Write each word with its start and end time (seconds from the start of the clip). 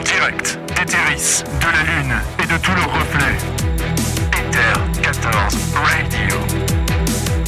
En 0.00 0.02
direct 0.02 0.58
d'Etheris, 0.68 1.44
de 1.60 1.66
la 1.66 1.82
Lune 1.82 2.14
et 2.42 2.46
de 2.46 2.56
tous 2.56 2.72
leurs 2.72 2.90
reflets. 2.90 3.36
Ether 4.32 5.02
14 5.02 5.34
Radio. 5.74 6.36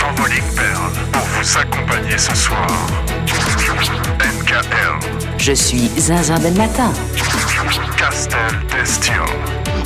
Envoling 0.07 0.43
Pearl 0.55 0.93
pour 1.13 1.23
vous 1.23 1.59
accompagner 1.59 2.19
ce 2.19 2.37
soir. 2.37 2.67
NKL. 4.21 4.99
Je 5.39 5.53
suis 5.53 5.91
Zinzin 5.97 6.39
Ben 6.41 6.55
Matin. 6.55 6.93
Castel 7.97 8.39
Destiel. 8.71 9.17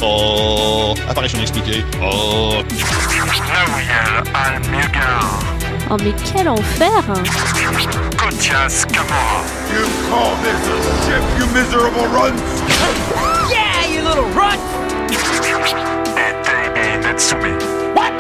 Oh, 0.03 0.95
apparition 1.09 1.41
expliquée. 1.41 1.85
Oh, 2.03 2.65
Nawiel 3.53 4.25
Al-Mugar. 4.35 5.39
Oh 5.89 5.97
mais 6.03 6.15
quel 6.25 6.49
enfer 6.49 7.05
Kotias 8.17 8.85
Kamara. 8.93 9.56
You 9.73 9.83
call 10.09 10.37
this 10.43 10.63
a 10.69 10.79
ship, 11.05 11.23
you 11.39 11.47
miserable 11.53 12.07
runt! 12.15 12.39
Et 16.17 16.35
Daybe 16.45 17.03
Netsumi. 17.03 17.53
What? 17.95 18.13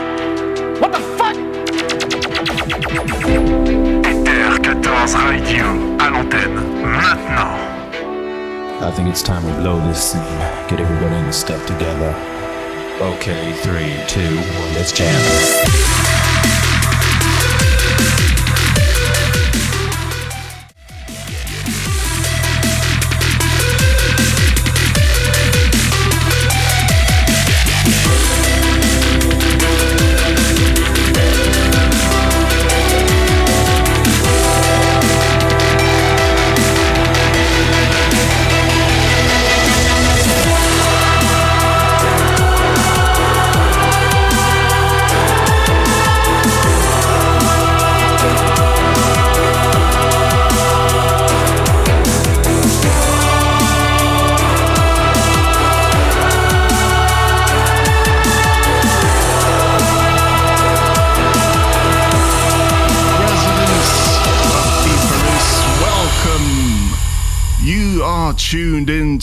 What 0.81 0.93
the 0.93 1.01
fuck? 1.17 1.37
Ether 4.05 4.59
14 4.63 5.15
Radio. 5.29 5.65
À 5.99 6.11
l'antenne. 6.11 6.61
Maintenant. 6.83 7.57
I 8.81 8.91
think 8.95 9.09
it's 9.09 9.23
time 9.23 9.45
we 9.45 9.53
blow 9.63 9.79
this 9.87 10.15
and 10.15 10.69
get 10.69 10.81
everybody 10.81 11.17
in 11.17 11.27
the 11.27 11.33
step 11.33 11.65
together. 11.67 12.15
Okay, 13.01 13.53
three, 13.63 13.95
two, 14.07 14.37
one, 14.37 14.75
let's 14.75 14.93
jam. 14.93 15.96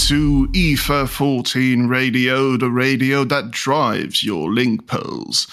Into 0.03 0.49
Ether 0.53 1.07
14 1.07 1.87
Radio, 1.87 2.57
the 2.57 2.69
radio 2.69 3.23
that 3.23 3.51
drives 3.51 4.21
your 4.21 4.51
link 4.51 4.85
pearls. 4.85 5.47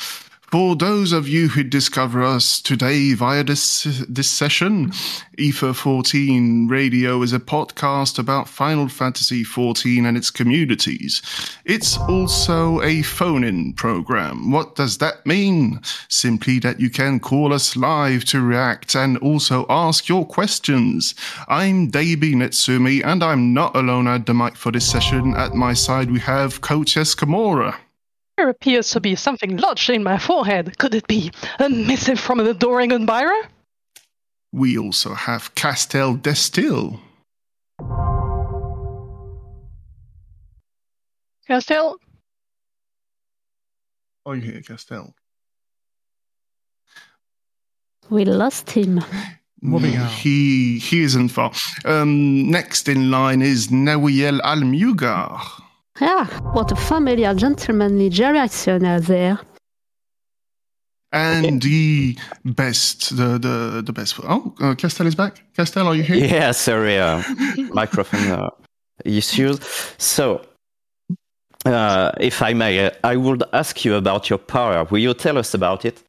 For 0.51 0.75
those 0.75 1.13
of 1.13 1.29
you 1.29 1.47
who 1.47 1.63
discover 1.63 2.25
us 2.25 2.61
today 2.61 3.15
via 3.15 3.45
this, 3.45 3.85
this 4.09 4.29
session, 4.29 4.91
Ether 5.39 5.73
14 5.73 6.67
Radio 6.67 7.23
is 7.23 7.33
a 7.33 7.39
podcast 7.39 8.19
about 8.19 8.49
Final 8.49 8.89
Fantasy 8.89 9.45
14 9.45 10.05
and 10.05 10.17
its 10.17 10.29
communities. 10.29 11.23
It's 11.65 11.97
also 11.99 12.83
a 12.83 13.03
phone 13.03 13.45
in 13.45 13.75
program. 13.75 14.51
What 14.51 14.75
does 14.75 14.99
that 14.99 15.25
mean? 15.25 15.83
Simply 16.09 16.59
that 16.59 16.81
you 16.81 16.91
can 16.91 17.21
call 17.21 17.53
us 17.53 17.77
live 17.77 18.25
to 18.25 18.41
react 18.41 18.97
and 18.97 19.19
also 19.19 19.67
ask 19.69 20.09
your 20.09 20.27
questions. 20.27 21.15
I'm 21.47 21.93
Daybe 21.93 22.35
Netsumi, 22.35 23.05
and 23.05 23.23
I'm 23.23 23.55
not 23.55 23.77
alone 23.77 24.09
at 24.09 24.27
the 24.27 24.35
mic 24.35 24.57
for 24.57 24.73
this 24.73 24.91
session. 24.91 25.33
At 25.37 25.55
my 25.55 25.75
side, 25.75 26.11
we 26.11 26.19
have 26.19 26.61
Coach 26.61 26.97
Escamora. 26.97 27.77
There 28.41 28.49
appears 28.49 28.89
to 28.93 29.01
be 29.01 29.17
something 29.17 29.59
lodged 29.59 29.91
in 29.91 30.03
my 30.03 30.17
forehead. 30.17 30.79
Could 30.79 30.95
it 30.95 31.07
be 31.07 31.31
a 31.59 31.69
missive 31.69 32.19
from 32.19 32.41
an 32.41 32.47
adoring 32.47 32.89
Unbyra? 32.89 33.39
We 34.51 34.79
also 34.79 35.13
have 35.13 35.55
Castelle 35.55 36.17
Deasthil. 36.17 36.99
Castelle? 41.47 41.97
Oh, 44.25 44.33
you 44.33 44.41
hear 44.41 44.63
Castelle? 44.63 45.13
We 48.09 48.25
lost 48.25 48.71
him. 48.71 49.05
Moving 49.61 49.99
on. 49.99 50.09
He 50.09 50.79
he 50.79 51.03
isn't 51.03 51.29
far. 51.29 51.53
Um, 51.85 52.51
next 52.51 52.89
in 52.89 53.11
line 53.11 53.43
is 53.43 53.69
Nawiel 53.69 54.41
Almyugar. 54.41 55.43
Ah, 56.01 56.41
what 56.53 56.73
a 56.73 56.77
familiar 56.77 57.35
gentlemanly 57.35 58.09
reaction 58.09 58.83
there. 59.03 59.39
And 61.13 61.61
the 61.61 62.17
best, 62.45 63.17
the 63.17 63.39
the 63.39 63.83
the 63.85 63.93
best. 63.93 64.21
Oh, 64.23 64.55
uh, 64.61 64.75
Castelle 64.77 65.09
is 65.09 65.17
back. 65.17 65.43
Castelle, 65.57 65.89
are 65.89 65.97
you 65.97 66.05
here? 66.05 66.25
Yeah, 66.25 66.53
sorry, 66.53 66.99
uh, 66.99 67.23
microphone 67.73 68.31
uh, 68.31 68.51
issues. 69.05 69.59
So, 69.99 70.41
uh, 71.67 72.13
if 72.21 72.43
I 72.43 72.55
may, 72.55 72.87
uh, 72.87 72.91
I 73.03 73.17
would 73.17 73.43
ask 73.53 73.85
you 73.85 73.97
about 73.97 74.31
your 74.31 74.39
power. 74.39 74.85
Will 74.85 75.01
you 75.01 75.13
tell 75.15 75.37
us 75.37 75.53
about 75.53 75.85
it? 75.85 76.03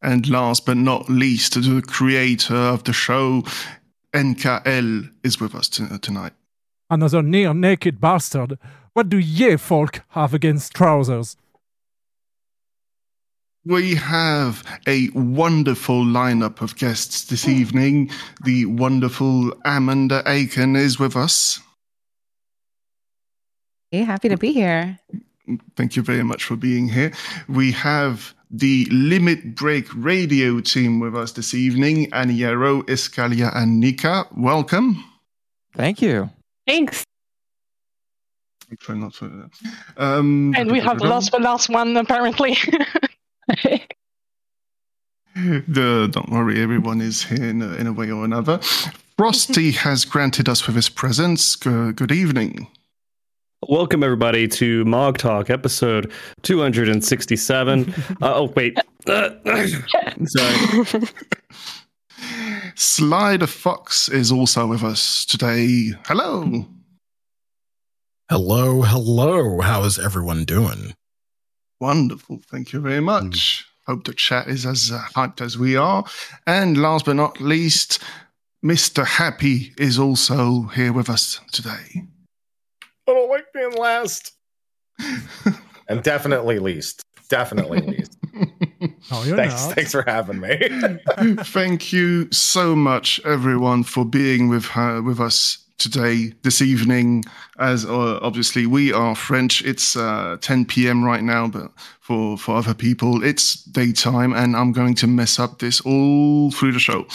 And 0.00 0.26
last 0.28 0.64
but 0.64 0.76
not 0.76 1.10
least, 1.10 1.54
the 1.54 1.82
creator 1.86 2.56
of 2.56 2.84
the 2.84 2.92
show, 2.92 3.42
N'ka 4.14 4.62
Hel, 4.64 5.02
is 5.22 5.38
with 5.38 5.54
us 5.54 5.68
t- 5.68 5.84
tonight. 5.98 6.32
Another 6.90 7.22
near 7.22 7.52
naked 7.52 8.00
bastard. 8.00 8.58
What 8.94 9.08
do 9.08 9.18
ye 9.18 9.56
folk 9.56 10.00
have 10.10 10.32
against 10.32 10.74
trousers? 10.74 11.36
We 13.64 13.96
have 13.96 14.64
a 14.86 15.10
wonderful 15.10 16.02
lineup 16.02 16.62
of 16.62 16.76
guests 16.76 17.24
this 17.24 17.46
evening. 17.46 18.10
The 18.42 18.64
wonderful 18.64 19.52
Amanda 19.66 20.22
Achen 20.24 20.74
is 20.74 20.98
with 20.98 21.16
us. 21.16 21.60
Hey, 23.90 24.04
happy 24.04 24.30
to 24.30 24.38
be 24.38 24.52
here. 24.52 24.98
Thank 25.76 25.96
you 25.96 26.02
very 26.02 26.22
much 26.22 26.44
for 26.44 26.56
being 26.56 26.88
here. 26.88 27.12
We 27.48 27.72
have 27.72 28.34
the 28.50 28.86
Limit 28.90 29.54
Break 29.54 29.86
radio 29.94 30.60
team 30.60 31.00
with 31.00 31.14
us 31.14 31.32
this 31.32 31.52
evening 31.52 32.10
Aniero, 32.12 32.82
Eskalia, 32.84 33.54
and 33.54 33.80
Nika. 33.80 34.26
Welcome. 34.34 35.04
Thank 35.74 36.00
you. 36.00 36.30
Thanks. 36.68 37.02
I 38.70 38.74
try 38.78 38.94
not 38.94 39.14
to. 39.14 39.48
Um, 39.96 40.54
And 40.54 40.70
we 40.70 40.80
have 40.80 41.00
lost 41.00 41.32
the 41.32 41.38
last 41.38 41.70
one, 41.70 41.96
apparently. 41.96 42.56
The, 45.68 46.08
don't 46.10 46.30
worry, 46.30 46.60
everyone 46.60 47.00
is 47.00 47.22
here 47.22 47.44
in 47.44 47.62
a, 47.62 47.72
in 47.74 47.86
a 47.86 47.92
way 47.92 48.10
or 48.10 48.24
another. 48.24 48.58
Frosty 49.16 49.70
has 49.70 50.04
granted 50.04 50.48
us 50.48 50.66
with 50.66 50.74
his 50.74 50.88
presence. 50.88 51.54
Good, 51.54 51.94
good 51.94 52.10
evening. 52.10 52.66
Welcome 53.68 54.02
everybody 54.02 54.48
to 54.48 54.84
Mog 54.84 55.18
Talk 55.18 55.48
episode 55.48 56.10
267. 56.42 57.94
uh, 58.20 58.34
oh 58.34 58.52
wait, 58.56 58.76
uh, 59.06 59.30
sorry. 60.26 61.02
Sly 62.78 63.36
the 63.36 63.48
Fox 63.48 64.08
is 64.08 64.30
also 64.30 64.64
with 64.68 64.84
us 64.84 65.24
today. 65.24 65.90
Hello. 66.06 66.64
Hello, 68.30 68.82
hello. 68.82 69.60
How 69.60 69.82
is 69.82 69.98
everyone 69.98 70.44
doing? 70.44 70.94
Wonderful. 71.80 72.38
Thank 72.48 72.72
you 72.72 72.80
very 72.80 73.00
much. 73.00 73.66
Hope 73.88 74.04
the 74.04 74.14
chat 74.14 74.46
is 74.46 74.64
as 74.64 74.92
uh, 74.92 75.02
hyped 75.12 75.40
as 75.40 75.58
we 75.58 75.74
are. 75.74 76.04
And 76.46 76.80
last 76.80 77.06
but 77.06 77.16
not 77.16 77.40
least, 77.40 78.00
Mr. 78.64 79.04
Happy 79.04 79.72
is 79.76 79.98
also 79.98 80.62
here 80.74 80.92
with 80.92 81.10
us 81.10 81.40
today. 81.50 82.04
I 83.08 83.12
don't 83.12 83.28
like 83.28 83.52
being 83.52 83.72
last. 83.72 84.36
and 85.88 86.00
definitely 86.04 86.60
least. 86.60 87.02
Definitely 87.28 87.80
least. 87.80 88.17
Oh, 89.10 89.24
you're 89.24 89.36
thanks, 89.36 89.66
not. 89.66 89.74
thanks 89.74 89.92
for 89.92 90.02
having 90.02 90.40
me. 90.40 90.58
Thank 91.44 91.92
you 91.92 92.30
so 92.30 92.76
much, 92.76 93.20
everyone, 93.24 93.84
for 93.84 94.04
being 94.04 94.48
with 94.48 94.66
her, 94.66 95.00
with 95.00 95.18
us 95.18 95.58
today, 95.78 96.32
this 96.42 96.60
evening. 96.60 97.24
As 97.58 97.84
uh, 97.84 98.18
obviously 98.20 98.66
we 98.66 98.92
are 98.92 99.14
French, 99.14 99.62
it's 99.62 99.96
uh, 99.96 100.36
10 100.40 100.66
p.m. 100.66 101.04
right 101.04 101.22
now, 101.22 101.48
but 101.48 101.70
for 102.00 102.36
for 102.36 102.56
other 102.56 102.74
people, 102.74 103.22
it's 103.24 103.62
daytime, 103.64 104.32
and 104.34 104.56
I'm 104.56 104.72
going 104.72 104.94
to 104.96 105.06
mess 105.06 105.38
up 105.38 105.58
this 105.58 105.80
all 105.80 106.50
through 106.50 106.72
the 106.72 106.78
show. 106.78 107.06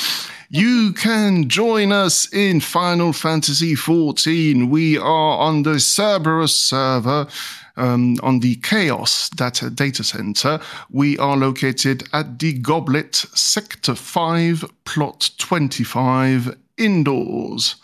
You 0.50 0.94
can 0.94 1.50
join 1.50 1.92
us 1.92 2.31
in 2.31 2.60
Final 2.60 3.12
Fantasy 3.12 3.74
XIV. 3.75 4.69
We 4.69 4.98
are 4.98 5.38
on 5.40 5.63
the 5.63 5.80
Cerberus 5.80 6.56
server. 6.56 7.28
Um, 7.75 8.18
on 8.22 8.40
the 8.40 8.56
Chaos 8.62 9.30
data, 9.36 9.70
data 9.70 10.04
center, 10.04 10.60
we 10.92 11.18
are 11.18 11.36
located 11.36 12.04
at 12.14 12.38
the 12.38 12.54
Goblet, 12.54 13.25
Sector 13.34 13.96
5, 13.96 14.64
Plot 14.86 15.31
25, 15.40 16.56
indoors. 16.78 17.78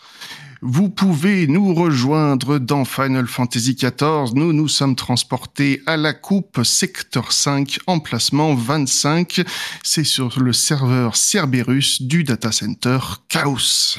Vous 0.62 0.90
pouvez 0.90 1.46
nous 1.46 1.74
rejoindre 1.74 2.58
dans 2.58 2.84
Final 2.84 3.26
Fantasy 3.26 3.74
XIV. 3.74 4.34
Nous 4.34 4.52
nous 4.52 4.68
sommes 4.68 4.94
transportés 4.94 5.80
à 5.86 5.96
la 5.96 6.12
coupe 6.12 6.62
secteur 6.64 7.32
5, 7.32 7.78
emplacement 7.86 8.54
25. 8.54 9.42
C'est 9.82 10.04
sur 10.04 10.38
le 10.38 10.52
serveur 10.52 11.16
Cerberus 11.16 12.02
du 12.02 12.24
data 12.24 12.52
center 12.52 12.98
Chaos. 13.28 13.96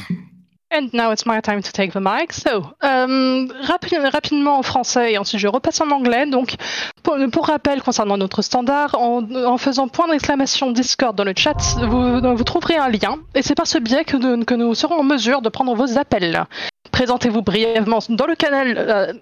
And 0.73 0.87
now 0.93 1.11
it's 1.11 1.25
my 1.25 1.41
time 1.41 1.61
to 1.61 1.71
take 1.71 1.91
the 1.91 1.99
mic. 1.99 2.31
So, 2.31 2.63
rapi- 2.81 3.97
rapidement 4.09 4.57
en 4.57 4.63
français 4.63 5.11
et 5.13 5.17
ensuite 5.17 5.41
je 5.41 5.47
repasse 5.47 5.81
en 5.81 5.91
anglais. 5.91 6.25
Donc, 6.25 6.55
pour, 7.03 7.45
rappel 7.45 7.81
concernant 7.81 8.17
notre 8.17 8.41
standard, 8.41 8.95
en, 8.97 9.57
faisant 9.57 9.87
point 9.89 10.07
d'exclamation 10.07 10.71
Discord 10.71 11.15
dans 11.15 11.25
le 11.25 11.33
chat, 11.35 11.57
vous, 11.81 12.43
trouverez 12.43 12.77
un 12.77 12.89
lien 12.89 13.17
et 13.35 13.41
c'est 13.41 13.55
par 13.55 13.67
ce 13.67 13.77
biais 13.79 14.05
que, 14.05 14.15
nous- 14.55 14.75
serons 14.75 14.99
en 14.99 15.03
mesure 15.03 15.41
de 15.41 15.49
prendre 15.49 15.75
vos 15.75 15.97
appels. 15.97 16.45
Présentez-vous 16.91 17.41
brièvement 17.41 17.99
dans 18.09 18.25
le 18.25 18.35
canal 18.35 18.75
euh, 18.77 19.13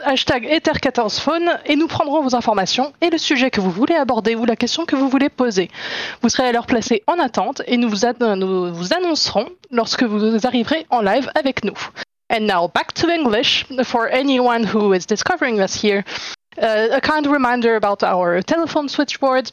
hashtag 0.00 0.44
Ether14phone 0.44 1.58
et 1.66 1.76
nous 1.76 1.86
prendrons 1.86 2.22
vos 2.22 2.34
informations 2.34 2.92
et 3.00 3.10
le 3.10 3.18
sujet 3.18 3.50
que 3.50 3.60
vous 3.60 3.70
voulez 3.70 3.94
aborder 3.94 4.34
ou 4.34 4.44
la 4.44 4.56
question 4.56 4.86
que 4.86 4.96
vous 4.96 5.08
voulez 5.08 5.28
poser. 5.28 5.70
Vous 6.22 6.28
serez 6.28 6.48
alors 6.48 6.66
placé 6.66 7.02
en 7.06 7.18
attente 7.18 7.62
et 7.66 7.76
nous 7.76 7.88
vous, 7.88 8.06
nous 8.36 8.72
vous 8.72 8.92
annoncerons 8.94 9.48
lorsque 9.70 10.02
vous 10.02 10.46
arriverez 10.46 10.86
en 10.90 11.00
live 11.00 11.30
avec 11.34 11.64
nous. 11.64 11.76
And 12.30 12.46
now 12.46 12.68
back 12.68 12.94
to 12.94 13.08
English 13.08 13.66
for 13.84 14.08
anyone 14.10 14.64
who 14.64 14.94
is 14.94 15.06
discovering 15.06 15.60
us 15.60 15.74
here. 15.74 16.04
Uh, 16.56 16.88
a 16.92 17.00
kind 17.00 17.26
reminder 17.26 17.76
about 17.76 18.02
our 18.02 18.40
telephone 18.42 18.88
switchboard 18.88 19.50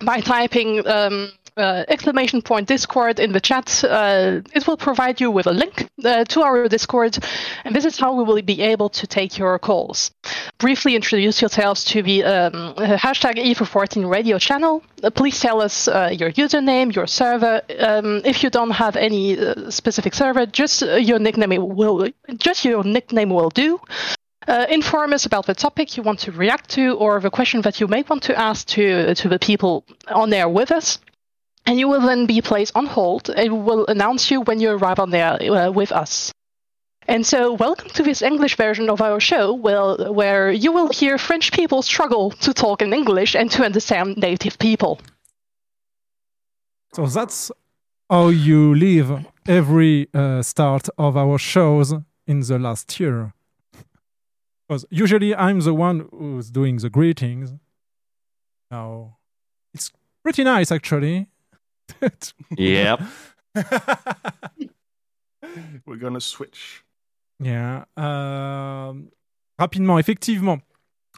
by 0.00 0.20
typing 0.20 0.86
um, 0.86 1.30
uh, 1.60 1.84
exclamation 1.88 2.42
point 2.42 2.68
Discord 2.68 3.20
in 3.20 3.32
the 3.32 3.40
chat. 3.40 3.84
Uh, 3.84 4.40
it 4.54 4.66
will 4.66 4.76
provide 4.76 5.20
you 5.20 5.30
with 5.30 5.46
a 5.46 5.52
link 5.52 5.88
uh, 6.04 6.24
to 6.24 6.42
our 6.42 6.68
Discord, 6.68 7.18
and 7.64 7.74
this 7.74 7.84
is 7.84 7.98
how 7.98 8.14
we 8.14 8.24
will 8.24 8.42
be 8.42 8.62
able 8.62 8.88
to 8.88 9.06
take 9.06 9.38
your 9.38 9.58
calls. 9.58 10.10
Briefly 10.58 10.94
introduce 10.96 11.40
yourselves 11.40 11.84
to 11.84 12.02
the 12.02 12.24
um, 12.24 12.74
hashtag 12.76 13.34
E414 13.36 14.10
radio 14.10 14.38
channel. 14.38 14.82
Uh, 15.02 15.10
please 15.10 15.38
tell 15.40 15.60
us 15.60 15.88
uh, 15.88 16.10
your 16.12 16.32
username, 16.32 16.94
your 16.94 17.06
server. 17.06 17.62
Um, 17.78 18.22
if 18.24 18.42
you 18.42 18.50
don't 18.50 18.70
have 18.70 18.96
any 18.96 19.38
uh, 19.38 19.70
specific 19.70 20.14
server, 20.14 20.46
just 20.46 20.82
your 20.82 21.18
nickname 21.18 21.50
will 21.76 22.08
just 22.36 22.64
your 22.64 22.84
nickname 22.84 23.30
will 23.30 23.50
do. 23.50 23.80
Uh, 24.48 24.66
inform 24.70 25.12
us 25.12 25.26
about 25.26 25.46
the 25.46 25.54
topic 25.54 25.96
you 25.96 26.02
want 26.02 26.18
to 26.18 26.32
react 26.32 26.70
to 26.70 26.94
or 26.94 27.20
the 27.20 27.30
question 27.30 27.60
that 27.60 27.78
you 27.78 27.86
may 27.86 28.02
want 28.08 28.22
to 28.22 28.38
ask 28.38 28.66
to 28.66 29.14
to 29.14 29.28
the 29.28 29.38
people 29.38 29.84
on 30.08 30.30
there 30.30 30.48
with 30.48 30.72
us. 30.72 30.98
And 31.66 31.78
you 31.78 31.88
will 31.88 32.00
then 32.00 32.26
be 32.26 32.40
placed 32.40 32.74
on 32.74 32.86
hold 32.86 33.30
we 33.36 33.48
will 33.48 33.86
announce 33.86 34.30
you 34.30 34.40
when 34.40 34.60
you 34.60 34.70
arrive 34.70 34.98
on 34.98 35.10
there 35.10 35.40
uh, 35.40 35.70
with 35.70 35.92
us. 35.92 36.32
And 37.06 37.26
so, 37.26 37.54
welcome 37.54 37.88
to 37.90 38.02
this 38.02 38.22
English 38.22 38.56
version 38.56 38.88
of 38.88 39.00
our 39.00 39.20
show, 39.20 39.52
well, 39.52 40.12
where 40.12 40.52
you 40.52 40.70
will 40.70 40.88
hear 40.88 41.18
French 41.18 41.50
people 41.52 41.82
struggle 41.82 42.30
to 42.30 42.54
talk 42.54 42.82
in 42.82 42.92
English 42.92 43.34
and 43.34 43.50
to 43.50 43.64
understand 43.64 44.16
native 44.16 44.58
people. 44.58 45.00
So 46.92 47.06
that's 47.06 47.50
how 48.08 48.28
you 48.28 48.74
live 48.74 49.24
every 49.46 50.08
uh, 50.12 50.42
start 50.42 50.88
of 50.98 51.16
our 51.16 51.38
shows 51.38 51.94
in 52.26 52.40
the 52.40 52.58
last 52.58 52.98
year. 53.00 53.32
Because 54.68 54.84
usually 54.90 55.34
I'm 55.34 55.60
the 55.60 55.74
one 55.74 56.08
who's 56.10 56.50
doing 56.50 56.76
the 56.76 56.90
greetings. 56.90 57.52
Now, 58.70 59.18
it's 59.74 59.90
pretty 60.22 60.44
nice 60.44 60.70
actually. 60.70 61.28
Yep. 62.56 63.00
We're 65.86 65.98
gonna 65.98 66.20
switch. 66.20 66.84
Yeah. 67.42 67.86
Euh, 67.98 68.92
rapidement, 69.58 69.98
effectivement, 69.98 70.58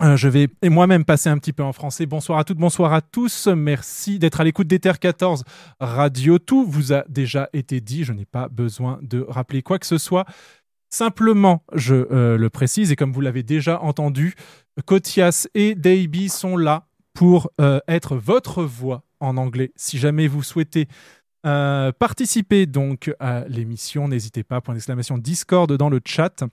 euh, 0.01 0.17
je 0.17 0.29
vais 0.29 0.49
et 0.63 0.69
moi-même 0.69 1.05
passer 1.05 1.29
un 1.29 1.37
petit 1.39 1.53
peu 1.53 1.63
en 1.63 1.73
français. 1.73 2.07
Bonsoir 2.07 2.39
à 2.39 2.45
toutes, 2.45 2.59
bonsoir 2.59 2.93
à 2.93 3.03
tous. 3.03 3.49
Merci 3.49 4.19
d'être 4.19 4.41
à 4.41 4.45
l'écoute 4.45 4.67
d'Ether 4.67 4.93
14 4.99 5.45
Radio. 5.81 6.39
Tout 6.39 6.65
vous 6.65 6.93
a 6.93 7.05
déjà 7.09 7.51
été 7.53 7.81
dit. 7.81 8.05
Je 8.05 8.13
n'ai 8.13 8.25
pas 8.25 8.49
besoin 8.49 8.99
de 9.03 9.27
rappeler 9.29 9.63
quoi 9.63 9.79
que 9.79 9.87
ce 9.87 9.99
soit. 9.99 10.25
Simplement, 10.89 11.65
je 11.75 11.95
euh, 11.95 12.37
le 12.37 12.51
précise, 12.51 12.93
et 12.93 12.97
comme 12.97 13.13
vous 13.13 13.23
l'avez 13.23 13.43
déjà 13.43 13.81
entendu, 13.81 14.35
Kotias 14.85 15.49
et 15.55 15.75
Davey 15.75 16.29
sont 16.29 16.57
là 16.57 16.87
pour 17.15 17.51
euh, 17.61 17.81
être 17.89 18.17
votre 18.17 18.63
voix 18.65 19.03
en 19.21 19.37
anglais. 19.37 19.73
Si 19.77 19.99
jamais 19.99 20.27
vous 20.27 20.43
souhaitez 20.43 20.89
euh, 21.45 21.93
participer 21.93 22.67
donc 22.67 23.13
à 23.19 23.45
l'émission, 23.49 24.09
n'hésitez 24.09 24.45
pas, 24.45 24.61
point 24.61 24.75
d'exclamation 24.75 25.19
Discord 25.19 25.73
dans 25.73 25.91
le 25.91 26.01
chat. 26.05 26.45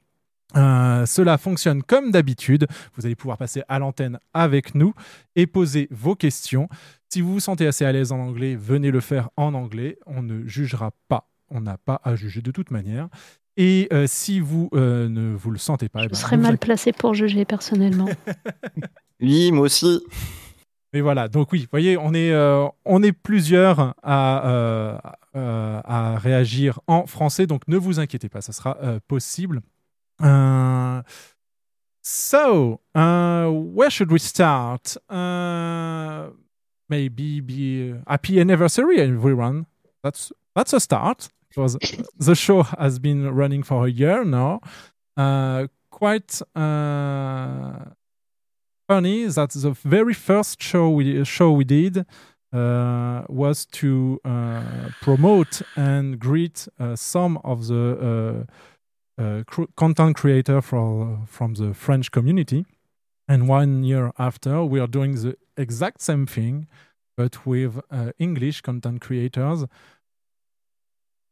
Euh, 0.55 1.05
cela 1.05 1.37
fonctionne 1.37 1.83
comme 1.83 2.11
d'habitude. 2.11 2.67
Vous 2.95 3.05
allez 3.05 3.15
pouvoir 3.15 3.37
passer 3.37 3.61
à 3.67 3.79
l'antenne 3.79 4.19
avec 4.33 4.73
nous 4.73 4.93
et 5.35 5.45
poser 5.45 5.87
vos 5.91 6.15
questions. 6.15 6.67
Si 7.07 7.21
vous 7.21 7.33
vous 7.33 7.39
sentez 7.39 7.67
assez 7.67 7.85
à 7.85 7.91
l'aise 7.91 8.11
en 8.11 8.19
anglais, 8.19 8.55
venez 8.55 8.91
le 8.91 8.99
faire 8.99 9.29
en 9.37 9.53
anglais. 9.53 9.97
On 10.05 10.23
ne 10.23 10.47
jugera 10.47 10.91
pas. 11.07 11.29
On 11.49 11.61
n'a 11.61 11.77
pas 11.77 12.01
à 12.03 12.15
juger 12.15 12.41
de 12.41 12.51
toute 12.51 12.71
manière. 12.71 13.09
Et 13.57 13.87
euh, 13.91 14.05
si 14.07 14.39
vous 14.39 14.69
euh, 14.73 15.09
ne 15.09 15.35
vous 15.35 15.51
le 15.51 15.57
sentez 15.57 15.89
pas, 15.89 16.01
eh 16.01 16.03
Je 16.03 16.09
ben, 16.09 16.15
serais 16.15 16.37
mal 16.37 16.57
placé 16.57 16.93
pour 16.93 17.13
juger 17.13 17.45
personnellement. 17.45 18.09
Oui, 19.21 19.51
moi 19.51 19.63
aussi. 19.63 20.01
Mais 20.93 21.01
voilà, 21.01 21.27
donc 21.27 21.51
oui, 21.51 21.61
vous 21.61 21.67
voyez, 21.71 21.97
on 21.97 22.13
est, 22.13 22.31
euh, 22.31 22.67
on 22.83 23.03
est 23.03 23.11
plusieurs 23.11 23.93
à, 24.01 24.47
euh, 24.49 24.97
euh, 25.35 25.81
à 25.83 26.17
réagir 26.17 26.79
en 26.87 27.05
français, 27.05 27.45
donc 27.45 27.67
ne 27.67 27.77
vous 27.77 27.99
inquiétez 27.99 28.27
pas, 28.27 28.41
ça 28.41 28.53
sera 28.53 28.77
euh, 28.81 28.99
possible. 29.07 29.61
Uh, 30.21 31.01
so, 32.01 32.81
uh, 32.95 33.47
where 33.49 33.89
should 33.91 34.11
we 34.11 34.19
start? 34.19 34.97
Uh, 35.09 36.31
maybe 36.89 37.39
be 37.39 37.93
happy 38.07 38.39
anniversary, 38.39 38.99
everyone. 38.99 39.65
That's 40.03 40.33
that's 40.55 40.73
a 40.73 40.79
start 40.79 41.29
because 41.49 41.77
the 42.17 42.35
show 42.35 42.63
has 42.63 42.99
been 42.99 43.29
running 43.29 43.63
for 43.63 43.85
a 43.85 43.89
year 43.89 44.25
now. 44.25 44.61
Uh, 45.15 45.67
quite 45.91 46.41
uh, 46.55 47.85
funny 48.89 49.27
that 49.27 49.51
the 49.51 49.71
very 49.83 50.15
first 50.15 50.63
show 50.63 50.89
we 50.89 51.23
show 51.23 51.51
we 51.51 51.63
did 51.63 52.05
uh, 52.51 53.21
was 53.29 53.67
to 53.67 54.19
uh, 54.25 54.89
promote 54.99 55.61
and 55.75 56.17
greet 56.17 56.67
uh, 56.79 56.95
some 56.95 57.37
of 57.43 57.67
the 57.67 57.83
uh, 58.09 59.21
uh, 59.21 59.43
cr- 59.45 59.69
content 59.75 60.15
creator 60.15 60.59
from 60.59 61.27
from 61.27 61.53
the 61.53 61.73
French 61.75 62.09
community. 62.11 62.65
And 63.27 63.47
one 63.47 63.83
year 63.83 64.11
after, 64.17 64.65
we 64.65 64.79
are 64.79 64.87
doing 64.87 65.13
the 65.23 65.35
exact 65.55 66.01
same 66.01 66.25
thing, 66.25 66.67
but 67.15 67.45
with 67.45 67.73
uh, 67.91 68.11
English 68.17 68.61
content 68.61 69.01
creators. 69.01 69.65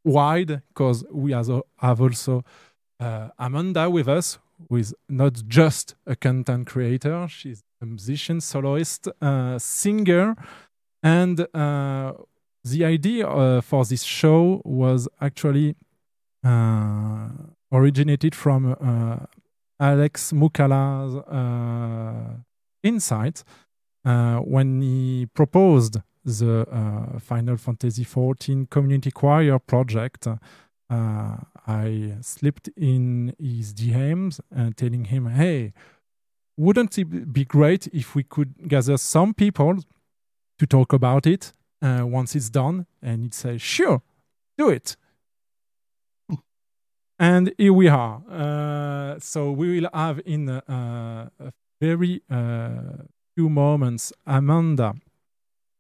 Wide, 0.05 0.61
because 0.69 1.03
we 1.11 1.31
have 1.31 2.01
also 2.01 2.43
Amanda 2.99 3.89
with 3.89 4.07
us, 4.07 4.37
who 4.69 4.77
is 4.77 4.93
not 5.07 5.41
just 5.47 5.95
a 6.05 6.15
content 6.15 6.67
creator, 6.67 7.27
she's 7.27 7.63
a 7.81 7.85
musician, 7.85 8.41
soloist, 8.41 9.07
uh, 9.21 9.59
singer. 9.59 10.35
And 11.03 11.47
uh, 11.53 12.13
the 12.63 12.85
idea 12.85 13.27
uh, 13.27 13.61
for 13.61 13.85
this 13.85 14.03
show 14.03 14.61
was 14.65 15.07
actually 15.21 15.75
uh, 16.43 17.29
originated 17.71 18.33
from 18.35 18.75
uh, 18.79 19.25
Alex 19.79 20.31
Moukala's 20.31 21.15
uh, 21.27 22.37
insight 22.83 23.43
when 24.03 24.81
he 24.81 25.27
proposed 25.33 25.97
the 26.23 26.65
Final 27.19 27.57
Fantasy 27.57 28.05
XIV 28.05 28.69
Community 28.69 29.11
Choir 29.11 29.59
project. 29.59 30.27
Uh, 30.89 31.38
I 31.65 32.15
slipped 32.22 32.70
in 32.77 33.34
his 33.39 33.74
DMs 33.74 34.39
and 34.51 34.75
telling 34.77 35.06
him, 35.06 35.27
"Hey, 35.27 35.74
wouldn't 36.56 36.98
it 36.98 37.34
be 37.34 37.46
great 37.46 37.88
if 37.88 38.15
we 38.15 38.24
could 38.24 38.67
gather 38.67 38.98
some 38.98 39.34
people 39.34 39.79
to 40.60 40.65
talk 40.65 40.94
about 40.94 41.27
it 41.27 41.53
uh, 41.82 42.03
once 42.06 42.36
it's 42.36 42.50
done?" 42.50 42.86
And 43.01 43.24
he'd 43.24 43.34
say, 43.34 43.58
"Sure, 43.58 44.01
do 44.58 44.70
it." 44.70 44.96
and 47.20 47.53
here 47.58 47.74
we 47.74 47.88
are. 47.88 48.22
Uh, 48.29 49.20
so 49.20 49.51
we 49.51 49.79
will 49.79 49.89
have 49.94 50.22
in 50.25 50.50
uh, 50.50 51.29
a 51.39 51.51
very 51.82 52.22
uh, 52.29 53.03
few 53.36 53.50
moments 53.50 54.13
Amanda. 54.25 54.96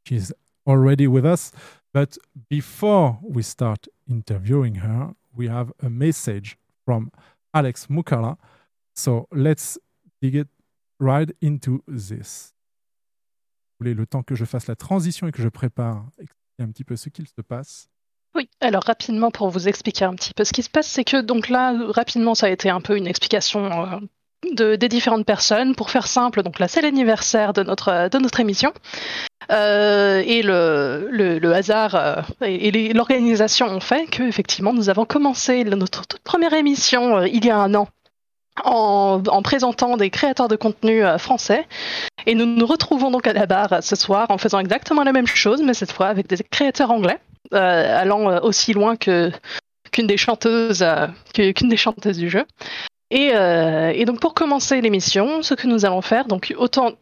She's 0.05 0.31
already 0.65 1.07
with 1.07 1.25
us. 1.25 1.51
But 1.93 2.17
before 2.49 3.19
we 3.23 3.43
start 3.43 3.87
interviewing 4.09 4.75
her, 4.75 5.13
we 5.35 5.47
have 5.47 5.71
a 5.81 5.89
message 5.89 6.57
from 6.85 7.11
Alex 7.53 7.87
Mukala. 7.87 8.37
So 8.95 9.27
let's 9.31 9.77
dig 10.21 10.35
it 10.35 10.47
right 10.99 11.31
into 11.41 11.83
this. 11.87 12.53
Vous 13.79 13.85
voulez 13.85 13.93
le 13.93 14.05
temps 14.07 14.23
que 14.23 14.35
je 14.35 14.45
fasse 14.45 14.67
la 14.67 14.75
transition 14.75 15.27
et 15.27 15.31
que 15.31 15.41
je 15.41 15.49
prépare, 15.49 16.09
expliquer 16.17 16.63
un 16.63 16.71
petit 16.71 16.83
peu 16.83 16.95
ce 16.95 17.09
qu'il 17.09 17.27
se 17.27 17.41
passe? 17.41 17.89
Oui, 18.35 18.49
alors 18.59 18.83
rapidement 18.83 19.31
pour 19.31 19.49
vous 19.49 19.67
expliquer 19.67 20.05
un 20.05 20.15
petit 20.15 20.33
peu 20.33 20.43
ce 20.43 20.53
qui 20.53 20.63
se 20.63 20.69
passe, 20.69 20.87
c'est 20.87 21.03
que 21.03 21.21
donc 21.21 21.49
là, 21.49 21.73
rapidement, 21.91 22.35
ça 22.35 22.47
a 22.47 22.49
été 22.49 22.69
un 22.69 22.81
peu 22.81 22.97
une 22.97 23.07
explication 23.07 23.85
euh, 23.85 23.99
de, 24.53 24.75
des 24.75 24.89
différentes 24.89 25.25
personnes. 25.25 25.75
Pour 25.75 25.91
faire 25.91 26.07
simple, 26.07 26.43
donc 26.43 26.59
là, 26.59 26.67
c'est 26.67 26.81
l'anniversaire 26.81 27.53
de 27.53 27.63
notre, 27.63 28.09
de 28.09 28.17
notre 28.17 28.39
émission. 28.39 28.73
Euh, 29.49 30.21
et 30.25 30.41
le, 30.41 31.07
le, 31.09 31.53
hasard 31.53 31.95
euh, 31.95 32.21
et, 32.41 32.91
l'organisation 32.91 33.67
ont 33.67 33.79
fait 33.79 34.05
que 34.07 34.23
effectivement 34.23 34.73
nous 34.73 34.89
avons 34.89 35.05
commencé 35.05 35.63
notre 35.63 36.05
toute 36.05 36.19
première 36.19 36.53
émission 36.53 37.19
euh, 37.19 37.27
il 37.29 37.45
y 37.45 37.49
a 37.49 37.57
un 37.57 37.73
an 37.73 37.87
en, 38.65 39.21
en 39.25 39.41
présentant 39.43 39.95
des 39.95 40.09
créateurs 40.09 40.49
de 40.49 40.57
contenu 40.57 41.01
français 41.17 41.65
et 42.25 42.35
nous 42.35 42.45
nous 42.45 42.65
retrouvons 42.65 43.09
donc 43.09 43.25
à 43.25 43.31
la 43.31 43.45
barre 43.45 43.81
ce 43.81 43.95
soir 43.95 44.25
en 44.29 44.37
faisant 44.37 44.59
exactement 44.59 45.03
la 45.03 45.13
même 45.13 45.27
chose 45.27 45.61
mais 45.61 45.73
cette 45.73 45.93
fois 45.93 46.07
avec 46.07 46.27
des 46.27 46.43
créateurs 46.51 46.91
anglais 46.91 47.19
allant 47.51 48.41
aussi 48.41 48.73
loin 48.73 48.97
que 48.97 49.31
qu'une 49.91 50.07
des 50.07 50.17
chanteuses 50.17 50.85
qu'une 51.33 51.69
des 51.69 51.77
chanteuses 51.77 52.17
du 52.17 52.29
jeu 52.29 52.43
et, 53.09 53.31
euh, 53.33 53.91
et 53.93 54.05
donc 54.05 54.19
pour 54.19 54.33
commencer 54.33 54.81
l'émission 54.81 55.41
ce 55.41 55.53
que 55.53 55.67
nous 55.67 55.85
allons 55.85 56.01
faire 56.01 56.25
donc 56.25 56.53
autant 56.57 56.93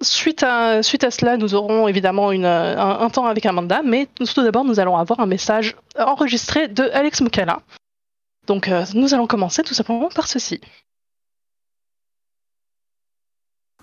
Suite 0.00 0.42
à, 0.42 0.82
suite 0.82 1.04
à 1.04 1.10
cela, 1.10 1.36
nous 1.36 1.54
aurons 1.54 1.86
évidemment 1.86 2.30
un, 2.30 2.44
un 2.44 3.10
temps 3.10 3.26
avec 3.26 3.44
Amanda, 3.46 3.82
mais 3.84 4.08
tout 4.16 4.42
d'abord, 4.42 4.64
nous 4.64 4.80
allons 4.80 4.96
avoir 4.96 5.20
un 5.20 5.26
message 5.26 5.76
enregistré 5.96 6.66
de 6.66 6.84
Alex 6.92 7.20
Mukala. 7.20 7.60
Donc, 8.46 8.68
euh, 8.68 8.84
nous 8.94 9.14
allons 9.14 9.26
commencer 9.26 9.62
tout 9.62 9.74
simplement 9.74 10.08
par 10.08 10.26
ceci. 10.26 10.60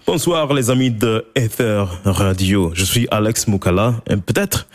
Bonsoir 0.06 0.52
les 0.54 0.70
amis 0.70 0.92
de 0.92 1.26
Ether 1.36 1.86
Radio. 2.04 2.72
Je 2.74 2.84
suis 2.84 3.08
Alex 3.12 3.48
Mukala 3.48 4.02
et 4.10 4.18
peut-être 4.18 4.68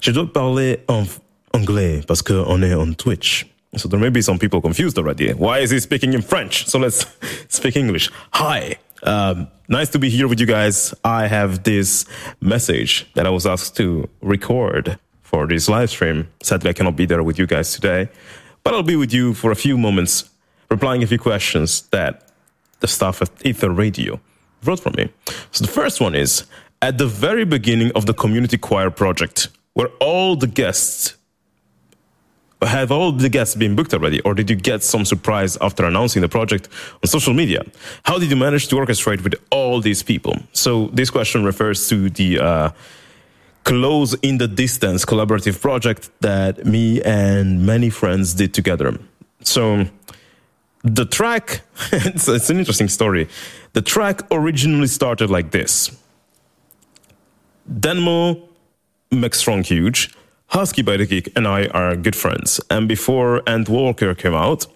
je 0.00 0.12
dois 0.12 0.32
parler 0.32 0.80
en 0.88 1.04
anglais 1.52 2.00
parce 2.06 2.22
qu'on 2.22 2.62
est 2.62 2.74
on 2.74 2.92
Twitch. 2.94 3.46
So 3.74 3.88
there 3.88 4.00
may 4.00 4.08
be 4.08 4.22
some 4.22 4.38
people 4.38 4.60
confused 4.60 4.96
already. 4.96 5.32
Why 5.32 5.58
is 5.58 5.70
he 5.70 5.80
speaking 5.80 6.14
in 6.14 6.22
French? 6.22 6.66
So 6.66 6.78
let's 6.78 7.06
speak 7.48 7.76
English. 7.76 8.10
Hi. 8.32 8.78
Um, 9.02 9.48
nice 9.68 9.90
to 9.90 9.98
be 9.98 10.08
here 10.08 10.28
with 10.28 10.40
you 10.40 10.46
guys. 10.46 10.94
I 11.04 11.26
have 11.26 11.64
this 11.64 12.06
message 12.40 13.06
that 13.14 13.26
I 13.26 13.30
was 13.30 13.46
asked 13.46 13.76
to 13.76 14.08
record 14.22 14.98
for 15.22 15.46
this 15.46 15.68
live 15.68 15.90
stream. 15.90 16.28
Sadly, 16.42 16.70
I 16.70 16.72
cannot 16.72 16.96
be 16.96 17.04
there 17.06 17.22
with 17.22 17.38
you 17.38 17.46
guys 17.46 17.72
today, 17.72 18.08
but 18.62 18.74
I'll 18.74 18.82
be 18.82 18.96
with 18.96 19.12
you 19.12 19.34
for 19.34 19.50
a 19.50 19.56
few 19.56 19.76
moments, 19.76 20.30
replying 20.70 21.02
a 21.02 21.06
few 21.06 21.18
questions 21.18 21.82
that 21.90 22.30
the 22.80 22.88
staff 22.88 23.20
at 23.20 23.30
Ether 23.44 23.70
Radio 23.70 24.20
wrote 24.64 24.80
for 24.80 24.90
me. 24.90 25.10
So 25.52 25.64
the 25.64 25.70
first 25.70 26.00
one 26.00 26.14
is 26.14 26.44
at 26.82 26.98
the 26.98 27.06
very 27.06 27.44
beginning 27.44 27.92
of 27.94 28.06
the 28.06 28.14
community 28.14 28.56
choir 28.56 28.90
project, 28.90 29.48
where 29.74 29.88
all 30.00 30.36
the 30.36 30.46
guests 30.46 31.16
have 32.62 32.90
all 32.90 33.12
the 33.12 33.28
guests 33.28 33.54
been 33.54 33.76
booked 33.76 33.92
already, 33.92 34.20
or 34.22 34.34
did 34.34 34.48
you 34.48 34.56
get 34.56 34.82
some 34.82 35.04
surprise 35.04 35.58
after 35.60 35.84
announcing 35.84 36.22
the 36.22 36.28
project 36.28 36.68
on 37.02 37.08
social 37.08 37.34
media? 37.34 37.62
How 38.04 38.18
did 38.18 38.30
you 38.30 38.36
manage 38.36 38.68
to 38.68 38.76
orchestrate 38.76 39.22
with 39.22 39.34
all 39.50 39.80
these 39.80 40.02
people? 40.02 40.38
So 40.52 40.86
this 40.92 41.10
question 41.10 41.44
refers 41.44 41.88
to 41.88 42.08
the 42.08 42.40
uh, 42.40 42.70
close 43.64 44.14
in 44.22 44.38
the 44.38 44.48
distance 44.48 45.04
collaborative 45.04 45.60
project 45.60 46.10
that 46.20 46.64
me 46.64 47.02
and 47.02 47.66
many 47.66 47.90
friends 47.90 48.32
did 48.32 48.54
together. 48.54 48.98
So 49.42 49.86
the 50.86 51.04
track 51.04 51.62
it's, 51.92 52.28
it's 52.28 52.48
an 52.48 52.58
interesting 52.58 52.88
story 52.88 53.28
the 53.72 53.82
track 53.82 54.22
originally 54.30 54.86
started 54.86 55.28
like 55.28 55.50
this 55.50 55.90
denmo 57.68 58.40
max 59.10 59.40
strong 59.40 59.64
huge 59.64 60.14
husky 60.48 60.82
by 60.82 60.96
the 60.96 61.06
geek 61.06 61.30
and 61.36 61.46
i 61.46 61.66
are 61.68 61.96
good 61.96 62.16
friends 62.16 62.60
and 62.70 62.88
before 62.88 63.40
Endwalker 63.42 64.16
came 64.16 64.34
out 64.34 64.66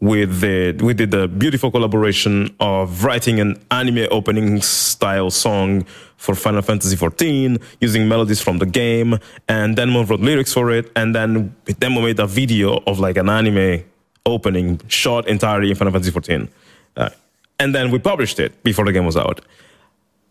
with 0.00 0.40
the 0.40 0.72
we 0.82 0.94
did 0.94 1.12
a 1.12 1.28
beautiful 1.28 1.70
collaboration 1.70 2.54
of 2.58 3.04
writing 3.04 3.38
an 3.38 3.62
anime 3.70 4.06
opening 4.10 4.60
style 4.62 5.30
song 5.30 5.84
for 6.16 6.34
Final 6.34 6.62
Fantasy 6.62 6.96
XIV 6.96 7.62
using 7.80 8.08
melodies 8.08 8.40
from 8.40 8.58
the 8.58 8.66
game, 8.66 9.18
and 9.48 9.76
Denmo 9.76 10.08
wrote 10.08 10.20
lyrics 10.20 10.52
for 10.52 10.70
it, 10.70 10.90
and 10.96 11.14
then 11.14 11.54
Denmo 11.66 12.02
made 12.02 12.18
a 12.18 12.26
video 12.26 12.78
of 12.86 12.98
like 12.98 13.16
an 13.16 13.28
anime 13.28 13.84
opening 14.26 14.80
shot 14.88 15.28
entirely 15.28 15.70
in 15.70 15.76
Final 15.76 15.92
Fantasy 15.92 16.12
XIV, 16.12 16.48
uh, 16.96 17.10
and 17.58 17.74
then 17.74 17.90
we 17.90 17.98
published 17.98 18.38
it 18.40 18.62
before 18.62 18.84
the 18.86 18.92
game 18.92 19.04
was 19.04 19.16
out. 19.16 19.42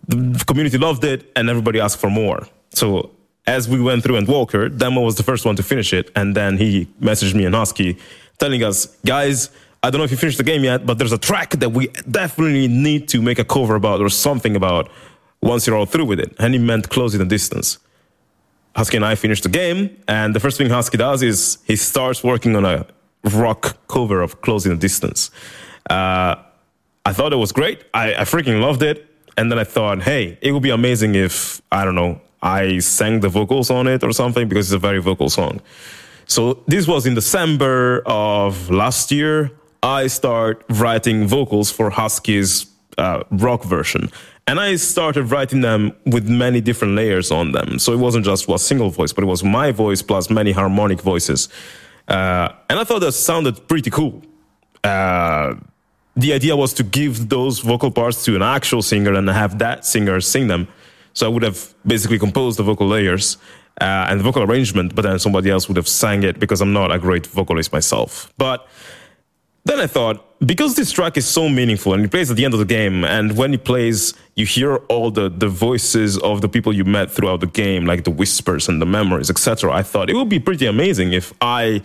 The 0.07 0.43
community 0.45 0.79
loved 0.79 1.03
it, 1.03 1.31
and 1.35 1.49
everybody 1.49 1.79
asked 1.79 1.99
for 1.99 2.09
more. 2.09 2.47
So 2.71 3.11
as 3.49 3.67
we 3.67 3.81
went 3.81 4.03
through 4.03 4.17
Endwalker, 4.21 4.63
Demo 4.81 5.01
was 5.01 5.15
the 5.15 5.23
first 5.23 5.43
one 5.43 5.55
to 5.55 5.63
finish 5.63 5.91
it, 5.99 6.11
and 6.15 6.35
then 6.39 6.57
he 6.57 6.85
messaged 7.01 7.33
me 7.33 7.45
and 7.45 7.55
Husky, 7.55 7.97
telling 8.37 8.63
us, 8.63 8.75
guys. 9.13 9.49
I 9.81 9.89
don't 9.89 9.99
know 9.99 10.03
if 10.03 10.11
you 10.11 10.17
finished 10.17 10.37
the 10.37 10.43
game 10.43 10.65
yet, 10.65 10.85
but 10.85 10.97
there's 10.97 11.13
a 11.13 11.17
track 11.17 11.51
that 11.61 11.71
we 11.71 11.87
definitely 12.21 12.67
need 12.67 13.07
to 13.13 13.21
make 13.21 13.39
a 13.39 13.45
cover 13.45 13.75
about 13.75 14.01
or 14.01 14.09
something 14.09 14.57
about 14.57 14.89
once 15.41 15.65
you're 15.65 15.77
all 15.79 15.85
through 15.85 16.03
with 16.03 16.19
it. 16.19 16.35
And 16.37 16.53
he 16.53 16.59
meant 16.59 16.89
closing 16.89 17.19
the 17.19 17.25
distance. 17.37 17.77
Husky 18.75 18.97
and 18.97 19.05
I 19.05 19.15
finished 19.15 19.43
the 19.43 19.49
game, 19.49 19.79
and 20.05 20.35
the 20.35 20.41
first 20.41 20.57
thing 20.57 20.69
Husky 20.69 20.97
does 20.97 21.23
is 21.23 21.59
he 21.65 21.77
starts 21.77 22.25
working 22.25 22.57
on 22.57 22.65
a 22.65 22.85
rock 23.23 23.77
cover 23.87 24.21
of 24.21 24.41
Closing 24.41 24.73
the 24.73 24.77
Distance. 24.77 25.31
Uh, 25.89 26.35
I 27.05 27.13
thought 27.13 27.31
it 27.31 27.37
was 27.37 27.53
great. 27.53 27.85
I, 27.93 28.15
I 28.15 28.23
freaking 28.33 28.61
loved 28.61 28.83
it. 28.83 28.97
And 29.37 29.49
then 29.49 29.57
I 29.57 29.63
thought, 29.63 30.01
hey, 30.01 30.37
it 30.41 30.51
would 30.51 30.63
be 30.63 30.71
amazing 30.71 31.15
if, 31.15 31.61
I 31.71 31.85
don't 31.85 31.95
know, 31.95 32.19
I 32.41 32.79
sang 32.79 33.19
the 33.19 33.29
vocals 33.29 33.69
on 33.69 33.87
it 33.87 34.03
or 34.03 34.11
something 34.11 34.47
because 34.47 34.67
it's 34.67 34.75
a 34.75 34.79
very 34.79 35.01
vocal 35.01 35.29
song. 35.29 35.61
So 36.25 36.63
this 36.67 36.87
was 36.87 37.05
in 37.05 37.15
December 37.15 38.03
of 38.05 38.69
last 38.69 39.11
year. 39.11 39.51
I 39.81 40.07
start 40.07 40.63
writing 40.69 41.27
vocals 41.27 41.71
for 41.71 41.89
Husky's 41.89 42.67
uh, 42.97 43.23
rock 43.31 43.63
version. 43.63 44.11
And 44.45 44.59
I 44.59 44.75
started 44.77 45.25
writing 45.31 45.61
them 45.61 45.93
with 46.05 46.27
many 46.27 46.59
different 46.59 46.95
layers 46.95 47.31
on 47.31 47.51
them. 47.51 47.77
So 47.79 47.93
it 47.93 47.99
wasn't 47.99 48.25
just 48.25 48.47
one 48.47 48.57
single 48.57 48.89
voice, 48.89 49.13
but 49.13 49.23
it 49.23 49.27
was 49.27 49.43
my 49.43 49.71
voice 49.71 50.01
plus 50.01 50.29
many 50.29 50.51
harmonic 50.51 51.01
voices. 51.01 51.49
Uh, 52.07 52.49
and 52.69 52.79
I 52.79 52.83
thought 52.83 52.99
that 52.99 53.11
sounded 53.11 53.67
pretty 53.67 53.91
cool. 53.91 54.23
Uh, 54.83 55.55
the 56.15 56.33
idea 56.33 56.55
was 56.55 56.73
to 56.73 56.83
give 56.83 57.29
those 57.29 57.59
vocal 57.59 57.91
parts 57.91 58.25
to 58.25 58.35
an 58.35 58.41
actual 58.41 58.81
singer 58.81 59.13
and 59.13 59.29
have 59.29 59.59
that 59.59 59.85
singer 59.85 60.19
sing 60.19 60.47
them. 60.47 60.67
So 61.19 61.25
I 61.25 61.29
would 61.29 61.43
have 61.43 61.75
basically 61.85 62.17
composed 62.17 62.57
the 62.59 62.63
vocal 62.63 62.87
layers 62.87 63.37
uh, 63.81 64.07
and 64.09 64.21
the 64.21 64.23
vocal 64.23 64.41
arrangement, 64.41 64.95
but 64.95 65.01
then 65.01 65.19
somebody 65.19 65.49
else 65.49 65.67
would 65.67 65.75
have 65.75 65.87
sang 65.89 66.23
it 66.23 66.39
because 66.39 66.61
I'm 66.61 66.71
not 66.71 66.93
a 66.93 66.97
great 66.97 67.27
vocalist 67.27 67.73
myself. 67.73 68.31
But 68.37 68.65
then 69.65 69.81
I 69.81 69.87
thought, 69.87 70.17
because 70.47 70.77
this 70.77 70.93
track 70.93 71.17
is 71.17 71.27
so 71.27 71.49
meaningful 71.49 71.93
and 71.93 72.05
it 72.05 72.09
plays 72.09 72.31
at 72.31 72.37
the 72.37 72.45
end 72.45 72.53
of 72.53 72.61
the 72.61 72.71
game, 72.79 73.03
and 73.03 73.35
when 73.35 73.53
it 73.53 73.65
plays, 73.65 74.13
you 74.35 74.45
hear 74.45 74.77
all 74.87 75.11
the, 75.11 75.27
the 75.27 75.49
voices 75.49 76.17
of 76.19 76.39
the 76.39 76.47
people 76.47 76.71
you 76.71 76.85
met 76.85 77.11
throughout 77.11 77.41
the 77.41 77.47
game, 77.47 77.85
like 77.85 78.05
the 78.05 78.11
whispers 78.11 78.69
and 78.69 78.81
the 78.81 78.85
memories, 78.85 79.29
etc. 79.29 79.73
I 79.73 79.83
thought 79.83 80.09
it 80.09 80.15
would 80.15 80.29
be 80.29 80.39
pretty 80.39 80.67
amazing 80.67 81.11
if 81.11 81.33
I 81.41 81.81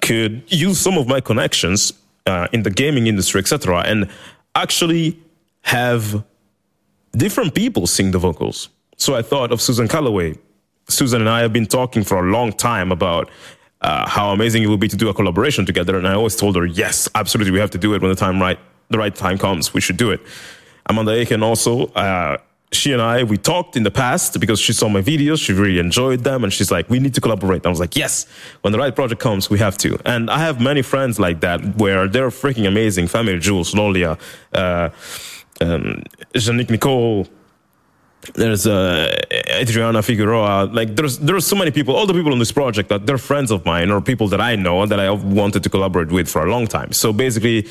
could 0.00 0.44
use 0.48 0.80
some 0.80 0.96
of 0.96 1.06
my 1.06 1.20
connections 1.20 1.92
uh, 2.24 2.48
in 2.54 2.62
the 2.62 2.70
gaming 2.70 3.06
industry, 3.06 3.38
etc., 3.42 3.80
and 3.80 4.08
actually 4.54 5.18
have 5.60 6.24
different 7.12 7.54
people 7.54 7.86
sing 7.86 8.12
the 8.12 8.18
vocals. 8.18 8.70
So 8.98 9.14
I 9.14 9.22
thought 9.22 9.52
of 9.52 9.60
Susan 9.60 9.88
Calloway. 9.88 10.34
Susan 10.88 11.20
and 11.20 11.30
I 11.30 11.40
have 11.40 11.52
been 11.52 11.66
talking 11.66 12.02
for 12.02 12.26
a 12.26 12.30
long 12.30 12.52
time 12.52 12.90
about 12.92 13.30
uh, 13.80 14.08
how 14.08 14.30
amazing 14.30 14.64
it 14.64 14.66
would 14.66 14.80
be 14.80 14.88
to 14.88 14.96
do 14.96 15.08
a 15.08 15.14
collaboration 15.14 15.64
together. 15.64 15.96
And 15.96 16.06
I 16.06 16.14
always 16.14 16.34
told 16.34 16.56
her, 16.56 16.66
yes, 16.66 17.08
absolutely, 17.14 17.52
we 17.52 17.60
have 17.60 17.70
to 17.70 17.78
do 17.78 17.94
it 17.94 18.02
when 18.02 18.10
the 18.10 18.16
time 18.16 18.40
right, 18.40 18.58
the 18.90 18.98
right 18.98 19.14
time 19.14 19.38
comes. 19.38 19.72
We 19.72 19.80
should 19.80 19.96
do 19.96 20.10
it. 20.10 20.20
Amanda 20.86 21.12
Achen 21.12 21.42
also, 21.42 21.86
uh, 21.88 22.38
she 22.72 22.92
and 22.92 23.00
I, 23.00 23.22
we 23.22 23.38
talked 23.38 23.76
in 23.76 23.82
the 23.82 23.90
past 23.90 24.40
because 24.40 24.58
she 24.58 24.72
saw 24.72 24.88
my 24.88 25.00
videos, 25.00 25.40
she 25.40 25.52
really 25.52 25.78
enjoyed 25.78 26.24
them, 26.24 26.44
and 26.44 26.52
she's 26.52 26.70
like, 26.70 26.90
we 26.90 26.98
need 26.98 27.14
to 27.14 27.20
collaborate. 27.20 27.64
I 27.64 27.68
was 27.68 27.80
like, 27.80 27.96
yes, 27.96 28.26
when 28.62 28.72
the 28.72 28.78
right 28.78 28.94
project 28.94 29.20
comes, 29.20 29.48
we 29.48 29.58
have 29.58 29.78
to. 29.78 29.98
And 30.04 30.28
I 30.30 30.38
have 30.38 30.60
many 30.60 30.82
friends 30.82 31.18
like 31.18 31.40
that 31.40 31.76
where 31.76 32.08
they're 32.08 32.30
freaking 32.30 32.66
amazing. 32.66 33.08
Family 33.08 33.38
Jules, 33.38 33.74
Lollia, 33.74 34.18
uh, 34.52 34.90
um, 35.60 36.02
Janique 36.34 36.70
Nicole, 36.70 37.26
there's 38.34 38.66
uh, 38.66 39.16
Adriana 39.32 40.02
Figueroa. 40.02 40.64
Like 40.72 40.96
there's 40.96 41.18
there's 41.18 41.46
so 41.46 41.56
many 41.56 41.70
people, 41.70 41.94
all 41.94 42.06
the 42.06 42.14
people 42.14 42.32
on 42.32 42.38
this 42.38 42.52
project 42.52 42.88
that 42.88 43.06
they're 43.06 43.18
friends 43.18 43.50
of 43.50 43.64
mine 43.64 43.90
or 43.90 44.00
people 44.00 44.28
that 44.28 44.40
I 44.40 44.56
know 44.56 44.86
that 44.86 45.00
I 45.00 45.10
wanted 45.10 45.62
to 45.62 45.70
collaborate 45.70 46.08
with 46.08 46.28
for 46.28 46.44
a 46.44 46.50
long 46.50 46.66
time. 46.66 46.92
So 46.92 47.12
basically, 47.12 47.68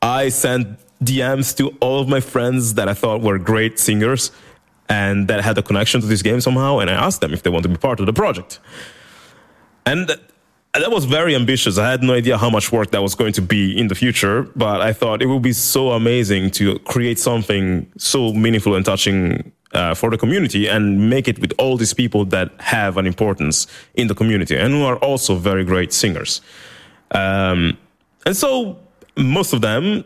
I 0.00 0.28
sent 0.28 0.78
DMs 1.02 1.56
to 1.56 1.68
all 1.80 2.00
of 2.00 2.08
my 2.08 2.20
friends 2.20 2.74
that 2.74 2.88
I 2.88 2.94
thought 2.94 3.20
were 3.20 3.38
great 3.38 3.78
singers 3.78 4.30
and 4.88 5.28
that 5.28 5.42
had 5.42 5.56
a 5.58 5.62
connection 5.62 6.00
to 6.00 6.06
this 6.06 6.22
game 6.22 6.40
somehow, 6.40 6.78
and 6.78 6.90
I 6.90 6.94
asked 6.94 7.20
them 7.20 7.32
if 7.32 7.42
they 7.42 7.50
want 7.50 7.62
to 7.64 7.68
be 7.68 7.76
part 7.76 8.00
of 8.00 8.06
the 8.06 8.12
project. 8.12 8.60
and 9.86 10.10
that 10.74 10.90
was 10.90 11.04
very 11.04 11.36
ambitious. 11.36 11.78
I 11.78 11.88
had 11.88 12.02
no 12.02 12.14
idea 12.14 12.36
how 12.36 12.50
much 12.50 12.72
work 12.72 12.90
that 12.90 13.00
was 13.00 13.14
going 13.14 13.32
to 13.34 13.42
be 13.42 13.78
in 13.78 13.86
the 13.86 13.94
future, 13.94 14.42
but 14.56 14.80
I 14.80 14.92
thought 14.92 15.22
it 15.22 15.26
would 15.26 15.42
be 15.42 15.52
so 15.52 15.92
amazing 15.92 16.50
to 16.52 16.78
create 16.80 17.18
something 17.18 17.90
so 17.96 18.32
meaningful 18.32 18.74
and 18.74 18.84
touching 18.84 19.52
uh, 19.74 19.94
for 19.94 20.10
the 20.10 20.16
community 20.16 20.68
and 20.68 21.10
make 21.10 21.28
it 21.28 21.38
with 21.38 21.52
all 21.58 21.76
these 21.76 21.92
people 21.92 22.24
that 22.26 22.50
have 22.60 22.96
an 22.96 23.06
importance 23.06 23.66
in 23.94 24.06
the 24.06 24.14
community 24.14 24.56
and 24.56 24.72
who 24.72 24.82
are 24.82 24.96
also 24.96 25.34
very 25.34 25.64
great 25.64 25.92
singers. 25.92 26.40
Um, 27.10 27.76
and 28.24 28.36
so 28.36 28.78
most 29.16 29.52
of 29.52 29.60
them 29.60 30.04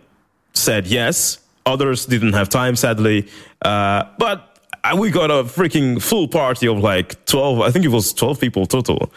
said 0.55 0.87
yes. 0.87 1.39
Others 1.67 2.07
didn't 2.07 2.33
have 2.33 2.49
time, 2.49 2.77
sadly. 2.77 3.29
Uh, 3.63 4.05
but 4.19 4.59
we 4.97 5.11
got 5.11 5.31
a 5.31 5.45
freaking 5.45 6.01
full 6.03 6.29
party 6.29 6.67
of 6.67 6.79
like 6.79 7.25
12, 7.27 7.61
I 7.61 7.71
think 7.71 7.85
it 7.85 7.89
was 7.89 8.13
12 8.13 8.41
people 8.41 8.67
total. 8.67 9.13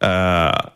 Uh, 0.00 0.70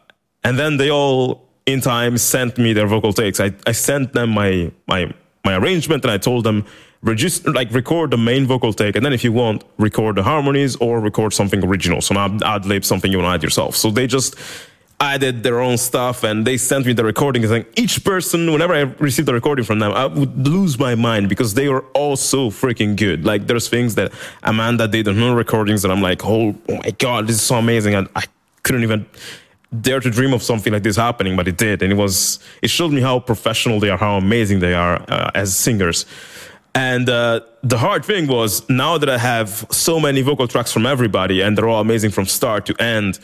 and 0.45 0.59
then 0.59 0.76
they 0.76 0.90
all 0.90 1.49
in 1.66 1.81
time 1.81 2.19
sent 2.19 2.59
me 2.59 2.75
their 2.75 2.87
vocal 2.87 3.12
takes. 3.12 3.40
I, 3.40 3.52
I 3.66 3.73
sent 3.73 4.12
them 4.12 4.31
my, 4.31 4.71
my, 4.87 5.12
my 5.45 5.57
arrangement 5.57 6.04
and 6.04 6.11
I 6.11 6.19
told 6.19 6.45
them, 6.45 6.66
register, 7.04 7.52
like 7.52 7.70
record 7.70 8.11
the 8.11 8.16
main 8.16 8.46
vocal 8.46 8.73
take. 8.73 8.96
And 8.96 9.04
then 9.04 9.12
if 9.12 9.23
you 9.23 9.32
want, 9.32 9.62
record 9.78 10.16
the 10.16 10.23
harmonies 10.23 10.75
or 10.76 11.00
record 11.00 11.32
something 11.32 11.64
original. 11.64 12.00
So 12.00 12.14
now 12.14 12.37
ad 12.44 12.66
lib 12.66 12.84
something 12.84 13.12
you 13.12 13.18
want 13.18 13.28
to 13.28 13.34
add 13.34 13.42
yourself. 13.42 13.76
So 13.76 13.90
they 13.90 14.06
just 14.06 14.34
added 15.00 15.42
their 15.42 15.61
own 15.61 15.76
stuff 15.76 16.25
and 16.25 16.46
they 16.46 16.56
sent 16.56 16.87
me 16.87 16.92
the 16.92 17.04
recordings 17.04 17.50
and 17.50 17.66
each 17.76 18.04
person 18.04 18.52
whenever 18.52 18.73
i 18.73 18.82
received 19.08 19.26
the 19.26 19.34
recording 19.34 19.64
from 19.64 19.80
them 19.80 19.90
i 19.92 20.06
would 20.06 20.46
lose 20.46 20.78
my 20.78 20.94
mind 20.94 21.28
because 21.28 21.54
they 21.54 21.68
were 21.68 21.84
all 21.94 22.14
so 22.14 22.49
freaking 22.49 22.94
good 22.94 23.25
like 23.25 23.49
there's 23.49 23.68
things 23.68 23.96
that 23.96 24.12
amanda 24.44 24.87
did 24.87 25.08
on 25.08 25.16
her 25.16 25.34
recordings 25.34 25.84
and 25.84 25.92
i'm 25.92 26.00
like 26.00 26.25
oh, 26.25 26.54
oh 26.68 26.76
my 26.76 26.90
god 26.99 27.26
this 27.26 27.34
is 27.34 27.42
so 27.42 27.56
amazing 27.56 27.92
and 27.92 28.08
i 28.14 28.23
couldn't 28.62 28.84
even 28.84 29.04
dare 29.80 29.99
to 29.99 30.11
dream 30.11 30.32
of 30.32 30.44
something 30.44 30.73
like 30.73 30.84
this 30.84 30.96
happening 30.96 31.34
but 31.34 31.49
it 31.49 31.56
did 31.56 31.82
and 31.82 31.92
it 31.92 31.96
was 31.96 32.38
it 32.62 32.70
showed 32.70 32.92
me 32.92 33.00
how 33.00 33.18
professional 33.18 33.80
they 33.80 33.90
are 33.90 33.99
how 33.99 34.16
amazing 34.16 34.61
they 34.61 34.75
are 34.75 35.04
uh, 35.08 35.30
as 35.34 35.56
singers 35.56 36.06
and 36.75 37.09
uh, 37.09 37.40
the 37.62 37.78
hard 37.78 38.04
thing 38.04 38.26
was 38.26 38.69
now 38.69 38.99
that 38.99 39.09
i 39.09 39.19
have 39.19 39.66
so 39.71 39.99
many 40.00 40.23
vocal 40.23 40.49
tracks 40.49 40.73
from 40.73 40.87
everybody 40.87 41.40
and 41.40 41.57
they're 41.57 41.69
all 41.69 41.81
amazing 41.81 42.11
from 42.11 42.26
start 42.26 42.66
to 42.66 42.75
end 42.83 43.19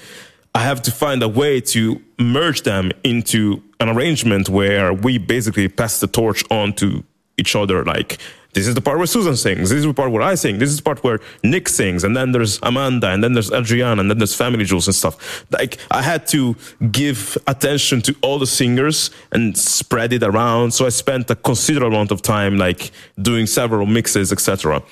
I 0.55 0.61
have 0.61 0.83
to 0.83 0.91
find 0.91 1.23
a 1.23 1.29
way 1.29 1.61
to 1.61 2.03
merge 2.19 2.63
them 2.63 2.91
into 3.05 3.63
an 3.79 3.89
arrangement 3.89 4.49
where 4.49 4.93
we 4.93 5.19
basically 5.19 5.69
pass 5.69 6.01
the 6.01 6.09
torch 6.09 6.45
on 6.51 6.73
to 6.75 7.05
each 7.39 7.55
other. 7.55 7.85
Like, 7.85 8.19
this 8.53 8.67
is 8.67 8.75
the 8.75 8.81
part 8.81 8.99
where 8.99 9.07
Susan 9.07 9.37
sings. 9.37 9.71
This 9.71 9.79
is 9.79 9.87
the 9.87 9.95
part 9.95 10.11
where 10.11 10.23
I 10.23 10.35
sing. 10.35 10.59
This 10.59 10.71
is 10.71 10.79
the 10.79 10.83
part 10.83 11.05
where 11.05 11.21
Nick 11.45 11.69
sings. 11.69 12.03
And 12.03 12.17
then 12.17 12.33
there's 12.33 12.59
Amanda. 12.63 13.09
And 13.09 13.23
then 13.23 13.33
there's 13.33 13.53
Adriana. 13.53 14.01
And 14.01 14.11
then 14.11 14.19
there's 14.19 14.35
Family 14.35 14.65
Jules 14.65 14.89
and 14.89 14.95
stuff. 14.95 15.45
Like, 15.51 15.79
I 15.91 16.03
had 16.03 16.27
to 16.29 16.57
give 16.91 17.39
attention 17.47 18.03
to 18.03 18.17
all 18.23 18.39
the 18.39 18.47
singers 18.47 19.11
and 19.31 19.57
spread 19.57 20.13
it 20.13 20.23
around. 20.23 20.73
So 20.73 20.85
I 20.85 20.89
spent 20.89 21.31
a 21.31 21.37
considerable 21.37 21.97
amount 21.97 22.11
of 22.11 22.23
time, 22.23 22.59
like, 22.59 22.91
doing 23.21 23.47
several 23.47 23.87
mixes, 23.87 24.33
etc. 24.33 24.83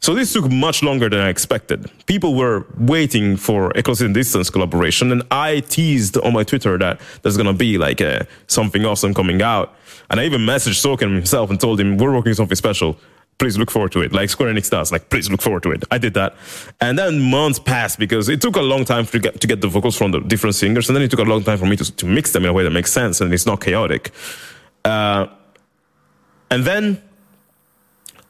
So 0.00 0.14
this 0.14 0.32
took 0.32 0.50
much 0.50 0.82
longer 0.82 1.08
than 1.08 1.20
I 1.20 1.28
expected. 1.28 1.90
People 2.06 2.36
were 2.36 2.66
waiting 2.78 3.36
for 3.36 3.72
a 3.74 3.82
close 3.82 3.98
distance 3.98 4.48
collaboration, 4.48 5.10
and 5.10 5.24
I 5.30 5.60
teased 5.60 6.16
on 6.18 6.34
my 6.34 6.44
Twitter 6.44 6.78
that 6.78 7.00
there's 7.22 7.36
gonna 7.36 7.52
be 7.52 7.78
like 7.78 8.00
a, 8.00 8.26
something 8.46 8.84
awesome 8.84 9.12
coming 9.12 9.42
out. 9.42 9.74
And 10.10 10.20
I 10.20 10.24
even 10.24 10.42
messaged 10.42 10.84
Soken 10.84 11.14
himself 11.14 11.50
and 11.50 11.60
told 11.60 11.80
him 11.80 11.96
we're 11.98 12.14
working 12.14 12.34
something 12.34 12.56
special. 12.56 12.96
Please 13.38 13.56
look 13.56 13.70
forward 13.70 13.92
to 13.92 14.00
it, 14.00 14.12
like 14.12 14.30
Square 14.30 14.52
Enix 14.52 14.68
does. 14.68 14.90
Like, 14.90 15.10
please 15.10 15.30
look 15.30 15.40
forward 15.40 15.62
to 15.62 15.70
it. 15.70 15.84
I 15.92 15.98
did 15.98 16.14
that, 16.14 16.34
and 16.80 16.98
then 16.98 17.20
months 17.20 17.60
passed 17.60 17.96
because 17.98 18.28
it 18.28 18.40
took 18.40 18.56
a 18.56 18.60
long 18.60 18.84
time 18.84 19.06
to 19.06 19.18
get 19.20 19.40
to 19.40 19.46
get 19.46 19.60
the 19.60 19.68
vocals 19.68 19.96
from 19.96 20.10
the 20.10 20.18
different 20.20 20.56
singers, 20.56 20.88
and 20.88 20.96
then 20.96 21.04
it 21.04 21.10
took 21.10 21.20
a 21.20 21.24
long 21.24 21.44
time 21.44 21.56
for 21.56 21.66
me 21.66 21.76
to 21.76 21.96
to 21.96 22.06
mix 22.06 22.32
them 22.32 22.44
in 22.44 22.50
a 22.50 22.52
way 22.52 22.64
that 22.64 22.70
makes 22.70 22.90
sense 22.90 23.20
and 23.20 23.32
it's 23.32 23.46
not 23.46 23.60
chaotic. 23.60 24.10
Uh, 24.84 25.28
and 26.50 26.64
then 26.64 27.00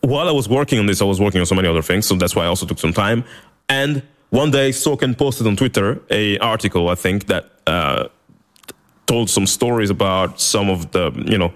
while 0.00 0.28
I 0.28 0.32
was 0.32 0.48
working 0.48 0.78
on 0.78 0.86
this, 0.86 1.00
I 1.00 1.04
was 1.04 1.20
working 1.20 1.40
on 1.40 1.46
so 1.46 1.54
many 1.54 1.68
other 1.68 1.82
things, 1.82 2.06
so 2.06 2.14
that's 2.16 2.36
why 2.36 2.44
I 2.44 2.46
also 2.46 2.66
took 2.66 2.78
some 2.78 2.92
time. 2.92 3.24
And 3.68 4.02
one 4.30 4.50
day, 4.50 4.70
Soken 4.70 5.16
posted 5.16 5.46
on 5.46 5.56
Twitter 5.56 6.00
a 6.10 6.38
article, 6.38 6.88
I 6.88 6.94
think, 6.94 7.26
that 7.26 7.50
uh, 7.66 8.08
told 9.08 9.28
some 9.30 9.46
stories 9.46 9.90
about 9.90 10.40
some 10.40 10.70
of 10.70 10.92
the, 10.92 11.10
you 11.26 11.38
know, 11.38 11.52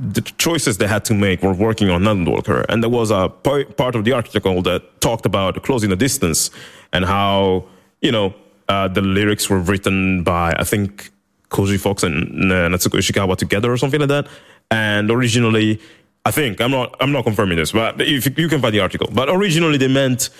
the 0.00 0.22
choices 0.38 0.78
they 0.78 0.88
had 0.88 1.04
to 1.04 1.14
make 1.14 1.42
were 1.42 1.52
working 1.52 1.90
on 1.90 2.24
Walker. 2.24 2.64
And 2.68 2.82
there 2.82 2.90
was 3.00 3.10
a 3.10 3.28
part 3.28 3.94
of 3.94 4.04
the 4.04 4.12
article 4.12 4.62
that 4.62 5.00
talked 5.00 5.26
about 5.26 5.62
closing 5.62 5.90
the 5.90 5.96
distance 5.96 6.50
and 6.92 7.04
how, 7.04 7.66
you 8.00 8.10
know, 8.10 8.34
uh, 8.68 8.88
the 8.88 9.02
lyrics 9.02 9.50
were 9.50 9.58
written 9.58 10.24
by, 10.24 10.54
I 10.58 10.64
think, 10.64 11.10
Koji 11.50 11.78
Fox 11.78 12.02
and 12.02 12.50
uh, 12.50 12.68
Natsuko 12.68 12.98
Ishikawa 12.98 13.36
together 13.36 13.70
or 13.70 13.76
something 13.76 14.00
like 14.00 14.08
that. 14.08 14.26
And 14.70 15.10
originally, 15.10 15.80
I 16.24 16.30
think 16.30 16.60
I'm 16.60 16.70
not 16.70 16.94
I'm 17.00 17.12
not 17.12 17.24
confirming 17.24 17.56
this, 17.56 17.72
but 17.72 18.00
if 18.00 18.38
you 18.38 18.48
can 18.48 18.60
find 18.60 18.74
the 18.74 18.80
article. 18.80 19.08
But 19.12 19.28
originally 19.28 19.78
they 19.78 19.88
meant 19.88 20.30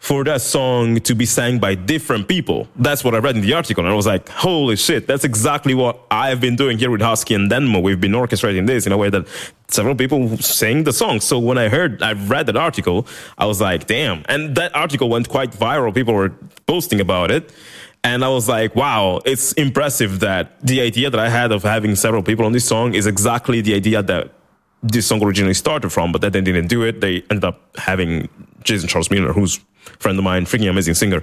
for 0.00 0.24
that 0.24 0.40
song 0.40 0.98
to 1.00 1.14
be 1.14 1.26
sang 1.26 1.58
by 1.58 1.74
different 1.74 2.26
people. 2.26 2.66
That's 2.76 3.04
what 3.04 3.14
I 3.14 3.18
read 3.18 3.36
in 3.36 3.42
the 3.42 3.52
article, 3.52 3.84
and 3.84 3.92
I 3.92 3.94
was 3.94 4.06
like, 4.06 4.28
"Holy 4.30 4.76
shit! 4.76 5.06
That's 5.06 5.24
exactly 5.24 5.74
what 5.74 6.00
I've 6.10 6.40
been 6.40 6.56
doing 6.56 6.78
here 6.78 6.90
with 6.90 7.02
Husky 7.02 7.34
and 7.34 7.50
Denmo. 7.50 7.82
We've 7.82 8.00
been 8.00 8.12
orchestrating 8.12 8.66
this 8.66 8.86
in 8.86 8.92
a 8.92 8.96
way 8.96 9.10
that 9.10 9.26
several 9.68 9.94
people 9.94 10.36
sing 10.38 10.84
the 10.84 10.92
song." 10.92 11.20
So 11.20 11.38
when 11.38 11.58
I 11.58 11.68
heard, 11.68 12.02
I 12.02 12.12
read 12.14 12.46
that 12.46 12.56
article, 12.56 13.06
I 13.36 13.44
was 13.44 13.60
like, 13.60 13.86
"Damn!" 13.86 14.24
And 14.26 14.56
that 14.56 14.74
article 14.74 15.08
went 15.10 15.28
quite 15.28 15.52
viral. 15.52 15.94
People 15.94 16.14
were 16.14 16.32
posting 16.66 17.00
about 17.00 17.30
it. 17.30 17.52
And 18.02 18.24
I 18.24 18.28
was 18.28 18.48
like, 18.48 18.74
wow, 18.74 19.20
it's 19.26 19.52
impressive 19.52 20.20
that 20.20 20.58
the 20.62 20.80
idea 20.80 21.10
that 21.10 21.20
I 21.20 21.28
had 21.28 21.52
of 21.52 21.62
having 21.62 21.94
several 21.96 22.22
people 22.22 22.46
on 22.46 22.52
this 22.52 22.64
song 22.64 22.94
is 22.94 23.06
exactly 23.06 23.60
the 23.60 23.74
idea 23.74 24.02
that 24.02 24.32
this 24.82 25.06
song 25.06 25.22
originally 25.22 25.52
started 25.52 25.90
from, 25.90 26.10
but 26.10 26.22
then 26.22 26.32
they 26.32 26.40
didn't 26.40 26.68
do 26.68 26.82
it. 26.82 27.02
They 27.02 27.22
ended 27.30 27.44
up 27.44 27.76
having 27.76 28.30
Jason 28.62 28.88
Charles 28.88 29.10
Miller, 29.10 29.32
who's 29.32 29.58
a 29.86 29.90
friend 29.98 30.18
of 30.18 30.24
mine, 30.24 30.44
freaking 30.44 30.70
amazing 30.70 30.94
singer. 30.94 31.22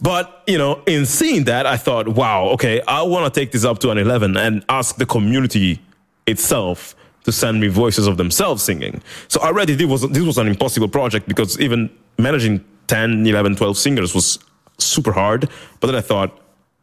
But, 0.00 0.42
you 0.46 0.58
know, 0.58 0.82
in 0.86 1.06
seeing 1.06 1.44
that, 1.44 1.64
I 1.64 1.76
thought, 1.76 2.08
wow, 2.08 2.46
okay, 2.50 2.80
I 2.88 3.02
want 3.02 3.32
to 3.32 3.40
take 3.40 3.52
this 3.52 3.64
up 3.64 3.78
to 3.80 3.90
an 3.90 3.98
11 3.98 4.36
and 4.36 4.64
ask 4.68 4.96
the 4.96 5.06
community 5.06 5.80
itself 6.26 6.96
to 7.24 7.30
send 7.30 7.60
me 7.60 7.68
voices 7.68 8.08
of 8.08 8.16
themselves 8.16 8.64
singing. 8.64 9.00
So 9.28 9.40
already 9.40 9.76
this 9.76 9.86
was, 9.86 10.02
this 10.10 10.24
was 10.24 10.38
an 10.38 10.48
impossible 10.48 10.88
project 10.88 11.28
because 11.28 11.60
even 11.60 11.88
managing 12.18 12.64
10, 12.88 13.26
11, 13.26 13.54
12 13.54 13.78
singers 13.78 14.12
was 14.12 14.40
super 14.78 15.12
hard. 15.12 15.48
But 15.78 15.86
then 15.86 15.96
I 15.96 16.00
thought, 16.00 16.36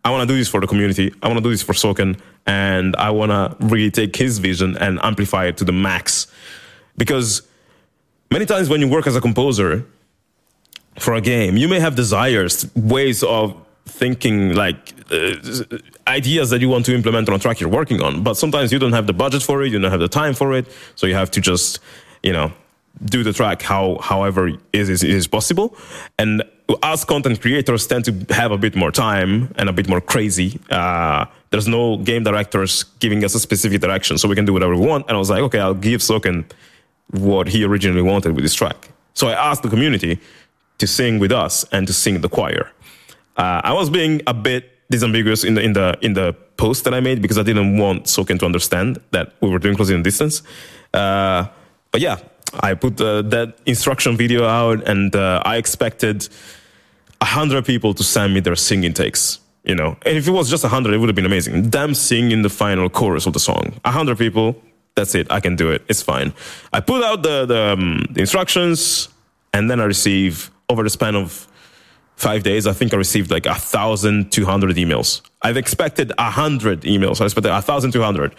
I 0.05 0.11
want 0.11 0.27
to 0.27 0.33
do 0.33 0.37
this 0.37 0.47
for 0.47 0.61
the 0.61 0.67
community. 0.67 1.13
I 1.21 1.27
want 1.27 1.39
to 1.39 1.43
do 1.43 1.49
this 1.49 1.61
for 1.61 1.73
Soken, 1.73 2.19
and 2.45 2.95
I 2.95 3.09
want 3.11 3.31
to 3.31 3.55
really 3.67 3.91
take 3.91 4.15
his 4.15 4.39
vision 4.39 4.77
and 4.77 4.97
amplify 5.03 5.47
it 5.47 5.57
to 5.57 5.65
the 5.65 5.73
max. 5.73 6.27
Because 6.95 7.41
many 8.31 8.45
times 8.45 8.69
when 8.69 8.81
you 8.81 8.87
work 8.87 9.07
as 9.07 9.15
a 9.15 9.21
composer 9.21 9.85
for 10.97 11.13
a 11.13 11.21
game, 11.21 11.57
you 11.57 11.67
may 11.67 11.79
have 11.79 11.95
desires, 11.95 12.69
ways 12.75 13.23
of 13.23 13.55
thinking, 13.85 14.53
like 14.53 14.93
uh, 15.11 15.33
ideas 16.07 16.49
that 16.51 16.61
you 16.61 16.69
want 16.69 16.85
to 16.85 16.93
implement 16.93 17.27
on 17.29 17.35
a 17.35 17.39
track 17.39 17.59
you're 17.59 17.69
working 17.69 18.01
on. 18.01 18.23
But 18.23 18.35
sometimes 18.35 18.71
you 18.71 18.79
don't 18.79 18.93
have 18.93 19.07
the 19.07 19.13
budget 19.13 19.41
for 19.41 19.63
it, 19.63 19.71
you 19.71 19.79
don't 19.79 19.91
have 19.91 19.99
the 19.99 20.07
time 20.07 20.33
for 20.33 20.53
it, 20.53 20.67
so 20.95 21.07
you 21.07 21.15
have 21.15 21.31
to 21.31 21.41
just, 21.41 21.79
you 22.21 22.33
know, 22.33 22.51
do 23.05 23.23
the 23.23 23.31
track 23.31 23.61
how 23.61 23.97
however 24.01 24.51
is 24.73 24.89
is, 24.89 25.03
is 25.03 25.27
possible. 25.27 25.75
And 26.17 26.43
us 26.83 27.03
content 27.05 27.41
creators 27.41 27.87
tend 27.87 28.05
to 28.05 28.33
have 28.33 28.51
a 28.51 28.57
bit 28.57 28.75
more 28.75 28.91
time 28.91 29.53
and 29.57 29.69
a 29.69 29.73
bit 29.73 29.87
more 29.87 30.01
crazy. 30.01 30.59
Uh, 30.69 31.25
there's 31.49 31.67
no 31.67 31.97
game 31.97 32.23
directors 32.23 32.83
giving 32.99 33.23
us 33.23 33.33
a 33.33 33.39
specific 33.39 33.81
direction 33.81 34.17
so 34.17 34.27
we 34.27 34.35
can 34.35 34.45
do 34.45 34.53
whatever 34.53 34.75
we 34.75 34.85
want. 34.85 35.05
And 35.07 35.15
i 35.15 35.19
was 35.19 35.29
like 35.29 35.41
okay 35.41 35.59
i'll 35.59 35.73
give 35.73 36.01
soken 36.01 36.45
what 37.11 37.47
he 37.47 37.63
originally 37.63 38.01
wanted 38.01 38.33
with 38.33 38.43
this 38.43 38.53
track 38.53 38.89
so 39.13 39.27
i 39.27 39.33
asked 39.33 39.63
the 39.63 39.69
community 39.69 40.19
to 40.77 40.87
sing 40.87 41.19
with 41.19 41.31
us 41.31 41.65
and 41.71 41.87
to 41.87 41.93
sing 41.93 42.21
the 42.21 42.29
choir 42.29 42.71
uh, 43.37 43.61
i 43.63 43.73
was 43.73 43.89
being 43.89 44.21
a 44.27 44.33
bit 44.33 44.71
disambiguous 44.91 45.45
in 45.45 45.53
the 45.55 45.61
in 45.61 45.73
the 45.73 45.97
in 46.01 46.13
the 46.13 46.33
post 46.57 46.83
that 46.83 46.93
i 46.93 46.99
made 46.99 47.21
because 47.21 47.37
i 47.37 47.43
didn't 47.43 47.77
want 47.77 48.05
soken 48.05 48.39
to 48.39 48.45
understand 48.45 48.99
that 49.11 49.33
we 49.41 49.49
were 49.49 49.59
doing 49.59 49.75
closing 49.75 50.03
distance 50.03 50.41
uh, 50.93 51.45
but 51.91 52.01
yeah 52.01 52.17
I 52.53 52.73
put 52.73 52.99
uh, 52.99 53.21
that 53.23 53.57
instruction 53.65 54.17
video 54.17 54.45
out, 54.45 54.87
and 54.87 55.15
uh, 55.15 55.41
I 55.45 55.57
expected 55.57 56.27
hundred 57.21 57.65
people 57.65 57.93
to 57.93 58.03
send 58.03 58.33
me 58.33 58.39
their 58.39 58.55
singing 58.55 58.93
takes. 58.93 59.39
You 59.63 59.75
know, 59.75 59.97
and 60.05 60.17
if 60.17 60.27
it 60.27 60.31
was 60.31 60.49
just 60.49 60.65
hundred, 60.65 60.93
it 60.93 60.97
would 60.97 61.09
have 61.09 61.15
been 61.15 61.25
amazing. 61.25 61.69
Them 61.69 61.93
singing 61.93 62.31
in 62.31 62.41
the 62.41 62.49
final 62.49 62.89
chorus 62.89 63.25
of 63.27 63.33
the 63.33 63.39
song. 63.39 63.79
Hundred 63.85 64.17
people, 64.17 64.61
that's 64.95 65.15
it. 65.15 65.27
I 65.31 65.39
can 65.39 65.55
do 65.55 65.71
it. 65.71 65.83
It's 65.87 66.01
fine. 66.01 66.33
I 66.73 66.79
put 66.79 67.03
out 67.03 67.23
the 67.23 67.45
the, 67.45 67.61
um, 67.73 68.05
the 68.11 68.21
instructions, 68.21 69.09
and 69.53 69.69
then 69.69 69.79
I 69.79 69.85
receive 69.85 70.51
over 70.67 70.83
the 70.83 70.89
span 70.89 71.15
of 71.15 71.47
five 72.15 72.43
days. 72.43 72.67
I 72.67 72.73
think 72.73 72.93
I 72.93 72.97
received 72.97 73.31
like 73.31 73.45
a 73.45 73.55
thousand 73.55 74.31
two 74.31 74.45
hundred 74.45 74.75
emails. 74.75 75.21
I've 75.41 75.57
expected 75.57 76.11
a 76.17 76.29
hundred 76.29 76.81
emails. 76.81 77.21
I 77.21 77.25
expected 77.25 77.51
a 77.51 77.61
thousand 77.61 77.91
two 77.91 78.01
hundred. 78.01 78.35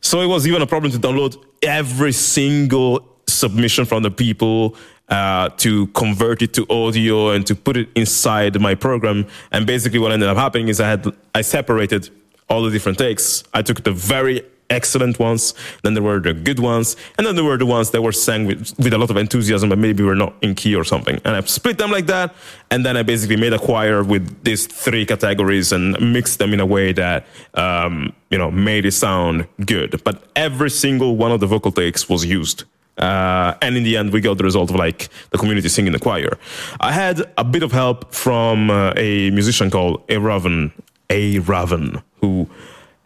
So 0.00 0.20
it 0.20 0.26
was 0.26 0.46
even 0.46 0.62
a 0.62 0.66
problem 0.66 0.92
to 0.92 0.98
download 0.98 1.36
every 1.62 2.12
single 2.12 3.04
submission 3.26 3.84
from 3.84 4.02
the 4.04 4.10
people 4.10 4.76
uh, 5.08 5.48
to 5.56 5.88
convert 5.88 6.42
it 6.42 6.54
to 6.54 6.66
audio 6.70 7.30
and 7.30 7.46
to 7.46 7.54
put 7.54 7.76
it 7.76 7.88
inside 7.94 8.60
my 8.60 8.74
program. 8.74 9.26
And 9.50 9.66
basically, 9.66 9.98
what 9.98 10.12
ended 10.12 10.28
up 10.28 10.36
happening 10.36 10.68
is 10.68 10.80
I 10.80 10.88
had 10.88 11.06
I 11.34 11.40
separated 11.40 12.10
all 12.48 12.62
the 12.62 12.70
different 12.70 12.98
takes. 12.98 13.42
I 13.52 13.62
took 13.62 13.82
the 13.82 13.92
very 13.92 14.42
excellent 14.70 15.18
ones, 15.18 15.54
then 15.82 15.94
there 15.94 16.02
were 16.02 16.20
the 16.20 16.34
good 16.34 16.58
ones, 16.58 16.96
and 17.16 17.26
then 17.26 17.34
there 17.34 17.44
were 17.44 17.56
the 17.56 17.66
ones 17.66 17.90
that 17.90 18.02
were 18.02 18.12
sang 18.12 18.46
with, 18.46 18.74
with 18.78 18.92
a 18.92 18.98
lot 18.98 19.10
of 19.10 19.16
enthusiasm, 19.16 19.68
but 19.68 19.78
maybe 19.78 20.02
were 20.02 20.14
not 20.14 20.34
in 20.42 20.54
key 20.54 20.74
or 20.74 20.84
something. 20.84 21.20
And 21.24 21.36
I 21.36 21.40
split 21.42 21.78
them 21.78 21.90
like 21.90 22.06
that, 22.06 22.34
and 22.70 22.84
then 22.84 22.96
I 22.96 23.02
basically 23.02 23.36
made 23.36 23.52
a 23.52 23.58
choir 23.58 24.02
with 24.02 24.44
these 24.44 24.66
three 24.66 25.06
categories 25.06 25.72
and 25.72 25.98
mixed 26.12 26.38
them 26.38 26.52
in 26.52 26.60
a 26.60 26.66
way 26.66 26.92
that 26.92 27.26
um, 27.54 28.12
you 28.30 28.38
know 28.38 28.50
made 28.50 28.84
it 28.84 28.92
sound 28.92 29.46
good. 29.64 30.02
But 30.04 30.22
every 30.36 30.70
single 30.70 31.16
one 31.16 31.32
of 31.32 31.40
the 31.40 31.46
vocal 31.46 31.72
takes 31.72 32.08
was 32.08 32.24
used. 32.24 32.64
Uh, 32.98 33.54
and 33.62 33.76
in 33.76 33.84
the 33.84 33.96
end, 33.96 34.12
we 34.12 34.20
got 34.20 34.38
the 34.38 34.44
result 34.44 34.70
of 34.70 34.76
like 34.76 35.08
the 35.30 35.38
community 35.38 35.68
singing 35.68 35.92
the 35.92 36.00
choir. 36.00 36.36
I 36.80 36.92
had 36.92 37.22
a 37.38 37.44
bit 37.44 37.62
of 37.62 37.70
help 37.70 38.12
from 38.12 38.70
uh, 38.70 38.92
a 38.96 39.30
musician 39.30 39.70
called 39.70 40.02
A 40.08 40.18
Raven, 40.18 40.72
A 41.08 41.38
Raven, 41.38 42.02
who 42.20 42.48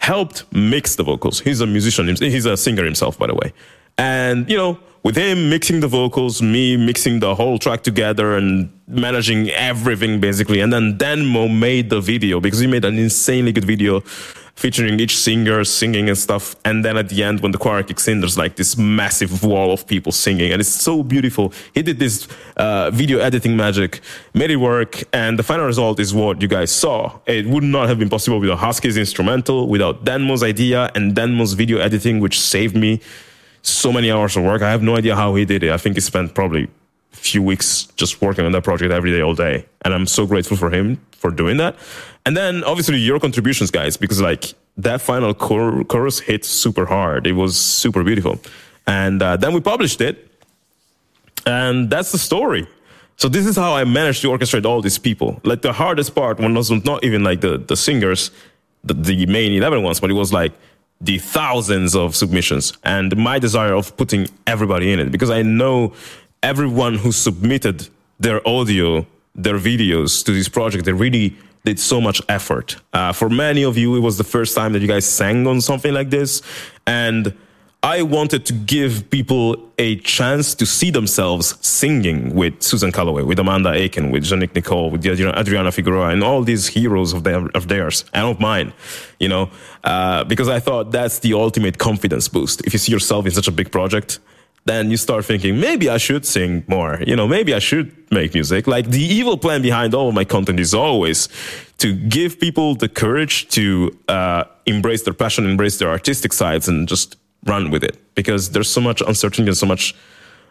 helped 0.03 0.45
mix 0.53 0.97
the 0.97 1.05
vocals. 1.05 1.41
He's 1.41 1.61
a 1.61 1.67
musician, 1.67 2.09
he's 2.17 2.45
a 2.45 2.57
singer 2.57 2.85
himself, 2.85 3.19
by 3.19 3.29
the 3.29 3.35
way. 3.35 3.53
And, 3.97 4.51
you 4.51 4.57
know, 4.57 4.79
with 5.05 5.17
him 5.17 5.49
mixing 5.49 5.81
the 5.81 5.89
vocals, 5.89 6.43
me 6.43 6.77
mixing 6.77 7.21
the 7.21 7.35
whole 7.35 7.59
track 7.59 7.83
together 7.83 8.37
and 8.37 8.71
managing 8.89 9.51
everything 9.51 10.21
basically. 10.21 10.61
And 10.61 10.73
then 10.73 10.99
Danmo 10.99 11.47
made 11.49 11.89
the 11.91 12.01
video 12.01 12.41
because 12.41 12.59
he 12.59 12.67
made 12.67 12.85
an 12.85 12.99
insanely 12.99 13.53
good 13.53 13.65
video 13.65 14.03
featuring 14.55 15.01
each 15.01 15.17
singer 15.17 15.65
singing 15.65 16.09
and 16.09 16.17
stuff. 16.17 16.55
And 16.65 16.85
then 16.85 16.97
at 16.97 17.09
the 17.09 17.23
end, 17.25 17.41
when 17.41 17.53
the 17.53 17.59
choir 17.59 17.83
kicks 17.83 18.07
in, 18.07 18.21
there's 18.21 18.39
like 18.39 18.57
this 18.57 18.77
massive 18.77 19.43
wall 19.43 19.73
of 19.73 19.87
people 19.87 20.13
singing, 20.13 20.53
and 20.53 20.61
it's 20.61 20.71
so 20.71 21.03
beautiful. 21.03 21.53
He 21.75 21.83
did 21.83 21.99
this 21.99 22.29
uh, 22.57 22.91
video 22.91 23.19
editing 23.19 23.57
magic, 23.57 24.01
made 24.35 24.51
it 24.51 24.57
work, 24.57 25.03
and 25.13 25.39
the 25.39 25.43
final 25.43 25.67
result 25.67 25.99
is 25.99 26.15
what 26.15 26.43
you 26.43 26.49
guys 26.49 26.71
saw. 26.71 27.19
It 27.27 27.47
would 27.47 27.65
not 27.65 27.89
have 27.89 27.99
been 27.99 28.11
possible 28.11 28.39
without 28.39 28.59
Husky's 28.59 28.97
instrumental, 28.97 29.69
without 29.69 30.05
Danmo's 30.05 30.43
idea, 30.43 30.91
and 30.95 31.15
Danmo's 31.15 31.55
video 31.55 31.79
editing, 31.79 32.21
which 32.21 32.41
saved 32.41 32.77
me 32.77 33.01
so 33.63 33.93
many 33.93 34.11
hours 34.11 34.37
of 34.37 34.45
work. 34.45 34.63
I 34.63 34.71
have 34.71 34.83
no 34.83 34.97
idea 34.97 35.17
how 35.17 35.35
he 35.35 35.45
did 35.45 35.63
it. 35.63 35.71
I 35.71 35.77
think 35.77 35.97
he 35.97 36.01
spent 36.01 36.35
probably 36.35 36.65
a 37.13 37.17
few 37.17 37.43
weeks 37.43 37.85
just 37.97 38.21
working 38.21 38.45
on 38.45 38.53
that 38.53 38.65
project 38.65 38.93
every 38.93 39.13
day, 39.13 39.23
all 39.23 39.35
day. 39.35 39.67
And 39.85 39.95
I'm 39.95 40.07
so 40.07 40.27
grateful 40.27 40.57
for 40.57 40.71
him 40.71 41.01
for 41.13 41.31
doing 41.31 41.57
that. 41.59 41.77
And 42.25 42.37
then 42.37 42.65
obviously 42.65 42.99
your 42.99 43.19
contributions, 43.19 43.71
guys, 43.71 43.97
because 43.97 44.21
like 44.21 44.55
that 44.77 45.01
final 45.01 45.35
chor- 45.35 45.85
chorus 45.85 46.21
hit 46.21 46.45
super 46.45 46.87
hard. 46.87 47.27
It 47.27 47.33
was 47.33 47.57
super 47.57 48.05
beautiful. 48.05 48.39
And 48.87 49.23
uh, 49.23 49.37
then 49.37 49.53
we 49.53 49.61
published 49.61 50.01
it. 50.01 50.29
And 51.47 51.91
that's 51.91 52.13
the 52.13 52.19
story. 52.19 52.67
So 53.17 53.29
this 53.29 53.47
is 53.47 53.57
how 53.57 53.75
I 53.75 53.85
managed 53.85 54.23
to 54.23 54.29
orchestrate 54.29 54.65
all 54.65 54.81
these 54.81 54.99
people. 54.99 55.41
Like 55.45 55.63
the 55.63 55.73
hardest 55.73 56.15
part 56.15 56.39
was 56.39 56.71
not 56.71 57.05
even 57.05 57.23
like 57.23 57.41
the, 57.41 57.59
the 57.59 57.77
singers, 57.77 58.31
the, 58.85 58.95
the 58.95 59.27
main 59.27 59.53
11 59.53 59.83
ones, 59.83 60.01
but 60.01 60.11
it 60.11 60.15
was 60.15 60.33
like 60.33 60.53
the 61.01 61.19
thousands 61.19 61.97
of 61.97 62.15
submissions 62.15 62.73
and 62.85 63.17
my 63.17 63.39
desire 63.39 63.75
of 63.75 63.97
putting 63.97 64.29
everybody 64.47 64.93
in 64.93 65.01
it 65.01 65.11
because 65.11 65.31
I 65.31 65.43
know 65.43 65.95
everyone 66.43 66.95
who 66.95 67.11
submitted 67.11 67.89
their 68.21 68.47
audio, 68.47 69.05
their 69.35 69.59
videos 69.59 70.25
to 70.25 70.33
this 70.33 70.49
project, 70.49 70.85
they 70.85 70.93
really 70.93 71.37
did 71.65 71.79
so 71.79 72.01
much 72.01 72.21
effort. 72.29 72.77
Uh, 72.93 73.13
for 73.13 73.29
many 73.29 73.63
of 73.65 73.79
you, 73.79 73.97
it 73.97 74.01
was 74.01 74.19
the 74.19 74.25
first 74.25 74.55
time 74.55 74.73
that 74.73 74.83
you 74.83 74.89
guys 74.89 75.07
sang 75.07 75.47
on 75.47 75.61
something 75.61 75.95
like 75.95 76.11
this. 76.11 76.43
And 76.87 77.35
I 77.85 78.03
wanted 78.03 78.47
to 78.47 78.53
give 78.53 79.11
people 79.11 79.57
a 79.77 79.97
chance 79.97 80.55
to 80.55 80.65
see 80.67 80.91
themselves 80.91 81.57
singing 81.67 82.33
with 82.33 82.63
Susan 82.63 82.93
Calloway, 82.93 83.23
with 83.23 83.41
Amanda 83.41 83.73
Achen, 83.73 84.13
with 84.13 84.23
Jeannick 84.23 84.55
Nicole, 84.55 84.91
with 84.91 85.05
Adriana 85.05 85.73
Figueroa, 85.73 86.11
and 86.11 86.23
all 86.23 86.43
these 86.43 86.69
heroes 86.69 87.13
of, 87.13 87.25
their, 87.25 87.47
of 87.57 87.67
theirs, 87.67 88.05
and 88.15 88.29
of 88.29 88.39
mine, 88.39 88.73
you 89.19 89.29
know, 89.29 89.51
uh, 89.83 90.23
because 90.25 90.49
I 90.49 90.61
thought 90.61 90.93
that's 90.93 91.19
the 91.19 91.35
ultimate 91.35 91.79
confidence 91.79 92.29
boost. 92.29 92.65
If 92.65 92.73
you 92.73 92.79
see 92.79 92.93
yourself 92.93 93.27
in 93.27 93.33
such 93.33 93.49
a 93.49 93.53
big 93.53 93.73
project, 93.73 94.21
then 94.65 94.91
you 94.91 94.97
start 94.97 95.25
thinking, 95.25 95.59
maybe 95.59 95.89
I 95.89 95.99
should 95.99 96.25
sing 96.25 96.65
more. 96.69 97.03
You 97.05 97.17
know, 97.17 97.27
maybe 97.27 97.53
I 97.53 97.59
should 97.59 97.93
make 98.13 98.35
music. 98.35 98.67
Like 98.67 98.91
the 98.91 99.03
evil 99.03 99.37
plan 99.37 99.61
behind 99.61 99.95
all 99.95 100.09
of 100.09 100.15
my 100.15 100.25
content 100.25 100.61
is 100.61 100.73
always 100.73 101.29
to 101.79 101.95
give 101.95 102.39
people 102.39 102.77
the 102.77 102.89
courage 102.89 103.49
to 103.49 103.97
uh, 104.09 104.45
embrace 104.67 105.03
their 105.03 105.15
passion, 105.15 105.47
embrace 105.47 105.79
their 105.79 105.89
artistic 105.89 106.33
sides, 106.33 106.69
and 106.69 106.87
just 106.87 107.17
run 107.45 107.71
with 107.71 107.83
it. 107.83 107.99
Because 108.15 108.51
there's 108.51 108.71
so 108.71 108.81
much 108.81 109.01
uncertainty 109.01 109.49
and 109.49 109.57
so 109.57 109.67
much 109.67 109.95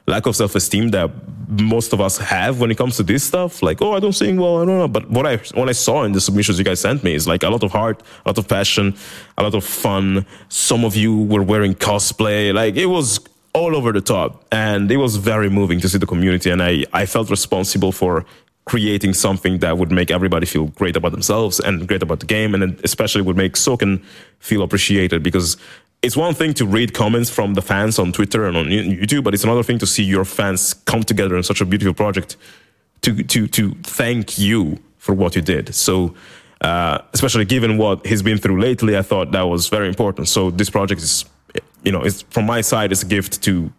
lack 0.07 0.25
of 0.25 0.35
self-esteem 0.35 0.89
that 0.89 1.11
most 1.47 1.93
of 1.93 2.01
us 2.01 2.17
have 2.17 2.59
when 2.59 2.71
it 2.71 2.77
comes 2.77 2.97
to 2.97 3.03
this 3.03 3.23
stuff. 3.23 3.61
Like, 3.61 3.81
oh, 3.81 3.93
I 3.93 3.99
don't 3.99 4.13
sing 4.13 4.37
well, 4.37 4.61
I 4.61 4.65
don't 4.65 4.77
know. 4.77 4.87
But 4.87 5.09
what 5.09 5.25
I 5.25 5.37
what 5.53 5.69
I 5.69 5.73
saw 5.73 6.03
in 6.03 6.11
the 6.11 6.19
submissions 6.19 6.57
you 6.57 6.65
guys 6.65 6.81
sent 6.81 7.03
me 7.03 7.13
is 7.13 7.27
like 7.27 7.43
a 7.43 7.49
lot 7.49 7.63
of 7.63 7.71
heart, 7.71 8.01
a 8.25 8.29
lot 8.29 8.37
of 8.37 8.47
passion, 8.47 8.95
a 9.37 9.43
lot 9.43 9.55
of 9.55 9.63
fun. 9.63 10.25
Some 10.49 10.83
of 10.83 10.95
you 10.97 11.23
were 11.23 11.43
wearing 11.43 11.75
cosplay. 11.75 12.53
Like 12.53 12.75
it 12.75 12.87
was 12.87 13.19
all 13.53 13.75
over 13.75 13.91
the 13.91 14.01
top. 14.01 14.45
And 14.51 14.91
it 14.91 14.97
was 14.97 15.17
very 15.17 15.49
moving 15.49 15.79
to 15.81 15.89
see 15.89 15.97
the 15.97 16.05
community. 16.05 16.49
And 16.49 16.61
I, 16.61 16.85
I 16.93 17.05
felt 17.05 17.29
responsible 17.29 17.91
for 17.91 18.25
creating 18.65 19.13
something 19.13 19.59
that 19.59 19.77
would 19.77 19.91
make 19.91 20.11
everybody 20.11 20.45
feel 20.45 20.67
great 20.67 20.95
about 20.95 21.11
themselves 21.11 21.59
and 21.59 21.87
great 21.87 22.03
about 22.03 22.19
the 22.19 22.25
game. 22.25 22.53
And 22.53 22.79
especially 22.83 23.21
would 23.21 23.37
make 23.37 23.53
Soken 23.53 24.03
feel 24.39 24.61
appreciated 24.61 25.23
because 25.23 25.57
it's 26.01 26.17
one 26.17 26.33
thing 26.33 26.53
to 26.55 26.65
read 26.65 26.93
comments 26.93 27.29
from 27.29 27.53
the 27.53 27.61
fans 27.61 27.99
on 27.99 28.11
Twitter 28.11 28.45
and 28.45 28.57
on 28.57 28.65
YouTube, 28.65 29.23
but 29.23 29.33
it's 29.33 29.43
another 29.43 29.63
thing 29.63 29.77
to 29.79 29.87
see 29.87 30.03
your 30.03 30.25
fans 30.25 30.73
come 30.73 31.03
together 31.03 31.35
in 31.35 31.43
such 31.43 31.61
a 31.61 31.65
beautiful 31.65 31.93
project 31.93 32.37
to, 33.01 33.23
to, 33.23 33.47
to 33.47 33.71
thank 33.83 34.39
you 34.39 34.79
for 34.97 35.13
what 35.13 35.35
you 35.35 35.41
did. 35.41 35.75
So, 35.75 36.15
uh, 36.61 36.99
especially 37.13 37.45
given 37.45 37.77
what 37.77 38.05
he's 38.05 38.21
been 38.21 38.37
through 38.37 38.59
lately, 38.59 38.97
I 38.97 39.01
thought 39.01 39.31
that 39.31 39.43
was 39.43 39.67
very 39.67 39.87
important. 39.87 40.27
So 40.27 40.51
this 40.51 40.69
project 40.69 41.01
is 41.01 41.25
you 41.83 41.91
know, 41.91 42.01
it's 42.03 42.21
from 42.23 42.45
my 42.45 42.61
side, 42.61 42.91
it's 42.91 43.03
a 43.03 43.05
gift 43.05 43.41
to 43.43 43.71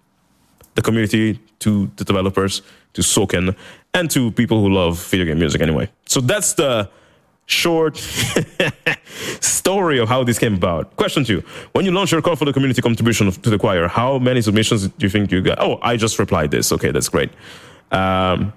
the 0.75 0.83
community, 0.83 1.39
to 1.61 1.91
the 1.97 2.05
developers, 2.05 2.63
to 2.95 3.03
Soken, 3.03 3.57
and 3.95 4.11
to 4.11 4.31
people 4.33 4.61
who 4.63 4.73
love 4.73 5.05
video 5.07 5.27
game 5.27 5.39
music 5.39 5.61
anyway. 5.61 5.89
So 6.07 6.21
that's 6.21 6.55
the 6.55 6.91
short 7.47 7.97
story 9.41 9.99
of 9.99 10.09
how 10.09 10.25
this 10.25 10.39
came 10.39 10.55
about. 10.55 10.97
Question 10.97 11.25
two. 11.25 11.41
When 11.73 11.85
you 11.85 11.93
launch 11.93 12.13
your 12.13 12.23
call 12.23 12.37
for 12.37 12.45
the 12.45 12.53
community 12.53 12.81
contribution 12.81 13.31
to 13.31 13.51
the 13.51 13.59
choir, 13.59 13.89
how 13.89 14.19
many 14.19 14.41
submissions 14.41 14.89
do 14.89 15.07
you 15.07 15.11
think 15.11 15.31
you 15.31 15.43
got? 15.43 15.59
Oh, 15.61 15.79
I 15.83 15.97
just 15.97 16.19
replied 16.19 16.51
this. 16.51 16.73
Okay, 16.73 16.91
that's 16.91 17.09
great. 17.09 17.31
Um, 17.91 18.53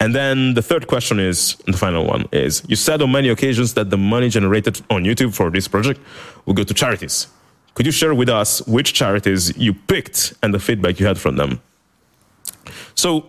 and 0.00 0.14
then 0.14 0.54
the 0.54 0.62
third 0.62 0.86
question 0.86 1.18
is, 1.18 1.56
the 1.66 1.72
final 1.72 2.04
one 2.04 2.26
is, 2.30 2.62
you 2.68 2.76
said 2.76 3.02
on 3.02 3.10
many 3.10 3.28
occasions 3.28 3.74
that 3.74 3.90
the 3.90 3.96
money 3.96 4.28
generated 4.28 4.80
on 4.90 5.04
YouTube 5.04 5.34
for 5.34 5.50
this 5.50 5.66
project 5.66 6.00
will 6.46 6.54
go 6.54 6.62
to 6.62 6.72
charities. 6.72 7.26
Could 7.78 7.86
you 7.86 7.92
share 7.92 8.12
with 8.12 8.28
us 8.28 8.60
which 8.66 8.92
charities 8.92 9.56
you 9.56 9.72
picked 9.72 10.34
and 10.42 10.52
the 10.52 10.58
feedback 10.58 10.98
you 10.98 11.06
had 11.06 11.16
from 11.16 11.36
them? 11.36 11.60
So, 12.96 13.26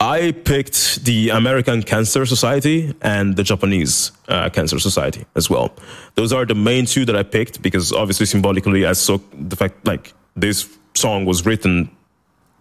I 0.00 0.32
picked 0.32 1.04
the 1.04 1.28
American 1.28 1.82
Cancer 1.82 2.24
Society 2.24 2.94
and 3.02 3.36
the 3.36 3.42
Japanese 3.42 4.12
uh, 4.28 4.48
Cancer 4.48 4.78
Society 4.78 5.26
as 5.34 5.50
well. 5.50 5.74
Those 6.14 6.32
are 6.32 6.46
the 6.46 6.54
main 6.54 6.86
two 6.86 7.04
that 7.04 7.16
I 7.16 7.22
picked 7.22 7.60
because 7.60 7.92
obviously 7.92 8.24
symbolically, 8.24 8.86
I 8.86 8.94
saw 8.94 9.18
the 9.34 9.56
fact 9.56 9.86
like 9.86 10.14
this 10.34 10.66
song 10.94 11.26
was 11.26 11.44
written 11.44 11.90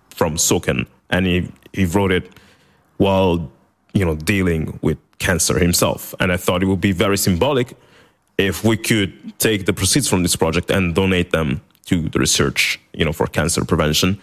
from 0.10 0.36
Soken 0.36 0.86
and 1.10 1.25
he, 1.25 1.49
he 1.71 1.86
wrote 1.86 2.12
it 2.12 2.30
while 2.97 3.49
you 3.93 4.04
know 4.04 4.15
dealing 4.15 4.80
with 4.82 4.97
cancer 5.19 5.58
himself, 5.60 6.13
and 6.19 6.34
I 6.34 6.36
thought 6.36 6.62
it 6.62 6.65
would 6.65 6.82
be 6.82 6.91
very 6.91 7.17
symbolic 7.17 7.73
if 8.38 8.63
we 8.63 8.78
could 8.78 9.38
take 9.39 9.65
the 9.65 9.74
proceeds 9.74 10.08
from 10.08 10.24
this 10.24 10.36
project 10.36 10.69
and 10.69 10.93
donate 10.93 11.32
them 11.32 11.62
to 11.86 12.10
the 12.10 12.19
research, 12.19 12.80
you 12.93 13.06
know, 13.06 13.13
for 13.13 13.28
cancer 13.28 13.63
prevention. 13.63 14.19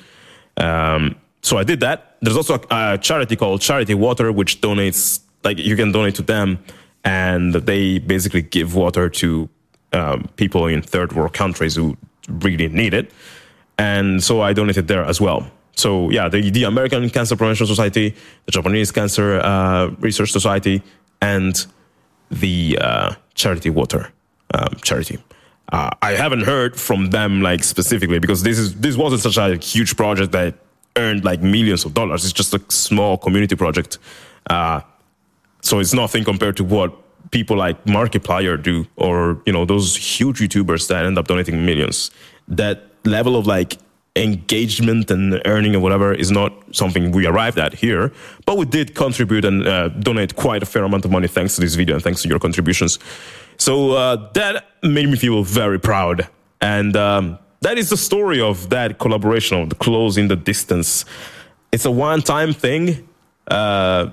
Um, 0.57 1.17
so 1.43 1.59
I 1.59 1.65
did 1.65 1.81
that. 1.81 2.17
There's 2.21 2.37
also 2.37 2.55
a, 2.55 2.95
a, 2.95 2.99
charity 2.99 3.37
called 3.37 3.61
Charity 3.61 3.95
Water, 3.95 4.31
which 4.31 4.61
donates, 4.61 5.21
like 5.45 5.59
you 5.59 5.77
can 5.77 5.93
donate 5.93 6.15
to 6.17 6.23
them, 6.23 6.59
and 7.05 7.55
they 7.55 7.99
basically 7.99 8.43
give 8.43 8.75
water 8.75 9.09
to 9.09 9.49
um, 9.93 10.29
people 10.37 10.67
in 10.67 10.83
third 10.83 11.13
world 11.15 11.33
countries 11.33 11.75
who 11.75 11.97
really 12.29 12.69
need 12.69 12.95
it. 12.95 13.11
And 13.79 14.23
so 14.23 14.41
I 14.41 14.53
donated 14.53 14.89
there 14.89 15.05
as 15.05 15.21
well. 15.21 15.51
So 15.75 16.11
yeah, 16.11 16.29
the, 16.29 16.51
the 16.51 16.65
American 16.65 17.09
Cancer 17.11 17.35
Prevention 17.35 17.67
Society, 17.67 18.15
the 18.45 18.53
Japanese 18.53 18.93
Cancer 18.93 19.41
uh, 19.41 19.89
Research 19.99 20.31
Society, 20.31 20.83
and 21.21 21.67
the 22.31 22.79
uh, 22.81 23.15
charity 23.35 23.71
water 23.71 24.13
um, 24.55 24.77
charity. 24.83 25.19
Uh, 25.73 25.91
I 26.03 26.13
haven't 26.13 26.43
heard 26.43 26.79
from 26.79 27.11
them 27.11 27.41
like 27.41 27.65
specifically 27.65 28.19
because 28.19 28.43
this 28.43 28.59
is 28.59 28.75
this 28.75 28.97
wasn't 28.97 29.23
such 29.23 29.39
a 29.39 29.57
huge 29.57 29.97
project 29.97 30.33
that 30.33 30.55
earned 30.97 31.25
like 31.25 31.41
millions 31.41 31.85
of 31.85 31.95
dollars. 31.95 32.25
It's 32.25 32.33
just 32.33 32.53
a 32.53 32.61
small 32.69 33.17
community 33.17 33.57
project, 33.57 33.99
uh, 34.51 34.81
so 35.63 35.79
it's 35.79 35.95
nothing 35.95 36.25
compared 36.25 36.57
to 36.59 36.65
what 36.65 36.93
people 37.31 37.57
like 37.57 37.83
Markiplier 37.85 38.63
do, 38.63 38.87
or 38.97 39.41
you 39.47 39.53
know 39.53 39.65
those 39.65 39.97
huge 39.97 40.41
YouTubers 40.41 40.89
that 40.89 41.07
end 41.07 41.19
up 41.19 41.29
donating 41.29 41.65
millions. 41.65 42.11
That 42.49 42.89
level 43.05 43.37
of 43.37 43.47
like 43.47 43.79
engagement 44.15 45.11
and 45.11 45.41
earning 45.47 45.75
or 45.75 45.81
whatever 45.81 46.13
is 46.13 46.31
not 46.31 46.53
something 46.75 47.13
we 47.13 47.27
arrived 47.27 47.59
at 47.59 47.73
here, 47.73 48.13
but 48.45 48.59
we 48.59 48.67
did 48.67 48.95
contribute 48.95 49.45
and 49.45 49.67
uh, 49.67 49.89
donate 49.89 50.37
quite 50.37 50.63
a 50.63 50.67
fair 50.67 50.85
amount 50.85 51.05
of 51.05 51.11
money 51.11 51.29
thanks 51.29 51.55
to 51.55 51.61
this 51.61 51.75
video 51.75 51.95
and 51.95 52.05
thanks 52.05 52.23
to 52.23 52.29
your 52.29 52.39
contributions. 52.39 52.99
So 53.57 53.93
uh, 53.93 54.31
that 54.33 54.67
made 54.83 55.09
me 55.09 55.17
feel 55.17 55.43
very 55.43 55.81
proud. 55.81 56.29
And 56.61 56.97
um, 56.97 57.39
that 57.61 57.79
is 57.79 57.91
the 57.91 57.97
story 57.97 58.41
of 58.41 58.69
that 58.71 58.99
collaboration 58.99 59.61
of 59.63 59.71
the 59.71 59.77
closing 59.77 60.29
the 60.29 60.37
distance. 60.37 61.05
It's 61.71 61.87
a 61.87 61.91
one 61.91 62.21
time 62.21 62.53
thing. 62.53 63.09
Uh, 63.49 64.11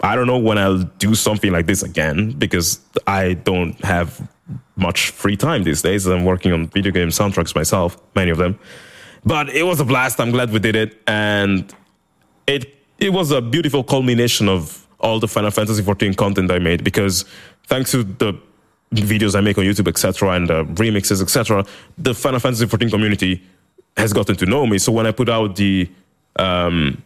I 0.00 0.16
don't 0.16 0.26
know 0.26 0.38
when 0.38 0.58
I'll 0.58 0.82
do 0.98 1.14
something 1.14 1.52
like 1.52 1.66
this 1.66 1.84
again 1.84 2.32
because 2.32 2.80
I 3.06 3.34
don't 3.34 3.78
have 3.84 4.28
much 4.74 5.10
free 5.10 5.36
time 5.36 5.62
these 5.62 5.80
days. 5.80 6.06
I'm 6.06 6.24
working 6.24 6.52
on 6.52 6.66
video 6.66 6.90
game 6.90 7.08
soundtracks 7.08 7.54
myself, 7.54 7.96
many 8.16 8.32
of 8.32 8.38
them. 8.38 8.58
But 9.24 9.50
it 9.50 9.62
was 9.62 9.80
a 9.80 9.84
blast. 9.84 10.20
I'm 10.20 10.30
glad 10.30 10.50
we 10.50 10.58
did 10.58 10.76
it, 10.76 11.00
and 11.06 11.72
it 12.46 12.76
it 12.98 13.12
was 13.12 13.30
a 13.30 13.40
beautiful 13.40 13.84
culmination 13.84 14.48
of 14.48 14.86
all 14.98 15.18
the 15.20 15.28
Final 15.28 15.50
Fantasy 15.50 15.82
XIV 15.82 16.16
content 16.16 16.50
I 16.50 16.58
made 16.58 16.84
because 16.84 17.24
thanks 17.66 17.90
to 17.92 18.04
the 18.04 18.34
videos 18.92 19.34
I 19.34 19.40
make 19.40 19.58
on 19.58 19.64
YouTube, 19.64 19.88
etc., 19.88 20.30
and 20.30 20.48
the 20.48 20.64
remixes, 20.64 21.22
etc., 21.22 21.64
the 21.98 22.14
Final 22.14 22.40
Fantasy 22.40 22.66
XIV 22.66 22.90
community 22.90 23.42
has 23.96 24.12
gotten 24.12 24.36
to 24.36 24.46
know 24.46 24.66
me. 24.66 24.78
So 24.78 24.92
when 24.92 25.06
I 25.06 25.12
put 25.12 25.28
out 25.28 25.56
the 25.56 25.90
um, 26.36 27.02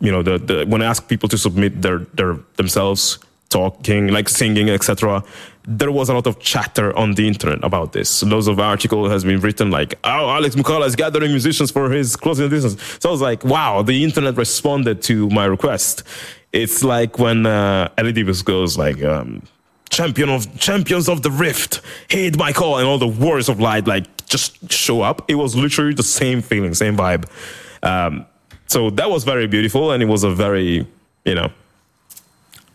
you 0.00 0.10
know 0.10 0.22
the, 0.22 0.38
the 0.38 0.64
when 0.66 0.82
I 0.82 0.86
ask 0.86 1.08
people 1.08 1.28
to 1.28 1.38
submit 1.38 1.82
their 1.82 2.00
their 2.14 2.38
themselves 2.56 3.18
talking 3.48 4.08
like 4.08 4.28
singing 4.28 4.68
etc 4.68 5.22
there 5.66 5.90
was 5.90 6.08
a 6.08 6.14
lot 6.14 6.26
of 6.26 6.38
chatter 6.38 6.96
on 6.96 7.14
the 7.14 7.26
internet 7.26 7.62
about 7.62 7.92
this. 7.92 8.22
Loads 8.22 8.48
of 8.48 8.60
article 8.60 9.08
has 9.08 9.24
been 9.24 9.40
written 9.40 9.70
like 9.70 9.94
oh 10.04 10.28
alex 10.28 10.54
moukala 10.54 10.86
is 10.86 10.96
gathering 10.96 11.30
musicians 11.30 11.70
for 11.70 11.90
his 11.90 12.16
closing 12.16 12.48
distance 12.50 12.76
so 13.00 13.08
i 13.08 13.12
was 13.12 13.20
like 13.20 13.44
wow 13.44 13.82
the 13.82 14.04
internet 14.04 14.36
responded 14.36 15.02
to 15.02 15.28
my 15.30 15.44
request. 15.44 16.02
It's 16.52 16.84
like 16.84 17.18
when 17.18 17.46
uh, 17.46 17.88
led 17.98 18.44
goes 18.44 18.78
like 18.78 19.02
um, 19.02 19.42
champion 19.90 20.28
of 20.28 20.58
champions 20.58 21.08
of 21.08 21.22
the 21.22 21.30
rift 21.30 21.80
heed 22.08 22.36
my 22.38 22.52
call 22.52 22.78
and 22.78 22.86
all 22.86 22.98
the 22.98 23.08
warriors 23.08 23.48
of 23.48 23.58
light 23.58 23.86
like 23.86 24.04
just 24.26 24.70
show 24.70 25.00
up. 25.00 25.28
It 25.28 25.36
was 25.36 25.56
literally 25.56 25.94
the 25.94 26.02
same 26.02 26.42
feeling 26.42 26.74
same 26.74 26.96
vibe. 26.96 27.28
Um, 27.82 28.26
so 28.66 28.90
that 28.90 29.10
was 29.10 29.24
very 29.24 29.46
beautiful 29.46 29.92
and 29.92 30.02
it 30.02 30.06
was 30.06 30.24
a 30.24 30.30
very 30.30 30.86
you 31.24 31.34
know 31.34 31.50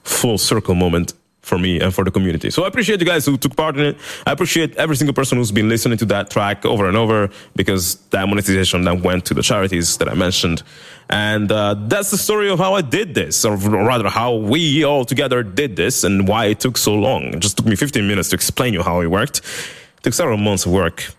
full 0.03 0.37
circle 0.37 0.75
moment 0.75 1.13
for 1.49 1.57
me 1.57 1.81
and 1.81 1.93
for 1.93 2.03
the 2.05 2.11
community. 2.11 2.49
So 2.51 2.63
I 2.63 2.67
appreciate 2.67 2.99
you 3.01 3.05
guys 3.05 3.25
who 3.25 3.37
took 3.37 3.55
part 3.55 3.75
in 3.75 3.85
it. 3.85 3.97
I 4.25 4.31
appreciate 4.31 4.75
every 4.77 4.95
single 4.95 5.13
person 5.13 5.37
who's 5.37 5.51
been 5.51 5.67
listening 5.67 5.97
to 5.97 6.05
that 6.05 6.29
track 6.29 6.65
over 6.65 6.87
and 6.87 6.95
over 6.95 7.29
because 7.55 7.95
that 8.11 8.29
monetization 8.29 8.83
then 8.83 9.01
went 9.01 9.25
to 9.25 9.33
the 9.33 9.41
charities 9.41 9.97
that 9.97 10.07
I 10.07 10.13
mentioned. 10.13 10.63
And 11.09 11.51
uh, 11.51 11.75
that's 11.87 12.11
the 12.11 12.17
story 12.17 12.49
of 12.49 12.59
how 12.59 12.75
I 12.75 12.81
did 12.81 13.15
this, 13.15 13.43
or 13.43 13.55
rather, 13.55 14.09
how 14.09 14.35
we 14.35 14.83
all 14.83 15.05
together 15.05 15.41
did 15.41 15.75
this 15.75 16.03
and 16.03 16.27
why 16.27 16.45
it 16.45 16.59
took 16.59 16.77
so 16.77 16.93
long. 16.93 17.33
It 17.33 17.39
just 17.39 17.57
took 17.57 17.65
me 17.65 17.75
15 17.75 18.07
minutes 18.07 18.29
to 18.29 18.35
explain 18.35 18.73
you 18.73 18.83
how 18.83 19.01
it 19.01 19.07
worked. 19.07 19.39
It 19.39 20.03
took 20.03 20.13
several 20.13 20.37
months 20.37 20.67
of 20.67 20.71
work, 20.71 21.11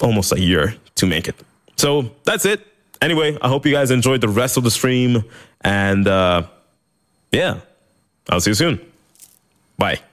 almost 0.00 0.32
a 0.32 0.38
year 0.38 0.74
to 0.96 1.06
make 1.06 1.26
it. 1.26 1.36
So 1.76 2.10
that's 2.24 2.44
it. 2.44 2.60
Anyway, 3.00 3.38
I 3.40 3.48
hope 3.48 3.64
you 3.64 3.72
guys 3.72 3.90
enjoyed 3.90 4.20
the 4.20 4.28
rest 4.28 4.58
of 4.58 4.64
the 4.64 4.70
stream. 4.70 5.24
And 5.62 6.06
uh, 6.06 6.42
yeah, 7.32 7.60
I'll 8.28 8.40
see 8.40 8.50
you 8.50 8.54
soon. 8.54 8.89
Bye. 9.80 10.09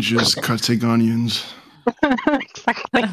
Ninjas 0.00 0.40
cutting 0.42 0.84
onions. 0.84 1.54
exactly. 2.02 3.04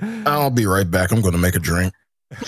I'll 0.26 0.50
be 0.50 0.66
right 0.66 0.90
back. 0.90 1.12
I'm 1.12 1.20
going 1.20 1.32
to 1.32 1.38
make 1.38 1.54
a 1.54 1.58
drink. 1.58 1.92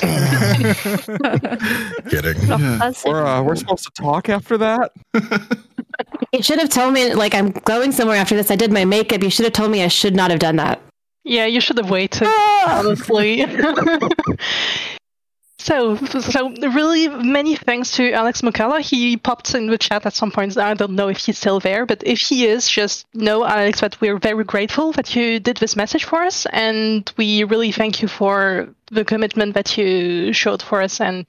Kidding. 2.09 2.41
Yeah. 2.49 2.93
We're, 3.05 3.25
uh, 3.25 3.43
we're 3.43 3.57
supposed 3.57 3.85
to 3.85 3.91
talk 3.95 4.29
after 4.29 4.57
that. 4.59 4.93
You 6.33 6.43
should 6.43 6.59
have 6.59 6.71
told 6.71 6.93
me, 6.93 7.15
like, 7.15 7.33
I'm 7.33 7.53
going 7.53 7.93
somewhere 7.93 8.17
after 8.17 8.35
this. 8.35 8.51
I 8.51 8.57
did 8.57 8.73
my 8.73 8.85
makeup. 8.85 9.23
You 9.23 9.31
should 9.31 9.45
have 9.45 9.53
told 9.53 9.71
me 9.71 9.85
I 9.85 9.89
should 9.89 10.17
not 10.17 10.33
have 10.33 10.41
done 10.41 10.57
that. 10.57 10.81
Yeah, 11.23 11.47
you 11.47 11.61
should 11.61 11.79
have 11.79 11.89
waited, 11.89 12.27
honestly. 12.67 13.47
So, 15.59 15.97
so 15.97 16.51
really 16.51 17.09
many 17.09 17.55
thanks 17.57 17.93
to 17.93 18.13
Alex 18.13 18.43
Moukala. 18.43 18.81
He 18.81 19.17
popped 19.17 19.55
in 19.55 19.69
the 19.69 19.79
chat 19.79 20.05
at 20.05 20.13
some 20.13 20.31
point. 20.31 20.59
I 20.59 20.75
don't 20.75 20.93
know 20.93 21.09
if 21.09 21.19
he's 21.19 21.39
still 21.39 21.61
there, 21.61 21.87
but 21.87 22.03
if 22.05 22.21
he 22.21 22.47
is, 22.47 22.69
just 22.69 23.07
know, 23.15 23.45
Alex, 23.45 23.81
that 23.81 23.99
we're 24.01 24.19
very 24.19 24.45
grateful 24.45 24.93
that 24.93 25.15
you 25.17 25.41
did 25.41 25.57
this 25.59 25.77
message 25.77 26.05
for 26.05 26.23
us, 26.23 26.47
and 26.53 27.11
we 27.17 27.45
really 27.45 27.73
thank 27.73 28.03
you 28.03 28.09
for 28.09 28.69
the 28.91 29.05
commitment 29.05 29.55
that 29.55 29.79
you 29.79 30.33
showed 30.33 30.61
for 30.61 30.83
us, 30.83 31.01
and 31.01 31.25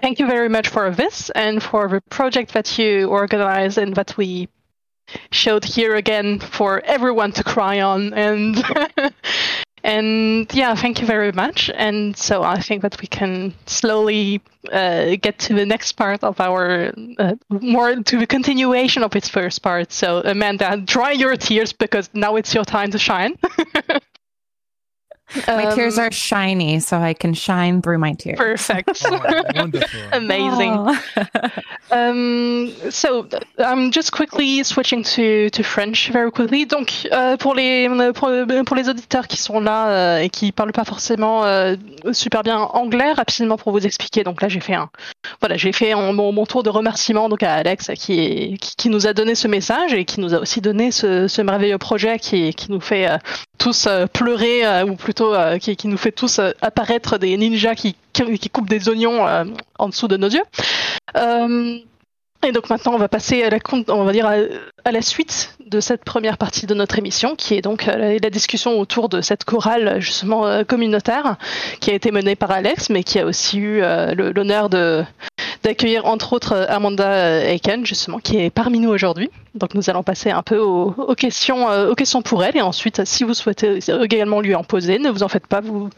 thank 0.00 0.20
you 0.20 0.26
very 0.26 0.48
much 0.48 0.68
for 0.68 0.90
this 0.90 1.30
and 1.30 1.62
for 1.62 1.88
the 1.88 2.00
project 2.02 2.52
that 2.52 2.78
you 2.78 3.08
organized 3.08 3.78
and 3.78 3.96
that 3.96 4.16
we 4.16 4.48
showed 5.30 5.64
here 5.64 5.96
again 5.96 6.38
for 6.38 6.80
everyone 6.84 7.32
to 7.32 7.42
cry 7.42 7.80
on 7.80 8.14
and 8.14 8.62
and 9.84 10.46
yeah 10.52 10.74
thank 10.74 11.00
you 11.00 11.06
very 11.06 11.32
much. 11.32 11.70
And 11.74 12.16
so 12.16 12.42
i 12.42 12.60
think 12.60 12.82
that 12.82 13.00
we 13.00 13.06
can 13.06 13.54
slowly 13.66 14.40
uh, 14.72 15.16
get 15.20 15.38
to 15.40 15.54
the 15.54 15.66
next 15.66 15.92
part 15.92 16.22
of 16.22 16.40
our 16.40 16.92
uh, 17.18 17.34
more 17.48 17.96
to 17.96 18.18
the 18.18 18.26
continuation 18.26 19.02
of 19.02 19.16
its 19.16 19.28
first 19.28 19.62
part. 19.62 19.92
So 19.92 20.20
amanda 20.20 20.76
dry 20.84 21.12
your 21.12 21.36
tears 21.36 21.72
because 21.72 22.10
now 22.14 22.36
it's 22.36 22.54
your 22.54 22.64
time 22.64 22.90
to 22.92 22.98
shine 22.98 23.36
My 25.46 25.74
tears 25.74 25.98
Um, 25.98 26.04
are 26.04 26.12
shiny, 26.12 26.80
so 26.80 26.98
I 26.98 27.14
can 27.14 27.34
shine 27.34 27.80
through 27.82 27.98
my 27.98 28.12
tears. 28.14 28.38
Perfect. 28.38 29.02
wonderful. 29.54 30.00
Amazing. 30.12 30.72
Oh. 30.74 30.96
Um, 31.90 32.70
so, 32.90 33.26
I'm 33.58 33.90
just 33.90 34.12
quickly 34.12 34.62
switching 34.64 35.02
to, 35.02 35.50
to 35.50 35.62
French 35.62 36.10
very 36.10 36.30
quickly. 36.30 36.64
Donc, 36.66 37.06
euh, 37.12 37.36
pour, 37.36 37.54
les, 37.54 37.88
pour, 38.14 38.30
pour 38.66 38.76
les 38.76 38.88
auditeurs 38.88 39.26
qui 39.28 39.36
sont 39.36 39.60
là 39.60 39.88
euh, 39.88 40.18
et 40.18 40.30
qui 40.30 40.52
parlent 40.52 40.72
pas 40.72 40.84
forcément 40.84 41.44
euh, 41.44 41.76
super 42.12 42.42
bien 42.42 42.58
anglais, 42.58 43.12
rapidement 43.12 43.56
pour 43.56 43.72
vous 43.72 43.84
expliquer. 43.86 44.24
Donc 44.24 44.40
là, 44.42 44.48
j'ai 44.48 44.60
fait 44.60 44.74
un, 44.74 44.88
voilà, 45.40 45.56
j'ai 45.56 45.72
fait 45.72 45.92
un- 45.92 46.12
mon, 46.12 46.32
mon 46.32 46.46
tour 46.46 46.62
de 46.62 46.70
remerciement 46.70 47.28
donc 47.28 47.42
à 47.42 47.54
Alex 47.54 47.90
qui, 47.96 48.20
est- 48.20 48.58
qui, 48.58 48.76
qui 48.76 48.88
nous 48.88 49.06
a 49.06 49.12
donné 49.12 49.34
ce 49.34 49.48
message 49.48 49.92
et 49.92 50.04
qui 50.04 50.20
nous 50.20 50.34
a 50.34 50.38
aussi 50.38 50.60
donné 50.60 50.90
ce, 50.90 51.28
ce 51.28 51.42
merveilleux 51.42 51.78
projet 51.78 52.18
qui, 52.18 52.54
qui 52.54 52.70
nous 52.72 52.80
fait 52.80 53.10
euh, 53.10 53.18
tous 53.58 53.86
euh, 53.86 54.06
pleurer 54.06 54.64
euh, 54.66 54.84
ou 54.86 54.96
plutôt 54.96 55.21
euh, 55.24 55.58
qui, 55.58 55.88
nous 55.88 55.96
fait 55.96 56.12
tous 56.12 56.38
euh, 56.38 56.50
apparaître 56.60 57.18
des 57.18 57.36
ninjas 57.36 57.74
qui, 57.74 57.96
qui, 58.12 58.38
qui 58.38 58.50
coupent 58.50 58.68
des 58.68 58.88
oignons 58.88 59.26
euh, 59.26 59.44
en 59.78 59.88
dessous 59.88 60.08
de 60.08 60.16
nos 60.16 60.28
yeux. 60.28 60.42
Et 62.44 62.50
donc 62.50 62.70
maintenant, 62.70 62.94
on 62.94 62.98
va 62.98 63.06
passer 63.08 63.44
à 63.44 63.50
la, 63.50 63.58
on 63.86 64.02
va 64.02 64.10
dire 64.10 64.26
à, 64.26 64.90
la 64.90 65.00
suite 65.00 65.56
de 65.64 65.78
cette 65.78 66.02
première 66.02 66.38
partie 66.38 66.66
de 66.66 66.74
notre 66.74 66.98
émission, 66.98 67.36
qui 67.36 67.54
est 67.54 67.60
donc 67.60 67.86
la, 67.86 68.18
la 68.18 68.30
discussion 68.30 68.80
autour 68.80 69.08
de 69.08 69.20
cette 69.20 69.44
chorale 69.44 70.00
justement 70.00 70.64
communautaire, 70.64 71.36
qui 71.78 71.92
a 71.92 71.94
été 71.94 72.10
menée 72.10 72.34
par 72.34 72.50
Alex, 72.50 72.90
mais 72.90 73.04
qui 73.04 73.20
a 73.20 73.26
aussi 73.26 73.58
eu 73.58 73.80
l'honneur 74.16 74.70
de 74.70 75.04
d'accueillir 75.62 76.06
entre 76.06 76.32
autres 76.32 76.52
euh, 76.52 76.66
Amanda 76.68 77.10
euh, 77.10 77.50
Aiken, 77.50 77.86
justement, 77.86 78.18
qui 78.18 78.38
est 78.38 78.50
parmi 78.50 78.78
nous 78.80 78.90
aujourd'hui. 78.90 79.30
Donc 79.54 79.74
nous 79.74 79.90
allons 79.90 80.02
passer 80.02 80.30
un 80.30 80.42
peu 80.42 80.58
aux, 80.58 81.14
questions, 81.14 81.68
euh, 81.68 81.90
aux 81.90 81.94
questions 81.94 82.22
pour 82.22 82.44
elle, 82.44 82.56
et 82.56 82.62
ensuite, 82.62 83.04
si 83.04 83.24
vous 83.24 83.34
souhaitez 83.34 83.78
également 84.02 84.40
lui 84.40 84.54
en 84.54 84.64
poser, 84.64 84.98
ne 84.98 85.10
vous 85.10 85.22
en 85.22 85.28
faites 85.28 85.46
pas, 85.46 85.60
vous 85.60 85.90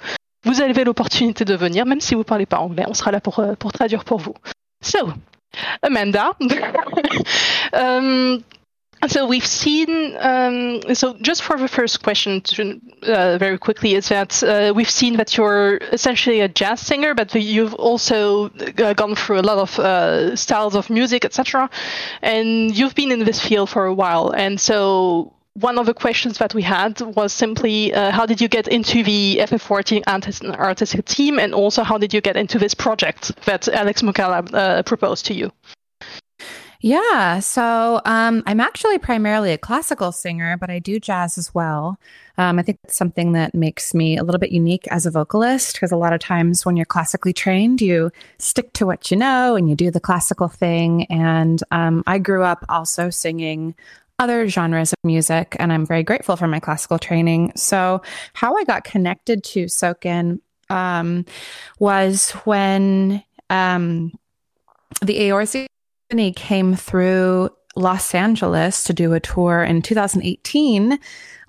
vous 0.47 0.61
avez 0.61 0.85
l'opportunité 0.85 1.47
de 1.47 1.55
venir, 1.55 1.87
même 1.87 2.01
si 2.01 2.15
vous 2.15 2.25
parlez 2.25 2.45
pas 2.45 2.59
anglais, 2.59 2.85
on 2.87 2.95
sera 2.95 3.11
là 3.11 3.21
pour 3.21 3.43
pour 3.59 3.73
traduire 3.73 4.05
pour 4.05 4.19
vous. 4.19 4.35
So, 4.83 4.99
Amanda. 5.83 6.33
um, 7.73 8.45
so 9.09 9.27
we've 9.27 9.47
seen. 9.47 10.17
Um, 10.19 10.95
so 10.95 11.17
just 11.21 11.43
for 11.43 11.57
the 11.57 11.69
first 11.69 12.03
question, 12.03 12.41
to, 12.43 12.81
uh, 13.07 13.39
very 13.39 13.59
quickly, 13.59 13.95
is 13.95 14.09
that 14.09 14.43
uh, 14.43 14.73
we've 14.75 14.91
seen 14.91 15.17
that 15.17 15.37
you're 15.37 15.79
essentially 15.93 16.41
a 16.41 16.49
jazz 16.49 16.81
singer, 16.81 17.15
but 17.15 17.35
you've 17.35 17.75
also 17.75 18.51
uh, 18.79 18.93
gone 18.95 19.15
through 19.15 19.41
a 19.41 19.47
lot 19.47 19.59
of 19.59 19.79
uh, 19.79 20.37
styles 20.37 20.75
of 20.75 20.91
music, 20.91 21.25
etc. 21.25 21.71
And 22.23 22.77
you've 22.77 22.95
been 22.95 23.13
in 23.13 23.25
this 23.25 23.41
field 23.41 23.71
for 23.71 23.87
a 23.87 23.95
while, 23.95 24.31
and 24.31 24.61
so. 24.61 25.33
One 25.61 25.79
of 25.79 25.87
the 25.87 25.95
questions 25.95 26.39
that 26.39 26.53
we 26.53 26.63
had 26.63 27.01
was 27.01 27.33
simply 27.33 27.95
uh, 27.95 28.11
how 28.11 28.27
did 28.27 28.41
you 28.41 28.49
get 28.49 28.67
into 28.67 29.05
the 29.05 29.39
FF14 29.41 30.03
artist- 30.09 30.45
artistic 30.45 31.05
team, 31.05 31.39
and 31.39 31.55
also 31.55 31.85
how 31.85 31.97
did 31.97 32.13
you 32.13 32.21
get 32.21 32.37
into 32.37 32.59
this 32.59 32.75
project 32.75 33.31
that 33.45 33.69
Alex 33.69 34.03
Moukala 34.03 34.53
uh, 34.53 34.83
proposed 34.83 35.27
to 35.27 35.33
you? 35.35 35.53
Yeah, 36.87 37.41
so 37.41 38.03
um, 38.05 38.43
I'm 38.45 38.61
actually 38.61 38.99
primarily 38.99 39.53
a 39.53 39.57
classical 39.57 40.13
singer, 40.13 40.59
but 40.59 40.69
I 40.69 40.81
do 40.81 41.01
jazz 41.01 41.39
as 41.39 41.55
well. 41.55 41.99
Um, 42.37 42.59
I 42.59 42.63
think 42.63 42.79
that's 42.83 42.95
something 42.95 43.33
that 43.33 43.55
makes 43.55 43.95
me 43.95 44.19
a 44.19 44.23
little 44.23 44.39
bit 44.39 44.53
unique 44.53 44.87
as 44.89 45.07
a 45.07 45.11
vocalist 45.11 45.73
because 45.73 45.93
a 45.93 45.97
lot 45.97 46.13
of 46.13 46.21
times 46.21 46.67
when 46.67 46.77
you're 46.77 46.85
classically 46.85 47.33
trained, 47.33 47.81
you 47.81 48.13
stick 48.37 48.75
to 48.75 48.85
what 48.85 49.11
you 49.11 49.17
know 49.17 49.57
and 49.57 49.67
you 49.67 49.75
do 49.75 49.91
the 49.91 49.99
classical 49.99 50.47
thing. 50.47 51.07
And 51.07 51.65
um, 51.71 52.05
I 52.07 52.19
grew 52.19 52.43
up 52.43 52.67
also 52.69 53.09
singing 53.09 53.75
other 54.19 54.47
genres 54.47 54.93
of 54.93 54.99
music, 55.05 55.57
and 55.59 55.73
I'm 55.73 55.87
very 55.87 56.03
grateful 56.03 56.37
for 56.37 56.49
my 56.49 56.61
classical 56.61 56.99
training. 56.99 57.53
So, 57.57 58.03
how 58.35 58.59
I 58.59 58.65
got 58.65 58.85
connected 58.85 59.43
to 59.45 59.65
Soken 59.65 60.41
um, 60.69 61.25
was 61.79 62.33
when 62.45 63.25
um, 63.49 64.13
the 65.01 65.19
Eorzean 65.19 65.67
Symphony 66.11 66.33
came 66.33 66.75
through 66.75 67.51
Los 67.77 68.15
Angeles 68.15 68.85
to 68.85 68.93
do 68.93 69.15
a 69.15 69.21
tour 69.21 69.65
in 69.65 69.83
2018. 69.83 70.99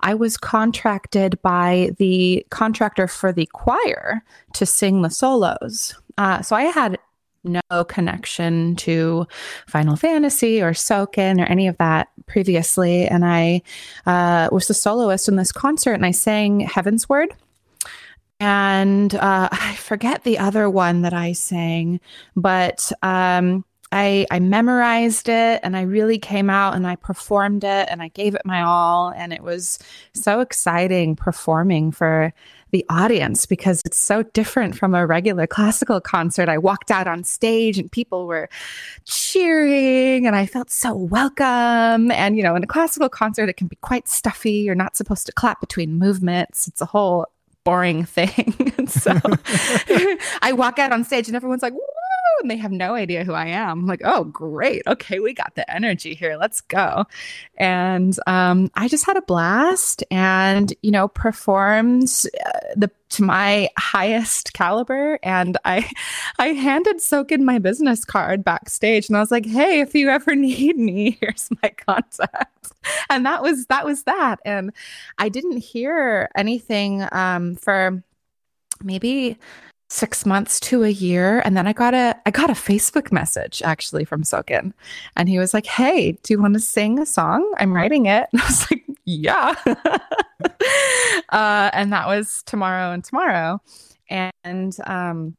I 0.00 0.14
was 0.14 0.36
contracted 0.36 1.40
by 1.42 1.90
the 1.98 2.44
contractor 2.50 3.06
for 3.06 3.32
the 3.32 3.46
choir 3.52 4.22
to 4.54 4.66
sing 4.66 5.02
the 5.02 5.10
solos. 5.10 5.94
Uh, 6.16 6.40
so 6.42 6.56
I 6.56 6.64
had 6.64 6.98
no 7.44 7.84
connection 7.84 8.76
to 8.76 9.26
Final 9.66 9.94
Fantasy 9.94 10.62
or 10.62 10.72
Soken 10.72 11.40
or 11.40 11.44
any 11.44 11.68
of 11.68 11.76
that 11.78 12.08
previously. 12.26 13.06
And 13.06 13.24
I 13.24 13.62
uh, 14.06 14.48
was 14.50 14.68
the 14.68 14.74
soloist 14.74 15.28
in 15.28 15.36
this 15.36 15.52
concert 15.52 15.92
and 15.92 16.06
I 16.06 16.10
sang 16.10 16.60
Heavensward. 16.66 17.28
And 18.40 19.14
uh, 19.14 19.48
I 19.52 19.74
forget 19.74 20.24
the 20.24 20.38
other 20.38 20.68
one 20.68 21.02
that 21.02 21.12
I 21.12 21.32
sang, 21.32 22.00
but 22.34 22.90
um, 23.02 23.64
I, 23.96 24.26
I 24.30 24.40
memorized 24.40 25.26
it 25.30 25.60
and 25.62 25.74
I 25.74 25.82
really 25.82 26.18
came 26.18 26.50
out 26.50 26.74
and 26.74 26.86
I 26.86 26.96
performed 26.96 27.64
it 27.64 27.88
and 27.90 28.02
I 28.02 28.08
gave 28.08 28.34
it 28.34 28.42
my 28.44 28.60
all. 28.60 29.10
And 29.16 29.32
it 29.32 29.42
was 29.42 29.78
so 30.12 30.40
exciting 30.40 31.16
performing 31.16 31.92
for 31.92 32.34
the 32.72 32.84
audience 32.90 33.46
because 33.46 33.80
it's 33.86 33.96
so 33.96 34.22
different 34.22 34.76
from 34.76 34.94
a 34.94 35.06
regular 35.06 35.46
classical 35.46 35.98
concert. 35.98 36.50
I 36.50 36.58
walked 36.58 36.90
out 36.90 37.06
on 37.06 37.24
stage 37.24 37.78
and 37.78 37.90
people 37.90 38.26
were 38.26 38.50
cheering 39.06 40.26
and 40.26 40.36
I 40.36 40.44
felt 40.44 40.70
so 40.70 40.94
welcome. 40.94 42.10
And, 42.10 42.36
you 42.36 42.42
know, 42.42 42.54
in 42.54 42.64
a 42.64 42.66
classical 42.66 43.08
concert, 43.08 43.48
it 43.48 43.56
can 43.56 43.66
be 43.66 43.76
quite 43.76 44.08
stuffy. 44.08 44.58
You're 44.58 44.74
not 44.74 44.94
supposed 44.94 45.24
to 45.24 45.32
clap 45.32 45.60
between 45.60 45.98
movements, 45.98 46.66
it's 46.66 46.82
a 46.82 46.86
whole 46.86 47.26
boring 47.66 48.04
thing. 48.04 48.72
So 48.86 49.10
I 50.42 50.52
walk 50.52 50.78
out 50.78 50.92
on 50.92 51.02
stage 51.02 51.26
and 51.26 51.34
everyone's 51.34 51.60
like, 51.60 51.72
woo, 51.72 51.80
and 52.40 52.48
they 52.48 52.56
have 52.56 52.70
no 52.70 52.94
idea 52.94 53.24
who 53.24 53.32
I 53.32 53.46
am. 53.46 53.80
I'm 53.80 53.86
like, 53.86 54.02
oh, 54.04 54.22
great. 54.24 54.82
Okay, 54.86 55.18
we 55.18 55.34
got 55.34 55.56
the 55.56 55.68
energy 55.68 56.14
here. 56.14 56.36
Let's 56.36 56.60
go. 56.60 57.04
And 57.56 58.16
um, 58.28 58.70
I 58.74 58.86
just 58.86 59.04
had 59.04 59.16
a 59.16 59.22
blast 59.22 60.04
and, 60.08 60.72
you 60.82 60.92
know, 60.92 61.08
performed 61.08 62.12
uh, 62.46 62.58
the 62.76 62.90
to 63.08 63.22
my 63.22 63.68
highest 63.78 64.52
caliber. 64.52 65.18
And 65.22 65.56
I 65.64 65.90
I 66.38 66.48
handed 66.48 66.98
Soken 66.98 67.40
my 67.40 67.58
business 67.58 68.04
card 68.04 68.44
backstage 68.44 69.08
and 69.08 69.16
I 69.16 69.20
was 69.20 69.30
like, 69.30 69.46
hey, 69.46 69.80
if 69.80 69.94
you 69.94 70.10
ever 70.10 70.34
need 70.36 70.78
me, 70.78 71.18
here's 71.20 71.48
my 71.62 71.70
contact. 71.70 72.55
And 73.10 73.24
that 73.26 73.42
was 73.42 73.66
that 73.66 73.84
was 73.84 74.04
that. 74.04 74.40
And 74.44 74.72
I 75.18 75.28
didn't 75.28 75.58
hear 75.58 76.28
anything 76.36 77.06
um, 77.12 77.56
for 77.56 78.02
maybe 78.82 79.38
six 79.88 80.26
months 80.26 80.58
to 80.60 80.82
a 80.82 80.88
year. 80.88 81.40
And 81.44 81.56
then 81.56 81.66
i 81.66 81.72
got 81.72 81.94
a 81.94 82.16
i 82.26 82.30
got 82.30 82.50
a 82.50 82.54
facebook 82.54 83.12
message 83.12 83.62
actually 83.62 84.04
from 84.04 84.22
soken 84.24 84.72
and 85.16 85.28
he 85.28 85.38
was 85.38 85.54
like 85.54 85.66
hey 85.66 86.18
do 86.24 86.34
you 86.34 86.40
want 86.40 86.54
to 86.54 86.60
sing 86.60 86.98
a 86.98 87.06
song? 87.06 87.54
I'm 87.58 87.72
writing 87.72 88.06
it. 88.06 88.28
And 88.32 88.42
i 88.42 88.46
was 88.46 88.70
like 88.70 88.84
yeah. 89.04 89.54
Uh, 91.30 91.70
and 91.72 91.92
that 91.92 92.06
was 92.06 92.42
tomorrow 92.46 92.92
and 92.92 93.02
tomorrow. 93.02 93.60
And 94.08 94.76
um 94.86 95.36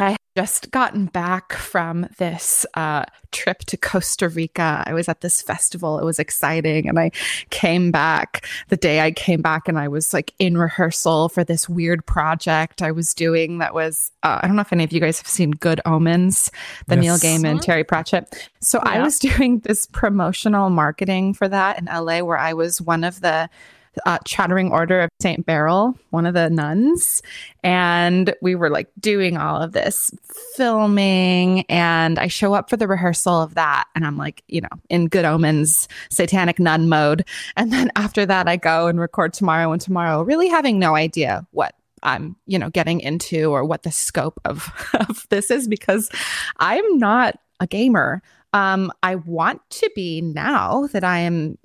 I 0.00 0.10
had 0.10 0.18
just 0.36 0.70
gotten 0.70 1.06
back 1.06 1.52
from 1.54 2.06
this 2.18 2.64
uh, 2.74 3.04
trip 3.32 3.60
to 3.66 3.76
Costa 3.76 4.28
Rica. 4.28 4.84
I 4.86 4.94
was 4.94 5.08
at 5.08 5.20
this 5.22 5.42
festival. 5.42 5.98
It 5.98 6.04
was 6.04 6.20
exciting. 6.20 6.88
And 6.88 6.98
I 7.00 7.10
came 7.50 7.90
back 7.90 8.46
the 8.68 8.76
day 8.76 9.00
I 9.00 9.10
came 9.10 9.42
back 9.42 9.66
and 9.66 9.76
I 9.78 9.88
was 9.88 10.14
like 10.14 10.32
in 10.38 10.56
rehearsal 10.56 11.28
for 11.28 11.42
this 11.42 11.68
weird 11.68 12.06
project 12.06 12.80
I 12.80 12.92
was 12.92 13.12
doing 13.14 13.58
that 13.58 13.74
was, 13.74 14.12
uh, 14.22 14.38
I 14.40 14.46
don't 14.46 14.54
know 14.54 14.62
if 14.62 14.72
any 14.72 14.84
of 14.84 14.92
you 14.92 15.00
guys 15.00 15.18
have 15.18 15.26
seen 15.26 15.50
Good 15.50 15.80
Omens, 15.84 16.50
the 16.86 16.94
Neil 16.96 17.16
Gaiman, 17.16 17.56
Mhm. 17.58 17.62
Terry 17.62 17.82
Pratchett. 17.84 18.48
So 18.60 18.78
I 18.84 19.00
was 19.02 19.18
doing 19.18 19.58
this 19.60 19.86
promotional 19.86 20.70
marketing 20.70 21.34
for 21.34 21.48
that 21.48 21.78
in 21.80 21.86
LA 21.86 22.20
where 22.20 22.38
I 22.38 22.52
was 22.52 22.80
one 22.80 23.02
of 23.02 23.20
the 23.20 23.50
uh, 24.06 24.18
Chattering 24.24 24.70
Order 24.70 25.00
of 25.00 25.10
St. 25.20 25.44
Beryl, 25.44 25.94
one 26.10 26.26
of 26.26 26.34
the 26.34 26.50
nuns. 26.50 27.22
And 27.62 28.34
we 28.40 28.54
were 28.54 28.70
like 28.70 28.88
doing 29.00 29.36
all 29.36 29.60
of 29.60 29.72
this 29.72 30.12
filming. 30.54 31.64
And 31.68 32.18
I 32.18 32.28
show 32.28 32.54
up 32.54 32.70
for 32.70 32.76
the 32.76 32.88
rehearsal 32.88 33.40
of 33.40 33.54
that. 33.54 33.84
And 33.94 34.06
I'm 34.06 34.16
like, 34.16 34.42
you 34.48 34.60
know, 34.60 34.68
in 34.88 35.08
good 35.08 35.24
omens, 35.24 35.88
satanic 36.10 36.58
nun 36.58 36.88
mode. 36.88 37.26
And 37.56 37.72
then 37.72 37.90
after 37.96 38.26
that, 38.26 38.48
I 38.48 38.56
go 38.56 38.86
and 38.86 39.00
record 39.00 39.32
tomorrow 39.32 39.72
and 39.72 39.80
tomorrow, 39.80 40.22
really 40.22 40.48
having 40.48 40.78
no 40.78 40.94
idea 40.94 41.46
what 41.52 41.74
I'm, 42.02 42.36
you 42.46 42.58
know, 42.58 42.70
getting 42.70 43.00
into 43.00 43.50
or 43.50 43.64
what 43.64 43.82
the 43.82 43.92
scope 43.92 44.40
of, 44.44 44.70
of 45.08 45.26
this 45.30 45.50
is 45.50 45.68
because 45.68 46.10
I'm 46.58 46.98
not 46.98 47.38
a 47.60 47.66
gamer. 47.66 48.22
Um, 48.52 48.92
I 49.02 49.16
want 49.16 49.60
to 49.70 49.90
be 49.94 50.20
now 50.20 50.86
that 50.92 51.04
I 51.04 51.18
am 51.18 51.58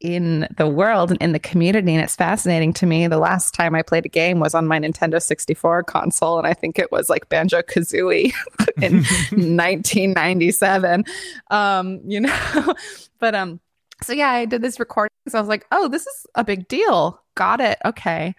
in 0.00 0.48
the 0.56 0.66
world 0.66 1.10
and 1.10 1.20
in 1.20 1.32
the 1.32 1.38
community. 1.38 1.94
And 1.94 2.02
it's 2.02 2.16
fascinating 2.16 2.72
to 2.74 2.86
me. 2.86 3.06
The 3.06 3.18
last 3.18 3.54
time 3.54 3.74
i 3.74 3.82
played 3.82 4.06
a 4.06 4.08
game 4.08 4.40
was 4.40 4.54
on 4.54 4.66
my 4.66 4.78
nintendo 4.78 5.20
64 5.20 5.84
console 5.84 6.38
and 6.38 6.46
i 6.46 6.54
think 6.54 6.78
it 6.78 6.90
was 6.90 7.10
like 7.10 7.28
banjo 7.28 7.60
kazooie 7.62 8.32
in 8.82 8.94
1997 9.56 11.04
um 11.50 12.00
you 12.04 12.20
know? 12.20 12.74
But 13.18 13.34
um 13.34 13.60
so 14.02 14.14
yeah 14.14 14.30
i 14.30 14.46
did 14.46 14.62
this 14.62 14.80
recording 14.80 15.12
so 15.28 15.38
i 15.38 15.40
was 15.40 15.48
like 15.48 15.66
oh 15.72 15.88
this 15.88 16.06
is 16.06 16.26
a 16.34 16.42
big 16.42 16.66
deal 16.68 17.20
got 17.34 17.60
it. 17.60 17.78
Okay. 17.84 18.34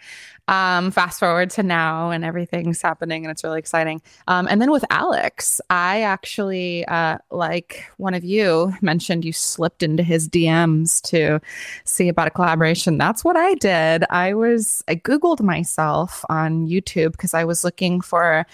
Um 0.47 0.91
fast 0.91 1.19
forward 1.19 1.49
to 1.51 1.63
now 1.63 2.09
and 2.11 2.25
everything's 2.25 2.81
happening 2.81 3.23
and 3.23 3.31
it's 3.31 3.43
really 3.43 3.59
exciting. 3.59 4.01
Um 4.27 4.47
and 4.49 4.61
then 4.61 4.71
with 4.71 4.83
alex 4.89 5.61
i 5.69 6.01
actually 6.01 6.85
uh 6.85 7.17
like 7.29 7.85
one 7.97 8.13
of 8.13 8.23
you 8.23 8.73
mentioned 8.81 9.23
you 9.23 9.33
slipped 9.33 9.83
into 9.83 10.03
his 10.03 10.27
dms 10.27 11.01
to 11.03 11.39
see 11.85 12.09
about 12.09 12.27
a 12.27 12.31
collaboration. 12.31 12.97
That's 12.97 13.23
what 13.23 13.37
i 13.37 13.53
did. 13.55 14.03
I 14.09 14.33
was 14.33 14.83
i 14.87 14.95
googled 14.95 15.41
myself 15.41 16.23
on 16.29 16.67
youtube 16.67 17.11
because 17.13 17.33
i 17.33 17.43
was 17.43 17.63
looking 17.63 18.01
for 18.01 18.45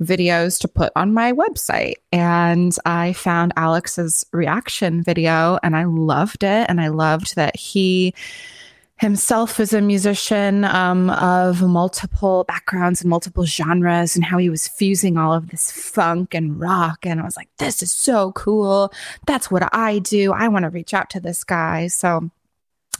videos 0.00 0.60
to 0.60 0.68
put 0.68 0.92
on 0.96 1.12
my 1.12 1.32
website 1.32 1.94
and 2.12 2.76
i 2.86 3.12
found 3.12 3.52
alex's 3.56 4.24
reaction 4.32 5.02
video 5.02 5.58
and 5.62 5.76
i 5.76 5.84
loved 5.84 6.42
it 6.42 6.66
and 6.68 6.80
i 6.80 6.88
loved 6.88 7.36
that 7.36 7.56
he 7.56 8.14
himself 9.02 9.58
is 9.58 9.72
a 9.72 9.80
musician 9.80 10.64
um, 10.64 11.10
of 11.10 11.60
multiple 11.60 12.44
backgrounds 12.44 13.00
and 13.00 13.10
multiple 13.10 13.44
genres 13.44 14.14
and 14.14 14.24
how 14.24 14.38
he 14.38 14.48
was 14.48 14.68
fusing 14.68 15.18
all 15.18 15.34
of 15.34 15.50
this 15.50 15.72
funk 15.72 16.34
and 16.34 16.60
rock 16.60 17.04
and 17.04 17.20
i 17.20 17.24
was 17.24 17.36
like 17.36 17.48
this 17.58 17.82
is 17.82 17.90
so 17.90 18.30
cool 18.32 18.92
that's 19.26 19.50
what 19.50 19.68
i 19.74 19.98
do 19.98 20.32
i 20.32 20.46
want 20.46 20.62
to 20.62 20.70
reach 20.70 20.94
out 20.94 21.10
to 21.10 21.18
this 21.18 21.42
guy 21.42 21.88
so 21.88 22.30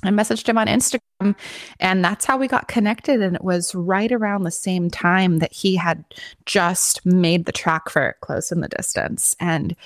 I 0.05 0.09
messaged 0.09 0.48
him 0.48 0.59
on 0.59 0.66
Instagram, 0.66 1.36
and 1.78 2.05
that's 2.05 2.24
how 2.24 2.36
we 2.36 2.48
got 2.48 2.66
connected. 2.66 3.22
And 3.22 3.36
it 3.36 3.44
was 3.44 3.72
right 3.72 4.11
around 4.11 4.42
the 4.42 4.50
same 4.50 4.90
time 4.90 5.38
that 5.38 5.53
he 5.53 5.76
had 5.76 6.05
just 6.44 7.07
made 7.07 7.44
the 7.44 7.53
track 7.53 7.88
for 7.88 8.16
Close 8.20 8.50
in 8.50 8.62
the 8.62 8.68
Distance. 8.68 9.36
And 9.38 9.76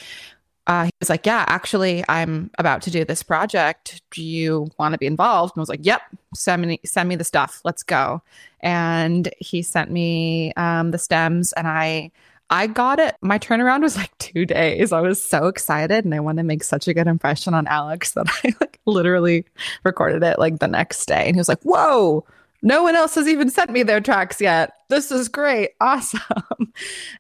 uh, 0.67 0.85
he 0.85 0.91
was 1.01 1.09
like, 1.09 1.27
Yeah, 1.27 1.45
actually, 1.47 2.05
I'm 2.09 2.51
about 2.59 2.83
to 2.83 2.91
do 2.91 3.05
this 3.05 3.23
project. 3.23 4.03
Do 4.11 4.23
you 4.23 4.69
want 4.79 4.93
to 4.93 4.99
be 4.99 5.07
involved? 5.07 5.55
And 5.55 5.61
I 5.61 5.63
was 5.63 5.69
like, 5.69 5.85
Yep, 5.85 6.03
send 6.35 6.63
me, 6.63 6.81
send 6.85 7.09
me 7.09 7.17
the 7.17 7.25
stuff. 7.25 7.61
Let's 7.65 7.83
go. 7.83 8.23
And 8.61 9.33
he 9.39 9.63
sent 9.63 9.91
me 9.91 10.53
um, 10.57 10.91
the 10.91 10.99
stems, 10.99 11.53
and 11.53 11.67
I. 11.67 12.11
I 12.49 12.69
got 12.69 13.01
it. 13.01 13.17
My 13.21 13.41
turnaround 13.41 13.83
was 13.83 13.97
like 13.97 14.17
two 14.19 14.47
days. 14.47 14.93
I 14.93 15.01
was 15.01 15.21
so 15.21 15.49
excited 15.49 16.05
and 16.05 16.15
I 16.15 16.21
wanted 16.21 16.43
to 16.43 16.47
make 16.47 16.63
such 16.63 16.87
a 16.87 16.95
good 16.95 17.09
impression 17.09 17.55
on 17.55 17.67
Alex 17.67 18.13
that 18.13 18.29
I 18.45 18.55
like 18.61 18.79
literally 18.87 19.47
recorded 19.83 20.23
it 20.23 20.39
like 20.39 20.61
the 20.61 20.69
next 20.69 21.07
day. 21.07 21.27
And 21.27 21.35
he 21.35 21.41
was 21.41 21.49
like, 21.49 21.63
Whoa, 21.63 22.25
no 22.63 22.83
one 22.83 22.97
else 22.97 23.15
has 23.15 23.29
even 23.29 23.51
sent 23.51 23.71
me 23.71 23.83
their 23.83 24.01
tracks 24.01 24.41
yet. 24.41 24.73
This 24.89 25.11
is 25.11 25.29
great. 25.29 25.71
Awesome. 25.81 26.73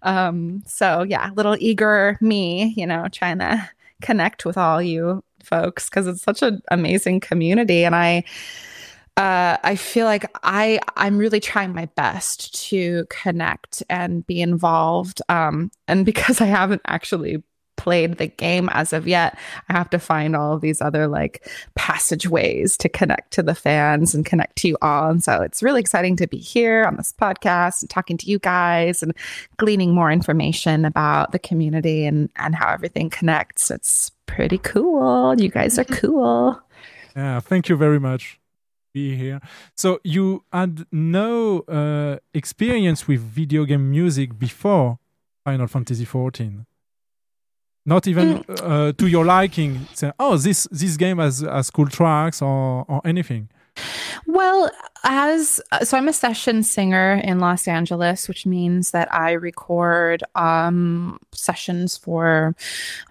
um, 0.02 0.62
so 0.66 1.02
yeah, 1.02 1.30
little 1.36 1.56
eager 1.60 2.18
me, 2.20 2.74
you 2.76 2.86
know, 2.86 3.06
trying 3.12 3.38
to 3.38 3.68
connect 4.02 4.44
with 4.44 4.56
all 4.56 4.82
you 4.82 5.22
folks 5.42 5.88
because 5.88 6.06
it's 6.06 6.22
such 6.22 6.42
an 6.42 6.60
amazing 6.70 7.20
community. 7.20 7.84
And 7.84 7.94
I 7.94 8.24
uh, 9.16 9.56
I 9.62 9.76
feel 9.76 10.04
like 10.04 10.30
I 10.42 10.78
I'm 10.96 11.16
really 11.16 11.40
trying 11.40 11.74
my 11.74 11.86
best 11.96 12.68
to 12.68 13.06
connect 13.08 13.82
and 13.88 14.26
be 14.26 14.42
involved. 14.42 15.22
Um, 15.28 15.70
and 15.88 16.04
because 16.04 16.40
I 16.40 16.46
haven't 16.46 16.82
actually 16.86 17.42
played 17.76 18.18
the 18.18 18.26
game 18.26 18.68
as 18.72 18.92
of 18.92 19.06
yet, 19.06 19.38
I 19.68 19.72
have 19.72 19.90
to 19.90 19.98
find 19.98 20.34
all 20.34 20.54
of 20.54 20.60
these 20.60 20.80
other 20.80 21.06
like 21.06 21.48
passageways 21.74 22.76
to 22.78 22.88
connect 22.88 23.32
to 23.32 23.42
the 23.42 23.54
fans 23.54 24.14
and 24.14 24.24
connect 24.24 24.56
to 24.56 24.68
you 24.68 24.78
all. 24.82 25.10
And 25.10 25.22
so 25.22 25.42
it's 25.42 25.62
really 25.62 25.80
exciting 25.80 26.16
to 26.16 26.26
be 26.26 26.38
here 26.38 26.84
on 26.84 26.96
this 26.96 27.12
podcast 27.12 27.82
and 27.82 27.90
talking 27.90 28.16
to 28.18 28.26
you 28.26 28.38
guys 28.38 29.02
and 29.02 29.12
gleaning 29.56 29.94
more 29.94 30.10
information 30.10 30.84
about 30.84 31.32
the 31.32 31.38
community 31.38 32.04
and 32.06 32.30
and 32.36 32.54
how 32.54 32.72
everything 32.72 33.10
connects. 33.10 33.70
It's 33.70 34.10
pretty 34.26 34.58
cool. 34.58 35.38
You 35.40 35.48
guys 35.48 35.78
are 35.78 35.84
cool. 35.84 36.60
Yeah, 37.14 37.40
thank 37.40 37.68
you 37.68 37.76
very 37.76 37.98
much. 37.98 38.38
Be 38.92 39.16
here. 39.16 39.40
So 39.74 40.00
you 40.04 40.44
had 40.52 40.86
no 40.90 41.60
uh, 41.60 42.18
experience 42.34 43.06
with 43.08 43.20
video 43.20 43.64
game 43.64 43.90
music 43.90 44.38
before 44.38 44.98
Final 45.44 45.66
Fantasy 45.66 46.04
XIV. 46.04 46.64
Not 47.86 48.08
even 48.08 48.44
uh, 48.48 48.92
to 48.92 49.06
your 49.06 49.24
liking. 49.24 49.86
Say, 49.94 50.12
oh, 50.18 50.36
this 50.36 50.66
this 50.72 50.96
game 50.96 51.18
has 51.18 51.40
has 51.40 51.70
cool 51.70 51.86
tracks 51.86 52.42
or 52.42 52.84
or 52.88 53.00
anything. 53.04 53.48
Well, 54.26 54.70
as 55.04 55.60
so, 55.82 55.96
I'm 55.96 56.08
a 56.08 56.12
session 56.12 56.62
singer 56.62 57.20
in 57.22 57.38
Los 57.38 57.68
Angeles, 57.68 58.28
which 58.28 58.44
means 58.46 58.90
that 58.90 59.12
I 59.12 59.32
record 59.32 60.24
um, 60.34 61.18
sessions 61.32 61.96
for 61.96 62.56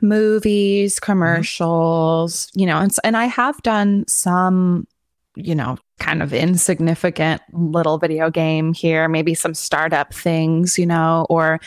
movies, 0.02 1.00
commercials, 1.00 2.50
you 2.54 2.66
know, 2.66 2.80
and, 2.80 2.94
and 3.04 3.16
I 3.16 3.26
have 3.26 3.62
done 3.64 4.06
some, 4.08 4.88
you 5.36 5.56
know, 5.56 5.78
kind 6.00 6.22
of 6.22 6.34
insignificant 6.34 7.42
little 7.54 7.98
video 7.98 8.30
game 8.30 8.74
here, 8.74 9.08
maybe 9.08 9.34
some 9.34 9.54
startup 9.54 10.14
things, 10.14 10.78
you 10.78 10.86
know, 10.86 11.26
or 11.30 11.60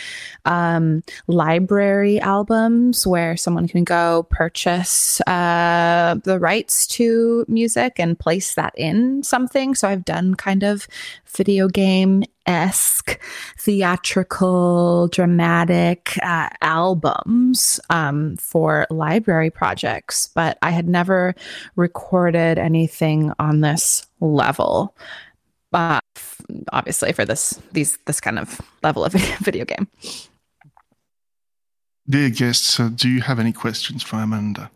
um, 0.44 1.02
library 1.26 2.20
albums 2.20 3.06
where 3.06 3.36
someone 3.36 3.66
can 3.66 3.84
go 3.84 4.26
purchase 4.30 5.20
uh, 5.22 6.16
the 6.24 6.38
rights 6.38 6.86
to 6.86 7.44
music 7.48 7.94
and 7.98 8.18
place 8.18 8.54
that 8.54 8.74
in 8.76 9.22
something. 9.22 9.74
So 9.74 9.88
I've 9.88 10.04
done 10.04 10.34
kind 10.34 10.62
of 10.62 10.86
video 11.26 11.68
game 11.68 12.24
esque, 12.46 13.20
theatrical, 13.58 15.08
dramatic 15.08 16.18
uh, 16.22 16.48
albums 16.62 17.78
um, 17.90 18.36
for 18.36 18.86
library 18.90 19.50
projects, 19.50 20.30
but 20.34 20.58
I 20.62 20.70
had 20.70 20.88
never 20.88 21.34
recorded 21.76 22.58
anything 22.58 23.32
on 23.38 23.60
this 23.60 24.07
level. 24.20 24.94
Uh, 25.72 26.00
f- 26.16 26.40
obviously, 26.72 27.12
for 27.12 27.24
this 27.24 27.60
these 27.72 27.98
this 28.06 28.20
kind 28.20 28.38
of 28.38 28.60
level 28.82 29.04
of 29.04 29.12
video 29.40 29.64
game. 29.64 29.88
Dear 32.08 32.30
guests, 32.30 32.80
uh, 32.80 32.88
do 32.94 33.08
you 33.08 33.20
have 33.20 33.38
any 33.38 33.52
questions 33.52 34.02
for 34.02 34.16
Amanda? 34.16 34.70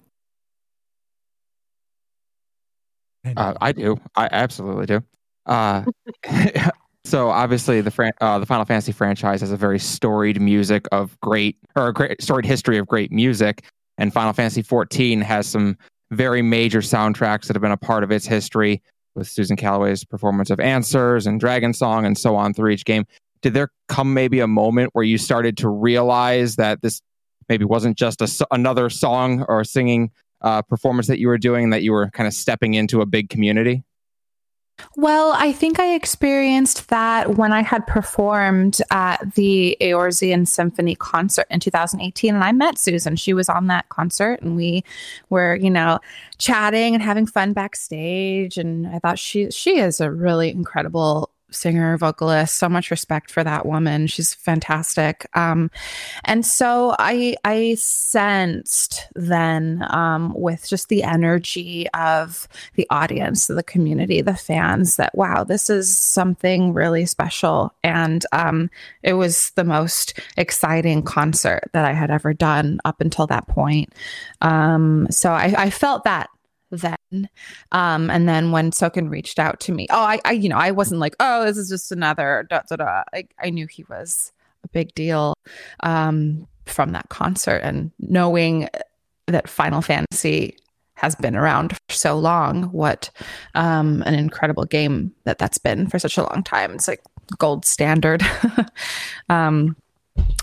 Uh, 3.36 3.54
I 3.60 3.72
do. 3.72 3.98
I 4.16 4.28
absolutely 4.30 4.86
do. 4.86 5.02
Uh, 5.46 5.84
so 7.04 7.30
obviously, 7.30 7.80
the 7.80 7.90
fran- 7.90 8.12
uh, 8.20 8.38
the 8.38 8.46
Final 8.46 8.64
Fantasy 8.64 8.92
franchise 8.92 9.40
has 9.40 9.50
a 9.50 9.56
very 9.56 9.78
storied 9.78 10.40
music 10.40 10.86
of 10.92 11.18
great, 11.20 11.56
or 11.76 11.88
a 11.88 11.92
great 11.92 12.20
storied 12.22 12.44
history 12.44 12.78
of 12.78 12.86
great 12.86 13.10
music, 13.12 13.64
and 13.98 14.12
Final 14.12 14.32
Fantasy 14.32 14.62
14 14.62 15.20
has 15.20 15.46
some 15.46 15.76
very 16.10 16.42
major 16.42 16.80
soundtracks 16.80 17.46
that 17.46 17.56
have 17.56 17.62
been 17.62 17.72
a 17.72 17.76
part 17.76 18.04
of 18.04 18.10
its 18.10 18.26
history, 18.26 18.82
with 19.14 19.28
Susan 19.28 19.56
Calloway's 19.56 20.04
performance 20.04 20.50
of 20.50 20.60
Answers 20.60 21.26
and 21.26 21.40
Dragonsong 21.40 22.06
and 22.06 22.16
so 22.16 22.36
on 22.36 22.54
through 22.54 22.70
each 22.70 22.84
game. 22.84 23.06
Did 23.42 23.54
there 23.54 23.70
come 23.88 24.14
maybe 24.14 24.40
a 24.40 24.46
moment 24.46 24.90
where 24.92 25.04
you 25.04 25.18
started 25.18 25.56
to 25.58 25.68
realize 25.68 26.56
that 26.56 26.80
this 26.82 27.02
maybe 27.48 27.64
wasn't 27.64 27.98
just 27.98 28.22
a, 28.22 28.46
another 28.50 28.88
song 28.88 29.44
or 29.48 29.64
singing 29.64 30.10
uh, 30.40 30.62
performance 30.62 31.06
that 31.08 31.18
you 31.18 31.28
were 31.28 31.38
doing, 31.38 31.70
that 31.70 31.82
you 31.82 31.92
were 31.92 32.08
kind 32.10 32.26
of 32.26 32.34
stepping 32.34 32.74
into 32.74 33.00
a 33.00 33.06
big 33.06 33.28
community? 33.28 33.84
Well, 34.96 35.32
I 35.36 35.52
think 35.52 35.78
I 35.78 35.94
experienced 35.94 36.88
that 36.88 37.36
when 37.36 37.52
I 37.52 37.62
had 37.62 37.86
performed 37.86 38.80
at 38.90 39.34
the 39.34 39.76
Eorzean 39.80 40.46
Symphony 40.46 40.94
concert 40.94 41.46
in 41.50 41.60
2018. 41.60 42.34
And 42.34 42.44
I 42.44 42.52
met 42.52 42.78
Susan. 42.78 43.16
She 43.16 43.32
was 43.32 43.48
on 43.48 43.68
that 43.68 43.88
concert 43.88 44.42
and 44.42 44.56
we 44.56 44.84
were, 45.30 45.56
you 45.56 45.70
know, 45.70 45.98
chatting 46.38 46.94
and 46.94 47.02
having 47.02 47.26
fun 47.26 47.52
backstage. 47.52 48.58
And 48.58 48.86
I 48.86 48.98
thought 48.98 49.18
she 49.18 49.50
she 49.50 49.78
is 49.78 50.00
a 50.00 50.10
really 50.10 50.50
incredible 50.50 51.30
singer, 51.52 51.96
vocalist. 51.96 52.56
So 52.56 52.68
much 52.68 52.90
respect 52.90 53.30
for 53.30 53.44
that 53.44 53.66
woman. 53.66 54.06
She's 54.06 54.34
fantastic. 54.34 55.26
Um, 55.34 55.70
and 56.24 56.44
so 56.44 56.94
I 56.98 57.36
I 57.44 57.74
sensed 57.76 59.08
then 59.14 59.84
um, 59.88 60.32
with 60.34 60.68
just 60.68 60.88
the 60.88 61.02
energy 61.02 61.88
of 61.90 62.48
the 62.74 62.86
audience, 62.90 63.46
the 63.46 63.62
community, 63.62 64.20
the 64.20 64.36
fans 64.36 64.96
that 64.96 65.14
wow, 65.14 65.44
this 65.44 65.70
is 65.70 65.96
something 65.96 66.72
really 66.72 67.06
special. 67.06 67.72
And 67.82 68.24
um, 68.32 68.70
it 69.02 69.14
was 69.14 69.50
the 69.50 69.64
most 69.64 70.18
exciting 70.36 71.02
concert 71.02 71.70
that 71.72 71.84
I 71.84 71.92
had 71.92 72.10
ever 72.10 72.32
done 72.34 72.80
up 72.84 73.00
until 73.00 73.26
that 73.28 73.46
point. 73.48 73.92
Um, 74.40 75.06
so 75.10 75.32
I, 75.32 75.54
I 75.56 75.70
felt 75.70 76.04
that 76.04 76.30
then. 76.72 77.28
Um, 77.72 78.10
and 78.10 78.28
then 78.28 78.50
when 78.50 78.70
Soken 78.70 79.10
reached 79.10 79.38
out 79.38 79.60
to 79.60 79.72
me, 79.72 79.86
oh, 79.90 80.02
I, 80.02 80.20
I, 80.24 80.32
you 80.32 80.48
know, 80.48 80.56
I 80.56 80.70
wasn't 80.70 81.00
like, 81.00 81.14
oh, 81.20 81.44
this 81.44 81.56
is 81.56 81.68
just 81.68 81.92
another 81.92 82.46
da 82.48 82.62
da 82.68 82.76
da. 82.76 83.02
I, 83.14 83.28
I 83.38 83.50
knew 83.50 83.66
he 83.66 83.84
was 83.88 84.32
a 84.64 84.68
big 84.68 84.94
deal 84.94 85.34
um, 85.80 86.46
from 86.66 86.92
that 86.92 87.08
concert, 87.08 87.60
and 87.62 87.90
knowing 87.98 88.68
that 89.26 89.48
Final 89.48 89.82
Fantasy 89.82 90.56
has 90.94 91.14
been 91.16 91.36
around 91.36 91.72
for 91.72 91.94
so 91.94 92.16
long, 92.16 92.64
what 92.64 93.10
um, 93.54 94.02
an 94.06 94.14
incredible 94.14 94.64
game 94.64 95.12
that 95.24 95.38
that's 95.38 95.58
been 95.58 95.88
for 95.88 95.98
such 95.98 96.16
a 96.16 96.22
long 96.22 96.42
time. 96.44 96.74
It's 96.74 96.86
like 96.88 97.02
gold 97.38 97.64
standard. 97.64 98.22
um, 99.28 99.76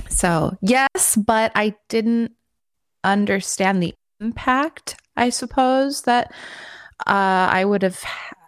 so 0.10 0.58
yes, 0.62 1.16
but 1.16 1.52
I 1.56 1.76
didn't 1.88 2.34
understand 3.04 3.82
the 3.82 3.94
impact 4.20 4.99
I 5.20 5.30
suppose 5.30 6.04
that 6.04 6.32
uh, 7.06 7.48
I 7.52 7.66
would 7.66 7.84
have 7.84 8.02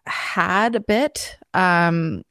had 0.08 0.76
a 0.76 0.80
bit 0.80 1.38
um, 1.54 2.24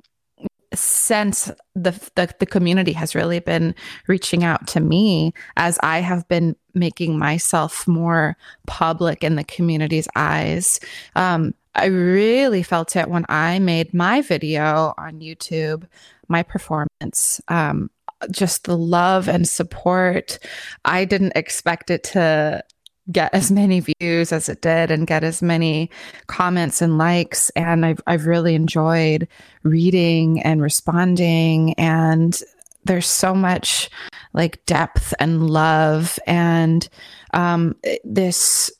since 0.73 1.51
the, 1.75 1.91
the 2.15 2.33
the 2.39 2.47
community 2.47 2.93
has 2.93 3.15
really 3.15 3.41
been 3.41 3.75
reaching 4.07 4.43
out 4.43 4.67
to 4.69 4.81
me 4.81 5.35
as 5.57 5.79
I 5.83 5.99
have 6.01 6.27
been 6.29 6.57
making 6.75 7.19
myself 7.19 7.87
more 7.87 8.37
public 8.67 9.23
in 9.23 9.37
the 9.37 9.45
community's 9.45 10.09
eyes. 10.17 10.81
Um, 11.17 11.55
I 11.75 11.87
really 11.87 12.63
felt 12.63 12.97
it 12.97 13.09
when 13.09 13.27
I 13.29 13.59
made 13.59 13.93
my 13.93 14.23
video 14.23 14.95
on 14.97 15.21
YouTube, 15.21 15.87
my 16.29 16.43
performance. 16.43 17.41
Um, 17.49 17.91
just 18.31 18.65
the 18.65 18.77
love 18.77 19.29
and 19.29 19.49
support. 19.49 20.39
I 20.85 21.05
didn't 21.05 21.33
expect 21.37 21.91
it 21.91 22.05
to 22.05 22.63
get 23.11 23.33
as 23.35 23.51
many 23.51 23.81
views 23.81 24.33
as 24.33 24.49
it 24.49 24.63
did 24.63 24.91
and 24.91 25.07
get 25.07 25.25
as 25.25 25.43
many 25.43 25.91
comments 26.27 26.83
and 26.83 26.99
likes. 26.99 27.51
And 27.51 27.85
I've 27.85 28.01
I've 28.07 28.27
really 28.27 28.55
enjoyed 28.55 29.29
reading 29.63 30.41
and 30.43 30.63
responding. 30.63 31.75
And 31.75 32.41
there's 32.85 33.07
so 33.07 33.35
much 33.35 33.91
like 34.33 34.65
depth 34.67 35.13
and 35.19 35.51
love. 35.51 36.19
And 36.27 36.89
um 37.35 37.77
this 38.05 38.71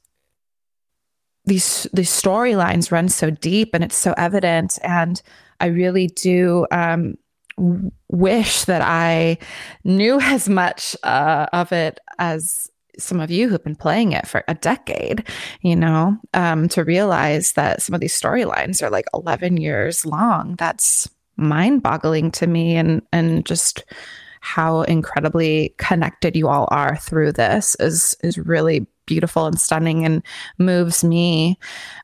these 1.45 1.87
these 1.93 2.11
storylines 2.11 2.93
run 2.93 3.09
so 3.09 3.31
deep 3.31 3.75
and 3.75 3.83
it's 3.83 3.97
so 3.97 4.15
evident. 4.17 4.79
And 4.83 5.21
I 5.61 5.67
really 5.67 6.07
do 6.07 6.67
um 6.71 7.17
wish 8.09 8.65
that 8.65 8.83
I 8.83 9.39
knew 9.85 10.21
as 10.21 10.49
much 10.49 10.97
uh, 11.03 11.47
of 11.53 11.73
it 11.73 11.99
as 12.19 12.71
some 13.03 13.21
of 13.21 13.31
you 13.31 13.49
who've 13.49 13.63
been 13.63 13.77
playing 13.77 14.13
it 14.13 14.27
for 14.27 14.45
a 14.49 14.55
decade, 14.55 15.27
you 15.63 15.77
know, 15.77 16.17
um, 16.35 16.69
to 16.69 16.85
realize 16.85 17.53
that 17.53 17.83
some 17.83 17.95
of 17.95 18.01
these 18.01 18.19
storylines 18.19 18.83
are 18.83 18.91
like 18.91 19.07
11 19.15 19.57
years 19.57 20.07
long. 20.07 20.57
That's 20.57 21.09
mind 21.37 21.83
boggling 21.83 22.31
to 22.33 22.47
me 22.47 22.77
and, 22.77 23.03
and 23.13 23.45
just 23.47 23.85
how 24.41 24.83
incredibly 24.83 25.75
connected 25.79 26.37
you 26.37 26.49
all 26.49 26.69
are 26.71 26.97
through 26.97 27.33
this 27.33 27.77
is, 27.79 28.17
is 28.23 28.39
really 28.39 28.87
beautiful 29.07 29.47
and 29.47 29.61
stunning 29.61 30.05
and 30.05 30.23
moves 30.59 31.03
me 31.03 31.59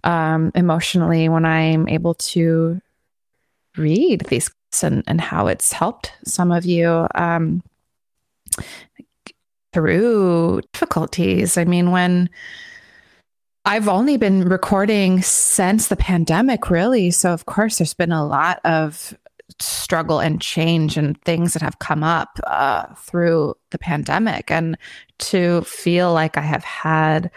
um, 0.05 0.51
emotionally 0.55 1.29
when 1.29 1.45
I'm 1.45 1.89
able 1.89 2.15
to 2.15 2.81
read 3.77 4.23
these 4.23 4.51
and, 4.83 5.05
and 5.07 5.21
how 5.21 5.47
it's 5.47 5.73
helped 5.73 6.13
some 6.25 6.53
of 6.53 6.67
you. 6.67 7.07
Um, 7.15 7.63
through 9.77 10.63
difficulties. 10.73 11.59
I 11.59 11.65
mean, 11.67 11.91
when 11.91 12.31
I've 13.67 13.89
only 13.89 14.17
been 14.17 14.49
recording 14.49 15.21
since 15.21 15.89
the 15.89 15.97
pandemic, 15.97 16.71
really. 16.71 17.11
So, 17.11 17.35
of 17.35 17.45
course, 17.45 17.77
there's 17.77 17.93
been 17.93 18.11
a 18.11 18.27
lot 18.27 18.59
of 18.65 19.15
struggle 19.61 20.19
and 20.19 20.41
change 20.41 20.97
and 20.97 21.21
things 21.23 21.53
that 21.53 21.61
have 21.61 21.79
come 21.79 22.03
up 22.03 22.41
uh, 22.47 22.87
through 22.95 23.55
the 23.71 23.79
pandemic. 23.79 24.51
And 24.51 24.79
to 25.19 25.61
feel 25.63 26.11
like 26.11 26.39
I 26.39 26.43
have 26.43 26.65
had 26.65 27.31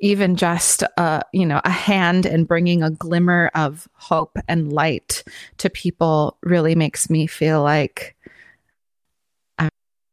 even 0.00 0.36
just 0.36 0.82
a 0.96 1.22
you 1.34 1.44
know 1.44 1.60
a 1.64 1.70
hand 1.70 2.24
in 2.24 2.44
bringing 2.44 2.82
a 2.82 2.90
glimmer 2.90 3.50
of 3.54 3.88
hope 3.92 4.38
and 4.48 4.72
light 4.72 5.22
to 5.58 5.68
people 5.68 6.38
really 6.42 6.74
makes 6.74 7.10
me 7.10 7.26
feel 7.26 7.62
like 7.62 8.16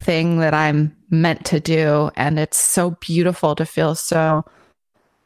thing 0.02 0.40
that 0.40 0.54
I'm 0.54 0.96
meant 1.10 1.46
to 1.46 1.60
do 1.60 2.10
and 2.16 2.40
it's 2.40 2.58
so 2.58 2.92
beautiful 3.02 3.56
to 3.56 3.66
feel 3.66 3.96
so 3.96 4.44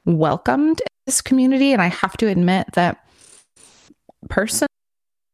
welcomed 0.05 0.81
in 0.81 0.87
this 1.05 1.21
community 1.21 1.71
and 1.71 1.81
I 1.81 1.87
have 1.87 2.17
to 2.17 2.27
admit 2.27 2.67
that 2.73 3.03
personally 4.29 4.67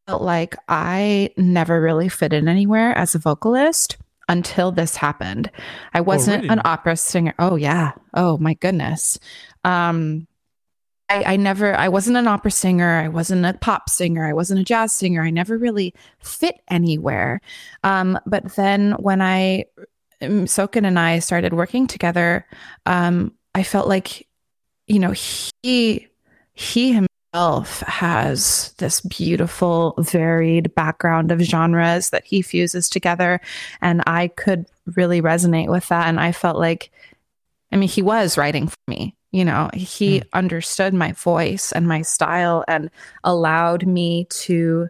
felt 0.06 0.22
like 0.22 0.56
I 0.68 1.30
never 1.36 1.80
really 1.80 2.08
fit 2.08 2.32
in 2.32 2.48
anywhere 2.48 2.96
as 2.96 3.14
a 3.14 3.18
vocalist 3.18 3.96
until 4.28 4.70
this 4.70 4.96
happened. 4.96 5.50
I 5.92 6.00
wasn't 6.00 6.42
really? 6.42 6.52
an 6.52 6.62
opera 6.64 6.96
singer. 6.96 7.34
Oh 7.38 7.56
yeah. 7.56 7.92
Oh 8.14 8.38
my 8.38 8.54
goodness. 8.54 9.18
Um 9.64 10.26
I, 11.12 11.34
I 11.34 11.36
never 11.36 11.74
I 11.74 11.88
wasn't 11.88 12.16
an 12.16 12.26
opera 12.26 12.50
singer, 12.50 13.00
I 13.00 13.08
wasn't 13.08 13.44
a 13.44 13.52
pop 13.52 13.90
singer, 13.90 14.24
I 14.24 14.32
wasn't 14.32 14.60
a 14.60 14.64
jazz 14.64 14.92
singer. 14.92 15.22
I 15.22 15.30
never 15.30 15.58
really 15.58 15.94
fit 16.20 16.56
anywhere. 16.68 17.40
Um, 17.84 18.18
but 18.24 18.56
then 18.56 18.92
when 18.92 19.20
I 19.20 19.66
um, 20.22 20.46
Soken 20.46 20.86
and 20.86 20.98
I 20.98 21.18
started 21.18 21.52
working 21.52 21.86
together, 21.86 22.46
um, 22.86 23.34
I 23.54 23.62
felt 23.62 23.88
like, 23.88 24.26
you 24.86 24.98
know, 24.98 25.12
he 25.12 26.08
he 26.54 26.92
himself 26.92 27.80
has 27.80 28.74
this 28.78 29.02
beautiful, 29.02 29.94
varied 29.98 30.74
background 30.74 31.30
of 31.30 31.40
genres 31.40 32.10
that 32.10 32.24
he 32.24 32.40
fuses 32.40 32.88
together, 32.88 33.40
and 33.82 34.02
I 34.06 34.28
could 34.28 34.66
really 34.96 35.20
resonate 35.20 35.68
with 35.68 35.88
that. 35.88 36.08
And 36.08 36.18
I 36.18 36.32
felt 36.32 36.56
like, 36.56 36.90
I 37.70 37.76
mean, 37.76 37.88
he 37.90 38.02
was 38.02 38.38
writing 38.38 38.68
for 38.68 38.78
me. 38.88 39.14
You 39.32 39.46
know, 39.46 39.70
he 39.72 40.22
understood 40.34 40.92
my 40.92 41.12
voice 41.12 41.72
and 41.72 41.88
my 41.88 42.02
style 42.02 42.64
and 42.68 42.90
allowed 43.24 43.86
me 43.86 44.26
to 44.30 44.88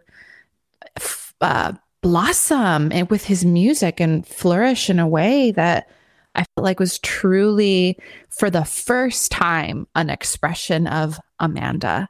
f- 0.97 1.33
uh, 1.39 1.73
blossom 2.01 2.91
and 2.91 3.09
with 3.09 3.23
his 3.23 3.45
music 3.45 4.01
and 4.01 4.27
flourish 4.27 4.89
in 4.89 4.99
a 4.99 5.07
way 5.07 5.51
that 5.51 5.89
I 6.35 6.43
felt 6.55 6.65
like 6.65 6.79
was 6.79 6.99
truly, 6.99 7.97
for 8.29 8.49
the 8.49 8.65
first 8.65 9.31
time, 9.31 9.87
an 9.95 10.09
expression 10.09 10.87
of 10.87 11.19
Amanda. 11.39 12.09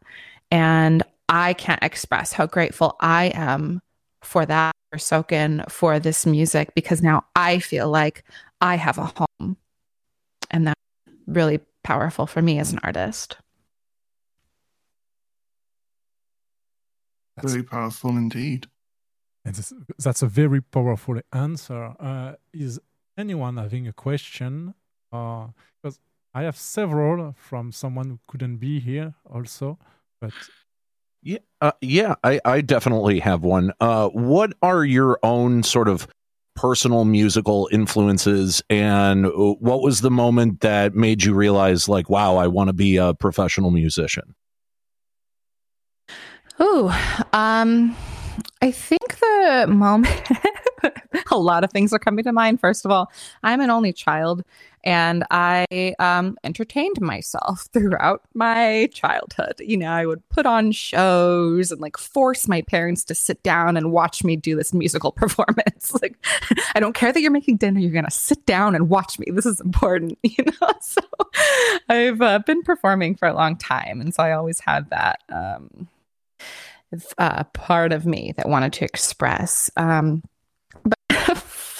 And 0.49 1.03
I 1.29 1.53
can't 1.53 1.83
express 1.83 2.33
how 2.33 2.47
grateful 2.47 2.95
I 2.99 3.31
am 3.35 3.81
for 4.23 4.45
that, 4.45 4.73
for 4.91 4.97
Soken, 4.97 5.69
for 5.69 5.99
this 5.99 6.25
music, 6.25 6.73
because 6.73 7.01
now 7.03 7.25
I 7.35 7.59
feel 7.59 7.89
like 7.89 8.23
I 8.61 8.75
have 8.75 8.97
a 8.97 9.11
home. 9.39 9.57
And 10.49 10.67
that 10.67 10.77
really 11.27 11.59
powerful 11.83 12.25
for 12.25 12.41
me 12.41 12.59
as 12.59 12.71
an 12.71 12.79
artist. 12.83 13.37
Very 17.41 17.63
powerful 17.63 18.11
indeed. 18.11 18.67
And 19.45 19.55
this- 19.55 19.73
that's 19.97 20.21
a 20.21 20.27
very 20.27 20.61
powerful 20.61 21.19
answer. 21.31 21.95
Uh, 21.99 22.35
is 22.53 22.79
anyone 23.17 23.57
having 23.57 23.87
a 23.87 23.93
question? 23.93 24.75
Uh, 25.11 25.47
because 25.81 25.99
I 26.33 26.43
have 26.43 26.57
several 26.57 27.33
from 27.37 27.71
someone 27.71 28.09
who 28.09 28.19
couldn't 28.27 28.57
be 28.57 28.79
here 28.79 29.15
also, 29.25 29.77
but 30.21 30.33
Yeah, 31.25 31.37
uh, 31.61 31.71
yeah, 31.79 32.15
I, 32.23 32.41
I 32.43 32.59
definitely 32.59 33.19
have 33.21 33.43
one. 33.43 33.71
Uh, 33.79 34.09
what 34.09 34.53
are 34.61 34.83
your 34.83 35.19
own 35.23 35.63
sort 35.63 35.87
of 35.87 36.05
personal 36.55 37.05
musical 37.05 37.69
influences, 37.71 38.61
and 38.69 39.25
what 39.33 39.81
was 39.81 40.01
the 40.01 40.11
moment 40.11 40.61
that 40.61 40.93
made 40.93 41.23
you 41.23 41.33
realize, 41.33 41.89
like, 41.89 42.09
wow, 42.09 42.37
I 42.37 42.47
want 42.47 42.67
to 42.67 42.73
be 42.73 42.97
a 42.97 43.13
professional 43.13 43.71
musician? 43.71 44.35
Ooh, 46.61 46.91
um, 47.33 47.95
I 48.61 48.71
think 48.71 49.19
the 49.19 49.65
moment 49.67 50.29
a 51.31 51.37
lot 51.37 51.63
of 51.63 51.71
things 51.71 51.93
are 51.93 51.99
coming 51.99 52.23
to 52.23 52.31
mind. 52.31 52.59
First 52.59 52.85
of 52.85 52.91
all, 52.91 53.11
I'm 53.43 53.61
an 53.61 53.69
only 53.69 53.93
child, 53.93 54.43
and 54.83 55.23
I 55.31 55.95
um, 55.99 56.37
entertained 56.43 56.99
myself 56.99 57.67
throughout 57.73 58.21
my 58.33 58.89
childhood. 58.93 59.55
You 59.59 59.77
know, 59.77 59.91
I 59.91 60.05
would 60.05 60.27
put 60.29 60.45
on 60.45 60.71
shows 60.71 61.71
and 61.71 61.81
like 61.81 61.97
force 61.97 62.47
my 62.47 62.61
parents 62.61 63.03
to 63.05 63.15
sit 63.15 63.41
down 63.43 63.77
and 63.77 63.91
watch 63.91 64.23
me 64.23 64.35
do 64.35 64.55
this 64.55 64.73
musical 64.73 65.11
performance. 65.23 65.93
like, 66.01 66.17
I 66.75 66.79
don't 66.79 66.95
care 66.95 67.11
that 67.11 67.21
you're 67.21 67.31
making 67.31 67.57
dinner; 67.57 67.79
you're 67.79 67.91
gonna 67.91 68.11
sit 68.11 68.45
down 68.45 68.75
and 68.75 68.89
watch 68.89 69.19
me. 69.19 69.27
This 69.31 69.45
is 69.45 69.59
important, 69.59 70.17
you 70.23 70.45
know. 70.45 70.69
So, 70.81 71.01
I've 71.89 72.21
uh, 72.21 72.39
been 72.39 72.63
performing 72.63 73.15
for 73.15 73.27
a 73.27 73.33
long 73.33 73.57
time, 73.57 74.01
and 74.01 74.13
so 74.13 74.23
I 74.23 74.31
always 74.31 74.59
had 74.59 74.89
that. 74.89 75.23
Um, 75.29 75.87
uh, 77.17 77.43
part 77.45 77.91
of 77.91 78.05
me 78.05 78.33
that 78.37 78.47
wanted 78.47 78.73
to 78.73 78.85
express. 78.85 79.69
Um, 79.77 80.23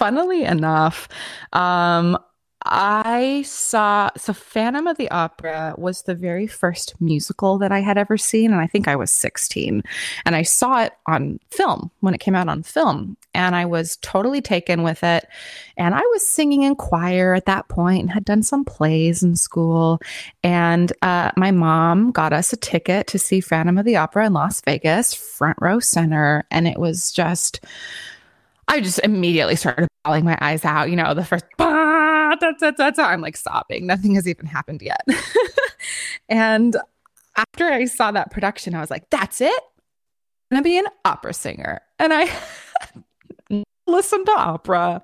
funnily 0.04 0.44
enough, 0.44 1.08
um, 1.54 2.18
I 2.66 3.44
saw 3.46 4.10
so 4.18 4.34
Phantom 4.34 4.86
of 4.86 4.98
the 4.98 5.10
Opera 5.12 5.76
was 5.78 6.02
the 6.02 6.14
very 6.14 6.46
first 6.46 7.00
musical 7.00 7.58
that 7.60 7.72
I 7.72 7.80
had 7.80 7.98
ever 7.98 8.18
seen, 8.18 8.52
and 8.52 8.60
I 8.60 8.68
think 8.68 8.90
I 8.90 8.98
was 8.98 9.12
16. 9.12 9.82
And 10.26 10.36
I 10.36 10.42
saw 10.42 10.82
it 10.82 10.92
on 11.06 11.40
film 11.52 11.90
when 12.02 12.14
it 12.14 12.20
came 12.20 12.36
out 12.36 12.50
on 12.50 12.64
film, 12.64 13.16
and 13.34 13.56
I 13.56 13.64
was 13.64 13.96
totally 14.02 14.42
taken 14.42 14.84
with 14.84 15.06
it. 15.06 15.26
And 15.78 15.96
I 15.96 16.02
was 16.12 16.28
singing 16.28 16.64
in 16.64 16.76
choir 16.76 17.34
at 17.34 17.46
that 17.46 17.70
point 17.70 18.02
and 18.02 18.12
had 18.12 18.26
done 18.26 18.44
some 18.44 18.66
plays 18.66 19.24
in 19.24 19.38
school. 19.38 20.02
And 20.44 20.92
uh, 21.02 21.32
my 21.38 21.52
mom 21.52 22.12
got 22.12 22.34
us 22.34 22.52
a 22.52 22.58
ticket 22.58 23.08
to 23.08 23.20
see 23.20 23.40
Phantom 23.40 23.78
of 23.78 23.86
the 23.86 23.96
Opera 23.96 24.26
in 24.26 24.34
Las 24.34 24.60
Vegas, 24.60 25.14
front 25.14 25.58
row 25.62 25.80
center, 25.80 26.44
and 26.52 26.68
it 26.68 26.78
was 26.78 27.10
just. 27.10 27.62
I 28.68 28.82
just 28.82 29.00
immediately 29.00 29.56
started 29.56 29.88
bawling 30.04 30.26
my 30.26 30.38
eyes 30.42 30.66
out. 30.66 30.90
You 30.90 30.96
know, 30.96 31.14
the 31.14 31.26
first, 31.26 31.46
"Bah, 31.58 32.36
da, 32.36 32.52
da, 32.60 32.72
da, 32.72 32.92
da," 32.92 33.04
I'm 33.04 33.22
like 33.22 33.38
sobbing. 33.38 33.86
Nothing 33.86 34.16
has 34.16 34.28
even 34.28 34.46
happened 34.46 34.82
yet. 34.82 35.02
and 36.30 36.76
after 37.36 37.66
I 37.66 37.86
saw 37.86 38.12
that 38.12 38.32
production, 38.32 38.76
I 38.76 38.82
was 38.82 38.92
like, 38.92 39.10
that's 39.10 39.42
it. 39.42 39.62
I'm 40.52 40.56
going 40.56 40.64
to 40.64 40.70
be 40.70 40.78
an 40.78 40.86
opera 41.06 41.34
singer. 41.34 41.82
And 42.00 42.14
I 42.14 42.30
listened 43.88 44.26
to 44.28 44.32
opera, 44.34 45.04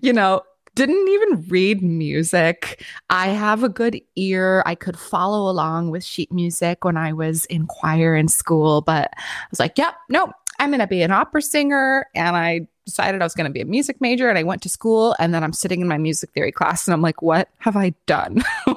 you 0.00 0.12
know, 0.12 0.42
didn't 0.74 1.08
even 1.08 1.48
read 1.48 1.82
music. 1.82 2.84
I 3.08 3.28
have 3.28 3.64
a 3.64 3.68
good 3.68 4.00
ear. 4.16 4.62
I 4.66 4.74
could 4.74 4.98
follow 4.98 5.50
along 5.50 5.90
with 5.90 6.04
sheet 6.04 6.30
music 6.32 6.84
when 6.84 6.96
I 6.96 7.12
was 7.12 7.44
in 7.46 7.66
choir 7.66 8.14
in 8.14 8.28
school, 8.28 8.80
but 8.80 9.10
I 9.16 9.46
was 9.50 9.58
like, 9.58 9.76
yep, 9.76 9.94
nope, 10.08 10.30
I'm 10.60 10.68
going 10.70 10.80
to 10.80 10.86
be 10.86 11.02
an 11.02 11.10
opera 11.10 11.40
singer. 11.40 12.06
And 12.14 12.36
I 12.36 12.68
decided 12.84 13.22
I 13.22 13.24
was 13.24 13.34
going 13.34 13.46
to 13.46 13.52
be 13.52 13.62
a 13.62 13.64
music 13.64 14.00
major 14.00 14.28
and 14.28 14.38
I 14.38 14.42
went 14.42 14.62
to 14.62 14.68
school. 14.68 15.16
And 15.18 15.32
then 15.32 15.42
I'm 15.42 15.54
sitting 15.54 15.80
in 15.80 15.88
my 15.88 15.96
music 15.96 16.30
theory 16.32 16.52
class 16.52 16.86
and 16.86 16.92
I'm 16.92 17.00
like, 17.00 17.22
what 17.22 17.48
have 17.58 17.76
I 17.76 17.94
done? 18.04 18.44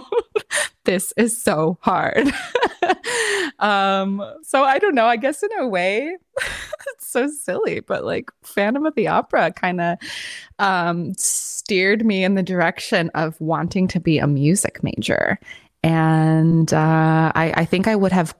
this 0.85 1.13
is 1.17 1.39
so 1.39 1.77
hard. 1.81 2.31
um, 3.59 4.23
so 4.43 4.63
I 4.63 4.79
don't 4.79 4.95
know. 4.95 5.07
I 5.07 5.17
guess 5.17 5.43
in 5.43 5.49
a 5.59 5.67
way, 5.67 6.15
it's 6.87 7.07
so 7.07 7.27
silly, 7.27 7.81
but 7.81 8.05
like 8.05 8.31
Phantom 8.43 8.85
of 8.85 8.95
the 8.95 9.09
Opera 9.09 9.51
kind 9.51 9.81
of 9.81 9.97
um, 10.59 11.13
steered 11.15 12.05
me 12.05 12.23
in 12.23 12.35
the 12.35 12.43
direction 12.43 13.11
of 13.13 13.39
wanting 13.41 13.89
to 13.89 13.99
be 13.99 14.19
a 14.19 14.27
music 14.27 14.81
major. 14.83 15.37
And 15.83 16.73
uh, 16.73 17.33
I, 17.35 17.53
I 17.57 17.65
think 17.65 17.89
I 17.89 17.95
would 17.97 18.13
have 18.13 18.33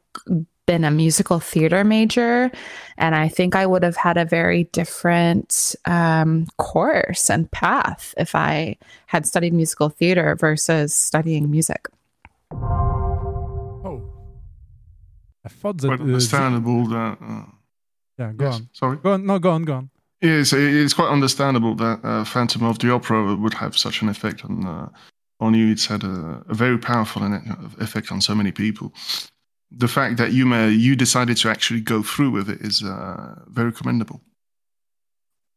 been 0.66 0.84
a 0.84 0.92
musical 0.92 1.40
theater 1.40 1.84
major, 1.84 2.52
and 2.98 3.16
I 3.16 3.28
think 3.28 3.56
I 3.56 3.66
would 3.66 3.84
have 3.84 3.96
had 3.98 4.18
a 4.18 4.26
very 4.26 4.66
different 4.66 5.76
um, 5.86 6.48
course 6.58 7.30
and 7.30 7.50
path 7.52 8.14
if 8.18 8.36
I 8.36 8.78
had 9.08 9.26
studied 9.26 9.54
musical 9.54 9.90
theater 9.90 10.36
versus 10.36 10.94
studying 10.94 11.52
music. 11.52 11.88
Oh, 12.54 14.02
I 15.46 15.50
thought 15.50 15.78
that. 15.80 15.88
Quite 15.88 16.00
uh, 16.00 16.04
understandable 16.04 16.88
that. 16.88 17.18
Uh, 17.22 17.46
yeah, 18.18 18.32
go 18.32 18.46
yes, 18.46 18.56
on. 18.56 18.70
Sorry. 18.74 18.98
Go 18.98 19.14
on. 19.14 19.26
No, 19.26 19.40
go 19.40 19.52
on. 19.52 19.64
Go 19.64 19.74
on. 19.74 19.90
Yes, 20.22 20.54
it- 20.54 20.60
it's 20.76 20.94
quite 20.94 21.10
understandable 21.10 21.76
that 21.76 22.00
uh, 22.04 22.24
Phantom 22.24 22.64
of 22.64 22.80
the 22.80 22.92
Opera 22.92 23.36
would 23.36 23.54
have 23.56 23.78
such 23.78 24.02
an 24.02 24.10
effect 24.10 24.46
on 24.46 24.66
uh, 24.66 24.90
on 25.40 25.54
you. 25.54 25.72
It's 25.72 25.88
had 25.88 26.04
a, 26.04 26.44
a 26.48 26.54
very 26.54 26.78
powerful 26.78 27.22
effect 27.80 28.12
on 28.12 28.22
so 28.22 28.34
many 28.34 28.52
people. 28.52 28.94
The 29.76 29.88
fact 29.88 30.18
that 30.18 30.34
you 30.34 30.46
may, 30.46 30.70
you 30.70 30.96
decided 30.96 31.38
to 31.38 31.50
actually 31.50 31.82
go 31.82 32.04
through 32.04 32.32
with 32.32 32.50
it 32.50 32.62
is 32.62 32.84
uh, 32.84 33.40
very 33.48 33.72
commendable. 33.72 34.22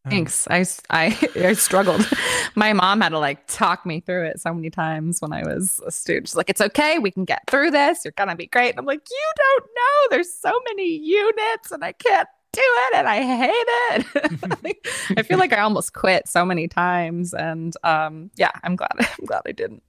Thanks. 0.09 0.47
I 0.49 0.65
I 1.37 1.53
struggled. 1.55 2.09
My 2.55 2.73
mom 2.73 3.01
had 3.01 3.11
to 3.11 3.19
like 3.19 3.47
talk 3.47 3.85
me 3.85 4.01
through 4.01 4.27
it 4.27 4.41
so 4.41 4.55
many 4.55 4.71
times 4.71 5.21
when 5.21 5.33
I 5.33 5.43
was 5.43 5.81
a 5.87 5.91
student. 5.91 6.29
She's 6.29 6.37
like, 6.37 6.51
it's 6.51 6.61
okay. 6.61 6.99
We 6.99 7.11
can 7.11 7.25
get 7.25 7.43
through 7.49 7.71
this. 7.71 8.05
You're 8.05 8.13
going 8.13 8.29
to 8.29 8.37
be 8.37 8.47
great. 8.47 8.71
And 8.71 8.79
I'm 8.79 8.87
like, 8.87 9.03
you 9.11 9.33
don't 9.37 9.65
know. 9.65 10.17
There's 10.17 10.33
so 10.33 10.53
many 10.69 10.97
units 10.97 11.73
and 11.73 11.85
I 11.85 11.93
can't 11.93 12.29
do 12.53 12.63
it 12.63 12.95
and 12.97 13.09
I 13.09 13.23
hate 13.23 14.05
it. 14.65 14.77
I 15.19 15.23
feel 15.23 15.39
like 15.39 15.53
I 15.53 15.61
almost 15.61 15.93
quit 15.93 16.29
so 16.29 16.45
many 16.45 16.69
times. 16.69 17.35
And 17.35 17.75
um, 17.83 18.31
yeah, 18.37 18.53
I'm 18.63 18.77
glad. 18.77 18.93
I'm 18.99 19.27
glad 19.27 19.43
I 19.47 19.53
didn't. 19.53 19.83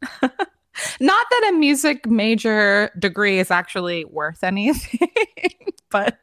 Not 1.00 1.26
that 1.30 1.52
a 1.54 1.58
music 1.58 2.06
major 2.08 2.92
degree 3.00 3.40
is 3.40 3.52
actually 3.52 4.06
worth 4.06 4.44
anything, 4.44 5.10
but 5.90 6.18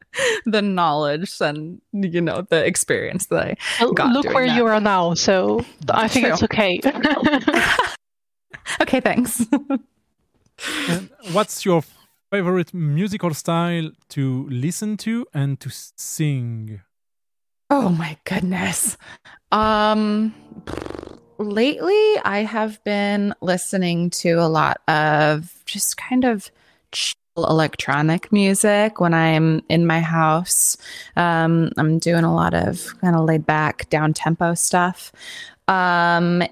the 0.47 0.63
knowledge 0.63 1.41
and 1.41 1.81
you 1.93 2.21
know 2.21 2.43
the 2.51 2.65
experience 2.65 3.27
that 3.27 3.47
I 3.47 3.57
Well, 3.81 3.93
got. 3.93 4.13
Look 4.13 4.27
where 4.35 4.47
that. 4.47 4.57
you 4.57 4.67
are 4.67 4.81
now, 4.81 5.15
so 5.15 5.65
I 5.91 6.09
think 6.09 6.27
True. 6.27 6.33
it's 6.35 6.43
okay. 6.45 6.81
okay, 8.81 9.01
thanks. 9.01 9.45
And 10.89 11.11
what's 11.33 11.65
your 11.65 11.83
favorite 12.31 12.73
musical 12.73 13.35
style 13.35 13.91
to 14.11 14.47
listen 14.49 14.97
to 14.99 15.27
and 15.35 15.59
to 15.61 15.71
sing? 15.71 16.81
Oh 17.71 17.89
my 17.89 18.17
goodness. 18.25 18.97
Um 19.51 20.33
lately 21.39 22.17
I 22.25 22.47
have 22.49 22.83
been 22.85 23.35
listening 23.41 24.11
to 24.11 24.33
a 24.35 24.49
lot 24.49 24.81
of 24.89 25.63
just 25.67 25.97
kind 25.97 26.25
of 26.25 26.51
chill 26.93 27.15
electronic 27.37 28.33
music 28.33 29.01
when 29.01 29.15
I'm 29.15 29.63
in 29.69 29.87
my 29.87 30.01
house. 30.01 30.77
Um 31.17 31.73
I'm 31.77 31.99
doing 31.99 32.25
a 32.25 32.35
lot 32.35 32.55
of 32.55 32.99
kind 33.01 33.17
of 33.17 33.25
laid 33.25 33.47
back 33.47 33.89
down 33.91 34.13
tempo 34.13 34.55
stuff. 34.55 35.13
Um 35.69 36.43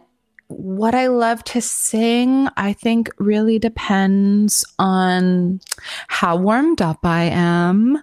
what 0.56 0.94
I 0.94 1.08
love 1.08 1.42
to 1.44 1.60
sing, 1.60 2.48
I 2.56 2.72
think 2.72 3.10
really 3.18 3.58
depends 3.58 4.64
on 4.78 5.60
how 6.08 6.36
warmed 6.36 6.82
up 6.82 7.00
I 7.04 7.24
am, 7.24 8.02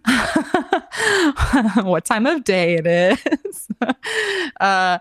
what 1.86 2.06
time 2.06 2.26
of 2.26 2.44
day 2.44 2.76
it 2.76 2.88
is. 2.88 3.68
uh, 4.60 5.00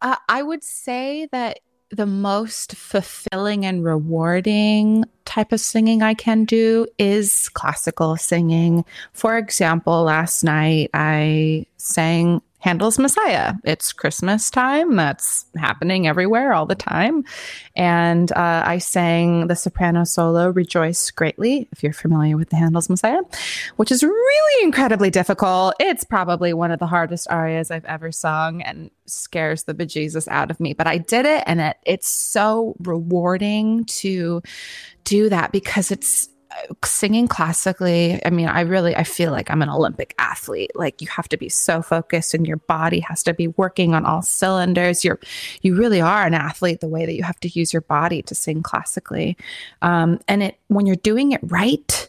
I 0.00 0.16
I 0.28 0.42
would 0.42 0.62
say 0.64 1.28
that 1.32 1.60
the 1.90 2.06
most 2.06 2.74
fulfilling 2.74 3.64
and 3.64 3.84
rewarding 3.84 5.04
type 5.24 5.52
of 5.52 5.60
singing 5.60 6.02
I 6.02 6.14
can 6.14 6.44
do 6.44 6.86
is 6.98 7.48
classical 7.50 8.16
singing. 8.16 8.84
For 9.12 9.38
example, 9.38 10.02
last 10.02 10.42
night 10.42 10.90
I 10.94 11.66
sang 11.76 12.42
Handel's 12.66 12.98
Messiah. 12.98 13.54
It's 13.62 13.92
Christmas 13.92 14.50
time. 14.50 14.96
That's 14.96 15.46
happening 15.56 16.08
everywhere 16.08 16.52
all 16.52 16.66
the 16.66 16.74
time. 16.74 17.22
And 17.76 18.32
uh, 18.32 18.64
I 18.66 18.78
sang 18.78 19.46
the 19.46 19.54
soprano 19.54 20.02
solo 20.02 20.50
Rejoice 20.50 21.12
Greatly, 21.12 21.68
if 21.70 21.84
you're 21.84 21.92
familiar 21.92 22.36
with 22.36 22.50
the 22.50 22.56
Handel's 22.56 22.90
Messiah, 22.90 23.20
which 23.76 23.92
is 23.92 24.02
really 24.02 24.64
incredibly 24.64 25.10
difficult. 25.10 25.76
It's 25.78 26.02
probably 26.02 26.52
one 26.54 26.72
of 26.72 26.80
the 26.80 26.88
hardest 26.88 27.30
arias 27.30 27.70
I've 27.70 27.84
ever 27.84 28.10
sung 28.10 28.62
and 28.62 28.90
scares 29.06 29.62
the 29.62 29.72
bejesus 29.72 30.26
out 30.26 30.50
of 30.50 30.58
me. 30.58 30.72
But 30.72 30.88
I 30.88 30.98
did 30.98 31.24
it, 31.24 31.44
and 31.46 31.60
it, 31.60 31.76
it's 31.84 32.08
so 32.08 32.74
rewarding 32.80 33.84
to 33.84 34.42
do 35.04 35.28
that 35.28 35.52
because 35.52 35.92
it's 35.92 36.28
singing 36.84 37.28
classically 37.28 38.20
i 38.24 38.30
mean 38.30 38.48
i 38.48 38.60
really 38.60 38.94
i 38.96 39.04
feel 39.04 39.30
like 39.30 39.50
i'm 39.50 39.62
an 39.62 39.68
olympic 39.68 40.14
athlete. 40.36 40.70
Like 40.74 41.00
you 41.00 41.08
have 41.08 41.28
to 41.28 41.36
be 41.36 41.48
so 41.48 41.82
focused 41.82 42.34
and 42.34 42.46
your 42.46 42.58
body 42.58 43.00
has 43.00 43.22
to 43.24 43.34
be 43.34 43.48
working 43.48 43.94
on 43.94 44.04
all 44.04 44.22
cylinders. 44.22 45.04
You're 45.04 45.18
you 45.62 45.74
really 45.74 46.00
are 46.00 46.26
an 46.26 46.34
athlete 46.34 46.80
the 46.80 46.88
way 46.88 47.06
that 47.06 47.14
you 47.14 47.22
have 47.22 47.40
to 47.40 47.48
use 47.48 47.72
your 47.72 47.82
body 47.82 48.22
to 48.22 48.34
sing 48.34 48.62
classically. 48.62 49.36
Um, 49.82 50.20
and 50.28 50.42
it 50.42 50.58
when 50.68 50.86
you're 50.86 50.96
doing 50.96 51.32
it 51.32 51.40
right 51.42 52.08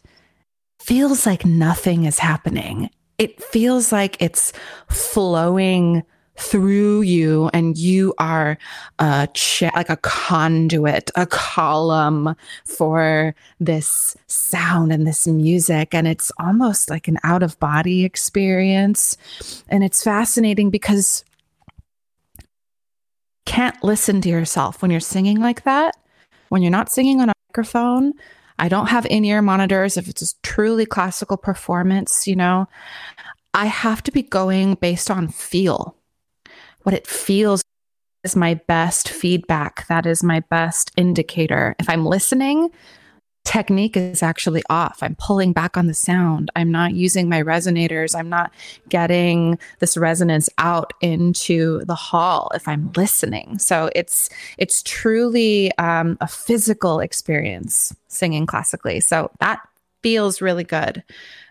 feels 0.80 1.26
like 1.26 1.46
nothing 1.46 2.06
is 2.06 2.20
happening. 2.20 2.90
It 3.18 3.42
feels 3.42 3.92
like 3.92 4.22
it's 4.22 4.54
flowing 4.90 6.04
through 6.38 7.02
you 7.02 7.50
and 7.54 7.78
you 7.78 8.14
are 8.20 8.58
a 9.00 9.28
cha- 9.34 9.72
like 9.76 9.90
a 9.90 9.98
conduit 9.98 11.10
a 11.16 11.26
column 11.26 12.36
for 12.66 13.36
this 13.60 14.16
sound 14.28 14.92
and 14.92 15.06
this 15.06 15.28
music. 15.28 15.94
And 15.94 16.08
it's 16.08 16.32
almost 16.40 16.90
like 16.90 17.08
an 17.08 17.18
out 17.24 17.44
of 17.44 17.60
body 17.60 18.06
experience. 18.06 19.18
And 19.70 19.84
it's 19.84 20.04
fascinating 20.04 20.70
because 20.70 21.26
can't 23.46 23.82
listen 23.84 24.22
to 24.22 24.30
yourself 24.30 24.82
when 24.82 24.92
you're 24.92 25.00
singing 25.00 25.40
like 25.40 25.64
that. 25.64 25.96
When 26.50 26.62
you're 26.62 26.72
not 26.72 26.92
singing 26.92 27.22
on 27.22 27.30
a 27.30 27.34
microphone 27.50 28.14
i 28.60 28.68
don't 28.68 28.88
have 28.88 29.06
in-ear 29.08 29.42
monitors 29.42 29.98
if 29.98 30.08
it's 30.08 30.22
a 30.22 30.36
truly 30.44 30.86
classical 30.86 31.38
performance 31.38 32.28
you 32.28 32.36
know. 32.36 32.68
I 33.54 33.66
have 33.66 34.04
to 34.04 34.12
be 34.12 34.22
going 34.22 34.76
based 34.76 35.10
on 35.10 35.30
feel 35.30 35.98
what 36.88 36.94
it 36.94 37.06
feels 37.06 37.62
is 38.24 38.34
my 38.34 38.54
best 38.54 39.10
feedback 39.10 39.86
that 39.88 40.06
is 40.06 40.24
my 40.24 40.40
best 40.40 40.90
indicator 40.96 41.76
if 41.80 41.90
i'm 41.90 42.06
listening 42.06 42.72
technique 43.48 43.96
is 43.96 44.22
actually 44.22 44.62
off. 44.70 45.02
I'm 45.02 45.16
pulling 45.16 45.54
back 45.54 45.78
on 45.78 45.88
the 45.88 45.94
sound. 45.94 46.52
I'm 46.58 46.70
not 46.70 46.94
using 46.94 47.30
my 47.30 47.42
resonators. 47.42 48.14
I'm 48.14 48.28
not 48.28 48.52
getting 48.90 49.58
this 49.80 49.96
resonance 49.96 50.50
out 50.58 50.92
into 51.00 51.86
the 51.86 51.96
hall 51.96 52.52
if 52.54 52.68
I'm 52.68 52.92
listening. 52.98 53.58
So 53.58 53.90
it's 53.96 54.30
it's 54.58 54.84
truly 54.84 55.72
um, 55.78 56.18
a 56.20 56.28
physical 56.28 57.00
experience 57.00 57.96
singing 58.10 58.46
classically. 58.46 59.00
So 59.00 59.32
that 59.40 59.62
feels 60.04 60.42
really 60.42 60.66
good. 60.66 61.02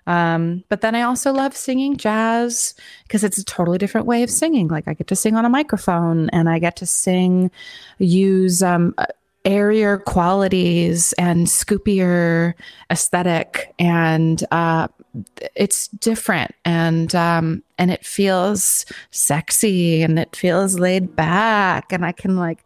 Um, 0.07 0.64
but 0.68 0.80
then 0.80 0.94
I 0.94 1.02
also 1.02 1.32
love 1.32 1.57
singing 1.57 1.96
jazz 1.96 2.74
because 3.04 3.24
it's 3.24 3.38
a 3.38 3.44
totally 3.44 3.78
different 3.78 4.07
way 4.07 4.22
of 4.22 4.30
singing. 4.30 4.68
Like 4.68 4.86
I 4.88 4.94
get 4.94 5.09
to 5.09 5.16
sing 5.16 5.36
on 5.36 5.44
a 5.44 5.48
microphone 5.48 6.30
and 6.30 6.48
I 6.48 6.59
get 6.59 6.76
to 6.76 6.86
sing, 6.86 7.50
use 7.98 8.62
um, 8.62 8.94
airier 9.46 9.98
qualities 9.98 11.12
and 11.14 11.46
scoopier 11.46 12.54
aesthetic 12.90 13.72
and 13.78 14.44
uh, 14.50 14.88
it's 15.54 15.88
different 15.88 16.52
and 16.64 17.14
um, 17.14 17.62
and 17.78 17.90
it 17.92 18.04
feels 18.04 18.84
sexy 19.12 20.02
and 20.02 20.18
it 20.18 20.34
feels 20.34 20.78
laid 20.78 21.14
back 21.14 21.92
and 21.92 22.04
i 22.04 22.11
can 22.12 22.36
like 22.36 22.64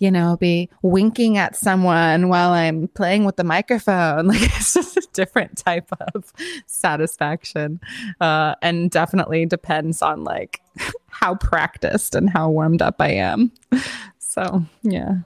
you 0.00 0.10
know 0.10 0.36
be 0.36 0.68
winking 0.82 1.38
at 1.38 1.54
someone 1.54 2.28
while 2.28 2.50
i'm 2.50 2.88
playing 2.88 3.24
with 3.24 3.36
the 3.36 3.44
microphone 3.44 4.26
like 4.28 4.42
it's 4.42 4.74
just 4.74 4.96
a 4.96 5.06
different 5.12 5.56
type 5.56 5.88
of 6.14 6.32
satisfaction 6.66 7.78
uh, 8.20 8.54
and 8.62 8.90
definitely 8.90 9.46
depends 9.46 10.02
on 10.02 10.24
like 10.24 10.60
how 11.08 11.36
practiced 11.36 12.16
and 12.16 12.28
how 12.28 12.50
warmed 12.50 12.82
up 12.82 12.96
i 12.98 13.10
am 13.10 13.52
so 14.18 14.64
yeah 14.82 15.18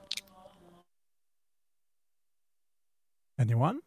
Anyone? 3.37 3.81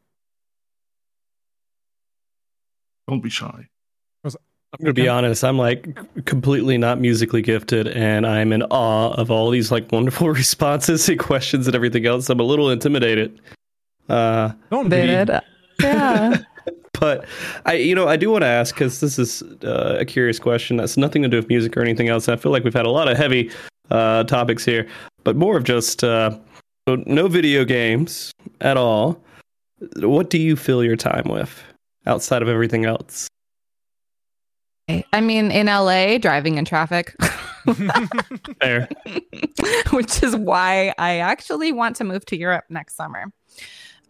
Don't 3.09 3.23
be 3.23 3.31
shy. 3.31 3.69
I'm 4.73 4.85
gonna 4.85 4.93
be 4.93 5.09
honest. 5.09 5.45
I'm 5.45 5.57
like 5.57 5.99
completely 6.27 6.77
not 6.77 7.01
musically 7.01 7.41
gifted, 7.41 7.89
and 7.89 8.27
I'm 8.27 8.53
in 8.53 8.63
awe 8.65 9.13
of 9.15 9.31
all 9.31 9.51
these 9.51 9.73
like 9.73 9.91
wonderful 9.91 10.29
responses 10.31 11.09
and 11.09 11.19
questions 11.19 11.67
and 11.67 11.75
everything 11.75 12.07
else. 12.07 12.29
I'm 12.29 12.41
a 12.41 12.45
little 12.45 12.71
intimidated. 12.71 13.41
Uh, 14.09 14.53
Don't 14.71 14.89
be. 14.89 14.97
Yeah. 15.81 16.39
but 17.01 17.27
I, 17.65 17.75
you 17.75 17.95
know, 17.95 18.09
I 18.09 18.17
do 18.17 18.31
want 18.31 18.43
to 18.43 18.49
ask 18.49 18.75
because 18.75 19.01
this 19.01 19.19
is 19.19 19.43
uh, 19.65 19.97
a 20.01 20.05
curious 20.05 20.39
question 20.39 20.77
that's 20.77 20.97
nothing 20.97 21.23
to 21.23 21.29
do 21.29 21.37
with 21.37 21.49
music 21.49 21.77
or 21.77 21.81
anything 21.83 22.09
else. 22.09 22.29
I 22.29 22.37
feel 22.37 22.53
like 22.53 22.65
we've 22.65 22.75
had 22.75 22.87
a 22.87 22.91
lot 22.91 23.09
of 23.09 23.17
heavy 23.17 23.51
uh, 23.91 24.25
topics 24.25 24.65
here, 24.65 24.87
but 25.25 25.37
more 25.37 25.57
of 25.57 25.65
just 25.65 26.05
uh, 26.05 26.37
no 26.87 27.29
video 27.29 27.65
games 27.65 28.33
at 28.61 28.77
all. 28.77 29.23
What 29.97 30.29
do 30.29 30.39
you 30.39 30.57
fill 30.57 30.83
your 30.83 30.97
time 30.97 31.29
with 31.29 31.63
outside 32.07 32.43
of 32.43 32.49
everything 32.49 32.85
else? 32.85 33.29
I 34.89 35.21
mean, 35.21 35.51
in 35.51 35.67
LA, 35.67 36.19
driving 36.19 36.57
in 36.57 36.65
traffic, 36.65 37.15
Fair. 38.61 38.89
which 39.91 40.23
is 40.23 40.35
why 40.35 40.95
I 40.99 41.19
actually 41.19 41.73
want 41.73 41.97
to 41.97 42.05
move 42.05 42.25
to 42.27 42.37
Europe 42.37 42.65
next 42.71 42.97
summer. 42.97 43.33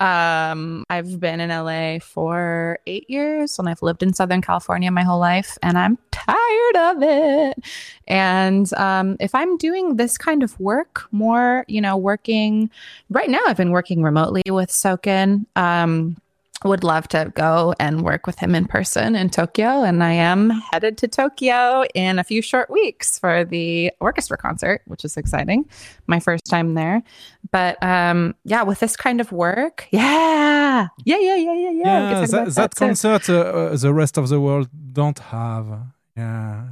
Um, 0.01 0.85
I've 0.89 1.18
been 1.18 1.41
in 1.41 1.51
LA 1.51 1.99
for 1.99 2.79
eight 2.87 3.11
years 3.11 3.59
and 3.59 3.68
I've 3.68 3.83
lived 3.83 4.05
in 4.05 4.12
Southern 4.12 4.41
California 4.41 4.91
my 4.93 5.03
whole 5.03 5.18
life, 5.18 5.59
and 5.62 5.76
I'm 5.76 5.99
tired 6.12 6.76
of 6.76 7.03
it. 7.03 7.59
And 8.07 8.72
um, 8.74 9.16
if 9.18 9.35
I'm 9.35 9.57
doing 9.57 9.97
this 9.97 10.16
kind 10.16 10.45
of 10.45 10.59
work, 10.61 11.09
more, 11.11 11.64
you 11.66 11.81
know, 11.81 11.97
working 11.97 12.70
right 13.11 13.29
now, 13.29 13.41
I've 13.47 13.57
been 13.57 13.72
working 13.72 14.03
remotely 14.03 14.43
with 14.47 14.70
Soken. 14.70 15.47
Um, 15.57 16.16
would 16.64 16.82
love 16.82 17.06
to 17.09 17.32
go 17.34 17.72
and 17.78 18.02
work 18.02 18.26
with 18.26 18.38
him 18.38 18.54
in 18.54 18.66
person 18.66 19.14
in 19.14 19.30
Tokyo. 19.30 19.84
And 19.84 20.02
I 20.02 20.12
am 20.12 20.50
headed 20.72 20.98
to 20.98 21.09
Tokyo 21.09 21.84
in 21.94 22.18
a 22.18 22.24
few 22.24 22.42
short 22.42 22.68
weeks 22.68 23.18
for 23.18 23.44
the 23.44 23.92
orchestra 24.00 24.36
concert, 24.36 24.82
which 24.86 25.04
is 25.04 25.16
exciting. 25.16 25.68
My 26.09 26.18
first 26.18 26.44
time 26.46 26.74
there. 26.74 27.02
But 27.52 27.80
um, 27.82 28.34
yeah, 28.44 28.62
with 28.64 28.80
this 28.80 28.96
kind 28.96 29.20
of 29.20 29.30
work, 29.30 29.86
yeah, 29.92 30.88
yeah, 31.04 31.18
yeah, 31.18 31.36
yeah, 31.36 31.52
yeah, 31.54 31.70
yeah. 31.70 32.11
Yeah, 32.11 32.26
talk 32.26 32.30
that, 32.30 32.54
that 32.54 32.74
concert 32.74 33.30
uh, 33.30 33.38
uh, 33.40 33.76
the 33.76 33.94
rest 33.94 34.18
of 34.18 34.28
the 34.28 34.40
world 34.40 34.68
don't 34.92 35.18
have. 35.18 35.66
Yeah. 36.16 36.64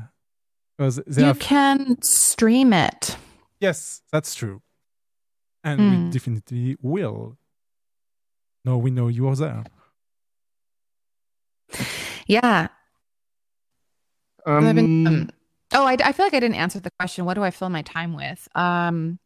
Because 0.77 1.01
You 1.17 1.25
have 1.27 1.39
can 1.39 2.03
stream 2.03 2.73
it. 2.73 3.17
Yes, 3.61 4.03
that's 4.13 4.35
true. 4.35 4.63
And 5.65 5.81
Mm. 5.81 5.91
we 5.91 6.11
definitely 6.11 6.77
will. 6.83 7.39
No, 8.65 8.77
we 8.79 8.91
know 8.91 9.09
you 9.09 9.27
are 9.29 9.37
there. 9.37 9.65
Yeah. 12.27 12.69
I've 14.47 14.75
been- 14.75 15.07
Um, 15.07 15.13
um, 15.13 15.31
oh, 15.75 15.85
I, 15.87 15.97
I 16.05 16.13
feel 16.13 16.27
like 16.27 16.35
I 16.35 16.41
didn't 16.41 16.57
answer 16.57 16.81
the 16.81 16.91
question. 16.99 17.25
What 17.25 17.35
do 17.35 17.43
I 17.43 17.51
fill 17.51 17.71
my 17.71 17.83
time 17.83 18.15
with? 18.15 18.49
Um, 18.55 19.19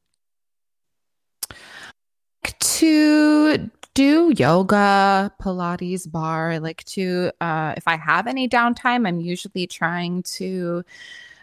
to 2.61 3.71
do 3.95 4.33
yoga, 4.37 5.33
Pilates, 5.43 6.11
bar. 6.11 6.53
I 6.53 6.59
like 6.59 6.85
to, 6.85 7.33
uh, 7.41 7.75
if 7.77 7.87
I 7.87 7.97
have 7.97 8.27
any 8.27 8.49
downtime, 8.49 9.07
I'm 9.07 9.21
usually 9.21 9.67
trying 9.67 10.23
to 10.35 10.85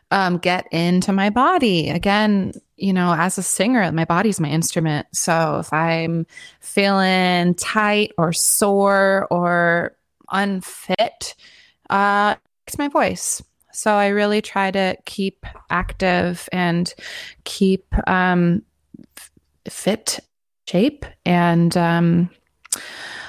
um, 0.09 0.37
get 0.37 0.65
into 0.71 1.11
my 1.11 1.29
body. 1.29 1.89
Again, 1.89 2.53
you 2.77 2.93
know, 2.93 3.13
as 3.13 3.37
a 3.37 3.43
singer, 3.43 3.91
my 3.91 4.05
body's 4.05 4.39
my 4.39 4.49
instrument. 4.49 5.07
So 5.13 5.59
if 5.59 5.71
I'm 5.73 6.25
feeling 6.61 7.53
tight 7.55 8.13
or 8.17 8.31
sore 8.33 9.27
or 9.29 9.95
unfit, 10.31 11.35
uh, 11.89 12.35
it's 12.65 12.77
my 12.77 12.87
voice. 12.87 13.41
So 13.71 13.93
I 13.93 14.07
really 14.07 14.41
try 14.41 14.71
to 14.71 14.97
keep 15.05 15.45
active 15.69 16.49
and 16.51 16.93
keep 17.43 17.85
um, 18.07 18.63
fit 19.69 20.19
shape. 20.67 21.05
And 21.25 21.75
um, 21.77 22.29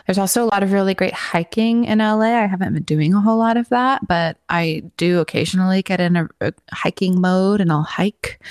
there's 0.06 0.18
also 0.18 0.42
a 0.42 0.48
lot 0.48 0.62
of 0.62 0.72
really 0.72 0.94
great 0.94 1.12
hiking 1.12 1.84
in 1.84 1.98
LA. 1.98 2.34
I 2.34 2.46
haven't 2.46 2.72
been 2.72 2.82
doing 2.82 3.12
a 3.12 3.20
whole 3.20 3.36
lot 3.36 3.58
of 3.58 3.68
that, 3.68 4.08
but 4.08 4.38
I 4.48 4.84
do 4.96 5.20
occasionally 5.20 5.82
get 5.82 6.00
in 6.00 6.16
a, 6.16 6.28
a 6.40 6.52
hiking 6.72 7.20
mode 7.20 7.60
and 7.60 7.70
I'll 7.70 7.82
hike. 7.82 8.42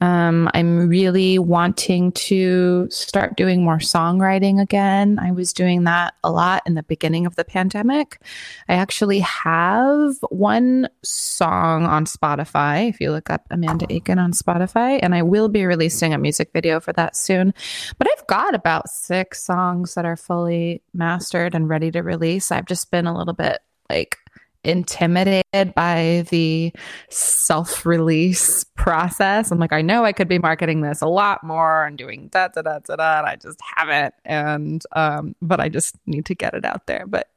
Um, 0.00 0.50
I'm 0.54 0.88
really 0.88 1.38
wanting 1.38 2.12
to 2.12 2.88
start 2.90 3.36
doing 3.36 3.64
more 3.64 3.78
songwriting 3.78 4.60
again. 4.60 5.18
I 5.20 5.30
was 5.30 5.52
doing 5.52 5.84
that 5.84 6.14
a 6.22 6.30
lot 6.30 6.62
in 6.66 6.74
the 6.74 6.82
beginning 6.82 7.26
of 7.26 7.36
the 7.36 7.44
pandemic. 7.44 8.20
I 8.68 8.74
actually 8.74 9.20
have 9.20 10.16
one 10.30 10.88
song 11.02 11.84
on 11.86 12.04
Spotify. 12.04 12.88
If 12.88 13.00
you 13.00 13.12
look 13.12 13.30
up 13.30 13.46
Amanda 13.50 13.86
Achen 13.90 14.18
on 14.18 14.32
Spotify, 14.32 14.98
and 15.02 15.14
I 15.14 15.22
will 15.22 15.48
be 15.48 15.64
releasing 15.64 16.12
a 16.12 16.18
music 16.18 16.50
video 16.52 16.80
for 16.80 16.92
that 16.94 17.16
soon. 17.16 17.54
But 17.98 18.08
I've 18.10 18.26
got 18.26 18.54
about 18.54 18.88
six 18.88 19.42
songs 19.42 19.94
that 19.94 20.04
are 20.04 20.16
fully 20.16 20.82
mastered 20.92 21.54
and 21.54 21.68
ready 21.68 21.90
to 21.92 22.02
release. 22.02 22.50
I've 22.50 22.66
just 22.66 22.90
been 22.90 23.06
a 23.06 23.16
little 23.16 23.34
bit 23.34 23.60
like 23.90 24.18
intimidated 24.64 25.74
by 25.74 26.24
the 26.30 26.72
self 27.10 27.84
release 27.86 28.64
process. 28.64 29.50
I'm 29.50 29.58
like, 29.58 29.72
I 29.72 29.82
know 29.82 30.04
I 30.04 30.12
could 30.12 30.28
be 30.28 30.38
marketing 30.38 30.80
this 30.80 31.00
a 31.02 31.06
lot 31.06 31.44
more 31.44 31.84
and 31.84 31.96
doing 31.98 32.28
da 32.28 32.48
da 32.48 32.62
da 32.62 32.78
da 32.80 32.96
da. 32.96 33.22
I 33.24 33.36
just 33.36 33.60
haven't. 33.76 34.14
And, 34.24 34.82
um, 34.92 35.34
but 35.42 35.60
I 35.60 35.68
just 35.68 35.96
need 36.06 36.26
to 36.26 36.34
get 36.34 36.54
it 36.54 36.64
out 36.64 36.86
there. 36.86 37.04
But 37.06 37.28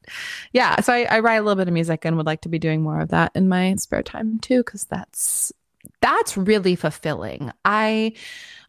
yeah, 0.53 0.79
so 0.81 0.93
I, 0.93 1.03
I 1.09 1.19
write 1.19 1.35
a 1.35 1.41
little 1.41 1.55
bit 1.55 1.67
of 1.67 1.73
music 1.73 2.05
and 2.05 2.17
would 2.17 2.25
like 2.25 2.41
to 2.41 2.49
be 2.49 2.59
doing 2.59 2.81
more 2.81 3.01
of 3.01 3.09
that 3.09 3.31
in 3.35 3.49
my 3.49 3.75
spare 3.75 4.03
time 4.03 4.39
too, 4.39 4.59
because 4.59 4.85
that's 4.85 5.51
that's 6.01 6.37
really 6.37 6.75
fulfilling. 6.75 7.51
I 7.65 8.13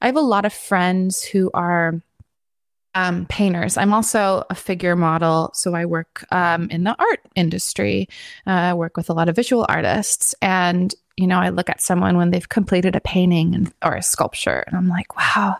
I 0.00 0.06
have 0.06 0.16
a 0.16 0.20
lot 0.20 0.44
of 0.44 0.52
friends 0.52 1.22
who 1.22 1.50
are 1.54 2.00
um, 2.98 3.26
painters. 3.26 3.76
I'm 3.76 3.94
also 3.94 4.44
a 4.50 4.56
figure 4.56 4.96
model, 4.96 5.52
so 5.54 5.72
I 5.74 5.86
work 5.86 6.26
um, 6.32 6.68
in 6.70 6.82
the 6.82 6.96
art 6.98 7.20
industry. 7.36 8.08
Uh, 8.44 8.50
I 8.50 8.74
work 8.74 8.96
with 8.96 9.08
a 9.08 9.12
lot 9.12 9.28
of 9.28 9.36
visual 9.36 9.64
artists, 9.68 10.34
and 10.42 10.92
you 11.16 11.26
know, 11.26 11.38
I 11.38 11.48
look 11.50 11.70
at 11.70 11.80
someone 11.80 12.16
when 12.16 12.30
they've 12.30 12.48
completed 12.48 12.96
a 12.96 13.00
painting 13.00 13.54
and, 13.54 13.72
or 13.84 13.94
a 13.94 14.02
sculpture, 14.02 14.64
and 14.66 14.76
I'm 14.76 14.88
like, 14.88 15.16
wow, 15.16 15.56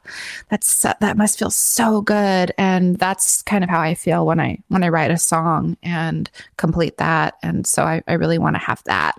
that's 0.49 0.82
that 0.82 1.16
must 1.16 1.39
feel 1.39 1.51
so 1.51 2.01
good. 2.01 2.53
And 2.59 2.97
that's 2.97 3.43
kind 3.43 3.62
of 3.62 3.70
how 3.70 3.80
I 3.80 3.95
feel 3.95 4.26
when 4.26 4.41
I 4.41 4.59
when 4.68 4.82
I 4.82 4.89
write 4.89 5.12
a 5.12 5.16
song 5.18 5.76
and 5.82 6.28
complete 6.57 6.97
that. 6.99 7.34
And 7.43 7.66
so 7.68 7.84
I, 7.84 8.03
I 8.09 8.14
really 8.14 8.39
want 8.39 8.57
to 8.57 8.61
have 8.61 8.82
that 8.84 9.14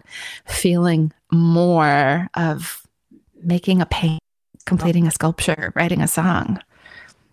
feeling 0.46 1.14
more 1.32 2.30
of 2.34 2.86
making 3.42 3.82
a 3.82 3.86
paint, 3.86 4.22
completing 4.66 5.08
a 5.08 5.12
sculpture, 5.12 5.72
writing 5.74 6.02
a 6.02 6.08
song. 6.08 6.60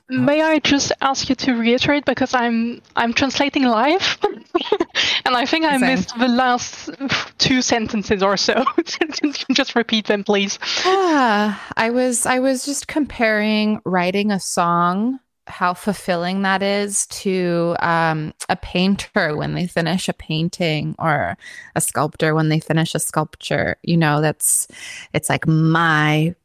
May 0.09 0.41
I 0.41 0.61
just 0.61 0.93
ask 1.01 1.29
you 1.29 1.35
to 1.35 1.55
reiterate 1.55 2.05
because 2.05 2.33
I'm 2.33 2.81
I'm 2.95 3.13
translating 3.13 3.65
live, 3.65 4.19
and 5.25 5.35
I 5.37 5.45
think 5.47 5.65
I 5.65 5.79
Same. 5.79 5.81
missed 5.81 6.17
the 6.17 6.29
last 6.29 6.91
two 7.39 7.61
sentences 7.61 8.23
or 8.23 8.37
so. 8.37 8.65
just 9.53 9.75
repeat 9.75 10.07
them, 10.07 10.23
please. 10.23 10.61
Yeah, 10.85 11.59
I 11.77 11.91
was 11.91 12.25
I 12.25 12.39
was 12.39 12.65
just 12.65 12.87
comparing 12.87 13.81
writing 13.85 14.31
a 14.31 14.39
song, 14.39 15.19
how 15.49 15.75
fulfilling 15.75 16.43
that 16.43 16.63
is 16.63 17.07
to 17.09 17.75
um, 17.81 18.33
a 18.49 18.55
painter 18.55 19.37
when 19.37 19.55
they 19.55 19.67
finish 19.67 20.09
a 20.09 20.13
painting 20.13 20.95
or 21.01 21.37
a 21.75 21.81
sculptor 21.81 22.33
when 22.33 22.49
they 22.49 22.61
finish 22.61 22.95
a 22.95 23.01
sculpture. 23.01 23.77
You 23.83 23.97
know, 23.97 24.21
that's 24.21 24.69
it's 25.13 25.29
like 25.29 25.49
my 25.49 26.37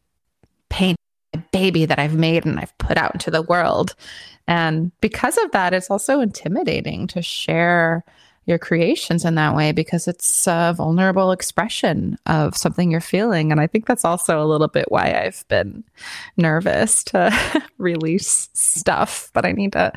paint 0.69 0.97
my 0.97 1.10
baby 1.51 1.85
that 1.85 1.99
I've 1.99 2.15
made 2.15 2.45
and 2.45 2.59
I've 2.59 2.77
put 2.77 2.97
out 2.97 3.13
into 3.13 3.31
the 3.31 3.41
world. 3.41 3.95
And 4.47 4.91
because 5.01 5.37
of 5.37 5.51
that, 5.51 5.73
it's 5.73 5.89
also 5.89 6.19
intimidating 6.19 7.07
to 7.07 7.21
share 7.21 8.03
your 8.45 8.57
creations 8.57 9.23
in 9.23 9.35
that 9.35 9.55
way 9.55 9.71
because 9.71 10.07
it's 10.07 10.47
a 10.47 10.73
vulnerable 10.75 11.31
expression 11.31 12.17
of 12.25 12.57
something 12.57 12.89
you're 12.89 12.99
feeling. 12.99 13.51
And 13.51 13.61
I 13.61 13.67
think 13.67 13.85
that's 13.85 14.03
also 14.03 14.43
a 14.43 14.47
little 14.47 14.67
bit 14.67 14.91
why 14.91 15.13
I've 15.13 15.47
been 15.47 15.83
nervous 16.37 17.03
to 17.05 17.31
release 17.77 18.49
stuff, 18.53 19.29
but 19.33 19.45
I 19.45 19.51
need 19.51 19.73
to 19.73 19.93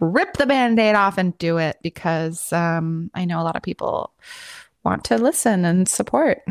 rip 0.00 0.36
the 0.36 0.46
band 0.46 0.78
aid 0.78 0.94
off 0.94 1.18
and 1.18 1.36
do 1.38 1.56
it 1.56 1.78
because 1.82 2.52
um, 2.52 3.10
I 3.14 3.24
know 3.24 3.40
a 3.40 3.44
lot 3.44 3.56
of 3.56 3.62
people 3.62 4.12
want 4.84 5.04
to 5.04 5.16
listen 5.16 5.64
and 5.64 5.88
support. 5.88 6.42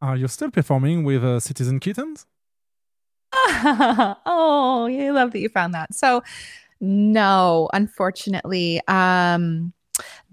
Are 0.00 0.16
you 0.16 0.28
still 0.28 0.50
performing 0.50 1.04
with 1.04 1.24
uh, 1.24 1.40
Citizen 1.40 1.80
Kittens? 1.80 2.26
oh, 4.26 4.88
I 4.90 5.10
love 5.10 5.32
that 5.32 5.40
you 5.40 5.48
found 5.48 5.74
that. 5.74 5.94
So, 5.94 6.22
no, 6.80 7.68
unfortunately, 7.72 8.80
um, 8.88 9.72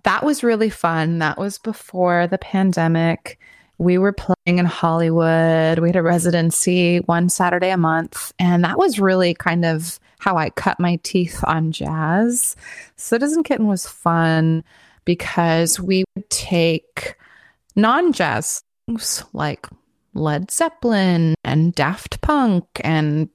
that 0.04 0.24
was 0.24 0.44
really 0.44 0.70
fun. 0.70 1.20
That 1.20 1.38
was 1.38 1.58
before 1.58 2.28
the 2.28 2.38
pandemic. 2.38 3.40
We 3.78 3.98
were 3.98 4.14
playing 4.14 4.60
in 4.60 4.66
Hollywood. 4.66 5.80
We 5.80 5.90
had 5.90 5.96
a 5.96 6.04
residency 6.04 6.98
one 7.00 7.30
Saturday 7.30 7.70
a 7.70 7.78
month, 7.78 8.32
and 8.38 8.64
that 8.64 8.78
was 8.78 9.00
really 9.00 9.34
kind 9.34 9.66
of 9.66 10.00
how 10.20 10.38
I 10.38 10.52
cut 10.52 10.80
my 10.80 11.00
teeth 11.04 11.44
on 11.48 11.72
jazz. 11.72 12.56
Citizen 12.96 13.44
Kitten 13.44 13.68
was 13.68 13.88
fun 13.88 14.64
because 15.04 15.80
we 15.80 16.04
would 16.16 16.30
take 16.30 17.16
non 17.76 18.14
jazz 18.14 18.62
like 19.34 19.68
Led 20.14 20.52
Zeppelin 20.52 21.36
and 21.52 21.76
Daft 21.76 22.22
Punk 22.22 22.66
and 22.84 23.30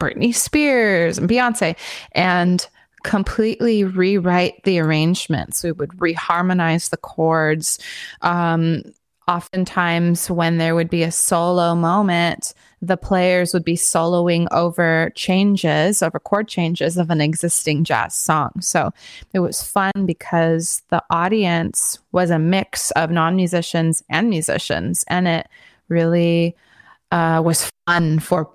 Britney 0.00 0.34
Spears 0.34 1.18
and 1.18 1.28
Beyonce 1.28 1.76
and 2.12 2.68
completely 3.02 3.84
rewrite 3.84 4.62
the 4.64 4.78
arrangements. 4.78 5.64
We 5.64 5.72
would 5.72 5.90
reharmonize 5.90 6.90
the 6.90 6.96
chords. 6.96 7.78
Um, 8.22 8.82
oftentimes, 9.28 10.30
when 10.30 10.58
there 10.58 10.74
would 10.74 10.90
be 10.90 11.02
a 11.02 11.10
solo 11.10 11.74
moment, 11.74 12.52
the 12.82 12.96
players 12.96 13.54
would 13.54 13.64
be 13.64 13.74
soloing 13.74 14.46
over 14.50 15.10
changes, 15.14 16.02
over 16.02 16.18
chord 16.18 16.46
changes 16.46 16.96
of 16.96 17.10
an 17.10 17.20
existing 17.20 17.84
jazz 17.84 18.14
song. 18.14 18.52
So 18.60 18.92
it 19.32 19.40
was 19.40 19.62
fun 19.62 19.92
because 20.04 20.82
the 20.90 21.02
audience 21.10 21.98
was 22.12 22.30
a 22.30 22.38
mix 22.38 22.90
of 22.92 23.10
non 23.10 23.34
musicians 23.34 24.02
and 24.10 24.28
musicians, 24.28 25.04
and 25.08 25.26
it 25.26 25.48
really 25.88 26.54
uh, 27.12 27.40
was 27.44 27.70
fun 27.86 28.18
for 28.18 28.50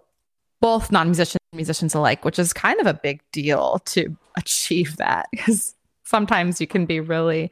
both 0.60 0.92
non-musicians 0.92 1.40
and 1.52 1.58
musicians 1.58 1.96
alike, 1.96 2.24
which 2.24 2.40
is 2.40 2.54
kind 2.54 2.80
of 2.80 2.88
a 2.88 2.94
big 2.94 3.22
deal 3.32 3.80
to 3.86 4.16
achieve 4.38 4.98
that 4.98 5.28
because 5.32 5.76
sometimes 6.04 6.62
you 6.62 6.68
can 6.68 6.86
be 6.86 7.00
really 7.00 7.52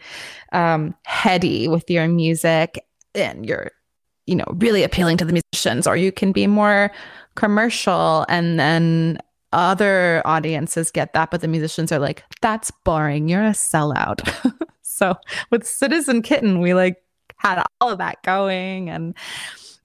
um, 0.52 0.95
heady 1.06 1.68
with 1.68 1.89
your 1.89 2.08
music 2.08 2.86
and 3.16 3.45
you're, 3.45 3.72
you 4.28 4.36
know, 4.36 4.45
really 4.56 4.84
appealing 4.84 5.18
to 5.18 5.26
the 5.26 5.34
musicians, 5.54 5.88
or 5.88 5.95
you 5.95 6.12
can 6.12 6.32
be 6.32 6.45
more 6.45 6.91
commercial 7.36 8.26
and 8.30 8.60
then 8.60 9.18
other 9.52 10.22
audiences 10.26 10.91
get 10.91 11.14
that, 11.14 11.32
but 11.32 11.41
the 11.41 11.47
musicians 11.47 11.91
are 11.91 12.00
like, 12.00 12.24
that's 12.41 12.72
boring. 12.84 13.28
You're 13.28 13.43
a 13.43 13.52
sellout. 13.52 14.22
so 14.84 15.16
with 15.50 15.66
Citizen 15.66 16.22
Kitten, 16.22 16.60
we 16.60 16.74
like 16.74 16.97
had 17.38 17.64
all 17.82 17.89
of 17.89 17.97
that 17.97 18.22
going 18.24 18.89
and 18.89 19.16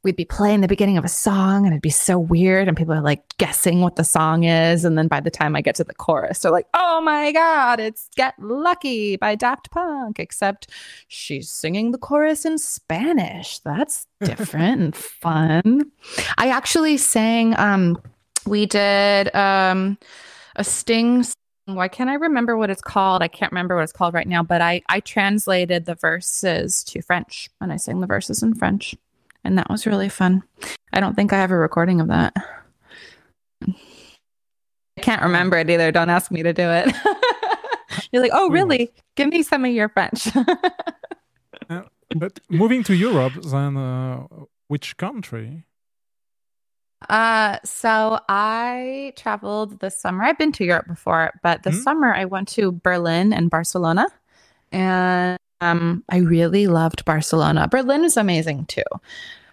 we'd 0.05 0.17
be 0.17 0.25
playing 0.25 0.61
the 0.61 0.69
beginning 0.69 0.99
of 0.99 1.05
a 1.05 1.09
song 1.09 1.65
and 1.65 1.73
it'd 1.73 1.83
be 1.83 1.91
so 1.91 2.19
weird 2.19 2.69
and 2.69 2.77
people 2.77 2.93
are 2.95 3.01
like 3.01 3.37
guessing 3.39 3.81
what 3.81 3.97
the 3.97 4.05
song 4.05 4.45
is. 4.45 4.85
And 4.85 4.97
then 4.97 5.09
by 5.09 5.21
the 5.21 5.31
time 5.31 5.57
i 5.57 5.61
get 5.61 5.75
to 5.77 5.85
the 5.85 5.95
chorus 5.95 6.41
they're 6.41 6.53
like 6.53 6.69
oh 6.75 7.01
my 7.01 7.33
god 7.33 7.81
it's 7.81 8.09
get 8.15 8.35
lucky 8.39 9.17
by 9.17 9.35
daft 9.35 9.71
punk 9.71 10.21
except 10.21 10.71
she's 11.09 11.51
singing 11.51 11.91
the 11.91 11.99
chorus 11.99 12.45
in 12.45 12.59
spanish. 12.59 13.59
That's 13.61 14.07
different 14.21 14.83
and 14.83 14.97
fun. 15.25 15.91
I 16.39 16.49
actually 16.51 16.99
sang 16.99 17.59
um 17.59 18.01
we 18.47 18.67
did 18.67 19.35
um 19.35 19.99
a 20.57 20.65
sting 20.65 21.23
song. 21.23 21.35
why 21.67 21.89
can't 21.89 22.11
i 22.11 22.15
remember 22.15 22.57
what 22.57 22.69
it's 22.69 22.83
called? 22.83 23.23
I 23.23 23.29
can't 23.29 23.51
remember 23.53 23.75
what 23.75 23.85
it's 23.85 23.93
called 23.93 24.13
right 24.13 24.29
now 24.29 24.43
but 24.43 24.61
i 24.61 24.83
i 24.91 25.01
translated 25.01 25.87
the 25.87 25.95
verses 25.95 26.85
to 26.85 27.01
french 27.01 27.49
and 27.61 27.73
i 27.73 27.77
sang 27.77 28.01
the 28.01 28.07
verses 28.07 28.43
in 28.43 28.55
french 28.55 28.95
and 29.45 29.59
that 29.59 29.69
was 29.71 29.87
really 29.87 30.09
fun. 30.09 30.43
I 30.93 31.01
don't 31.01 31.15
think 31.15 31.33
I 31.33 31.39
have 31.39 31.51
a 31.51 31.57
recording 31.57 32.01
of 32.01 32.09
that. 32.09 32.33
I 33.67 35.01
can't 35.01 35.23
remember 35.23 35.57
it 35.59 35.71
either. 35.71 35.93
Don't 35.93 36.11
ask 36.11 36.31
me 36.31 36.43
to 36.43 36.53
do 36.53 36.69
it. 36.69 36.95
You're 38.13 38.23
like, 38.23 38.33
oh, 38.35 38.51
really? 38.51 38.93
Give 39.17 39.29
me 39.29 39.43
some 39.43 39.65
of 39.65 39.73
your 39.73 39.89
French. 39.89 40.29
But 42.15 42.39
moving 42.49 42.85
to 42.85 42.95
Europe, 42.95 43.33
then 43.43 43.77
uh, 43.77 44.27
which 44.69 44.97
country? 44.97 45.65
uh, 47.09 47.59
so 47.65 48.19
I 48.29 49.13
traveled 49.17 49.81
this 49.81 49.99
summer. 50.01 50.25
I've 50.25 50.39
been 50.39 50.53
to 50.53 50.65
Europe 50.65 50.87
before, 50.87 51.33
but 51.43 51.63
this 51.63 51.83
summer 51.83 52.15
I 52.15 52.25
went 52.25 52.49
to 52.49 52.73
Berlin 52.73 53.33
and 53.33 53.51
Barcelona, 53.51 54.07
and 54.73 55.39
um, 55.61 56.05
I 56.09 56.19
really 56.19 56.67
loved 56.67 57.05
Barcelona. 57.05 57.69
Berlin 57.69 58.05
is 58.05 58.17
amazing 58.17 58.67
too. 58.67 58.83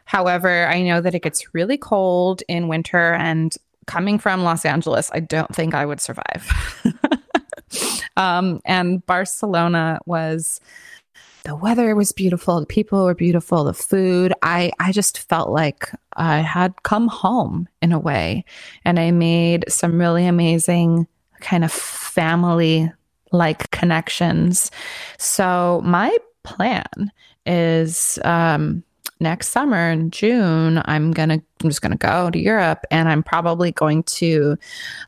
However, 0.05 0.67
I 0.67 0.81
know 0.81 0.99
that 1.01 1.15
it 1.15 1.21
gets 1.21 1.53
really 1.53 1.77
cold 1.77 2.43
in 2.47 2.67
winter, 2.67 3.13
and 3.13 3.55
coming 3.87 4.19
from 4.19 4.43
Los 4.43 4.65
Angeles, 4.65 5.09
I 5.13 5.19
don't 5.19 5.55
think 5.55 5.73
I 5.73 5.85
would 5.85 6.01
survive. 6.01 6.83
um, 8.17 8.61
and 8.65 9.05
Barcelona 9.05 9.99
was 10.05 10.59
the 11.43 11.55
weather 11.55 11.95
was 11.95 12.11
beautiful, 12.11 12.59
the 12.59 12.65
people 12.65 13.05
were 13.05 13.15
beautiful, 13.15 13.63
the 13.63 13.73
food. 13.73 14.33
I 14.41 14.71
I 14.79 14.91
just 14.91 15.17
felt 15.17 15.49
like 15.49 15.89
I 16.13 16.39
had 16.39 16.83
come 16.83 17.07
home 17.07 17.67
in 17.81 17.91
a 17.91 17.99
way, 17.99 18.45
and 18.85 18.99
I 18.99 19.11
made 19.11 19.65
some 19.67 19.99
really 19.99 20.25
amazing 20.25 21.07
kind 21.39 21.63
of 21.63 21.71
family 21.71 22.91
like 23.31 23.71
connections. 23.71 24.71
So 25.17 25.81
my 25.83 26.15
plan 26.43 27.11
is 27.45 28.19
um 28.23 28.83
next 29.19 29.49
summer 29.49 29.91
in 29.91 30.09
June 30.09 30.81
I'm 30.85 31.13
to 31.13 31.21
I'm 31.23 31.43
just 31.63 31.81
going 31.81 31.91
to 31.91 31.97
go 31.97 32.31
to 32.31 32.39
Europe 32.39 32.85
and 32.89 33.07
I'm 33.07 33.21
probably 33.21 33.71
going 33.71 34.03
to 34.03 34.57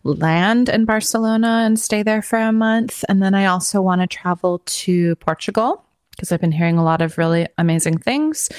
land 0.04 0.70
in 0.70 0.86
Barcelona 0.86 1.64
and 1.66 1.80
stay 1.80 2.04
there 2.04 2.22
for 2.22 2.38
a 2.38 2.52
month 2.52 3.04
and 3.10 3.22
then 3.24 3.34
I 3.34 3.46
also 3.46 3.82
want 3.82 4.02
to 4.02 4.08
travel 4.08 4.62
to 4.66 5.16
Portugal 5.18 5.84
because 6.12 6.32
I've 6.32 6.42
been 6.42 6.52
hearing 6.52 6.78
a 6.78 6.84
lot 6.84 7.02
of 7.02 7.18
really 7.18 7.48
amazing 7.58 7.98
things. 7.98 8.50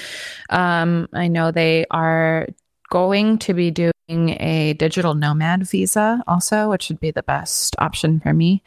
Um 0.49 1.07
I 1.13 1.27
know 1.29 1.51
they 1.51 1.85
are 1.89 2.47
going 2.89 3.39
to 3.39 3.53
be 3.53 3.71
doing 3.71 3.94
a 4.09 4.73
digital 4.73 5.15
nomad 5.15 5.67
visa 5.67 6.23
also, 6.27 6.69
which 6.69 6.89
would 6.89 6.99
be 6.99 7.11
the 7.11 7.23
best 7.23 7.75
option 7.79 8.19
for 8.19 8.33
me. 8.33 8.63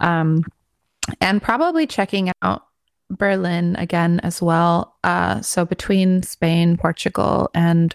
Um, 0.00 0.44
and 1.20 1.42
probably 1.42 1.86
checking 1.86 2.30
out 2.42 2.66
Berlin 3.10 3.76
again 3.76 4.20
as 4.20 4.40
well. 4.42 4.96
Uh, 5.02 5.40
so 5.40 5.64
between 5.64 6.22
Spain, 6.22 6.76
Portugal, 6.76 7.50
and 7.54 7.94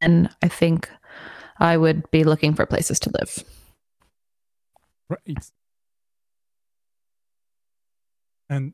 and 0.00 0.28
I 0.42 0.48
think 0.48 0.90
I 1.58 1.76
would 1.76 2.10
be 2.10 2.24
looking 2.24 2.54
for 2.54 2.66
places 2.66 2.98
to 3.00 3.10
live. 3.10 3.44
Right. 5.08 5.50
And 8.48 8.72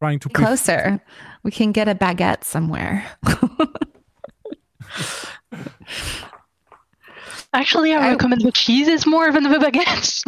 trying 0.00 0.18
to 0.20 0.28
Closer. 0.28 1.00
We 1.42 1.50
can 1.50 1.72
get 1.72 1.88
a 1.88 1.94
baguette 1.94 2.44
somewhere. 2.44 3.06
Actually, 7.52 7.92
I 7.92 8.10
recommend 8.10 8.42
the 8.42 8.52
cheese 8.52 8.86
is 8.86 9.06
more 9.06 9.32
than 9.32 9.42
the 9.42 9.48
baguettes. 9.58 10.22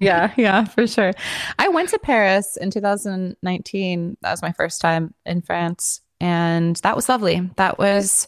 yeah, 0.00 0.32
yeah, 0.36 0.64
for 0.64 0.86
sure. 0.86 1.12
I 1.58 1.68
went 1.68 1.88
to 1.90 1.98
Paris 1.98 2.56
in 2.58 2.70
2019. 2.70 4.16
That 4.20 4.30
was 4.30 4.42
my 4.42 4.52
first 4.52 4.80
time 4.80 5.14
in 5.24 5.40
France, 5.40 6.02
and 6.20 6.76
that 6.76 6.96
was 6.96 7.08
lovely. 7.08 7.48
That 7.56 7.78
was 7.78 8.26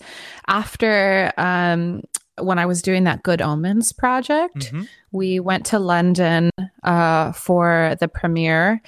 after 0.48 1.30
um, 1.36 2.02
when 2.38 2.58
I 2.58 2.64
was 2.64 2.80
doing 2.80 3.04
that 3.04 3.22
Good 3.22 3.42
Omens 3.42 3.92
project. 3.92 4.72
We 5.12 5.38
went 5.40 5.66
to 5.66 5.78
London 5.78 6.50
uh, 6.82 7.32
for 7.32 7.96
the 8.00 8.08
premiere 8.08 8.80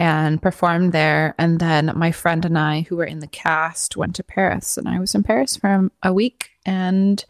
and 0.00 0.40
performed 0.42 0.92
there, 0.92 1.34
and 1.38 1.60
then 1.60 1.92
my 1.94 2.10
friend 2.10 2.44
and 2.44 2.58
I, 2.58 2.80
who 2.88 2.96
were 2.96 3.04
in 3.04 3.20
the 3.20 3.26
cast, 3.28 3.96
went 3.96 4.16
to 4.16 4.24
Paris, 4.24 4.76
and 4.78 4.88
I 4.88 4.98
was 4.98 5.14
in 5.14 5.22
Paris 5.22 5.56
for 5.56 5.90
a 6.02 6.12
week, 6.12 6.50
and 6.66 7.22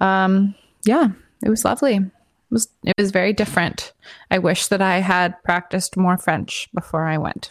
um, 0.00 0.54
yeah, 0.84 1.08
it 1.44 1.50
was 1.50 1.64
lovely. 1.64 1.96
It 1.96 2.10
was 2.50 2.68
it 2.84 2.94
was 2.96 3.10
very 3.10 3.32
different. 3.32 3.92
I 4.30 4.38
wish 4.38 4.68
that 4.68 4.80
I 4.80 5.00
had 5.00 5.42
practiced 5.42 5.96
more 5.96 6.16
French 6.16 6.68
before 6.72 7.04
I 7.06 7.18
went. 7.18 7.50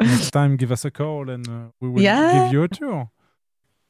Next 0.00 0.30
time, 0.32 0.56
give 0.56 0.72
us 0.72 0.84
a 0.84 0.90
call 0.90 1.30
and 1.30 1.48
uh, 1.48 1.66
we 1.80 1.88
will 1.88 2.02
Yeah. 2.02 2.42
give 2.44 2.52
you 2.52 2.62
a 2.64 2.68
tour. 2.68 3.10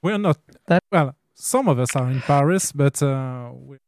We're 0.03 0.19
not, 0.19 0.37
that 0.67 0.83
well, 0.91 1.15
some 1.35 1.69
of 1.69 1.79
us 1.79 1.97
are 1.97 2.11
in 2.11 2.21
Paris, 2.21 2.73
but 2.73 3.03
uh, 3.03 3.51
we're 3.55 3.79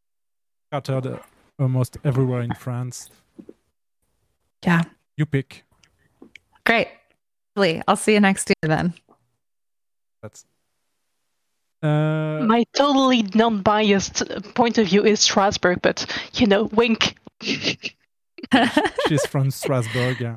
scattered 0.71 1.07
uh, 1.07 1.19
almost 1.59 1.99
everywhere 2.05 2.41
in 2.41 2.55
France. 2.55 3.11
Yeah. 4.65 4.85
You 5.17 5.27
pick. 5.27 5.65
Great. 6.67 6.89
Lovely. 7.57 7.83
I'll 7.87 7.97
see 7.97 8.15
you 8.15 8.21
next 8.21 8.51
year 8.51 8.69
then. 8.69 8.95
That's. 10.23 10.45
Uh, 11.83 12.41
My 12.47 12.65
totally 12.75 13.23
non-biased 13.35 14.55
point 14.55 14.79
of 14.79 14.87
view 14.89 15.05
is 15.05 15.21
Strasbourg, 15.21 15.81
but 15.83 16.07
you 16.35 16.47
know, 16.47 16.65
wink. 16.65 17.17
she's 17.43 19.27
from 19.29 19.51
Strasbourg, 19.51 20.21
yeah. 20.21 20.37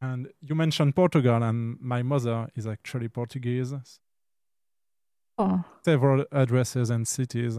And 0.00 0.28
you 0.42 0.54
mentioned 0.54 0.94
Portugal, 0.94 1.42
and 1.42 1.80
my 1.80 2.02
mother 2.02 2.48
is 2.54 2.66
actually 2.66 3.08
Portuguese. 3.08 3.72
Oh. 5.38 5.64
Several 5.84 6.24
addresses 6.30 6.90
and 6.90 7.08
cities. 7.08 7.58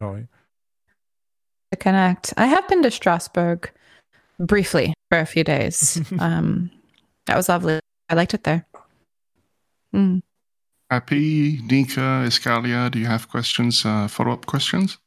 Sorry. 0.00 0.28
To 1.72 1.76
connect. 1.76 2.32
I 2.36 2.46
have 2.46 2.68
been 2.68 2.82
to 2.82 2.90
Strasbourg 2.90 3.72
briefly 4.38 4.94
for 5.10 5.18
a 5.18 5.26
few 5.26 5.44
days. 5.44 6.00
um, 6.18 6.70
that 7.26 7.36
was 7.36 7.48
lovely. 7.48 7.80
I 8.08 8.14
liked 8.14 8.34
it 8.34 8.44
there. 8.44 8.66
Mm. 9.94 10.22
Happy, 10.90 11.60
Nika, 11.62 12.24
Eskalia, 12.24 12.90
do 12.90 12.98
you 12.98 13.06
have 13.06 13.28
questions, 13.28 13.84
uh, 13.84 14.06
follow 14.06 14.32
up 14.32 14.46
questions? 14.46 14.98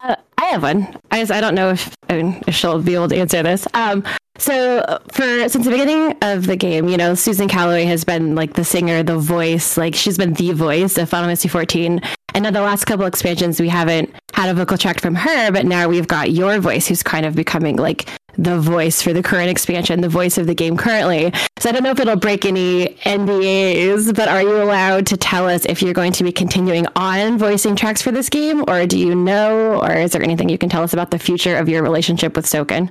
Uh, 0.00 0.16
I 0.36 0.46
have 0.46 0.62
one. 0.62 0.96
I 1.12 1.20
just, 1.20 1.30
I 1.30 1.40
don't 1.40 1.54
know 1.54 1.70
if 1.70 1.94
I 2.08 2.16
mean, 2.16 2.42
if 2.46 2.54
she'll 2.54 2.82
be 2.82 2.94
able 2.94 3.08
to 3.08 3.16
answer 3.16 3.42
this. 3.42 3.66
Um, 3.74 4.04
so 4.38 4.78
uh, 4.78 4.98
for 5.12 5.48
since 5.48 5.64
the 5.64 5.70
beginning 5.70 6.16
of 6.22 6.46
the 6.46 6.56
game, 6.56 6.88
you 6.88 6.96
know, 6.96 7.14
Susan 7.14 7.48
Calloway 7.48 7.84
has 7.84 8.04
been 8.04 8.34
like 8.34 8.54
the 8.54 8.64
singer, 8.64 9.02
the 9.02 9.18
voice, 9.18 9.76
like 9.76 9.94
she's 9.94 10.18
been 10.18 10.34
the 10.34 10.52
voice 10.52 10.98
of 10.98 11.08
Final 11.08 11.26
Fantasy 11.26 11.48
14. 11.48 12.00
And 12.34 12.46
in 12.46 12.52
the 12.52 12.60
last 12.60 12.86
couple 12.86 13.06
expansions, 13.06 13.60
we 13.60 13.68
haven't 13.68 14.12
had 14.34 14.48
a 14.48 14.54
vocal 14.54 14.78
track 14.78 15.00
from 15.00 15.14
her, 15.14 15.52
but 15.52 15.66
now 15.66 15.88
we've 15.88 16.08
got 16.08 16.32
your 16.32 16.58
voice, 16.58 16.88
who's 16.88 17.02
kind 17.02 17.26
of 17.26 17.34
becoming 17.36 17.76
like 17.76 18.08
the 18.38 18.58
voice 18.58 19.02
for 19.02 19.12
the 19.12 19.22
current 19.22 19.50
expansion, 19.50 20.00
the 20.00 20.08
voice 20.08 20.38
of 20.38 20.46
the 20.46 20.54
game 20.54 20.76
currently. 20.76 21.32
So 21.58 21.68
I 21.68 21.72
don't 21.72 21.82
know 21.82 21.90
if 21.90 22.00
it'll 22.00 22.16
break 22.16 22.44
any 22.44 22.88
NDAs, 23.04 24.14
but 24.14 24.28
are 24.28 24.42
you 24.42 24.62
allowed 24.62 25.06
to 25.08 25.16
tell 25.16 25.48
us 25.48 25.64
if 25.66 25.82
you're 25.82 25.94
going 25.94 26.12
to 26.12 26.24
be 26.24 26.32
continuing 26.32 26.86
on 26.96 27.38
voicing 27.38 27.76
tracks 27.76 28.02
for 28.02 28.10
this 28.10 28.28
game, 28.28 28.64
or 28.68 28.86
do 28.86 28.98
you 28.98 29.14
know, 29.14 29.80
or 29.82 29.92
is 29.92 30.12
there 30.12 30.22
anything 30.22 30.48
you 30.48 30.58
can 30.58 30.68
tell 30.68 30.82
us 30.82 30.92
about 30.92 31.10
the 31.10 31.18
future 31.18 31.56
of 31.56 31.68
your 31.68 31.82
relationship 31.82 32.36
with 32.36 32.46
Soken? 32.46 32.90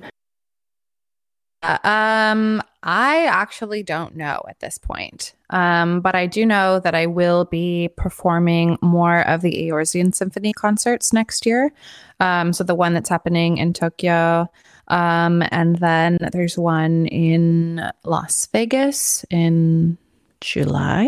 Uh, 1.63 1.77
um, 1.83 2.61
I 2.83 3.25
actually 3.27 3.83
don't 3.83 4.15
know 4.15 4.41
at 4.49 4.59
this 4.59 4.77
point. 4.77 5.33
Um, 5.51 6.01
but 6.01 6.15
I 6.15 6.25
do 6.25 6.45
know 6.45 6.79
that 6.79 6.95
I 6.95 7.05
will 7.05 7.45
be 7.45 7.89
performing 7.97 8.77
more 8.81 9.19
of 9.27 9.41
the 9.41 9.69
Eorzean 9.69 10.15
Symphony 10.15 10.53
concerts 10.53 11.13
next 11.13 11.45
year. 11.45 11.71
Um, 12.19 12.53
so 12.53 12.63
the 12.63 12.75
one 12.75 12.93
that's 12.93 13.09
happening 13.09 13.57
in 13.57 13.73
Tokyo. 13.73 14.49
Um, 14.91 15.43
and 15.51 15.77
then 15.77 16.17
there's 16.31 16.57
one 16.57 17.07
in 17.07 17.81
Las 18.03 18.47
Vegas 18.47 19.25
in 19.29 19.97
July, 20.41 21.07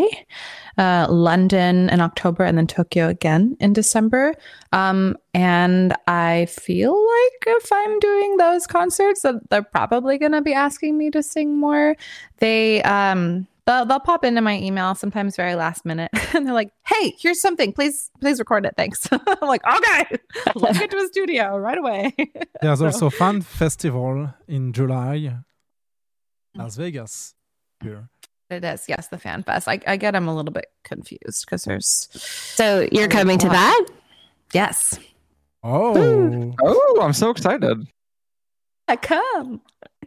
uh, 0.78 1.06
London 1.10 1.90
in 1.90 2.00
October, 2.00 2.44
and 2.44 2.56
then 2.56 2.66
Tokyo 2.66 3.08
again 3.08 3.56
in 3.60 3.72
December. 3.72 4.34
Um, 4.72 5.16
and 5.34 5.94
I 6.06 6.46
feel 6.46 6.92
like 6.92 7.56
if 7.58 7.70
I'm 7.72 7.98
doing 7.98 8.36
those 8.38 8.66
concerts, 8.66 9.24
they're 9.50 9.62
probably 9.62 10.18
going 10.18 10.32
to 10.32 10.40
be 10.40 10.54
asking 10.54 10.96
me 10.96 11.10
to 11.10 11.22
sing 11.22 11.58
more. 11.58 11.96
They 12.38 12.82
um, 12.84 13.46
they'll, 13.66 13.86
they'll 13.86 14.00
pop 14.00 14.24
into 14.24 14.40
my 14.40 14.58
email 14.60 14.94
sometimes 14.94 15.36
very 15.36 15.54
last 15.54 15.84
minute, 15.84 16.10
and 16.34 16.46
they're 16.46 16.54
like, 16.54 16.70
"Hey, 16.86 17.14
here's 17.18 17.40
something. 17.40 17.72
Please, 17.72 18.10
please 18.20 18.38
record 18.38 18.66
it. 18.66 18.74
Thanks." 18.76 19.06
I'm 19.12 19.20
like, 19.42 19.62
"Okay, 19.66 20.16
let's 20.54 20.78
get 20.78 20.90
to 20.90 20.98
a 20.98 21.06
studio 21.08 21.56
right 21.56 21.78
away." 21.78 22.14
There's 22.60 22.78
So- 22.78 22.86
also 22.86 23.10
Fan 23.10 23.42
Festival 23.42 24.34
in 24.48 24.72
July, 24.72 25.18
mm. 25.18 25.44
Las 26.56 26.76
Vegas. 26.76 27.34
Here. 27.82 28.08
It 28.50 28.62
is, 28.62 28.84
yes, 28.88 29.08
the 29.08 29.18
fan 29.18 29.42
fest. 29.42 29.66
I, 29.66 29.80
I 29.86 29.96
get 29.96 30.12
them 30.12 30.28
a 30.28 30.34
little 30.36 30.52
bit 30.52 30.66
confused 30.84 31.44
because 31.44 31.64
there's. 31.64 32.08
So 32.12 32.86
you're 32.92 33.08
coming 33.08 33.38
to 33.38 33.48
that? 33.48 33.86
Yes. 34.52 34.98
Oh. 35.62 36.54
Oh, 36.62 36.98
I'm 37.02 37.14
so 37.14 37.30
excited. 37.30 37.88
Yeah, 38.88 38.96
come. 38.96 39.60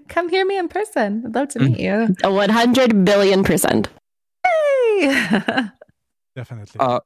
Come 0.07 0.30
hear 0.30 0.45
me 0.45 0.57
in 0.57 0.67
person. 0.67 1.23
I'd 1.25 1.36
love 1.36 1.49
to 1.49 1.59
meet 1.59 1.80
you. 1.80 2.15
A 2.23 2.32
100 2.32 3.03
billion 3.05 3.43
percent. 3.43 3.89
Definitely. 6.36 6.80
Uh, 6.80 6.99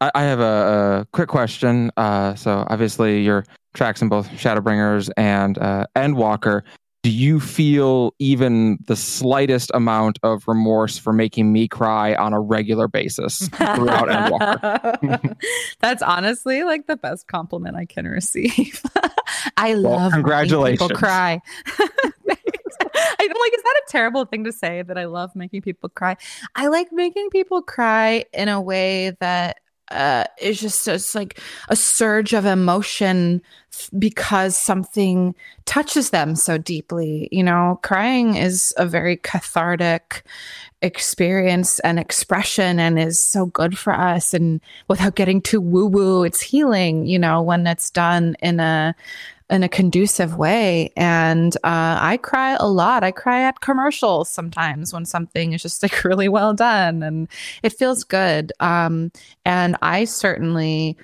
I, 0.00 0.10
I 0.14 0.22
have 0.24 0.40
a, 0.40 1.00
a 1.00 1.06
quick 1.12 1.28
question. 1.28 1.90
Uh, 1.96 2.34
so 2.34 2.64
obviously 2.68 3.22
your 3.22 3.44
tracks 3.74 4.02
in 4.02 4.08
both 4.08 4.28
Shadowbringers 4.30 5.10
and 5.16 5.58
uh, 5.58 5.86
Endwalker. 5.96 6.62
Do 7.04 7.10
you 7.10 7.38
feel 7.38 8.14
even 8.18 8.78
the 8.86 8.96
slightest 8.96 9.70
amount 9.74 10.18
of 10.22 10.42
remorse 10.48 10.96
for 10.96 11.12
making 11.12 11.52
me 11.52 11.68
cry 11.68 12.14
on 12.14 12.32
a 12.32 12.40
regular 12.40 12.88
basis 12.88 13.46
throughout 13.48 14.08
Endwalker? 14.08 15.36
That's 15.80 16.02
honestly 16.02 16.64
like 16.64 16.86
the 16.86 16.96
best 16.96 17.26
compliment 17.28 17.76
I 17.76 17.84
can 17.84 18.06
receive. 18.06 18.82
I 19.58 19.74
Well, 19.82 19.98
love 19.98 20.12
making 20.12 20.12
congratulations. 20.12 20.78
people 20.78 20.96
cry. 20.96 21.42
I 21.68 23.26
don't 23.28 23.40
like. 23.40 23.54
Is 23.54 23.62
that 23.62 23.82
a 23.86 23.90
terrible 23.90 24.24
thing 24.24 24.44
to 24.44 24.52
say 24.52 24.80
that 24.80 24.96
I 24.96 25.04
love 25.04 25.36
making 25.36 25.60
people 25.60 25.90
cry? 25.90 26.16
I 26.54 26.68
like 26.68 26.90
making 26.90 27.28
people 27.28 27.60
cry 27.60 28.24
in 28.32 28.48
a 28.48 28.62
way 28.62 29.14
that 29.20 29.58
uh, 29.90 30.24
is 30.40 30.60
just 30.60 30.86
it's 30.88 31.14
like 31.14 31.40
a 31.68 31.76
surge 31.76 32.32
of 32.32 32.46
emotion 32.46 33.42
because 33.98 34.56
something 34.56 35.34
touches 35.66 36.10
them 36.10 36.36
so 36.36 36.58
deeply. 36.58 37.28
You 37.32 37.42
know, 37.42 37.80
crying 37.82 38.36
is 38.36 38.74
a 38.76 38.86
very 38.86 39.16
cathartic 39.16 40.24
experience 40.82 41.78
and 41.80 41.98
expression 41.98 42.78
and 42.78 42.98
is 42.98 43.18
so 43.18 43.46
good 43.46 43.76
for 43.76 43.92
us 43.92 44.34
and 44.34 44.60
without 44.88 45.14
getting 45.16 45.40
too 45.40 45.58
woo 45.58 45.86
woo 45.86 46.24
it's 46.24 46.42
healing 46.42 47.06
you 47.06 47.18
know 47.18 47.40
when 47.40 47.66
it's 47.66 47.90
done 47.90 48.36
in 48.42 48.60
a 48.60 48.94
in 49.54 49.62
a 49.62 49.68
conducive 49.68 50.36
way. 50.36 50.92
And 50.96 51.56
uh, 51.58 51.96
i 52.00 52.18
cry 52.20 52.56
a 52.58 52.66
lot. 52.68 53.04
I 53.04 53.12
cry 53.12 53.42
at 53.42 53.60
commercials 53.60 54.28
sometimes 54.28 54.92
when 54.92 55.04
something 55.06 55.52
is 55.52 55.62
just 55.62 55.82
like 55.82 56.04
really 56.04 56.28
well 56.28 56.52
done 56.52 57.02
and 57.02 57.28
it 57.62 57.72
feels 57.72 58.04
good. 58.04 58.52
Um, 58.60 59.12
and 59.44 59.76
i 59.80 60.04
certainly 60.04 60.96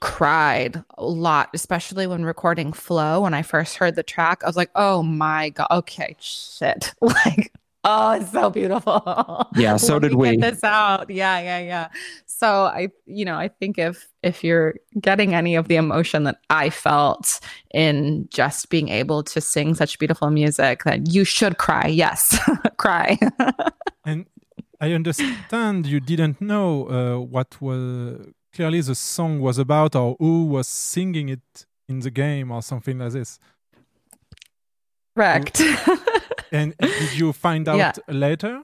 cried 0.00 0.82
a 0.96 1.04
lot 1.04 1.50
especially 1.54 2.06
when 2.06 2.24
recording 2.24 2.72
flow 2.72 3.22
when 3.22 3.34
i 3.34 3.42
first 3.42 3.76
heard 3.76 3.96
the 3.96 4.02
track. 4.02 4.44
I 4.44 4.46
was 4.46 4.56
like 4.56 4.70
oh 4.76 5.02
my 5.02 5.50
god 5.50 5.68
okay 5.70 6.16
shit. 6.20 6.94
Like 7.00 7.52
oh 7.88 8.10
it's 8.12 8.32
so 8.32 8.50
beautiful. 8.50 9.02
Yeah, 9.56 9.76
so 9.78 9.98
did 9.98 10.14
we. 10.14 10.36
get 10.36 10.52
this 10.52 10.64
out. 10.64 11.10
Yeah 11.10 11.38
yeah 11.40 11.58
yeah. 11.72 11.88
So 12.26 12.48
i 12.80 12.88
you 13.06 13.24
know 13.24 13.36
i 13.36 13.48
think 13.48 13.78
if 13.78 14.08
if 14.22 14.44
you're 14.44 14.74
getting 15.00 15.34
any 15.34 15.56
of 15.56 15.68
the 15.68 15.76
emotion 15.76 16.24
that 16.24 16.38
i 16.50 16.70
felt 16.70 17.40
in 17.74 18.28
just 18.30 18.68
being 18.70 18.88
able 19.00 19.22
to 19.32 19.40
sing 19.40 19.74
such 19.74 19.98
beautiful 19.98 20.30
music 20.30 20.84
that 20.84 21.00
you 21.14 21.24
should 21.24 21.56
cry. 21.58 21.86
Yes 21.86 22.38
cry. 22.76 23.18
And 24.04 24.26
I 24.80 24.92
understand 24.92 25.86
you 25.86 26.00
didn't 26.00 26.40
know 26.40 26.68
uh, 26.88 27.18
what 27.34 27.60
was 27.60 28.28
clearly 28.54 28.80
the 28.80 28.94
song 28.94 29.40
was 29.40 29.58
about 29.58 29.96
or 29.96 30.16
who 30.18 30.46
was 30.46 30.68
singing 30.68 31.28
it 31.28 31.66
in 31.88 32.00
the 32.00 32.10
game 32.10 32.50
or 32.52 32.62
something 32.62 32.98
like 32.98 33.12
this. 33.12 33.38
correct 35.16 35.60
And 36.52 36.74
did 36.80 37.14
you 37.14 37.32
find 37.32 37.68
out 37.68 37.76
Yeah. 37.78 37.92
later? 38.08 38.62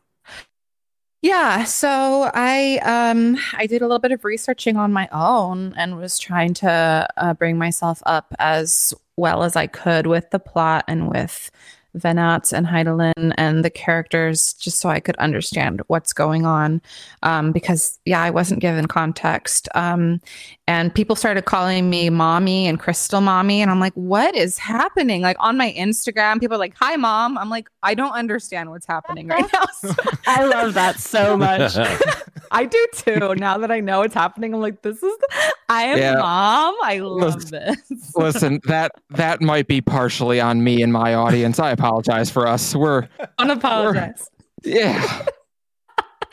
Yeah, 1.22 1.64
so 1.64 2.30
I 2.34 2.78
um 2.84 3.38
I 3.54 3.66
did 3.66 3.80
a 3.80 3.86
little 3.86 3.98
bit 3.98 4.12
of 4.12 4.24
researching 4.24 4.76
on 4.76 4.92
my 4.92 5.08
own 5.10 5.72
and 5.76 5.96
was 5.96 6.18
trying 6.18 6.52
to 6.54 7.08
uh, 7.16 7.32
bring 7.34 7.56
myself 7.56 8.02
up 8.04 8.34
as 8.38 8.92
well 9.16 9.42
as 9.42 9.56
I 9.56 9.66
could 9.66 10.06
with 10.06 10.30
the 10.30 10.38
plot 10.38 10.84
and 10.86 11.08
with 11.08 11.50
Venat 11.96 12.52
and 12.52 12.66
Hydaelyn 12.66 13.32
and 13.38 13.64
the 13.64 13.70
characters 13.70 14.52
just 14.54 14.80
so 14.80 14.88
I 14.88 15.00
could 15.00 15.16
understand 15.16 15.80
what's 15.86 16.12
going 16.12 16.44
on 16.46 16.80
um 17.22 17.52
because 17.52 17.98
yeah, 18.04 18.20
I 18.22 18.30
wasn't 18.30 18.60
given 18.60 18.86
context. 18.86 19.68
Um 19.74 20.20
and 20.66 20.94
people 20.94 21.14
started 21.14 21.44
calling 21.44 21.90
me 21.90 22.08
mommy 22.10 22.66
and 22.66 22.80
crystal 22.80 23.20
mommy 23.20 23.60
and 23.62 23.70
I'm 23.70 23.80
like, 23.80 23.92
"What 23.94 24.34
is 24.34 24.58
happening?" 24.58 25.22
Like 25.22 25.36
on 25.38 25.56
my 25.56 25.72
Instagram, 25.76 26.40
people 26.40 26.54
are 26.56 26.58
like, 26.58 26.74
"Hi 26.80 26.96
mom." 26.96 27.36
I'm 27.38 27.50
like, 27.50 27.68
"I 27.82 27.94
don't 27.94 28.12
understand 28.12 28.70
what's 28.70 28.86
happening 28.86 29.28
right 29.28 29.44
now." 29.52 29.64
So- 29.74 29.94
I 30.26 30.44
love 30.46 30.74
that 30.74 30.98
so 30.98 31.36
much. 31.36 31.76
I 32.50 32.64
do 32.64 32.86
too. 32.94 33.34
Now 33.34 33.58
that 33.58 33.70
I 33.70 33.80
know 33.80 33.98
what's 34.00 34.14
happening, 34.14 34.54
I'm 34.54 34.60
like, 34.60 34.82
this 34.82 34.96
is 34.96 35.02
the, 35.18 35.28
I 35.68 35.82
am 35.84 35.98
Yeah. 35.98 36.14
mom. 36.14 36.74
I 36.82 36.98
love 36.98 37.34
Listen- 37.36 37.50
this. 37.90 38.12
Listen, 38.16 38.60
that 38.64 38.92
that 39.10 39.40
might 39.42 39.66
be 39.66 39.80
partially 39.80 40.40
on 40.40 40.62
me 40.64 40.80
and 40.82 40.92
my 40.92 41.14
audience. 41.14 41.58
I 41.58 41.70
apologize 41.72 41.83
for 42.30 42.46
us. 42.46 42.74
We're 42.74 43.08
Don't 43.38 43.50
apologize. 43.50 44.30
yeah. 44.64 45.26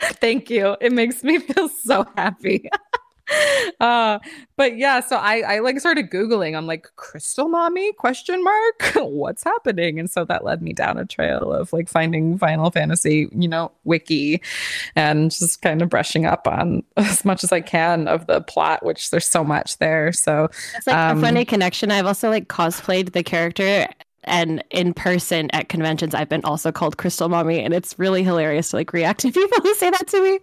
Thank 0.00 0.50
you. 0.50 0.76
It 0.80 0.92
makes 0.92 1.22
me 1.22 1.38
feel 1.38 1.68
so 1.68 2.06
happy. 2.16 2.68
uh 3.80 4.18
but 4.56 4.76
yeah 4.76 5.00
so 5.00 5.16
i 5.16 5.40
i 5.42 5.58
like 5.60 5.78
started 5.78 6.10
googling 6.10 6.56
i'm 6.56 6.66
like 6.66 6.88
crystal 6.96 7.48
mommy 7.48 7.92
question 7.94 8.42
mark 8.42 8.92
what's 8.96 9.44
happening 9.44 9.98
and 9.98 10.10
so 10.10 10.24
that 10.24 10.44
led 10.44 10.60
me 10.60 10.72
down 10.72 10.98
a 10.98 11.04
trail 11.04 11.52
of 11.52 11.72
like 11.72 11.88
finding 11.88 12.36
final 12.36 12.70
fantasy 12.70 13.28
you 13.32 13.48
know 13.48 13.70
wiki 13.84 14.42
and 14.96 15.30
just 15.30 15.62
kind 15.62 15.80
of 15.82 15.88
brushing 15.88 16.26
up 16.26 16.46
on 16.48 16.82
as 16.96 17.24
much 17.24 17.44
as 17.44 17.52
i 17.52 17.60
can 17.60 18.08
of 18.08 18.26
the 18.26 18.40
plot 18.42 18.84
which 18.84 19.10
there's 19.10 19.28
so 19.28 19.44
much 19.44 19.78
there 19.78 20.12
so 20.12 20.48
It's 20.76 20.86
like 20.86 20.96
um, 20.96 21.18
a 21.18 21.20
funny 21.20 21.44
connection. 21.44 21.90
I've 21.90 22.06
also 22.06 22.28
like 22.28 22.48
cosplayed 22.48 23.12
the 23.12 23.22
character 23.22 23.86
and 24.24 24.62
in 24.70 24.94
person 24.94 25.50
at 25.52 25.68
conventions 25.68 26.14
I've 26.14 26.28
been 26.28 26.44
also 26.44 26.72
called 26.72 26.96
Crystal 26.96 27.28
Mommy 27.28 27.60
and 27.60 27.74
it's 27.74 27.98
really 27.98 28.22
hilarious 28.22 28.70
to 28.70 28.76
like 28.76 28.92
react 28.92 29.20
to 29.20 29.32
people 29.32 29.60
who 29.62 29.74
say 29.74 29.90
that 29.90 30.06
to 30.08 30.22
me. 30.22 30.40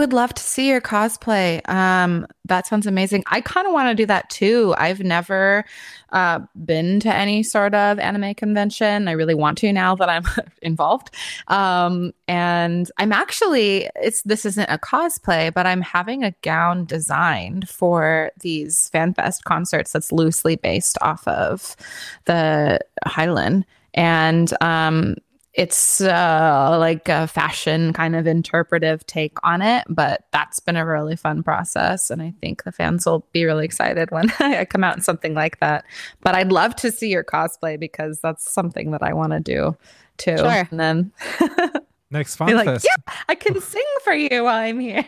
Would 0.00 0.14
love 0.14 0.32
to 0.32 0.42
see 0.42 0.66
your 0.66 0.80
cosplay. 0.80 1.60
Um, 1.68 2.26
that 2.46 2.66
sounds 2.66 2.86
amazing. 2.86 3.22
I 3.26 3.42
kind 3.42 3.66
of 3.66 3.74
want 3.74 3.90
to 3.90 3.94
do 3.94 4.06
that 4.06 4.30
too. 4.30 4.74
I've 4.78 5.00
never 5.00 5.62
uh, 6.08 6.40
been 6.64 7.00
to 7.00 7.14
any 7.14 7.42
sort 7.42 7.74
of 7.74 7.98
anime 7.98 8.32
convention. 8.32 9.08
I 9.08 9.12
really 9.12 9.34
want 9.34 9.58
to 9.58 9.70
now 9.74 9.94
that 9.96 10.08
I'm 10.08 10.24
involved. 10.62 11.14
Um, 11.48 12.14
and 12.28 12.90
I'm 12.96 13.12
actually 13.12 13.90
it's 13.94 14.22
this 14.22 14.46
isn't 14.46 14.70
a 14.70 14.78
cosplay, 14.78 15.52
but 15.52 15.66
I'm 15.66 15.82
having 15.82 16.24
a 16.24 16.34
gown 16.40 16.86
designed 16.86 17.68
for 17.68 18.30
these 18.40 18.90
FanFest 18.94 19.44
concerts 19.44 19.92
that's 19.92 20.12
loosely 20.12 20.56
based 20.56 20.96
off 21.02 21.28
of 21.28 21.76
the 22.24 22.80
Hydaelyn. 23.06 23.64
And 23.92 24.50
um 24.62 25.16
it's 25.54 26.00
uh, 26.00 26.76
like 26.78 27.08
a 27.08 27.26
fashion 27.26 27.92
kind 27.92 28.14
of 28.14 28.26
interpretive 28.26 29.04
take 29.06 29.36
on 29.42 29.62
it, 29.62 29.84
but 29.88 30.24
that's 30.30 30.60
been 30.60 30.76
a 30.76 30.86
really 30.86 31.16
fun 31.16 31.42
process. 31.42 32.08
And 32.10 32.22
I 32.22 32.32
think 32.40 32.62
the 32.64 32.70
fans 32.72 33.04
will 33.04 33.26
be 33.32 33.44
really 33.44 33.64
excited 33.64 34.10
when 34.12 34.30
I 34.38 34.64
come 34.64 34.84
out 34.84 34.96
in 34.96 35.02
something 35.02 35.34
like 35.34 35.58
that. 35.60 35.84
But 36.20 36.34
I'd 36.36 36.52
love 36.52 36.76
to 36.76 36.92
see 36.92 37.08
your 37.10 37.24
cosplay 37.24 37.78
because 37.80 38.20
that's 38.20 38.50
something 38.50 38.92
that 38.92 39.02
I 39.02 39.12
want 39.12 39.32
to 39.32 39.40
do 39.40 39.76
too. 40.18 40.36
Sure. 40.38 40.68
And 40.70 40.78
then 40.80 41.12
Next 42.12 42.36
be 42.38 42.44
FanFest. 42.44 42.66
like, 42.66 42.84
yeah, 42.84 43.14
I 43.28 43.34
can 43.36 43.60
sing 43.72 43.84
for 44.04 44.12
you 44.12 44.44
while 44.44 44.56
I'm 44.56 44.80
here. 44.80 45.04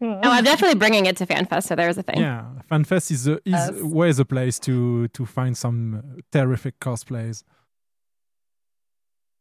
oh, 0.00 0.18
I'm 0.22 0.44
definitely 0.44 0.78
bringing 0.78 1.06
it 1.06 1.16
to 1.18 1.26
FanFest, 1.26 1.64
so 1.64 1.74
there's 1.76 1.98
a 1.98 2.02
thing. 2.02 2.18
Yeah, 2.20 2.44
FanFest 2.70 3.10
is 3.10 3.26
a, 3.26 3.32
is 3.34 3.40
Yes. 3.44 3.70
always 3.82 4.18
a 4.18 4.24
place 4.24 4.58
to 4.60 5.08
to 5.08 5.26
find 5.26 5.56
some 5.56 6.02
terrific 6.32 6.78
cosplays. 6.80 7.42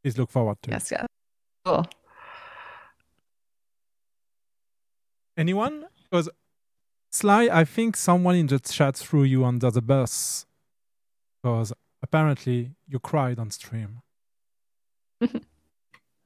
Please 0.04 0.18
look 0.18 0.32
forward 0.32 0.58
to. 0.64 0.72
yes, 0.72 0.92
yes. 0.92 1.06
Cool. 1.66 1.86
Anyone? 5.38 5.86
Because 6.10 6.30
Sly, 7.12 7.50
I 7.52 7.64
think 7.64 7.96
someone 7.96 8.36
in 8.36 8.48
the 8.48 8.60
chat 8.60 8.96
threw 8.96 9.24
you 9.24 9.46
under 9.46 9.72
the 9.72 9.82
bus 9.82 10.46
because 11.42 11.74
apparently 12.02 12.72
you 12.88 13.00
cried 13.00 13.40
on 13.40 13.52
stream. 13.52 14.02
Ain't 15.22 15.44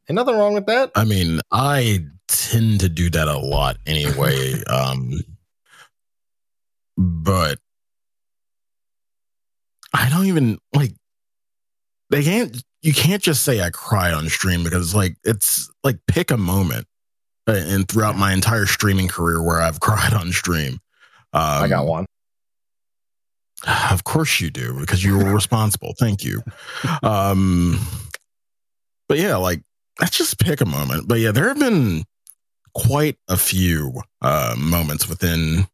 nothing 0.10 0.36
wrong 0.36 0.54
with 0.54 0.66
that. 0.66 0.92
I 0.96 1.06
mean, 1.06 1.40
I 1.52 2.06
tend 2.28 2.82
to 2.82 2.90
do 2.90 3.10
that 3.12 3.28
a 3.28 3.38
lot 3.38 3.78
anyway. 3.86 4.62
um, 4.68 5.22
but 6.98 7.60
I 9.94 10.10
don't 10.10 10.26
even 10.26 10.58
like 10.74 10.94
they 12.10 12.24
can't 12.24 12.62
you 12.84 12.94
can't 12.94 13.24
just 13.24 13.44
say 13.44 13.62
I 13.62 13.70
cried 13.70 14.14
on 14.14 14.28
stream 14.30 14.64
because 14.64 14.94
like 14.94 15.16
it's 15.24 15.72
like 15.84 15.98
pick 16.06 16.30
a 16.32 16.38
moment 16.38 16.86
uh, 17.48 17.54
and 17.54 17.88
throughout 17.88 18.18
my 18.18 18.34
entire 18.34 18.66
streaming 18.66 19.08
career 19.08 19.42
where 19.42 19.62
I've 19.62 19.80
cried 19.80 20.14
on 20.14 20.32
stream. 20.32 20.74
Um, 21.34 21.64
I 21.64 21.68
got 21.68 21.88
one. 21.88 22.06
Of 23.90 24.04
course 24.04 24.42
you 24.42 24.50
do, 24.50 24.78
because 24.82 25.04
you 25.04 25.18
were 25.18 25.34
responsible. 25.34 25.96
Thank 25.98 26.26
you. 26.26 26.44
Um, 27.02 27.80
but 29.08 29.18
yeah, 29.18 29.38
like 29.38 29.62
let's 30.02 30.18
just 30.18 30.38
pick 30.38 30.60
a 30.60 30.66
moment. 30.66 31.08
But 31.08 31.22
yeah, 31.22 31.32
there 31.32 31.48
have 31.48 31.60
been 31.60 32.04
quite 32.74 33.18
a 33.30 33.38
few 33.38 34.02
uh, 34.22 34.56
moments 34.58 35.08
within 35.08 35.68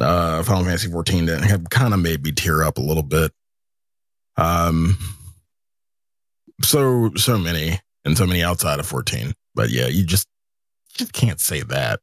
uh, 0.00 0.42
Final 0.42 0.64
Fantasy 0.64 0.90
14 0.90 1.26
that 1.26 1.42
have 1.42 1.70
kind 1.70 1.94
of 1.94 2.00
made 2.00 2.24
me 2.24 2.32
tear 2.32 2.64
up 2.64 2.78
a 2.78 2.82
little 2.82 3.04
bit. 3.04 3.30
Um, 4.36 4.98
so 6.62 7.10
so 7.16 7.38
many 7.38 7.78
and 8.04 8.16
so 8.16 8.26
many 8.26 8.42
outside 8.42 8.78
of 8.78 8.86
14. 8.86 9.32
But 9.54 9.70
yeah, 9.70 9.86
you 9.86 10.04
just 10.04 10.26
just 10.92 11.12
can't 11.12 11.40
say 11.40 11.62
that. 11.62 12.00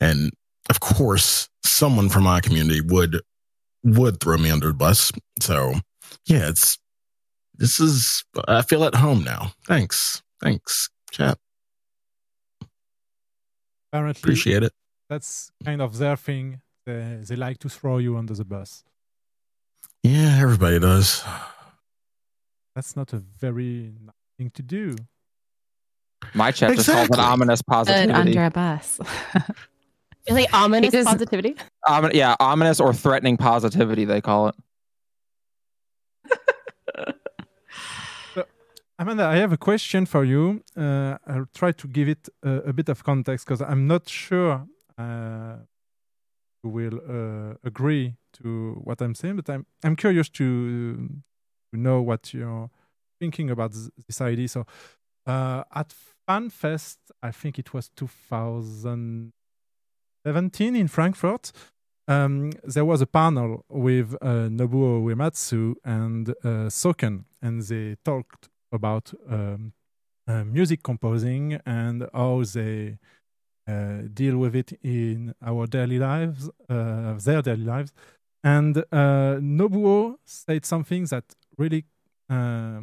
And 0.00 0.32
of 0.70 0.80
course, 0.80 1.48
someone 1.64 2.08
from 2.08 2.24
my 2.24 2.40
community 2.40 2.80
would 2.80 3.20
would 3.84 4.20
throw 4.20 4.36
me 4.38 4.50
under 4.50 4.68
the 4.68 4.74
bus. 4.74 5.12
So 5.40 5.74
yeah, 6.26 6.48
it's 6.48 6.78
this 7.54 7.80
is 7.80 8.24
I 8.48 8.62
feel 8.62 8.84
at 8.84 8.94
home 8.94 9.24
now. 9.24 9.52
Thanks. 9.66 10.22
Thanks, 10.40 10.90
chat. 11.10 11.38
Apparently, 13.92 14.20
Appreciate 14.20 14.62
it. 14.62 14.72
That's 15.08 15.50
kind 15.64 15.82
of 15.82 15.98
their 15.98 16.16
thing. 16.16 16.62
They, 16.86 17.20
they 17.28 17.36
like 17.36 17.58
to 17.58 17.68
throw 17.68 17.98
you 17.98 18.16
under 18.16 18.34
the 18.34 18.44
bus. 18.44 18.82
Yeah, 20.02 20.38
everybody 20.40 20.80
does. 20.80 21.22
That's 22.74 22.96
not 22.96 23.12
a 23.12 23.18
very 23.18 23.92
nice 24.04 24.14
thing 24.38 24.50
to 24.54 24.62
do. 24.62 24.96
My 26.34 26.50
chat 26.52 26.74
just 26.76 26.88
calls 26.88 26.98
it 27.08 27.10
Exactly. 27.12 27.24
ominous 27.32 27.60
Good 27.62 27.72
positivity. 27.72 28.12
under 28.12 28.44
a 28.44 28.50
bus. 28.50 29.00
Really 30.28 30.46
ominous 30.52 30.94
It 30.94 30.98
is- 30.98 31.04
positivity. 31.06 31.56
Omin- 31.88 32.14
yeah, 32.14 32.36
ominous 32.38 32.78
or 32.78 32.94
threatening 32.94 33.36
positivity, 33.36 34.04
they 34.04 34.20
call 34.20 34.48
it. 34.50 34.54
Amanda, 39.00 39.24
I 39.24 39.36
have 39.36 39.52
a 39.52 39.56
question 39.56 40.06
for 40.06 40.22
you. 40.24 40.62
Uh, 40.76 41.16
I'll 41.26 41.46
try 41.52 41.72
to 41.72 41.88
give 41.88 42.08
it 42.08 42.28
a, 42.44 42.50
a 42.68 42.72
bit 42.72 42.88
of 42.88 43.02
context 43.02 43.46
because 43.46 43.60
I'm 43.60 43.88
not 43.88 44.08
sure 44.08 44.64
uh, 44.96 45.56
you 46.62 46.70
will 46.70 47.00
uh, 47.08 47.54
agree 47.64 48.14
to 48.34 48.80
what 48.84 49.00
I'm 49.02 49.16
saying, 49.16 49.36
but 49.36 49.50
I'm 49.50 49.66
I'm 49.82 49.96
curious 49.96 50.28
to 50.30 51.08
to 51.72 51.78
know 51.78 52.02
what 52.02 52.34
you're 52.34 52.68
thinking 53.20 53.50
about 53.50 53.72
this, 53.72 54.20
idea. 54.20 54.48
So, 54.48 54.66
uh, 55.26 55.64
at 55.74 55.94
FanFest, 56.28 56.98
I 57.22 57.30
think 57.30 57.58
it 57.58 57.72
was 57.72 57.88
2017 57.96 60.76
in 60.76 60.88
Frankfurt. 60.88 61.52
Um, 62.08 62.50
there 62.64 62.84
was 62.84 63.00
a 63.00 63.06
panel 63.06 63.64
with 63.68 64.16
uh, 64.20 64.48
Nobuo 64.48 65.04
Uematsu 65.04 65.76
and 65.84 66.30
uh, 66.30 66.68
Soken, 66.68 67.24
and 67.40 67.62
they 67.62 67.94
talked 68.04 68.48
about 68.72 69.14
um, 69.28 69.72
uh, 70.26 70.42
music 70.44 70.82
composing 70.82 71.60
and 71.64 72.08
how 72.12 72.42
they 72.52 72.98
uh, 73.68 73.98
deal 74.12 74.36
with 74.36 74.56
it 74.56 74.72
in 74.82 75.34
our 75.40 75.66
daily 75.66 75.98
lives, 75.98 76.50
uh, 76.68 77.14
their 77.14 77.42
daily 77.42 77.64
lives. 77.64 77.92
And 78.44 78.78
uh, 78.78 79.38
Nobuo 79.40 80.16
said 80.24 80.64
something 80.64 81.04
that 81.06 81.24
really 81.56 81.84
uh, 82.28 82.80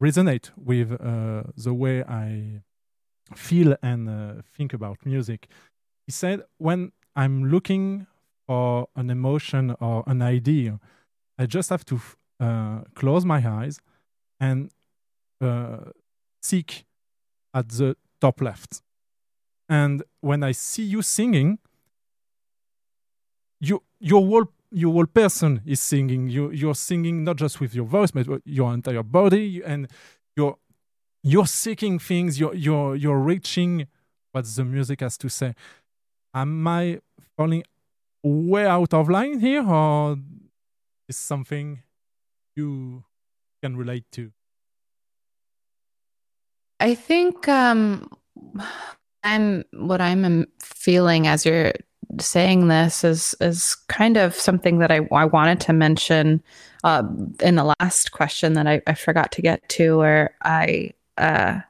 resonate 0.00 0.50
with 0.56 0.92
uh, 0.92 1.42
the 1.56 1.74
way 1.74 2.04
I 2.04 2.62
feel 3.34 3.76
and 3.82 4.08
uh, 4.08 4.42
think 4.56 4.72
about 4.72 5.04
music. 5.04 5.48
He 6.06 6.12
said, 6.12 6.42
when 6.58 6.92
I'm 7.16 7.50
looking 7.50 8.06
for 8.46 8.88
an 8.94 9.10
emotion 9.10 9.74
or 9.80 10.04
an 10.06 10.22
idea, 10.22 10.78
I 11.38 11.46
just 11.46 11.70
have 11.70 11.84
to 11.86 12.00
uh, 12.38 12.80
close 12.94 13.24
my 13.24 13.44
eyes 13.46 13.80
and 14.38 14.70
uh, 15.40 15.90
seek 16.42 16.84
at 17.52 17.70
the 17.70 17.96
top 18.20 18.40
left. 18.40 18.82
And 19.68 20.04
when 20.20 20.44
I 20.44 20.52
see 20.52 20.84
you 20.84 21.02
singing, 21.02 21.58
you 23.60 23.82
your 24.00 24.26
whole 24.26 24.46
your 24.70 24.92
whole 24.92 25.06
person 25.06 25.62
is 25.66 25.80
singing. 25.80 26.28
You 26.28 26.50
you're 26.50 26.74
singing 26.74 27.24
not 27.24 27.36
just 27.36 27.60
with 27.60 27.74
your 27.74 27.86
voice, 27.86 28.10
but 28.10 28.26
your 28.44 28.72
entire 28.72 29.02
body, 29.02 29.62
and 29.64 29.88
you're 30.36 30.56
you're 31.22 31.46
seeking 31.46 31.98
things. 31.98 32.38
You're 32.38 32.54
you're 32.54 32.96
you're 32.96 33.18
reaching 33.18 33.86
what 34.32 34.44
the 34.44 34.64
music 34.64 35.00
has 35.00 35.16
to 35.18 35.28
say. 35.28 35.54
Am 36.34 36.66
I 36.66 37.00
falling 37.36 37.64
way 38.22 38.66
out 38.66 38.92
of 38.92 39.08
line 39.08 39.40
here, 39.40 39.66
or 39.66 40.16
is 41.08 41.16
something 41.16 41.82
you 42.54 43.04
can 43.62 43.76
relate 43.76 44.04
to? 44.12 44.32
I 46.78 46.94
think 46.94 47.48
um, 47.48 48.10
I'm 49.22 49.64
what 49.72 50.00
I'm 50.00 50.24
um, 50.24 50.46
feeling 50.60 51.26
as 51.26 51.46
you're 51.46 51.72
saying 52.20 52.68
this 52.68 53.04
is 53.04 53.34
is 53.40 53.74
kind 53.88 54.16
of 54.16 54.34
something 54.34 54.78
that 54.78 54.90
I, 54.90 55.00
I 55.12 55.24
wanted 55.24 55.60
to 55.62 55.72
mention 55.72 56.42
uh, 56.84 57.02
in 57.40 57.56
the 57.56 57.74
last 57.80 58.12
question 58.12 58.54
that 58.54 58.66
I, 58.66 58.82
I 58.86 58.94
forgot 58.94 59.32
to 59.32 59.42
get 59.42 59.68
to, 59.70 59.98
where 59.98 60.34
I 60.42 60.92
uh, 61.18 61.60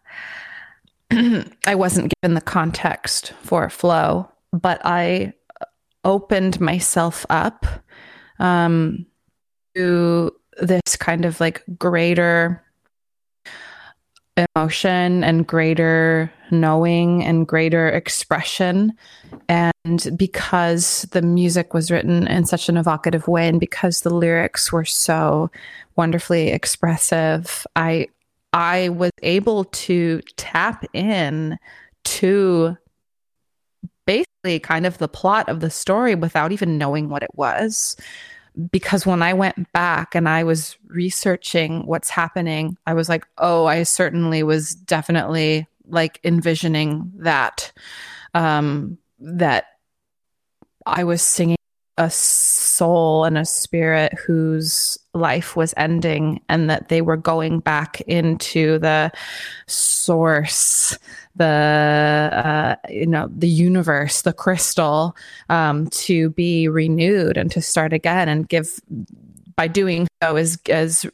I 1.10 1.74
wasn't 1.74 2.12
given 2.20 2.34
the 2.34 2.40
context 2.40 3.32
for 3.42 3.68
flow, 3.70 4.30
but 4.52 4.80
I 4.84 5.32
opened 6.04 6.60
myself 6.60 7.26
up 7.30 7.66
um, 8.38 9.06
to 9.74 10.34
this 10.60 10.96
kind 10.96 11.24
of 11.24 11.40
like 11.40 11.62
greater 11.78 12.62
emotion 14.36 15.24
and 15.24 15.46
greater 15.46 16.30
knowing 16.51 17.24
and 17.24 17.47
greater 17.47 17.89
expression. 17.89 18.93
And 19.48 20.12
because 20.16 21.02
the 21.12 21.23
music 21.23 21.74
was 21.74 21.90
written 21.90 22.27
in 22.27 22.44
such 22.47 22.68
an 22.68 22.77
evocative 22.77 23.28
way 23.28 23.48
and 23.48 23.60
because 23.60 24.01
the 24.01 24.14
lyrics 24.14 24.73
were 24.73 24.85
so 24.85 25.51
wonderfully 25.97 26.48
expressive, 26.48 27.66
I 27.77 28.09
I 28.52 28.89
was 28.90 29.10
able 29.23 29.64
to 29.64 30.20
tap 30.36 30.85
in 30.94 31.59
to 32.05 32.77
basically 34.06 34.60
kind 34.60 34.86
of 34.86 34.98
the 34.98 35.09
plot 35.09 35.48
of 35.48 35.60
the 35.60 35.70
story 35.70 36.14
without 36.14 36.52
even 36.52 36.78
knowing 36.78 37.09
what 37.09 37.23
it 37.23 37.35
was 37.35 37.97
because 38.70 39.05
when 39.05 39.23
I 39.23 39.35
went 39.35 39.70
back 39.73 40.14
and 40.14 40.28
I 40.28 40.44
was 40.44 40.77
researching 40.89 41.86
what's 41.86 42.09
happening, 42.09 42.77
I 42.86 42.94
was 42.94 43.09
like, 43.09 43.27
oh, 43.39 43.66
I 43.66 43.82
certainly 43.82 44.43
was 44.43 44.74
definitely 44.74 45.66
like 45.88 46.20
envisioning 46.24 47.12
that, 47.18 47.72
um, 48.34 48.98
that 49.18 49.66
I 50.84 51.04
was 51.04 51.22
singing 51.22 51.56
a 51.98 52.10
soul 52.10 53.24
and 53.24 53.38
a 53.38 53.44
spirit 53.44 54.12
whose 54.26 54.98
life 55.14 55.56
was 55.56 55.72
ending 55.78 56.40
and 56.48 56.68
that 56.68 56.88
they 56.88 57.00
were 57.00 57.16
going 57.16 57.58
back 57.58 58.02
into 58.02 58.78
the 58.78 59.10
source 59.66 60.98
the 61.36 61.44
uh, 61.44 62.76
you 62.88 63.06
know 63.06 63.28
the 63.34 63.48
universe 63.48 64.22
the 64.22 64.32
crystal 64.32 65.16
um, 65.48 65.86
to 65.88 66.30
be 66.30 66.68
renewed 66.68 67.36
and 67.36 67.50
to 67.50 67.62
start 67.62 67.92
again 67.92 68.28
and 68.28 68.48
give 68.48 68.80
by 69.56 69.66
doing 69.66 70.06
so 70.22 70.36
is 70.36 70.58
as 70.68 71.06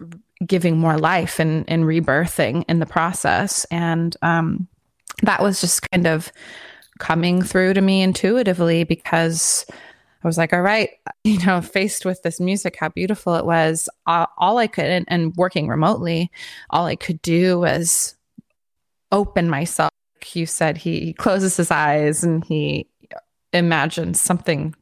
giving 0.46 0.78
more 0.78 0.98
life 0.98 1.38
and 1.38 1.64
and 1.68 1.84
rebirthing 1.84 2.64
in 2.68 2.78
the 2.78 2.86
process 2.86 3.64
and 3.70 4.16
um, 4.22 4.66
that 5.22 5.42
was 5.42 5.60
just 5.60 5.88
kind 5.90 6.06
of 6.06 6.32
coming 6.98 7.42
through 7.42 7.74
to 7.74 7.80
me 7.80 8.02
intuitively 8.02 8.84
because 8.84 9.66
I 10.22 10.28
was 10.28 10.38
like, 10.38 10.52
all 10.52 10.62
right, 10.62 10.90
you 11.24 11.44
know, 11.44 11.60
faced 11.60 12.04
with 12.04 12.22
this 12.22 12.40
music, 12.40 12.76
how 12.78 12.88
beautiful 12.88 13.34
it 13.34 13.44
was. 13.44 13.88
Uh, 14.06 14.26
all 14.38 14.58
I 14.58 14.66
could, 14.66 14.86
and, 14.86 15.04
and 15.08 15.34
working 15.36 15.68
remotely, 15.68 16.30
all 16.70 16.86
I 16.86 16.96
could 16.96 17.20
do 17.22 17.60
was 17.60 18.14
open 19.10 19.50
myself. 19.50 19.90
You 20.32 20.46
said 20.46 20.76
he, 20.76 21.00
he 21.00 21.12
closes 21.12 21.56
his 21.56 21.70
eyes 21.70 22.22
and 22.22 22.44
he 22.44 22.88
imagines 23.52 24.20
something 24.20 24.74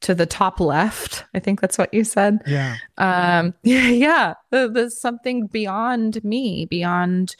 to 0.00 0.14
the 0.14 0.26
top 0.26 0.60
left. 0.60 1.24
I 1.34 1.38
think 1.38 1.60
that's 1.60 1.78
what 1.78 1.92
you 1.92 2.04
said. 2.04 2.38
Yeah. 2.46 2.76
Um, 2.98 3.54
yeah, 3.62 3.88
yeah. 3.88 4.34
There's 4.50 5.00
something 5.00 5.46
beyond 5.46 6.22
me, 6.24 6.66
beyond 6.66 7.36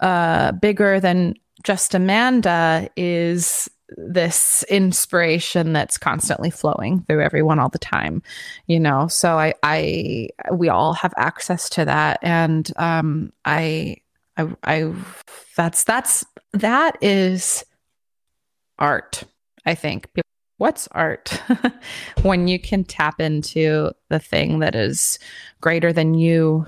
uh, 0.00 0.52
bigger 0.52 1.00
than 1.00 1.34
just 1.62 1.94
Amanda 1.94 2.88
is 2.96 3.70
this 3.96 4.64
inspiration 4.64 5.72
that's 5.72 5.98
constantly 5.98 6.50
flowing 6.50 7.02
through 7.02 7.20
everyone 7.20 7.58
all 7.58 7.68
the 7.68 7.78
time 7.78 8.22
you 8.66 8.80
know 8.80 9.06
so 9.08 9.38
i 9.38 9.52
i 9.62 10.28
we 10.52 10.68
all 10.68 10.94
have 10.94 11.12
access 11.16 11.68
to 11.68 11.84
that 11.84 12.18
and 12.22 12.72
um 12.76 13.32
i 13.44 13.94
i 14.36 14.48
i 14.64 14.92
that's 15.56 15.84
that's 15.84 16.24
that 16.52 16.96
is 17.02 17.64
art 18.78 19.24
i 19.66 19.74
think 19.74 20.08
what's 20.64 20.88
art? 20.92 21.42
When 22.22 22.48
you 22.48 22.58
can 22.58 22.84
tap 22.84 23.20
into 23.20 23.90
the 24.08 24.18
thing 24.18 24.60
that 24.60 24.74
is 24.74 25.18
greater 25.60 25.92
than 25.92 26.14
you 26.14 26.66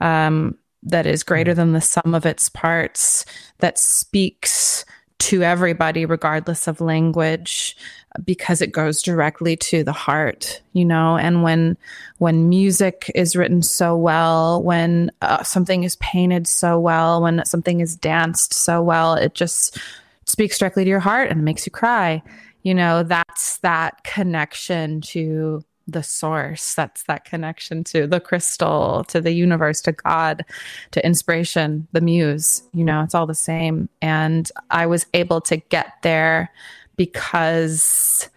um 0.00 0.58
that 0.82 1.06
is 1.06 1.22
greater 1.22 1.54
than 1.54 1.72
the 1.72 1.80
sum 1.80 2.12
of 2.12 2.26
its 2.26 2.48
parts 2.48 3.24
that 3.58 3.78
speaks 3.78 4.84
to 5.18 5.44
everybody 5.44 6.04
regardless 6.04 6.66
of 6.66 6.80
language 6.80 7.76
because 8.24 8.60
it 8.60 8.72
goes 8.72 9.00
directly 9.00 9.56
to 9.56 9.84
the 9.84 9.92
heart 9.92 10.60
you 10.72 10.84
know? 10.84 11.16
And 11.16 11.44
when 11.44 11.76
when 12.18 12.48
music 12.48 13.12
is 13.14 13.36
written 13.36 13.62
so 13.62 13.96
well 13.96 14.60
when 14.60 15.12
uh, 15.22 15.44
something 15.44 15.84
is 15.84 15.94
painted 15.96 16.48
so 16.48 16.80
well 16.80 17.22
when 17.22 17.44
something 17.44 17.78
is 17.80 17.94
danced 17.94 18.52
so 18.52 18.82
well 18.82 19.14
it 19.14 19.34
just 19.34 19.78
speaks 20.24 20.58
directly 20.58 20.82
to 20.82 20.90
your 20.90 20.98
heart 20.98 21.30
and 21.30 21.44
makes 21.44 21.64
you 21.64 21.70
cry 21.70 22.20
you 22.66 22.74
know 22.74 23.04
that's 23.04 23.58
that 23.58 24.02
connection 24.02 25.00
to 25.00 25.62
the 25.86 26.02
source. 26.02 26.74
That's 26.74 27.04
that 27.04 27.24
connection 27.24 27.84
to 27.84 28.08
the 28.08 28.18
crystal 28.18 29.04
to 29.04 29.20
the 29.20 29.30
universe 29.30 29.80
to 29.82 29.92
god 29.92 30.44
to 30.90 31.06
inspiration 31.06 31.86
the 31.92 32.00
muse 32.00 32.64
you 32.74 32.84
know 32.84 33.02
it's 33.02 33.14
all 33.14 33.28
the 33.28 33.36
same. 33.36 33.88
And 34.02 34.50
i 34.70 34.84
was 34.84 35.06
able 35.14 35.40
to 35.42 35.58
get 35.58 35.92
there 36.02 36.50
because 36.96 38.28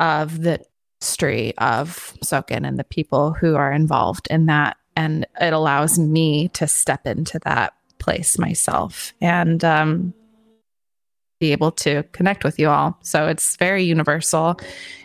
of 0.00 0.42
the 0.42 0.60
history 1.00 1.56
of 1.58 2.12
soken 2.24 2.66
and 2.66 2.76
the 2.76 2.82
people 2.82 3.34
who 3.34 3.54
are 3.54 3.72
involved 3.72 4.26
in 4.30 4.46
that. 4.46 4.78
And 4.96 5.28
it 5.40 5.52
allows 5.52 5.96
me 5.96 6.48
to 6.54 6.66
step 6.66 7.06
into 7.06 7.38
that 7.44 7.74
place 8.00 8.36
myself. 8.36 9.12
And 9.20 9.62
um 9.64 10.12
be 11.44 11.52
able 11.52 11.72
to 11.72 12.02
connect 12.12 12.44
with 12.44 12.58
you 12.58 12.68
all 12.68 12.98
so 13.02 13.26
it's 13.26 13.56
very 13.56 13.84
universal 13.84 14.56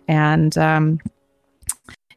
and 0.08 0.58
um 0.58 1.00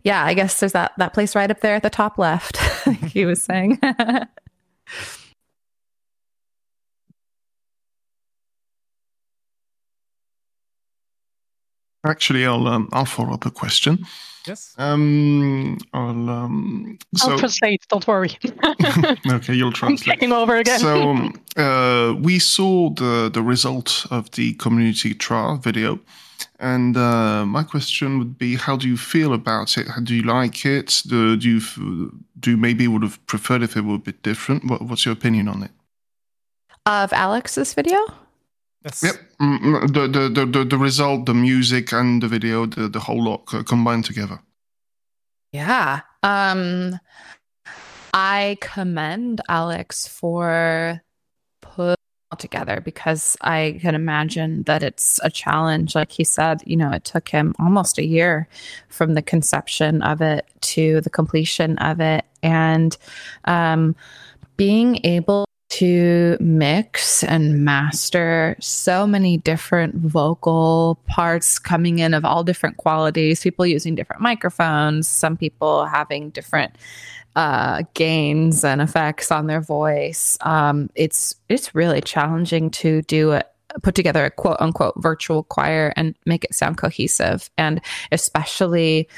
yeah, 0.04 0.24
I 0.24 0.34
guess 0.34 0.60
there's 0.60 0.72
that 0.72 0.92
that 0.98 1.14
place 1.14 1.34
right 1.34 1.50
up 1.50 1.60
there 1.60 1.76
at 1.76 1.82
the 1.82 1.90
top 1.90 2.18
left. 2.18 2.56
he 3.12 3.24
was 3.24 3.42
saying. 3.42 3.80
Actually, 12.04 12.46
I'll 12.46 12.66
um, 12.66 12.88
I'll 12.92 13.04
follow 13.04 13.32
up 13.32 13.46
a 13.46 13.50
question. 13.50 14.04
Yes. 14.46 14.74
Um, 14.76 15.78
I'll 15.92 16.30
um. 16.30 16.98
I'll 17.22 17.38
translate. 17.38 17.86
Don't 17.88 18.06
worry. 18.08 18.36
okay, 19.30 19.54
you'll 19.54 19.68
I'm 19.68 19.72
translate. 19.72 20.18
taking 20.18 20.32
over 20.32 20.56
again. 20.56 20.80
So 20.80 21.10
um, 21.10 21.40
uh, 21.56 22.14
we 22.18 22.38
saw 22.38 22.90
the 22.90 23.30
the 23.32 23.42
result 23.42 24.06
of 24.10 24.30
the 24.32 24.54
community 24.54 25.14
trial 25.14 25.58
video, 25.58 26.00
and 26.58 26.96
uh, 26.96 27.46
my 27.46 27.62
question 27.62 28.18
would 28.18 28.36
be: 28.36 28.56
How 28.56 28.76
do 28.76 28.88
you 28.88 28.96
feel 28.96 29.32
about 29.32 29.78
it? 29.78 29.86
How 29.86 30.00
do 30.00 30.14
you 30.14 30.22
like 30.22 30.66
it? 30.66 31.02
Do, 31.06 31.36
do 31.36 31.48
you 31.48 31.60
do 32.40 32.50
you 32.50 32.56
maybe 32.56 32.88
would 32.88 33.02
have 33.02 33.24
preferred 33.26 33.62
if 33.62 33.76
it 33.76 33.84
were 33.84 33.94
a 33.94 33.98
bit 33.98 34.22
different? 34.22 34.64
What, 34.68 34.82
what's 34.82 35.04
your 35.04 35.12
opinion 35.12 35.46
on 35.48 35.62
it? 35.62 35.70
of 36.86 37.12
Alex's 37.12 37.74
video? 37.74 37.98
Yes. 38.84 39.02
Yep, 39.02 39.14
mm, 39.40 39.58
mm, 39.58 39.92
the, 39.92 40.08
the 40.08 40.28
the 40.28 40.46
the 40.46 40.64
the 40.64 40.78
result, 40.78 41.26
the 41.26 41.34
music 41.34 41.92
and 41.92 42.22
the 42.22 42.28
video, 42.28 42.66
the 42.66 42.88
the 42.88 43.00
whole 43.00 43.22
lot 43.22 43.46
combined 43.66 44.04
together. 44.04 44.40
Yeah. 45.52 46.00
Um 46.22 46.98
I 48.14 48.58
commend 48.60 49.40
Alex 49.48 50.06
for 50.06 51.00
putting 51.60 51.96
together 52.38 52.80
because 52.80 53.36
I 53.40 53.78
can 53.80 53.94
imagine 53.94 54.62
that 54.64 54.82
it's 54.82 55.20
a 55.22 55.30
challenge. 55.30 55.94
Like 55.94 56.10
he 56.10 56.24
said, 56.24 56.62
you 56.66 56.76
know, 56.76 56.90
it 56.90 57.04
took 57.04 57.28
him 57.28 57.54
almost 57.58 57.98
a 57.98 58.06
year 58.06 58.48
from 58.88 59.14
the 59.14 59.22
conception 59.22 60.02
of 60.02 60.20
it 60.20 60.46
to 60.62 61.00
the 61.02 61.10
completion 61.10 61.78
of 61.78 62.00
it. 62.00 62.24
And 62.42 62.96
um, 63.44 63.94
being 64.56 65.00
able 65.04 65.46
to 65.72 66.36
mix 66.38 67.24
and 67.24 67.64
master 67.64 68.56
so 68.60 69.06
many 69.06 69.38
different 69.38 69.94
vocal 69.94 71.00
parts 71.06 71.58
coming 71.58 71.98
in 71.98 72.12
of 72.12 72.26
all 72.26 72.44
different 72.44 72.76
qualities, 72.76 73.42
people 73.42 73.64
using 73.64 73.94
different 73.94 74.20
microphones, 74.20 75.08
some 75.08 75.34
people 75.34 75.86
having 75.86 76.28
different 76.28 76.76
uh, 77.36 77.84
gains 77.94 78.64
and 78.64 78.82
effects 78.82 79.32
on 79.32 79.46
their 79.46 79.62
voice. 79.62 80.36
Um, 80.42 80.90
it's 80.94 81.36
it's 81.48 81.74
really 81.74 82.02
challenging 82.02 82.70
to 82.72 83.00
do 83.02 83.32
it 83.32 83.51
put 83.82 83.94
together 83.94 84.24
a 84.24 84.30
quote 84.30 84.56
unquote 84.60 84.94
virtual 84.98 85.44
choir 85.44 85.92
and 85.96 86.14
make 86.26 86.44
it 86.44 86.54
sound 86.54 86.76
cohesive. 86.76 87.50
And 87.58 87.80
especially 88.10 89.08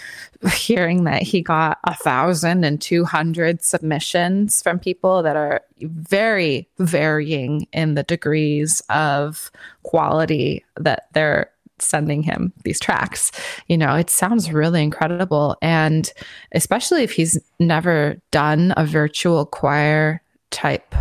hearing 0.53 1.05
that 1.05 1.23
he 1.23 1.43
got 1.43 1.79
a 1.85 1.95
thousand 1.95 2.65
and 2.65 2.81
two 2.81 3.05
hundred 3.05 3.63
submissions 3.63 4.63
from 4.63 4.79
people 4.79 5.23
that 5.23 5.37
are 5.37 5.63
very 5.81 6.69
varying 6.79 7.67
in 7.73 7.95
the 7.95 8.03
degrees 8.03 8.83
of 8.91 9.51
quality 9.83 10.65
that 10.77 11.09
they're 11.13 11.51
sending 11.79 12.23
him 12.23 12.53
these 12.65 12.79
tracks. 12.79 13.33
You 13.67 13.77
know 13.77 13.95
it 13.95 14.11
sounds 14.11 14.53
really 14.53 14.83
incredible. 14.83 15.57
And 15.61 16.13
especially 16.53 17.03
if 17.03 17.13
he's 17.13 17.39
never 17.59 18.17
done 18.31 18.73
a 18.77 18.87
virtual 18.87 19.47
choir 19.47 20.23
type 20.51 20.95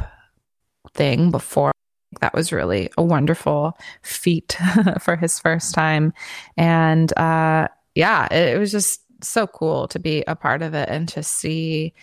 thing 0.94 1.32
before 1.32 1.74
that 2.20 2.34
was 2.34 2.52
really 2.52 2.90
a 2.98 3.04
wonderful 3.04 3.78
feat 4.02 4.58
for 5.00 5.16
his 5.16 5.40
first 5.40 5.74
time. 5.74 6.14
And 6.58 7.16
uh 7.18 7.68
yeah 7.96 8.28
it, 8.32 8.56
it 8.56 8.60
was 8.60 8.72
just 8.72 9.02
so 9.24 9.48
cool 9.48 9.88
to 9.88 10.00
be 10.00 10.24
a 10.28 10.36
part 10.36 10.62
of 10.62 10.74
it 10.74 10.90
and 10.90 11.08
to 11.10 11.24
see 11.24 11.94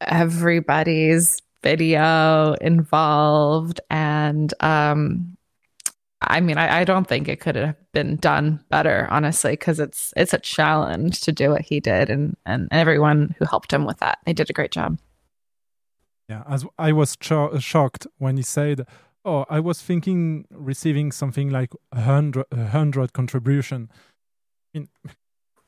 everybody's 0.00 1.42
video 1.62 2.54
involved. 2.54 3.80
And 3.90 4.52
um 4.60 5.36
I 6.22 6.40
mean, 6.40 6.58
I, 6.58 6.80
I 6.80 6.84
don't 6.84 7.06
think 7.06 7.28
it 7.28 7.40
could 7.40 7.56
have 7.56 7.76
been 7.92 8.16
done 8.16 8.62
better, 8.68 9.08
honestly, 9.10 9.52
because 9.52 9.80
it's 9.80 10.12
it's 10.16 10.34
a 10.34 10.38
challenge 10.38 11.22
to 11.22 11.32
do 11.32 11.50
what 11.50 11.62
he 11.62 11.80
did, 11.80 12.10
and 12.10 12.36
and 12.44 12.68
everyone 12.70 13.34
who 13.38 13.46
helped 13.46 13.72
him 13.72 13.86
with 13.86 13.98
that, 13.98 14.18
they 14.26 14.34
did 14.34 14.50
a 14.50 14.52
great 14.52 14.70
job. 14.70 14.98
Yeah, 16.28 16.44
as 16.48 16.64
I 16.78 16.92
was 16.92 17.16
cho- 17.16 17.58
shocked 17.58 18.06
when 18.18 18.36
he 18.36 18.42
said, 18.42 18.86
"Oh, 19.24 19.44
I 19.48 19.60
was 19.60 19.80
thinking 19.82 20.46
receiving 20.50 21.12
something 21.12 21.50
like 21.50 21.70
a 21.92 22.00
hundred, 22.02 22.46
hundred 22.52 23.12
contribution." 23.12 23.90
I 24.74 24.78
mean, 24.78 24.88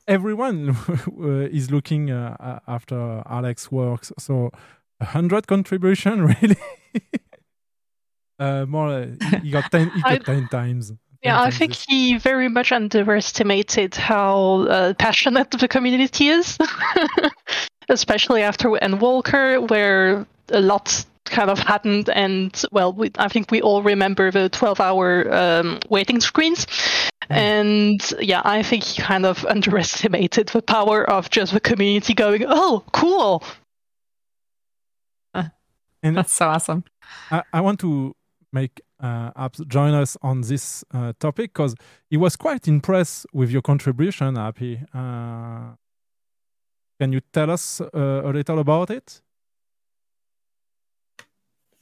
everyone 0.07 0.75
is 1.51 1.71
looking 1.71 2.11
uh, 2.11 2.59
after 2.67 3.23
Alex 3.25 3.71
works, 3.71 4.11
so 4.17 4.51
a 4.99 5.05
hundred 5.05 5.47
contribution, 5.47 6.25
really? 6.41 6.57
uh, 8.39 8.65
more, 8.65 8.89
uh, 8.89 9.07
he 9.41 9.51
got 9.51 9.71
ten, 9.71 9.89
he 9.91 10.01
got 10.03 10.11
I- 10.11 10.17
ten 10.17 10.47
times. 10.47 10.93
Yeah, 11.25 11.41
I 11.41 11.51
think 11.51 11.73
he 11.73 12.17
very 12.17 12.49
much 12.49 12.73
underestimated 12.73 13.95
how 13.95 14.67
uh, 14.67 14.93
passionate 14.95 15.51
the 15.51 15.69
community 15.69 16.27
is, 16.27 16.57
especially 17.87 18.41
after 18.41 18.67
Endwalker, 18.71 19.69
where 19.69 20.27
a 20.49 20.59
lot 20.59 21.05
kind 21.25 21.49
of 21.49 21.59
happened. 21.59 22.09
And 22.09 22.61
well, 22.71 22.93
we, 22.93 23.11
I 23.17 23.27
think 23.27 23.51
we 23.51 23.61
all 23.61 23.83
remember 23.83 24.31
the 24.31 24.49
12-hour 24.49 25.33
um, 25.33 25.79
waiting 25.89 26.19
screens. 26.19 26.67
And 27.29 28.01
yeah, 28.19 28.41
I 28.43 28.63
think 28.63 28.83
he 28.83 29.01
kind 29.01 29.25
of 29.25 29.45
underestimated 29.49 30.49
the 30.49 30.61
power 30.61 31.09
of 31.09 31.29
just 31.29 31.53
the 31.53 31.59
community 31.59 32.13
going, 32.13 32.45
"Oh, 32.47 32.83
cool." 32.91 33.43
And 36.03 36.17
That's 36.17 36.33
so 36.33 36.49
awesome. 36.49 36.83
I, 37.31 37.43
I 37.51 37.61
want 37.61 37.79
to 37.79 38.15
make 38.51 38.81
uh, 38.99 39.31
Abs 39.35 39.61
join 39.67 39.93
us 39.93 40.17
on 40.21 40.41
this 40.41 40.83
uh, 40.93 41.13
topic 41.19 41.53
because 41.53 41.75
he 42.09 42.17
was 42.17 42.35
quite 42.35 42.67
impressed 42.67 43.25
with 43.33 43.49
your 43.49 43.61
contribution, 43.61 44.35
Happy. 44.35 44.79
Uh, 44.93 45.75
can 46.99 47.11
you 47.11 47.21
tell 47.31 47.49
us 47.49 47.81
uh, 47.81 48.21
a 48.23 48.29
little 48.29 48.59
about 48.59 48.91
it? 48.91 49.21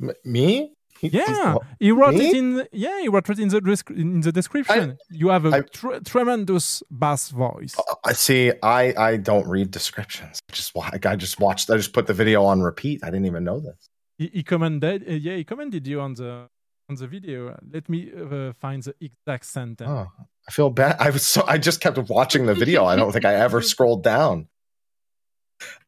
M- 0.01 0.11
me? 0.25 0.73
Yeah, 1.03 1.53
what, 1.55 1.63
he 1.79 1.91
wrote 1.91 2.13
me? 2.13 2.29
it 2.29 2.35
in. 2.37 2.67
Yeah, 2.71 3.01
he 3.01 3.07
wrote 3.09 3.27
it 3.29 3.39
in 3.39 3.47
the 3.47 3.59
desc- 3.59 3.89
in 3.95 4.21
the 4.21 4.31
description. 4.31 4.97
you 5.09 5.29
have 5.29 5.45
a 5.45 5.63
tre- 5.63 5.99
tremendous 6.01 6.83
bass 6.91 7.29
voice. 7.29 7.73
I 8.05 8.13
see. 8.13 8.51
I 8.61 8.93
I 8.95 9.17
don't 9.17 9.47
read 9.47 9.71
descriptions. 9.71 10.39
I 10.47 10.53
just 10.53 10.75
wa- 10.75 10.89
I 10.93 11.15
just 11.15 11.39
watched. 11.39 11.71
I 11.71 11.77
just 11.77 11.93
put 11.93 12.05
the 12.05 12.13
video 12.13 12.43
on 12.45 12.61
repeat. 12.61 13.03
I 13.03 13.07
didn't 13.07 13.25
even 13.25 13.43
know 13.43 13.59
this. 13.59 13.89
He, 14.19 14.27
he 14.31 14.43
commended. 14.43 15.03
Uh, 15.09 15.13
yeah, 15.13 15.35
he 15.37 15.43
commented 15.43 15.87
you 15.87 16.01
on 16.01 16.13
the 16.13 16.47
on 16.87 16.95
the 16.95 17.07
video. 17.07 17.57
Let 17.73 17.89
me 17.89 18.11
uh, 18.13 18.53
find 18.53 18.83
the 18.83 18.93
exact 19.01 19.45
sentence. 19.45 19.89
Oh, 19.89 20.07
I 20.47 20.51
feel 20.51 20.69
bad. 20.69 20.97
I 20.99 21.09
was 21.09 21.25
so. 21.25 21.43
I 21.47 21.57
just 21.57 21.81
kept 21.81 21.97
watching 22.09 22.45
the 22.45 22.53
video. 22.53 22.85
I 22.85 22.95
don't 22.95 23.11
think 23.11 23.25
I 23.25 23.33
ever 23.35 23.61
scrolled 23.73 24.03
down. 24.03 24.47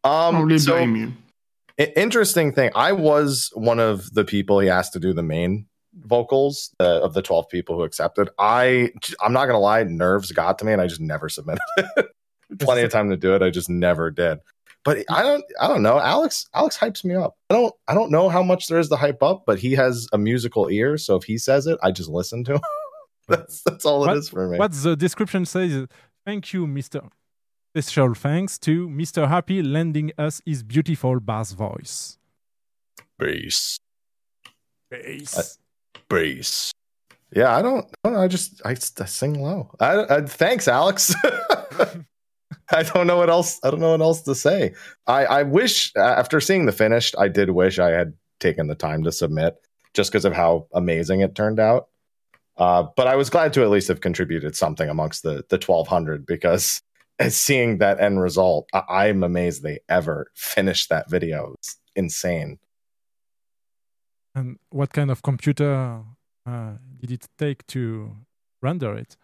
Um, 0.03 0.35
Probably 0.35 0.57
so- 0.57 0.73
blame 0.73 0.95
you. 0.95 1.13
Interesting 1.77 2.53
thing. 2.53 2.71
I 2.75 2.91
was 2.91 3.51
one 3.55 3.79
of 3.79 4.13
the 4.13 4.23
people 4.23 4.59
he 4.59 4.69
asked 4.69 4.93
to 4.93 4.99
do 4.99 5.13
the 5.13 5.23
main 5.23 5.65
vocals 5.95 6.73
uh, 6.79 7.01
of 7.01 7.13
the 7.13 7.21
12 7.21 7.49
people 7.49 7.75
who 7.75 7.83
accepted. 7.83 8.29
I 8.37 8.91
I'm 9.21 9.33
not 9.33 9.47
gonna 9.47 9.59
lie, 9.59 9.83
nerves 9.83 10.31
got 10.31 10.59
to 10.59 10.65
me, 10.65 10.73
and 10.73 10.81
I 10.81 10.87
just 10.87 11.01
never 11.01 11.29
submitted 11.29 11.61
it. 11.77 12.07
Plenty 12.59 12.83
of 12.83 12.91
time 12.91 13.09
to 13.09 13.17
do 13.17 13.35
it. 13.35 13.41
I 13.41 13.49
just 13.49 13.69
never 13.69 14.11
did. 14.11 14.39
But 14.83 15.05
I 15.09 15.23
don't 15.23 15.43
I 15.59 15.67
don't 15.67 15.81
know. 15.81 15.99
Alex 15.99 16.47
Alex 16.53 16.77
hypes 16.77 17.03
me 17.03 17.15
up. 17.15 17.37
I 17.49 17.55
don't 17.55 17.73
I 17.87 17.93
don't 17.93 18.11
know 18.11 18.29
how 18.29 18.43
much 18.43 18.67
there 18.67 18.79
is 18.79 18.89
to 18.89 18.95
hype 18.95 19.23
up, 19.23 19.43
but 19.45 19.59
he 19.59 19.73
has 19.73 20.07
a 20.13 20.17
musical 20.17 20.67
ear, 20.69 20.97
so 20.97 21.15
if 21.15 21.23
he 21.23 21.37
says 21.37 21.67
it, 21.67 21.79
I 21.81 21.91
just 21.91 22.09
listen 22.09 22.43
to 22.45 22.55
him. 22.55 22.61
that's 23.27 23.61
that's 23.63 23.85
all 23.85 24.07
it 24.07 24.17
is 24.17 24.29
for 24.29 24.47
me. 24.47 24.59
What 24.59 24.73
the 24.73 24.95
description 24.95 25.45
says 25.45 25.87
thank 26.25 26.53
you, 26.53 26.67
Mr. 26.67 27.09
Special 27.75 28.13
thanks 28.13 28.59
to 28.59 28.87
Mr. 28.87 29.27
Happy 29.27 29.63
lending 29.63 30.11
us 30.15 30.43
his 30.45 30.61
beautiful 30.61 31.19
bass 31.19 31.53
voice. 31.53 32.19
Bass. 33.17 33.79
Bass. 34.91 35.57
Bass. 36.07 36.71
Yeah, 37.35 37.55
I 37.55 37.63
don't, 37.63 37.83
I 37.85 37.89
don't 38.03 38.13
know. 38.13 38.21
I 38.21 38.27
just 38.27 38.61
I, 38.63 38.71
I 38.71 39.05
sing 39.05 39.41
low. 39.41 39.71
I, 39.79 40.03
I 40.03 40.21
thanks, 40.21 40.67
Alex. 40.67 41.15
I 42.71 42.83
don't 42.83 43.07
know 43.07 43.17
what 43.17 43.31
else. 43.31 43.59
I 43.63 43.71
don't 43.71 43.79
know 43.79 43.91
what 43.91 44.01
else 44.01 44.21
to 44.21 44.35
say. 44.35 44.75
I 45.07 45.25
I 45.25 45.43
wish 45.43 45.91
uh, 45.95 46.01
after 46.01 46.39
seeing 46.39 46.67
the 46.67 46.71
finished, 46.71 47.15
I 47.17 47.27
did 47.27 47.49
wish 47.49 47.79
I 47.79 47.89
had 47.89 48.13
taken 48.39 48.67
the 48.67 48.75
time 48.75 49.03
to 49.03 49.11
submit 49.11 49.55
just 49.95 50.11
because 50.11 50.25
of 50.25 50.33
how 50.33 50.67
amazing 50.73 51.21
it 51.21 51.33
turned 51.33 51.59
out. 51.59 51.87
Uh, 52.55 52.83
but 52.95 53.07
I 53.07 53.15
was 53.15 53.31
glad 53.31 53.51
to 53.53 53.63
at 53.63 53.71
least 53.71 53.87
have 53.87 54.01
contributed 54.01 54.55
something 54.55 54.89
amongst 54.89 55.23
the 55.23 55.43
the 55.49 55.57
twelve 55.57 55.87
hundred 55.87 56.27
because 56.27 56.83
seeing 57.29 57.77
that 57.79 57.99
end 57.99 58.21
result, 58.21 58.67
I, 58.73 59.07
I'm 59.07 59.23
amazed 59.23 59.63
they 59.63 59.79
ever 59.89 60.31
finished 60.35 60.89
that 60.89 61.09
video. 61.09 61.55
It's 61.59 61.77
insane. 61.95 62.59
And 64.35 64.57
what 64.69 64.91
kind 64.91 65.11
of 65.11 65.21
computer 65.21 66.01
uh, 66.45 66.73
did 66.99 67.11
it 67.11 67.27
take 67.37 67.65
to 67.67 68.15
render 68.61 68.95
it? 68.95 69.15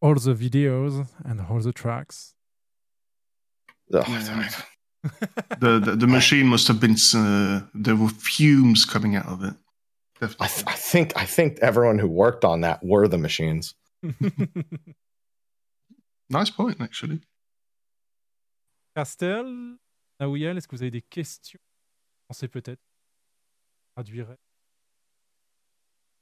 All 0.00 0.14
the 0.14 0.34
videos 0.34 1.06
and 1.24 1.40
all 1.40 1.60
the 1.60 1.72
tracks. 1.72 2.34
the, 3.90 4.00
the 5.82 5.96
the 5.96 6.06
machine 6.06 6.46
must 6.46 6.68
have 6.68 6.78
been 6.80 6.96
uh, 7.14 7.62
there 7.74 7.96
were 7.96 8.08
fumes 8.08 8.84
coming 8.84 9.16
out 9.16 9.26
of 9.26 9.44
it. 9.44 9.54
I, 10.22 10.46
th- 10.46 10.64
I 10.66 10.74
think 10.74 11.12
I 11.16 11.24
think 11.24 11.58
everyone 11.60 11.98
who 11.98 12.08
worked 12.08 12.44
on 12.44 12.60
that 12.60 12.84
were 12.84 13.08
the 13.08 13.18
machines. 13.18 13.74
Nice 16.30 16.50
point, 16.50 16.80
actually. 16.80 17.20
Castel, 18.94 19.76
Naouiel, 20.20 20.56
est-ce 20.56 20.68
que 20.68 20.76
vous 20.76 20.82
avez 20.82 20.90
des 20.90 21.02
questions 21.02 21.58
Pensez 22.28 22.46
peut-être. 22.46 22.80
Traduirait. 23.96 24.38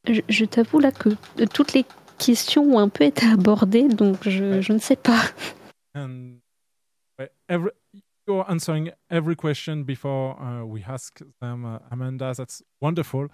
Je, 0.06 0.22
je 0.28 0.44
t'avoue 0.46 0.78
là 0.78 0.90
que 0.90 1.10
euh, 1.10 1.46
toutes 1.52 1.74
les 1.74 1.84
questions 2.16 2.62
ont 2.62 2.78
un 2.78 2.88
peu 2.88 3.04
été 3.04 3.26
abordées, 3.26 3.88
donc 3.88 4.16
je, 4.26 4.62
je 4.62 4.72
ne 4.72 4.78
sais 4.78 4.96
pas. 4.96 5.20
And 5.94 6.38
every, 7.48 7.72
you're 8.26 8.48
answering 8.48 8.90
every 9.10 9.36
question 9.36 9.84
before 9.84 10.40
uh, 10.40 10.64
we 10.64 10.82
ask 10.82 11.22
them, 11.40 11.64
uh, 11.64 11.78
Amanda. 11.90 12.32
That's 12.34 12.62
wonderful. 12.80 13.28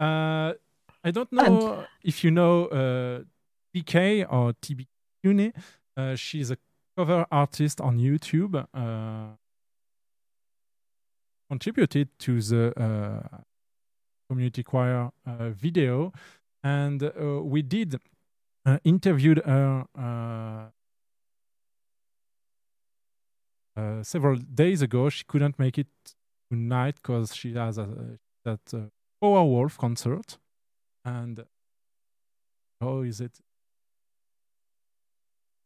Uh, 0.00 0.54
I 1.02 1.10
don't 1.10 1.30
know 1.30 1.84
if 2.02 2.24
you 2.24 2.30
know 2.30 2.66
uh, 2.66 3.24
TK 3.74 4.26
or 4.30 4.54
TB. 4.62 4.86
Uh, 5.96 6.14
she's 6.16 6.50
a 6.50 6.56
cover 6.96 7.26
artist 7.30 7.80
on 7.80 7.98
YouTube. 7.98 8.66
Uh, 8.74 9.36
contributed 11.48 12.08
to 12.18 12.40
the 12.40 12.72
uh, 12.80 13.38
community 14.28 14.62
choir 14.62 15.10
uh, 15.26 15.50
video, 15.50 16.12
and 16.62 17.12
we 17.44 17.62
did 17.62 18.00
interviewed 18.82 19.42
her 19.44 19.84
several 24.02 24.36
days 24.36 24.82
ago. 24.82 25.08
She 25.10 25.24
couldn't 25.24 25.58
make 25.58 25.78
it 25.78 25.86
tonight 26.50 26.96
because 26.96 27.34
she 27.34 27.54
has 27.54 27.78
a 27.78 28.18
that 28.44 28.60
uh, 28.72 28.88
Powerwolf 29.22 29.78
concert, 29.78 30.38
and 31.04 31.44
how 32.80 33.00
is 33.00 33.20
it 33.20 33.38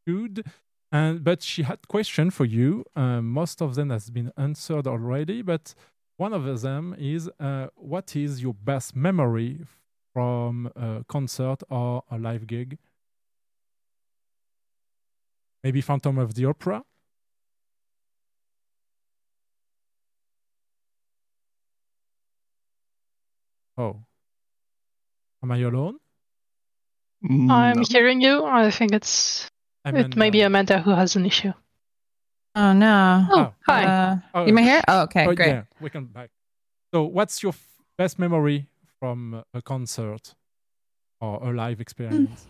good? 0.09 0.45
And 0.91 1.23
but 1.23 1.43
she 1.43 1.63
had 1.65 1.87
question 1.89 2.31
for 2.31 2.47
you. 2.47 2.85
Uh, 2.97 3.21
most 3.21 3.61
of 3.61 3.75
them 3.75 3.91
has 3.91 4.11
been 4.11 4.33
answered 4.37 4.87
already, 4.87 5.43
but 5.43 5.75
one 6.17 6.33
of 6.33 6.45
them 6.63 6.95
is 6.99 7.31
uh, 7.39 7.69
what 7.77 8.17
is 8.17 8.43
your 8.43 8.55
best 8.55 8.97
memory 8.97 9.61
from 10.15 10.71
a 10.75 11.05
concert 11.09 11.63
or 11.69 12.03
a 12.11 12.19
live 12.19 12.47
gig? 12.47 12.79
Maybe 15.63 15.81
Phantom 15.81 16.19
of 16.19 16.35
the 16.35 16.47
Opera. 16.47 16.83
Oh, 23.77 23.97
am 25.43 25.53
I 25.53 25.59
alone? 25.59 25.99
I'm 27.51 27.83
hearing 27.83 28.21
you. 28.21 28.45
I 28.45 28.71
think 28.71 28.93
it's 28.93 29.51
it 29.97 30.17
may 30.17 30.31
be 30.31 30.41
Amanda 30.43 30.81
who 30.81 30.91
has 30.91 31.17
an 31.17 31.27
issue. 31.27 31.53
Oh 32.55 32.73
no. 32.73 33.27
Oh, 33.31 33.55
hi. 33.67 33.85
Uh, 33.85 34.17
Oh, 34.35 34.47
you 34.47 34.53
may 34.53 34.63
hear? 34.65 34.83
Oh, 34.89 35.03
okay, 35.03 35.27
oh, 35.27 35.35
great. 35.35 35.49
Yeah, 35.49 35.63
we 35.81 35.91
can 35.91 36.07
back. 36.07 36.31
So, 36.93 37.05
what's 37.05 37.43
your 37.43 37.53
f- 37.53 37.69
best 37.97 38.19
memory 38.19 38.67
from 38.99 39.43
a 39.55 39.63
concert 39.63 40.35
or 41.21 41.51
a 41.51 41.53
live 41.53 41.81
experience? 41.81 42.47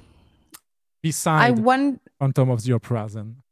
Besides 1.02 1.58
I 1.58 1.62
won- 1.62 2.00
Phantom 2.18 2.50
of 2.50 2.62
the 2.64 2.72
Opera, 2.72 3.08
then. 3.12 3.42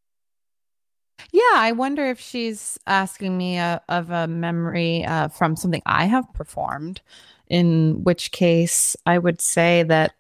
Yeah, 1.33 1.43
I 1.55 1.73
wonder 1.73 2.05
if 2.07 2.21
she's 2.21 2.79
asking 2.87 3.37
me 3.37 3.59
uh, 3.59 3.79
of 3.89 4.11
a 4.11 4.27
memory 4.27 5.05
uh, 5.05 5.29
from 5.29 5.57
something 5.57 5.83
I 5.87 6.07
have 6.07 6.33
performed, 6.35 7.01
in 7.49 8.03
which 8.05 8.33
case 8.33 8.97
I 9.07 9.19
would 9.19 9.41
say 9.41 9.83
that, 9.85 10.15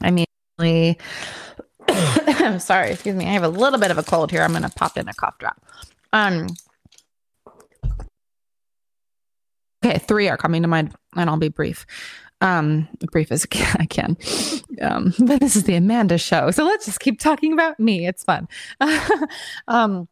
I 0.00 0.10
mean, 0.10 0.26
really- 0.58 0.98
I'm 2.26 2.58
sorry, 2.58 2.90
excuse 2.90 3.14
me. 3.14 3.26
I 3.26 3.32
have 3.32 3.42
a 3.42 3.48
little 3.48 3.78
bit 3.78 3.90
of 3.90 3.98
a 3.98 4.02
cold 4.02 4.30
here. 4.30 4.42
I'm 4.42 4.52
going 4.52 4.62
to 4.62 4.70
pop 4.70 4.96
in 4.96 5.08
a 5.08 5.14
cough 5.14 5.38
drop. 5.38 5.60
Um, 6.12 6.48
okay, 9.84 9.98
three 9.98 10.28
are 10.28 10.36
coming 10.36 10.62
to 10.62 10.68
mind, 10.68 10.94
and 11.16 11.28
I'll 11.28 11.36
be 11.36 11.48
brief. 11.48 11.86
Um, 12.40 12.88
brief 13.12 13.30
as 13.30 13.46
I 13.52 13.86
can. 13.86 14.16
Um, 14.80 15.14
but 15.18 15.40
this 15.40 15.54
is 15.56 15.64
the 15.64 15.74
Amanda 15.74 16.18
show, 16.18 16.50
so 16.50 16.64
let's 16.64 16.86
just 16.86 17.00
keep 17.00 17.20
talking 17.20 17.52
about 17.52 17.78
me. 17.78 18.06
It's 18.06 18.24
fun. 18.24 18.48
um, 19.68 20.08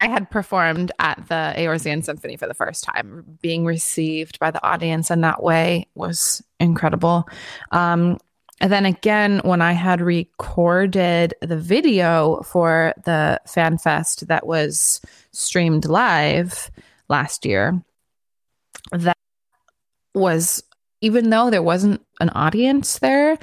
I 0.00 0.08
had 0.08 0.30
performed 0.30 0.92
at 0.98 1.26
the 1.28 1.54
Eorzean 1.56 2.04
Symphony 2.04 2.36
for 2.36 2.46
the 2.46 2.54
first 2.54 2.84
time. 2.84 3.38
Being 3.42 3.64
received 3.64 4.38
by 4.38 4.50
the 4.50 4.64
audience 4.64 5.10
in 5.10 5.22
that 5.22 5.42
way 5.42 5.88
was 5.94 6.42
incredible. 6.60 7.28
Um, 7.72 8.18
and 8.60 8.72
then 8.72 8.86
again, 8.86 9.40
when 9.44 9.62
I 9.62 9.72
had 9.72 10.00
recorded 10.00 11.34
the 11.40 11.56
video 11.56 12.42
for 12.42 12.92
the 13.04 13.40
Fan 13.46 13.78
Fest 13.78 14.26
that 14.28 14.46
was 14.46 15.00
streamed 15.32 15.84
live 15.84 16.70
last 17.08 17.46
year, 17.46 17.80
that 18.92 19.16
was 20.14 20.62
even 21.00 21.30
though 21.30 21.50
there 21.50 21.62
wasn't 21.62 22.04
an 22.20 22.30
audience 22.30 22.98
there, 22.98 23.38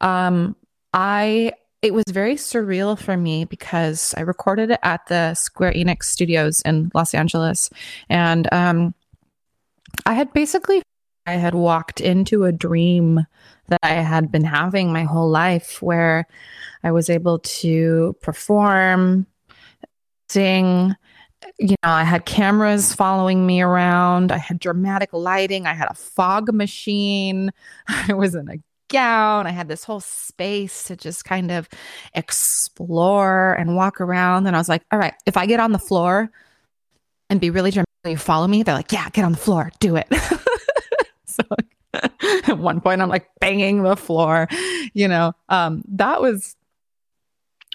um, 0.00 0.54
I 0.92 1.52
it 1.82 1.94
was 1.94 2.04
very 2.10 2.34
surreal 2.34 2.98
for 2.98 3.16
me 3.16 3.46
because 3.46 4.14
I 4.16 4.20
recorded 4.20 4.70
it 4.70 4.80
at 4.82 5.06
the 5.06 5.34
Square 5.34 5.72
Enix 5.72 6.04
studios 6.04 6.60
in 6.62 6.90
Los 6.94 7.14
Angeles, 7.14 7.70
and 8.08 8.52
um, 8.52 8.94
I 10.06 10.14
had 10.14 10.32
basically 10.32 10.82
I 11.30 11.34
had 11.34 11.54
walked 11.54 12.00
into 12.00 12.42
a 12.42 12.50
dream 12.50 13.24
that 13.68 13.78
I 13.84 13.92
had 13.92 14.32
been 14.32 14.42
having 14.42 14.92
my 14.92 15.04
whole 15.04 15.30
life, 15.30 15.80
where 15.80 16.26
I 16.82 16.90
was 16.90 17.08
able 17.08 17.38
to 17.38 18.16
perform, 18.20 19.28
sing. 20.28 20.96
You 21.60 21.76
know, 21.84 21.90
I 21.90 22.02
had 22.02 22.26
cameras 22.26 22.92
following 22.92 23.46
me 23.46 23.62
around. 23.62 24.32
I 24.32 24.38
had 24.38 24.58
dramatic 24.58 25.10
lighting. 25.12 25.66
I 25.66 25.74
had 25.74 25.88
a 25.88 25.94
fog 25.94 26.52
machine. 26.52 27.52
I 27.88 28.12
was 28.12 28.34
in 28.34 28.48
a 28.48 28.56
gown. 28.88 29.46
I 29.46 29.50
had 29.50 29.68
this 29.68 29.84
whole 29.84 30.00
space 30.00 30.82
to 30.84 30.96
just 30.96 31.24
kind 31.24 31.52
of 31.52 31.68
explore 32.12 33.52
and 33.52 33.76
walk 33.76 34.00
around. 34.00 34.48
And 34.48 34.56
I 34.56 34.58
was 34.58 34.68
like, 34.68 34.82
all 34.90 34.98
right, 34.98 35.14
if 35.26 35.36
I 35.36 35.46
get 35.46 35.60
on 35.60 35.70
the 35.70 35.78
floor 35.78 36.28
and 37.28 37.40
be 37.40 37.50
really 37.50 37.70
dramatic, 37.70 37.86
you 38.04 38.16
follow 38.16 38.48
me? 38.48 38.64
They're 38.64 38.74
like, 38.74 38.90
yeah, 38.90 39.08
get 39.10 39.24
on 39.24 39.30
the 39.30 39.38
floor, 39.38 39.70
do 39.78 39.94
it. 39.94 40.08
so 41.40 41.44
at 42.48 42.58
one 42.58 42.80
point, 42.80 43.02
I'm 43.02 43.08
like 43.08 43.28
banging 43.40 43.82
the 43.82 43.96
floor, 43.96 44.48
you 44.94 45.08
know. 45.08 45.32
Um, 45.48 45.82
that 45.88 46.20
was 46.20 46.56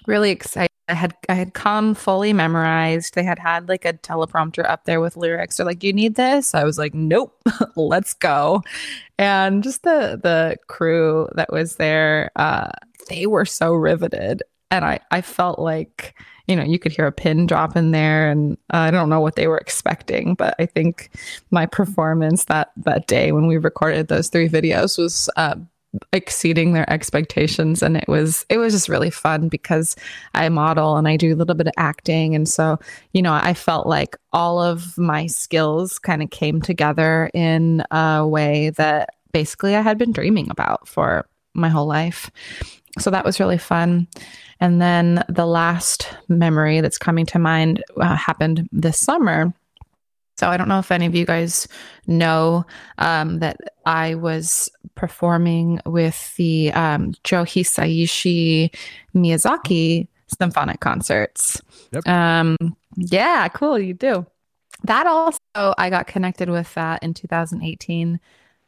really 0.06 0.30
exciting. 0.30 0.68
I 0.88 0.94
had 0.94 1.16
I 1.28 1.34
had 1.34 1.52
come 1.52 1.94
fully 1.94 2.32
memorized. 2.32 3.14
They 3.14 3.24
had 3.24 3.40
had 3.40 3.68
like 3.68 3.84
a 3.84 3.92
teleprompter 3.92 4.68
up 4.68 4.84
there 4.84 5.00
with 5.00 5.16
lyrics. 5.16 5.56
They're 5.56 5.66
like, 5.66 5.80
"Do 5.80 5.88
you 5.88 5.92
need 5.92 6.14
this?" 6.14 6.54
I 6.54 6.62
was 6.62 6.78
like, 6.78 6.94
"Nope, 6.94 7.36
let's 7.76 8.14
go." 8.14 8.62
And 9.18 9.64
just 9.64 9.82
the 9.82 10.18
the 10.22 10.58
crew 10.68 11.28
that 11.34 11.50
was 11.52 11.76
there, 11.76 12.30
uh, 12.36 12.70
they 13.08 13.26
were 13.26 13.44
so 13.44 13.74
riveted, 13.74 14.42
and 14.70 14.84
I 14.84 15.00
I 15.10 15.20
felt 15.20 15.58
like 15.58 16.14
you 16.46 16.56
know 16.56 16.64
you 16.64 16.78
could 16.78 16.92
hear 16.92 17.06
a 17.06 17.12
pin 17.12 17.46
drop 17.46 17.76
in 17.76 17.90
there, 17.90 18.30
and 18.30 18.56
uh, 18.72 18.78
I 18.78 18.90
don't 18.90 19.08
know 19.08 19.20
what 19.20 19.36
they 19.36 19.48
were 19.48 19.58
expecting, 19.58 20.34
but 20.34 20.54
I 20.58 20.66
think 20.66 21.10
my 21.50 21.66
performance 21.66 22.44
that 22.46 22.72
that 22.78 23.06
day 23.06 23.32
when 23.32 23.46
we 23.46 23.56
recorded 23.56 24.08
those 24.08 24.28
three 24.28 24.48
videos 24.48 24.98
was. 24.98 25.28
Uh, 25.36 25.56
exceeding 26.12 26.74
their 26.74 26.90
expectations 26.90 27.82
and 27.82 27.96
it 27.96 28.06
was 28.06 28.44
it 28.50 28.58
was 28.58 28.74
just 28.74 28.86
really 28.86 29.08
fun 29.08 29.48
because 29.48 29.96
I 30.34 30.46
model 30.50 30.98
and 30.98 31.08
I 31.08 31.16
do 31.16 31.34
a 31.34 31.36
little 31.36 31.54
bit 31.54 31.68
of 31.68 31.72
acting 31.78 32.34
and 32.34 32.46
so 32.46 32.78
you 33.12 33.22
know 33.22 33.32
I 33.32 33.54
felt 33.54 33.86
like 33.86 34.14
all 34.30 34.60
of 34.60 34.98
my 34.98 35.26
skills 35.26 35.98
kind 35.98 36.22
of 36.22 36.28
came 36.28 36.60
together 36.60 37.30
in 37.32 37.82
a 37.90 38.26
way 38.26 38.70
that 38.70 39.10
basically 39.32 39.74
I 39.74 39.80
had 39.80 39.96
been 39.96 40.12
dreaming 40.12 40.50
about 40.50 40.86
for 40.86 41.26
my 41.56 41.68
whole 41.68 41.86
life 41.86 42.30
so 42.98 43.10
that 43.10 43.24
was 43.24 43.40
really 43.40 43.58
fun 43.58 44.06
and 44.60 44.80
then 44.80 45.22
the 45.28 45.46
last 45.46 46.08
memory 46.28 46.80
that's 46.80 46.98
coming 46.98 47.26
to 47.26 47.38
mind 47.38 47.82
uh, 47.98 48.16
happened 48.16 48.68
this 48.72 48.98
summer 48.98 49.52
so 50.38 50.48
I 50.48 50.58
don't 50.58 50.68
know 50.68 50.78
if 50.78 50.92
any 50.92 51.06
of 51.06 51.14
you 51.14 51.24
guys 51.24 51.66
know 52.06 52.66
um, 52.98 53.38
that 53.38 53.56
I 53.86 54.16
was 54.16 54.70
performing 54.94 55.80
with 55.86 56.34
the 56.36 56.72
um, 56.72 57.14
Joe 57.24 57.44
Hisaishi 57.44 58.74
Miyazaki 59.14 60.08
symphonic 60.38 60.80
concerts. 60.80 61.62
Um, 62.04 62.56
yeah, 62.96 63.48
cool. 63.48 63.78
You 63.78 63.94
do. 63.94 64.26
That 64.84 65.06
also, 65.06 65.40
I 65.56 65.88
got 65.88 66.06
connected 66.06 66.50
with 66.50 66.72
that 66.74 67.02
in 67.02 67.14
2018, 67.14 68.20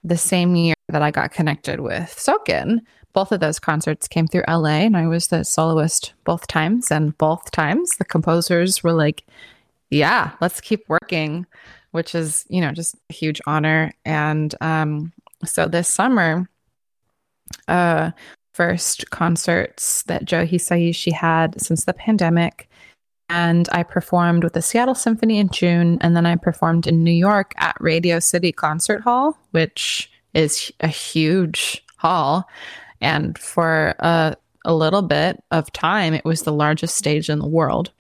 the 0.04 0.16
same 0.16 0.56
year 0.56 0.74
that 0.88 1.02
I 1.02 1.10
got 1.10 1.32
connected 1.32 1.80
with 1.80 2.14
Soken. 2.16 2.80
Both 3.12 3.32
of 3.32 3.40
those 3.40 3.58
concerts 3.58 4.08
came 4.08 4.26
through 4.26 4.44
LA, 4.48 4.80
and 4.80 4.96
I 4.96 5.06
was 5.06 5.28
the 5.28 5.44
soloist 5.44 6.12
both 6.24 6.46
times. 6.46 6.90
And 6.90 7.16
both 7.18 7.50
times, 7.50 7.96
the 7.96 8.04
composers 8.04 8.82
were 8.82 8.92
like, 8.92 9.24
yeah, 9.90 10.32
let's 10.40 10.60
keep 10.60 10.88
working, 10.88 11.46
which 11.92 12.14
is, 12.14 12.44
you 12.48 12.60
know, 12.60 12.72
just 12.72 12.96
a 13.10 13.12
huge 13.12 13.40
honor. 13.46 13.92
And 14.04 14.54
um, 14.60 15.12
so 15.44 15.66
this 15.66 15.88
summer, 15.88 16.48
uh, 17.66 18.10
first 18.58 19.10
concerts 19.10 20.02
that 20.04 20.24
Joe 20.24 20.44
Hisaishi 20.44 21.12
had 21.12 21.60
since 21.60 21.84
the 21.84 21.94
pandemic. 21.94 22.68
And 23.30 23.68
I 23.70 23.84
performed 23.84 24.42
with 24.42 24.54
the 24.54 24.62
Seattle 24.62 24.96
Symphony 24.96 25.38
in 25.38 25.50
June, 25.50 25.98
and 26.00 26.16
then 26.16 26.26
I 26.26 26.34
performed 26.34 26.86
in 26.86 27.04
New 27.04 27.12
York 27.12 27.52
at 27.58 27.76
Radio 27.78 28.18
City 28.18 28.50
Concert 28.52 29.02
Hall, 29.02 29.38
which 29.50 30.10
is 30.38 30.72
a 30.80 30.88
huge 30.88 31.84
hall. 31.96 32.48
And 33.00 33.36
for 33.36 33.94
a, 33.98 34.36
a 34.64 34.74
little 34.74 35.02
bit 35.02 35.42
of 35.50 35.72
time, 35.72 36.14
it 36.14 36.24
was 36.24 36.42
the 36.42 36.52
largest 36.52 36.96
stage 36.96 37.28
in 37.28 37.38
the 37.38 37.46
world. 37.46 37.90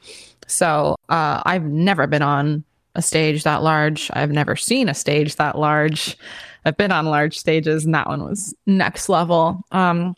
So 0.46 0.96
uh, 1.08 1.42
I've 1.44 1.64
never 1.64 2.06
been 2.06 2.22
on 2.22 2.64
a 2.94 3.02
stage 3.02 3.44
that 3.44 3.62
large. 3.62 4.10
I've 4.14 4.30
never 4.30 4.56
seen 4.56 4.88
a 4.88 4.94
stage 4.94 5.36
that 5.36 5.58
large. 5.58 6.16
I've 6.64 6.76
been 6.76 6.92
on 6.92 7.06
large 7.06 7.38
stages, 7.38 7.84
and 7.84 7.94
that 7.94 8.08
one 8.08 8.24
was 8.24 8.54
next 8.66 9.08
level. 9.08 9.62
Um, 9.72 10.14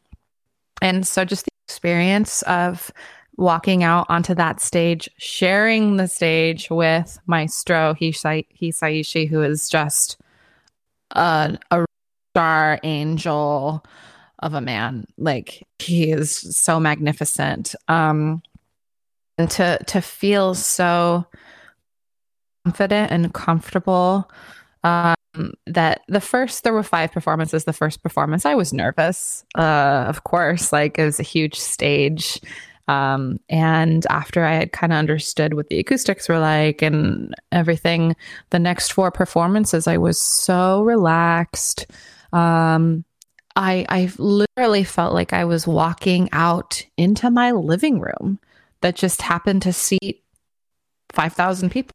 and 0.80 1.06
so 1.06 1.24
just 1.24 1.44
the 1.44 1.51
experience 1.68 2.42
of 2.42 2.90
walking 3.36 3.82
out 3.82 4.06
onto 4.09 4.34
that 4.34 4.60
stage, 4.60 5.09
sharing 5.18 5.97
the 5.97 6.09
stage 6.09 6.70
with 6.70 7.18
Maestro 7.26 7.94
Hisai- 7.94 8.47
Hisaishi, 8.60 9.28
who 9.28 9.42
is 9.42 9.68
just 9.68 10.18
a, 11.12 11.59
a 11.70 11.84
star 12.32 12.78
angel 12.82 13.85
of 14.39 14.55
a 14.55 14.61
man. 14.61 15.07
Like 15.19 15.66
he 15.78 16.11
is 16.11 16.32
so 16.57 16.81
magnificent. 16.81 17.74
Um, 17.89 18.43
and 19.39 19.51
to 19.52 19.78
to 19.86 20.01
feel 20.01 20.55
so 20.55 21.27
confident 22.65 23.11
and 23.11 23.32
comfortable. 23.32 24.31
Um, 24.85 25.15
that 25.66 26.01
the 26.09 26.20
first 26.20 26.65
there 26.65 26.73
were 26.73 26.82
five 26.82 27.12
performances. 27.12 27.65
The 27.65 27.73
first 27.73 28.02
performance, 28.02 28.44
I 28.44 28.55
was 28.55 28.73
nervous. 28.73 29.44
Uh, 29.57 30.05
of 30.09 30.24
course, 30.24 30.73
like 30.73 30.98
it 30.98 31.05
was 31.05 31.20
a 31.20 31.24
huge 31.24 31.55
stage. 31.55 32.40
Um, 32.89 33.39
and 33.48 34.05
after 34.11 34.44
I 34.44 34.55
had 34.55 34.73
kind 34.73 34.93
of 34.93 34.98
understood 34.98 35.55
what 35.55 35.69
the 35.69 35.78
acoustics 35.78 36.28
were 36.28 36.40
like 36.40 36.82
and 36.82 37.32
everything, 37.52 38.16
the 38.51 38.59
next 38.59 38.93
four 38.93 39.12
performances, 39.12 39.86
I 39.86 39.97
was 39.97 40.20
so 40.20 40.82
relaxed. 40.82 41.86
Um, 42.32 43.05
I 43.57 43.85
I 43.89 44.11
literally 44.19 44.85
felt 44.85 45.12
like 45.12 45.32
I 45.32 45.44
was 45.44 45.66
walking 45.66 46.28
out 46.32 46.86
into 46.97 47.31
my 47.31 47.51
living 47.52 48.01
room 48.01 48.39
that 48.81 48.97
just 48.97 49.23
happened 49.23 49.62
to 49.62 49.73
seat 49.73 50.23
five 51.12 51.32
thousand 51.32 51.70
people, 51.70 51.94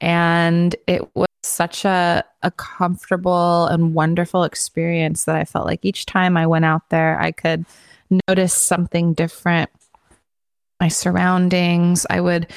and 0.00 0.74
it 0.86 1.08
was 1.14 1.28
such 1.42 1.84
a 1.84 2.24
a 2.42 2.50
comfortable 2.52 3.66
and 3.66 3.94
wonderful 3.94 4.44
experience 4.44 5.24
that 5.24 5.36
I 5.36 5.44
felt 5.44 5.66
like 5.66 5.84
each 5.84 6.06
time 6.06 6.36
I 6.36 6.46
went 6.46 6.64
out 6.64 6.88
there, 6.90 7.20
I 7.20 7.32
could 7.32 7.64
notice 8.28 8.54
something 8.54 9.14
different 9.14 9.70
my 10.80 10.88
surroundings. 10.88 12.06
I 12.08 12.20
would 12.20 12.50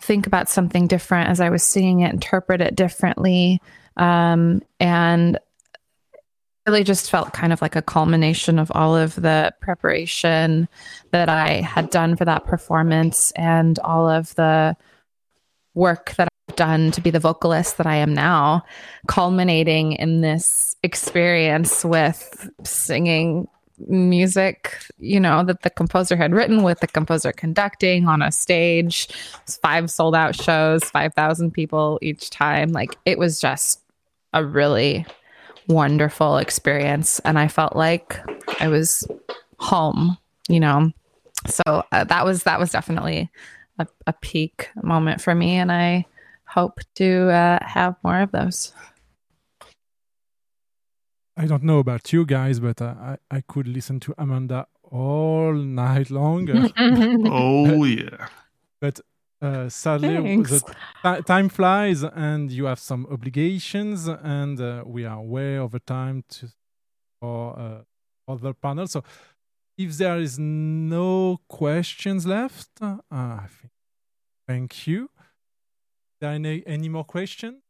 think 0.00 0.26
about 0.26 0.48
something 0.48 0.88
different 0.88 1.30
as 1.30 1.40
I 1.40 1.48
was 1.48 1.62
singing 1.62 2.00
it, 2.00 2.12
interpret 2.12 2.60
it 2.60 2.74
differently. 2.74 3.62
Um, 3.96 4.62
and 4.80 5.38
really 6.68 6.84
just 6.84 7.10
felt 7.10 7.32
kind 7.32 7.50
of 7.50 7.62
like 7.62 7.76
a 7.76 7.82
culmination 7.82 8.58
of 8.58 8.70
all 8.74 8.94
of 8.94 9.14
the 9.14 9.50
preparation 9.62 10.68
that 11.12 11.30
I 11.30 11.62
had 11.62 11.88
done 11.88 12.14
for 12.14 12.26
that 12.26 12.44
performance 12.44 13.32
and 13.36 13.78
all 13.78 14.06
of 14.06 14.34
the 14.34 14.76
work 15.72 16.14
that 16.16 16.28
I've 16.48 16.56
done 16.56 16.90
to 16.90 17.00
be 17.00 17.08
the 17.08 17.20
vocalist 17.20 17.78
that 17.78 17.86
I 17.86 17.96
am 17.96 18.12
now, 18.12 18.64
culminating 19.06 19.92
in 19.92 20.20
this 20.20 20.76
experience 20.82 21.86
with 21.86 22.50
singing 22.64 23.48
music, 23.86 24.76
you 24.98 25.20
know, 25.20 25.42
that 25.44 25.62
the 25.62 25.70
composer 25.70 26.16
had 26.16 26.34
written 26.34 26.62
with 26.64 26.80
the 26.80 26.86
composer 26.86 27.32
conducting 27.32 28.06
on 28.06 28.20
a 28.20 28.30
stage, 28.30 29.08
five 29.62 29.90
sold 29.90 30.14
out 30.14 30.34
shows, 30.34 30.84
5,000 30.84 31.50
people 31.50 31.98
each 32.02 32.28
time. 32.28 32.72
Like 32.72 32.98
it 33.06 33.18
was 33.18 33.40
just 33.40 33.80
a 34.34 34.44
really 34.44 35.06
wonderful 35.68 36.38
experience. 36.38 37.20
And 37.20 37.38
I 37.38 37.48
felt 37.48 37.76
like 37.76 38.18
I 38.60 38.68
was 38.68 39.06
home, 39.58 40.18
you 40.48 40.60
know. 40.60 40.92
So 41.46 41.84
uh, 41.92 42.04
that 42.04 42.24
was 42.24 42.42
that 42.42 42.58
was 42.58 42.72
definitely 42.72 43.30
a, 43.78 43.86
a 44.06 44.12
peak 44.12 44.70
moment 44.82 45.20
for 45.20 45.34
me, 45.34 45.56
and 45.56 45.70
I 45.70 46.06
hope 46.46 46.80
to 46.96 47.30
uh, 47.30 47.58
have 47.64 47.94
more 48.02 48.20
of 48.20 48.32
those. 48.32 48.72
I 51.36 51.46
don't 51.46 51.62
know 51.62 51.78
about 51.78 52.12
you 52.12 52.26
guys, 52.26 52.58
but 52.58 52.82
uh, 52.82 52.94
I, 52.98 53.16
I 53.30 53.42
could 53.42 53.68
listen 53.68 54.00
to 54.00 54.14
Amanda 54.18 54.66
all 54.82 55.52
night 55.52 56.10
long. 56.10 56.48
Oh, 57.30 57.84
yeah. 57.84 58.26
But 58.80 59.00
uh, 59.40 59.68
sadly, 59.68 60.16
Thanks. 60.16 60.50
the 60.50 60.74
ti- 61.16 61.22
time 61.22 61.48
flies 61.48 62.02
and 62.02 62.50
you 62.50 62.64
have 62.64 62.78
some 62.80 63.06
obligations, 63.10 64.08
and 64.08 64.60
uh, 64.60 64.82
we 64.86 65.04
are 65.04 65.20
way 65.22 65.58
over 65.58 65.78
time 65.78 66.24
to 66.28 66.48
for 67.20 67.58
uh, 67.58 68.32
other 68.32 68.54
panels. 68.54 68.92
So, 68.92 69.02
if 69.76 69.96
there 69.96 70.18
is 70.18 70.38
no 70.38 71.38
questions 71.48 72.26
left, 72.26 72.68
uh, 72.80 72.98
I 73.10 73.46
think 73.48 73.72
thank 74.46 74.86
you. 74.86 75.10
There 76.20 76.30
any 76.32 76.64
any 76.66 76.88
more 76.88 77.04
questions? 77.04 77.62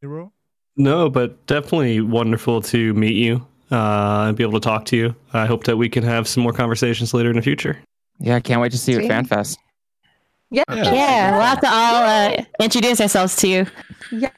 Zero. 0.00 0.32
No, 0.76 1.08
but 1.08 1.46
definitely 1.46 2.00
wonderful 2.00 2.60
to 2.62 2.94
meet 2.94 3.14
you 3.14 3.46
uh, 3.70 4.26
and 4.28 4.36
be 4.36 4.42
able 4.42 4.58
to 4.58 4.60
talk 4.60 4.84
to 4.86 4.96
you. 4.96 5.14
I 5.32 5.46
hope 5.46 5.64
that 5.64 5.76
we 5.76 5.88
can 5.88 6.02
have 6.02 6.26
some 6.28 6.42
more 6.42 6.52
conversations 6.52 7.14
later 7.14 7.30
in 7.30 7.36
the 7.36 7.42
future. 7.42 7.78
Yeah, 8.18 8.36
I 8.36 8.40
can't 8.40 8.60
wait 8.60 8.72
to 8.72 8.78
see 8.78 8.92
you 8.92 9.00
at 9.00 9.10
FanFest. 9.10 9.56
Yeah, 10.50 10.64
Yeah, 10.68 11.32
we'll 11.32 11.46
have 11.46 11.60
to 11.60 11.68
all 11.68 12.02
uh, 12.02 12.44
introduce 12.60 13.00
ourselves 13.00 13.36
to 13.36 13.48
you. 13.48 13.66
Yeah, 14.10 14.30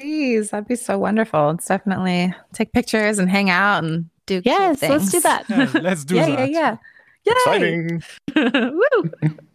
please. 0.00 0.50
That'd 0.50 0.66
be 0.66 0.74
so 0.74 0.98
wonderful. 0.98 1.50
It's 1.50 1.66
definitely 1.66 2.34
take 2.52 2.72
pictures 2.72 3.18
and 3.20 3.30
hang 3.30 3.50
out 3.50 3.84
and 3.84 4.10
do. 4.26 4.42
cool 4.42 4.52
Yes, 4.52 4.82
let's 4.82 5.10
do 5.12 5.20
that. 5.20 5.44
Yeah, 5.48 5.70
let's 5.80 6.04
do 6.04 6.16
it. 6.16 6.28
yeah, 6.28 6.36
that. 6.36 6.50
Yeah, 6.50 6.76
yeah, 7.24 7.32
Exciting. 7.36 8.02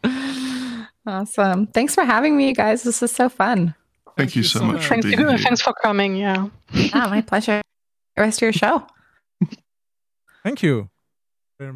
Woo! 0.02 0.86
awesome. 1.06 1.68
Thanks 1.68 1.94
for 1.94 2.06
having 2.06 2.38
me, 2.38 2.48
you 2.48 2.56
guys. 2.56 2.84
This 2.84 3.04
is 3.04 3.12
so 3.12 3.28
fun. 3.28 3.76
Thank, 4.18 4.36
you 4.38 4.44
so 4.44 4.64
much 4.64 4.84
for 4.86 5.02
Thank 5.02 5.06
you. 5.06 5.38
Thanks 5.38 5.62
for 5.62 5.74
coming. 5.74 6.16
Yeah. 6.16 6.48
Ah, 6.94 7.08
my 7.10 7.22
pleasure. 7.22 7.62
The 8.16 8.22
rest 8.22 8.38
of 8.38 8.44
your 8.44 8.54
show. 8.54 8.88
Thank 10.46 10.62
you. 10.62 10.90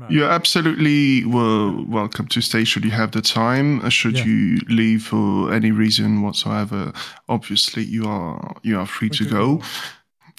You're 0.09 0.29
absolutely 0.29 1.25
well, 1.25 1.85
welcome 1.87 2.27
to 2.27 2.41
stay 2.41 2.65
should 2.65 2.83
you 2.85 2.91
have 2.91 3.11
the 3.11 3.21
time. 3.21 3.79
Uh, 3.83 3.89
Should 3.89 4.17
Yeah. 4.17 4.25
you 4.25 4.59
leave 4.67 5.03
for 5.03 5.51
any 5.53 5.71
reason 5.71 6.21
whatsoever, 6.21 6.91
obviously 7.27 7.83
you 7.83 8.03
are 8.05 8.55
you 8.61 8.77
are 8.79 8.85
free 8.85 9.09
to 9.09 9.25
go. 9.25 9.61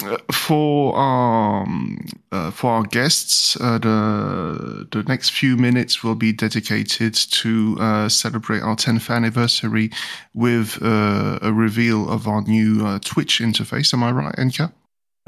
Uh, 0.03 0.17
for 0.33 0.97
um 0.97 1.99
uh, 2.33 2.51
for 2.51 2.71
our 2.77 2.85
guests, 2.85 3.57
uh, 3.61 3.79
the 3.79 4.87
the 4.93 5.03
next 5.13 5.31
few 5.33 5.57
minutes 5.57 6.05
will 6.05 6.15
be 6.15 6.33
dedicated 6.33 7.15
to 7.43 7.77
uh, 7.81 8.09
celebrate 8.09 8.63
our 8.63 8.77
10th 8.77 9.11
anniversary 9.11 9.91
with 10.35 10.79
uh, 10.83 11.39
a 11.43 11.53
reveal 11.53 12.09
of 12.09 12.27
our 12.29 12.43
new 12.43 12.87
uh, 12.87 12.99
Twitch 13.01 13.41
interface. 13.41 13.93
Am 13.95 14.03
I 14.03 14.13
right, 14.13 14.37
N'ka? 14.39 14.71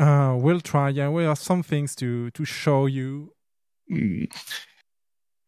Uh, 0.03 0.35
we'll 0.45 0.61
try. 0.61 0.89
Yeah, 0.89 1.09
we 1.11 1.25
have 1.25 1.39
some 1.39 1.63
things 1.63 1.95
to 1.97 2.31
to 2.31 2.45
show 2.45 2.87
you. 2.87 3.33
Mm. 3.91 4.27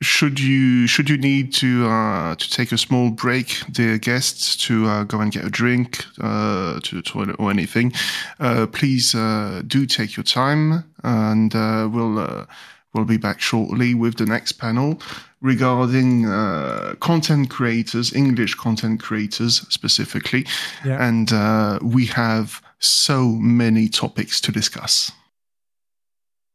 Should 0.02 0.38
you 0.38 0.86
should 0.86 1.08
you 1.08 1.16
need 1.16 1.52
to 1.54 1.86
uh, 1.88 2.34
to 2.34 2.50
take 2.50 2.72
a 2.72 2.78
small 2.78 3.10
break, 3.10 3.48
dear 3.70 3.98
guests, 3.98 4.56
to 4.66 4.74
uh, 4.86 5.04
go 5.04 5.20
and 5.20 5.32
get 5.32 5.44
a 5.44 5.50
drink, 5.50 6.04
uh, 6.20 6.78
to 6.80 6.96
the 6.96 7.02
toilet 7.02 7.36
or 7.38 7.50
anything, 7.50 7.92
uh, 8.38 8.66
please 8.66 9.14
uh, 9.14 9.62
do 9.66 9.86
take 9.86 10.16
your 10.16 10.24
time, 10.24 10.84
and 11.02 11.54
uh, 11.54 11.88
we'll 11.90 12.18
uh, 12.18 12.44
we'll 12.92 13.06
be 13.06 13.16
back 13.18 13.40
shortly 13.40 13.94
with 13.94 14.16
the 14.16 14.26
next 14.26 14.52
panel 14.52 15.00
regarding 15.40 16.26
uh, 16.26 16.94
content 17.00 17.48
creators, 17.50 18.12
English 18.14 18.54
content 18.56 19.02
creators 19.02 19.62
specifically, 19.68 20.44
Yeah. 20.84 21.08
and 21.08 21.32
uh, 21.32 21.78
we 21.82 22.06
have 22.06 22.60
so 22.84 23.28
many 23.28 23.88
topics 23.88 24.40
to 24.42 24.52
discuss. 24.52 25.12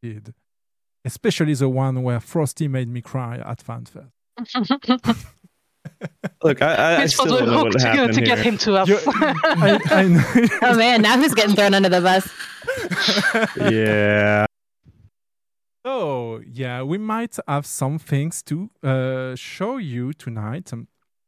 Did. 0.01 0.33
Especially 1.05 1.53
the 1.53 1.69
one 1.69 2.03
where 2.03 2.19
Frosty 2.19 2.67
made 2.67 2.89
me 2.89 3.01
cry 3.01 3.37
at 3.37 3.63
FanFest. 3.63 4.11
Look, 6.43 6.61
I, 6.61 6.73
I, 6.75 7.01
I 7.01 7.05
still 7.07 7.25
don't 7.25 7.47
know 7.47 7.63
what 7.63 7.81
happened 7.81 8.13
to 8.13 8.21
get 8.21 8.39
here. 8.39 8.51
him 8.51 8.57
to 8.59 8.75
us. 8.75 8.89
I, 9.07 9.79
I. 9.85 10.47
Oh 10.61 10.77
man, 10.77 11.01
now 11.01 11.17
who's 11.17 11.33
getting 11.33 11.55
thrown 11.55 11.73
under 11.73 11.89
the 11.89 12.01
bus? 12.01 12.29
yeah. 13.71 14.45
So, 15.85 16.41
yeah, 16.45 16.83
we 16.83 16.97
might 16.97 17.37
have 17.47 17.65
some 17.65 17.97
things 17.99 18.43
to 18.43 18.69
uh, 18.83 19.35
show 19.35 19.77
you 19.77 20.13
tonight. 20.13 20.71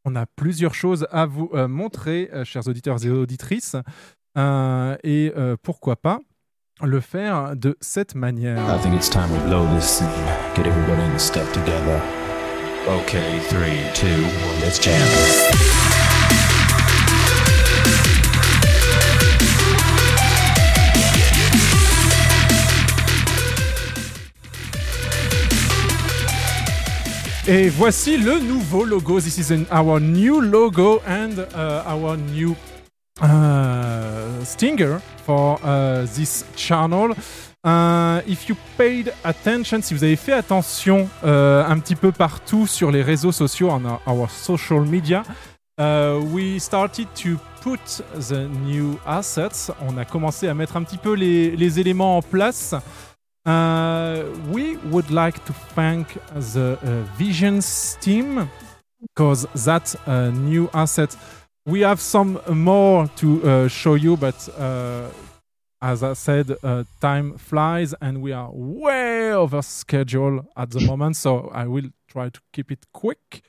On 0.03 0.15
a 0.15 0.25
plusieurs 0.25 0.73
choses 0.73 1.05
à 1.11 1.25
vous 1.25 1.49
euh, 1.53 1.67
montrer, 1.67 2.29
euh, 2.33 2.43
chers 2.43 2.67
auditeurs 2.67 3.05
et 3.05 3.09
auditrices. 3.09 3.75
Euh, 4.37 4.95
et 5.03 5.33
euh, 5.35 5.55
pourquoi 5.61 5.95
pas 5.95 6.19
le 6.81 6.99
faire 6.99 7.55
de 7.55 7.77
cette 7.81 8.15
manière. 8.15 8.57
I 8.73 8.79
think 8.81 8.95
it's 8.95 9.09
time 9.09 9.29
we 9.31 9.39
blow 9.47 9.65
this 9.75 10.01
and 10.01 10.09
get 10.55 10.65
everybody 10.65 11.01
in 11.03 11.13
the 11.13 11.19
step 11.19 11.45
together. 11.53 12.01
Okay, 12.87 13.39
three, 13.49 13.77
two, 13.93 14.07
one, 14.07 14.61
let's 14.63 14.79
jam. 14.79 14.97
Et 27.47 27.69
voici 27.69 28.17
le 28.17 28.39
nouveau 28.39 28.85
logo. 28.85 29.19
This 29.19 29.37
is 29.39 29.51
an- 29.51 29.65
our 29.71 29.99
new 29.99 30.41
logo 30.41 31.01
and 31.07 31.39
uh, 31.55 31.83
our 31.87 32.15
new 32.15 32.55
stinger 34.43 34.99
for 35.25 35.59
uh, 35.63 36.05
this 36.15 36.45
channel. 36.55 37.15
Uh, 37.63 38.21
if 38.27 38.49
you 38.49 38.55
paid 38.77 39.13
attention, 39.23 39.81
si 39.81 39.93
vous 39.93 40.03
avez 40.03 40.15
fait 40.15 40.33
attention 40.33 41.07
euh, 41.23 41.63
un 41.67 41.77
petit 41.79 41.95
peu 41.95 42.11
partout 42.11 42.65
sur 42.65 42.91
les 42.91 43.03
réseaux 43.03 43.31
sociaux, 43.31 43.69
on 43.69 43.85
our, 44.07 44.29
social 44.31 44.81
media, 44.81 45.23
uh, 45.79 46.19
we 46.33 46.59
started 46.59 47.07
to 47.13 47.37
put 47.61 48.01
the 48.15 48.47
new 48.65 48.97
assets. 49.05 49.71
On 49.87 49.95
a 49.97 50.05
commencé 50.05 50.47
à 50.47 50.55
mettre 50.55 50.75
un 50.75 50.83
petit 50.83 50.97
peu 50.97 51.13
les, 51.13 51.55
les 51.55 51.79
éléments 51.79 52.17
en 52.17 52.21
place. 52.23 52.73
Uh, 53.47 54.23
we 54.51 54.77
would 54.91 55.09
like 55.11 55.43
to 55.45 55.53
thank 55.75 56.17
the 56.53 56.77
uh, 56.83 57.03
Visions 57.17 57.97
team 57.99 58.47
because 59.01 59.47
that 59.65 59.95
uh, 60.07 60.31
new 60.31 60.67
asset. 60.73 61.15
We 61.65 61.81
have 61.81 62.01
some 62.01 62.39
more 62.49 63.07
to 63.17 63.43
uh, 63.43 63.67
show 63.67 63.93
you, 63.93 64.17
but 64.17 64.49
uh, 64.57 65.09
as 65.79 66.01
I 66.01 66.13
said, 66.13 66.55
uh, 66.63 66.85
time 66.99 67.37
flies 67.37 67.93
and 68.01 68.23
we 68.23 68.31
are 68.31 68.49
way 68.51 69.31
over 69.31 69.61
schedule 69.61 70.47
at 70.57 70.71
the 70.71 70.81
moment. 70.81 71.17
So 71.17 71.51
I 71.53 71.67
will 71.67 71.89
try 72.07 72.29
to 72.29 72.41
keep 72.51 72.71
it 72.71 72.87
quick. 72.91 73.43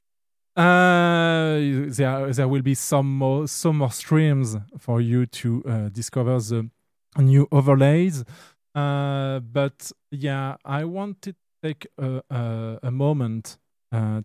Uh, 0.54 1.88
there, 1.88 2.30
there 2.34 2.48
will 2.48 2.60
be 2.60 2.74
some 2.74 3.16
more, 3.16 3.48
some 3.48 3.78
more 3.78 3.90
streams 3.90 4.58
for 4.78 5.00
you 5.00 5.24
to 5.24 5.64
uh, 5.66 5.88
discover 5.88 6.38
the 6.38 6.68
new 7.16 7.48
overlays. 7.50 8.24
Uh, 8.74 9.40
but 9.40 9.90
yeah, 10.10 10.56
I 10.66 10.84
wanted 10.84 11.36
to 11.36 11.66
take 11.66 11.86
a, 11.96 12.22
a, 12.28 12.78
a 12.82 12.90
moment 12.90 13.56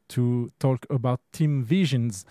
to 0.08 0.52
talk 0.60 0.86
about 0.90 1.20
Team 1.34 1.62
Visions, 1.62 2.24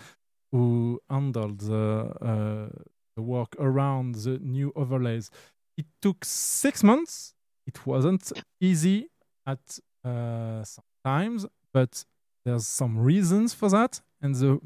who 0.51 0.99
handled 1.09 1.59
the, 1.59 2.13
uh, 2.21 2.83
the 3.15 3.21
work 3.21 3.55
around 3.59 4.15
the 4.15 4.39
new 4.39 4.71
overlays. 4.75 5.29
It 5.77 5.85
took 6.01 6.23
six 6.25 6.83
months. 6.83 7.33
It 7.65 7.85
wasn't 7.85 8.31
easy 8.59 9.09
at 9.45 9.79
uh, 10.03 10.63
some 10.63 10.85
times, 11.03 11.45
but 11.73 12.05
there's 12.45 12.67
some 12.67 12.97
reasons 12.97 13.53
for 13.53 13.69
that. 13.69 14.01
And 14.21 14.35
the 14.35 14.59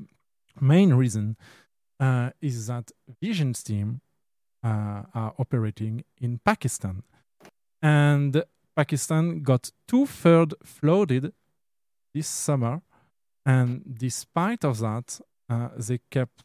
main 0.59 0.93
reason 0.93 1.35
uh, 1.99 2.31
is 2.41 2.67
that 2.67 2.91
Visions 3.21 3.63
team 3.63 4.01
uh, 4.63 5.03
are 5.13 5.33
operating 5.37 6.03
in 6.19 6.39
Pakistan. 6.45 7.03
And 7.81 8.43
Pakistan 8.75 9.41
got 9.41 9.71
two 9.87 10.05
third 10.05 10.53
flooded 10.63 11.33
this 12.13 12.27
summer. 12.27 12.81
And 13.45 13.97
despite 13.97 14.63
of 14.63 14.79
that, 14.79 15.19
they 15.77 15.99
kept 16.09 16.43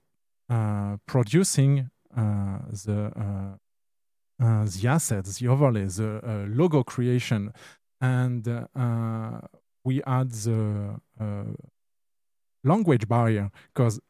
uh, 0.49 0.97
producing 1.07 1.91
uh, 2.16 2.59
the 2.85 3.12
uh, 3.16 4.45
uh, 4.45 4.65
the 4.65 4.89
assets, 4.89 5.39
the 5.39 5.49
overlays, 5.49 5.97
the 5.97 6.20
uh, 6.23 6.47
logo 6.49 6.83
creation, 6.83 7.53
and 8.01 8.47
uh, 8.49 9.41
we 9.85 10.03
had 10.07 10.31
the 10.31 11.01
uh, 11.20 11.45
language 12.65 13.09
barrier 13.09 13.51
because 13.73 14.01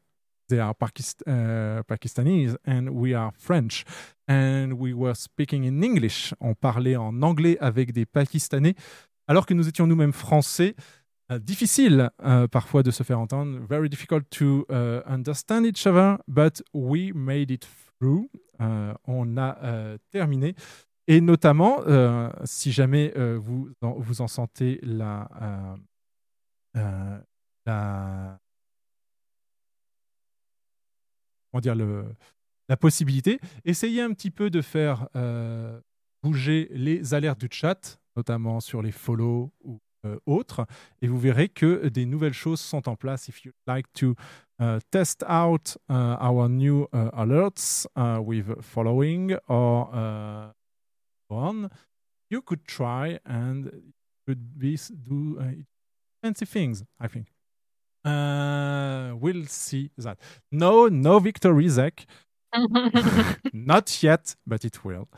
they 0.49 0.59
are 0.59 0.73
Pakist- 0.73 1.23
uh, 1.27 1.83
Pakistanis 1.83 2.55
and 2.65 2.89
we 2.89 3.13
are 3.13 3.31
French. 3.37 3.85
And 4.27 4.73
we 4.73 4.93
were 4.93 5.15
speaking 5.15 5.63
in 5.63 5.83
English. 5.83 6.33
On 6.41 6.53
parlait 6.53 6.95
en 6.95 7.21
anglais 7.21 7.57
avec 7.59 7.93
des 7.93 8.05
Pakistanais, 8.05 8.75
alors 9.27 9.45
que 9.45 9.53
nous 9.53 9.67
étions 9.67 9.87
nous-mêmes 9.87 10.13
français. 10.13 10.75
Euh, 11.29 11.39
difficile 11.39 12.09
euh, 12.23 12.47
parfois 12.47 12.83
de 12.83 12.91
se 12.91 13.03
faire 13.03 13.19
entendre, 13.19 13.59
very 13.67 13.89
difficult 13.89 14.29
to 14.29 14.65
uh, 14.69 15.01
understand 15.05 15.65
each 15.65 15.85
other, 15.85 16.17
but 16.27 16.63
we 16.73 17.11
made 17.13 17.51
it 17.51 17.67
through. 17.99 18.29
Euh, 18.61 18.93
on 19.03 19.37
a 19.37 19.97
terminé. 20.11 20.55
Et 21.07 21.21
notamment, 21.21 21.83
si 22.43 22.71
jamais 22.73 23.13
vous, 23.37 23.69
en, 23.81 23.93
vous 23.93 24.19
en 24.21 24.27
sentez 24.27 24.79
la, 24.83 25.29
comment 26.73 28.01
dire, 31.61 31.75
le, 31.75 32.03
la 32.67 32.75
possibilité, 32.75 33.39
essayez 33.63 34.01
un 34.01 34.11
petit 34.11 34.31
peu 34.31 34.49
de 34.49 34.61
faire 34.61 35.07
bouger 36.23 36.67
les 36.71 37.13
alertes 37.13 37.39
du 37.39 37.47
chat, 37.49 37.99
notamment 38.17 38.59
sur 38.59 38.81
les 38.81 38.91
follow 38.91 39.53
ou 39.63 39.79
autres, 40.25 40.65
et 41.01 41.07
vous 41.07 41.19
verrez 41.19 41.49
que 41.49 41.87
des 41.89 42.05
nouvelles 42.05 42.33
choses 42.33 42.61
sont 42.61 42.87
en 42.87 42.95
place. 42.95 43.27
If 43.27 43.43
you'd 43.43 43.53
like 43.67 43.91
to 43.93 44.15
uh, 44.59 44.79
test 44.91 45.23
out 45.27 45.77
uh, 45.89 46.17
our 46.19 46.47
new 46.49 46.87
uh, 46.93 47.09
alerts 47.13 47.87
uh, 47.95 48.19
with 48.21 48.61
following 48.61 49.37
or 49.47 49.89
uh, 49.93 50.51
on, 51.29 51.69
you 52.29 52.41
could 52.41 52.65
try 52.65 53.19
and 53.25 53.67
it 53.67 53.93
could 54.25 54.57
be 54.57 54.77
do 55.03 55.37
uh, 55.39 55.51
fancy 56.21 56.45
things, 56.45 56.83
I 56.99 57.07
think. 57.07 57.27
Uh, 58.03 59.13
we'll 59.19 59.45
see 59.47 59.91
that. 59.97 60.17
No, 60.51 60.87
no 60.87 61.19
victory, 61.19 61.67
Zach. 61.67 62.05
Not 63.53 64.01
yet, 64.01 64.35
but 64.45 64.63
it 64.63 64.83
will. 64.85 65.09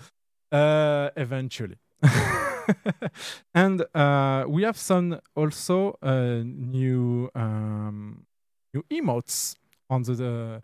Uh, 0.51 1.09
eventually. 1.15 1.77
and 3.53 3.85
uh, 3.93 4.45
we 4.47 4.63
have 4.63 4.77
some 4.77 5.19
also 5.35 5.97
uh, 6.01 6.41
new 6.43 7.29
um, 7.35 8.25
new 8.73 8.83
emotes 8.91 9.55
on 9.89 10.03
the, 10.03 10.13
the 10.13 10.61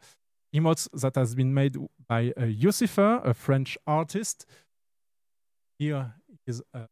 emotes 0.55 0.87
that 1.01 1.15
has 1.15 1.35
been 1.35 1.53
made 1.53 1.75
by 2.07 2.31
uh, 2.37 2.45
Lucifer, 2.45 3.21
a 3.23 3.33
French 3.33 3.77
artist. 3.87 4.45
Here 5.79 6.13
is 6.47 6.61
a 6.73 6.87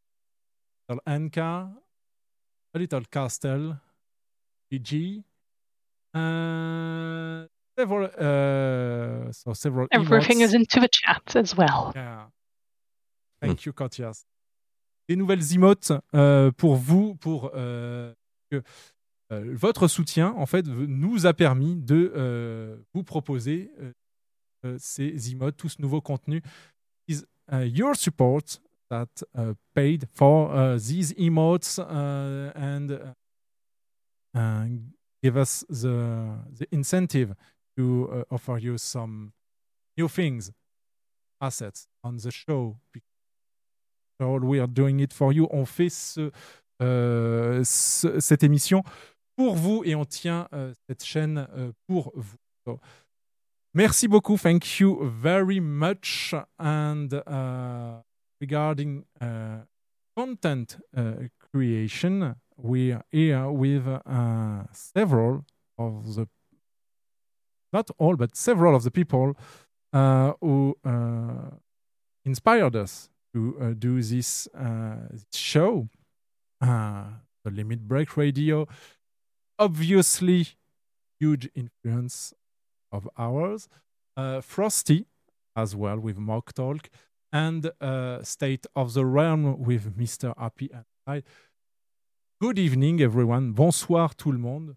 little 0.88 1.02
N'ka, 1.06 1.72
a 2.74 2.78
little 2.78 3.02
Castelle, 3.10 3.80
PG, 4.70 5.24
uh, 6.14 7.46
several 7.78 8.04
uh, 8.06 9.32
so 9.32 9.52
several 9.52 9.88
Everything 9.90 10.38
emotes. 10.38 10.42
is 10.42 10.54
into 10.54 10.80
the 10.80 10.88
chat 10.88 11.34
as 11.34 11.56
well. 11.56 11.92
Yeah. 11.94 12.26
Thank 13.40 13.66
you, 13.66 13.72
Kotias. 13.72 14.24
Des 15.08 15.16
nouvelles 15.16 15.52
emotes 15.54 15.92
euh, 16.14 16.50
pour 16.50 16.76
vous, 16.76 17.14
pour 17.16 17.50
euh, 17.54 18.14
que 18.50 18.62
euh, 19.32 19.54
votre 19.54 19.86
soutien, 19.86 20.32
en 20.32 20.46
fait, 20.46 20.66
nous 20.66 21.26
a 21.26 21.34
permis 21.34 21.76
de 21.76 22.78
vous 22.94 23.04
proposer 23.04 23.70
ces 24.78 25.30
emotes, 25.30 25.56
tout 25.56 25.68
ce 25.68 25.82
nouveau 25.82 26.00
contenu. 26.00 26.42
Is 27.06 27.24
uh, 27.52 27.66
your 27.66 27.94
support 27.96 28.60
that 28.88 29.22
uh, 29.36 29.52
paid 29.74 30.06
for 30.14 30.50
uh, 30.50 30.78
these 30.78 31.12
emotes 31.18 31.78
uh, 31.78 32.50
and 32.54 33.14
uh, 34.34 34.64
give 35.22 35.36
us 35.36 35.64
the, 35.68 36.38
the 36.58 36.66
incentive 36.72 37.34
to 37.76 38.24
offer 38.30 38.58
you 38.58 38.78
some 38.78 39.32
new 39.98 40.08
things, 40.08 40.50
assets 41.40 41.88
on 42.02 42.16
the 42.16 42.30
show. 42.30 42.76
We 44.20 44.60
are 44.60 44.66
doing 44.68 45.00
it 45.00 45.12
for 45.12 45.32
you. 45.32 45.46
On 45.50 45.64
fait 45.64 45.90
ce, 45.90 46.30
euh, 46.82 47.62
ce- 47.64 48.20
cette 48.20 48.42
émission 48.42 48.82
pour 49.36 49.54
vous 49.56 49.82
et 49.84 49.94
on 49.94 50.04
tient 50.04 50.48
euh, 50.52 50.72
cette 50.88 51.04
chaîne 51.04 51.46
euh, 51.56 51.72
pour 51.88 52.12
vous. 52.14 52.36
So, 52.66 52.80
merci 53.74 54.08
beaucoup. 54.08 54.36
Thank 54.38 54.78
you 54.80 54.98
very 55.20 55.60
much. 55.60 56.34
And 56.58 57.08
uh, 57.26 58.00
regarding 58.40 59.04
uh, 59.20 59.64
content 60.16 60.78
uh, 60.96 61.28
creation, 61.38 62.34
we 62.56 62.92
are 62.92 63.04
here 63.10 63.50
with 63.50 63.86
uh, 63.86 64.64
several 64.72 65.44
of 65.76 66.14
the 66.14 66.26
not 67.72 67.90
all, 67.98 68.16
but 68.16 68.36
several 68.36 68.76
of 68.76 68.84
the 68.84 68.90
people 68.92 69.34
uh, 69.92 70.32
who 70.40 70.76
uh, 70.84 71.50
inspired 72.24 72.76
us 72.76 73.10
to 73.34 73.56
uh, 73.60 73.70
do 73.76 74.00
this, 74.00 74.46
uh, 74.54 75.08
show, 75.32 75.88
uh, 76.60 77.04
the 77.44 77.50
Limit 77.50 77.86
Break 77.86 78.16
Radio. 78.16 78.66
Obviously, 79.58 80.48
huge 81.20 81.50
influence 81.54 82.32
of 82.90 83.08
ours. 83.18 83.68
Uh, 84.16 84.40
Frosty, 84.40 85.06
as 85.56 85.74
well, 85.74 85.98
with 85.98 86.18
Mog 86.18 86.54
Talk, 86.54 86.88
and 87.32 87.70
uh, 87.80 88.22
State 88.22 88.66
of 88.76 88.94
the 88.94 89.04
Realm 89.04 89.60
with 89.60 89.98
Mr. 89.98 90.32
Happy 90.38 90.70
and 90.72 90.84
I. 91.06 91.24
Good 92.40 92.58
evening, 92.58 93.00
everyone. 93.00 93.52
Bonsoir, 93.52 94.14
tout 94.16 94.32
le 94.32 94.38
monde. 94.38 94.76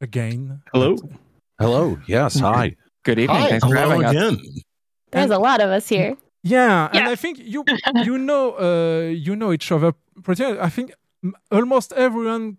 Again. 0.00 0.60
Hello. 0.72 0.96
Hello. 1.58 1.98
Yes. 2.06 2.38
Hi. 2.40 2.76
Good 3.04 3.18
evening. 3.18 3.40
Hi. 3.40 3.48
Thanks 3.48 3.66
for 3.66 3.74
Hello 3.74 4.00
having 4.00 4.04
us. 4.04 4.14
again. 4.14 4.62
There's 5.12 5.30
a 5.30 5.38
lot 5.38 5.60
of 5.62 5.70
us 5.70 5.88
here. 5.88 6.16
Yeah, 6.46 6.90
and 6.92 7.08
I 7.08 7.16
think 7.16 7.38
you 7.38 7.64
you 8.04 8.18
know 8.18 8.52
uh, 8.58 9.08
you 9.08 9.34
know 9.34 9.50
each 9.52 9.72
other 9.72 9.94
pretty. 10.22 10.42
well. 10.44 10.60
I 10.60 10.68
think 10.68 10.92
almost 11.50 11.92
everyone 11.94 12.58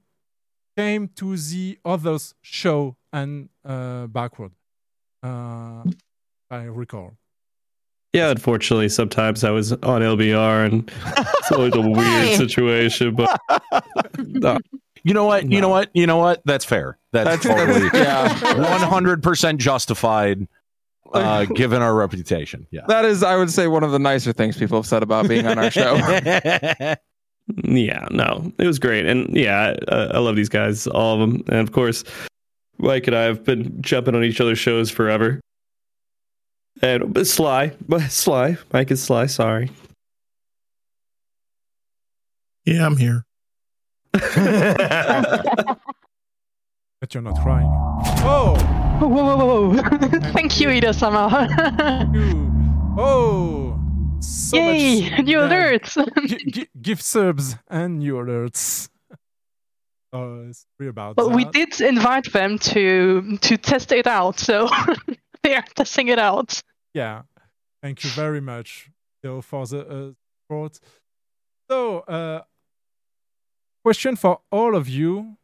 came 0.76 1.08
to 1.16 1.38
the 1.38 1.78
others 1.86 2.34
show 2.42 2.96
and 3.14 3.50
uh, 3.64 4.08
backward. 4.08 4.52
Uh, 5.24 5.84
I 6.50 6.64
recall. 6.64 7.14
Yeah, 8.12 8.32
unfortunately, 8.32 8.90
sometimes 8.90 9.44
I 9.44 9.52
was 9.52 9.72
on 9.74 10.02
LBR 10.02 10.66
and 10.66 10.92
it's 11.38 11.52
always 11.52 11.76
a 11.76 11.82
weird 11.82 12.38
situation. 12.38 13.14
But 13.16 13.40
no, 14.18 14.58
You 15.04 15.14
know 15.14 15.26
what? 15.26 15.52
You 15.52 15.62
know 15.62 15.70
what? 15.70 15.90
You 15.94 16.08
know 16.08 16.18
what? 16.18 16.42
That's 16.46 16.66
fair. 16.66 16.98
That's, 17.12 17.44
That's- 17.46 17.68
totally 17.68 17.90
yeah. 18.02 18.56
one 18.58 18.82
hundred 18.82 19.22
percent 19.22 19.60
justified, 19.62 20.48
uh, 21.14 21.46
given 21.46 21.82
our 21.82 21.96
reputation. 21.96 22.68
Yeah. 22.72 22.82
That 22.88 23.06
is, 23.06 23.24
I 23.24 23.36
would 23.36 23.52
say, 23.52 23.68
one 23.68 23.84
of 23.84 23.92
the 23.92 24.00
nicer 24.00 24.34
things 24.34 24.58
people 24.58 24.78
have 24.78 24.88
said 24.88 25.04
about 25.04 25.28
being 25.28 25.48
on 25.48 25.58
our 25.58 25.72
show. 25.72 25.96
Yeah, 27.64 28.08
no, 28.10 28.52
it 28.58 28.66
was 28.66 28.80
great, 28.80 29.06
and 29.06 29.38
yeah, 29.38 29.76
I, 29.88 29.96
I 29.96 30.18
love 30.18 30.36
these 30.36 30.50
guys, 30.50 30.88
all 30.88 31.14
of 31.14 31.20
them, 31.20 31.44
and 31.48 31.60
of 31.60 31.72
course, 31.72 32.04
Mike 32.80 33.06
and 33.06 33.16
I 33.16 33.22
have 33.22 33.44
been 33.44 33.80
jumping 33.84 34.16
on 34.16 34.24
each 34.24 34.42
other's 34.42 34.58
shows 34.58 34.90
forever. 34.90 35.40
And 36.82 37.14
but 37.14 37.28
Sly, 37.28 37.74
but 37.88 38.12
Sly, 38.12 38.58
Mike 38.74 38.90
is 38.90 39.04
Sly. 39.04 39.28
Sorry. 39.28 39.70
Yeah, 42.66 42.84
I'm 42.88 42.98
here. 42.98 43.26
But 47.06 47.14
you're 47.14 47.22
not 47.22 47.40
crying. 47.40 47.70
Oh! 48.26 48.85
Whoa, 49.00 49.08
whoa, 49.08 49.36
whoa, 49.38 49.70
whoa. 49.74 50.20
Thank 50.34 50.60
you, 50.60 50.70
Ida 50.70 50.94
Sama. 50.94 51.48
Oh! 52.98 53.78
So 54.22 54.58
Yay! 54.58 55.10
much- 55.10 55.24
New 55.26 55.40
yeah. 55.40 55.48
alerts. 55.50 56.28
Gi- 56.28 56.52
gi- 56.52 56.70
give 56.82 57.02
subs 57.02 57.56
and 57.68 58.00
new 58.00 58.16
alerts. 58.16 58.90
Sorry 60.14 60.88
about 60.88 61.16
But 61.18 61.28
that. 61.30 61.36
we 61.36 61.44
did 61.46 61.82
invite 61.82 62.32
them 62.32 62.58
to 62.60 63.38
to 63.42 63.58
test 63.58 63.92
it 63.92 64.08
out, 64.08 64.40
so 64.40 64.70
they 65.44 65.56
are 65.56 65.66
testing 65.76 66.08
it 66.08 66.20
out. 66.20 66.62
Yeah. 66.94 67.24
Thank 67.84 68.04
you 68.06 68.10
very 68.12 68.40
much, 68.42 68.90
Theo, 69.22 69.42
for 69.42 69.66
the 69.68 69.82
uh, 69.82 70.12
support. 70.48 70.80
So, 71.70 72.00
uh, 72.00 72.42
question 73.84 74.16
for 74.16 74.40
all 74.52 74.76
of 74.76 74.88
you. 74.88 75.36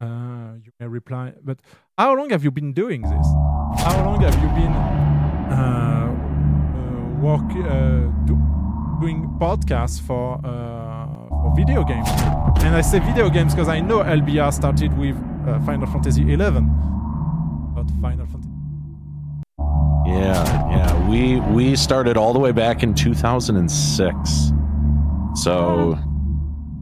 Uh, 0.00 0.54
you 0.62 0.70
may 0.78 0.86
reply, 0.86 1.32
but 1.42 1.58
how 1.96 2.14
long 2.14 2.30
have 2.30 2.44
you 2.44 2.52
been 2.52 2.72
doing 2.72 3.02
this? 3.02 3.26
How 3.82 4.04
long 4.04 4.20
have 4.20 4.34
you 4.40 4.48
been 4.50 4.72
uh, 5.50 6.06
uh, 6.76 7.20
work 7.20 7.50
uh, 7.66 8.06
do, 8.24 8.38
doing 9.00 9.28
podcasts 9.40 10.00
for 10.00 10.38
uh, 10.44 11.28
for 11.28 11.52
video 11.56 11.82
games? 11.82 12.08
And 12.62 12.76
I 12.76 12.80
say 12.80 13.00
video 13.00 13.28
games 13.28 13.54
because 13.56 13.68
I 13.68 13.80
know 13.80 14.04
LBR 14.04 14.52
started 14.52 14.96
with 14.96 15.16
uh, 15.48 15.58
Final 15.66 15.88
Fantasy 15.88 16.22
XI, 16.22 16.36
not 16.36 17.90
Final 18.00 18.26
Fantasy. 18.26 18.50
Yeah, 20.06 20.70
yeah. 20.70 21.10
We 21.10 21.40
we 21.40 21.74
started 21.74 22.16
all 22.16 22.32
the 22.32 22.38
way 22.38 22.52
back 22.52 22.84
in 22.84 22.94
2006. 22.94 24.52
So 25.34 25.98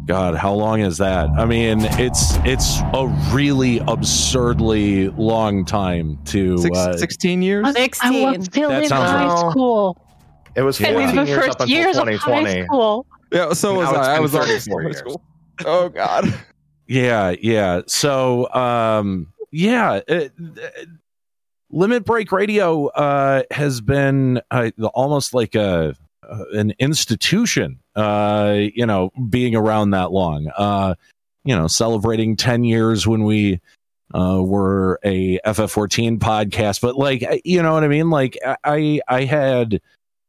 God, 0.07 0.37
how 0.37 0.55
long 0.55 0.81
is 0.81 0.99
that? 0.99 1.29
I 1.31 1.45
mean, 1.45 1.81
it's 1.99 2.37
it's 2.45 2.79
a 2.95 3.07
really 3.33 3.79
absurdly 3.89 5.09
long 5.11 5.65
time 5.65 6.19
to 6.27 6.59
Six, 6.59 6.79
uh, 6.79 6.97
16 6.97 7.43
years? 7.43 7.67
I 7.67 7.71
was 8.37 8.45
still 8.45 8.69
That 8.71 8.85
in 8.85 8.89
sounds 8.89 9.11
high 9.11 9.27
right. 9.27 9.51
school. 9.51 10.01
It 10.55 10.63
was 10.63 10.79
And 10.81 10.95
14 10.95 11.09
in 11.11 11.17
the 11.17 11.25
years 11.25 11.39
first 11.39 11.51
up 11.57 11.61
until 11.63 11.77
years 11.77 11.97
of 11.97 12.05
2020. 12.05 12.45
high 12.61 12.65
school. 12.67 13.07
Yeah, 13.33 13.53
so 13.53 13.75
was 13.75 13.89
I. 13.89 14.17
I 14.17 14.21
was 14.21 14.35
already 14.35 14.53
in 14.53 14.81
years. 14.83 14.99
school. 14.99 15.21
Oh 15.65 15.89
God. 15.89 16.33
Yeah, 16.87 17.35
yeah. 17.43 17.81
So, 17.89 18.49
um, 18.55 19.33
yeah, 19.51 20.01
it, 20.07 20.33
it- 20.39 20.89
Limit 21.69 22.05
Break 22.05 22.31
Radio 22.31 22.87
uh, 22.87 23.43
has 23.51 23.81
been 23.81 24.41
uh, 24.53 24.71
almost 24.95 25.35
like 25.35 25.57
a 25.57 25.97
an 26.53 26.73
institution. 26.79 27.81
Uh, 27.95 28.65
you 28.75 28.87
know, 28.87 29.11
being 29.29 29.55
around 29.55 29.91
that 29.91 30.13
long. 30.13 30.51
Uh, 30.57 30.95
you 31.45 31.57
know, 31.57 31.67
celebrating 31.67 32.37
ten 32.37 32.65
years 32.65 33.07
when 33.07 33.25
we 33.25 33.61
uh, 34.15 34.43
were 34.43 34.99
a 35.05 35.39
FF14 35.41 36.19
podcast, 36.19 36.81
but 36.81 36.97
like, 36.97 37.25
you 37.45 37.63
know 37.63 37.75
what 37.75 37.85
I 37.85 37.89
mean? 37.89 38.11
Like, 38.11 38.39
I 38.65 39.01
I 39.09 39.25
had 39.25 39.81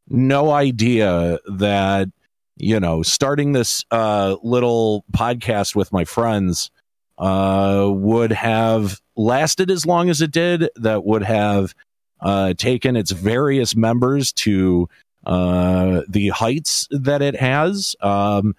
no 0.09 0.51
idea 0.51 1.39
that 1.53 2.09
you 2.55 2.79
know 2.79 3.03
starting 3.03 3.51
this 3.51 3.83
uh, 3.91 4.35
little 4.43 5.03
podcast 5.11 5.75
with 5.75 5.91
my 5.91 6.05
friends 6.05 6.71
uh, 7.17 7.87
would 7.89 8.31
have 8.31 9.01
lasted 9.15 9.71
as 9.71 9.85
long 9.85 10.09
as 10.09 10.21
it 10.21 10.31
did. 10.31 10.69
That 10.75 11.03
would 11.05 11.23
have 11.23 11.73
uh, 12.21 12.53
taken 12.53 12.95
its 12.95 13.11
various 13.11 13.75
members 13.75 14.31
to 14.33 14.89
uh, 15.27 16.03
the 16.07 16.29
heights 16.29 16.87
that 16.89 17.21
it 17.21 17.35
has. 17.35 17.95
Um, 18.01 18.55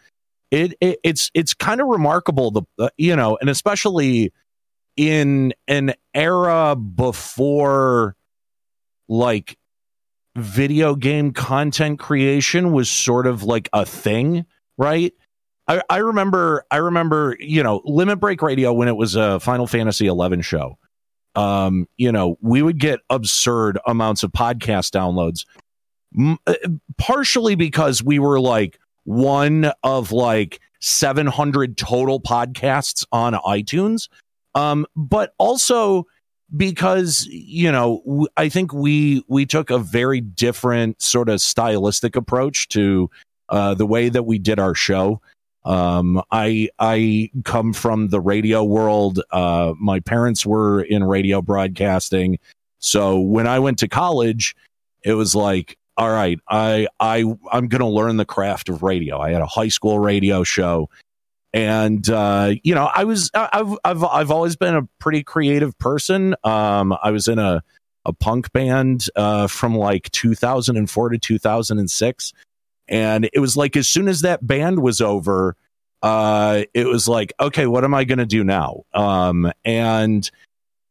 it, 0.50 0.74
it 0.80 1.00
it's 1.02 1.30
it's 1.34 1.54
kind 1.54 1.80
of 1.80 1.88
remarkable, 1.88 2.50
the 2.50 2.62
uh, 2.78 2.90
you 2.96 3.16
know, 3.16 3.36
and 3.40 3.50
especially 3.50 4.32
in 4.96 5.54
an 5.66 5.94
era 6.14 6.76
before 6.76 8.16
like 9.08 9.56
video 10.36 10.94
game 10.94 11.32
content 11.32 11.98
creation 11.98 12.72
was 12.72 12.90
sort 12.90 13.26
of 13.26 13.42
like 13.42 13.68
a 13.72 13.86
thing, 13.86 14.44
right? 14.76 15.12
I, 15.66 15.82
I 15.88 15.96
remember 15.98 16.64
I 16.70 16.76
remember, 16.76 17.36
you 17.40 17.62
know, 17.62 17.80
Limit 17.84 18.20
Break 18.20 18.42
Radio 18.42 18.72
when 18.72 18.88
it 18.88 18.96
was 18.96 19.16
a 19.16 19.40
Final 19.40 19.66
Fantasy 19.66 20.06
11 20.06 20.42
show. 20.42 20.78
Um, 21.34 21.86
you 21.96 22.10
know, 22.10 22.36
we 22.40 22.62
would 22.62 22.78
get 22.78 23.00
absurd 23.10 23.78
amounts 23.86 24.22
of 24.22 24.32
podcast 24.32 24.90
downloads. 24.90 25.44
Uh, 26.46 26.54
partially 26.96 27.54
because 27.54 28.02
we 28.02 28.18
were 28.18 28.40
like 28.40 28.78
one 29.04 29.70
of 29.82 30.10
like 30.12 30.60
700 30.80 31.76
total 31.76 32.20
podcasts 32.20 33.04
on 33.12 33.34
iTunes. 33.34 34.08
Um, 34.54 34.86
but 34.96 35.34
also 35.38 36.06
because 36.56 37.26
you 37.30 37.70
know 37.70 38.26
i 38.36 38.48
think 38.48 38.72
we 38.72 39.22
we 39.28 39.44
took 39.44 39.70
a 39.70 39.78
very 39.78 40.20
different 40.20 41.00
sort 41.00 41.28
of 41.28 41.40
stylistic 41.40 42.16
approach 42.16 42.68
to 42.68 43.10
uh 43.50 43.74
the 43.74 43.86
way 43.86 44.08
that 44.08 44.22
we 44.22 44.38
did 44.38 44.58
our 44.58 44.74
show 44.74 45.20
um 45.66 46.22
i 46.30 46.68
i 46.78 47.30
come 47.44 47.72
from 47.74 48.08
the 48.08 48.20
radio 48.20 48.64
world 48.64 49.20
uh 49.30 49.74
my 49.78 50.00
parents 50.00 50.46
were 50.46 50.80
in 50.80 51.04
radio 51.04 51.42
broadcasting 51.42 52.38
so 52.78 53.20
when 53.20 53.46
i 53.46 53.58
went 53.58 53.78
to 53.78 53.86
college 53.86 54.56
it 55.04 55.12
was 55.12 55.34
like 55.34 55.76
all 55.98 56.10
right 56.10 56.40
i 56.48 56.86
i 57.00 57.18
i'm 57.52 57.68
going 57.68 57.80
to 57.80 57.86
learn 57.86 58.16
the 58.16 58.24
craft 58.24 58.70
of 58.70 58.82
radio 58.82 59.18
i 59.18 59.30
had 59.30 59.42
a 59.42 59.46
high 59.46 59.68
school 59.68 59.98
radio 59.98 60.42
show 60.42 60.88
and 61.54 62.08
uh, 62.10 62.54
you 62.62 62.74
know, 62.74 62.90
I 62.94 63.04
was 63.04 63.30
I've 63.34 63.74
I've 63.84 64.04
I've 64.04 64.30
always 64.30 64.56
been 64.56 64.74
a 64.74 64.88
pretty 64.98 65.22
creative 65.22 65.78
person. 65.78 66.34
Um, 66.44 66.96
I 67.02 67.10
was 67.10 67.26
in 67.26 67.38
a 67.38 67.62
a 68.04 68.12
punk 68.12 68.52
band 68.52 69.06
uh, 69.16 69.46
from 69.46 69.76
like 69.76 70.10
2004 70.12 71.08
to 71.08 71.18
2006, 71.18 72.32
and 72.88 73.30
it 73.32 73.38
was 73.38 73.56
like 73.56 73.76
as 73.76 73.88
soon 73.88 74.08
as 74.08 74.20
that 74.22 74.46
band 74.46 74.80
was 74.80 75.00
over, 75.00 75.56
uh, 76.02 76.64
it 76.74 76.86
was 76.86 77.08
like, 77.08 77.32
okay, 77.40 77.66
what 77.66 77.84
am 77.84 77.94
I 77.94 78.04
going 78.04 78.18
to 78.18 78.26
do 78.26 78.44
now? 78.44 78.82
Um, 78.92 79.50
and 79.64 80.30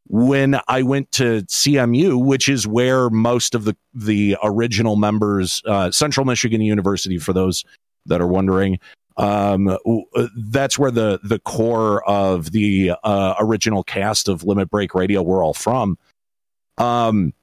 when 0.10 0.60
I 0.68 0.84
went 0.84 1.12
to 1.14 1.44
CMU, 1.44 2.24
which 2.24 2.50
is 2.50 2.68
where 2.68 3.10
most 3.10 3.56
of 3.56 3.66
the 3.66 3.76
the 3.94 4.38
original 4.44 4.96
members, 4.96 5.62
uh, 5.66 5.92
Central 5.92 6.26
Michigan 6.26 6.62
University, 6.62 7.18
for 7.18 7.34
those 7.34 7.66
that 8.06 8.22
are 8.22 8.28
wondering, 8.28 8.80
um, 9.18 9.68
uh, 9.68 10.28
that's 10.36 10.80
where 10.80 10.92
the 10.92 11.20
the 11.24 11.40
core 11.40 12.08
of 12.08 12.52
the 12.52 12.94
uh, 13.04 13.36
original 13.40 13.84
cast 13.84 14.28
of 14.28 14.44
Limit 14.44 14.70
Break 14.70 14.96
Radio 14.96 15.22
were 15.22 15.44
all 15.44 15.54
from. 15.54 15.98
Um, 16.78 17.34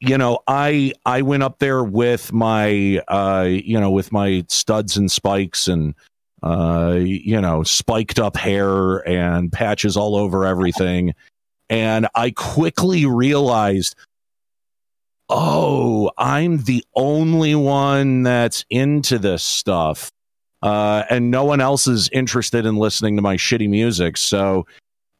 you 0.00 0.18
know, 0.18 0.40
I 0.46 0.92
I 1.06 1.22
went 1.22 1.42
up 1.42 1.58
there 1.58 1.84
with 1.84 2.32
my 2.32 3.00
uh, 3.08 3.48
you 3.48 3.78
know, 3.78 3.90
with 3.90 4.12
my 4.12 4.44
studs 4.48 4.96
and 4.96 5.10
spikes 5.10 5.68
and 5.68 5.94
uh, 6.42 6.96
you 6.98 7.40
know, 7.40 7.62
spiked 7.62 8.18
up 8.18 8.36
hair 8.36 9.06
and 9.08 9.52
patches 9.52 9.96
all 9.96 10.16
over 10.16 10.44
everything. 10.46 11.14
And 11.68 12.08
I 12.14 12.30
quickly 12.30 13.06
realized, 13.06 13.94
oh, 15.28 16.10
I'm 16.18 16.64
the 16.64 16.84
only 16.94 17.54
one 17.54 18.22
that's 18.22 18.64
into 18.70 19.18
this 19.18 19.42
stuff. 19.42 20.10
Uh, 20.62 21.04
and 21.08 21.30
no 21.30 21.44
one 21.44 21.60
else 21.60 21.86
is 21.86 22.08
interested 22.12 22.66
in 22.66 22.76
listening 22.76 23.16
to 23.16 23.22
my 23.22 23.36
shitty 23.36 23.68
music. 23.68 24.16
So 24.16 24.66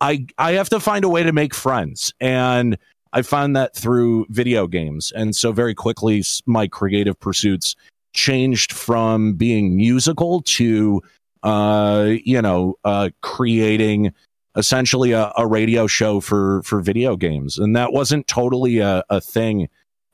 I 0.00 0.26
I 0.38 0.52
have 0.52 0.68
to 0.70 0.80
find 0.80 1.04
a 1.04 1.08
way 1.08 1.22
to 1.22 1.32
make 1.32 1.54
friends. 1.54 2.12
And 2.20 2.76
I 3.12 3.22
found 3.22 3.56
that 3.56 3.74
through 3.74 4.26
video 4.28 4.66
games. 4.66 5.12
And 5.14 5.34
so 5.34 5.52
very 5.52 5.74
quickly 5.74 6.22
my 6.46 6.68
creative 6.68 7.18
pursuits 7.18 7.74
changed 8.12 8.72
from 8.72 9.34
being 9.34 9.76
musical 9.76 10.42
to 10.42 11.02
uh 11.42 12.10
you 12.24 12.42
know 12.42 12.74
uh 12.84 13.08
creating 13.22 14.12
essentially 14.56 15.12
a, 15.12 15.32
a 15.36 15.46
radio 15.46 15.86
show 15.86 16.20
for 16.20 16.62
for 16.62 16.80
video 16.80 17.16
games. 17.16 17.58
And 17.58 17.76
that 17.76 17.92
wasn't 17.92 18.26
totally 18.26 18.78
a, 18.78 19.04
a 19.10 19.20
thing 19.20 19.68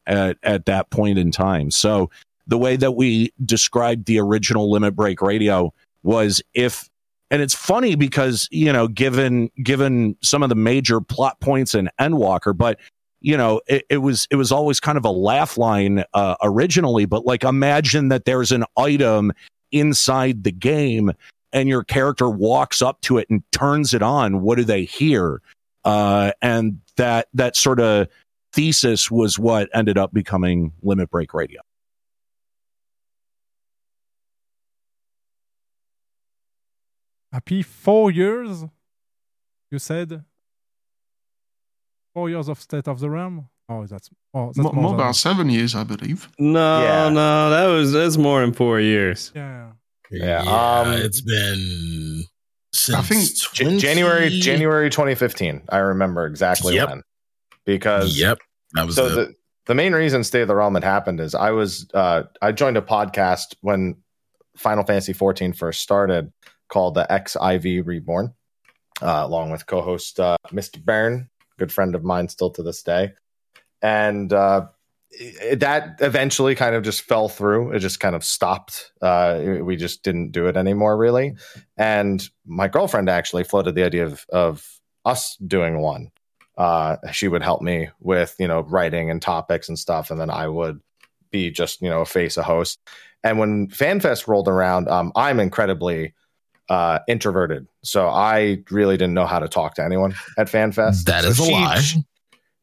at 0.07 0.37
at 0.43 0.67
that 0.67 0.91
point 0.91 1.19
in 1.19 1.31
time. 1.31 1.71
So 1.71 2.11
the 2.47 2.59
way 2.59 2.77
that 2.77 2.93
we 2.93 3.33
described 3.45 4.07
the 4.07 4.21
original 4.21 4.71
limit 4.71 4.95
break 4.95 5.21
radio 5.21 5.73
was 6.03 6.43
if 6.55 6.89
and 7.31 7.43
it's 7.43 7.55
funny 7.55 7.97
because 7.97 8.49
you 8.51 8.73
know 8.73 8.87
given 8.87 9.51
given 9.63 10.17
some 10.23 10.43
of 10.43 10.49
the 10.49 10.55
major 10.55 11.01
plot 11.01 11.41
points 11.41 11.75
in 11.75 11.91
endwalker 12.01 12.57
but 12.57 12.79
you 13.27 13.37
know 13.37 13.61
it, 13.67 13.85
it 13.91 13.99
was 13.99 14.27
it 14.31 14.37
was 14.37 14.53
always 14.53 14.81
kind 14.81 14.97
of 14.97 15.05
a 15.05 15.11
laugh 15.11 15.59
line 15.59 16.05
uh, 16.15 16.37
originally 16.43 17.05
but 17.05 17.27
like 17.27 17.45
imagine 17.45 18.09
that 18.09 18.25
there's 18.25 18.53
an 18.53 18.65
item 18.77 19.33
inside 19.73 20.45
the 20.45 20.53
game 20.53 21.13
and 21.53 21.69
your 21.69 21.85
character 21.85 22.29
walks 22.29 22.83
up 22.83 23.01
to 23.03 23.19
it 23.19 23.29
and 23.31 23.43
turns 23.53 23.95
it 23.95 24.03
on. 24.03 24.43
What 24.43 24.59
do 24.59 24.65
they 24.65 24.85
hear? 24.85 25.41
Uh, 25.85 26.33
and 26.43 26.81
that 26.97 27.29
that 27.35 27.57
sort 27.57 27.81
of 27.81 28.09
thesis 28.53 29.11
was 29.11 29.39
what 29.39 29.69
ended 29.75 29.97
up 29.97 30.13
becoming 30.13 30.73
limit 30.83 31.11
break 31.11 31.33
radio. 31.33 31.61
Happy 37.33 37.63
four 37.63 38.11
years, 38.11 38.65
you 39.71 39.79
said? 39.79 40.25
Four 42.17 42.31
years 42.31 42.49
of 42.49 42.59
State 42.59 42.89
of 42.89 42.99
the 42.99 43.11
Realm? 43.11 43.47
Oh, 43.69 43.85
that's, 43.87 44.09
oh, 44.33 44.47
that's 44.47 44.57
Mo- 44.57 44.73
more 44.73 44.83
more 44.85 44.91
than- 44.93 45.01
about 45.01 45.17
seven 45.17 45.51
years, 45.51 45.75
I 45.75 45.85
believe. 45.85 46.31
No, 46.39 46.81
Yeah. 46.83 47.09
no, 47.11 47.51
that 47.51 47.67
was 47.67 47.93
that's 47.93 48.17
more 48.17 48.41
than 48.41 48.55
four 48.55 48.81
years. 48.81 49.33
Yeah. 49.35 49.73
Yeah, 50.11 50.43
Yeah, 50.43 50.81
um, 50.81 50.93
it's 50.95 51.21
been 51.21 52.25
since 52.73 52.97
I 52.97 53.03
think 53.03 53.23
J- 53.53 53.77
January 53.79 54.31
January 54.31 54.89
2015. 54.89 55.65
I 55.69 55.77
remember 55.79 56.25
exactly 56.27 56.77
Yep. 56.77 56.89
when. 56.89 57.03
Because 57.67 58.17
Yep, 58.19 58.39
that 58.73 58.87
was 58.87 58.95
so 58.97 59.05
it. 59.09 59.15
the 59.15 59.35
the 59.67 59.75
main 59.75 59.93
reason 59.93 60.25
State 60.25 60.41
of 60.41 60.49
the 60.49 60.55
Realm 60.57 60.73
had 60.73 60.85
happened 60.85 61.21
is 61.21 61.35
I 61.35 61.51
was 61.51 61.87
uh 61.93 62.23
I 62.41 62.53
joined 62.53 62.79
a 62.79 62.83
podcast 62.83 63.57
when 63.61 63.97
Final 64.57 64.85
Fantasy 64.85 65.13
14 65.13 65.53
first 65.53 65.83
started 65.83 66.33
called 66.71 66.95
the 66.95 67.05
XIV 67.11 67.83
Reborn, 67.85 68.33
uh, 69.03 69.21
along 69.27 69.51
with 69.51 69.67
co-host 69.67 70.19
uh, 70.19 70.39
Mr. 70.51 70.83
Byrne, 70.83 71.29
good 71.59 71.73
friend 71.73 71.95
of 71.95 72.05
mine 72.05 72.29
still 72.29 72.51
to 72.51 72.63
this 72.63 72.83
day, 72.83 73.13
and 73.83 74.33
uh, 74.33 74.67
it- 75.11 75.61
that 75.61 75.97
eventually 76.01 76.55
kind 76.55 76.75
of 76.75 76.83
just 76.83 77.03
fell 77.03 77.29
through. 77.29 77.73
It 77.73 77.79
just 77.81 78.01
kind 78.01 78.15
of 78.15 78.25
stopped. 78.25 78.93
Uh, 79.01 79.59
we 79.63 79.77
just 79.77 80.03
didn't 80.03 80.33
do 80.33 80.47
it 80.47 80.57
anymore, 80.57 80.97
really. 80.97 81.35
And 81.77 82.27
my 82.45 82.69
girlfriend 82.69 83.09
actually 83.09 83.45
floated 83.45 83.75
the 83.75 83.85
idea 83.85 84.05
of 84.07 84.25
of 84.33 84.81
us 85.05 85.37
doing 85.37 85.79
one. 85.81 86.11
Uh, 86.59 86.97
she 87.13 87.29
would 87.29 87.43
help 87.43 87.61
me 87.63 87.89
with 88.01 88.35
you 88.39 88.49
know 88.49 88.61
writing 88.61 89.11
and 89.11 89.21
topics 89.23 89.69
and 89.69 89.79
stuff, 89.79 90.11
and 90.11 90.21
then 90.21 90.31
I 90.31 90.49
would 90.49 90.81
be 91.31 91.51
just 91.51 91.83
you 91.83 91.89
know 91.91 92.01
a 92.03 92.07
face, 92.07 92.37
a 92.37 92.43
host. 92.43 92.79
And 93.25 93.39
when 93.39 93.69
FanFest 93.69 94.29
rolled 94.29 94.49
around, 94.49 94.89
um, 94.89 95.13
I'm 95.17 95.41
incredibly 95.41 96.15
uh, 96.69 96.99
introverted, 97.09 97.67
so 97.85 98.09
I 98.09 98.59
really 98.71 98.97
didn't 98.97 99.15
know 99.15 99.27
how 99.27 99.39
to 99.39 99.49
talk 99.49 99.75
to 99.77 99.85
anyone 99.85 100.15
at 100.39 100.49
FanFest. 100.49 101.05
That 101.05 101.23
So 101.25 101.31
is 101.31 101.41
a 101.41 101.45
she- 101.45 101.53
lie. 101.53 101.83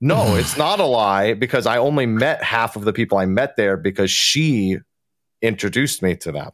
no, 0.02 0.36
it's 0.36 0.58
not 0.58 0.80
a 0.80 0.86
lie 0.86 1.34
because 1.34 1.66
I 1.66 1.78
only 1.78 2.06
met 2.06 2.44
half 2.44 2.76
of 2.76 2.84
the 2.84 2.94
people 2.94 3.18
I 3.18 3.26
met 3.26 3.56
there 3.58 3.78
because 3.78 4.12
she 4.12 4.78
introduced 5.42 6.02
me 6.02 6.16
to 6.18 6.32
them. 6.32 6.52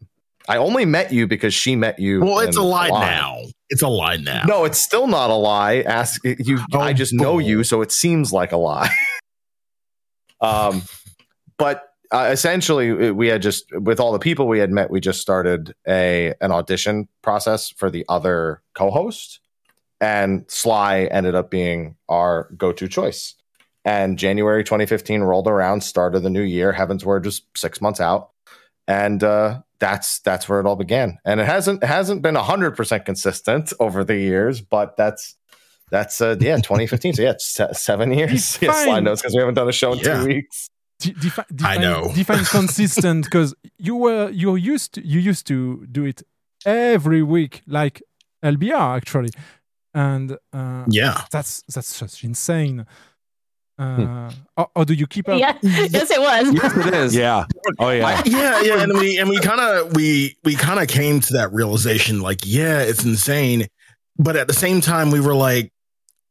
I 0.48 0.58
only 0.58 0.86
met 0.86 1.12
you 1.14 1.28
because 1.28 1.54
she 1.54 1.76
met 1.76 2.00
you. 2.00 2.22
Well, 2.22 2.40
it's 2.40 2.58
a 2.58 2.62
lie 2.64 2.90
line. 2.90 3.02
now. 3.08 3.38
It's 3.70 3.84
a 3.84 3.88
lie 3.88 4.16
now. 4.18 4.44
No, 4.48 4.66
it's 4.66 4.80
still 4.80 5.06
not 5.06 5.30
a 5.30 5.36
lie. 5.36 5.82
Ask 5.82 6.22
you. 6.24 6.60
I 6.74 6.92
just 6.94 7.14
know 7.14 7.38
you, 7.38 7.64
so 7.64 7.82
it 7.84 7.92
seems 7.92 8.34
like 8.34 8.52
a 8.52 8.58
lie. 8.58 8.90
um, 10.42 10.82
but 11.58 11.89
uh, 12.12 12.30
essentially, 12.32 13.12
we 13.12 13.28
had 13.28 13.42
just 13.42 13.66
with 13.80 14.00
all 14.00 14.12
the 14.12 14.20
people 14.20 14.48
we 14.48 14.60
had 14.60 14.72
met, 14.72 14.90
we 14.90 15.00
just 15.00 15.22
started 15.22 15.76
a 15.88 16.34
an 16.42 16.52
audition 16.52 17.08
process 17.22 17.70
for 17.70 17.90
the 17.92 18.06
other 18.10 18.62
co-host, 18.74 19.40
and 20.02 20.46
Sly 20.48 21.04
ended 21.12 21.36
up 21.36 21.52
being 21.52 21.96
our 22.08 22.50
go-to 22.58 22.88
choice. 22.88 23.36
And 23.86 24.18
January 24.20 24.64
2015 24.64 25.22
rolled 25.22 25.48
around, 25.48 25.82
start 25.82 26.14
of 26.16 26.24
the 26.24 26.30
new 26.30 26.42
year. 26.42 26.74
Heavensward 26.74 27.24
just 27.24 27.44
six 27.56 27.80
months 27.80 28.02
out, 28.02 28.32
and 28.88 29.24
uh, 29.24 29.62
that's 29.80 30.20
that's 30.20 30.50
where 30.50 30.60
it 30.60 30.66
all 30.66 30.76
began. 30.76 31.18
And 31.26 31.40
it 31.40 31.46
hasn't 31.46 31.84
hasn't 31.84 32.22
been 32.22 32.36
hundred 32.36 32.72
percent 32.76 33.06
consistent 33.06 33.72
over 33.80 34.04
the 34.04 34.18
years, 34.18 34.62
but 34.62 34.98
that's 34.98 35.36
that's 35.92 36.22
uh, 36.22 36.36
yeah 36.40 36.58
2015. 36.58 37.14
so 37.14 37.22
yeah, 37.22 37.32
it's 37.32 37.60
seven 37.82 38.12
years. 38.12 38.58
Yeah, 38.62 38.74
slide 38.84 39.04
notes 39.04 39.22
because 39.22 39.34
we 39.34 39.40
haven't 39.40 39.56
done 39.56 39.70
a 39.70 39.72
show 39.72 39.94
in 39.94 40.00
Yeah. 40.00 40.22
two 40.22 40.28
weeks. 40.28 40.70
De- 41.00 41.14
defi- 41.14 41.44
I 41.64 41.78
know. 41.78 42.12
define 42.16 42.46
consistent 42.46 43.26
because 43.26 43.56
you 43.78 43.96
were 43.96 44.30
you 44.32 44.56
used 44.56 44.94
to, 44.96 45.06
you 45.06 45.20
used 45.20 45.48
to 45.48 45.86
do 45.92 46.04
it 46.06 46.24
every 46.66 47.24
week 47.24 47.62
like 47.68 48.02
LBR 48.44 48.98
actually, 48.98 49.30
and 49.94 50.38
uh, 50.54 50.84
Yeah. 50.90 51.24
that's 51.32 51.64
that's 51.74 52.00
just 52.00 52.24
insane. 52.24 52.86
Uh, 53.78 54.30
or, 54.58 54.68
or 54.76 54.84
do 54.84 54.94
you 54.94 55.08
keep 55.08 55.30
up? 55.30 55.40
Yeah. 55.40 55.58
Yes, 55.64 56.12
it 56.12 56.20
was. 56.20 56.54
Yes, 56.54 56.86
it 56.88 56.94
is. 56.94 57.16
yeah 57.16 57.46
oh 57.80 57.92
yeah 57.92 58.22
yeah, 58.26 58.60
yeah, 58.62 58.84
and 58.84 58.92
we 58.98 59.18
and 59.18 59.30
we 59.30 59.40
kind 59.40 59.62
of 59.62 59.96
we 59.96 60.36
we 60.44 60.56
kind 60.56 60.82
of 60.82 60.90
came 60.90 61.22
to 61.22 61.34
that 61.36 61.54
realization, 61.54 62.20
like, 62.20 62.40
yeah, 62.44 62.82
it's 62.82 63.06
insane, 63.06 63.68
but 64.18 64.36
at 64.36 64.48
the 64.48 64.54
same 64.54 64.82
time, 64.82 65.12
we 65.12 65.22
were 65.22 65.34
like, 65.36 65.72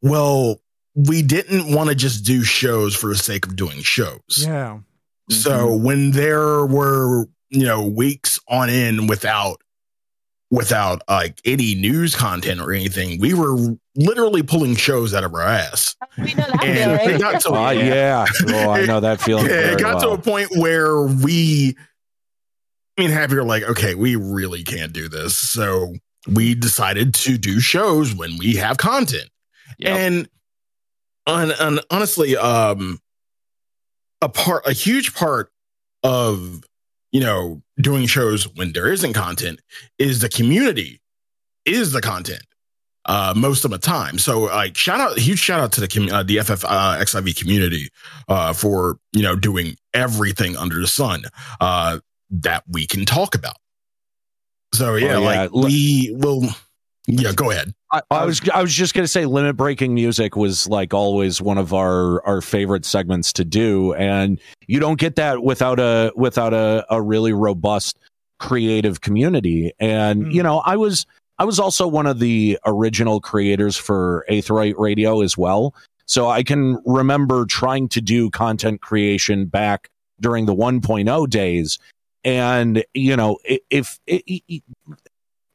well, 0.03 0.61
we 1.07 1.23
didn't 1.23 1.73
want 1.75 1.89
to 1.91 1.95
just 1.95 2.25
do 2.25 2.43
shows 2.43 2.95
for 2.97 3.07
the 3.09 3.17
sake 3.17 3.47
of 3.47 3.55
doing 3.57 3.83
shows. 3.83 4.19
Yeah. 4.39 4.81
So 5.31 5.77
when 5.77 6.11
there 6.13 6.67
were 6.67 7.27
you 7.51 7.65
know 7.67 7.87
weeks 7.87 8.39
on 8.49 8.69
end 8.69 9.09
without 9.09 9.61
without 10.51 11.03
like 11.09 11.41
any 11.45 11.75
news 11.75 12.15
content 12.15 12.61
or 12.61 12.73
anything, 12.73 13.21
we 13.21 13.35
were 13.35 13.77
literally 13.95 14.43
pulling 14.43 14.75
shows 14.75 15.13
out 15.15 15.23
of 15.25 15.35
our 15.35 15.43
ass. 15.43 15.95
We 16.17 16.33
know 16.35 16.47
that 16.47 16.65
And 16.65 16.93
it 16.93 17.01
feeling. 17.05 17.21
got 17.21 17.41
to 17.43 17.49
Uh, 17.55 17.71
yeah. 17.73 18.27
Oh, 18.49 18.71
I 18.71 18.87
know 18.87 19.01
that 19.01 19.21
feeling. 19.21 19.47
yeah, 19.51 19.73
it 19.73 19.79
got 19.79 19.97
well. 19.97 20.17
to 20.17 20.21
a 20.21 20.23
point 20.23 20.49
where 20.57 21.03
we, 21.03 21.77
I 22.97 23.03
mean, 23.03 23.11
happy 23.11 23.35
are 23.37 23.45
like, 23.45 23.63
okay, 23.65 23.95
we 23.95 24.17
really 24.17 24.65
can't 24.65 24.93
do 24.95 25.09
this. 25.09 25.37
So 25.37 25.93
we 26.27 26.55
decided 26.55 27.13
to 27.15 27.37
do 27.37 27.61
shows 27.61 28.15
when 28.15 28.39
we 28.39 28.55
have 28.57 28.79
content. 28.79 29.29
And 29.85 30.29
on, 31.29 31.53
on, 31.53 31.79
honestly, 31.91 32.37
um, 32.37 32.99
a 34.21 34.29
part, 34.29 34.67
a 34.67 34.73
huge 34.73 35.15
part 35.15 35.51
of, 36.03 36.65
you 37.13 37.21
know, 37.21 37.63
doing 37.81 38.07
shows 38.07 38.45
when 38.57 38.73
there 38.73 38.91
isn't 38.93 39.13
content 39.13 39.61
is 39.99 40.21
the 40.21 40.29
community 40.29 41.01
is 41.65 41.93
the 41.93 42.01
content 42.01 42.43
uh, 43.05 43.33
most 43.37 43.65
of 43.65 43.71
the 43.71 43.79
time. 43.79 44.19
So, 44.19 44.41
like, 44.41 44.77
shout 44.77 45.01
out, 45.01 45.19
huge 45.19 45.39
shout 45.39 45.61
out 45.61 45.73
to 45.73 45.81
the 45.81 45.89
com- 45.89 46.11
uh, 46.11 46.23
the 46.23 46.41
FF 46.41 46.65
uh, 46.65 46.99
XIV 47.01 47.39
community 47.39 47.89
uh, 48.29 48.53
for 48.53 48.99
you 49.13 49.23
know 49.23 49.37
doing 49.37 49.77
everything 49.95 50.57
under 50.57 50.81
the 50.81 50.89
sun 50.89 51.23
uh, 51.61 51.99
that 52.31 52.65
we 52.69 52.87
can 52.87 53.05
talk 53.07 53.35
about. 53.35 53.57
So 54.75 54.97
yeah, 54.97 55.15
Oh, 55.17 55.21
yeah. 55.21 55.43
like 55.43 55.53
we 55.53 56.13
will. 56.19 56.43
Yeah, 57.11 57.33
go 57.33 57.51
ahead. 57.51 57.73
I, 57.91 58.03
I 58.11 58.27
was 58.27 58.43
I 58.53 58.61
was 58.61 58.75
just 58.75 58.95
gonna 58.95 59.09
say 59.09 59.25
limit 59.25 59.57
breaking 59.57 59.95
music 59.95 60.37
was 60.37 60.69
like 60.69 60.93
always 60.93 61.41
one 61.41 61.57
of 61.57 61.73
our 61.73 62.25
our 62.27 62.43
favorite 62.43 62.85
segments 62.85 63.33
to 63.35 63.45
do, 63.47 63.95
and 63.95 64.39
you 64.67 64.79
don't 64.79 65.01
get 65.01 65.17
that 65.17 65.43
without 65.43 65.81
a 65.81 66.13
without 66.15 66.53
a, 66.53 66.85
a 66.91 67.01
really 67.01 67.33
robust 67.33 67.99
creative 68.39 69.01
community. 69.01 69.73
And 69.81 70.25
hmm. 70.25 70.31
you 70.31 70.43
know, 70.43 70.59
I 70.59 70.77
was 70.77 71.07
I 71.39 71.45
was 71.45 71.59
also 71.59 71.89
one 71.89 72.07
of 72.07 72.19
the 72.19 72.59
original 72.67 73.21
creators 73.21 73.77
for 73.77 74.27
Aetheryte 74.29 74.79
Radio 74.79 75.23
as 75.23 75.39
well. 75.39 75.75
So 76.05 76.29
I 76.29 76.43
can 76.43 76.79
remember 76.85 77.47
trying 77.47 77.89
to 77.91 78.01
do 78.01 78.31
content 78.31 78.81
creation 78.81 79.47
back 79.47 79.89
during 80.21 80.47
the 80.47 80.55
1.0 80.55 81.31
days. 81.31 81.79
And, 82.25 82.85
you 82.95 83.15
know, 83.17 83.39
i- 83.49 83.61
if, 83.71 83.99
i 84.11 84.23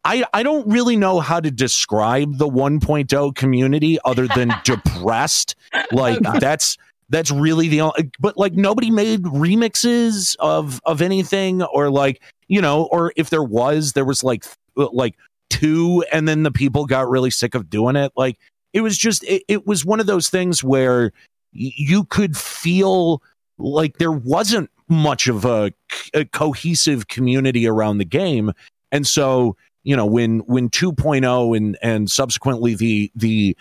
i 0.05 0.23
I, 0.34 0.43
don't 0.43 0.67
really 0.67 0.95
know 0.95 1.19
how 1.19 1.39
to 1.39 1.51
describe 1.51 2.38
the 2.38 2.47
1.0 2.47 3.35
community 3.35 3.99
other 4.05 4.27
than 4.27 4.53
depressed. 4.63 5.55
Like 5.91 6.19
that's 6.39 6.77
that's 7.09 7.31
really 7.31 7.67
the 7.67 7.81
only 7.81 8.11
but 8.19 8.38
like 8.38 8.53
nobody 8.53 8.89
made 8.91 9.23
remixes 9.23 10.35
of 10.39 10.81
of 10.85 11.01
anything 11.01 11.61
or 11.61 11.89
like 11.89 12.21
you 12.47 12.61
know 12.61 12.85
or 12.91 13.13
if 13.15 13.30
there 13.30 13.43
was 13.43 13.93
there 13.93 14.05
was 14.05 14.23
like 14.23 14.45
like 14.75 15.15
two 15.49 16.03
and 16.11 16.27
then 16.27 16.43
the 16.43 16.51
people 16.51 16.85
got 16.85 17.09
really 17.09 17.30
sick 17.31 17.55
of 17.55 17.69
doing 17.69 17.95
it. 17.95 18.11
Like 18.15 18.38
it 18.73 18.81
was 18.81 18.97
just 18.97 19.23
it, 19.23 19.43
it 19.47 19.67
was 19.67 19.85
one 19.85 19.99
of 19.99 20.07
those 20.07 20.30
things 20.30 20.63
where 20.63 21.11
y- 21.53 21.71
you 21.75 22.05
could 22.05 22.35
feel 22.35 23.21
like 23.57 23.97
there 23.99 24.11
wasn't 24.11 24.69
much 24.89 25.27
of 25.27 25.45
a, 25.45 25.71
a 26.13 26.25
cohesive 26.25 27.07
community 27.07 27.67
around 27.67 27.99
the 27.99 28.05
game. 28.05 28.51
And 28.91 29.05
so 29.07 29.55
you 29.84 29.95
know 29.95 30.05
when 30.05 30.39
when 30.39 30.69
2.0 30.69 31.57
and 31.57 31.77
and 31.81 32.10
subsequently 32.10 32.76
the 32.76 33.11
the 33.15 33.55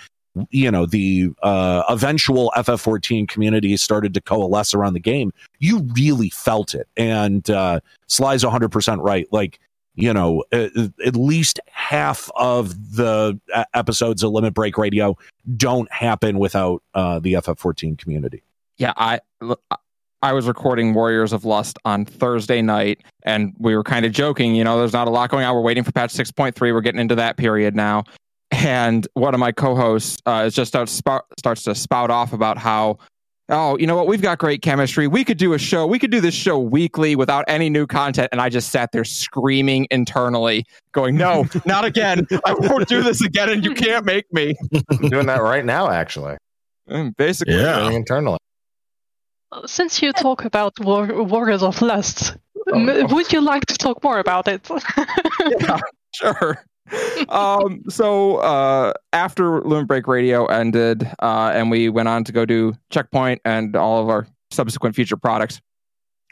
you 0.50 0.70
know 0.70 0.86
the 0.86 1.28
uh 1.42 1.82
eventual 1.90 2.52
ff14 2.56 3.28
community 3.28 3.76
started 3.76 4.14
to 4.14 4.20
coalesce 4.20 4.72
around 4.72 4.94
the 4.94 5.00
game 5.00 5.32
you 5.58 5.86
really 5.94 6.30
felt 6.30 6.74
it 6.74 6.88
and 6.96 7.50
uh 7.50 7.80
sly's 8.06 8.42
100% 8.42 8.98
right 9.02 9.26
like 9.30 9.58
you 9.94 10.12
know, 10.12 10.42
at 10.52 11.16
least 11.16 11.60
half 11.66 12.30
of 12.36 12.96
the 12.96 13.38
uh, 13.54 13.64
episodes 13.74 14.22
of 14.22 14.32
Limit 14.32 14.54
Break 14.54 14.78
Radio 14.78 15.16
don't 15.56 15.90
happen 15.92 16.38
without 16.38 16.82
uh, 16.94 17.18
the 17.18 17.34
FF14 17.34 17.98
community. 17.98 18.42
Yeah, 18.78 18.94
I 18.96 19.20
I 20.22 20.32
was 20.32 20.46
recording 20.46 20.94
Warriors 20.94 21.32
of 21.32 21.44
Lust 21.44 21.78
on 21.84 22.04
Thursday 22.04 22.62
night, 22.62 23.02
and 23.24 23.54
we 23.58 23.74
were 23.74 23.82
kind 23.82 24.06
of 24.06 24.12
joking. 24.12 24.54
You 24.54 24.62
know, 24.62 24.78
there's 24.78 24.92
not 24.92 25.08
a 25.08 25.10
lot 25.10 25.30
going 25.30 25.44
on. 25.44 25.54
We're 25.54 25.62
waiting 25.62 25.82
for 25.82 25.90
patch 25.90 26.12
6.3. 26.14 26.58
We're 26.60 26.80
getting 26.80 27.00
into 27.00 27.16
that 27.16 27.36
period 27.36 27.74
now, 27.74 28.04
and 28.52 29.06
one 29.14 29.34
of 29.34 29.40
my 29.40 29.50
co-hosts 29.50 30.18
uh, 30.26 30.44
is 30.46 30.54
just 30.54 30.68
starts 30.68 30.92
spout, 30.92 31.24
starts 31.38 31.64
to 31.64 31.74
spout 31.74 32.10
off 32.10 32.32
about 32.32 32.58
how. 32.58 32.98
Oh, 33.48 33.76
you 33.76 33.86
know 33.88 33.96
what? 33.96 34.06
We've 34.06 34.22
got 34.22 34.38
great 34.38 34.62
chemistry. 34.62 35.08
We 35.08 35.24
could 35.24 35.36
do 35.36 35.52
a 35.52 35.58
show. 35.58 35.86
We 35.86 35.98
could 35.98 36.12
do 36.12 36.20
this 36.20 36.32
show 36.32 36.58
weekly 36.58 37.16
without 37.16 37.44
any 37.48 37.68
new 37.68 37.86
content. 37.86 38.28
And 38.32 38.40
I 38.40 38.48
just 38.48 38.70
sat 38.70 38.92
there 38.92 39.04
screaming 39.04 39.88
internally, 39.90 40.64
going, 40.92 41.16
No, 41.16 41.46
not 41.66 41.84
again. 41.84 42.26
I 42.46 42.54
won't 42.56 42.88
do 42.88 43.02
this 43.02 43.20
again. 43.20 43.50
And 43.50 43.64
you 43.64 43.74
can't 43.74 44.06
make 44.06 44.32
me. 44.32 44.54
I'm 44.90 45.08
doing 45.08 45.26
that 45.26 45.42
right 45.42 45.64
now, 45.66 45.90
actually. 45.90 46.36
Mm, 46.88 47.14
Basically, 47.16 47.54
Doing 47.54 47.94
internally. 47.94 48.38
Since 49.66 50.00
you 50.02 50.12
talk 50.12 50.44
about 50.44 50.78
War- 50.80 51.22
Warriors 51.24 51.62
of 51.62 51.80
Lust, 51.82 52.36
Oh, 52.72 52.78
m- 52.78 53.08
would 53.08 53.32
you 53.32 53.40
like 53.40 53.66
to 53.66 53.76
talk 53.76 54.02
more 54.04 54.18
about 54.20 54.46
it? 54.48 54.68
yeah, 55.60 55.78
sure. 56.14 56.64
um, 57.28 57.82
so 57.88 58.36
uh, 58.36 58.92
after 59.12 59.60
Limit 59.62 59.88
Break 59.88 60.06
Radio 60.06 60.46
ended, 60.46 61.08
uh, 61.20 61.50
and 61.54 61.70
we 61.70 61.88
went 61.88 62.08
on 62.08 62.22
to 62.24 62.32
go 62.32 62.44
do 62.44 62.74
Checkpoint 62.90 63.40
and 63.44 63.74
all 63.74 64.00
of 64.02 64.08
our 64.08 64.26
subsequent 64.52 64.94
future 64.94 65.16
products, 65.16 65.60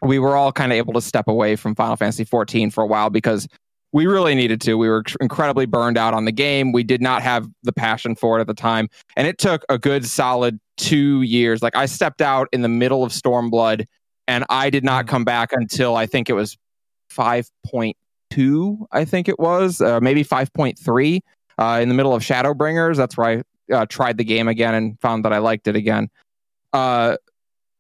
we 0.03 0.19
were 0.19 0.37
all 0.37 0.53
kind 0.53 0.73
of 0.73 0.77
able 0.77 0.93
to 0.95 1.01
step 1.01 1.27
away 1.29 1.57
from 1.57 1.75
Final 1.75 1.97
Fantasy 1.97 2.25
14 2.25 2.71
for 2.71 2.83
a 2.83 2.87
while 2.87 3.11
because 3.11 3.49
we 3.93 4.07
really 4.07 4.35
needed 4.35 4.61
to. 4.63 4.75
We 4.75 4.89
were 4.89 5.05
incredibly 5.21 5.67
burned 5.67 5.99
out 5.99 6.15
on 6.15 6.25
the 6.25 6.33
game. 6.33 6.73
We 6.73 6.83
did 6.83 7.03
not 7.03 7.23
have 7.23 7.49
the 7.63 7.73
passion 7.73 8.15
for 8.15 8.39
it 8.39 8.41
at 8.41 8.47
the 8.47 8.55
time, 8.55 8.89
and 9.17 9.27
it 9.27 9.39
took 9.39 9.65
a 9.69 9.79
good 9.79 10.07
solid 10.07 10.61
two 10.77 11.23
years. 11.23 11.63
Like 11.63 11.77
I 11.77 11.87
stepped 11.87 12.23
out 12.23 12.49
in 12.53 12.63
the 12.63 12.69
middle 12.69 13.05
of 13.05 13.13
Stormblood, 13.13 13.85
and 14.29 14.45
I 14.49 14.71
did 14.71 14.85
not 14.85 15.07
come 15.07 15.25
back 15.25 15.53
until 15.53 15.97
I 15.97 16.07
think 16.07 16.31
it 16.31 16.35
was 16.35 16.57
5.2, 17.11 18.87
I 18.93 19.05
think 19.05 19.29
it 19.29 19.39
was, 19.39 19.81
uh, 19.81 20.01
maybe 20.01 20.25
5.3 20.25 21.21
uh, 21.59 21.81
in 21.83 21.89
the 21.89 21.95
middle 21.95 22.15
of 22.15 22.23
Shadowbringers. 22.23 22.97
That's 22.97 23.17
where 23.17 23.43
I 23.71 23.75
uh, 23.75 23.87
tried 23.87 24.17
the 24.17 24.25
game 24.25 24.49
again 24.49 24.75
and 24.75 25.01
found 25.01 25.25
that 25.25 25.33
I 25.33 25.39
liked 25.39 25.69
it 25.69 25.77
again. 25.77 26.09
Uh, 26.73 27.17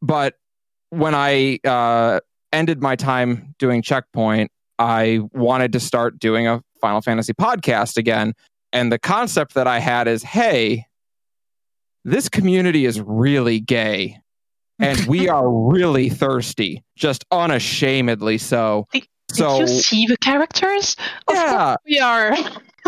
but 0.02 0.34
when 0.90 1.14
I 1.14 1.60
uh, 1.64 2.20
ended 2.52 2.82
my 2.82 2.96
time 2.96 3.54
doing 3.58 3.82
Checkpoint, 3.82 4.50
I 4.80 5.20
wanted 5.34 5.72
to 5.74 5.80
start 5.80 6.18
doing 6.18 6.48
a 6.48 6.62
Final 6.80 7.02
Fantasy 7.02 7.34
podcast 7.34 7.96
again. 7.98 8.32
And 8.72 8.90
the 8.90 8.98
concept 8.98 9.54
that 9.54 9.66
I 9.66 9.78
had 9.78 10.08
is 10.08 10.22
hey, 10.22 10.86
this 12.04 12.28
community 12.30 12.86
is 12.86 13.00
really 13.00 13.60
gay 13.60 14.18
and 14.78 14.98
we 15.06 15.28
are 15.28 15.48
really 15.50 16.08
thirsty, 16.08 16.82
just 16.96 17.24
unashamedly 17.30 18.38
so. 18.38 18.88
So 19.32 19.60
Did 19.60 19.68
you 19.68 19.78
see 19.80 20.06
the 20.06 20.16
characters? 20.16 20.96
Of 21.28 21.34
Yeah. 21.36 21.76
we 21.86 22.00
are. 22.00 22.34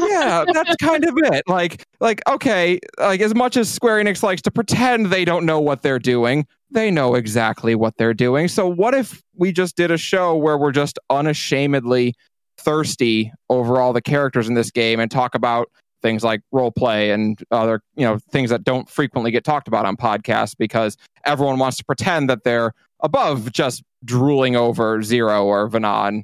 yeah, 0.01 0.45
that's 0.53 0.75
kind 0.83 1.05
of 1.05 1.15
it. 1.19 1.43
Like, 1.47 1.85
like 2.01 2.21
okay, 2.29 2.81
like 2.99 3.21
as 3.21 3.35
much 3.35 3.57
as 3.57 3.69
Square 3.69 4.03
Enix 4.03 4.23
likes 4.23 4.43
to 4.43 4.51
pretend 4.51 5.07
they 5.07 5.25
don't 5.25 5.45
know 5.47 5.61
what 5.61 5.83
they're 5.83 6.01
doing, 6.01 6.47
they 6.73 6.91
know 6.91 7.15
exactly 7.15 7.75
what 7.75 7.97
they're 7.97 8.15
doing. 8.15 8.49
So 8.49 8.67
what 8.67 8.95
if 8.95 9.23
we 9.35 9.53
just 9.53 9.77
did 9.77 9.91
a 9.91 9.99
show 9.99 10.37
where 10.37 10.59
we're 10.59 10.73
just 10.73 10.99
unashamedly 11.11 12.15
thirsty 12.59 13.33
over 13.49 13.81
all 13.81 13.93
the 13.93 14.03
characters 14.03 14.49
in 14.49 14.55
this 14.55 14.71
game 14.71 15.01
and 15.01 15.11
talk 15.11 15.35
about 15.35 15.69
things 16.03 16.25
like 16.25 16.41
role 16.51 16.71
play 16.73 17.11
and 17.11 17.43
other, 17.51 17.81
you 17.95 18.05
know, 18.05 18.19
things 18.31 18.51
that 18.51 18.65
don't 18.65 18.89
frequently 18.89 19.31
get 19.31 19.45
talked 19.45 19.69
about 19.69 19.87
on 19.87 19.97
podcasts 19.97 20.55
because 20.57 20.97
everyone 21.25 21.59
wants 21.59 21.79
to 21.79 21.85
pretend 21.85 22.29
that 22.29 22.45
they're 22.45 22.73
above 23.01 23.53
just 23.53 23.83
drooling 24.05 24.57
over 24.57 25.03
Zero 25.03 25.45
or 25.45 25.69
Vanan. 25.69 26.23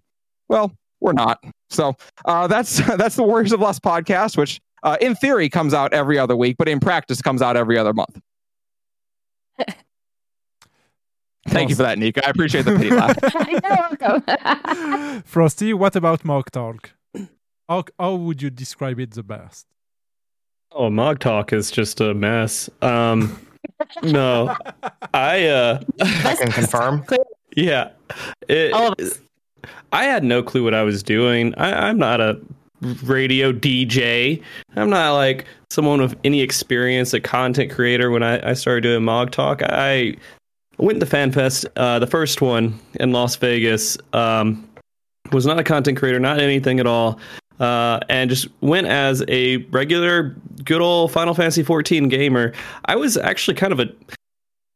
Well, 0.49 0.73
we're 1.01 1.12
not. 1.12 1.43
So 1.70 1.95
uh, 2.25 2.47
that's 2.47 2.79
that's 2.97 3.16
the 3.16 3.23
Warriors 3.23 3.53
of 3.53 3.61
Lust 3.61 3.83
podcast, 3.83 4.37
which 4.37 4.61
uh, 4.83 4.97
in 5.01 5.15
theory 5.15 5.49
comes 5.49 5.75
out 5.75 5.93
every 5.93 6.19
other 6.19 6.37
week, 6.37 6.57
but 6.59 6.69
in 6.69 6.81
practice 6.81 7.23
comes 7.23 7.43
out 7.43 7.57
every 7.57 7.79
other 7.79 7.93
month. 7.93 8.20
Thank 11.49 11.70
you 11.70 11.77
for 11.77 11.83
that, 11.83 11.99
Nika. 11.99 12.27
I 12.27 12.31
appreciate 12.31 12.65
the 12.65 12.77
pity 12.77 12.91
laugh. 12.91 13.16
You're 13.49 13.61
welcome. 13.62 15.23
Frosty, 15.27 15.73
what 15.75 15.97
about 15.97 16.25
Mog 16.25 16.51
Talk? 16.51 16.93
How, 17.69 17.85
how 17.99 18.15
would 18.15 18.41
you 18.41 18.51
describe 18.51 18.99
it 19.01 19.12
the 19.12 19.23
best? 19.23 19.66
Oh, 20.73 20.91
Mog 20.91 21.19
Talk 21.19 21.53
is 21.53 21.70
just 21.70 22.01
a 22.01 22.15
mess. 22.15 22.69
Um, 22.83 23.39
no, 24.03 24.57
I 25.15 25.47
uh, 25.47 25.81
I 26.01 26.37
can 26.37 26.53
confirm. 26.53 27.05
yeah, 27.57 27.91
it, 28.49 28.73
I 29.93 30.05
had 30.05 30.25
no 30.25 30.43
clue 30.43 30.65
what 30.65 30.75
I 30.75 30.83
was 30.83 31.03
doing. 31.03 31.55
I, 31.57 31.89
I'm 31.89 31.99
not 31.99 32.20
a 32.20 32.41
radio 33.05 33.53
DJ. 33.53 34.43
I'm 34.77 34.91
not 34.91 35.15
like 35.15 35.47
someone 35.70 36.01
with 36.01 36.16
any 36.25 36.41
experience, 36.41 37.12
a 37.12 37.20
content 37.20 37.70
creator. 37.73 38.11
When 38.11 38.23
I, 38.23 38.51
I 38.51 38.53
started 38.53 38.83
doing 38.83 39.05
Mog 39.05 39.31
Talk, 39.31 39.62
I 39.62 40.16
went 40.79 41.01
to 41.01 41.07
FanFest, 41.07 41.67
uh, 41.77 41.99
the 41.99 42.07
first 42.07 42.41
one 42.41 42.79
in 42.95 43.13
Las 43.13 43.37
Vegas. 43.37 43.99
Um, 44.13 44.65
was 45.33 45.45
not 45.45 45.59
a 45.59 45.65
content 45.65 45.99
creator, 45.99 46.19
not 46.19 46.41
anything 46.41 46.81
at 46.81 46.87
all, 46.87 47.19
uh, 47.61 48.01
and 48.09 48.31
just 48.31 48.49
went 48.61 48.87
as 48.87 49.23
a 49.29 49.59
regular, 49.67 50.35
good 50.65 50.81
old 50.81 51.13
Final 51.13 51.35
Fantasy 51.35 51.63
14 51.63 52.09
gamer. 52.09 52.53
I 52.87 52.97
was 52.97 53.17
actually 53.17 53.55
kind 53.55 53.73
of 53.73 53.81
a 53.81 53.89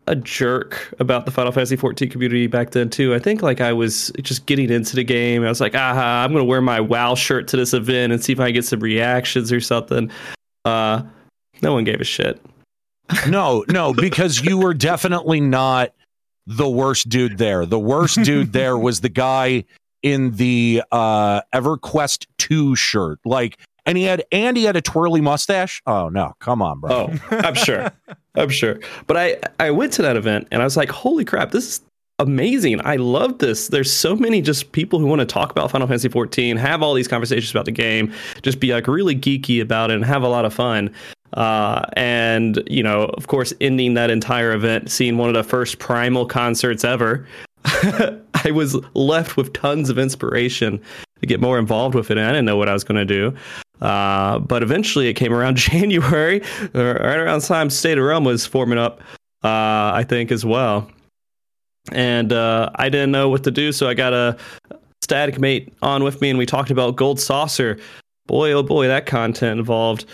a 0.09 0.17
jerk 0.17 0.93
about 0.99 1.27
the 1.27 1.31
Final 1.31 1.53
Fantasy 1.53 1.77
14 1.77 2.11
community 2.11 2.49
back 2.49 2.73
then 2.73 2.91
too. 2.91 3.15
I 3.15 3.21
think 3.21 3.41
like 3.41 3.61
I 3.61 3.73
was 3.73 4.11
just 4.21 4.47
getting 4.47 4.69
into 4.69 4.97
the 4.97 5.05
game. 5.05 5.45
I 5.45 5.49
was 5.49 5.61
like, 5.61 5.77
aha, 5.77 6.25
I'm 6.25 6.33
gonna 6.33 6.45
wear 6.45 6.61
my 6.61 6.81
WoW 6.81 7.15
shirt 7.15 7.47
to 7.49 7.57
this 7.57 7.73
event 7.73 8.13
and 8.13 8.23
see 8.23 8.33
if 8.33 8.41
I 8.41 8.51
get 8.51 8.65
some 8.65 8.81
reactions 8.81 9.53
or 9.53 9.61
something. 9.61 10.11
Uh, 10.65 11.03
no 11.63 11.73
one 11.73 11.85
gave 11.85 12.01
a 12.01 12.05
shit. 12.05 12.41
No, 13.29 13.65
no, 13.69 13.93
because 13.93 14.41
you 14.41 14.59
were 14.59 14.75
definitely 14.75 15.41
not 15.41 15.93
the 16.47 16.69
worst 16.69 17.09
dude 17.09 17.39
there. 17.39 17.67
The 17.67 17.79
worst 17.79 18.23
dude 18.23 18.53
there 18.53 18.77
was 18.77 19.01
the 19.01 19.09
guy 19.09 19.65
in 20.03 20.33
the 20.33 20.83
uh 20.91 21.43
EverQuest 21.55 22.27
2 22.39 22.75
shirt. 22.77 23.21
Like 23.25 23.59
and 23.87 23.99
he 23.99 24.05
had 24.05 24.25
and 24.33 24.57
he 24.57 24.65
had 24.65 24.77
a 24.77 24.81
twirly 24.81 25.21
mustache. 25.21 25.83
Oh 25.87 26.09
no, 26.09 26.35
come 26.41 26.63
on, 26.63 26.81
bro. 26.81 27.11
Oh, 27.11 27.19
I'm 27.31 27.55
sure. 27.55 27.91
I'm 28.35 28.49
sure. 28.49 28.81
But 29.07 29.17
I 29.17 29.37
I 29.61 29.71
went 29.71 29.93
to 29.95 30.03
that 30.03 30.17
event 30.17 30.49
and 30.51 30.63
I 30.63 30.65
was 30.65 30.77
like, 30.77 30.91
holy 30.91 31.25
crap, 31.25 31.51
this 31.51 31.67
is 31.67 31.81
amazing. 32.19 32.81
I 32.85 32.97
love 32.97 33.39
this. 33.39 33.69
There's 33.69 33.93
so 33.93 34.15
many 34.15 34.41
just 34.41 34.73
people 34.73 34.99
who 34.99 35.07
want 35.07 35.21
to 35.21 35.27
talk 35.27 35.51
about 35.51 35.71
Final 35.71 35.89
Fantasy 35.89 36.09
14, 36.09 36.57
have 36.57 36.83
all 36.83 36.95
these 36.95 37.09
conversations 37.09 37.51
about 37.51 37.65
the 37.65 37.73
game, 37.73 38.13
just 38.43 38.61
be 38.61 38.73
like 38.73 38.87
really 38.87 39.17
geeky 39.17 39.61
about 39.61 39.91
it 39.91 39.95
and 39.95 40.05
have 40.05 40.23
a 40.23 40.29
lot 40.29 40.45
of 40.45 40.55
fun. 40.55 40.95
Uh, 41.35 41.85
and 41.95 42.63
you 42.67 42.83
know, 42.83 43.05
of 43.17 43.27
course, 43.27 43.53
ending 43.61 43.95
that 43.95 44.11
entire 44.11 44.53
event, 44.53 44.91
seeing 44.91 45.17
one 45.17 45.29
of 45.29 45.35
the 45.35 45.45
first 45.45 45.79
Primal 45.79 46.27
concerts 46.27 46.85
ever, 46.85 47.27
I 47.65 48.51
was 48.53 48.77
left 48.95 49.37
with 49.37 49.53
tons 49.53 49.89
of 49.89 49.99
inspiration 49.99 50.81
to 51.21 51.27
get 51.27 51.41
more 51.41 51.59
involved 51.59 51.95
with 51.95 52.11
it. 52.11 52.19
And 52.19 52.27
I 52.27 52.31
didn't 52.31 52.45
know 52.45 52.57
what 52.57 52.69
I 52.69 52.73
was 52.73 52.85
going 52.85 52.99
to 52.99 53.05
do. 53.05 53.35
Uh, 53.81 54.39
but 54.41 54.63
eventually 54.63 55.09
it 55.09 55.15
came 55.15 55.33
around 55.33 55.57
January, 55.57 56.41
right 56.75 57.19
around 57.19 57.41
the 57.41 57.47
time 57.47 57.71
State 57.71 57.99
of 57.99 58.05
Realm 58.05 58.25
was 58.25 58.47
forming 58.47 58.79
up, 58.79 59.01
uh, 59.43 59.93
I 59.95 60.05
think, 60.09 60.31
as 60.31 60.45
well. 60.45 60.89
And 61.91 62.33
uh, 62.33 62.71
I 62.77 62.89
didn't 62.89 63.11
know 63.11 63.29
what 63.29 63.43
to 63.45 63.51
do, 63.51 63.73
so 63.73 63.89
I 63.89 63.95
got 63.95 64.13
a 64.13 64.37
static 65.03 65.41
mate 65.41 65.73
on 65.83 66.05
with 66.05 66.21
me, 66.21 66.31
and 66.31 66.39
we 66.39 66.47
talked 66.47 66.71
about 66.71 66.95
Gold 66.95 67.19
Saucer. 67.19 67.79
Boy, 68.27 68.53
oh 68.53 68.63
boy, 68.63 68.87
that 68.87 69.07
content 69.07 69.59
involved. 69.59 70.05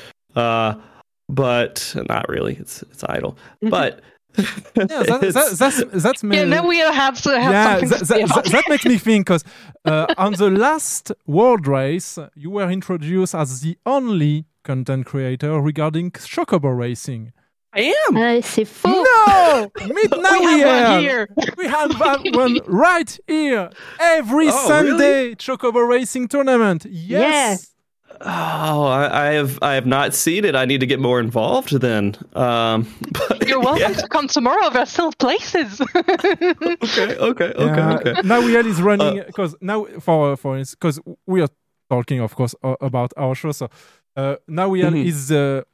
Uh, 1.28 1.32
but 1.34 1.94
not 2.08 2.28
really. 2.28 2.54
It's 2.56 2.82
it's 2.82 3.04
idle. 3.04 3.36
But 3.60 4.00
Yeah, 4.36 4.44
that, 4.74 5.20
that, 5.20 5.56
that's 5.58 6.02
that's 6.04 6.22
Yeah, 6.22 6.44
me- 6.44 6.44
now 6.44 6.66
we 6.66 6.78
have 6.78 7.20
to 7.22 7.30
have 7.40 7.52
yeah, 7.52 7.64
something 7.80 7.88
that, 7.90 7.98
to 7.98 8.04
that, 8.04 8.28
that, 8.44 8.52
that 8.52 8.64
makes 8.68 8.84
me 8.84 8.98
think 9.06 9.26
because 9.26 9.44
uh, 9.84 10.06
on 10.16 10.32
the 10.34 10.50
last 10.50 11.12
World 11.26 11.66
Race, 11.66 12.18
you 12.36 12.50
were 12.50 12.70
introduced 12.70 13.34
as 13.34 13.60
the 13.60 13.76
only 13.84 14.44
content 14.64 15.06
creator 15.06 15.60
regarding 15.60 16.10
chocobo 16.12 16.76
racing. 16.76 17.32
I 17.74 17.92
am. 18.08 18.16
Uh, 18.16 18.40
c'est 18.40 18.64
faux. 18.66 18.94
No, 19.28 19.70
meet 19.94 20.10
now 20.16 20.38
We 20.40 20.60
have 20.60 21.00
here. 21.00 21.28
here. 21.36 21.54
We 21.58 21.66
have 21.66 22.00
one, 22.00 22.22
one 22.32 22.58
right 22.66 23.18
here 23.26 23.70
every 24.00 24.48
Oh, 24.48 24.66
Sunday. 24.68 25.34
Chocobo 25.34 25.86
racing 25.86 26.28
tournament. 26.28 26.86
Yes. 26.88 27.74
Oh, 28.20 28.84
I, 28.86 29.28
I 29.28 29.32
have 29.34 29.58
I 29.62 29.74
have 29.74 29.86
not 29.86 30.12
seen 30.14 30.44
it. 30.44 30.54
I 30.56 30.64
need 30.64 30.80
to 30.80 30.86
get 30.86 30.98
more 31.00 31.20
involved 31.20 31.70
then. 31.80 32.16
Um, 32.34 32.86
but, 33.28 33.46
You're 33.48 33.60
welcome 33.60 33.94
to 33.94 34.08
come 34.08 34.26
tomorrow. 34.28 34.70
There 34.70 34.82
are 34.82 34.86
still 34.86 35.12
places. 35.12 35.80
okay, 35.80 37.16
okay, 37.30 37.52
okay, 37.52 37.52
Yeah. 37.56 37.94
okay. 37.96 38.14
Now 38.24 38.40
we 38.40 38.56
is 38.56 38.80
Uh, 38.80 38.84
running 38.84 39.22
because 39.26 39.54
now 39.60 39.86
for 40.00 40.36
for 40.36 40.56
because 40.58 41.00
we 41.26 41.40
are 41.42 41.48
talking, 41.90 42.20
of 42.20 42.34
course, 42.34 42.54
a- 42.62 42.76
about 42.80 43.12
our 43.16 43.34
show. 43.34 43.52
So 43.52 43.68
uh, 44.16 44.36
now 44.46 44.68
we 44.68 44.82
are 44.82 44.90
Mhm. 44.90 45.06
is 45.06 45.28
the 45.28 45.64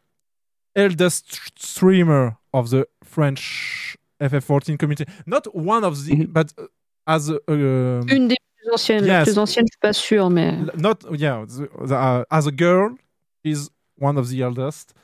eldest 0.76 1.40
streamer 1.58 2.36
of 2.52 2.68
the 2.70 2.86
French 3.04 3.96
FF14 4.20 4.76
community. 4.78 5.04
Not 5.26 5.46
one 5.54 5.84
of 5.86 6.04
the, 6.04 6.26
but 6.26 6.52
uh, 6.58 6.66
as 7.06 7.28
a, 7.30 7.38
um, 7.48 8.08
Une 8.10 8.28
des 8.28 8.36
plus 8.74 8.82
anciennes. 8.82 9.06
La 9.06 9.18
Yes. 9.20 9.28
plus 9.28 9.38
ancienne, 9.38 9.66
je 9.66 9.72
suis 9.72 9.80
pas 9.80 9.92
sûre, 9.92 10.30
mais. 10.30 10.56
not 10.76 10.96
yeah 11.16 11.44
the, 11.46 11.68
the, 11.86 11.92
uh, 11.92 12.24
as 12.30 12.46
a 12.46 12.50
girl 12.50 12.96
she's 13.44 13.70
one 13.98 14.18
of 14.18 14.28
the 14.28 14.40
eldest 14.40 14.94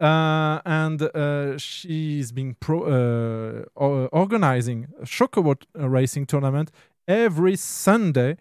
uh, 0.00 0.60
and 0.64 1.02
uh, 1.14 1.56
she's 1.58 2.32
been 2.32 2.54
pro 2.54 2.84
uh, 2.84 4.08
organizing 4.12 4.86
a 5.02 5.04
chocobo 5.04 5.54
racing 5.74 6.24
tournament 6.26 6.70
every 7.06 7.56
Sunday 7.56 8.36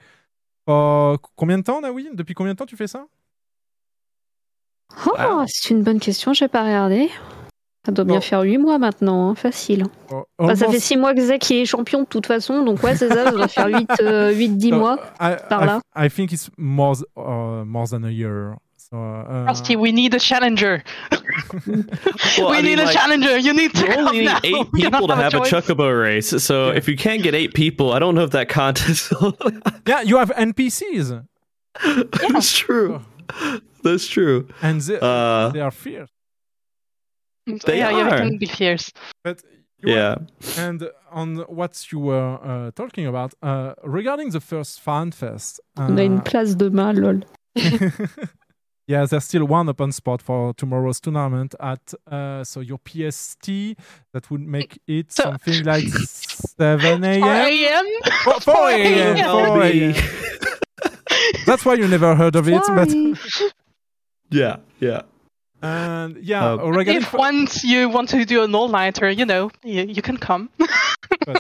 combien 1.36 1.58
de 1.60 1.64
temps 1.64 1.82
Naoui? 1.82 2.10
Depuis 2.14 2.34
combien 2.34 2.54
de 2.54 2.58
temps 2.58 2.66
tu 2.66 2.76
fais 2.76 2.88
ça? 2.88 3.08
Oh, 5.06 5.44
c'est 5.48 5.70
une 5.74 5.84
bonne 5.84 6.00
question, 6.00 6.34
j'ai 6.34 6.48
pas 6.48 6.64
regardé. 6.64 7.10
Ça 7.88 7.94
doit 7.94 8.04
bien 8.04 8.20
faire 8.20 8.42
8 8.42 8.58
mois 8.58 8.78
maintenant, 8.80 9.30
hein, 9.30 9.36
facile. 9.36 9.86
Oh, 10.12 10.26
Bah, 10.38 10.50
ça 10.58 10.66
fait 10.66 10.66
almost- 10.66 10.80
6 10.84 10.98
mois 10.98 11.14
que 11.14 11.22
Zach 11.22 11.50
est 11.52 11.64
champion 11.64 12.02
de 12.02 12.06
toute 12.06 12.26
façon, 12.26 12.62
donc 12.66 12.84
ouais, 12.84 12.98
c'est 12.98 13.08
ça, 13.08 13.24
ça 13.24 13.32
doit 13.32 13.48
faire 13.48 13.68
8-10 13.70 14.72
No, 14.72 14.78
mois 14.80 14.98
I, 15.22 15.36
par 15.48 15.64
I, 15.64 15.66
là. 15.68 15.80
I 15.96 16.10
think 16.10 16.34
it's 16.34 16.50
more 16.58 16.96
uh, 17.16 17.64
more 17.66 17.88
than 17.88 18.04
a 18.04 18.12
year 18.12 18.56
so 18.76 18.98
uh, 18.98 19.46
Rusty, 19.48 19.78
we 19.78 19.94
need 19.94 20.14
a 20.14 20.20
challenger. 20.20 20.84
Well, 22.38 22.52
we 22.52 22.58
I 22.58 22.62
need 22.62 22.70
mean, 22.76 22.80
a 22.80 22.84
like, 22.86 22.94
challenger. 22.94 23.38
You 23.38 23.54
need 23.54 23.74
to 23.74 23.82
You 23.86 23.94
come 23.94 24.08
only 24.08 24.20
need 24.26 24.32
eight 24.44 24.72
people 24.74 25.08
to 25.08 25.16
have 25.16 25.34
a 25.34 25.40
choice. 25.40 25.50
chocobo 25.52 25.90
race. 26.02 26.30
So 26.44 26.70
if 26.72 26.88
you 26.90 26.96
can't 26.98 27.22
get 27.24 27.34
eight 27.36 27.54
people, 27.54 27.94
I 27.94 28.00
don't 28.00 28.16
know 28.16 28.24
if 28.24 28.32
that 28.32 28.50
contest. 28.50 29.14
yeah 29.88 30.02
you 30.02 30.18
have 30.18 30.30
NPCs 30.36 31.24
That's 32.32 32.58
true. 32.58 33.02
That's 33.84 34.08
true. 34.08 34.48
and 34.62 34.82
they, 34.82 35.00
Uh, 35.02 35.50
they 35.50 35.62
are 35.62 35.72
fierce 35.72 36.10
They 37.66 37.78
yeah, 37.80 37.90
yeah, 37.92 38.04
are. 38.10 38.16
it 38.16 38.18
can 38.30 38.38
be 38.38 38.46
fierce. 38.46 38.92
But 39.24 39.42
you 39.80 39.94
Yeah. 39.94 40.16
are- 40.16 40.20
and 40.58 40.90
on 41.12 41.38
what 41.48 41.92
you 41.92 42.00
were 42.00 42.38
uh, 42.44 42.72
talking 42.76 43.08
about 43.08 43.34
uh, 43.42 43.74
regarding 43.84 44.32
the 44.32 44.40
first 44.42 44.82
fan 44.82 45.12
fest. 45.12 45.60
On 45.78 45.98
a 45.98 46.04
une 46.04 46.18
uh, 46.18 46.22
place 46.22 46.56
de 46.56 46.70
main, 46.70 46.94
lol. 46.94 47.22
yeah, 48.88 49.06
there's 49.06 49.24
still 49.24 49.46
one 49.46 49.70
open 49.70 49.92
spot 49.92 50.22
for 50.22 50.54
tomorrow's 50.54 51.00
tournament 51.00 51.56
at 51.60 51.94
uh, 52.12 52.44
so 52.44 52.60
your 52.62 52.80
PST 52.86 53.48
that 54.14 54.30
would 54.30 54.42
make 54.42 54.80
it 54.88 55.12
something 55.12 55.64
like 55.64 55.88
7 55.88 57.04
a.m. 57.04 57.22
4 57.24 57.32
a.m. 57.48 57.86
4, 58.24 58.40
4 58.42 58.70
a.m. 58.70 59.26
4 59.26 59.62
a.m. 59.64 59.94
That's 61.46 61.66
why 61.66 61.76
you 61.76 61.88
never 61.88 62.16
heard 62.16 62.36
of 62.36 62.48
it. 62.48 62.62
But 62.68 62.90
Yeah, 64.30 64.58
yeah. 64.80 65.02
And 65.62 66.18
yeah, 66.24 66.54
Uh, 66.54 66.58
regarding 66.70 67.02
If 67.02 67.14
once 67.14 67.64
you 67.64 67.90
want 67.90 68.10
to 68.10 68.26
do 68.26 68.44
an 68.44 68.54
all-nighter, 68.56 69.10
you 69.10 69.26
know, 69.26 69.52
you, 69.64 69.84
you 69.84 70.02
can 70.02 70.18
come. 70.18 70.50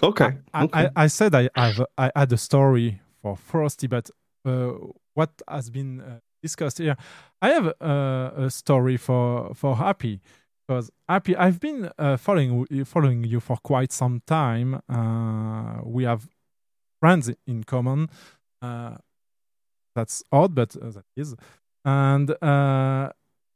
Okay. 0.03 0.37
I, 0.53 0.69
I, 0.73 0.89
I 0.95 1.07
said 1.07 1.33
I 1.35 1.49
have 1.55 1.85
I 1.97 2.11
had 2.15 2.31
a 2.33 2.37
story 2.37 2.99
for 3.21 3.35
Frosty, 3.37 3.87
but 3.87 4.09
uh, 4.45 4.73
what 5.13 5.29
has 5.47 5.69
been 5.69 6.01
uh, 6.01 6.19
discussed 6.41 6.77
here, 6.77 6.95
I 7.41 7.49
have 7.49 7.67
uh, 7.81 8.45
a 8.45 8.49
story 8.49 8.97
for 8.97 9.53
for 9.55 9.75
Happy 9.77 10.19
because 10.67 10.91
Happy, 11.07 11.35
I've 11.35 11.59
been 11.59 11.89
uh, 11.97 12.17
following 12.17 12.65
following 12.85 13.23
you 13.23 13.39
for 13.39 13.57
quite 13.57 13.91
some 13.93 14.21
time. 14.25 14.81
Uh, 14.89 15.81
we 15.83 16.03
have 16.03 16.27
friends 16.99 17.29
in 17.45 17.63
common. 17.63 18.09
Uh, 18.61 18.95
that's 19.95 20.23
odd, 20.31 20.53
but 20.55 20.75
uh, 20.75 20.91
that 20.91 21.05
is. 21.15 21.35
And 21.85 22.31
uh, 22.43 23.11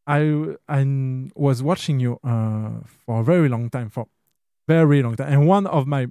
I 0.07 0.55
I 0.67 1.29
was 1.35 1.61
watching 1.63 1.99
you 1.99 2.19
uh, 2.23 2.81
for 2.87 3.21
a 3.21 3.23
very 3.23 3.49
long 3.49 3.69
time, 3.69 3.89
for 3.89 4.07
very 4.67 5.01
long 5.01 5.15
time. 5.15 5.31
And 5.33 5.47
one 5.47 5.67
of 5.67 5.87
my 5.87 6.07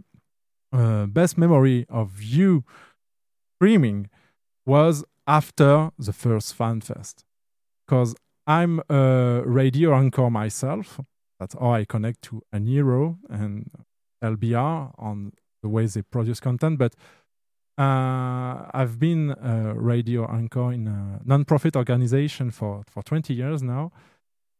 uh, 0.72 1.06
best 1.06 1.36
memory 1.36 1.86
of 1.88 2.22
you 2.22 2.64
streaming 3.56 4.08
was 4.66 5.04
after 5.26 5.90
the 5.98 6.12
first 6.12 6.54
fan 6.54 6.80
fest, 6.80 7.24
because 7.86 8.14
I'm 8.46 8.80
a 8.88 9.42
radio 9.44 9.94
anchor 9.94 10.30
myself. 10.30 11.00
That's 11.38 11.54
how 11.54 11.72
I 11.72 11.84
connect 11.84 12.22
to 12.22 12.42
Aniero 12.54 13.18
and 13.28 13.70
LBR 14.22 14.92
on 14.98 15.32
the 15.62 15.68
way 15.68 15.86
they 15.86 16.02
produce 16.02 16.40
content. 16.40 16.78
But 16.78 16.94
uh, 17.80 18.70
I've 18.74 18.98
been 18.98 19.30
a 19.30 19.72
radio 19.74 20.30
anchor 20.30 20.70
in 20.70 20.86
a 20.86 21.20
non-profit 21.24 21.76
organization 21.76 22.50
for, 22.50 22.82
for 22.86 23.02
20 23.02 23.32
years 23.32 23.62
now. 23.62 23.90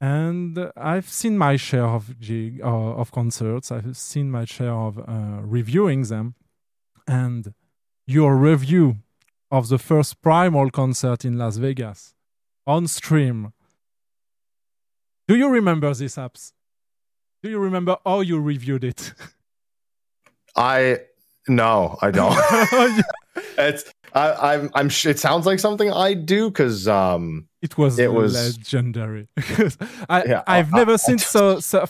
And 0.00 0.72
I've 0.74 1.10
seen 1.10 1.36
my 1.36 1.56
share 1.56 1.84
of 1.84 2.18
gig, 2.18 2.62
uh, 2.62 2.66
of 2.66 3.12
concerts. 3.12 3.70
I've 3.70 3.94
seen 3.98 4.30
my 4.30 4.46
share 4.46 4.72
of 4.72 4.98
uh, 4.98 5.42
reviewing 5.42 6.04
them. 6.04 6.34
And 7.06 7.52
your 8.06 8.36
review 8.36 8.96
of 9.50 9.68
the 9.68 9.78
first 9.78 10.22
Primal 10.22 10.70
concert 10.70 11.22
in 11.22 11.36
Las 11.36 11.58
Vegas 11.58 12.14
on 12.66 12.86
stream. 12.86 13.52
Do 15.28 15.36
you 15.36 15.50
remember 15.50 15.92
these 15.92 16.16
apps? 16.16 16.52
Do 17.42 17.50
you 17.50 17.58
remember 17.58 17.98
how 18.06 18.20
you 18.20 18.40
reviewed 18.40 18.84
it? 18.84 19.12
I 20.56 21.00
no, 21.50 21.98
I 22.00 22.10
don't. 22.10 22.36
it's 23.58 23.84
I, 24.14 24.54
I'm 24.54 24.70
I'm 24.74 24.88
sh- 24.88 25.06
it 25.06 25.18
sounds 25.18 25.46
like 25.46 25.60
something 25.60 25.90
I 25.92 26.14
do 26.14 26.50
because 26.50 26.88
um 26.88 27.48
It 27.62 27.76
was 27.78 27.98
it 27.98 28.12
was 28.12 28.32
legendary. 28.34 29.28
I 30.08 30.24
Yeah, 30.24 30.42
I've 30.46 30.72
I- 30.74 30.78
never 30.78 30.92
I- 30.94 30.96
seen 31.06 31.18
so 31.18 31.60
so. 31.60 31.84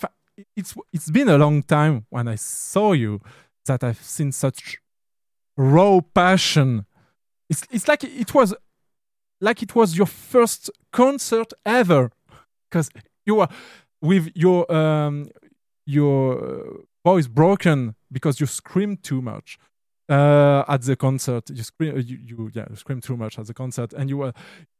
It's 0.55 0.73
it's 0.93 1.09
been 1.11 1.29
a 1.29 1.37
long 1.37 1.63
time 1.63 2.05
when 2.09 2.27
I 2.27 2.35
saw 2.37 2.93
you 2.93 3.19
that 3.67 3.83
I've 3.83 4.01
seen 4.01 4.31
such 4.31 4.77
raw 5.57 6.01
passion. 6.13 6.85
It's 7.49 7.63
it's 7.71 7.87
like 7.87 8.03
it 8.03 8.33
was 8.33 8.53
like 9.39 9.61
it 9.63 9.75
was 9.75 9.97
your 9.97 10.07
first 10.07 10.69
concert 10.91 11.53
ever 11.65 12.11
because 12.69 12.89
you 13.25 13.35
were 13.35 13.47
with 14.01 14.31
your 14.35 14.71
um 14.73 15.29
your 15.85 16.83
voice 17.05 17.27
broken 17.27 17.95
because 18.11 18.39
you 18.39 18.45
screamed 18.45 19.03
too 19.03 19.21
much 19.21 19.57
uh, 20.09 20.63
at 20.67 20.81
the 20.81 20.95
concert. 20.95 21.49
You 21.49 21.63
scream, 21.63 21.97
you, 21.97 22.17
you 22.23 22.51
yeah, 22.53 22.65
you 22.69 22.75
screamed 22.75 23.03
too 23.03 23.17
much 23.17 23.39
at 23.39 23.47
the 23.47 23.53
concert, 23.53 23.93
and 23.93 24.09
you 24.09 24.17
were 24.17 24.33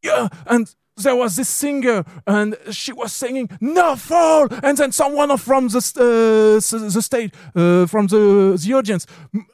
yeah, 0.03 0.27
and 0.45 0.73
there 0.97 1.15
was 1.15 1.37
this 1.37 1.47
singer, 1.47 2.03
and 2.27 2.55
she 2.71 2.91
was 2.91 3.13
singing 3.13 3.49
"No 3.61 3.95
Fall," 3.95 4.47
and 4.63 4.77
then 4.77 4.91
someone 4.91 5.35
from 5.37 5.69
the 5.69 5.77
uh, 5.77 6.87
the 6.89 7.01
stage, 7.01 7.33
uh, 7.55 7.85
from 7.87 8.07
the 8.07 8.59
the 8.61 8.73
audience, 8.73 9.07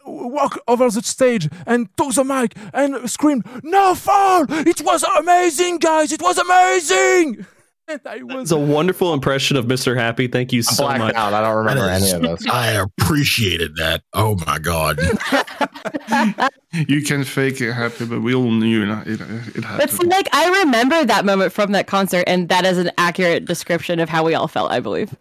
walk 0.05 0.59
over 0.67 0.89
the 0.89 1.03
stage 1.03 1.47
and 1.65 1.95
took 1.95 2.13
the 2.13 2.23
mic 2.23 2.55
and 2.73 3.09
screamed 3.09 3.45
"No 3.63 3.93
Fall!" 3.93 4.45
It 4.49 4.81
was 4.81 5.03
amazing, 5.19 5.77
guys! 5.77 6.11
It 6.11 6.21
was 6.21 6.37
amazing. 6.37 7.45
And 7.87 8.01
I 8.05 8.23
was 8.23 8.43
It's 8.43 8.51
a 8.51 8.57
wonderful 8.57 9.13
impression 9.13 9.57
of 9.57 9.65
Mr. 9.65 9.95
Happy. 9.95 10.27
Thank 10.27 10.51
you 10.53 10.61
so 10.61 10.87
much. 10.87 11.13
out. 11.15 11.33
I 11.33 11.41
don't 11.41 11.55
remember 11.55 11.85
any 11.89 12.11
of 12.11 12.21
those. 12.21 12.45
I 12.51 12.71
appreciated 12.71 13.75
that. 13.77 14.03
Oh 14.13 14.35
my 14.45 14.59
god. 14.59 14.99
You 16.87 17.01
can 17.01 17.23
fake 17.23 17.59
it 17.61 17.71
happy, 17.73 18.05
but 18.05 18.21
we 18.21 18.35
all 18.35 18.51
knew 18.51 18.83
it, 18.83 19.07
it, 19.07 19.21
it 19.21 19.63
happened. 19.63 19.89
It's 19.89 19.99
like 20.03 20.27
I 20.33 20.59
remember 20.59 21.05
that 21.05 21.25
moment 21.25 21.51
from 21.53 21.71
that 21.71 21.87
concert, 21.87 22.25
and 22.27 22.49
that 22.49 22.65
is 22.65 22.77
an 22.77 22.91
accurate 22.97 23.45
description 23.45 23.99
of 23.99 24.09
how 24.09 24.23
we 24.25 24.35
all 24.35 24.47
felt. 24.47 24.69
I 24.71 24.79
believe. 24.79 25.15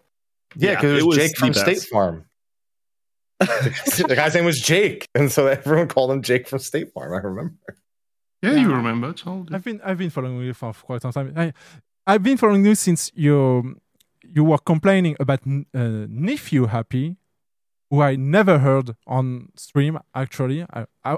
Yeah, 0.57 0.75
because 0.75 0.93
it 0.93 0.99
it 0.99 1.07
was 1.07 1.17
was 1.17 1.17
Jake 1.17 1.37
from 1.39 1.53
best. 1.53 1.61
State 1.61 1.83
Farm. 1.91 2.27
the 3.39 4.15
guy's 4.17 4.35
name 4.35 4.45
was 4.45 4.61
Jake, 4.61 5.09
and 5.15 5.31
so 5.33 5.47
everyone 5.47 5.89
called 5.89 6.11
him 6.11 6.21
Jake 6.21 6.47
from 6.49 6.59
State 6.59 6.93
Farm. 6.93 7.15
I 7.15 7.19
remember. 7.19 7.55
yeah, 8.43 8.53
you 8.57 8.71
remember. 8.71 9.11
It's 9.11 9.27
all 9.27 9.47
I've 9.53 9.65
been 9.65 9.81
I've 9.83 9.99
been 9.99 10.11
following 10.11 10.41
you 10.41 10.53
for 10.53 10.73
quite 10.75 11.01
some 11.01 11.13
time. 11.13 11.33
I, 11.37 11.53
I've 12.07 12.23
been 12.23 12.37
following 12.37 12.65
you 12.65 12.75
since 12.75 13.11
you 13.15 13.81
you 14.23 14.45
were 14.45 14.59
complaining 14.59 15.17
about 15.19 15.41
uh, 15.47 16.07
nephew 16.09 16.67
Happy, 16.67 17.17
who 17.91 18.01
I 18.01 18.17
never 18.17 18.59
heard 18.59 18.97
on 19.07 19.51
stream. 19.57 19.99
Actually, 20.15 20.65
I, 20.73 20.87
I, 21.05 21.17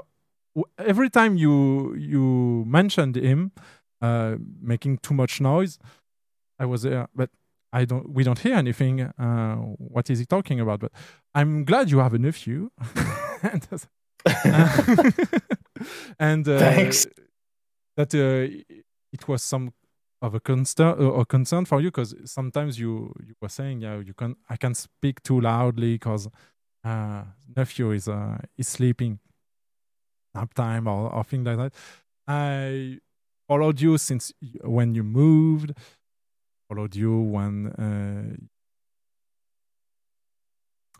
every 0.79 1.09
time 1.09 1.37
you 1.37 1.95
you 1.95 2.63
mentioned 2.67 3.15
him 3.15 3.51
uh, 4.01 4.35
making 4.61 4.97
too 4.99 5.13
much 5.13 5.39
noise, 5.39 5.77
I 6.57 6.65
was 6.65 6.81
there, 6.81 7.07
but 7.15 7.29
I 7.71 7.85
don't. 7.85 8.09
We 8.09 8.23
don't 8.23 8.39
hear 8.39 8.55
anything. 8.55 9.01
Uh, 9.01 9.55
what 9.77 10.09
is 10.09 10.17
he 10.19 10.25
talking 10.25 10.59
about? 10.59 10.79
But 10.79 10.91
I'm 11.35 11.65
glad 11.65 11.91
you 11.91 11.99
have 11.99 12.15
a 12.15 12.19
nephew. 12.19 12.71
and 13.43 13.67
and 16.19 16.47
uh, 16.47 16.59
Thanks. 16.59 17.07
that 17.95 18.13
uh, 18.15 18.73
it 19.13 19.27
was 19.27 19.43
some 19.43 19.71
of 20.21 20.35
a 20.35 20.39
concern 20.39 20.95
uh, 20.99 21.11
a 21.13 21.25
concern 21.25 21.65
for 21.65 21.79
you 21.81 21.87
because 21.89 22.13
sometimes 22.25 22.79
you 22.79 23.13
you 23.25 23.35
were 23.41 23.49
saying 23.49 23.81
yeah 23.81 23.99
you 23.99 24.13
can 24.13 24.35
I 24.49 24.57
can 24.57 24.73
speak 24.73 25.21
too 25.23 25.39
loudly 25.39 25.93
because 25.93 26.27
uh, 26.83 27.23
nephew 27.55 27.91
is 27.91 28.07
uh, 28.07 28.37
is 28.57 28.67
sleeping 28.67 29.19
nap 30.35 30.53
time 30.53 30.87
or, 30.87 31.11
or 31.13 31.23
thing 31.23 31.43
like 31.43 31.57
that. 31.57 31.73
I 32.27 32.99
followed 33.47 33.81
you 33.81 33.97
since 33.97 34.31
when 34.63 34.93
you 34.95 35.03
moved, 35.03 35.73
followed 36.67 36.95
you 36.95 37.19
when 37.19 37.67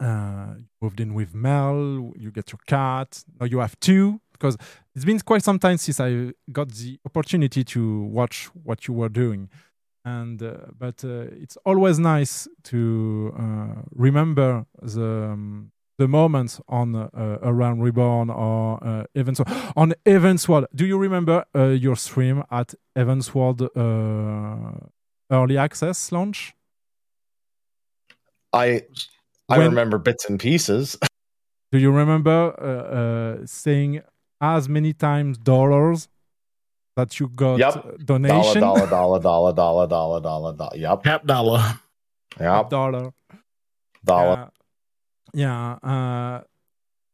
uh, 0.01 0.03
uh, 0.03 0.53
you 0.57 0.65
moved 0.81 0.99
in 0.99 1.13
with 1.13 1.33
Mel, 1.33 2.13
you 2.17 2.31
get 2.31 2.51
your 2.51 2.59
cat. 2.65 3.23
Now 3.39 3.45
you 3.45 3.59
have 3.59 3.79
two 3.79 4.21
because 4.39 4.55
it's 4.95 5.05
been 5.05 5.19
quite 5.19 5.43
some 5.43 5.59
time 5.59 5.77
since 5.77 5.99
I 5.99 6.31
got 6.51 6.69
the 6.69 6.99
opportunity 7.05 7.63
to 7.65 8.03
watch 8.03 8.45
what 8.53 8.87
you 8.87 8.93
were 8.93 9.09
doing. 9.09 9.49
And 10.05 10.41
uh, 10.41 10.53
but 10.77 11.03
uh, 11.03 11.27
it's 11.43 11.57
always 11.65 11.99
nice 11.99 12.47
to 12.63 13.33
uh, 13.37 13.81
remember 13.91 14.65
the 14.81 15.29
um, 15.33 15.71
the 15.97 16.07
moments 16.07 16.61
on 16.69 16.95
uh, 16.95 17.09
around 17.43 17.81
Reborn 17.81 18.29
or 18.29 18.81
uh, 18.81 19.03
Evans 19.13 19.41
on 19.75 19.93
Heavensward. 20.05 20.65
Do 20.73 20.85
you 20.85 20.97
remember 20.97 21.43
uh, 21.53 21.65
your 21.67 21.97
stream 21.97 22.43
at 22.49 22.73
Heavensward 22.97 23.61
uh, 23.75 24.87
early 25.29 25.57
access 25.57 26.11
launch? 26.13 26.53
I 28.53 28.83
I 29.49 29.57
When- 29.57 29.69
remember 29.69 29.97
bits 29.97 30.29
and 30.29 30.39
pieces. 30.39 30.97
Do 31.71 31.77
you 31.77 31.91
remember 31.91 32.55
uh, 32.59 33.41
uh, 33.41 33.45
saying 33.45 34.01
as 34.41 34.69
many 34.69 34.93
times 34.93 35.37
dollars 35.37 36.07
that 36.95 37.19
you 37.19 37.27
got 37.29 37.59
Yep. 37.59 37.75
uh, 37.75 37.81
donation? 38.03 38.61
Dollar, 38.61 38.87
dollar, 38.89 39.19
dollar, 39.19 39.53
dollar, 39.53 39.87
dollar, 39.87 40.21
dollar, 40.21 40.53
dollar. 40.53 40.77
Yep. 40.77 41.05
Half 41.05 41.25
dollar. 41.25 41.79
Yep. 42.39 42.69
dollar. 42.69 43.11
Dollar. 44.05 44.49
Yeah, 45.33 45.73
uh, 45.83 46.41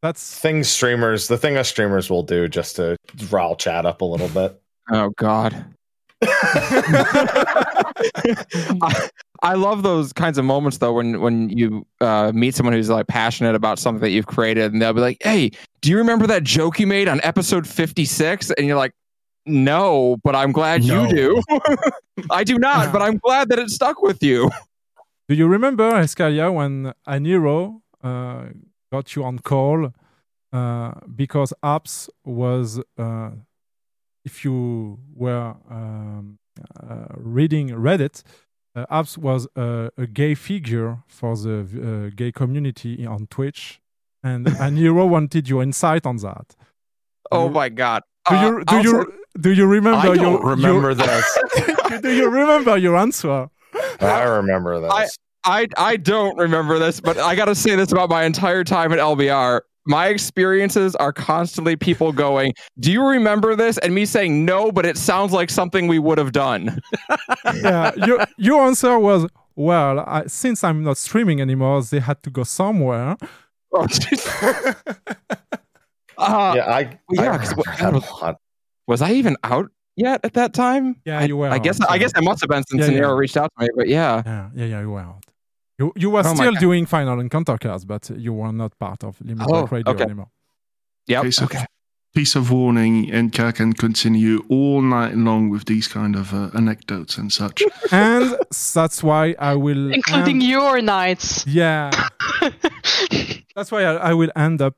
that's 0.02 0.38
things 0.38 0.68
streamers. 0.68 1.26
The 1.28 1.36
thing 1.36 1.56
us 1.56 1.68
streamers 1.68 2.08
will 2.08 2.22
do 2.22 2.48
just 2.48 2.76
to 2.76 2.96
rile 3.30 3.56
chat 3.56 3.84
up 3.86 4.00
a 4.00 4.04
little 4.04 4.28
bit. 4.28 4.60
Oh 4.88 5.10
God. 5.16 5.74
I, 6.22 7.90
I 9.42 9.54
love 9.54 9.82
those 9.82 10.12
kinds 10.12 10.38
of 10.38 10.44
moments 10.44 10.78
though 10.78 10.92
when 10.94 11.20
when 11.20 11.48
you 11.50 11.86
uh, 12.00 12.32
meet 12.34 12.54
someone 12.54 12.72
who's 12.74 12.88
like 12.90 13.06
passionate 13.06 13.54
about 13.54 13.78
something 13.78 14.00
that 14.02 14.10
you've 14.10 14.26
created 14.26 14.72
and 14.72 14.80
they'll 14.80 14.92
be 14.92 15.00
like, 15.00 15.18
"Hey, 15.22 15.50
do 15.82 15.90
you 15.90 15.98
remember 15.98 16.26
that 16.26 16.42
joke 16.44 16.78
you 16.80 16.86
made 16.86 17.08
on 17.08 17.20
episode 17.22 17.66
56?" 17.66 18.50
And 18.52 18.66
you're 18.66 18.76
like, 18.76 18.92
"No, 19.44 20.16
but 20.24 20.34
I'm 20.34 20.52
glad 20.52 20.84
No. 20.84 21.04
you 21.08 21.14
do." 21.14 21.42
I 22.30 22.44
do 22.44 22.58
not, 22.58 22.92
but 22.92 23.02
I'm 23.02 23.18
glad 23.18 23.48
that 23.50 23.58
it 23.58 23.70
stuck 23.70 24.02
with 24.02 24.22
you. 24.22 24.50
Do 25.28 25.34
you 25.34 25.48
remember, 25.48 25.90
Eskalia, 25.90 26.54
when 26.54 26.92
Aniero 27.08 27.80
uh, 28.02 28.44
got 28.92 29.16
you 29.16 29.24
on 29.24 29.40
call 29.40 29.92
uh, 30.52 30.92
because 31.16 31.52
Apps 31.64 32.08
was, 32.24 32.80
uh, 32.96 33.30
if 34.24 34.44
you 34.44 35.00
were 35.14 35.56
um, 35.68 36.38
uh, 36.80 37.06
reading 37.16 37.70
Reddit, 37.70 38.22
uh, 38.76 38.84
Apps 38.90 39.16
was 39.18 39.48
uh, 39.56 39.88
a 39.96 40.06
gay 40.06 40.34
figure 40.34 40.98
for 41.08 41.34
the 41.36 41.60
uh, 42.08 42.14
gay 42.14 42.30
community 42.30 43.06
on 43.06 43.26
Twitch, 43.28 43.80
and 44.22 44.46
Aniero 44.64 45.08
wanted 45.08 45.48
your 45.48 45.62
insight 45.62 46.04
on 46.06 46.16
that. 46.18 46.54
Oh 47.32 47.48
my 47.48 47.68
God. 47.68 48.02
Do 48.28 48.36
Uh, 48.36 48.42
you 48.44 48.64
do 48.64 48.76
also- 48.76 48.88
you 48.90 49.12
do 49.40 49.52
you 49.52 49.66
remember? 49.66 49.98
I 49.98 50.14
don't 50.14 50.20
your, 50.20 50.44
remember 50.54 50.90
your, 50.92 50.94
this. 50.94 51.38
do 52.02 52.10
you 52.12 52.28
remember 52.30 52.76
your 52.76 52.96
answer? 52.96 53.48
I 54.00 54.22
remember 54.22 54.80
this. 54.80 54.90
I, 54.92 55.06
I 55.44 55.66
I 55.92 55.96
don't 55.96 56.36
remember 56.38 56.78
this, 56.78 57.00
but 57.00 57.18
I 57.18 57.34
got 57.34 57.46
to 57.46 57.54
say 57.54 57.76
this 57.76 57.92
about 57.92 58.08
my 58.10 58.24
entire 58.24 58.64
time 58.64 58.92
at 58.92 58.98
LBR. 58.98 59.60
My 59.86 60.08
experiences 60.08 60.94
are 60.96 61.12
constantly 61.12 61.76
people 61.76 62.12
going, 62.12 62.52
"Do 62.80 62.92
you 62.92 63.04
remember 63.06 63.54
this?" 63.56 63.78
and 63.78 63.94
me 63.94 64.04
saying 64.04 64.44
no, 64.44 64.70
but 64.72 64.84
it 64.84 64.98
sounds 64.98 65.32
like 65.32 65.48
something 65.50 65.86
we 65.88 65.98
would 65.98 66.18
have 66.18 66.32
done. 66.32 66.80
yeah, 67.54 67.92
your 68.06 68.26
your 68.36 68.66
answer 68.66 68.98
was 68.98 69.26
well. 69.54 70.00
I, 70.00 70.26
since 70.26 70.62
I'm 70.64 70.82
not 70.82 70.98
streaming 70.98 71.40
anymore, 71.40 71.82
they 71.82 72.00
had 72.00 72.22
to 72.24 72.30
go 72.30 72.42
somewhere. 72.44 73.16
Oh, 73.72 73.86
Uh, 76.18 76.54
yeah, 76.56 76.64
I, 76.64 76.98
yeah, 77.10 77.32
I 77.32 77.36
'cause 77.38 77.54
remember 77.78 78.00
what- 78.00 78.20
that 78.20 78.34
a 78.34 78.38
was 78.86 79.02
I 79.02 79.10
even 79.12 79.36
out 79.44 79.70
yet 79.96 80.20
at 80.24 80.32
that 80.32 80.54
time? 80.54 80.96
Yeah, 81.04 81.18
I, 81.20 81.24
you 81.24 81.36
were 81.36 81.50
I 81.50 81.58
guess 81.58 81.78
I 81.82 81.98
guess 81.98 82.10
I 82.16 82.20
must 82.22 82.40
have 82.40 82.48
been 82.48 82.64
since 82.66 82.86
Yeah, 82.86 82.94
Nero 82.94 83.08
yeah. 83.08 83.18
reached 83.18 83.36
out 83.36 83.52
to 83.58 83.64
me, 83.64 83.68
but 83.76 83.86
yeah. 83.86 84.22
Yeah, 84.24 84.48
yeah, 84.54 84.64
yeah. 84.64 84.80
You 84.80 84.90
were 84.92 85.00
out. 85.00 85.25
You 85.78 85.92
you 85.96 86.10
were 86.10 86.22
Oh 86.24 86.34
still 86.34 86.54
doing 86.54 86.86
Final 86.86 87.20
Encounter 87.20 87.58
cards, 87.58 87.84
but 87.84 88.10
you 88.10 88.32
were 88.32 88.52
not 88.52 88.78
part 88.78 89.04
of 89.04 89.20
Limit 89.20 89.46
Oh, 89.50 89.66
Radio 89.66 89.92
okay. 89.92 90.04
anymore. 90.04 90.30
Yep. 91.06 91.22
Piece 91.24 91.40
of, 91.42 91.52
piece 92.14 92.34
of 92.34 92.50
warning, 92.50 93.10
N'ka 93.10 93.52
can 93.54 93.72
continue 93.74 94.42
all 94.48 94.80
night 94.82 95.14
long 95.14 95.50
with 95.50 95.66
these 95.66 95.86
kind 95.86 96.16
of 96.16 96.32
uh, 96.32 96.50
anecdotes 96.54 97.18
and 97.18 97.30
such. 97.32 97.62
and 97.92 98.34
that's 98.74 99.02
why 99.02 99.34
I 99.38 99.54
will, 99.54 99.92
Including 99.98 100.36
end- 100.40 100.42
your 100.50 100.80
nights. 100.80 101.46
yeah. 101.46 101.90
that's 103.54 103.70
why 103.70 103.84
I, 103.84 104.10
I 104.10 104.14
will 104.14 104.30
end 104.34 104.60
up 104.62 104.74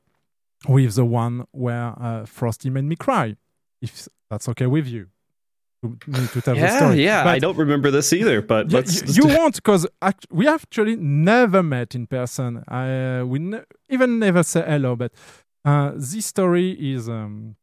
with 0.67 0.95
the 0.95 1.05
one 1.05 1.45
where 1.51 1.93
uh, 1.99 2.25
Frosty 2.25 2.69
made 2.69 2.83
me 2.83 2.95
cry, 2.95 3.35
if 3.81 4.07
that's 4.29 4.47
okay 4.49 4.67
with 4.67 4.85
you. 4.87 5.07
To, 5.81 5.97
me 6.07 6.27
to 6.33 6.41
tell 6.41 6.55
the 6.55 6.59
Yeah, 6.61 6.77
story. 6.77 7.03
yeah. 7.03 7.23
But- 7.23 7.35
I 7.35 7.39
don't 7.39 7.57
remember 7.57 7.89
this 7.89 8.11
either, 8.11 8.41
but 8.41 8.69
let's. 8.71 8.95
you, 8.95 9.01
let's 9.07 9.17
you 9.17 9.27
won't 9.27 9.55
because 9.55 9.87
act- 10.01 10.27
we 10.29 10.45
actually 10.47 10.97
never 10.97 11.63
met 11.63 11.95
in 11.95 12.05
person. 12.05 12.63
I 12.67 13.19
uh, 13.19 13.25
we 13.25 13.39
ne- 13.39 13.63
even 13.87 14.19
never 14.19 14.43
say 14.43 14.61
hello, 14.67 14.95
but 14.97 15.13
uh, 15.63 15.91
this 15.95 16.25
story 16.25 16.71
is 16.93 17.07
um, 17.07 17.55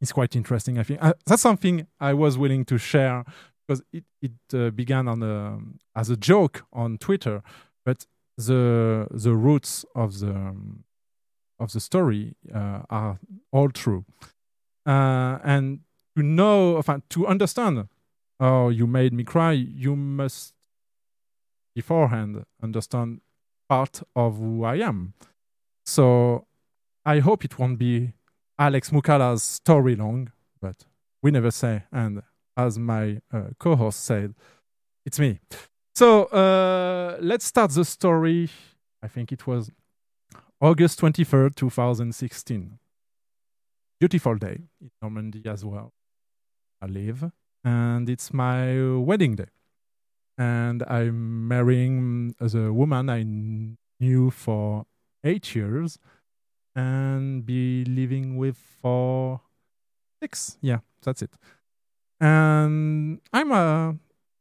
is 0.00 0.12
quite 0.12 0.36
interesting. 0.36 0.78
I 0.78 0.84
think 0.84 1.02
uh, 1.02 1.14
that's 1.26 1.42
something 1.42 1.86
I 1.98 2.12
was 2.14 2.38
willing 2.38 2.64
to 2.66 2.78
share 2.78 3.24
because 3.66 3.82
it 3.92 4.04
it 4.22 4.32
uh, 4.54 4.70
began 4.70 5.08
on 5.08 5.22
a, 5.24 5.58
as 5.98 6.10
a 6.10 6.16
joke 6.16 6.64
on 6.72 6.96
Twitter, 6.98 7.42
but 7.84 8.06
the 8.36 9.08
the 9.10 9.34
roots 9.34 9.84
of 9.96 10.20
the 10.20 10.30
um, 10.30 10.84
of 11.58 11.72
the 11.72 11.80
story 11.80 12.36
uh, 12.54 12.82
are 12.88 13.18
all 13.52 13.70
true, 13.70 14.04
uh, 14.86 15.38
and 15.42 15.80
to 16.16 16.22
know, 16.22 16.76
enfin, 16.76 17.02
to 17.10 17.26
understand 17.26 17.88
oh, 18.40 18.68
you 18.68 18.86
made 18.86 19.12
me 19.12 19.24
cry, 19.24 19.52
you 19.52 19.96
must 19.96 20.54
beforehand 21.74 22.44
understand 22.62 23.20
part 23.68 24.02
of 24.14 24.38
who 24.38 24.64
I 24.64 24.76
am. 24.76 25.14
So 25.84 26.46
I 27.04 27.20
hope 27.20 27.44
it 27.44 27.58
won't 27.58 27.78
be 27.78 28.12
Alex 28.58 28.90
Moukala's 28.90 29.42
story 29.42 29.96
long, 29.96 30.30
but 30.60 30.84
we 31.22 31.30
never 31.30 31.50
say. 31.50 31.84
And 31.92 32.22
as 32.56 32.78
my 32.78 33.20
uh, 33.32 33.48
co 33.58 33.76
host 33.76 34.04
said, 34.04 34.34
it's 35.04 35.18
me. 35.18 35.40
So 35.94 36.24
uh, 36.24 37.18
let's 37.20 37.44
start 37.44 37.70
the 37.72 37.84
story. 37.84 38.50
I 39.02 39.08
think 39.08 39.32
it 39.32 39.46
was 39.46 39.70
August 40.60 41.00
23rd, 41.00 41.54
2016. 41.54 42.78
Beautiful 44.00 44.36
day 44.36 44.60
in 44.80 44.90
Normandy 45.02 45.42
as 45.46 45.64
well. 45.64 45.92
I 46.84 46.86
live, 46.86 47.30
and 47.64 48.10
it's 48.10 48.32
my 48.32 48.96
wedding 48.98 49.36
day. 49.36 49.50
And 50.36 50.82
I'm 50.82 51.48
marrying 51.48 52.34
the 52.38 52.72
woman 52.72 53.08
I 53.08 53.22
knew 54.00 54.30
for 54.30 54.84
eight 55.22 55.54
years 55.54 55.98
and 56.76 57.46
be 57.46 57.84
living 57.84 58.36
with 58.36 58.58
for 58.82 59.40
six. 60.20 60.58
Yeah, 60.60 60.80
that's 61.02 61.22
it. 61.22 61.30
And 62.20 63.20
I'm 63.32 63.52
uh, 63.52 63.92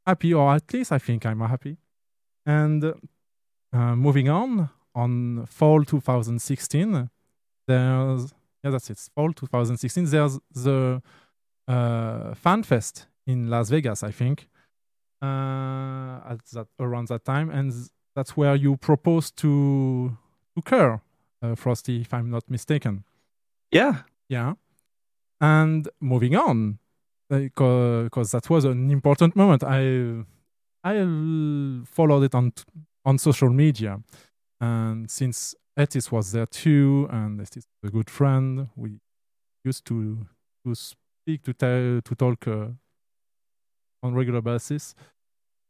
happy, 0.05 0.33
or 0.33 0.53
at 0.53 0.73
least 0.73 0.91
I 0.91 0.97
think 0.97 1.25
I'm 1.25 1.39
happy. 1.39 1.77
And 2.45 2.83
uh, 3.71 3.95
moving 3.95 4.27
on, 4.27 4.69
on 4.93 5.45
fall 5.45 5.85
2016, 5.85 7.09
there's 7.67 8.33
yeah, 8.63 8.71
that's 8.71 8.89
it. 8.89 8.97
Fall 9.13 9.33
2016. 9.33 10.05
There's 10.05 10.39
the 10.53 11.01
uh, 11.67 12.33
fan 12.33 12.63
fest 12.63 13.07
in 13.25 13.49
Las 13.49 13.69
Vegas, 13.69 14.03
I 14.03 14.11
think, 14.11 14.49
uh, 15.21 16.19
at 16.29 16.39
that 16.53 16.67
around 16.79 17.07
that 17.07 17.23
time, 17.25 17.49
and 17.49 17.71
that's 18.15 18.35
where 18.37 18.55
you 18.55 18.77
proposed 18.77 19.37
to 19.37 20.17
to 20.55 20.61
Kerr, 20.61 21.01
uh, 21.41 21.55
Frosty, 21.55 22.01
if 22.01 22.13
I'm 22.13 22.29
not 22.29 22.49
mistaken. 22.49 23.03
Yeah. 23.71 24.03
Yeah. 24.29 24.53
And 25.41 25.89
moving 25.99 26.35
on, 26.35 26.79
because 27.29 28.31
that 28.31 28.49
was 28.49 28.65
an 28.65 28.91
important 28.91 29.35
moment. 29.35 29.63
I 29.63 30.23
I 30.83 30.97
uh, 30.97 31.85
followed 31.85 32.23
it 32.23 32.35
on 32.35 32.53
on 33.05 33.17
social 33.17 33.49
media, 33.49 34.01
and 34.61 35.09
since 35.09 35.55
Etis 35.77 36.11
was 36.11 36.31
there 36.31 36.45
too, 36.45 37.07
and 37.11 37.39
Etis 37.39 37.57
is 37.57 37.67
a 37.83 37.89
good 37.89 38.09
friend, 38.09 38.67
we 38.75 38.99
used 39.65 39.85
to 39.85 40.27
to 40.65 40.75
speak 41.23 41.41
to 41.43 41.53
tell 41.53 42.01
to 42.01 42.15
talk 42.15 42.47
uh, 42.47 42.67
on 44.03 44.13
regular 44.13 44.41
basis. 44.41 44.93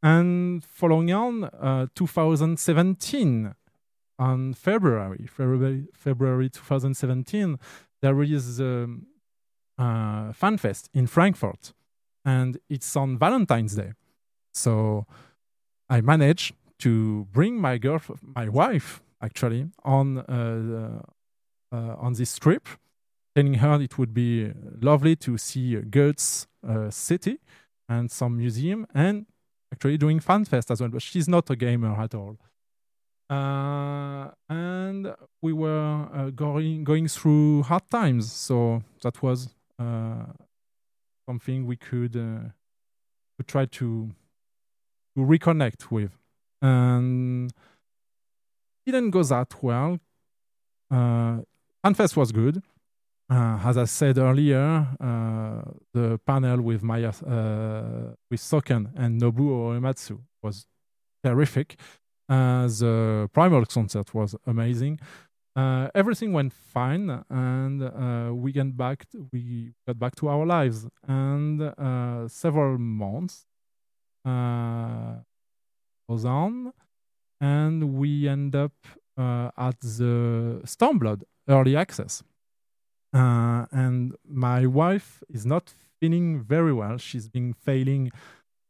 And 0.02 0.64
following 0.64 1.14
on, 1.14 1.44
uh, 1.44 1.88
2017, 1.96 3.54
on 4.20 4.54
February, 4.54 5.28
February, 5.28 5.88
February 5.94 6.50
2017, 6.50 7.58
there 8.02 8.22
is 8.24 8.60
um, 8.60 9.06
uh, 9.78 10.32
FanFest 10.34 10.90
in 10.94 11.08
Frankfurt. 11.08 11.74
and 12.26 12.58
it's 12.70 12.96
on 12.96 13.18
Valentine's 13.18 13.76
Day. 13.76 13.92
So 14.54 15.06
I 15.90 16.00
managed 16.02 16.56
to 16.80 17.28
bring 17.34 17.60
my 17.60 17.78
girl, 17.78 18.02
my 18.22 18.48
wife, 18.48 19.02
actually, 19.22 19.68
on 19.84 20.20
uh, 20.20 21.02
uh, 21.72 22.06
on 22.06 22.14
this 22.14 22.38
trip, 22.40 22.66
telling 23.36 23.56
her 23.56 23.82
it 23.82 23.98
would 23.98 24.14
be 24.14 24.52
lovely 24.82 25.16
to 25.18 25.38
see 25.38 25.76
Goetz 25.78 26.48
uh, 26.68 26.90
city 26.90 27.40
and 27.90 28.10
some 28.12 28.38
museum, 28.38 28.86
and 28.94 29.26
actually 29.72 29.98
doing 29.98 30.20
FanFest 30.20 30.72
as 30.72 30.80
well. 30.80 30.90
But 30.90 31.02
she's 31.02 31.28
not 31.28 31.50
a 31.50 31.56
gamer 31.56 32.00
at 32.00 32.14
all. 32.16 32.38
Uh, 33.30 34.30
and 34.50 35.14
we 35.42 35.54
were 35.54 36.08
uh, 36.14 36.30
going 36.30 36.84
going 36.84 37.08
through 37.08 37.64
hard 37.64 37.90
times, 37.90 38.32
so 38.32 38.84
that 39.02 39.22
was 39.24 39.50
uh, 39.80 40.26
something 41.28 41.66
we 41.66 41.76
could 41.76 42.16
uh, 42.16 42.50
could 43.38 43.48
try 43.48 43.66
to 43.66 44.12
to 45.16 45.22
reconnect 45.22 45.92
with. 45.92 46.12
And 46.62 47.52
didn't 48.86 49.12
go 49.12 49.24
that 49.24 49.64
well. 49.64 50.00
Uh, 50.92 51.40
Fanfest 51.84 52.16
was 52.16 52.32
good. 52.32 52.62
Uh, 53.34 53.58
as 53.66 53.78
I 53.80 53.86
said 53.86 54.20
earlier, 54.20 54.88
uh, 55.00 55.62
the 55.92 56.20
panel 56.24 56.62
with 56.62 56.84
Maya, 56.84 57.14
uh, 57.26 58.14
with 58.30 58.40
Soken 58.40 58.92
and 58.96 59.20
Nobuo 59.20 59.74
Uematsu 59.74 60.20
was 60.44 60.68
terrific. 61.24 61.80
Uh, 62.30 62.68
the 62.68 63.28
Primal 63.34 63.66
concert 63.66 64.14
was 64.14 64.36
amazing. 64.46 65.00
Uh, 65.56 65.88
everything 65.96 66.32
went 66.32 66.54
fine, 66.54 67.10
and 67.28 67.82
uh, 67.82 68.32
we 68.36 68.52
got 68.52 68.78
back. 68.78 69.06
We 69.32 69.74
got 69.88 69.98
back 69.98 70.16
to 70.18 70.28
our 70.28 70.46
lives, 70.46 70.88
and 71.08 71.74
several 72.30 72.78
months 72.78 73.48
goes 76.08 76.26
on, 76.26 76.72
and 77.42 77.96
we 77.96 78.28
end 78.28 78.56
up 78.56 78.74
at 79.18 79.80
the 79.80 80.62
Stormblood 80.66 81.24
early 81.48 81.76
access. 81.76 82.22
Uh, 83.14 83.66
and 83.72 84.16
my 84.28 84.66
wife 84.66 85.24
is 85.30 85.46
not 85.46 85.74
feeling 86.00 86.42
very 86.42 86.74
well. 86.74 86.98
She's 86.98 87.28
been 87.28 87.54
failing 87.54 88.12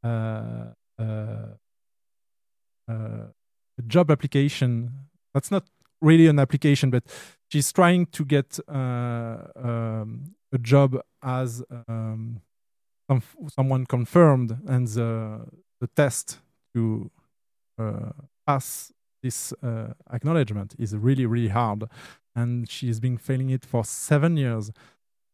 uh, 0.04 0.74
uh, 1.00 1.56
uh, 2.90 3.28
a 3.78 3.82
job 3.88 4.12
application. 4.12 4.92
That's 5.34 5.50
not 5.50 5.64
really 6.02 6.28
an 6.28 6.40
application, 6.40 6.90
but 6.90 7.04
she's 7.50 7.72
trying 7.72 8.08
to 8.08 8.26
get 8.26 8.60
uh, 8.68 9.38
um, 9.56 10.36
a 10.52 10.58
job 10.58 11.00
as 11.24 11.64
um, 11.88 12.42
some, 13.10 13.24
someone 13.48 13.86
confirmed, 13.86 14.58
and 14.68 14.88
the 14.88 15.46
the 15.80 15.88
test 15.96 16.40
to 16.76 17.10
pass 18.46 18.92
this 19.24 19.54
uh, 19.64 19.94
acknowledgement 20.12 20.76
is 20.78 20.96
really 20.96 21.26
really 21.26 21.50
hard, 21.50 21.86
and 22.36 22.70
she's 22.70 23.00
been 23.00 23.18
failing 23.18 23.50
it 23.50 23.66
for 23.66 23.84
seven 23.84 24.38
years, 24.38 24.72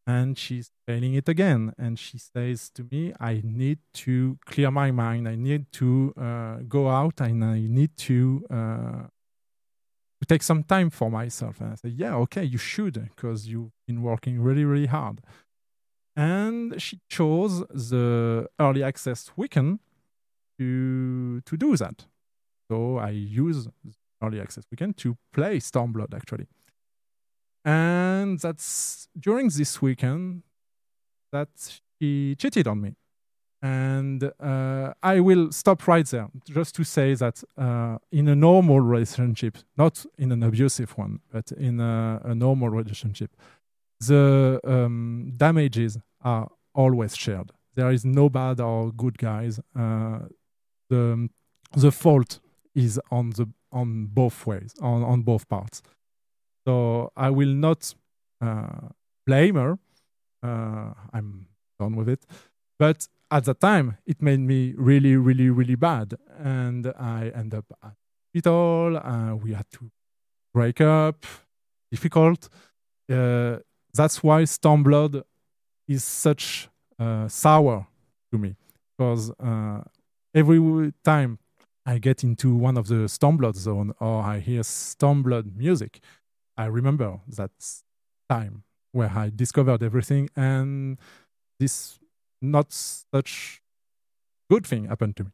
and 0.06 0.38
she's 0.38 0.70
failing 0.86 1.14
it 1.14 1.28
again. 1.28 1.74
And 1.76 1.98
she 1.98 2.18
says 2.18 2.70
to 2.76 2.86
me, 2.90 3.12
"I 3.20 3.42
need 3.44 3.80
to 4.04 4.38
clear 4.46 4.70
my 4.70 4.90
mind. 4.90 5.28
I 5.28 5.34
need 5.34 5.70
to 5.72 6.14
uh, 6.16 6.56
go 6.66 6.88
out, 6.88 7.20
and 7.20 7.44
I 7.44 7.60
need 7.60 7.96
to." 8.08 8.46
Uh, 8.48 9.06
take 10.28 10.42
some 10.42 10.62
time 10.62 10.90
for 10.90 11.10
myself. 11.10 11.60
And 11.60 11.72
I 11.72 11.74
said, 11.74 11.92
yeah, 11.92 12.14
okay, 12.14 12.44
you 12.44 12.58
should, 12.58 12.94
because 12.94 13.48
you've 13.48 13.72
been 13.86 14.02
working 14.02 14.40
really, 14.40 14.64
really 14.64 14.86
hard. 14.86 15.20
And 16.14 16.80
she 16.80 17.00
chose 17.08 17.60
the 17.70 18.48
early 18.60 18.82
access 18.82 19.30
weekend 19.36 19.80
to 20.58 21.40
to 21.40 21.56
do 21.56 21.76
that. 21.76 22.06
So 22.70 22.98
I 22.98 23.10
use 23.10 23.68
early 24.22 24.40
access 24.40 24.64
weekend 24.70 24.96
to 24.98 25.16
play 25.32 25.58
Stormblood 25.58 26.14
actually. 26.14 26.46
And 27.64 28.38
that's 28.38 29.08
during 29.18 29.48
this 29.48 29.82
weekend 29.82 30.42
that 31.32 31.48
she 31.98 32.36
cheated 32.36 32.68
on 32.68 32.80
me. 32.80 32.94
And 33.62 34.22
uh, 34.40 34.94
I 35.02 35.20
will 35.20 35.52
stop 35.52 35.86
right 35.86 36.06
there 36.06 36.28
just 36.46 36.74
to 36.76 36.84
say 36.84 37.14
that 37.14 37.42
uh, 37.58 37.98
in 38.10 38.28
a 38.28 38.34
normal 38.36 38.80
relationship, 38.80 39.58
not 39.76 40.06
in 40.16 40.32
an 40.32 40.42
abusive 40.42 40.96
one, 40.96 41.20
but 41.30 41.52
in 41.52 41.80
a, 41.80 42.20
a 42.24 42.34
normal 42.34 42.70
relationship, 42.70 43.30
the 43.98 44.60
um, 44.64 45.32
damages 45.36 45.98
are 46.22 46.48
always 46.74 47.14
shared. 47.16 47.50
There 47.74 47.90
is 47.90 48.04
no 48.04 48.30
bad 48.30 48.60
or 48.60 48.92
good 48.92 49.18
guys. 49.18 49.60
Uh, 49.76 50.20
the 50.88 51.28
the 51.76 51.92
fault 51.92 52.40
is 52.74 53.00
on 53.10 53.30
the 53.30 53.48
on 53.72 54.06
both 54.06 54.46
ways, 54.46 54.74
on, 54.80 55.02
on 55.02 55.22
both 55.22 55.48
parts. 55.48 55.82
So 56.66 57.12
I 57.16 57.30
will 57.30 57.54
not 57.54 57.94
uh, 58.40 58.88
blame 59.26 59.54
her. 59.54 59.78
Uh, 60.42 60.94
I'm 61.12 61.46
done 61.78 61.96
with 61.96 62.08
it. 62.08 62.26
But 62.78 63.06
at 63.30 63.44
the 63.44 63.54
time, 63.54 63.98
it 64.06 64.20
made 64.20 64.40
me 64.40 64.74
really, 64.76 65.16
really, 65.16 65.50
really 65.50 65.76
bad, 65.76 66.14
and 66.38 66.92
I 66.98 67.30
end 67.34 67.54
up 67.54 67.66
at 67.82 67.94
hospital. 68.34 68.96
Uh, 68.96 69.34
we 69.36 69.52
had 69.52 69.66
to 69.72 69.90
break 70.52 70.80
up. 70.80 71.24
Difficult. 71.90 72.48
Uh, 73.10 73.58
that's 73.94 74.22
why 74.22 74.42
Stormblood 74.42 75.22
is 75.88 76.04
such 76.04 76.68
uh, 76.98 77.26
sour 77.28 77.86
to 78.32 78.38
me 78.38 78.54
because 78.96 79.32
uh, 79.40 79.82
every 80.34 80.92
time 81.02 81.38
I 81.90 81.98
get 81.98 82.22
into 82.22 82.54
one 82.54 82.76
of 82.76 82.86
the 82.86 83.08
Stormblood 83.08 83.56
zone 83.56 83.92
or 83.98 84.22
I 84.22 84.38
hear 84.38 84.60
Stormblood 84.60 85.56
music, 85.56 86.00
I 86.56 86.66
remember 86.66 87.18
that 87.26 87.50
time 88.28 88.62
where 88.92 89.10
I 89.12 89.32
discovered 89.34 89.82
everything 89.82 90.30
and 90.36 90.98
this 91.58 91.98
not 92.40 92.72
such 92.72 93.60
good 94.48 94.64
thing 94.64 94.84
happened 94.84 95.16
to 95.16 95.24
me. 95.24 95.30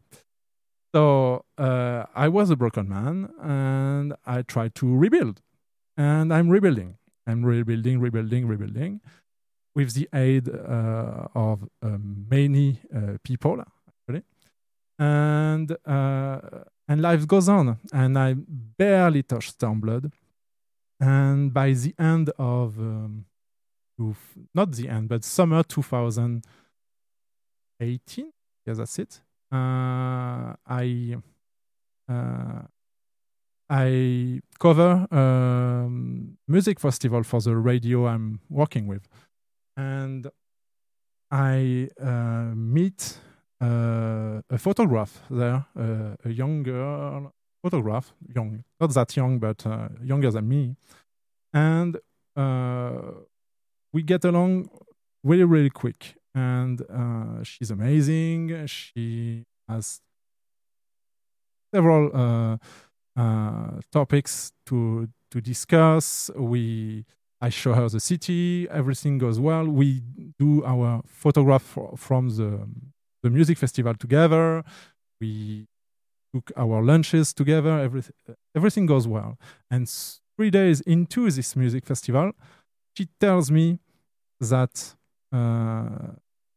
So 0.94 1.44
uh, 1.58 2.06
I 2.14 2.28
was 2.28 2.48
a 2.48 2.56
broken 2.56 2.88
man 2.88 3.28
and 3.42 4.14
I 4.24 4.40
tried 4.40 4.74
to 4.76 4.96
rebuild. 4.96 5.42
And 5.94 6.32
I'm 6.32 6.48
rebuilding. 6.48 6.96
I'm 7.26 7.44
rebuilding, 7.44 8.00
rebuilding, 8.00 8.46
rebuilding 8.46 9.00
with 9.74 9.92
the 9.92 10.08
aid 10.14 10.48
uh, 10.48 11.28
of 11.34 11.68
um, 11.82 12.26
many 12.30 12.80
uh, 12.94 13.18
people. 13.22 13.62
And, 14.98 15.76
uh, 15.84 16.40
and 16.88 17.02
life 17.02 17.26
goes 17.26 17.48
on. 17.48 17.78
And 17.92 18.18
I 18.18 18.34
barely 18.34 19.22
touched 19.22 19.58
Stormblood. 19.58 20.12
And 21.00 21.52
by 21.52 21.72
the 21.72 21.94
end 21.98 22.30
of, 22.38 22.78
um, 22.78 23.26
not 24.54 24.72
the 24.72 24.88
end, 24.88 25.08
but 25.08 25.24
summer 25.24 25.62
2018, 25.62 28.32
yes, 28.66 28.78
that's 28.78 28.98
it. 28.98 29.20
Uh, 29.52 30.54
I 30.66 31.16
uh, 32.08 32.62
I 33.68 34.40
cover 34.58 35.06
um, 35.12 36.38
music 36.46 36.80
festival 36.80 37.22
for 37.24 37.40
the 37.40 37.56
radio 37.56 38.06
I'm 38.06 38.40
working 38.48 38.86
with, 38.86 39.08
and 39.76 40.28
I 41.30 41.88
uh, 42.00 42.54
meet 42.54 43.18
uh, 43.60 44.40
a 44.50 44.58
photograph 44.58 45.22
there, 45.30 45.66
uh, 45.78 46.14
a 46.24 46.30
young 46.30 46.62
girl 46.62 47.32
photograph, 47.62 48.14
young, 48.34 48.62
not 48.80 48.92
that 48.94 49.16
young, 49.16 49.38
but 49.38 49.66
uh, 49.66 49.88
younger 50.02 50.30
than 50.30 50.48
me, 50.48 50.76
and 51.52 51.98
uh, 52.36 53.12
we 53.92 54.02
get 54.02 54.24
along 54.24 54.68
really, 55.24 55.44
really 55.44 55.70
quick. 55.70 56.14
And 56.34 56.82
uh, 56.82 57.42
she's 57.42 57.70
amazing. 57.70 58.66
She 58.66 59.44
has 59.68 60.00
several 61.74 62.58
uh, 63.16 63.80
topics 63.92 64.52
to 64.66 65.08
to 65.30 65.40
discuss. 65.40 66.30
We 66.36 67.04
I 67.40 67.48
show 67.48 67.74
her 67.74 67.88
the 67.88 68.00
city. 68.00 68.68
Everything 68.70 69.18
goes 69.18 69.38
well. 69.40 69.66
We 69.66 70.02
do 70.38 70.64
our 70.64 71.02
photograph 71.06 71.62
fro- 71.62 71.94
from 71.96 72.28
the 72.30 72.66
the 73.22 73.30
music 73.30 73.58
festival 73.58 73.94
together. 73.94 74.64
We 75.20 75.66
took 76.32 76.52
our 76.56 76.82
lunches 76.82 77.32
together. 77.32 77.80
Everything 77.80 78.14
everything 78.54 78.86
goes 78.86 79.06
well. 79.08 79.38
And 79.70 79.88
three 80.36 80.50
days 80.50 80.80
into 80.82 81.30
this 81.30 81.56
music 81.56 81.84
festival, 81.84 82.32
she 82.96 83.08
tells 83.20 83.50
me 83.50 83.78
that 84.40 84.94
uh, 85.32 86.12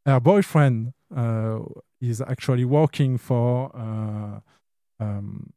her 0.06 0.19
boyfriend 0.19 0.94
uh, 1.15 1.60
is 2.02 2.22
actually 2.22 2.65
working 2.65 3.18
for 3.18 3.72
uh, 3.76 4.40
um, 5.03 5.53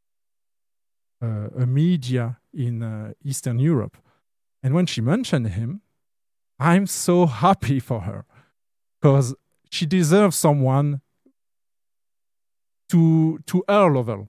uh, 1.22 1.48
a 1.58 1.66
media 1.66 2.38
in 2.52 2.82
uh, 2.82 3.12
Eastern 3.24 3.58
Europe. 3.58 3.96
And 4.62 4.74
when 4.74 4.86
she 4.86 5.00
mentioned 5.00 5.48
him, 5.48 5.82
I'm 6.58 6.86
so 6.86 7.26
happy 7.26 7.80
for 7.80 8.00
her 8.02 8.24
because 9.00 9.34
she 9.72 9.86
deserves 9.86 10.36
someone 10.36 11.00
to 12.90 13.38
to 13.46 13.64
her 13.66 13.90
level. 13.90 14.28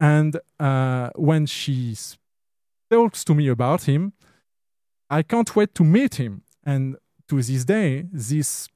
And 0.00 0.38
uh, 0.58 1.10
when 1.14 1.46
she 1.46 1.96
talks 2.90 3.24
to 3.24 3.34
me 3.34 3.48
about 3.48 3.84
him, 3.84 4.12
I 5.08 5.22
can't 5.22 5.54
wait 5.54 5.74
to 5.76 5.84
meet 5.84 6.16
him. 6.16 6.42
And 6.64 6.96
to 7.28 7.40
this 7.40 7.64
day, 7.64 8.06
this 8.12 8.68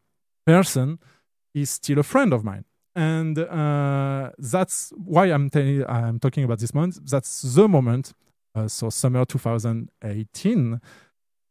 person 0.47 0.99
is 1.53 1.71
still 1.71 1.99
a 1.99 2.05
friend 2.05 2.33
of 2.33 2.45
mine. 2.45 2.65
And 2.95 3.39
uh, 3.39 4.31
that's 4.39 4.93
why 4.97 5.27
I'm, 5.27 5.51
telling 5.51 5.85
I'm 5.87 6.19
talking 6.19 6.45
about 6.45 6.61
this 6.61 6.73
moment. 6.73 6.99
That's 7.05 7.43
the 7.43 7.69
moment, 7.69 8.13
uh, 8.55 8.69
so 8.69 8.91
summer 8.91 9.25
2018, 9.25 10.81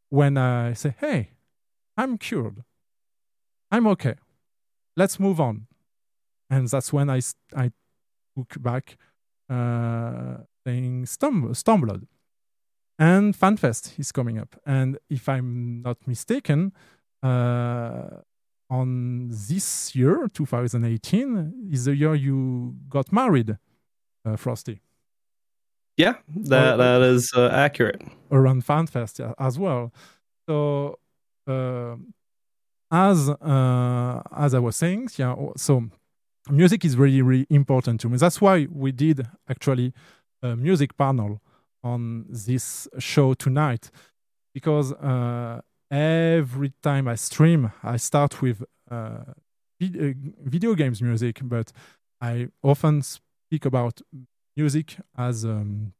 when 0.09 0.37
I 0.37 0.73
say, 0.73 0.95
hey, 0.99 1.31
I'm 1.95 2.17
cured. 2.17 2.63
I'm 3.71 3.85
okay. 3.87 4.15
Let's 4.95 5.19
move 5.19 5.39
on. 5.39 5.67
And 6.49 6.67
that's 6.67 6.91
when 6.91 7.09
I, 7.09 7.21
I 7.55 7.71
took 8.35 8.61
back 8.61 8.97
uh, 9.49 10.37
playing 10.65 11.05
Storm, 11.05 11.53
Stormblood. 11.53 12.07
And 12.97 13.33
FanFest 13.33 13.97
is 13.97 14.11
coming 14.11 14.37
up. 14.37 14.59
And 14.65 14.97
if 15.09 15.29
I'm 15.29 15.81
not 15.81 16.05
mistaken, 16.07 16.73
uh, 17.23 18.21
on 18.69 19.29
this 19.29 19.95
year, 19.95 20.27
2018, 20.33 21.69
is 21.71 21.85
the 21.85 21.95
year 21.95 22.13
you 22.13 22.75
got 22.89 23.11
married, 23.11 23.57
uh, 24.25 24.35
Frosty, 24.35 24.81
Yeah, 25.97 26.15
that 26.35 26.77
that 26.77 27.01
is 27.01 27.31
uh, 27.35 27.49
accurate. 27.51 28.01
around 28.31 28.63
FanFest 28.65 29.19
yeah, 29.19 29.33
as 29.39 29.57
well. 29.57 29.91
So, 30.47 30.99
uh, 31.47 31.95
as 32.91 33.29
uh, 33.29 34.21
as 34.35 34.53
I 34.53 34.59
was 34.59 34.75
saying, 34.75 35.09
yeah, 35.17 35.35
so 35.57 35.89
music 36.49 36.85
is 36.85 36.97
really 36.97 37.21
really 37.21 37.47
important 37.49 38.01
to 38.01 38.09
me. 38.09 38.17
That's 38.17 38.41
why 38.41 38.67
we 38.71 38.91
did 38.91 39.27
actually 39.47 39.93
a 40.41 40.55
music 40.55 40.97
panel 40.97 41.41
on 41.83 42.25
this 42.29 42.87
show 42.97 43.33
tonight, 43.33 43.91
because 44.53 44.93
uh, 44.93 45.61
every 45.91 46.73
time 46.81 47.07
I 47.07 47.15
stream, 47.15 47.71
I 47.83 47.97
start 47.97 48.41
with 48.41 48.63
uh, 48.89 48.95
uh, 48.95 50.13
video 50.43 50.73
games 50.75 51.01
music, 51.01 51.39
but 51.43 51.71
I 52.21 52.49
often 52.63 53.01
speak 53.01 53.65
about 53.65 54.01
music 54.57 54.97
as 55.17 55.45
um, 55.45 55.93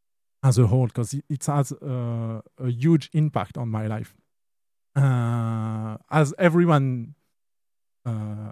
as 0.44 0.57
a 0.57 0.68
whole 0.68 0.88
because 0.88 1.14
it, 1.14 1.26
it 1.30 1.45
has 1.45 1.72
uh, 1.72 2.41
a 2.57 2.70
huge 2.70 3.10
impact 3.14 3.57
on 3.57 3.70
my 3.70 3.88
life. 3.88 4.14
Uh, 4.95 5.98
as 6.10 6.34
everyone 6.38 7.16
uh, 8.06 8.52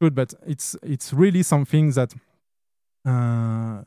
should, 0.00 0.14
but 0.14 0.34
it's 0.46 0.76
it's 0.82 1.12
really 1.12 1.42
something 1.42 1.90
that 1.92 2.14
uh, 3.04 3.82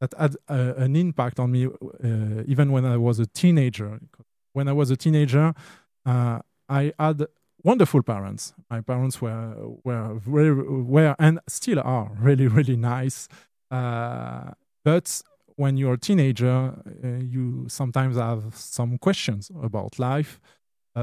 that 0.00 0.14
had 0.18 0.36
uh, 0.48 0.74
an 0.76 0.96
impact 0.96 1.38
on 1.40 1.52
me 1.52 1.66
uh, 1.66 2.42
even 2.46 2.72
when 2.72 2.84
I 2.84 2.96
was 2.96 3.18
a 3.18 3.26
teenager. 3.26 4.00
When 4.52 4.68
I 4.68 4.72
was 4.72 4.90
a 4.90 4.96
teenager, 4.96 5.52
uh, 6.06 6.38
I 6.68 6.92
had 6.98 7.26
wonderful 7.62 8.02
parents. 8.02 8.54
My 8.70 8.80
parents 8.80 9.20
were 9.20 9.54
were 9.84 10.14
very 10.14 10.52
were 10.54 11.14
and 11.18 11.40
still 11.48 11.80
are 11.80 12.10
really 12.18 12.46
really 12.46 12.76
nice. 12.76 13.28
Uh, 13.70 14.52
but 14.84 15.22
when 15.56 15.76
you're 15.76 15.94
a 15.94 15.98
teenager, 15.98 16.74
you 17.02 17.66
sometimes 17.68 18.16
have 18.16 18.54
some 18.54 18.98
questions 18.98 19.50
about 19.62 19.98
life, 19.98 20.38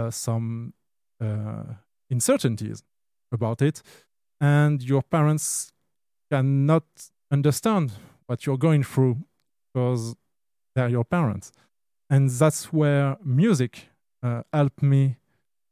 some 0.09 0.73
uh, 1.21 1.63
uncertainties 2.09 2.83
about 3.31 3.61
it, 3.61 3.81
and 4.41 4.81
your 4.81 5.01
parents 5.01 5.71
cannot 6.31 6.83
understand 7.31 7.91
what 8.27 8.45
you're 8.45 8.57
going 8.57 8.83
through 8.83 9.17
because 9.73 10.15
they're 10.75 10.89
your 10.89 11.05
parents. 11.05 11.51
And 12.09 12.29
that's 12.29 12.71
where 12.71 13.17
music 13.23 13.89
uh, 14.21 14.43
helped 14.51 14.81
me 14.81 15.17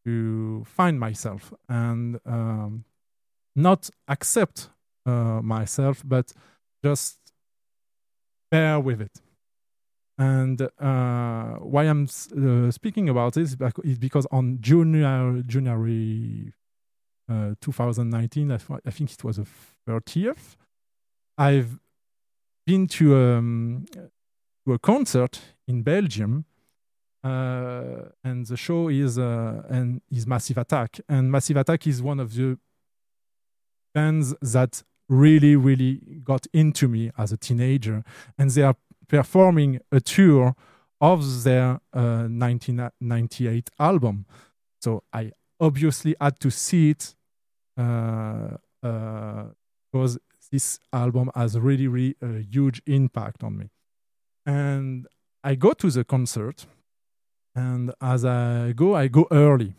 to 0.06 0.64
find 0.66 1.00
myself 1.00 1.54
and 1.70 2.20
um, 2.26 2.86
not 3.56 3.90
accept 4.08 4.70
uh, 5.06 5.42
myself, 5.42 6.02
but 6.06 6.34
just 6.84 7.18
bear 8.50 8.80
with 8.80 9.02
it. 9.02 9.22
And 10.22 10.62
uh, 10.62 11.56
why 11.74 11.86
I'm 11.86 12.04
uh, 12.06 12.70
speaking 12.70 13.10
about 13.10 13.34
this 13.34 13.56
is 13.84 13.98
because 13.98 14.28
on 14.30 14.60
January, 14.62 15.42
January 15.48 16.54
uh, 17.28 17.56
2019, 17.60 18.52
I, 18.52 18.60
I 18.86 18.92
think 18.92 19.14
it 19.14 19.24
was 19.24 19.38
the 19.38 19.48
30th, 19.90 20.58
I've 21.40 21.80
been 22.68 22.86
to, 22.90 23.18
um, 23.18 23.86
to 24.68 24.74
a 24.74 24.78
concert 24.78 25.42
in 25.68 25.82
Belgium 25.82 26.46
uh, 27.24 28.10
and 28.24 28.46
the 28.46 28.58
show 28.58 28.90
is 28.90 29.18
uh, 29.18 29.64
and 29.70 30.02
is 30.12 30.28
Massive 30.28 30.60
Attack, 30.60 31.00
and 31.10 31.32
Massive 31.32 31.58
Attack 31.58 31.88
is 31.88 32.00
one 32.00 32.20
of 32.20 32.36
the 32.36 32.60
bands 33.96 34.36
that 34.40 34.84
really, 35.10 35.56
really 35.56 35.96
got 36.24 36.46
into 36.54 36.88
me 36.88 37.10
as 37.18 37.32
a 37.32 37.38
teenager, 37.38 38.04
and 38.38 38.52
they 38.52 38.62
are 38.62 38.76
performing 39.12 39.78
a 39.92 40.00
tour 40.00 40.56
of 41.02 41.44
their 41.44 41.82
uh, 41.94 42.30
1998 42.30 43.70
album. 43.78 44.26
So 44.82 45.04
I 45.12 45.34
obviously 45.60 46.16
had 46.22 46.40
to 46.40 46.50
see 46.50 46.92
it 46.92 47.14
uh, 47.78 48.56
uh, 48.82 49.44
because 49.92 50.18
this 50.50 50.80
album 50.94 51.30
has 51.36 51.60
really, 51.60 51.88
really 51.88 52.16
a 52.22 52.40
huge 52.40 52.82
impact 52.86 53.44
on 53.44 53.58
me. 53.58 53.70
And 54.46 55.08
I 55.44 55.56
go 55.56 55.74
to 55.74 55.92
the 55.92 56.06
concert, 56.06 56.66
and 57.54 57.92
as 58.00 58.24
I 58.24 58.72
go, 58.72 58.96
I 58.96 59.08
go 59.08 59.28
early. 59.30 59.74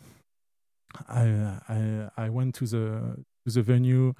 I 1.09 1.57
I, 1.67 2.09
I 2.25 2.29
went 2.29 2.53
to 2.55 2.67
the 2.67 3.25
to 3.45 3.53
the 3.55 3.63
venue. 3.63 4.13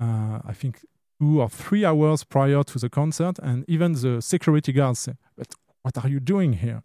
Uh, 0.00 0.40
I 0.44 0.54
think 0.54 0.80
two 1.20 1.40
or 1.40 1.48
three 1.48 1.84
hours 1.84 2.24
prior 2.24 2.62
to 2.64 2.78
the 2.78 2.88
concert, 2.88 3.38
and 3.42 3.64
even 3.68 3.92
the 3.92 4.20
security 4.20 4.72
guards 4.72 5.00
say, 5.00 5.14
"But 5.36 5.54
what 5.82 5.98
are 5.98 6.08
you 6.08 6.20
doing 6.20 6.54
here? 6.54 6.82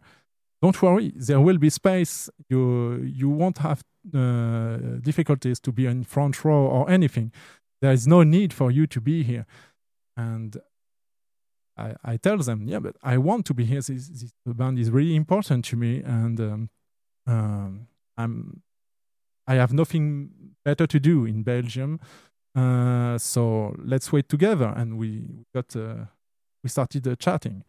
Don't 0.61 0.81
worry, 0.81 1.11
there 1.15 1.41
will 1.41 1.57
be 1.57 1.69
space. 1.69 2.29
You 2.49 3.01
you 3.03 3.29
won't 3.29 3.59
have 3.59 3.83
uh, 4.13 4.77
difficulties 5.01 5.59
to 5.61 5.71
be 5.71 5.85
in 5.85 6.03
front 6.03 6.43
row 6.43 6.65
or 6.67 6.89
anything. 6.89 7.31
There 7.81 7.93
is 7.93 8.07
no 8.07 8.23
need 8.23 8.53
for 8.53 8.71
you 8.71 8.87
to 8.87 9.01
be 9.01 9.23
here." 9.23 9.45
And 10.17 10.57
I, 11.77 11.95
I 12.03 12.17
tell 12.17 12.37
them, 12.37 12.67
yeah, 12.67 12.79
but 12.79 12.95
I 13.01 13.17
want 13.17 13.45
to 13.47 13.53
be 13.53 13.65
here. 13.65 13.81
This, 13.81 14.07
this 14.07 14.33
band 14.45 14.77
is 14.77 14.91
really 14.91 15.15
important 15.15 15.65
to 15.65 15.75
me, 15.75 16.01
and 16.03 16.39
um, 16.39 16.69
um, 17.27 17.87
I'm 18.17 18.61
I 19.47 19.55
have 19.55 19.73
nothing 19.73 20.31
better 20.63 20.87
to 20.87 20.99
do 20.99 21.25
in 21.25 21.43
Belgium. 21.43 21.99
Uh, 22.53 23.17
so 23.17 23.75
let's 23.77 24.11
wait 24.11 24.27
together. 24.27 24.73
And 24.75 24.97
we 24.97 25.45
got 25.53 25.75
uh, 25.75 26.05
we 26.63 26.69
started 26.69 27.07
uh, 27.07 27.15
chatting, 27.15 27.63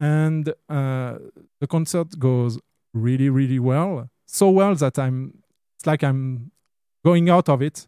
and 0.00 0.48
uh, 0.68 1.18
the 1.60 1.66
concert 1.68 2.18
goes 2.18 2.58
really 2.92 3.28
really 3.30 3.58
well, 3.58 4.10
so 4.26 4.50
well 4.50 4.74
that 4.74 4.98
I'm 4.98 5.42
it's 5.78 5.86
like 5.86 6.02
I'm 6.02 6.50
going 7.04 7.30
out 7.30 7.48
of 7.48 7.62
it 7.62 7.86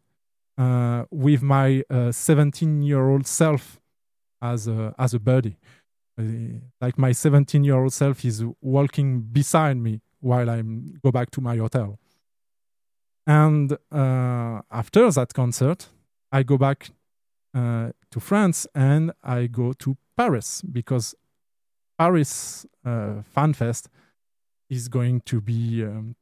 uh, 0.57 1.05
with 1.11 1.43
my 1.43 1.83
17 2.11 2.83
year 2.83 3.09
old 3.09 3.27
self 3.27 3.81
as 4.41 4.69
a 4.69 4.95
as 4.99 5.15
a 5.15 5.21
buddy. 5.21 5.57
Like 6.81 6.99
my 6.99 7.11
17 7.11 7.65
year 7.65 7.75
old 7.75 7.93
self 7.93 8.25
is 8.25 8.45
walking 8.61 9.23
beside 9.23 9.77
me 9.77 10.03
while 10.21 10.49
I 10.49 10.63
go 11.03 11.11
back 11.11 11.33
to 11.33 11.41
my 11.41 11.57
hotel. 11.57 11.99
And 13.27 13.77
after 13.91 15.11
that 15.11 15.35
concert, 15.35 15.89
I 16.33 16.43
go 16.43 16.57
back 16.57 16.91
uh, 17.55 17.91
to 18.11 18.21
France 18.21 18.67
and 18.75 19.13
I 19.23 19.47
go 19.47 19.75
to 19.75 19.97
Paris 20.17 20.63
because 20.63 21.15
Paris 21.99 22.67
uh, 22.85 23.23
Fan 23.23 23.53
Fest 23.53 23.89
is 24.71 24.89
going 24.89 25.21
to 25.21 25.41
be 25.41 25.85
um, 25.85 26.17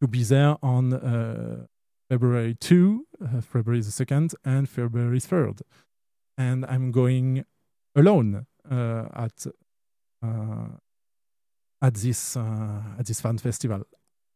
to 0.00 0.06
be 0.06 0.22
there 0.22 0.56
on 0.62 0.92
uh, 0.92 1.64
February 2.10 2.54
2, 2.60 3.06
uh, 3.24 3.40
February 3.40 3.80
the 3.80 3.90
2nd, 3.90 4.34
and 4.44 4.68
February 4.68 5.18
3rd. 5.18 5.62
And 6.36 6.66
I'm 6.66 6.92
going 6.92 7.46
alone 7.94 8.46
uh, 8.70 9.04
at 9.14 9.46
uh, 10.22 10.68
at 11.80 11.94
this 11.94 12.36
at 12.36 13.06
this 13.06 13.20
fan 13.20 13.38
festival, 13.38 13.84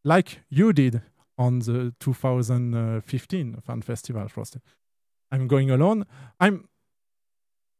like 0.03 0.41
you 0.49 0.73
did 0.73 1.03
on 1.37 1.59
the 1.61 1.95
2015 2.01 3.59
fan 3.63 3.83
festival, 3.83 4.29
Frosty. 4.29 4.61
I'm 5.31 5.47
going 5.47 5.70
alone. 5.70 6.05
I'm 6.39 6.69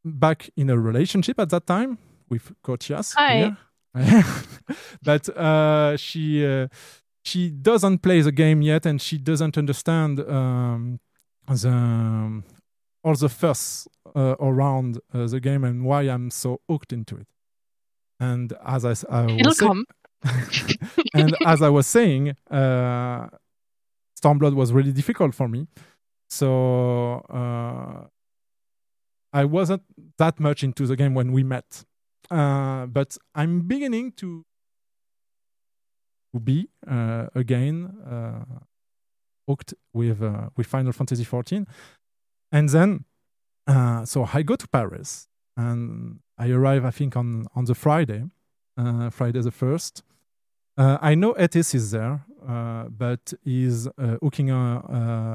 back 0.05 0.51
in 0.56 0.70
a 0.70 0.78
relationship 0.78 1.39
at 1.39 1.51
that 1.51 1.66
time 1.66 1.98
with 2.28 2.52
Kochias. 2.62 3.14
Hi. 3.16 3.55
but 5.02 5.28
uh, 5.36 5.97
she 5.97 6.47
uh, 6.47 6.68
she 7.24 7.51
doesn't 7.51 7.98
play 7.98 8.20
the 8.22 8.32
game 8.32 8.62
yet, 8.62 8.86
and 8.86 9.01
she 9.02 9.18
doesn't 9.18 9.59
understand 9.59 10.20
um, 10.20 11.01
the 11.48 12.43
all 13.02 13.14
the 13.14 13.28
fuss 13.28 13.89
uh, 14.14 14.36
around 14.40 15.01
uh, 15.12 15.27
the 15.27 15.40
game 15.40 15.64
and 15.64 15.85
why 15.85 16.02
I'm 16.02 16.31
so 16.31 16.60
hooked 16.68 16.93
into 16.93 17.16
it. 17.16 17.27
And 18.20 18.52
as 18.64 18.85
I, 18.85 18.94
I 19.10 19.24
It'll 19.32 19.52
say- 19.55 19.66
come. 19.66 19.86
and 21.14 21.35
as 21.47 21.62
I 21.62 21.70
was 21.70 21.86
saying, 21.86 22.36
uh, 22.51 23.28
Stormblood 24.22 24.55
was 24.55 24.70
really 24.70 24.93
difficult 24.93 25.35
for 25.35 25.48
me. 25.48 25.66
So 26.31 27.24
uh, 27.28 28.07
I 29.32 29.44
wasn't 29.44 29.82
that 30.19 30.40
much 30.40 30.62
into 30.62 30.86
the 30.86 30.97
game 30.97 31.15
when 31.15 31.32
we 31.32 31.43
met. 31.43 31.85
Uh, 32.31 32.86
but 32.86 33.16
I'm 33.35 33.62
beginning 33.62 34.12
to 34.12 34.44
be 36.44 36.69
uh, 36.89 37.27
again 37.35 37.86
uh, 38.09 38.44
hooked 39.48 39.74
with 39.93 40.23
uh, 40.23 40.51
with 40.57 40.66
Final 40.66 40.93
Fantasy 40.93 41.24
XIV. 41.24 41.66
And 42.52 42.69
then, 42.69 43.05
uh, 43.66 44.05
so 44.05 44.28
I 44.32 44.43
go 44.43 44.57
to 44.57 44.69
Paris 44.69 45.28
and 45.57 46.20
I 46.39 46.51
arrive, 46.51 46.85
I 46.85 46.90
think, 46.90 47.16
on 47.16 47.47
on 47.55 47.65
the 47.65 47.74
Friday, 47.74 48.24
Friday 49.11 49.40
the 49.40 49.51
first. 49.51 50.05
Uh, 50.76 50.98
I 51.01 51.14
know 51.14 51.34
Etis 51.34 51.74
is 51.74 51.90
there, 51.90 52.24
uh, 52.48 52.84
but 52.84 53.34
he's 53.44 53.86
uh, 53.86 54.16
hooking 54.22 54.51
uh, 54.51 54.80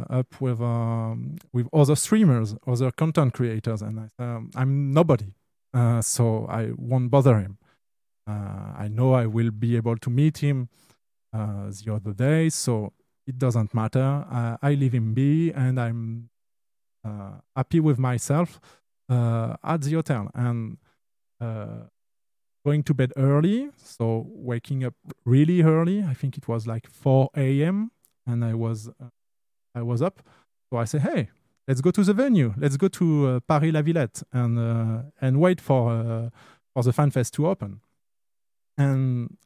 uh, 0.09 0.13
up 0.19 0.41
with 0.41 0.59
um, 0.61 1.35
with 1.53 1.67
other 1.71 1.95
streamers, 1.95 2.55
other 2.65 2.91
content 2.91 3.33
creators, 3.33 3.81
and 3.81 3.99
I, 3.99 4.23
um, 4.23 4.49
I'm 4.55 4.91
nobody, 4.91 5.33
uh, 5.73 6.01
so 6.01 6.47
I 6.49 6.71
won't 6.75 7.11
bother 7.11 7.39
him. 7.39 7.57
I 8.27 8.87
know 8.87 9.13
I 9.13 9.27
will 9.27 9.51
be 9.51 9.75
able 9.77 9.97
to 9.97 10.09
meet 10.09 10.39
him 10.39 10.69
the 11.31 11.93
other 11.93 12.13
day, 12.13 12.49
so 12.49 12.91
it 13.27 13.37
doesn't 13.37 13.73
matter. 13.73 14.25
I 14.61 14.73
leave 14.73 14.93
him 14.93 15.13
be, 15.13 15.51
and 15.51 15.79
I'm 15.79 16.29
happy 17.55 17.79
with 17.79 17.99
myself 17.99 18.59
at 19.07 19.81
the 19.81 19.93
hotel 19.93 20.31
and 20.33 20.77
going 22.65 22.83
to 22.83 22.93
bed 22.93 23.13
early. 23.15 23.69
So 23.77 24.25
waking 24.27 24.83
up 24.83 24.95
really 25.23 25.61
early. 25.61 26.03
I 26.03 26.13
think 26.13 26.37
it 26.37 26.47
was 26.47 26.65
like 26.65 26.87
4 26.89 27.29
a.m. 27.37 27.91
and 28.25 28.43
I 28.43 28.55
was 28.55 28.89
uh, 28.89 29.09
I 29.75 29.83
was 29.83 30.01
up. 30.01 30.21
So 30.69 30.77
I 30.77 30.85
say, 30.85 30.99
hey, 30.99 31.29
let's 31.67 31.81
go 31.81 31.91
to 31.91 32.03
the 32.03 32.13
venue. 32.13 32.53
Let's 32.57 32.77
go 32.77 32.87
to 32.87 33.27
uh, 33.27 33.39
Paris 33.41 33.71
La 33.73 33.81
Villette 33.81 34.23
and 34.33 34.57
uh, 34.57 35.03
and 35.21 35.39
wait 35.39 35.61
for 35.61 35.91
uh, 35.91 36.29
for 36.73 36.83
the 36.83 36.91
fan 36.91 37.11
fest 37.11 37.33
to 37.35 37.47
open. 37.47 37.81
And 38.77 39.37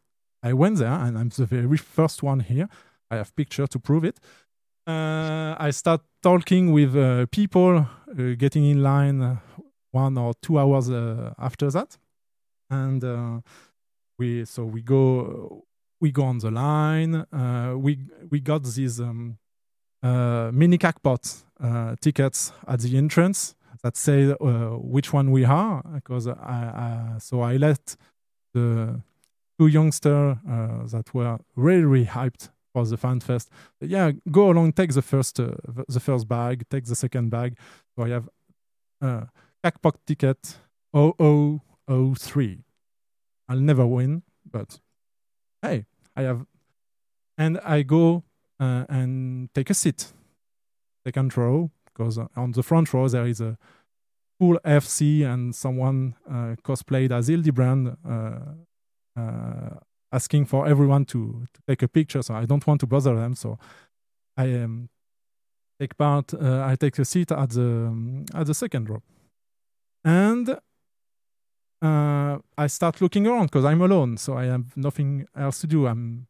I 0.41 0.53
went 0.53 0.77
there, 0.77 0.93
and 1.05 1.17
I'm 1.17 1.29
the 1.29 1.45
very 1.45 1.77
first 1.77 2.23
one 2.23 2.39
here. 2.39 2.67
I 3.11 3.17
have 3.17 3.35
picture 3.35 3.67
to 3.67 3.79
prove 3.79 4.05
it. 4.05 4.19
Uh, 4.87 5.55
I 5.59 5.71
start 5.71 6.01
talking 6.23 6.71
with 6.71 6.95
uh, 6.95 7.25
people, 7.27 7.85
getting 8.37 8.63
in 8.65 8.81
line 8.81 9.39
one 9.91 10.17
or 10.17 10.33
two 10.41 10.57
hours 10.57 10.89
after 11.37 11.69
that, 11.71 11.97
and 12.69 13.03
uh, 13.03 13.39
we 14.17 14.45
so 14.45 14.65
we 14.65 14.81
go 14.81 15.65
we 16.01 16.11
go 16.11 16.23
on 16.23 16.37
the 16.39 16.51
line. 16.51 17.15
Uh, 17.15 17.73
we 17.77 17.99
we 18.29 18.39
got 18.39 18.63
these 18.63 18.99
um, 18.99 19.37
uh, 20.03 20.49
mini 20.53 20.77
Cactpot 20.77 21.43
uh, 21.61 21.95
tickets 22.01 22.51
at 22.67 22.79
the 22.79 22.97
entrance 22.97 23.55
that 23.83 23.95
say 23.95 24.33
which 24.33 25.13
one 25.13 25.31
we 25.31 25.45
are 25.45 25.81
because 25.93 26.27
I, 26.27 26.35
I 26.35 27.17
so 27.19 27.41
I 27.41 27.57
let 27.57 27.95
the 28.53 29.01
two 29.59 29.67
youngsters 29.67 30.37
uh, 30.49 30.85
that 30.87 31.13
were 31.13 31.37
really, 31.55 31.83
really 31.83 32.05
hyped 32.05 32.49
for 32.73 32.85
the 32.85 32.97
fan 32.97 33.19
fest. 33.19 33.49
Yeah, 33.81 34.11
go 34.31 34.51
along, 34.51 34.73
take 34.73 34.93
the 34.93 35.01
first 35.01 35.39
uh, 35.39 35.51
the 35.87 35.99
first 35.99 36.27
bag, 36.27 36.63
take 36.69 36.85
the 36.85 36.95
second 36.95 37.29
bag. 37.29 37.57
So 37.95 38.05
I 38.05 38.09
have 38.09 38.29
uh, 39.01 39.25
jackpot 39.63 39.97
ticket 40.05 40.57
0003. 41.89 42.63
I'll 43.47 43.59
never 43.59 43.85
win, 43.85 44.23
but 44.49 44.79
hey, 45.61 45.85
I 46.15 46.21
have, 46.23 46.45
and 47.37 47.59
I 47.59 47.81
go 47.81 48.23
uh, 48.59 48.85
and 48.89 49.53
take 49.53 49.69
a 49.69 49.73
seat, 49.73 50.13
second 51.05 51.35
row, 51.35 51.71
because 51.85 52.19
on 52.35 52.51
the 52.51 52.63
front 52.63 52.93
row 52.93 53.07
there 53.07 53.25
is 53.25 53.41
a 53.41 53.57
full 54.39 54.59
FC 54.65 55.25
and 55.25 55.55
someone 55.55 56.15
uh, 56.29 56.55
cosplayed 56.63 57.11
as 57.11 57.27
Hildebrand. 57.27 57.97
Uh, 58.07 58.39
uh, 59.19 59.79
asking 60.11 60.45
for 60.45 60.67
everyone 60.67 61.05
to, 61.05 61.47
to 61.53 61.61
take 61.67 61.81
a 61.83 61.87
picture, 61.87 62.21
so 62.21 62.33
I 62.33 62.45
don't 62.45 62.65
want 62.65 62.81
to 62.81 62.87
bother 62.87 63.15
them. 63.15 63.35
So 63.35 63.57
I 64.37 64.53
um, 64.53 64.89
take 65.79 65.97
part. 65.97 66.33
Uh, 66.33 66.65
I 66.65 66.75
take 66.75 66.97
a 66.99 67.05
seat 67.05 67.31
at 67.31 67.49
the 67.51 67.61
um, 67.61 68.25
at 68.33 68.47
the 68.47 68.53
second 68.53 68.89
row, 68.89 69.03
and 70.03 70.57
uh, 71.81 72.39
I 72.57 72.68
start 72.68 73.01
looking 73.01 73.27
around 73.27 73.47
because 73.47 73.65
I'm 73.65 73.81
alone, 73.81 74.18
so 74.18 74.38
I 74.38 74.45
have 74.45 74.76
nothing 74.76 75.27
else 75.35 75.61
to 75.61 75.68
do. 75.68 75.88
I'm 75.88 76.27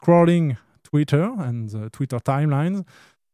scrolling 0.00 0.56
Twitter 0.84 1.32
and 1.38 1.70
the 1.70 1.90
Twitter 1.90 2.18
timelines. 2.18 2.84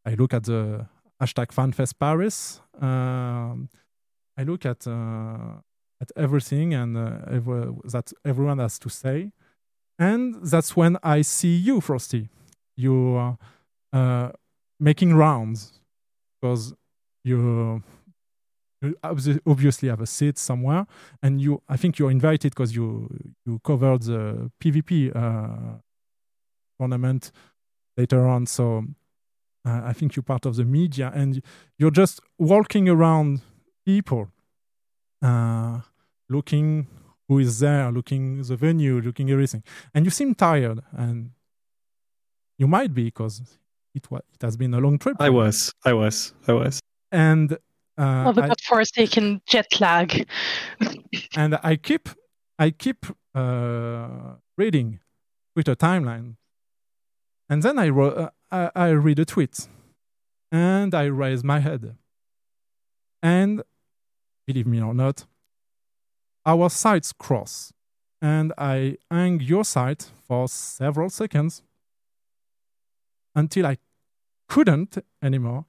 I 0.04 0.14
look 0.14 0.32
at 0.32 0.44
the 0.44 0.86
hashtag 1.20 1.48
FanFest 1.48 1.98
Paris. 1.98 2.60
Um, 2.80 3.68
I 4.36 4.44
look 4.44 4.64
at 4.64 4.86
uh, 4.86 5.60
at 6.00 6.12
everything 6.16 6.74
and 6.74 6.96
uh, 6.96 7.18
that 7.84 8.12
everyone 8.24 8.58
has 8.58 8.78
to 8.78 8.88
say. 8.88 9.32
And 9.98 10.36
that's 10.44 10.76
when 10.76 10.96
I 11.02 11.22
see 11.22 11.56
you, 11.56 11.80
Frosty. 11.80 12.28
You 12.76 13.16
are 13.16 13.38
uh, 13.92 14.30
making 14.78 15.14
rounds 15.14 15.80
because 16.40 16.72
you, 17.24 17.82
you 18.80 18.96
obviously 19.46 19.88
have 19.88 20.00
a 20.00 20.06
seat 20.06 20.38
somewhere, 20.38 20.86
and 21.22 21.40
you. 21.40 21.62
I 21.68 21.76
think 21.76 21.98
you're 21.98 22.10
invited 22.10 22.50
because 22.50 22.74
you 22.74 23.08
you 23.44 23.58
covered 23.64 24.02
the 24.02 24.50
PvP 24.62 25.14
uh, 25.14 25.78
tournament 26.78 27.32
later 27.96 28.26
on. 28.26 28.46
So 28.46 28.84
uh, 29.66 29.82
I 29.84 29.92
think 29.92 30.14
you're 30.14 30.22
part 30.22 30.46
of 30.46 30.56
the 30.56 30.64
media, 30.64 31.10
and 31.14 31.42
you're 31.78 31.90
just 31.90 32.20
walking 32.38 32.88
around 32.88 33.40
people 33.84 34.30
uh, 35.22 35.80
looking 36.28 36.86
who 37.28 37.38
is 37.38 37.58
there, 37.58 37.90
looking 37.90 38.42
the 38.42 38.56
venue, 38.56 39.00
looking 39.00 39.30
everything, 39.30 39.62
and 39.94 40.04
you 40.04 40.10
seem 40.10 40.34
tired, 40.34 40.80
and 40.92 41.30
you 42.58 42.66
might 42.66 42.94
be 42.94 43.04
because 43.04 43.42
it 43.94 44.10
was 44.10 44.22
it 44.34 44.42
has 44.42 44.56
been 44.56 44.72
a 44.74 44.78
long 44.78 44.98
trip. 44.98 45.16
I 45.18 45.30
was, 45.30 45.72
I 45.84 45.92
was, 45.92 46.32
I 46.46 46.52
was. 46.52 46.80
and 47.10 47.58
uh, 47.98 48.32
the 48.32 48.44
I- 48.44 48.54
forsaken 48.62 49.42
jet 49.46 49.80
lag. 49.80 50.26
and 51.36 51.58
I 51.62 51.76
keep 51.76 52.08
I 52.58 52.70
keep 52.70 53.06
uh, 53.34 54.36
reading 54.56 55.00
Twitter 55.54 55.74
timeline, 55.74 56.36
and 57.48 57.62
then 57.62 57.78
I 57.78 57.90
uh, 57.90 58.30
I, 58.50 58.70
I 58.74 58.88
read 58.90 59.18
a 59.18 59.24
tweet, 59.24 59.68
and 60.52 60.94
I 60.94 61.04
raise 61.04 61.42
my 61.42 61.58
head, 61.58 61.96
and 63.22 63.62
believe 64.46 64.66
me 64.66 64.80
or 64.80 64.94
not, 64.94 65.26
our 66.46 66.70
sides 66.70 67.12
cross, 67.12 67.72
and 68.22 68.52
I 68.56 68.96
hang 69.10 69.40
your 69.40 69.64
side 69.64 70.04
for 70.26 70.48
several 70.48 71.10
seconds 71.10 71.62
until 73.34 73.66
I 73.66 73.78
couldn't 74.48 74.98
anymore, 75.22 75.66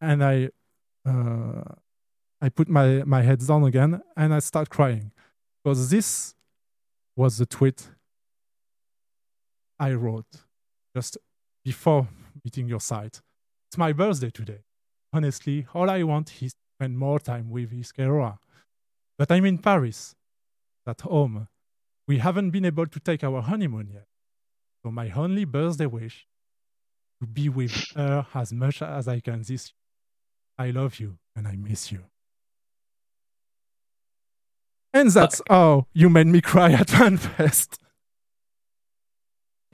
and 0.00 0.24
I 0.24 0.50
uh, 1.06 1.62
I 2.40 2.48
put 2.48 2.68
my 2.68 3.02
my 3.04 3.22
head 3.22 3.40
down 3.46 3.64
again 3.64 4.00
and 4.16 4.34
I 4.34 4.40
start 4.40 4.68
crying 4.68 5.12
because 5.62 5.90
this 5.90 6.34
was 7.14 7.38
the 7.38 7.46
tweet 7.46 7.88
I 9.78 9.92
wrote 9.92 10.44
just 10.94 11.18
before 11.64 12.08
meeting 12.44 12.68
your 12.68 12.80
site. 12.80 13.20
It's 13.68 13.78
my 13.78 13.92
birthday 13.92 14.30
today. 14.30 14.60
Honestly, 15.12 15.66
all 15.74 15.88
I 15.90 16.02
want 16.02 16.42
is 16.42 16.52
to 16.52 16.58
spend 16.76 16.98
more 16.98 17.18
time 17.18 17.50
with 17.50 17.72
Iskeroa. 17.72 18.38
But 19.18 19.32
I'm 19.32 19.46
in 19.46 19.58
Paris, 19.58 20.14
at 20.86 21.00
home. 21.00 21.48
We 22.06 22.18
haven't 22.18 22.50
been 22.50 22.64
able 22.64 22.86
to 22.86 23.00
take 23.00 23.24
our 23.24 23.42
honeymoon 23.42 23.88
yet. 23.92 24.06
So 24.82 24.90
my 24.90 25.10
only 25.10 25.44
birthday 25.44 25.86
wish 25.86 26.26
to 27.20 27.26
be 27.26 27.48
with 27.48 27.72
her 27.96 28.26
as 28.34 28.52
much 28.52 28.82
as 28.82 29.08
I 29.08 29.20
can 29.20 29.42
this 29.42 29.72
year. 29.72 29.85
I 30.58 30.70
love 30.70 30.98
you 30.98 31.18
and 31.34 31.46
I 31.46 31.56
miss 31.56 31.92
you. 31.92 32.04
And 34.92 35.10
that's 35.10 35.42
how 35.48 35.86
you 35.92 36.08
made 36.08 36.26
me 36.26 36.40
cry 36.40 36.72
at 36.72 36.86
FanFest. 36.88 37.76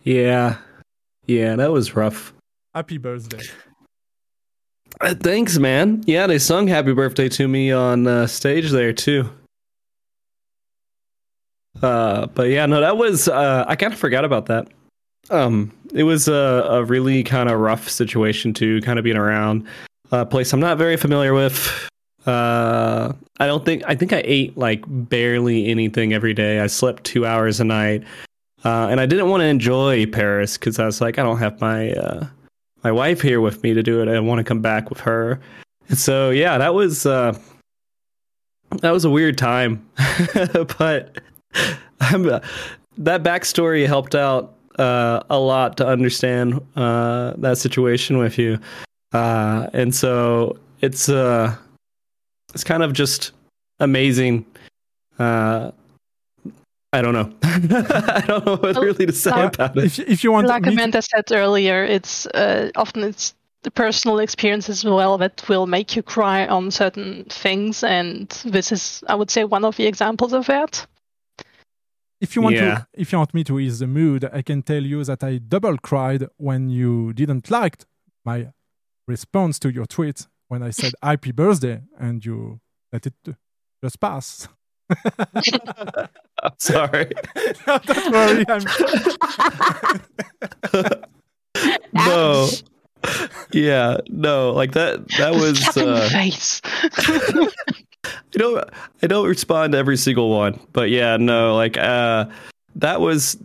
Yeah, 0.03 0.57
yeah, 1.27 1.55
that 1.55 1.71
was 1.71 1.95
rough. 1.95 2.35
Happy 2.75 2.99
birthday. 2.99 3.43
Uh, 5.01 5.15
thanks, 5.15 5.59
man. 5.59 6.03
Yeah, 6.07 6.27
they 6.27 6.39
sung 6.39 6.67
"Happy 6.67 6.93
Birthday" 6.93 7.29
to 7.31 7.47
me 7.47 7.71
on 7.71 8.07
uh, 8.07 8.27
stage 8.27 8.71
there 8.71 8.93
too. 8.93 9.31
Uh, 11.81 12.27
but 12.27 12.49
yeah, 12.49 12.67
no, 12.67 12.81
that 12.81 12.97
was 12.97 13.29
uh, 13.29 13.65
I 13.69 13.77
kind 13.77 13.93
of 13.93 13.99
forgot 13.99 14.25
about 14.25 14.47
that. 14.47 14.69
Um, 15.31 15.73
it 15.95 16.03
was 16.03 16.29
a, 16.29 16.67
a 16.69 16.85
really 16.85 17.23
kind 17.23 17.49
of 17.49 17.61
rough 17.61 17.89
situation 17.89 18.53
to 18.55 18.81
kind 18.83 18.99
of 18.99 19.05
being 19.05 19.17
around. 19.17 19.67
A 20.13 20.27
place 20.27 20.53
I'm 20.53 20.61
not 20.61 20.79
very 20.79 20.97
familiar 20.97 21.35
with. 21.35 21.89
Uh, 22.27 23.13
I 23.41 23.47
don't 23.47 23.65
think 23.65 23.83
I 23.87 23.97
think 23.97 24.13
I 24.13 24.23
ate 24.25 24.57
like 24.57 24.85
barely 24.87 25.67
anything 25.67 26.13
every 26.13 26.35
day. 26.35 26.61
I 26.61 26.69
slept 26.69 27.03
two 27.03 27.27
hours 27.27 27.59
a 27.59 27.65
night, 27.65 28.05
uh, 28.65 28.87
and 28.91 29.01
I 29.01 29.07
didn't 29.07 29.29
want 29.29 29.41
to 29.41 29.47
enjoy 29.47 30.07
Paris 30.07 30.57
because 30.57 30.79
I 30.79 30.87
was 30.87 31.01
like, 31.01 31.19
I 31.19 31.25
don't 31.25 31.39
have 31.39 31.61
my 31.61 31.93
uh, 31.93 32.27
my 32.85 32.93
wife 32.93 33.21
here 33.21 33.41
with 33.41 33.63
me 33.63 33.75
to 33.75 33.83
do 33.83 34.01
it. 34.01 34.09
I 34.09 34.21
want 34.21 34.39
to 34.39 34.45
come 34.45 34.61
back 34.61 34.91
with 34.91 35.01
her. 35.01 35.41
And 35.89 35.99
so 35.99 36.31
yeah, 36.31 36.59
that 36.59 36.75
was 36.75 37.07
uh, 37.07 37.37
that 38.81 38.93
was 38.93 39.05
a 39.05 39.11
weird 39.11 39.37
time, 39.37 39.85
but 40.79 41.21
I'm, 42.01 42.29
uh, 42.29 42.41
that 42.99 43.23
backstory 43.23 43.87
helped 43.87 44.15
out 44.15 44.57
uh, 44.79 45.23
a 45.29 45.39
lot 45.39 45.77
to 45.79 45.87
understand 45.87 46.61
uh, 46.77 47.35
that 47.39 47.59
situation 47.59 48.19
with 48.19 48.39
you, 48.39 48.59
uh, 49.13 49.69
and 49.73 49.95
so 49.95 50.59
it's 50.81 51.09
uh, 51.09 51.55
it's 52.55 52.65
kind 52.65 52.83
of 52.83 52.93
just 52.93 53.33
amazing. 53.81 54.45
Uh, 55.19 55.71
I 56.95 57.01
don't 57.01 57.15
know. 57.15 57.33
I 57.43 58.23
don't 58.27 58.45
know 58.47 58.57
what 58.57 58.77
really 58.77 59.07
to 59.07 59.13
say 59.13 59.31
about 59.31 59.77
it. 59.79 59.85
If, 59.85 59.99
if 59.99 60.25
you 60.25 60.33
want 60.33 60.47
like 60.47 60.63
me 60.65 60.71
to- 60.71 60.75
Amanda 60.75 61.01
said 61.03 61.25
earlier, 61.33 61.85
it's 61.85 62.27
uh, 62.27 62.71
often 62.77 63.05
it's 63.05 63.35
the 63.63 63.71
personal 63.71 64.19
experience 64.19 64.69
as 64.69 64.85
well 64.85 65.17
that 65.19 65.43
will 65.49 65.67
make 65.67 65.97
you 65.97 66.03
cry 66.03 66.47
on 66.47 66.71
certain 66.71 67.25
things, 67.31 67.83
and 67.85 68.29
this 68.45 68.73
is, 68.73 69.05
I 69.09 69.15
would 69.15 69.31
say, 69.31 69.45
one 69.45 69.65
of 69.65 69.77
the 69.77 69.87
examples 69.87 70.33
of 70.33 70.47
that. 70.47 70.85
If 72.21 72.37
you 72.37 72.43
want 72.43 72.57
Yeah. 72.57 72.75
to, 72.75 72.87
if 72.95 73.13
you 73.13 73.19
want 73.19 73.33
me 73.35 73.45
to 73.45 73.59
ease 73.59 73.79
the 73.79 73.87
mood, 73.87 74.29
I 74.33 74.43
can 74.43 74.63
tell 74.63 74.83
you 74.83 75.05
that 75.05 75.23
I 75.25 75.39
double 75.39 75.79
cried 75.79 76.27
when 76.37 76.71
you 76.71 77.13
didn't 77.13 77.51
like 77.51 77.85
my 78.25 78.49
response 79.07 79.59
to 79.61 79.73
your 79.73 79.87
tweet 79.87 80.27
when 80.49 80.63
I 80.63 80.71
said 80.71 80.93
"Happy 81.03 81.33
Birthday" 81.33 81.83
and 81.99 82.25
you 82.25 82.61
let 82.93 83.07
it 83.07 83.15
just 83.83 84.01
pass. 84.01 84.49
Sorry. 86.59 87.11
no, 87.67 87.79
don't 87.79 88.13
worry. 88.13 88.45
I'm... 88.49 88.65
no. 91.93 92.49
Yeah, 93.53 93.99
no, 94.09 94.53
like 94.53 94.73
that. 94.73 95.09
That 95.19 95.35
was. 95.35 95.59
Slap 95.59 95.77
in 95.87 95.93
Uh, 95.93 96.09
face. 96.09 96.61
I 96.65 98.39
don't. 98.39 98.69
I 99.03 99.07
don't 99.07 99.27
respond 99.29 99.73
to 99.73 99.79
every 99.79 99.97
single 99.97 100.31
one, 100.31 100.61
but 100.73 100.91
yeah, 100.91 101.17
no, 101.17 101.55
like 101.57 101.77
uh, 101.77 102.27
that 102.77 103.01
was. 103.01 103.37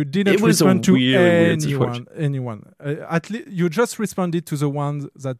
You 0.00 0.04
didn't 0.04 0.34
It 0.34 0.40
was 0.40 0.60
respond 0.62 0.84
to 0.84 0.96
anyone. 0.96 2.06
anyone. 2.16 2.72
Uh, 2.82 2.94
at 3.10 3.28
least 3.30 3.48
you 3.48 3.68
just 3.68 3.98
responded 3.98 4.46
to 4.46 4.56
the 4.56 4.68
ones 4.68 5.06
that 5.24 5.36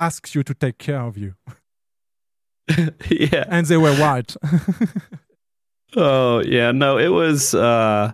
asks 0.00 0.34
you 0.34 0.42
to 0.44 0.54
take 0.54 0.78
care 0.78 1.00
of 1.00 1.16
you, 1.18 1.34
yeah, 3.08 3.44
and 3.48 3.66
they 3.66 3.76
were 3.76 3.94
white. 3.96 4.36
Oh 5.96 6.40
yeah, 6.40 6.70
no, 6.70 6.98
it 6.98 7.08
was 7.08 7.54
uh 7.54 8.12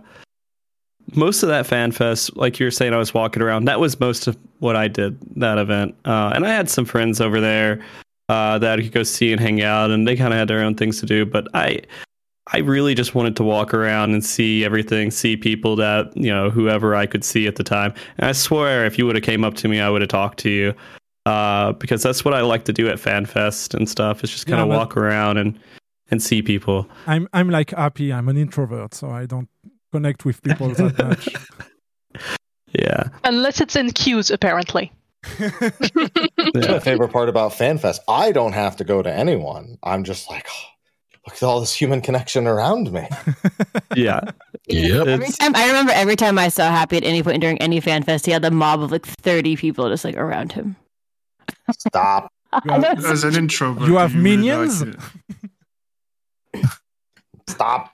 most 1.13 1.43
of 1.43 1.49
that 1.49 1.65
fan 1.67 1.91
fest, 1.91 2.35
like 2.35 2.57
you 2.59 2.65
were 2.65 2.71
saying, 2.71 2.93
I 2.93 2.97
was 2.97 3.13
walking 3.13 3.43
around. 3.43 3.65
That 3.65 3.79
was 3.79 3.99
most 3.99 4.27
of 4.27 4.37
what 4.59 4.75
I 4.75 4.87
did 4.87 5.17
that 5.35 5.57
event, 5.57 5.93
uh, 6.05 6.31
and 6.33 6.45
I 6.45 6.49
had 6.53 6.69
some 6.69 6.85
friends 6.85 7.19
over 7.21 7.39
there 7.41 7.83
uh, 8.29 8.57
that 8.59 8.79
I 8.79 8.81
could 8.81 8.91
go 8.93 9.03
see 9.03 9.31
and 9.33 9.39
hang 9.41 9.61
out, 9.61 9.91
and 9.91 10.07
they 10.07 10.15
kind 10.15 10.33
of 10.33 10.39
had 10.39 10.47
their 10.47 10.61
own 10.61 10.75
things 10.75 10.99
to 11.01 11.05
do. 11.05 11.25
But 11.25 11.47
I, 11.53 11.81
I 12.53 12.59
really 12.59 12.93
just 12.93 13.15
wanted 13.15 13.35
to 13.37 13.43
walk 13.43 13.73
around 13.73 14.11
and 14.13 14.23
see 14.23 14.63
everything, 14.63 15.09
see 15.11 15.35
people 15.35 15.75
that 15.77 16.15
you 16.15 16.29
know, 16.31 16.49
whoever 16.51 16.95
I 16.95 17.07
could 17.07 17.23
see 17.23 17.47
at 17.47 17.55
the 17.55 17.63
time. 17.63 17.93
And 18.17 18.27
I 18.29 18.33
swear, 18.33 18.85
if 18.85 18.97
you 18.99 19.05
would 19.07 19.15
have 19.15 19.23
came 19.25 19.43
up 19.43 19.55
to 19.55 19.67
me, 19.67 19.79
I 19.79 19.89
would 19.89 20.01
have 20.01 20.09
talked 20.09 20.37
to 20.39 20.49
you, 20.49 20.73
uh, 21.25 21.71
because 21.73 22.03
that's 22.03 22.23
what 22.23 22.33
I 22.35 22.41
like 22.41 22.65
to 22.65 22.73
do 22.73 22.87
at 22.87 22.97
FanFest 22.99 23.73
and 23.73 23.89
stuff. 23.89 24.23
Is 24.23 24.29
just 24.29 24.45
kind 24.45 24.57
Yeah, 24.59 24.63
of 24.63 24.69
but- 24.69 24.77
walk 24.77 24.97
around 24.97 25.37
and 25.37 25.57
and 26.11 26.21
see 26.21 26.43
people. 26.43 26.87
I'm 27.07 27.27
I'm 27.33 27.49
like 27.49 27.71
happy. 27.71 28.13
I'm 28.13 28.29
an 28.29 28.37
introvert, 28.37 28.93
so 28.93 29.09
I 29.09 29.25
don't 29.25 29.49
connect 29.91 30.23
with 30.23 30.43
people 30.43 30.69
that 30.69 30.97
much. 31.03 31.29
Yeah. 32.73 33.09
Unless 33.23 33.61
it's 33.61 33.75
in 33.75 33.89
queues, 33.91 34.29
apparently. 34.29 34.91
That's 35.39 36.67
my 36.67 36.79
favorite 36.79 37.11
part 37.11 37.29
about 37.29 37.53
FanFest. 37.53 37.99
I 38.07 38.31
don't 38.31 38.53
have 38.53 38.75
to 38.77 38.83
go 38.83 39.01
to 39.01 39.11
anyone. 39.11 39.77
I'm 39.81 40.03
just 40.03 40.29
like, 40.29 40.45
"Oh, 40.47 40.63
look 41.25 41.35
at 41.35 41.43
all 41.43 41.59
this 41.59 41.73
human 41.73 42.01
connection 42.01 42.47
around 42.47 42.91
me. 42.91 43.07
Yeah. 43.95 44.21
Every 44.69 45.27
time 45.29 45.55
I 45.55 45.67
remember 45.67 45.91
every 45.93 46.15
time 46.17 46.37
I 46.37 46.49
saw 46.49 46.69
Happy 46.69 46.97
at 46.97 47.03
any 47.05 47.23
point 47.23 47.39
during 47.39 47.57
any 47.59 47.79
fan 47.79 48.03
fest, 48.03 48.25
he 48.25 48.31
had 48.31 48.43
a 48.43 48.51
mob 48.51 48.81
of 48.81 48.91
like 48.91 49.05
thirty 49.05 49.55
people 49.55 49.87
just 49.89 50.03
like 50.03 50.17
around 50.17 50.51
him. 50.51 50.75
Stop. 51.79 52.29
As 52.69 53.23
an 53.23 53.35
introvert, 53.35 53.87
You 53.87 53.95
have 53.97 54.11
do 54.11 54.17
really 54.21 54.37
minions? 54.37 54.81
like 54.83 54.95
it? 56.53 56.65
Stop. 57.47 57.91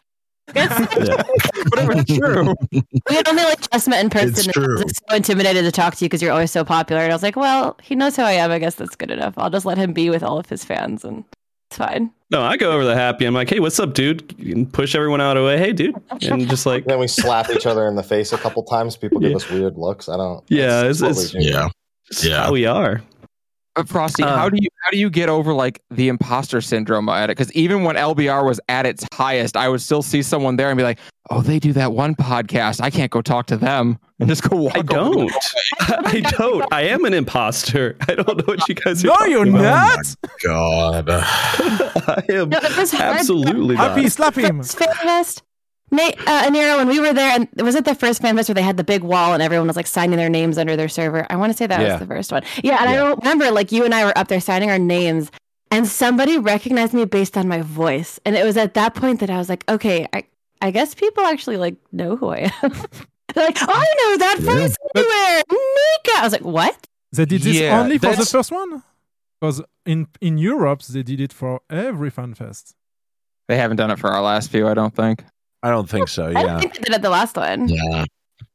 Whatever, 0.54 2.04
true. 2.08 2.56
We 2.72 3.16
had 3.16 3.28
only 3.28 3.44
like 3.44 3.70
just 3.72 3.88
met 3.88 4.04
in 4.04 4.10
person. 4.10 4.30
It's 4.30 4.48
and 4.48 4.58
I 4.58 4.60
was 4.60 4.78
true. 4.78 4.86
so 5.10 5.16
intimidated 5.16 5.64
to 5.66 5.72
talk 5.72 5.96
to 5.96 6.06
you 6.06 6.10
because 6.10 6.22
you're 6.22 6.32
always 6.32 6.52
so 6.52 6.64
popular. 6.64 7.02
And 7.02 7.12
I 7.12 7.16
was 7.16 7.24
like, 7.24 7.36
well, 7.36 7.78
he 7.82 7.96
knows 7.96 8.16
who 8.16 8.24
I 8.24 8.34
am. 8.34 8.52
I 8.52 8.60
guess 8.60 8.76
that's 8.76 8.96
good 8.96 9.12
enough. 9.12 9.34
I'll 9.38 9.50
just 9.50 9.66
let 9.66 9.78
him 9.78 9.94
be 9.94 10.10
with 10.10 10.24
all 10.24 10.38
of 10.40 10.50
his 10.50 10.64
fans, 10.66 11.04
and 11.06 11.24
it's 11.72 11.78
fine. 11.78 12.12
No, 12.32 12.42
I 12.42 12.58
go 12.58 12.74
over 12.74 12.84
the 12.84 12.96
happy. 12.96 13.24
I'm 13.26 13.34
like, 13.34 13.50
hey, 13.50 13.62
what's 13.62 13.80
up, 13.80 13.94
dude? 13.94 14.38
And 14.40 14.72
push 14.72 14.94
everyone 14.94 15.22
out 15.22 15.38
of 15.38 15.44
the 15.44 15.48
way. 15.48 15.58
Hey, 15.58 15.72
dude. 15.72 15.96
And 16.22 16.50
just 16.50 16.66
like, 16.66 16.84
then 16.84 17.00
we 17.00 17.08
slap 17.08 17.50
each 17.50 17.66
other 17.66 17.88
in 17.88 17.96
the 17.96 18.04
face 18.04 18.34
a 18.34 18.38
couple 18.38 18.64
times. 18.64 18.98
People 18.98 19.22
give 19.22 19.34
us 19.34 19.50
weird 19.50 19.78
looks. 19.78 20.10
I 20.10 20.18
don't. 20.18 20.44
yeah, 20.50 20.84
that's 20.84 21.02
it's, 21.02 21.20
it's 21.24 21.34
we 21.34 21.44
do. 21.44 21.70
Yeah. 22.24 22.44
how 22.44 22.52
we 22.52 22.66
are. 22.66 23.02
Uh, 23.78 23.84
Frosty, 23.84 24.22
Uh, 24.24 24.36
how 24.36 24.50
do 24.50 24.58
you 24.60 24.68
how 24.84 24.92
do 24.92 24.98
you 24.98 25.10
get 25.10 25.30
over 25.30 25.54
like 25.54 25.82
the 25.92 26.10
imposter 26.10 26.60
syndrome 26.60 27.08
at 27.08 27.30
it? 27.30 27.38
Because 27.38 27.54
even 27.54 27.84
when 27.84 27.96
LBR 27.96 28.46
was 28.46 28.60
at 28.68 28.86
its 28.86 29.06
highest, 29.14 29.56
I 29.56 29.70
would 29.70 29.80
still 29.80 30.02
see 30.02 30.22
someone 30.22 30.58
there 30.58 30.70
and 30.70 30.78
be 30.78 30.84
like, 30.84 31.00
"Oh, 31.30 31.40
they 31.42 31.58
do 31.58 31.72
that 31.74 31.94
one 31.94 32.14
podcast. 32.16 32.82
I 32.82 32.90
can't 32.90 33.12
go 33.12 33.22
talk 33.22 33.46
to 33.48 33.56
them 33.56 33.98
and 34.22 34.30
just 34.30 34.48
go 34.50 34.56
walk." 34.56 34.78
I 34.78 34.82
don't. 34.84 35.32
I 35.82 36.22
don't. 36.38 36.66
I 36.72 36.84
am 36.84 37.04
an 37.04 37.14
imposter. 37.14 37.98
I 38.08 38.16
don't 38.16 38.38
know 38.38 38.44
what 38.46 38.68
you 38.70 38.76
guys 38.76 39.04
are 39.04 39.08
No, 39.08 39.14
talking 39.16 39.32
you're 39.32 39.50
about. 39.50 39.98
not. 39.98 40.16
God. 40.44 41.10
I 41.10 42.24
am 42.30 42.50
No, 42.50 42.58
it 42.60 42.78
was 42.78 42.92
hard. 42.92 43.18
absolutely 43.18 43.76
Happy, 43.76 44.04
not. 44.04 44.12
slap 44.14 44.36
him. 44.36 44.64
Fan 44.64 44.88
fest. 44.96 45.44
Nate, 45.94 46.18
uh, 46.26 46.44
Aniero, 46.50 46.78
when 46.78 46.88
we 46.88 47.02
were 47.02 47.12
there, 47.12 47.32
and 47.38 47.50
was 47.62 47.76
it 47.76 47.84
the 47.84 47.94
first 47.94 48.22
fan 48.22 48.38
fest 48.38 48.48
where 48.48 48.54
they 48.54 48.62
had 48.62 48.78
the 48.78 48.84
big 48.84 49.04
wall 49.04 49.34
and 49.34 49.44
everyone 49.44 49.68
was 49.68 49.76
like 49.76 49.88
signing 49.88 50.16
their 50.16 50.30
names 50.30 50.58
under 50.58 50.78
their 50.78 50.88
server? 50.88 51.28
I 51.30 51.36
want 51.36 51.52
to 51.52 51.58
say 51.58 51.68
that 51.68 51.82
Yeah. 51.82 51.92
was 51.94 52.00
the 52.00 52.06
first 52.08 52.32
one. 52.32 52.44
Yeah, 52.64 52.78
and 52.80 52.90
I 52.90 53.10
remember 53.10 53.52
like 53.52 53.74
you 53.74 53.84
and 53.84 53.94
I 53.94 54.06
were 54.06 54.18
up 54.18 54.30
there 54.30 54.40
signing 54.40 54.70
our 54.70 54.80
names, 54.80 55.32
and 55.70 55.86
somebody 55.86 56.38
recognized 56.38 56.94
me 56.94 57.04
based 57.04 57.36
on 57.38 57.50
my 57.50 57.62
voice, 57.62 58.22
and 58.26 58.38
it 58.38 58.46
was 58.46 58.56
at 58.56 58.74
that 58.76 58.96
point 58.96 59.20
that 59.20 59.30
I 59.30 59.38
was 59.38 59.50
like, 59.50 59.66
okay, 59.68 60.08
I, 60.14 60.24
I 60.62 60.72
guess 60.72 60.96
people 60.96 61.26
actually 61.26 61.58
like 61.58 61.76
know 61.92 62.16
who 62.16 62.30
I 62.30 62.52
am. 62.64 62.72
They're 63.34 63.46
like, 63.46 63.58
I 63.62 63.86
know 64.00 64.18
that 64.18 64.38
voice 64.40 64.76
anywhere, 64.96 65.44
Nika. 65.50 66.18
I 66.18 66.22
was 66.24 66.32
like, 66.34 66.46
what? 66.46 66.88
They 67.14 67.26
did 67.26 67.42
this 67.42 67.58
Yeah, 67.60 67.80
only 67.82 67.98
for 67.98 68.16
the 68.16 68.26
first 68.26 68.52
one, 68.52 68.84
because 69.40 69.62
in 69.86 70.08
in 70.22 70.38
Europe 70.38 70.82
they 70.84 71.04
did 71.04 71.20
it 71.20 71.34
for 71.34 71.62
every 71.70 72.10
fan 72.10 72.34
fest. 72.34 72.74
They 73.48 73.58
haven't 73.58 73.78
done 73.78 73.92
it 73.92 74.00
for 74.00 74.10
our 74.10 74.22
last 74.22 74.50
few, 74.50 74.68
I 74.68 74.74
don't 74.74 74.96
think. 74.96 75.24
I 75.64 75.70
don't 75.70 75.90
think 75.90 76.08
so. 76.08 76.30
Yeah. 76.30 76.40
I 76.40 76.44
Yeah. 76.44 76.60
think 76.60 76.74
they 76.76 76.82
did 76.84 76.96
it 76.96 77.02
the 77.02 77.10
last 77.10 77.36
one. 77.36 77.68
Yeah. 77.68 78.06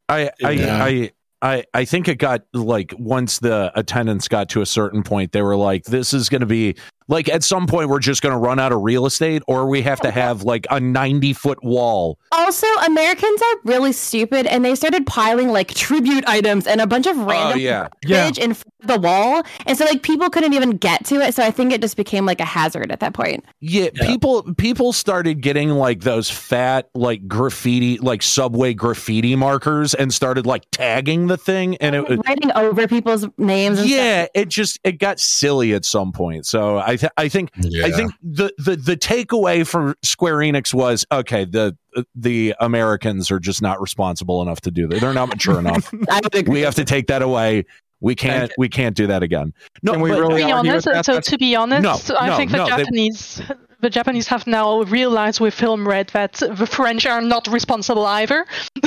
I 0.09 0.31
I, 0.43 0.51
Yeah. 0.53 0.85
I 0.85 1.11
I 1.43 1.65
I 1.75 1.85
think 1.85 2.09
it 2.09 2.17
got 2.17 2.43
like 2.55 2.95
once 2.99 3.41
the 3.41 3.71
attendance 3.75 4.27
got 4.29 4.49
to 4.51 4.63
a 4.63 4.67
certain 4.67 5.03
point, 5.03 5.33
they 5.33 5.43
were 5.43 5.57
like, 5.57 5.85
"This 5.85 6.15
is 6.15 6.29
going 6.31 6.41
to 6.41 6.47
be 6.47 6.77
like 7.09 7.29
at 7.29 7.45
some 7.45 7.67
point 7.67 7.89
we're 7.89 7.99
just 7.99 8.23
going 8.23 8.33
to 8.33 8.39
run 8.39 8.59
out 8.59 8.73
of 8.73 8.81
real 8.83 9.07
estate, 9.07 9.43
or 9.47 9.69
we 9.69 9.83
have 9.83 10.01
to 10.01 10.11
have 10.11 10.43
like 10.43 10.67
a 10.71 10.81
ninety 10.81 11.33
foot 11.33 11.63
wall." 11.63 12.19
Also, 12.33 12.67
Americans 12.87 13.41
are 13.43 13.61
really 13.65 13.93
stupid, 13.93 14.47
and 14.47 14.65
they 14.65 14.75
started 14.75 15.07
piling 15.07 15.49
like 15.49 15.75
tribute 15.75 16.25
items 16.27 16.67
and 16.67 16.81
a 16.81 16.87
bunch 16.87 17.07
of 17.07 17.17
oh, 17.19 17.25
random 17.25 17.61
yeah. 17.61 17.89
garbage 18.07 18.39
in 18.39 18.55
front 18.55 18.75
of 18.83 18.87
the 18.89 19.01
wall, 19.01 19.43
and 19.67 19.79
so 19.79 19.85
like 19.85 20.03
people 20.03 20.31
couldn't 20.31 20.53
even 20.53 20.71
get 20.73 21.05
to 21.07 21.21
it. 21.21 21.35
So 21.35 21.45
I 21.45 21.51
think 21.51 21.73
it 21.73 21.81
just 21.81 21.97
became 21.97 22.27
like 22.27 22.41
a 22.41 22.45
hazard 22.45 22.91
at 22.91 23.01
that 23.01 23.15
point. 23.15 23.45
Yeah, 23.61 23.91
people 24.01 24.55
people 24.55 24.93
started 24.93 25.41
getting 25.41 25.71
like 25.71 26.01
those 26.01 26.31
fat 26.31 26.91
like 26.95 27.29
graffiti 27.29 27.99
like 27.99 28.23
subway 28.23 28.75
graffiti 28.75 29.37
markers 29.37 29.95
and 29.95 30.13
started 30.13 30.47
like 30.47 30.65
tagging 30.73 31.27
the 31.29 31.37
thing, 31.37 31.77
and 31.77 31.95
it 31.95 32.07
Writing 32.27 32.53
over 32.53 32.89
people's 32.89 33.27
names. 33.37 33.79
And 33.79 33.89
yeah, 33.89 34.27
it 34.35 34.49
just 34.49 34.79
it 34.85 34.99
got 34.99 35.21
silly 35.21 35.75
at 35.75 35.85
some 35.85 36.13
point. 36.13 36.47
So 36.47 36.79
I 36.79 36.96
th- 36.97 37.13
I 37.17 37.29
think 37.29 37.51
I 37.83 37.91
think 37.91 38.13
the, 38.23 38.53
the 38.59 38.77
the 38.77 38.97
takeaway 38.97 39.67
from 39.67 39.95
Square 40.03 40.37
Enix 40.39 40.73
was 40.75 41.07
okay. 41.13 41.45
The 41.45 41.77
the 42.15 42.55
Americans 42.61 43.31
are 43.31 43.39
just 43.39 43.63
not 43.63 43.81
responsible 43.81 44.43
enough 44.43 44.61
to 44.63 44.71
do 44.71 44.87
that. 44.89 45.01
They're 45.01 45.15
not 45.15 45.29
mature 45.29 45.59
enough. 45.59 45.93
I 46.11 46.21
would 46.23 46.35
agree. 46.35 46.55
we 46.55 46.61
have 46.61 46.75
to 46.77 46.85
take 46.85 47.07
that 47.09 47.23
away. 47.23 47.65
We 48.01 48.15
can't 48.15 48.53
we 48.59 48.69
can't 48.69 48.95
do 48.95 49.07
that 49.07 49.23
again. 49.23 49.55
No, 49.83 49.93
Can 49.93 50.01
we 50.03 50.11
but- 50.11 50.17
To 50.17 50.23
really 50.23 50.45
be 50.45 50.53
honest, 50.53 50.85
that? 50.85 51.07
so 51.07 51.19
to 51.21 51.39
be 51.39 51.57
honest, 51.57 51.83
No, 52.11 52.17
I 52.19 52.29
no, 52.29 52.37
think 52.37 52.51
the 52.51 52.59
no, 52.59 52.65
they- 52.65 52.71
Japanese, 52.83 53.41
the 53.81 53.89
Japanese 53.91 54.29
have 54.29 54.47
now 54.47 54.83
realized 54.83 55.41
with 55.41 55.55
Film 55.55 55.89
Red 55.89 56.09
that 56.09 56.35
the 56.35 56.67
French 56.67 57.07
are 57.07 57.23
not 57.23 57.47
responsible 57.49 58.05
either. 58.05 58.45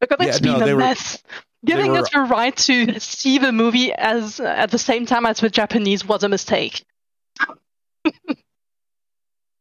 because 0.00 0.16
Yeah, 0.20 0.26
it's 0.26 0.40
no, 0.40 0.54
been 0.58 0.64
they 0.66 0.70
a 0.72 0.74
were- 0.74 0.80
mess. 0.80 1.22
Giving 1.64 1.92
were- 1.92 1.98
us 1.98 2.10
the 2.10 2.20
right 2.20 2.56
to 2.56 2.98
see 3.00 3.38
the 3.38 3.52
movie 3.52 3.92
as 3.92 4.40
at 4.40 4.70
the 4.70 4.78
same 4.78 5.06
time 5.06 5.26
as 5.26 5.40
the 5.40 5.50
Japanese 5.50 6.04
was 6.04 6.24
a 6.24 6.28
mistake. 6.28 6.84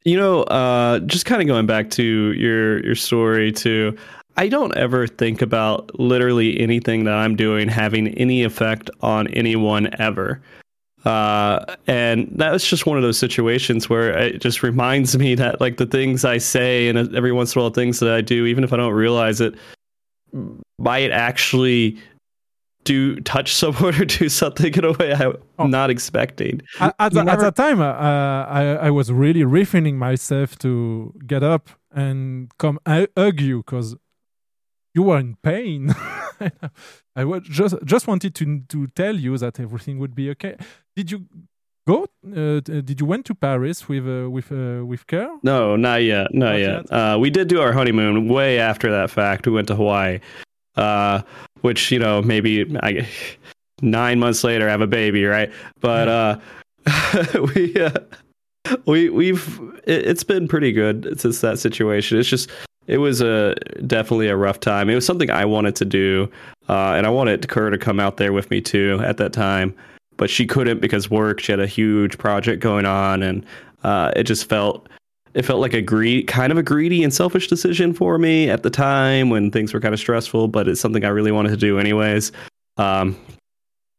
You 0.05 0.17
know, 0.17 0.43
uh, 0.43 0.99
just 0.99 1.25
kind 1.25 1.41
of 1.41 1.47
going 1.47 1.65
back 1.65 1.89
to 1.91 2.03
your 2.03 2.83
your 2.85 2.95
story 2.95 3.51
too. 3.51 3.97
I 4.37 4.47
don't 4.47 4.75
ever 4.77 5.05
think 5.07 5.41
about 5.41 5.99
literally 5.99 6.59
anything 6.59 7.03
that 7.03 7.13
I'm 7.13 7.35
doing 7.35 7.67
having 7.67 8.07
any 8.17 8.43
effect 8.43 8.89
on 9.01 9.27
anyone 9.27 9.89
ever. 9.99 10.41
Uh, 11.03 11.75
and 11.87 12.29
that 12.35 12.51
was 12.51 12.63
just 12.63 12.85
one 12.85 12.97
of 12.97 13.03
those 13.03 13.17
situations 13.17 13.89
where 13.89 14.17
it 14.17 14.41
just 14.41 14.63
reminds 14.63 15.17
me 15.17 15.35
that 15.35 15.59
like 15.59 15.77
the 15.77 15.85
things 15.85 16.23
I 16.23 16.37
say 16.37 16.87
and 16.87 17.13
every 17.15 17.31
once 17.33 17.53
in 17.53 17.59
a 17.59 17.63
while 17.63 17.71
things 17.71 17.99
that 17.99 18.13
I 18.13 18.21
do, 18.21 18.45
even 18.45 18.63
if 18.63 18.71
I 18.71 18.77
don't 18.77 18.93
realize 18.93 19.41
it, 19.41 19.55
might 20.77 21.11
actually 21.11 21.97
do 22.85 23.19
touch 23.21 23.53
someone 23.61 23.95
or 24.01 24.05
do 24.05 24.29
something 24.29 24.73
in 24.73 24.85
a 24.85 24.91
way 24.93 25.13
I'm 25.57 25.69
not 25.71 25.89
expecting. 25.89 26.61
At, 26.79 26.95
at, 26.99 27.13
the- 27.13 27.19
at 27.21 27.39
that 27.39 27.55
time, 27.55 27.81
uh, 27.81 27.93
I, 27.93 28.63
I 28.87 28.89
was 28.89 29.11
really 29.11 29.43
refraining 29.43 29.97
myself 29.97 30.57
to 30.59 31.13
get 31.27 31.43
up 31.43 31.69
and 31.91 32.49
come 32.57 32.79
hug 32.87 33.41
you 33.41 33.57
because 33.59 33.95
you 34.93 35.03
were 35.03 35.19
in 35.19 35.35
pain. 35.43 35.93
I 37.15 37.25
was 37.25 37.43
just 37.43 37.75
just 37.83 38.07
wanted 38.07 38.33
to 38.35 38.61
to 38.69 38.87
tell 38.87 39.15
you 39.15 39.37
that 39.37 39.59
everything 39.59 39.99
would 39.99 40.15
be 40.15 40.29
okay. 40.31 40.55
Did 40.95 41.11
you 41.11 41.25
go? 41.87 42.07
Uh, 42.25 42.59
did 42.59 42.99
you 42.99 43.05
went 43.05 43.25
to 43.25 43.35
Paris 43.35 43.87
with 43.87 44.07
uh, 44.07 44.29
with 44.29 44.51
uh, 44.51 44.85
with 44.85 45.07
Kerr? 45.07 45.29
No, 45.43 45.75
not 45.75 46.03
yet. 46.03 46.33
Not, 46.33 46.59
yet. 46.59 46.91
Uh, 46.91 47.17
we 47.19 47.29
did 47.29 47.47
do 47.47 47.61
our 47.61 47.73
honeymoon 47.73 48.27
way 48.27 48.59
after 48.59 48.91
that 48.91 49.09
fact. 49.09 49.47
We 49.47 49.53
went 49.53 49.67
to 49.67 49.75
Hawaii, 49.75 50.19
uh, 50.75 51.21
which 51.61 51.91
you 51.91 51.99
know 51.99 52.21
maybe 52.21 52.65
I, 52.83 53.07
nine 53.81 54.19
months 54.19 54.43
later 54.43 54.67
I 54.67 54.71
have 54.71 54.81
a 54.81 54.87
baby, 54.87 55.25
right? 55.25 55.51
But 55.79 56.07
uh, 56.07 56.39
we 57.55 57.75
uh, 57.75 57.91
we 58.85 59.09
we've 59.09 59.59
it, 59.85 60.07
it's 60.07 60.23
been 60.23 60.47
pretty 60.47 60.71
good 60.71 61.19
since 61.19 61.41
that 61.41 61.59
situation. 61.59 62.19
It's 62.19 62.29
just 62.29 62.49
it 62.87 62.97
was 62.97 63.21
a 63.21 63.55
definitely 63.85 64.29
a 64.29 64.35
rough 64.35 64.59
time. 64.59 64.89
It 64.89 64.95
was 64.95 65.05
something 65.05 65.29
I 65.29 65.45
wanted 65.45 65.75
to 65.77 65.85
do, 65.85 66.29
uh, 66.67 66.93
and 66.93 67.05
I 67.05 67.09
wanted 67.09 67.47
Kerr 67.47 67.69
to 67.69 67.77
come 67.77 67.99
out 67.99 68.17
there 68.17 68.33
with 68.33 68.49
me 68.49 68.61
too 68.61 69.01
at 69.03 69.17
that 69.17 69.33
time, 69.33 69.75
but 70.19 70.29
she 70.29 70.45
couldn't 70.45 70.81
because 70.81 71.09
work. 71.09 71.39
She 71.39 71.51
had 71.51 71.59
a 71.59 71.65
huge 71.65 72.19
project 72.19 72.61
going 72.61 72.85
on, 72.85 73.23
and 73.23 73.43
uh, 73.83 74.11
it 74.15 74.25
just 74.25 74.47
felt 74.47 74.87
it 75.33 75.43
felt 75.43 75.61
like 75.61 75.73
a 75.73 75.81
greed, 75.81 76.27
kind 76.27 76.51
of 76.51 76.57
a 76.57 76.63
greedy 76.63 77.03
and 77.03 77.13
selfish 77.13 77.47
decision 77.47 77.93
for 77.93 78.17
me 78.17 78.49
at 78.49 78.61
the 78.61 78.69
time 78.69 79.29
when 79.29 79.49
things 79.49 79.73
were 79.73 79.79
kind 79.79 79.93
of 79.93 79.99
stressful. 79.99 80.49
But 80.49 80.67
it's 80.67 80.81
something 80.81 81.05
I 81.05 81.09
really 81.09 81.31
wanted 81.31 81.49
to 81.49 81.57
do 81.57 81.79
anyways. 81.79 82.31
Um, 82.77 83.17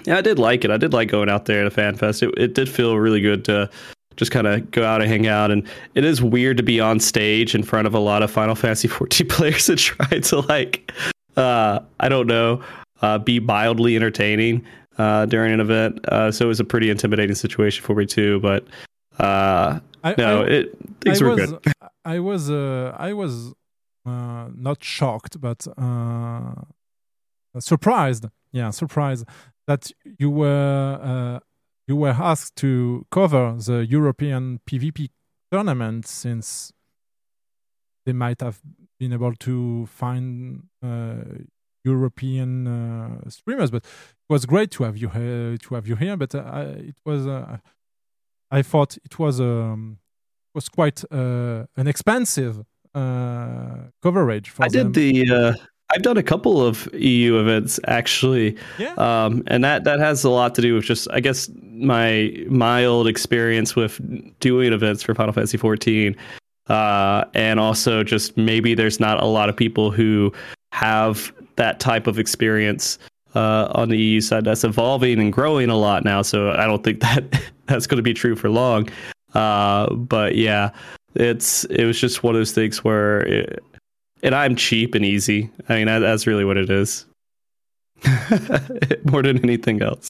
yeah, 0.04 0.18
I 0.18 0.20
did 0.20 0.38
like 0.38 0.64
it. 0.64 0.70
I 0.70 0.76
did 0.76 0.92
like 0.92 1.08
going 1.08 1.28
out 1.28 1.46
there 1.46 1.62
at 1.62 1.66
a 1.66 1.70
fan 1.70 1.96
fest. 1.96 2.22
It, 2.22 2.32
it 2.36 2.54
did 2.54 2.68
feel 2.68 2.96
really 2.98 3.20
good 3.20 3.44
to 3.46 3.68
just 4.16 4.30
kind 4.30 4.46
of 4.46 4.70
go 4.70 4.84
out 4.84 5.00
and 5.00 5.10
hang 5.10 5.26
out. 5.26 5.50
And 5.50 5.66
it 5.94 6.04
is 6.04 6.22
weird 6.22 6.58
to 6.58 6.62
be 6.62 6.80
on 6.80 7.00
stage 7.00 7.54
in 7.54 7.62
front 7.62 7.86
of 7.86 7.94
a 7.94 7.98
lot 7.98 8.22
of 8.22 8.30
Final 8.30 8.54
Fantasy 8.54 8.88
14 8.88 9.26
players 9.28 9.68
and 9.70 9.78
try 9.78 10.18
to 10.18 10.40
like, 10.40 10.92
uh, 11.36 11.80
I 11.98 12.08
don't 12.10 12.26
know, 12.26 12.62
uh, 13.00 13.18
be 13.18 13.40
mildly 13.40 13.96
entertaining 13.96 14.64
uh, 15.00 15.24
during 15.32 15.52
an 15.56 15.60
event. 15.66 15.92
Uh, 16.14 16.30
so 16.34 16.44
it 16.46 16.48
was 16.54 16.60
a 16.60 16.64
pretty 16.72 16.88
intimidating 16.90 17.36
situation 17.44 17.80
for 17.86 17.94
me 18.00 18.06
too. 18.06 18.40
But 18.40 18.62
uh, 19.18 19.80
I- 20.08 20.14
no, 20.18 20.42
I- 20.42 20.46
it 20.56 20.64
things 21.04 21.20
I 21.22 21.24
were 21.24 21.34
was, 21.36 21.50
good. 21.50 21.72
I 22.14 22.18
was 22.30 22.42
uh, 22.50 22.94
I 23.08 23.12
was 23.22 23.32
uh, 24.10 24.46
not 24.68 24.78
shocked, 24.96 25.34
but 25.40 25.60
uh, 25.86 26.54
surprised. 27.58 28.24
Yeah, 28.52 28.70
surprised 28.70 29.24
that 29.68 29.82
you 30.18 30.30
were 30.40 30.98
uh, 31.10 31.38
you 31.88 31.96
were 31.96 32.16
asked 32.32 32.56
to 32.56 33.06
cover 33.10 33.44
the 33.68 33.78
European 33.96 34.60
PvP 34.66 35.08
tournament 35.52 36.06
since 36.06 36.72
they 38.06 38.12
might 38.12 38.40
have 38.40 38.58
been 38.98 39.12
able 39.12 39.34
to 39.36 39.86
find 39.86 40.64
uh, 40.82 41.16
European 41.84 42.66
uh, 42.66 43.28
streamers. 43.30 43.70
But 43.70 43.84
it 43.84 44.32
was 44.32 44.46
great 44.46 44.70
to 44.72 44.84
have 44.84 44.96
you 44.96 45.08
here, 45.08 45.56
to 45.56 45.74
have 45.74 45.86
you 45.86 45.96
here. 45.96 46.16
But 46.16 46.34
uh, 46.34 46.38
I, 46.40 46.62
it 46.62 46.96
was 47.04 47.26
uh, 47.26 47.58
I 48.50 48.62
thought 48.62 48.96
it 49.04 49.18
was 49.18 49.40
um, 49.40 49.98
was 50.54 50.68
quite 50.68 51.04
uh, 51.10 51.64
an 51.76 51.86
expensive 51.86 52.64
uh, 52.94 53.74
coverage 54.02 54.50
for 54.50 54.64
I 54.64 54.68
them. 54.68 54.92
did 54.92 55.26
the. 55.28 55.34
Uh, 55.34 55.52
I've 55.92 56.02
done 56.02 56.16
a 56.18 56.22
couple 56.22 56.64
of 56.64 56.88
EU 56.94 57.40
events 57.40 57.80
actually, 57.88 58.56
Yeah. 58.78 58.94
um, 58.94 59.42
and 59.48 59.64
that 59.64 59.82
that 59.84 59.98
has 59.98 60.22
a 60.22 60.30
lot 60.30 60.54
to 60.54 60.62
do 60.62 60.74
with 60.76 60.84
just 60.84 61.08
I 61.10 61.18
guess 61.18 61.50
my 61.64 62.32
mild 62.48 63.08
experience 63.08 63.74
with 63.74 64.00
doing 64.38 64.72
events 64.72 65.02
for 65.02 65.14
Final 65.16 65.32
Fantasy 65.32 65.58
14, 65.58 66.14
uh, 66.68 67.24
and 67.34 67.58
also 67.58 68.04
just 68.04 68.36
maybe 68.36 68.74
there's 68.74 69.00
not 69.00 69.20
a 69.20 69.26
lot 69.26 69.48
of 69.48 69.56
people 69.56 69.90
who 69.90 70.32
have 70.70 71.32
that 71.60 71.78
type 71.78 72.06
of 72.06 72.18
experience 72.18 72.98
uh, 73.34 73.70
on 73.74 73.90
the 73.90 73.98
EU 73.98 74.20
side 74.22 74.46
that's 74.46 74.64
evolving 74.64 75.20
and 75.20 75.30
growing 75.30 75.68
a 75.68 75.76
lot 75.76 76.04
now. 76.04 76.22
So 76.22 76.52
I 76.52 76.64
don't 76.66 76.82
think 76.82 77.00
that 77.06 77.22
that's 77.66 77.86
going 77.86 77.98
to 77.98 78.02
be 78.02 78.14
true 78.14 78.34
for 78.34 78.48
long. 78.48 78.88
Uh, 79.34 79.92
but 79.94 80.36
yeah, 80.36 80.70
it's 81.14 81.64
it 81.64 81.84
was 81.84 82.00
just 82.00 82.22
one 82.22 82.34
of 82.34 82.40
those 82.40 82.52
things 82.52 82.82
where, 82.82 83.20
it, 83.20 83.62
and 84.22 84.34
I'm 84.34 84.56
cheap 84.56 84.94
and 84.94 85.04
easy. 85.04 85.50
I 85.68 85.76
mean, 85.76 85.86
that, 85.86 86.00
that's 86.00 86.26
really 86.26 86.44
what 86.44 86.56
it 86.56 86.70
is, 86.70 87.06
more 89.04 89.22
than 89.22 89.38
anything 89.44 89.82
else. 89.82 90.08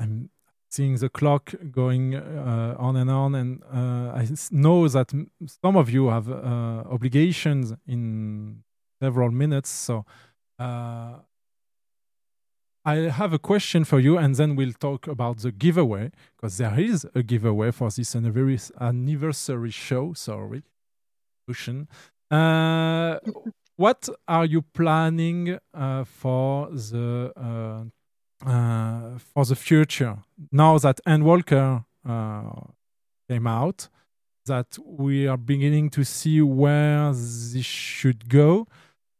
I'm 0.00 0.28
seeing 0.70 0.96
the 0.96 1.08
clock 1.08 1.54
going 1.70 2.16
uh, 2.16 2.74
on 2.78 2.96
and 2.96 3.10
on, 3.10 3.34
and 3.34 3.62
uh, 3.72 4.12
I 4.12 4.28
know 4.50 4.88
that 4.88 5.12
some 5.62 5.76
of 5.76 5.88
you 5.88 6.08
have 6.08 6.28
uh, 6.28 6.84
obligations 6.90 7.72
in 7.86 8.64
several 9.00 9.30
minutes. 9.30 9.70
So 9.70 10.04
uh, 10.58 11.18
I 12.84 12.94
have 12.94 13.32
a 13.32 13.38
question 13.38 13.84
for 13.84 13.98
you, 13.98 14.18
and 14.18 14.34
then 14.34 14.56
we'll 14.56 14.74
talk 14.74 15.06
about 15.06 15.38
the 15.38 15.50
giveaway 15.50 16.10
because 16.36 16.58
there 16.58 16.78
is 16.78 17.06
a 17.14 17.22
giveaway 17.22 17.70
for 17.70 17.90
this 17.90 18.14
anniversary 18.14 18.74
anniversary 18.78 19.70
show. 19.70 20.12
Sorry, 20.12 20.62
Ocean. 21.48 21.88
Uh, 22.30 23.18
what 23.76 24.08
are 24.28 24.44
you 24.44 24.62
planning 24.62 25.58
uh, 25.72 26.04
for 26.04 26.68
the 26.70 27.32
uh, 27.36 28.48
uh, 28.48 29.18
for 29.18 29.44
the 29.46 29.56
future 29.56 30.18
now 30.52 30.76
that 30.78 31.00
Endwalker 31.06 31.84
uh, 32.06 32.60
came 33.28 33.46
out? 33.46 33.88
That 34.46 34.76
we 34.84 35.26
are 35.26 35.38
beginning 35.38 35.88
to 35.90 36.04
see 36.04 36.42
where 36.42 37.10
this 37.14 37.64
should 37.64 38.28
go. 38.28 38.68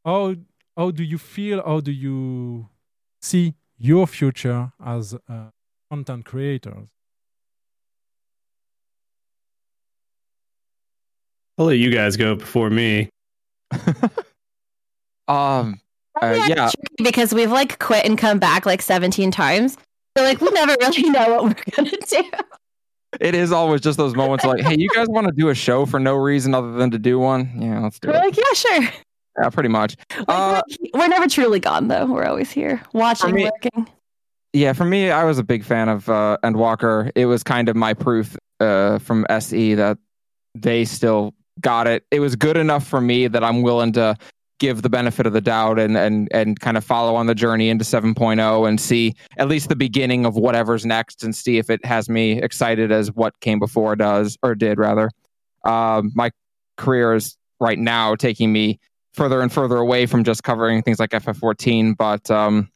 How 0.05 0.35
how 0.77 0.91
do 0.91 1.03
you 1.03 1.19
feel? 1.19 1.63
How 1.65 1.81
do 1.81 1.93
you 1.93 2.69
see 3.23 3.55
your 3.79 4.07
future 4.07 4.73
as 4.85 5.15
uh, 5.29 5.51
content 5.91 6.25
creators? 6.25 6.89
I'll 11.57 11.67
let 11.67 11.79
you 11.79 11.91
guys 11.91 12.17
go 12.17 12.35
before 12.35 12.71
me. 12.71 13.11
Um, 15.27 15.81
uh, 16.21 16.45
yeah. 16.47 16.71
because 16.99 17.33
we've 17.33 17.51
like 17.51 17.79
quit 17.79 18.05
and 18.05 18.19
come 18.19 18.39
back 18.39 18.67
like 18.67 18.83
17 18.83 19.31
times. 19.31 19.79
So 20.17 20.23
like 20.23 20.41
we 20.41 20.51
never 20.51 20.77
really 20.81 21.03
know 21.11 21.41
what 21.41 21.45
we're 21.45 21.75
gonna 21.77 21.91
do. 22.07 22.31
It 23.21 23.35
is 23.35 23.53
always 23.53 23.81
just 23.81 23.97
those 23.97 24.15
moments 24.15 24.45
like, 24.45 24.61
hey, 24.61 24.77
you 24.77 24.89
guys 24.91 25.07
want 25.09 25.27
to 25.29 25.33
do 25.33 25.49
a 25.49 25.55
show 25.55 25.87
for 25.87 25.99
no 25.99 26.15
reason 26.15 26.55
other 26.55 26.73
than 26.73 26.91
to 26.91 26.99
do 26.99 27.19
one? 27.19 27.51
Yeah, 27.59 27.81
let's 27.81 27.99
do 27.99 28.09
We're 28.09 28.17
it. 28.17 28.19
like, 28.19 28.37
yeah, 28.37 28.53
sure. 28.55 28.89
Yeah, 29.41 29.51
pretty 29.51 29.69
much. 29.69 29.97
Uh, 30.29 30.63
We're 30.93 31.09
never 31.09 31.27
truly 31.27 31.61
gone 31.61 31.89
though. 31.89 32.07
We're 32.07 32.25
always 32.27 32.51
here 32.51 32.83
watching, 32.93 33.35
me- 33.35 33.45
working. 33.45 33.89
yeah, 34.53 34.73
for 34.73 34.85
me, 34.85 35.11
I 35.11 35.25
was 35.25 35.39
a 35.39 35.45
big 35.45 35.65
fan 35.65 35.89
of 35.89 36.09
uh, 36.09 36.39
Endwalker. 36.45 37.11
It 37.15 37.27
was 37.27 37.43
kind 37.43 37.69
of 37.69 37.75
my 37.77 37.95
proof 37.95 38.37
uh, 38.61 38.99
from 39.01 39.27
SE 39.29 39.75
that 39.75 39.99
they 40.55 40.85
still 40.85 41.35
got 41.61 41.87
it. 41.87 42.05
It 42.11 42.21
was 42.21 42.37
good 42.37 42.57
enough 42.57 42.87
for 42.87 43.01
me 43.01 43.27
that 43.27 43.43
I'm 43.43 43.63
willing 43.63 43.93
to 43.95 44.17
give 44.61 44.83
the 44.83 44.89
benefit 44.89 45.27
of 45.27 45.33
the 45.33 45.41
doubt 45.41 45.81
and 45.81 45.97
and 45.97 46.29
and 46.31 46.61
kind 46.61 46.77
of 46.77 46.85
follow 46.85 47.17
on 47.17 47.27
the 47.27 47.35
journey 47.35 47.69
into 47.69 47.85
7.0 47.85 48.69
and 48.69 48.81
see 48.81 49.15
at 49.37 49.49
least 49.49 49.69
the 49.69 49.75
beginning 49.75 50.25
of 50.25 50.37
whatever's 50.37 50.87
next 50.87 51.25
and 51.25 51.35
see 51.35 51.59
if 51.59 51.69
it 51.71 51.85
has 51.85 52.09
me 52.09 52.41
excited 52.41 52.93
as 52.93 53.11
what 53.11 53.39
came 53.41 53.59
before 53.59 53.97
does 53.97 54.39
or 54.45 54.55
did 54.55 54.79
rather. 54.79 55.11
Um, 55.65 56.13
my 56.15 56.31
career 56.77 57.15
is 57.15 57.37
right 57.61 57.79
now 57.79 58.15
taking 58.15 58.53
me 58.53 58.79
further 59.15 59.41
and 59.41 59.53
further 59.53 59.77
away 59.77 60.07
from 60.07 60.25
just 60.25 60.43
covering 60.43 60.83
things 60.83 60.99
like 60.99 61.11
FF14, 61.11 61.97
but 61.97 62.31
um, 62.31 62.69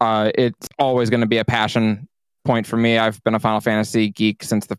uh, 0.00 0.30
it's 0.34 0.68
always 0.78 1.10
going 1.10 1.20
to 1.20 1.26
be 1.26 1.38
a 1.38 1.44
passion 1.44 2.08
point 2.44 2.66
for 2.66 2.76
me. 2.76 2.98
I've 2.98 3.22
been 3.24 3.34
a 3.34 3.40
Final 3.40 3.60
Fantasy 3.60 4.10
geek 4.10 4.42
since 4.42 4.66
the 4.66 4.78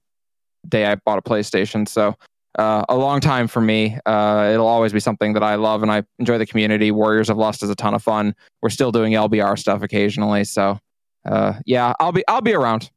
day 0.67 0.85
I 0.85 0.95
bought 0.95 1.17
a 1.17 1.21
PlayStation, 1.21 1.87
so 1.87 2.15
uh, 2.57 2.83
a 2.89 2.95
long 2.95 3.19
time 3.19 3.47
for 3.47 3.61
me. 3.61 3.97
Uh, 4.05 4.49
it'll 4.53 4.67
always 4.67 4.91
be 4.91 4.99
something 4.99 5.33
that 5.33 5.43
I 5.43 5.55
love 5.55 5.83
and 5.83 5.91
I 5.91 6.03
enjoy 6.19 6.37
the 6.37 6.45
community. 6.45 6.91
Warriors 6.91 7.29
of 7.29 7.37
Lust 7.37 7.63
is 7.63 7.69
a 7.69 7.75
ton 7.75 7.93
of 7.93 8.03
fun. 8.03 8.35
We're 8.61 8.69
still 8.69 8.91
doing 8.91 9.13
LBR 9.13 9.57
stuff 9.57 9.81
occasionally, 9.83 10.43
so 10.43 10.79
uh, 11.25 11.53
yeah, 11.65 11.93
I'll 11.99 12.11
be 12.11 12.23
I'll 12.27 12.41
be 12.41 12.53
around. 12.53 12.89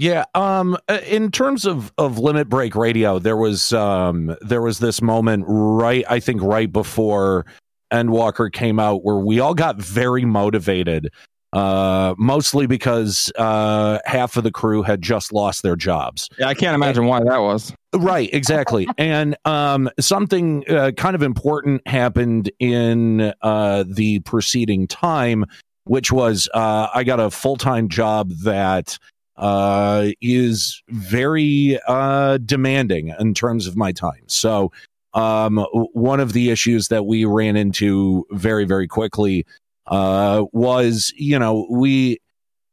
Yeah, 0.00 0.26
um 0.36 0.78
uh, 0.88 1.00
in 1.08 1.32
terms 1.32 1.66
of 1.66 1.92
of 1.98 2.20
limit 2.20 2.48
break 2.48 2.76
radio, 2.76 3.18
there 3.18 3.36
was 3.36 3.72
um 3.72 4.36
there 4.40 4.62
was 4.62 4.78
this 4.78 5.02
moment 5.02 5.44
right 5.48 6.04
I 6.08 6.20
think 6.20 6.40
right 6.40 6.70
before 6.70 7.46
Endwalker 7.92 8.52
came 8.52 8.78
out 8.78 9.04
where 9.04 9.16
we 9.16 9.40
all 9.40 9.54
got 9.54 9.76
very 9.76 10.24
motivated 10.24 11.10
uh 11.52 12.14
mostly 12.16 12.68
because 12.68 13.32
uh 13.38 13.98
half 14.04 14.36
of 14.36 14.44
the 14.44 14.52
crew 14.52 14.84
had 14.84 15.02
just 15.02 15.32
lost 15.32 15.64
their 15.64 15.74
jobs. 15.74 16.28
Yeah, 16.38 16.46
I 16.46 16.54
can't 16.54 16.76
imagine 16.76 17.06
why 17.06 17.18
that 17.24 17.38
was. 17.38 17.74
Right, 17.92 18.32
exactly. 18.32 18.86
and 18.98 19.36
um, 19.46 19.90
something 19.98 20.62
uh, 20.68 20.92
kind 20.92 21.16
of 21.16 21.22
important 21.22 21.84
happened 21.88 22.52
in 22.60 23.32
uh, 23.42 23.82
the 23.88 24.20
preceding 24.20 24.86
time, 24.86 25.44
which 25.84 26.12
was 26.12 26.48
uh, 26.54 26.86
I 26.94 27.02
got 27.02 27.18
a 27.18 27.32
full 27.32 27.56
time 27.56 27.88
job 27.88 28.30
that 28.44 28.96
uh, 29.38 30.08
is 30.20 30.82
very 30.88 31.78
uh, 31.88 32.38
demanding 32.38 33.14
in 33.18 33.32
terms 33.34 33.66
of 33.66 33.76
my 33.76 33.92
time. 33.92 34.22
So, 34.26 34.72
um, 35.14 35.64
one 35.92 36.20
of 36.20 36.34
the 36.34 36.50
issues 36.50 36.88
that 36.88 37.06
we 37.06 37.24
ran 37.24 37.56
into 37.56 38.26
very, 38.30 38.66
very 38.66 38.86
quickly 38.86 39.46
uh, 39.86 40.44
was, 40.52 41.14
you 41.16 41.38
know, 41.38 41.66
we 41.70 42.18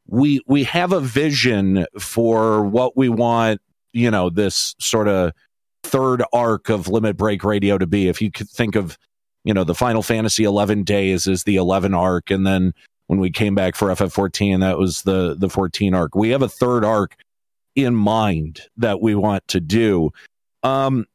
we 0.08 0.42
we 0.48 0.64
have 0.64 0.92
a 0.92 1.00
vision 1.00 1.85
for 2.00 2.64
what 2.64 2.95
we 2.95 3.10
want 3.10 3.61
you 3.94 4.11
know 4.11 4.30
this 4.30 4.76
sort 4.80 5.08
of 5.08 5.32
third 5.84 6.24
arc 6.34 6.69
of 6.69 6.88
limit 6.88 7.18
break 7.18 7.44
radio 7.44 7.77
to 7.77 7.88
be 7.88 8.08
if 8.08 8.22
you 8.22 8.32
could 8.32 8.50
think 8.50 8.76
of 8.76 8.98
you 9.44 9.53
know 9.53 9.64
the 9.64 9.76
final 9.76 10.03
fantasy 10.03 10.44
11 10.44 10.84
days 10.84 11.27
is 11.27 11.44
the 11.44 11.56
11 11.56 11.94
arc 11.94 12.30
and 12.30 12.45
then 12.45 12.74
when 13.08 13.19
we 13.19 13.30
came 13.30 13.56
back 13.56 13.75
for 13.75 13.90
ff14 13.90 14.61
that 14.61 14.77
was 14.77 15.03
the 15.03 15.35
the 15.38 15.50
14 15.50 15.93
arc 15.93 16.16
we 16.16 16.30
have 16.30 16.42
a 16.42 16.50
third 16.50 16.84
arc 16.84 17.16
in 17.75 17.95
mind 17.95 18.61
that 18.77 19.01
we 19.01 19.16
want 19.16 19.45
to 19.48 19.59
do 19.59 20.11
um 20.64 21.06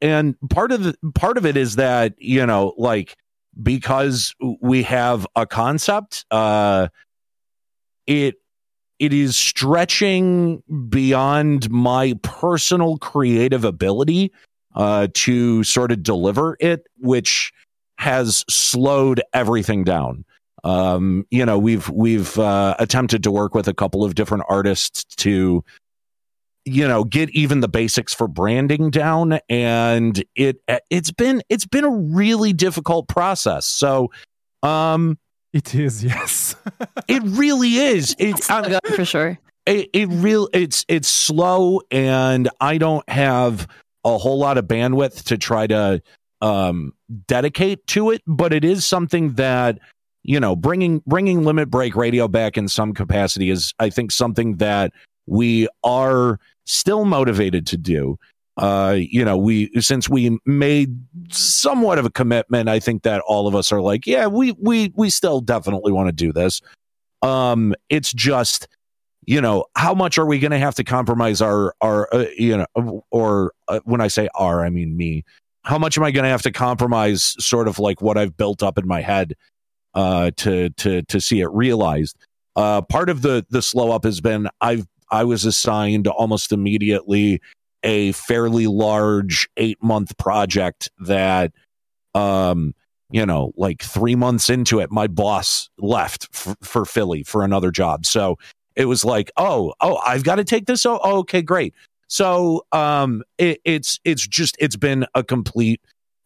and 0.00 0.36
part 0.48 0.72
of 0.72 0.82
the 0.82 0.96
part 1.14 1.36
of 1.36 1.46
it 1.46 1.56
is 1.56 1.76
that 1.76 2.14
you 2.18 2.44
know 2.44 2.74
like 2.76 3.16
because 3.62 4.34
we 4.60 4.82
have 4.82 5.26
a 5.36 5.46
concept 5.46 6.24
uh 6.30 6.88
it 8.06 8.36
it 9.00 9.14
is 9.14 9.34
stretching 9.34 10.62
beyond 10.90 11.70
my 11.70 12.14
personal 12.22 12.98
creative 12.98 13.64
ability 13.64 14.30
uh, 14.74 15.08
to 15.14 15.64
sort 15.64 15.90
of 15.90 16.02
deliver 16.02 16.56
it, 16.60 16.86
which 16.98 17.50
has 17.96 18.44
slowed 18.48 19.22
everything 19.32 19.84
down. 19.84 20.24
Um, 20.64 21.26
you 21.30 21.44
know, 21.46 21.58
we've 21.58 21.88
we've 21.88 22.38
uh, 22.38 22.74
attempted 22.78 23.22
to 23.24 23.30
work 23.30 23.54
with 23.54 23.68
a 23.68 23.74
couple 23.74 24.04
of 24.04 24.14
different 24.14 24.44
artists 24.48 25.04
to, 25.16 25.64
you 26.64 26.88
know, 26.88 27.04
get 27.04 27.30
even 27.30 27.60
the 27.60 27.68
basics 27.68 28.12
for 28.12 28.28
branding 28.28 28.90
down, 28.90 29.40
and 29.48 30.22
it 30.34 30.62
it's 30.90 31.10
been 31.10 31.42
it's 31.48 31.66
been 31.66 31.84
a 31.84 31.90
really 31.90 32.52
difficult 32.52 33.08
process. 33.08 33.66
So, 33.66 34.10
um, 34.62 35.18
it 35.52 35.74
is 35.74 36.04
yes. 36.04 36.54
it 37.08 37.22
really 37.24 37.76
is. 37.76 38.14
It, 38.18 38.42
for 38.94 39.04
sure. 39.04 39.38
It, 39.66 39.90
it 39.92 40.06
real 40.06 40.48
it's 40.52 40.84
it's 40.88 41.08
slow, 41.08 41.80
and 41.90 42.48
I 42.60 42.78
don't 42.78 43.08
have 43.08 43.68
a 44.04 44.16
whole 44.16 44.38
lot 44.38 44.58
of 44.58 44.64
bandwidth 44.66 45.24
to 45.24 45.38
try 45.38 45.66
to 45.66 46.02
um, 46.40 46.92
dedicate 47.26 47.86
to 47.88 48.10
it. 48.10 48.22
But 48.26 48.52
it 48.52 48.64
is 48.64 48.84
something 48.86 49.34
that 49.34 49.78
you 50.22 50.40
know 50.40 50.54
bringing 50.54 51.02
bringing 51.06 51.44
limit 51.44 51.70
break 51.70 51.96
radio 51.96 52.28
back 52.28 52.58
in 52.58 52.68
some 52.68 52.92
capacity 52.92 53.50
is 53.50 53.74
I 53.78 53.90
think 53.90 54.12
something 54.12 54.56
that 54.56 54.92
we 55.26 55.68
are 55.84 56.38
still 56.64 57.04
motivated 57.04 57.66
to 57.68 57.76
do. 57.76 58.18
Uh, 58.56 58.96
you 58.98 59.24
know, 59.24 59.38
we 59.38 59.70
since 59.80 60.08
we 60.08 60.38
made 60.44 60.98
somewhat 61.30 61.98
of 61.98 62.04
a 62.04 62.10
commitment, 62.10 62.68
I 62.68 62.78
think 62.78 63.04
that 63.04 63.22
all 63.22 63.46
of 63.46 63.54
us 63.54 63.72
are 63.72 63.80
like, 63.80 64.06
yeah, 64.06 64.26
we 64.26 64.52
we 64.52 64.92
we 64.96 65.08
still 65.08 65.40
definitely 65.40 65.92
want 65.92 66.08
to 66.08 66.12
do 66.12 66.32
this. 66.32 66.60
Um, 67.22 67.74
it's 67.88 68.12
just, 68.12 68.66
you 69.24 69.40
know, 69.40 69.64
how 69.76 69.94
much 69.94 70.18
are 70.18 70.26
we 70.26 70.38
going 70.38 70.50
to 70.50 70.58
have 70.58 70.74
to 70.74 70.84
compromise 70.84 71.40
our 71.40 71.74
our 71.80 72.08
uh, 72.12 72.26
you 72.36 72.56
know, 72.74 73.04
or 73.10 73.52
uh, 73.68 73.80
when 73.84 74.00
I 74.00 74.08
say 74.08 74.28
our, 74.34 74.64
I 74.64 74.68
mean 74.70 74.96
me. 74.96 75.24
How 75.62 75.78
much 75.78 75.96
am 75.96 76.04
I 76.04 76.10
going 76.10 76.24
to 76.24 76.30
have 76.30 76.42
to 76.42 76.52
compromise, 76.52 77.34
sort 77.38 77.68
of 77.68 77.78
like 77.78 78.00
what 78.00 78.16
I've 78.16 78.36
built 78.36 78.62
up 78.62 78.78
in 78.78 78.86
my 78.86 79.02
head, 79.02 79.34
uh, 79.94 80.30
to 80.36 80.70
to 80.70 81.02
to 81.02 81.20
see 81.20 81.40
it 81.40 81.50
realized? 81.50 82.16
Uh, 82.56 82.82
part 82.82 83.08
of 83.08 83.22
the 83.22 83.44
the 83.50 83.62
slow 83.62 83.92
up 83.92 84.04
has 84.04 84.20
been 84.20 84.48
I've 84.60 84.86
I 85.10 85.24
was 85.24 85.44
assigned 85.44 86.06
almost 86.06 86.52
immediately 86.52 87.40
a 87.82 88.12
fairly 88.12 88.66
large 88.66 89.48
eight 89.56 89.82
month 89.82 90.16
project 90.18 90.90
that 90.98 91.52
um 92.14 92.74
you 93.10 93.24
know 93.24 93.52
like 93.56 93.82
three 93.82 94.14
months 94.14 94.50
into 94.50 94.80
it 94.80 94.90
my 94.90 95.06
boss 95.06 95.70
left 95.78 96.28
f- 96.34 96.56
for 96.62 96.84
philly 96.84 97.22
for 97.22 97.44
another 97.44 97.70
job. 97.70 98.04
So 98.04 98.38
it 98.76 98.84
was 98.84 99.04
like 99.04 99.30
oh 99.36 99.74
oh 99.80 99.96
i've 100.06 100.24
got 100.24 100.36
to 100.36 100.44
take 100.44 100.66
this 100.66 100.84
oh 100.86 100.98
okay 101.02 101.42
great. 101.42 101.74
So 102.08 102.64
um 102.72 103.22
it, 103.38 103.60
it's 103.64 103.98
it's 104.04 104.26
just 104.26 104.56
it's 104.58 104.76
been 104.76 105.06
a 105.14 105.24
complete 105.24 105.80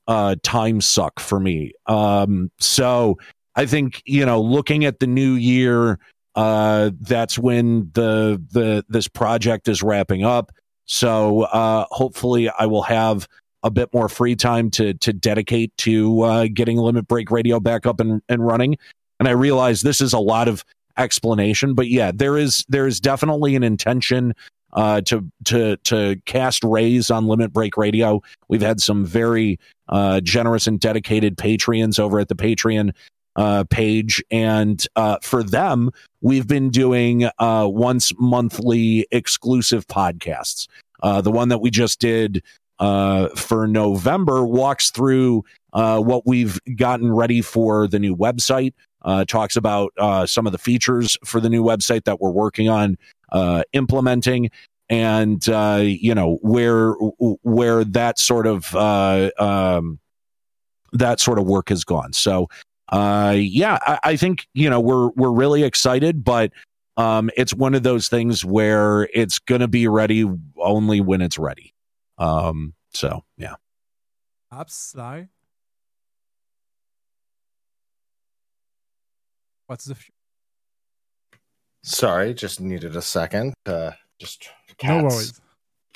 uh 0.08 0.36
time 0.42 0.80
suck 0.80 1.20
for 1.20 1.38
me. 1.38 1.72
Um 1.86 2.50
so 2.58 3.18
i 3.56 3.66
think 3.66 4.02
you 4.04 4.24
know 4.24 4.40
looking 4.40 4.84
at 4.84 5.00
the 5.00 5.06
new 5.06 5.32
year 5.34 5.98
uh 6.34 6.90
that's 7.00 7.38
when 7.38 7.90
the 7.94 8.42
the 8.50 8.84
this 8.88 9.08
project 9.08 9.68
is 9.68 9.82
wrapping 9.82 10.24
up 10.24 10.50
so 10.86 11.42
uh, 11.42 11.86
hopefully, 11.90 12.48
I 12.50 12.66
will 12.66 12.82
have 12.82 13.28
a 13.62 13.70
bit 13.70 13.88
more 13.94 14.08
free 14.08 14.36
time 14.36 14.70
to 14.72 14.94
to 14.94 15.12
dedicate 15.12 15.76
to 15.78 16.22
uh, 16.22 16.46
getting 16.52 16.76
Limit 16.76 17.08
Break 17.08 17.30
Radio 17.30 17.60
back 17.60 17.86
up 17.86 18.00
and, 18.00 18.22
and 18.28 18.46
running. 18.46 18.76
And 19.18 19.28
I 19.28 19.32
realize 19.32 19.82
this 19.82 20.00
is 20.00 20.12
a 20.12 20.18
lot 20.18 20.48
of 20.48 20.64
explanation, 20.96 21.74
but 21.74 21.88
yeah, 21.88 22.12
there 22.14 22.36
is 22.36 22.64
there 22.68 22.86
is 22.86 23.00
definitely 23.00 23.56
an 23.56 23.62
intention 23.62 24.34
uh, 24.74 25.00
to 25.02 25.26
to 25.44 25.76
to 25.78 26.16
cast 26.26 26.62
rays 26.64 27.10
on 27.10 27.26
Limit 27.26 27.52
Break 27.52 27.76
Radio. 27.76 28.22
We've 28.48 28.62
had 28.62 28.80
some 28.80 29.06
very 29.06 29.58
uh, 29.88 30.20
generous 30.20 30.66
and 30.66 30.78
dedicated 30.78 31.36
Patreons 31.36 31.98
over 31.98 32.20
at 32.20 32.28
the 32.28 32.34
Patreon 32.34 32.92
uh, 33.36 33.64
page, 33.64 34.22
and 34.30 34.86
uh, 34.96 35.18
for 35.22 35.42
them, 35.42 35.90
we've 36.20 36.46
been 36.46 36.70
doing 36.70 37.28
uh, 37.38 37.66
once 37.68 38.12
monthly 38.18 39.06
exclusive 39.10 39.86
podcasts. 39.86 40.68
Uh, 41.02 41.20
the 41.20 41.32
one 41.32 41.48
that 41.48 41.58
we 41.58 41.70
just 41.70 42.00
did 42.00 42.42
uh, 42.78 43.28
for 43.30 43.66
November 43.66 44.44
walks 44.46 44.90
through 44.90 45.44
uh, 45.72 45.98
what 46.00 46.26
we've 46.26 46.60
gotten 46.76 47.12
ready 47.12 47.42
for 47.42 47.88
the 47.88 47.98
new 47.98 48.16
website. 48.16 48.72
Talks 49.26 49.56
about 49.56 49.92
some 50.26 50.46
of 50.46 50.52
the 50.52 50.58
features 50.58 51.18
for 51.24 51.40
the 51.40 51.50
new 51.50 51.62
website 51.62 52.04
that 52.04 52.20
we're 52.20 52.30
working 52.30 52.68
on 52.70 52.96
implementing, 53.72 54.50
and 54.88 55.46
you 55.46 56.14
know 56.14 56.38
where 56.40 56.92
where 57.42 57.84
that 57.84 58.18
sort 58.18 58.46
of 58.46 58.74
um, 58.76 59.98
that 60.94 61.20
sort 61.20 61.38
of 61.38 61.44
work 61.44 61.68
has 61.68 61.84
gone. 61.84 62.14
So 62.14 62.48
uh, 62.88 63.34
yeah, 63.36 63.78
I, 63.82 63.98
I 64.04 64.16
think 64.16 64.46
you 64.54 64.68
know 64.68 64.80
we're 64.80 65.08
we're 65.10 65.32
really 65.32 65.62
excited, 65.64 66.24
but 66.24 66.52
um, 66.96 67.30
it's 67.36 67.54
one 67.54 67.74
of 67.74 67.82
those 67.82 68.08
things 68.08 68.44
where 68.44 69.08
it's 69.14 69.38
going 69.38 69.60
to 69.60 69.68
be 69.68 69.88
ready 69.88 70.24
only 70.58 71.00
when 71.00 71.20
it's 71.20 71.38
ready. 71.38 71.74
Um, 72.18 72.74
so 72.92 73.24
yeah. 73.36 73.54
Upside. 74.52 75.28
What's 79.66 79.86
the? 79.86 79.94
F- 79.94 80.10
Sorry, 81.82 82.32
just 82.34 82.60
needed 82.60 82.96
a 82.96 83.02
second. 83.02 83.54
Uh, 83.66 83.90
just 84.18 84.48
No 84.82 85.04
worries. 85.04 85.40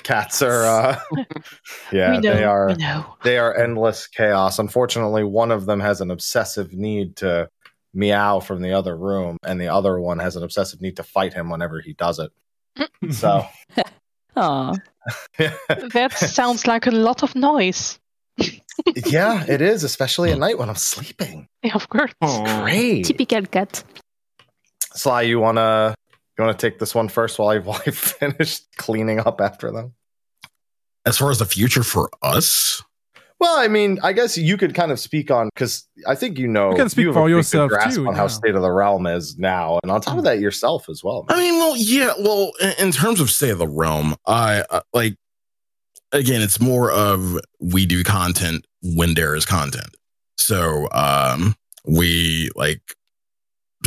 Cats 0.03 0.41
are, 0.41 0.65
uh, 0.65 0.99
yeah, 1.91 2.13
know, 2.13 2.21
they 2.21 2.43
are. 2.43 2.75
They 3.23 3.37
are 3.37 3.55
endless 3.55 4.07
chaos. 4.07 4.59
Unfortunately, 4.59 5.23
one 5.23 5.51
of 5.51 5.65
them 5.65 5.79
has 5.79 6.01
an 6.01 6.11
obsessive 6.11 6.73
need 6.73 7.17
to 7.17 7.49
meow 7.93 8.39
from 8.39 8.61
the 8.61 8.73
other 8.73 8.95
room, 8.95 9.37
and 9.43 9.59
the 9.59 9.67
other 9.67 9.99
one 9.99 10.19
has 10.19 10.35
an 10.35 10.43
obsessive 10.43 10.81
need 10.81 10.97
to 10.97 11.03
fight 11.03 11.33
him 11.33 11.49
whenever 11.49 11.81
he 11.81 11.93
does 11.93 12.19
it. 12.19 12.31
So, 13.11 13.45
Aw. 14.35 14.73
That 15.37 16.13
sounds 16.13 16.67
like 16.67 16.87
a 16.87 16.91
lot 16.91 17.23
of 17.23 17.35
noise. 17.35 17.99
yeah, 19.05 19.43
it 19.47 19.61
is, 19.61 19.83
especially 19.83 20.31
at 20.31 20.39
night 20.39 20.57
when 20.57 20.69
I'm 20.69 20.75
sleeping. 20.75 21.47
Yeah, 21.63 21.75
of 21.75 21.89
course. 21.89 22.13
Great. 22.21 23.05
Typical 23.05 23.45
cat. 23.47 23.83
Sly, 24.93 25.23
you 25.23 25.39
wanna 25.39 25.95
you 26.39 26.45
wanna 26.45 26.57
take 26.57 26.79
this 26.79 26.95
one 26.95 27.07
first 27.09 27.37
while 27.37 27.49
I 27.49 27.57
while 27.59 27.81
I 27.85 27.91
finish 27.91 28.61
cleaning 28.77 29.19
up 29.19 29.41
after 29.41 29.71
them? 29.71 29.93
as 31.05 31.17
far 31.17 31.31
as 31.31 31.39
the 31.39 31.45
future 31.45 31.81
for 31.81 32.09
us, 32.21 32.83
Well, 33.39 33.57
I 33.57 33.67
mean, 33.69 33.99
I 34.03 34.11
guess 34.13 34.37
you 34.37 34.57
could 34.57 34.75
kind 34.75 34.91
of 34.91 34.99
speak 34.99 35.31
on 35.31 35.49
because 35.55 35.87
I 36.05 36.13
think 36.13 36.37
you 36.37 36.47
know 36.47 36.71
You 36.71 36.75
can 36.75 36.89
speak 36.89 37.05
have 37.05 37.15
for 37.15 37.27
a 37.27 37.29
yourself 37.29 37.69
grasp 37.69 37.95
too, 37.95 38.07
on 38.07 38.15
how 38.15 38.27
state 38.27 38.53
of 38.53 38.61
the 38.61 38.71
realm 38.71 39.07
is 39.07 39.37
now, 39.39 39.79
and 39.81 39.91
on 39.91 40.01
top 40.01 40.17
of 40.17 40.25
that, 40.25 40.39
yourself 40.39 40.89
as 40.89 41.03
well. 41.03 41.25
I 41.29 41.39
mean, 41.39 41.57
well, 41.57 41.75
yeah, 41.77 42.13
well, 42.19 42.51
in, 42.61 42.73
in 42.87 42.91
terms 42.91 43.21
of 43.21 43.29
state 43.29 43.51
of 43.51 43.59
the 43.59 43.67
realm, 43.67 44.15
I 44.27 44.63
uh, 44.69 44.81
like 44.93 45.15
again, 46.11 46.41
it's 46.41 46.59
more 46.59 46.91
of 46.91 47.39
we 47.59 47.85
do 47.85 48.03
content 48.03 48.65
when 48.81 49.13
there 49.13 49.35
is 49.35 49.45
content. 49.45 49.95
So, 50.37 50.87
um, 50.91 51.55
we 51.85 52.49
like 52.55 52.81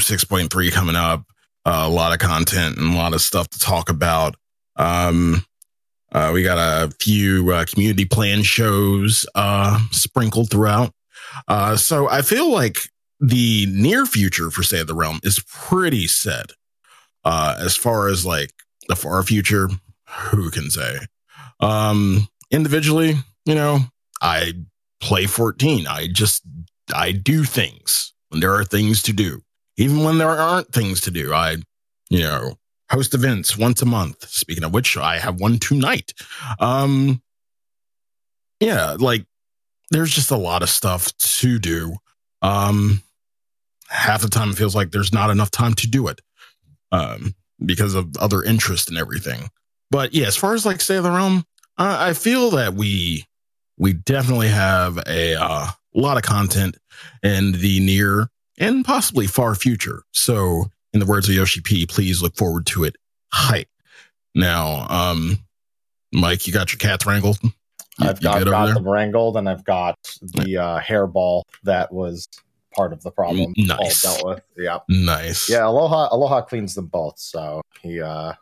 six 0.01 0.25
point 0.25 0.51
three 0.51 0.71
coming 0.71 0.97
up, 0.97 1.25
uh, 1.65 1.85
a 1.87 1.91
lot 1.91 2.13
of 2.13 2.19
content 2.19 2.77
and 2.77 2.95
a 2.95 2.97
lot 2.97 3.15
of 3.15 3.21
stuff 3.21 3.49
to 3.49 3.59
talk 3.59 3.89
about. 3.89 4.37
Um, 4.77 5.45
uh, 6.13 6.31
we 6.33 6.43
got 6.43 6.59
a 6.59 6.91
few 7.01 7.51
uh, 7.53 7.65
community 7.65 8.05
plan 8.05 8.43
shows 8.43 9.27
uh, 9.35 9.81
sprinkled 9.91 10.51
throughout. 10.51 10.93
Uh, 11.49 11.77
so 11.77 12.09
I 12.09 12.23
feel 12.23 12.51
like 12.51 12.77
the 13.21 13.67
near 13.71 14.05
future 14.05 14.51
for 14.51 14.63
State 14.63 14.81
of 14.81 14.87
the 14.89 14.95
Realm 14.95 15.21
is 15.23 15.43
pretty 15.49 16.07
set. 16.07 16.51
Uh, 17.25 17.57
as 17.59 17.77
far 17.77 18.09
as 18.09 18.27
like 18.27 18.51
the 18.89 18.97
far 18.97 19.23
future, 19.23 19.69
who 20.09 20.51
can 20.51 20.71
say? 20.71 20.99
Um, 21.61 22.29
individually, 22.51 23.15
you 23.47 23.55
know, 23.55 23.79
I 24.21 24.55
play 25.01 25.27
14. 25.27 25.87
I 25.87 26.09
just, 26.09 26.43
I 26.95 27.13
do 27.13 27.45
things 27.45 28.13
when 28.29 28.41
there 28.41 28.55
are 28.55 28.65
things 28.65 29.03
to 29.03 29.13
do. 29.13 29.41
Even 29.77 30.05
when 30.05 30.19
there 30.19 30.29
aren't 30.29 30.73
things 30.73 31.01
to 31.03 31.11
do, 31.11 31.33
I, 31.33 31.57
you 32.11 32.21
know, 32.21 32.59
host 32.91 33.15
events 33.15 33.57
once 33.57 33.81
a 33.83 33.87
month. 33.87 34.29
Speaking 34.29 34.65
of 34.65 34.75
which, 34.75 34.97
I 34.97 35.19
have 35.19 35.41
one 35.41 35.59
tonight. 35.59 36.13
Um, 36.61 37.23
yeah, 38.61 38.97
like 38.99 39.25
there's 39.91 40.15
just 40.15 40.31
a 40.31 40.37
lot 40.37 40.63
of 40.63 40.69
stuff 40.69 41.17
to 41.17 41.59
do. 41.59 41.95
Um, 42.43 43.03
half 43.89 44.23
the 44.23 44.29
time 44.29 44.51
it 44.51 44.57
feels 44.57 44.75
like 44.75 44.91
there's 44.91 45.13
not 45.13 45.31
enough 45.31 45.51
time 45.51 45.75
to 45.75 45.87
do 45.87 46.09
it 46.09 46.21
um, 46.91 47.35
because 47.65 47.95
of 47.95 48.17
other 48.19 48.43
interest 48.43 48.89
and 48.89 48.99
everything. 48.99 49.49
But 49.91 50.15
yeah, 50.15 50.27
as 50.27 50.37
far 50.37 50.55
as 50.55 50.65
like 50.65 50.81
State 50.81 50.97
of 50.97 51.05
the 51.05 51.11
Realm, 51.11 51.45
I, 51.77 52.11
I 52.11 52.13
feel 52.15 52.51
that 52.51 52.75
we 52.75 53.27
we 53.79 53.93
definitely 53.93 54.49
have 54.49 54.99
a 55.07 55.35
uh, 55.35 55.67
lot 55.95 56.17
of 56.17 56.23
content 56.23 56.79
in 57.23 57.53
the 57.53 57.81
near 57.81 58.29
and 58.63 58.85
possibly 58.85 59.27
far 59.27 59.55
future. 59.55 60.03
So, 60.13 60.71
in 60.93 61.01
the 61.01 61.07
words 61.07 61.29
of 61.29 61.35
Yoshi 61.35 61.61
P, 61.61 61.87
please 61.87 62.23
look 62.23 62.37
forward 62.37 62.67
to 62.67 62.85
it. 62.85 62.97
Hype. 63.33 63.69
Now, 64.35 64.87
um, 64.89 65.39
Mike, 66.13 66.47
you 66.47 66.53
got 66.53 66.73
your 66.73 66.79
cats 66.79 67.05
wrangled. 67.07 67.39
You- 67.43 67.51
I've 68.01 68.21
got, 68.21 68.45
got 68.45 68.73
them 68.75 68.89
wrangled, 68.89 69.37
and 69.37 69.49
I've 69.49 69.65
got 69.65 69.99
the 70.23 70.57
uh, 70.57 70.81
hairball 70.81 71.43
that 71.65 71.93
was 71.93 72.29
part 72.75 72.93
of 72.93 73.03
the 73.03 73.11
problem. 73.11 73.55
Mm, 73.55 73.71
all 73.79 73.91
dealt 74.03 74.25
with. 74.27 74.43
Yeah, 74.57 74.79
Nice. 74.89 75.51
yeah. 75.51 75.67
Aloha, 75.67 76.09
Aloha 76.11 76.41
cleans 76.43 76.75
them 76.75 76.87
both, 76.87 77.19
so 77.19 77.61
he 77.83 78.01
uh, 78.01 78.33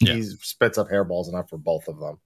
he 0.00 0.22
spits 0.22 0.78
up 0.78 0.88
hairballs 0.88 1.28
enough 1.28 1.48
for 1.48 1.58
both 1.58 1.86
of 1.86 2.00
them. 2.00 2.18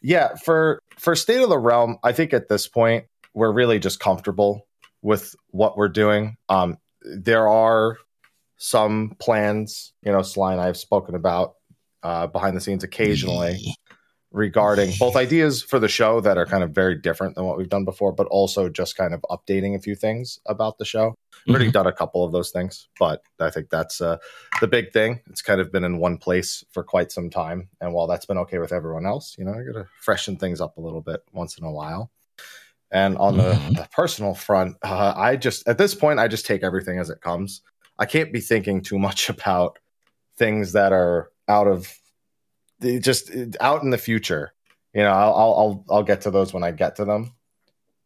Yeah, 0.00 0.34
for 0.36 0.80
for 0.96 1.14
state 1.14 1.42
of 1.42 1.50
the 1.50 1.58
realm, 1.58 1.98
I 2.02 2.12
think 2.12 2.32
at 2.32 2.48
this 2.48 2.66
point 2.66 3.04
we're 3.34 3.52
really 3.52 3.78
just 3.78 4.00
comfortable 4.00 4.66
with 5.08 5.34
what 5.52 5.78
we're 5.78 5.88
doing. 5.88 6.36
Um, 6.50 6.76
there 7.00 7.48
are 7.48 7.96
some 8.58 9.16
plans, 9.18 9.94
you 10.02 10.12
know, 10.12 10.20
Sly 10.20 10.52
and 10.52 10.60
I 10.60 10.66
have 10.66 10.76
spoken 10.76 11.14
about 11.14 11.54
uh, 12.02 12.26
behind 12.26 12.54
the 12.54 12.60
scenes 12.60 12.84
occasionally 12.84 13.74
regarding 14.32 14.90
both 14.98 15.16
ideas 15.16 15.62
for 15.62 15.78
the 15.78 15.88
show 15.88 16.20
that 16.20 16.36
are 16.36 16.44
kind 16.44 16.62
of 16.62 16.72
very 16.72 16.94
different 16.94 17.36
than 17.36 17.46
what 17.46 17.56
we've 17.56 17.70
done 17.70 17.86
before, 17.86 18.12
but 18.12 18.26
also 18.26 18.68
just 18.68 18.98
kind 18.98 19.14
of 19.14 19.24
updating 19.30 19.74
a 19.74 19.78
few 19.78 19.94
things 19.94 20.38
about 20.44 20.76
the 20.76 20.84
show. 20.84 21.14
We've 21.46 21.56
Already 21.56 21.70
done 21.70 21.86
a 21.86 21.92
couple 21.92 22.22
of 22.22 22.32
those 22.32 22.50
things, 22.50 22.88
but 22.98 23.22
I 23.40 23.48
think 23.48 23.70
that's 23.70 24.02
uh, 24.02 24.18
the 24.60 24.68
big 24.68 24.92
thing. 24.92 25.20
It's 25.30 25.40
kind 25.40 25.58
of 25.58 25.72
been 25.72 25.84
in 25.84 25.96
one 25.96 26.18
place 26.18 26.62
for 26.70 26.84
quite 26.84 27.12
some 27.12 27.30
time, 27.30 27.70
and 27.80 27.94
while 27.94 28.06
that's 28.06 28.26
been 28.26 28.36
okay 28.38 28.58
with 28.58 28.74
everyone 28.74 29.06
else, 29.06 29.36
you 29.38 29.46
know, 29.46 29.52
I 29.52 29.62
got 29.62 29.78
to 29.78 29.86
freshen 30.02 30.36
things 30.36 30.60
up 30.60 30.76
a 30.76 30.82
little 30.82 31.00
bit 31.00 31.22
once 31.32 31.56
in 31.56 31.64
a 31.64 31.72
while. 31.72 32.10
And 32.90 33.18
on 33.18 33.36
the, 33.36 33.52
the 33.74 33.86
personal 33.92 34.34
front, 34.34 34.76
uh, 34.82 35.12
I 35.16 35.36
just 35.36 35.68
at 35.68 35.78
this 35.78 35.94
point 35.94 36.18
I 36.18 36.28
just 36.28 36.46
take 36.46 36.62
everything 36.62 36.98
as 36.98 37.10
it 37.10 37.20
comes. 37.20 37.62
I 37.98 38.06
can't 38.06 38.32
be 38.32 38.40
thinking 38.40 38.80
too 38.80 38.98
much 38.98 39.28
about 39.28 39.78
things 40.36 40.72
that 40.72 40.92
are 40.92 41.30
out 41.48 41.66
of 41.66 41.92
just 43.00 43.30
out 43.60 43.82
in 43.82 43.90
the 43.90 43.98
future. 43.98 44.52
You 44.94 45.02
know, 45.02 45.12
I'll 45.12 45.34
I'll 45.34 45.54
I'll, 45.54 45.84
I'll 45.90 46.02
get 46.02 46.22
to 46.22 46.30
those 46.30 46.52
when 46.52 46.64
I 46.64 46.70
get 46.70 46.96
to 46.96 47.04
them. 47.04 47.34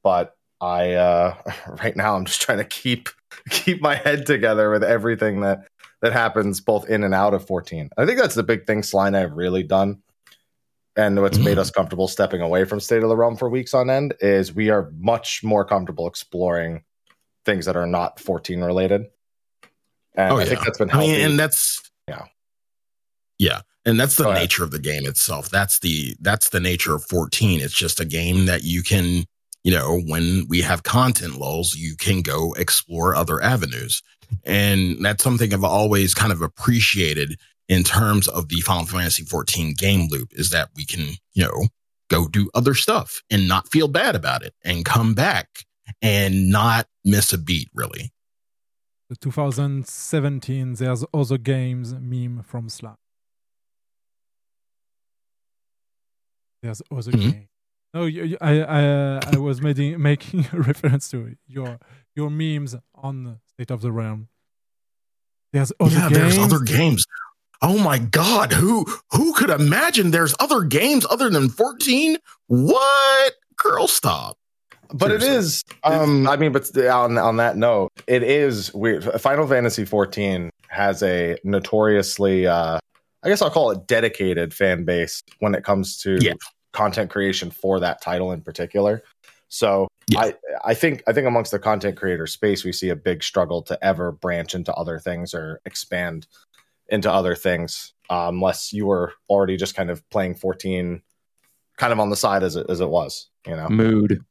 But 0.03 0.35
I 0.61 0.93
uh, 0.93 1.35
right 1.83 1.97
now 1.97 2.17
I'm 2.17 2.25
just 2.25 2.43
trying 2.43 2.59
to 2.59 2.65
keep 2.65 3.09
keep 3.51 3.81
my 3.81 3.97
head 3.97 4.27
together 4.27 4.71
with 4.71 4.83
everything 4.83 5.41
that 5.41 5.69
that 6.01 6.13
happens 6.13 6.61
both 6.61 6.89
in 6.89 7.05
and 7.05 7.15
out 7.15 7.33
of 7.33 7.47
14. 7.47 7.91
I 7.97 8.05
think 8.05 8.19
that's 8.19 8.35
the 8.35 8.43
big 8.43 8.67
thing 8.67 8.83
Sly 8.83 9.07
and 9.07 9.17
I 9.17 9.21
have 9.21 9.33
really 9.33 9.63
done. 9.63 10.03
And 10.97 11.21
what's 11.23 11.39
made 11.39 11.53
mm-hmm. 11.53 11.61
us 11.61 11.71
comfortable 11.71 12.07
stepping 12.07 12.43
away 12.43 12.65
from 12.65 12.79
State 12.79 13.03
of 13.03 13.09
the 13.09 13.17
Realm 13.17 13.37
for 13.37 13.49
weeks 13.49 13.73
on 13.73 13.89
end 13.89 14.15
is 14.21 14.55
we 14.55 14.69
are 14.69 14.93
much 14.99 15.43
more 15.43 15.65
comfortable 15.65 16.07
exploring 16.07 16.85
things 17.45 17.65
that 17.67 17.77
are 17.77 17.87
not 17.87 18.21
14 18.21 18.61
related. 18.61 19.07
And 20.15 20.33
Oh, 20.33 20.37
I 20.37 20.45
think 20.45 20.61
yeah. 20.61 20.65
that's 20.65 20.79
been 20.79 20.91
I 20.91 20.99
mean, 20.99 21.21
and 21.21 21.39
that's 21.39 21.91
yeah. 22.07 22.27
Yeah. 23.39 23.61
And 23.85 23.99
that's 23.99 24.17
the 24.17 24.25
Go 24.25 24.31
ahead. 24.31 24.43
nature 24.43 24.65
of 24.65 24.71
the 24.71 24.79
game 24.79 25.07
itself. 25.07 25.51
That's 25.51 25.81
the 25.81 26.15
that's 26.21 26.51
the 26.51 26.61
nature 26.61 26.95
of 26.95 27.05
14. 27.05 27.61
It's 27.61 27.75
just 27.75 27.99
a 27.99 28.05
game 28.05 28.47
that 28.47 28.63
you 28.63 28.83
can, 28.83 29.25
you 29.65 29.73
know, 29.73 30.01
when 30.07 30.47
we 30.49 30.61
have 30.61 30.83
content 30.83 31.39
lulls, 31.39 31.75
you 31.75 31.97
can 31.97 32.21
go 32.21 32.53
explore 32.53 33.17
other 33.17 33.43
avenues. 33.43 34.03
And 34.45 35.05
that's 35.05 35.25
something 35.25 35.53
I've 35.53 35.65
always 35.65 36.15
kind 36.15 36.33
of 36.33 36.43
appreciated 36.43 37.39
in 37.73 37.83
terms 37.83 38.29
of 38.29 38.49
the 38.49 38.61
Final 38.61 38.87
Fantasy 38.87 39.25
14 39.25 39.75
game 39.77 40.09
loop 40.11 40.29
is 40.33 40.51
that 40.51 40.69
we 40.77 40.85
can, 40.85 41.15
you 41.33 41.45
know, 41.45 41.69
go 42.11 42.29
do 42.29 42.51
other 42.55 42.75
stuff 42.75 43.23
and 43.31 43.49
not 43.49 43.69
feel 43.69 43.89
bad 43.89 44.15
about 44.15 44.43
it 44.43 44.55
and 44.65 44.85
come 44.85 45.15
back 45.15 45.49
and 46.01 46.51
not 46.51 46.87
miss 47.05 47.33
a 47.33 47.39
beat 47.39 47.69
really. 47.75 48.13
The 49.09 49.17
2017, 49.17 50.75
there's 50.75 51.05
other 51.13 51.39
games 51.39 51.95
meme 51.95 52.43
from 52.43 52.69
Slack. 52.69 52.97
There's 56.63 56.83
other 56.91 57.11
Mhm. 57.13 57.33
game. 57.33 57.49
No, 57.95 58.05
you, 58.07 58.25
you- 58.25 58.39
I, 58.41 58.63
I, 58.63 58.83
I 59.35 59.37
was 59.39 59.61
making 59.61 60.01
making 60.11 60.47
a 60.53 60.61
reference 60.61 61.09
to 61.11 61.37
your 61.47 61.79
your 62.15 62.31
memes 62.31 62.77
on 62.95 63.41
State 63.49 63.71
of 63.71 63.81
the 63.83 63.93
Realm. 63.93 64.29
There's 65.53 65.73
other 65.81 65.93
yeah, 65.95 66.09
games. 66.09 66.19
there's 66.19 66.39
other 66.39 66.61
games. 66.65 67.05
Oh 67.63 67.79
my 67.79 67.99
god, 67.99 68.53
who 68.53 68.85
who 69.13 69.33
could 69.35 69.51
imagine 69.51 70.11
there's 70.11 70.35
other 70.41 70.63
games 70.63 71.07
other 71.09 71.31
than 71.31 71.49
14? 71.49 72.17
What? 72.49 73.35
Girl, 73.57 73.87
stop. 73.87 74.37
but 74.93 75.11
it 75.11 75.23
is 75.23 75.63
um 75.85 76.29
i 76.29 76.37
mean 76.37 76.53
but 76.53 76.77
on 76.77 77.17
on 77.17 77.37
that 77.37 77.57
note 77.57 77.89
it 78.07 78.23
is 78.23 78.75
weird 78.75 79.03
final 79.21 79.47
fantasy 79.47 79.85
14 79.87 80.51
has 80.69 81.03
a 81.03 81.37
notoriously 81.45 82.47
uh 82.47 82.79
i 83.23 83.29
guess 83.29 83.41
i'll 83.41 83.51
call 83.51 83.71
it 83.71 83.87
dedicated 83.87 84.53
fan 84.53 84.85
base 84.85 85.23
when 85.39 85.55
it 85.55 85.65
comes 85.65 85.97
to 85.97 86.19
content 86.73 87.11
creation 87.11 87.51
for 87.51 87.81
that 87.81 88.03
title 88.03 88.33
in 88.33 88.43
particular 88.43 89.03
so 89.49 89.89
i 90.17 90.35
i 90.65 90.75
think 90.75 91.03
i 91.07 91.13
think 91.13 91.27
amongst 91.27 91.53
the 91.53 91.59
content 91.59 91.97
creator 91.97 92.27
space 92.27 92.63
we 92.65 92.73
see 92.73 92.91
a 92.91 92.97
big 92.97 93.23
struggle 93.23 93.63
to 93.63 93.83
ever 93.83 94.13
branch 94.13 94.55
into 94.55 94.75
other 94.75 94.99
things 94.99 95.33
or 95.33 95.59
expand 95.65 96.27
into 96.93 97.11
other 97.11 97.35
things 97.35 97.93
uh, 98.11 98.27
unless 98.29 98.73
you 98.73 98.87
were 98.87 99.13
already 99.29 99.57
just 99.57 99.75
kind 99.75 99.91
of 99.91 100.09
playing 100.11 100.35
14 100.37 101.03
kind 101.79 101.93
of 101.93 101.99
on 101.99 102.11
the 102.11 102.17
side 102.17 102.43
as 102.45 102.55
it 102.55 102.67
as 102.69 102.81
it 102.81 102.89
was 102.89 103.29
you 103.47 103.57
know 103.57 103.69
Mood. 103.69 104.25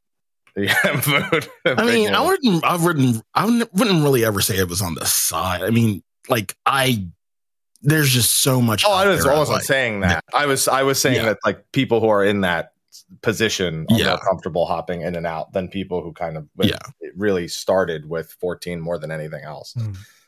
yeah, 0.55 1.01
mood. 1.07 1.47
I 1.65 1.85
mean, 1.85 2.07
Big 2.07 2.13
I 2.13 2.21
wouldn't, 2.21 2.63
I 2.65 2.75
wouldn't, 2.75 3.23
I 3.33 3.45
wouldn't 3.45 3.73
wouldn't 3.73 4.03
really 4.03 4.25
ever 4.25 4.41
say 4.41 4.57
it 4.57 4.67
was 4.67 4.81
on 4.81 4.95
the 4.95 5.05
side. 5.05 5.63
I 5.63 5.69
mean, 5.69 6.03
like 6.27 6.57
I, 6.65 7.07
there's 7.81 8.09
just 8.09 8.41
so 8.41 8.61
much. 8.61 8.83
Oh, 8.85 8.91
I 8.91 9.07
was, 9.07 9.23
there 9.23 9.33
I 9.33 9.37
wasn't 9.37 9.59
like. 9.59 9.63
saying 9.63 10.01
that. 10.01 10.25
I 10.33 10.45
was 10.47 10.67
I 10.67 10.83
was 10.83 10.99
saying 11.01 11.15
Yeah. 11.15 11.25
that 11.25 11.39
like 11.45 11.71
people 11.71 12.01
who 12.01 12.09
are 12.09 12.23
in 12.25 12.41
that 12.41 12.73
position 13.21 13.85
are 13.89 13.97
Yeah. 13.97 14.07
more 14.09 14.17
comfortable 14.17 14.65
hopping 14.65 15.01
in 15.01 15.15
and 15.15 15.25
out 15.25 15.53
than 15.53 15.69
people 15.69 16.01
who 16.03 16.11
kind 16.11 16.35
of 16.35 16.47
yeah. 16.61 16.77
really 17.15 17.47
started 17.47 18.09
with 18.09 18.33
14 18.41 18.81
more 18.81 18.97
than 18.97 19.09
anything 19.09 19.43
else. 19.45 19.73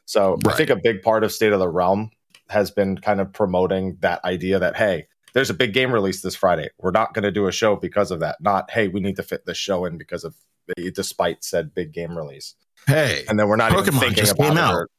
So 0.05 0.39
I 0.47 0.53
think 0.53 0.69
a 0.69 0.77
big 0.77 1.01
part 1.01 1.25
of 1.25 1.31
State 1.33 1.51
of 1.51 1.59
the 1.59 1.67
Realm 1.69 2.11
has 2.53 2.71
been 2.71 2.97
kind 2.97 3.19
of 3.19 3.33
promoting 3.33 3.97
that 3.99 4.23
idea 4.23 4.57
that 4.59 4.77
hey, 4.77 5.07
there's 5.33 5.49
a 5.49 5.53
big 5.53 5.73
game 5.73 5.91
release 5.91 6.21
this 6.21 6.35
Friday. 6.35 6.69
We're 6.79 6.91
not 6.91 7.13
going 7.13 7.23
to 7.23 7.31
do 7.31 7.47
a 7.47 7.51
show 7.51 7.75
because 7.75 8.09
of 8.11 8.21
that. 8.21 8.37
Not 8.39 8.71
hey, 8.71 8.87
we 8.87 9.01
need 9.01 9.17
to 9.17 9.23
fit 9.23 9.45
this 9.45 9.57
show 9.57 9.83
in 9.85 9.97
because 9.97 10.23
of 10.23 10.35
despite 10.93 11.43
said 11.43 11.73
big 11.75 11.91
game 11.91 12.17
release. 12.17 12.55
Hey, 12.87 13.25
and 13.27 13.37
then 13.37 13.47
we're 13.49 13.55
not 13.57 13.71
even 13.73 13.83
Pokemon 13.83 13.99
thinking 13.99 14.15
just 14.23 14.33
about 14.33 14.47
came 14.49 14.57
out. 14.57 14.73
or- 14.73 14.89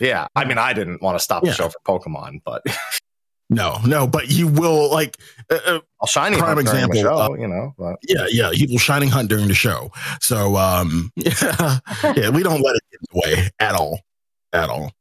yeah, 0.00 0.26
I 0.36 0.44
mean, 0.44 0.56
I 0.58 0.72
didn't 0.72 1.02
want 1.02 1.18
to 1.18 1.22
stop 1.22 1.44
Yeah. 1.44 1.50
the 1.50 1.56
show 1.56 1.68
for 1.68 1.78
Pokemon, 1.86 2.40
but 2.44 2.62
No, 3.50 3.78
no, 3.86 4.06
but 4.06 4.30
you 4.30 4.48
will 4.48 4.90
like 4.90 5.18
uh, 5.50 5.58
uh, 5.66 5.80
I'll 6.00 6.06
shining 6.08 6.38
prime 6.38 6.56
hunt 6.56 6.66
during 6.66 6.80
the 6.88 6.98
example. 6.98 7.26
show, 7.26 7.32
uh, 7.34 7.36
you 7.36 7.46
know. 7.46 7.74
But 7.78 7.96
yeah, 8.02 8.26
yeah, 8.30 8.50
he 8.52 8.66
will 8.66 8.78
shining 8.78 9.10
hunt 9.10 9.28
during 9.28 9.48
the 9.48 9.54
show. 9.54 9.92
So 10.20 10.56
um, 10.56 11.12
yeah, 11.14 11.78
yeah, 12.16 12.30
we 12.30 12.42
don't 12.42 12.62
let 12.62 12.74
it 12.76 12.82
get 12.90 13.00
in 13.00 13.06
the 13.12 13.20
way 13.22 13.50
at 13.60 13.74
all, 13.74 14.00
at 14.54 14.70
all. 14.70 14.92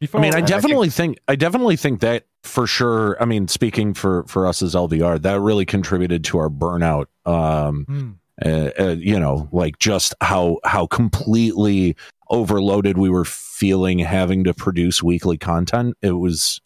Before, 0.00 0.18
I 0.18 0.22
mean, 0.22 0.34
I 0.34 0.40
definitely 0.40 0.88
think 0.88 1.18
I 1.28 1.36
definitely 1.36 1.76
think 1.76 2.00
that 2.00 2.24
for 2.42 2.66
sure. 2.66 3.22
I 3.22 3.26
mean, 3.26 3.48
speaking 3.48 3.92
for 3.92 4.24
for 4.24 4.46
us 4.46 4.62
as 4.62 4.74
LBR, 4.74 5.20
that 5.20 5.40
really 5.40 5.66
contributed 5.66 6.24
to 6.24 6.38
our 6.38 6.48
burnout. 6.48 7.06
Um, 7.26 7.84
Hmm. 7.84 8.10
uh, 8.42 8.70
uh, 8.80 8.96
you 8.98 9.20
know, 9.20 9.48
like 9.52 9.78
just 9.78 10.14
how 10.22 10.58
how 10.64 10.86
completely 10.86 11.96
overloaded 12.30 12.96
we 12.96 13.10
were 13.10 13.26
feeling 13.26 13.98
having 13.98 14.44
to 14.44 14.54
produce 14.54 15.02
weekly 15.02 15.36
content. 15.36 15.94
It 16.00 16.12
was 16.12 16.62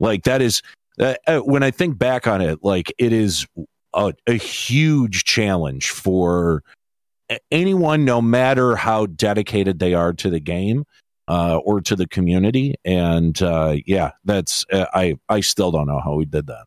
like 0.00 0.24
that 0.24 0.42
is 0.42 0.60
uh, 0.98 1.14
uh, 1.28 1.38
when 1.38 1.62
I 1.62 1.70
think 1.70 1.96
back 1.96 2.26
on 2.26 2.40
it, 2.40 2.64
like 2.64 2.92
it 2.98 3.12
is 3.12 3.46
a, 3.94 4.12
a 4.26 4.34
huge 4.34 5.22
challenge 5.22 5.90
for 5.90 6.64
anyone, 7.52 8.04
no 8.04 8.20
matter 8.20 8.74
how 8.74 9.06
dedicated 9.06 9.78
they 9.78 9.94
are 9.94 10.12
to 10.14 10.28
the 10.28 10.40
game 10.40 10.84
uh, 11.28 11.58
or 11.64 11.80
to 11.82 11.96
the 11.96 12.06
community. 12.06 12.74
And 12.84 13.40
uh, 13.42 13.76
yeah, 13.86 14.12
that's 14.24 14.64
uh, 14.72 14.86
I 14.94 15.16
I 15.28 15.40
still 15.40 15.70
don't 15.70 15.86
know 15.86 16.00
how 16.02 16.14
we 16.14 16.24
did 16.24 16.46
that. 16.48 16.66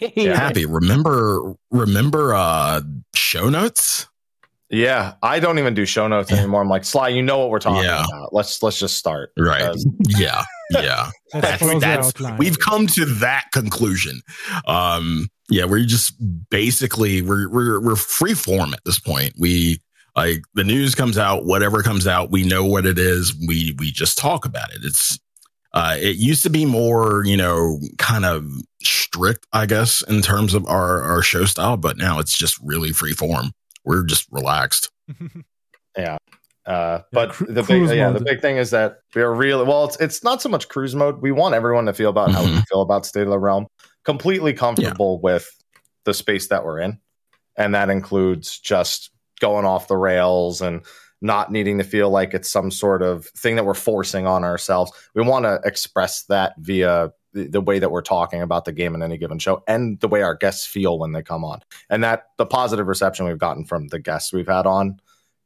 Happy. 0.36 0.64
Remember, 0.64 1.54
remember, 1.70 2.34
uh, 2.34 2.80
show 3.14 3.50
notes. 3.50 4.08
yeah, 4.70 5.14
I 5.22 5.40
don't 5.40 5.58
even 5.58 5.74
do 5.74 5.84
show 5.84 6.08
notes 6.08 6.32
anymore. 6.32 6.62
I'm 6.62 6.68
like, 6.70 6.84
Sly, 6.84 7.08
you 7.08 7.22
know 7.22 7.38
what 7.38 7.50
we're 7.50 7.58
talking 7.58 7.84
Yeah. 7.84 8.04
about. 8.08 8.32
Let's 8.32 8.62
let's 8.62 8.78
just 8.78 8.96
start. 8.96 9.30
Right. 9.38 9.58
Because- 9.58 9.86
Yeah. 10.18 10.42
Yeah. 10.70 11.10
Let's 11.34 11.60
that's, 11.80 12.12
that's 12.14 12.38
we've 12.38 12.58
come 12.58 12.86
to 12.86 13.04
that 13.04 13.44
conclusion. 13.52 14.22
Um, 14.66 15.28
yeah, 15.50 15.66
we're 15.66 15.84
just 15.84 16.14
basically 16.48 17.20
we're 17.20 17.50
we're 17.50 17.80
we're 17.80 17.96
free 17.96 18.32
form 18.34 18.72
at 18.72 18.80
this 18.86 18.98
point. 18.98 19.34
We 19.38 19.80
like 20.16 20.42
the 20.54 20.64
news 20.64 20.94
comes 20.94 21.18
out, 21.18 21.44
whatever 21.44 21.82
comes 21.82 22.06
out, 22.06 22.30
we 22.30 22.44
know 22.44 22.64
what 22.64 22.86
it 22.86 22.98
is. 22.98 23.34
We 23.46 23.74
we 23.78 23.90
just 23.90 24.18
talk 24.18 24.44
about 24.44 24.72
it. 24.72 24.80
It's 24.82 25.18
uh, 25.72 25.96
it 25.98 26.16
used 26.16 26.44
to 26.44 26.50
be 26.50 26.64
more, 26.64 27.24
you 27.24 27.36
know, 27.36 27.80
kind 27.98 28.24
of 28.24 28.48
strict, 28.82 29.46
I 29.52 29.66
guess, 29.66 30.02
in 30.02 30.22
terms 30.22 30.54
of 30.54 30.66
our 30.66 31.02
our 31.02 31.22
show 31.22 31.44
style, 31.44 31.76
but 31.76 31.96
now 31.96 32.20
it's 32.20 32.36
just 32.36 32.58
really 32.60 32.92
free 32.92 33.12
form. 33.12 33.52
We're 33.84 34.04
just 34.04 34.26
relaxed. 34.30 34.90
Yeah. 35.96 36.18
Uh, 36.66 37.00
but 37.12 37.30
cru- 37.30 37.46
the 37.46 37.62
big, 37.62 37.88
yeah, 37.90 38.10
mode. 38.10 38.20
the 38.20 38.24
big 38.24 38.40
thing 38.40 38.56
is 38.56 38.70
that 38.70 38.98
we're 39.14 39.32
really 39.32 39.64
well. 39.64 39.84
It's 39.84 39.96
it's 40.00 40.24
not 40.24 40.40
so 40.40 40.48
much 40.48 40.68
cruise 40.68 40.94
mode. 40.94 41.20
We 41.20 41.30
want 41.30 41.54
everyone 41.54 41.86
to 41.86 41.92
feel 41.92 42.08
about 42.08 42.30
how 42.30 42.42
we 42.42 42.60
feel 42.70 42.80
about 42.80 43.04
State 43.04 43.22
of 43.22 43.28
the 43.28 43.38
Realm. 43.38 43.66
Completely 44.04 44.54
comfortable 44.54 45.20
with 45.20 45.48
the 46.04 46.14
space 46.14 46.48
that 46.48 46.64
we're 46.64 46.80
in, 46.80 46.98
and 47.56 47.74
that 47.74 47.90
includes 47.90 48.58
just 48.58 49.10
going 49.40 49.64
off 49.64 49.88
the 49.88 49.96
rails 49.96 50.60
and 50.60 50.82
not 51.20 51.50
needing 51.50 51.78
to 51.78 51.84
feel 51.84 52.10
like 52.10 52.34
it's 52.34 52.50
some 52.50 52.70
sort 52.70 53.02
of 53.02 53.26
thing 53.28 53.56
that 53.56 53.64
we're 53.64 53.74
forcing 53.74 54.26
on 54.26 54.44
ourselves. 54.44 54.92
We 55.14 55.22
want 55.22 55.44
to 55.44 55.60
express 55.64 56.24
that 56.24 56.54
via 56.58 57.12
the, 57.32 57.60
way 57.60 57.78
that 57.78 57.90
we're 57.90 58.02
talking 58.02 58.42
about 58.42 58.64
the 58.64 58.72
game 58.72 58.94
in 58.94 59.02
any 59.02 59.18
given 59.18 59.38
show, 59.38 59.62
and 59.66 59.98
the 60.00 60.08
way 60.08 60.22
our 60.22 60.34
guests 60.34 60.66
feel 60.66 60.98
when 60.98 61.12
they 61.12 61.22
come 61.22 61.44
on, 61.44 61.62
and 61.90 62.04
that 62.04 62.26
the 62.38 62.46
positive 62.46 62.86
reception 62.86 63.26
we've 63.26 63.38
gotten 63.38 63.64
from 63.64 63.88
the 63.88 63.98
guests 63.98 64.32
we've 64.32 64.46
had 64.46 64.66
on 64.66 65.00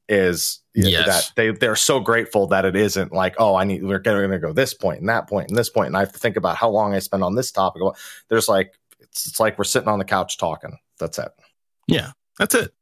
is 0.09 0.61
Yes. 0.75 1.07
that 1.07 1.35
they 1.35 1.51
they're 1.51 1.77
so 1.77 1.99
grateful 1.99 2.47
that 2.49 2.65
it 2.65 2.77
isn't 2.77 3.13
like 3.13 3.35
oh 3.39 3.57
I 3.57 3.65
need 3.65 3.83
we're 3.83 3.99
going 3.99 4.31
to 4.31 4.39
go 4.39 4.53
this 4.53 4.75
point 4.75 5.01
and 5.01 5.09
that 5.09 5.29
point 5.29 5.49
and 5.49 5.59
this 5.59 5.71
point 5.71 5.89
and 5.89 5.97
I 5.97 6.01
have 6.01 6.13
to 6.13 6.19
think 6.19 6.37
about 6.37 6.57
how 6.57 6.71
long 6.71 6.95
I 6.95 7.01
spend 7.01 7.25
on 7.25 7.35
this 7.35 7.51
topic. 7.51 7.83
There's 8.29 8.49
like 8.49 8.79
it's, 9.01 9.27
it's 9.27 9.41
like 9.41 9.59
we're 9.59 9.65
sitting 9.65 9.89
on 9.89 9.99
the 9.99 10.05
couch 10.05 10.39
talking. 10.39 10.79
That's 10.99 11.19
it. 11.19 11.31
Yeah, 11.89 12.13
that's 12.39 12.55
it. 12.55 12.73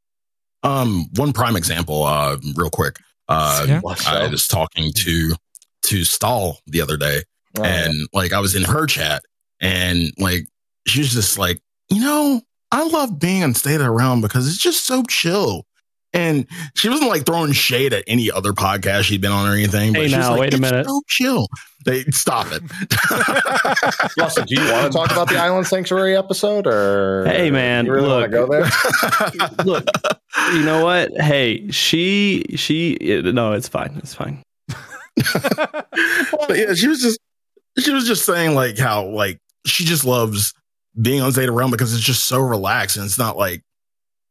Um, 0.67 1.05
one 1.15 1.33
prime 1.33 1.55
example, 1.55 2.03
uh, 2.03 2.37
real 2.55 2.69
quick. 2.69 2.99
Uh, 3.27 3.65
Yeah. 3.67 3.81
I 4.07 4.27
was 4.27 4.47
talking 4.47 4.91
to 4.93 5.35
to 5.83 6.03
Stahl 6.03 6.59
the 6.65 6.81
other 6.81 6.97
day, 6.97 7.23
Oh, 7.57 7.63
and 7.63 8.07
like 8.13 8.33
I 8.33 8.39
was 8.39 8.55
in 8.55 8.63
her 8.63 8.85
chat, 8.85 9.21
and 9.61 10.11
like 10.17 10.47
she 10.85 10.99
was 10.99 11.13
just 11.13 11.37
like, 11.37 11.61
you 11.89 12.01
know, 12.01 12.41
I 12.71 12.83
love 12.87 13.19
being 13.19 13.43
on 13.43 13.53
State 13.53 13.75
of 13.75 13.81
the 13.81 13.91
Realm 13.91 14.21
because 14.21 14.47
it's 14.47 14.57
just 14.57 14.85
so 14.85 15.03
chill. 15.03 15.65
And 16.13 16.47
she 16.75 16.89
wasn't 16.89 17.09
like 17.09 17.25
throwing 17.25 17.51
shade 17.51 17.93
at 17.93 18.03
any 18.07 18.31
other 18.31 18.53
podcast 18.53 19.03
she'd 19.03 19.21
been 19.21 19.31
on 19.31 19.47
or 19.49 19.53
anything. 19.53 19.93
But 19.93 20.03
Hey, 20.03 20.11
now, 20.11 20.31
like, 20.31 20.39
wait 20.39 20.53
a 20.53 20.57
minute." 20.57 20.85
So 20.87 21.01
chill. 21.07 21.47
They 21.85 22.03
stop 22.05 22.47
it. 22.51 22.63
Russell, 24.17 24.45
do 24.45 24.55
you 24.55 24.71
want 24.71 24.91
to 24.91 24.97
talk 24.97 25.11
about 25.11 25.29
the 25.29 25.37
Island 25.37 25.67
Sanctuary 25.67 26.17
episode 26.17 26.65
or 26.65 27.25
Hey, 27.25 27.51
man, 27.51 27.85
you 27.85 27.93
really 27.93 28.07
look. 28.07 28.31
go 28.31 28.47
there? 28.47 28.69
Look, 29.65 29.85
you 30.53 30.63
know 30.63 30.83
what? 30.83 31.11
Hey, 31.19 31.69
she 31.71 32.43
she 32.55 32.97
no, 33.23 33.53
it's 33.53 33.67
fine. 33.67 33.93
It's 33.97 34.13
fine. 34.13 34.41
but 36.47 36.57
yeah, 36.57 36.73
she 36.73 36.87
was 36.87 37.01
just 37.01 37.19
she 37.79 37.91
was 37.91 38.07
just 38.07 38.25
saying 38.25 38.55
like 38.55 38.77
how 38.77 39.05
like 39.05 39.39
she 39.65 39.83
just 39.83 40.05
loves 40.05 40.53
being 40.99 41.21
on 41.21 41.31
Zeta 41.31 41.51
Realm 41.51 41.71
because 41.71 41.93
it's 41.93 42.03
just 42.03 42.25
so 42.25 42.39
relaxed 42.39 42.97
and 42.97 43.05
it's 43.05 43.17
not 43.19 43.37
like 43.37 43.61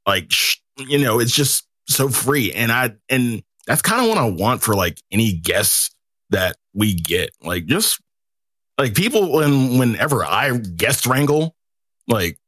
like 0.06 0.30
sh- 0.30 0.56
you 0.78 0.98
know 0.98 1.20
it's 1.20 1.34
just 1.34 1.65
so 1.88 2.08
free. 2.08 2.52
And 2.52 2.72
I 2.72 2.94
and 3.08 3.42
that's 3.66 3.82
kind 3.82 4.02
of 4.02 4.08
what 4.08 4.18
I 4.18 4.28
want 4.28 4.62
for 4.62 4.74
like 4.74 5.00
any 5.10 5.32
guests 5.32 5.90
that 6.30 6.56
we 6.74 6.94
get. 6.94 7.30
Like 7.42 7.66
just 7.66 8.00
like 8.78 8.94
people 8.94 9.32
when 9.32 9.78
whenever 9.78 10.24
I 10.24 10.56
guest 10.56 11.06
wrangle 11.06 11.54
like 12.08 12.38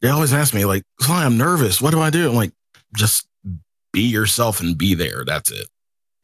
they 0.00 0.08
always 0.08 0.32
ask 0.32 0.54
me 0.54 0.64
like 0.64 0.84
Sly, 1.00 1.24
I'm 1.24 1.38
nervous. 1.38 1.80
What 1.80 1.92
do 1.92 2.00
I 2.00 2.10
do? 2.10 2.30
I'm 2.30 2.36
like 2.36 2.52
just 2.96 3.26
be 3.92 4.02
yourself 4.02 4.60
and 4.60 4.76
be 4.76 4.94
there. 4.94 5.24
That's 5.24 5.50
it. 5.50 5.68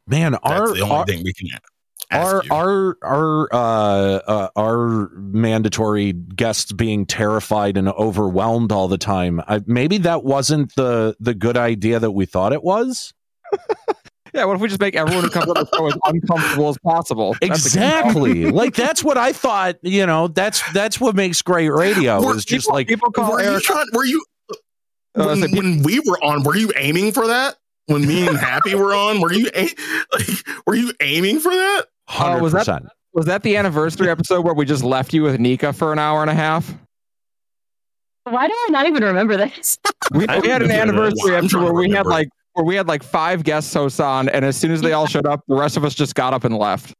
Man, 0.07 0.31
that's 0.31 0.43
our 0.43 0.73
the 0.73 0.81
only 0.81 0.95
our, 0.95 1.05
thing 1.05 1.23
we 1.23 1.33
can 1.33 1.47
our 2.11 2.43
our 2.51 2.97
our 3.03 3.49
uh, 3.53 3.57
uh, 4.27 4.49
our 4.55 5.09
mandatory 5.13 6.13
guests 6.13 6.71
being 6.71 7.05
terrified 7.05 7.77
and 7.77 7.87
overwhelmed 7.89 8.71
all 8.71 8.87
the 8.87 8.97
time. 8.97 9.41
I, 9.47 9.61
maybe 9.65 9.97
that 9.99 10.23
wasn't 10.23 10.73
the 10.75 11.15
the 11.19 11.33
good 11.33 11.57
idea 11.57 11.99
that 11.99 12.11
we 12.11 12.25
thought 12.25 12.53
it 12.53 12.63
was. 12.63 13.13
Yeah, 14.31 14.45
what 14.45 14.53
if 14.53 14.61
we 14.61 14.67
just 14.67 14.79
make 14.79 14.95
everyone 14.95 15.23
who 15.23 15.31
comes 15.31 15.47
on 15.47 15.55
the 15.55 15.67
show 15.75 15.87
as 15.87 15.97
uncomfortable 16.05 16.69
as 16.69 16.77
possible? 16.85 17.35
That's 17.41 17.65
Exactly. 17.65 18.51
like 18.51 18.75
that's 18.75 19.03
what 19.03 19.17
I 19.17 19.33
thought. 19.33 19.77
You 19.81 20.05
know, 20.05 20.27
that's 20.27 20.61
that's 20.71 21.01
what 21.01 21.15
makes 21.15 21.41
great 21.41 21.69
radio. 21.71 22.23
Were 22.23 22.35
is 22.35 22.45
just 22.45 22.67
people- 22.67 22.75
like 22.75 22.87
people 22.87 23.11
call 23.11 23.31
were 23.31 23.41
you 23.41 23.49
Eric. 23.49 23.63
trying, 23.63 23.87
were 23.91 24.05
you 24.05 24.23
Uh, 24.51 24.55
when, 25.25 25.37
so 25.41 25.47
people- 25.47 25.63
when 25.63 25.81
we 25.81 25.99
were 26.01 26.23
on 26.23 26.43
were 26.43 26.55
you 26.55 26.71
aiming 26.75 27.11
for 27.11 27.25
that 27.25 27.55
when 27.87 28.05
me 28.07 28.27
and 28.27 28.37
happy 28.51 28.75
were 28.75 28.93
on 28.93 29.19
were 29.19 29.33
you 29.33 29.49
a- 29.55 29.73
like 30.13 30.27
were 30.67 30.75
you 30.75 30.93
aiming 31.01 31.39
for 31.39 31.49
that 31.51 31.85
Oh, 32.09 32.13
hundred 32.13 32.41
was 32.41 32.53
that 32.53 32.59
percent. 32.59 32.87
was 33.13 33.25
that 33.27 33.43
the 33.43 33.55
anniversary 33.57 34.09
episode 34.11 34.41
where 34.45 34.53
we 34.53 34.65
just 34.65 34.83
left 34.83 35.13
you 35.13 35.23
with 35.23 35.39
Nika 35.39 35.71
for 35.73 35.93
an 35.93 35.99
hour 35.99 36.21
and 36.21 36.29
a 36.29 36.33
half? 36.33 36.73
Why 38.23 38.47
do 38.47 38.53
I 38.53 38.67
not 38.71 38.85
even 38.87 39.03
remember 39.03 39.37
this? 39.37 39.77
We, 40.11 40.25
we 40.41 40.47
had 40.49 40.63
an 40.63 40.71
anniversary 40.71 41.35
episode 41.35 41.61
where 41.63 41.73
we 41.73 41.91
had 41.91 42.07
like 42.07 42.29
where 42.53 42.65
we 42.65 42.73
had 42.73 42.87
like 42.87 43.03
five 43.03 43.43
guest 43.43 43.71
hosts 43.71 43.99
on, 43.99 44.27
and 44.29 44.43
as 44.43 44.57
soon 44.57 44.71
as 44.71 44.81
they 44.81 44.91
all 44.93 45.05
showed 45.05 45.27
up, 45.27 45.41
the 45.47 45.53
rest 45.55 45.77
of 45.77 45.85
us 45.85 45.93
just 45.93 46.15
got 46.15 46.33
up 46.33 46.45
and 46.45 46.57
left. 46.57 46.95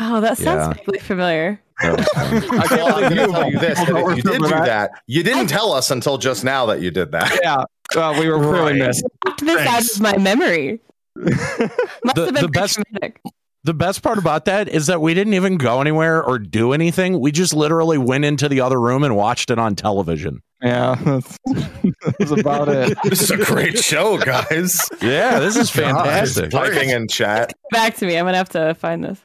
Oh, 0.00 0.20
that 0.20 0.36
sounds 0.36 0.66
Yeah. 0.66 0.72
vaguely 0.72 0.98
familiar. 0.98 1.60
I 1.80 1.94
can't 1.94 2.70
Well, 2.72 3.04
I'm 3.04 3.08
believe 3.12 3.16
going 3.16 3.28
to 3.28 3.32
tell 3.32 3.50
you 3.52 3.58
this: 3.60 3.78
people 3.84 4.08
if 4.10 4.16
you 4.16 4.22
did 4.24 4.42
do 4.42 4.48
that. 4.48 4.90
You 5.06 5.22
didn't 5.22 5.46
tell 5.46 5.72
us 5.72 5.92
until 5.92 6.18
just 6.18 6.42
now 6.42 6.66
that 6.66 6.80
you 6.80 6.90
did 6.90 7.12
that. 7.12 7.38
Yeah, 7.40 7.62
well, 7.94 8.18
we 8.18 8.28
were 8.28 8.38
clearly 8.38 8.80
Right. 8.80 8.88
missed. 8.88 9.04
Knocked 9.24 9.44
this 9.44 9.66
out 9.68 9.82
of 9.94 10.00
my 10.00 10.16
memory. 10.18 10.80
Must 11.14 11.36
The- 12.16 12.24
have 12.24 12.34
been 12.34 12.42
the 12.42 12.48
best- 12.48 12.80
traumatic. 12.84 13.20
The 13.64 13.74
best 13.74 14.02
part 14.02 14.18
about 14.18 14.44
that 14.46 14.68
is 14.68 14.86
that 14.86 15.00
we 15.00 15.14
didn't 15.14 15.34
even 15.34 15.56
go 15.56 15.80
anywhere 15.80 16.22
or 16.22 16.38
do 16.38 16.72
anything. 16.72 17.20
We 17.20 17.32
just 17.32 17.52
literally 17.52 17.98
went 17.98 18.24
into 18.24 18.48
the 18.48 18.60
other 18.60 18.80
room 18.80 19.02
and 19.02 19.16
watched 19.16 19.50
it 19.50 19.58
on 19.58 19.74
television. 19.74 20.40
Yeah, 20.62 20.94
that's, 21.04 21.36
that's 22.18 22.30
about 22.30 22.68
it. 22.68 22.96
This 23.04 23.22
is 23.22 23.30
a 23.30 23.36
great 23.36 23.78
show, 23.78 24.18
guys. 24.18 24.88
Yeah, 25.02 25.38
this 25.40 25.56
is 25.56 25.70
fantastic. 25.82 26.50
Typing 26.50 26.90
in 26.90 27.08
chat. 27.08 27.52
Back 27.70 27.96
to 27.96 28.06
me. 28.06 28.16
I'm 28.16 28.24
gonna 28.24 28.36
have 28.38 28.48
to 28.50 28.74
find 28.74 29.04
this. 29.04 29.20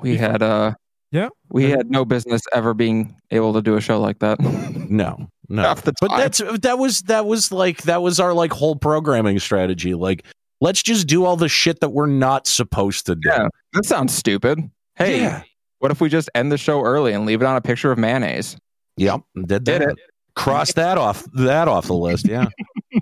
We 0.00 0.16
had 0.16 0.42
uh, 0.42 0.74
Yeah. 1.10 1.28
we 1.50 1.70
had 1.70 1.90
no 1.90 2.04
business 2.04 2.42
ever 2.52 2.74
being 2.74 3.16
able 3.30 3.52
to 3.54 3.62
do 3.62 3.76
a 3.76 3.80
show 3.80 4.00
like 4.00 4.18
that. 4.20 4.38
No, 4.88 5.28
no. 5.50 5.74
But 6.00 6.16
that's 6.16 6.38
that 6.62 6.78
was 6.78 7.02
that 7.02 7.26
was 7.26 7.52
like 7.52 7.82
that 7.82 8.00
was 8.00 8.18
our 8.20 8.32
like 8.32 8.52
whole 8.52 8.74
programming 8.74 9.38
strategy. 9.38 9.92
Like, 9.94 10.24
let's 10.60 10.82
just 10.82 11.06
do 11.06 11.24
all 11.24 11.36
the 11.36 11.48
shit 11.48 11.80
that 11.80 11.90
we're 11.90 12.06
not 12.06 12.46
supposed 12.46 13.06
to 13.06 13.14
do. 13.16 13.28
Yeah, 13.28 13.48
that 13.74 13.84
sounds 13.84 14.14
stupid. 14.14 14.58
Hey, 14.96 15.20
Yeah. 15.20 15.42
what 15.78 15.90
if 15.90 16.00
we 16.00 16.08
just 16.08 16.28
end 16.34 16.50
the 16.52 16.58
show 16.58 16.82
early 16.82 17.12
and 17.12 17.24
leave 17.26 17.40
it 17.42 17.46
on 17.46 17.56
a 17.56 17.60
picture 17.60 17.90
of 17.92 17.98
mayonnaise? 17.98 18.56
Yep, 18.96 19.20
did 19.34 19.46
Did 19.46 19.64
that. 19.66 19.82
it. 19.82 19.96
Cross 20.34 20.72
that 20.74 20.98
off 20.98 21.24
that 21.34 21.66
off 21.68 21.86
the 21.86 21.94
list. 21.94 22.26
Yeah. 22.28 22.46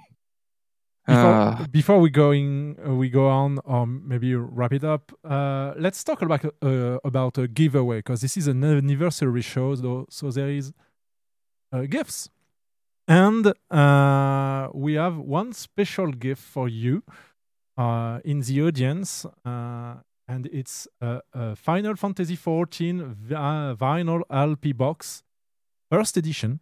Before, 1.07 1.33
Uh. 1.35 1.67
before 1.70 2.01
we 2.01 2.10
going 2.10 2.76
uh, 2.85 2.93
we 2.93 3.09
go 3.09 3.28
on 3.28 3.60
or 3.65 3.86
maybe 3.86 4.35
wrap 4.35 4.73
it 4.73 4.83
up, 4.83 5.12
uh, 5.25 5.73
let's 5.78 6.02
talk 6.02 6.20
about 6.20 6.44
uh, 6.62 6.99
about 7.05 7.39
a 7.39 7.47
giveaway 7.47 7.99
because 7.99 8.23
this 8.23 8.36
is 8.36 8.49
an 8.49 8.65
anniversary 8.65 9.41
show, 9.43 9.76
so, 9.76 10.07
so 10.10 10.33
there 10.33 10.49
is 10.49 10.73
uh, 11.73 11.83
gifts, 11.83 12.28
and 13.07 13.52
uh, 13.70 14.68
we 14.75 14.94
have 14.94 15.17
one 15.17 15.52
special 15.52 16.10
gift 16.10 16.43
for 16.43 16.68
you 16.68 17.05
uh, 17.76 18.20
in 18.24 18.40
the 18.40 18.62
audience, 18.62 19.26
uh, 19.44 19.94
and 20.28 20.46
it's 20.46 20.88
a, 21.00 21.20
a 21.32 21.56
Final 21.56 21.96
Fantasy 21.96 22.36
XIV 22.36 23.14
vi- 23.14 23.74
vinyl 23.78 24.22
LP 24.30 24.72
box, 24.72 25.22
first 25.90 26.16
edition 26.16 26.60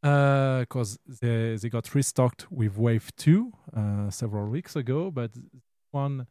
because 0.00 0.98
they, 1.06 1.56
they 1.56 1.68
got 1.68 1.94
restocked 1.94 2.50
with 2.50 2.76
Wave 2.78 3.10
2 3.16 3.52
uh, 3.76 4.10
several 4.10 4.48
weeks 4.48 4.76
ago, 4.76 5.10
but 5.10 5.32
one 5.90 6.26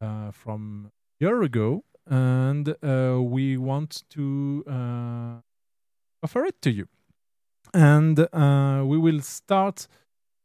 uh, 0.00 0.30
from 0.30 0.90
a 1.20 1.24
year 1.24 1.42
ago, 1.42 1.84
and 2.06 2.74
uh, 2.82 3.18
we 3.20 3.56
want 3.56 4.04
to 4.10 4.64
uh, 4.68 5.40
offer 6.22 6.44
it 6.44 6.60
to 6.62 6.70
you. 6.70 6.88
And 7.74 8.18
uh, 8.32 8.82
we 8.84 8.98
will 8.98 9.20
start 9.20 9.86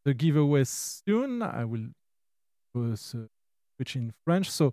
the 0.03 0.13
giveaway 0.13 0.63
soon. 0.63 1.41
I 1.41 1.65
will 1.65 1.87
uh, 2.75 3.95
in 3.95 4.09
French. 4.25 4.49
So, 4.49 4.71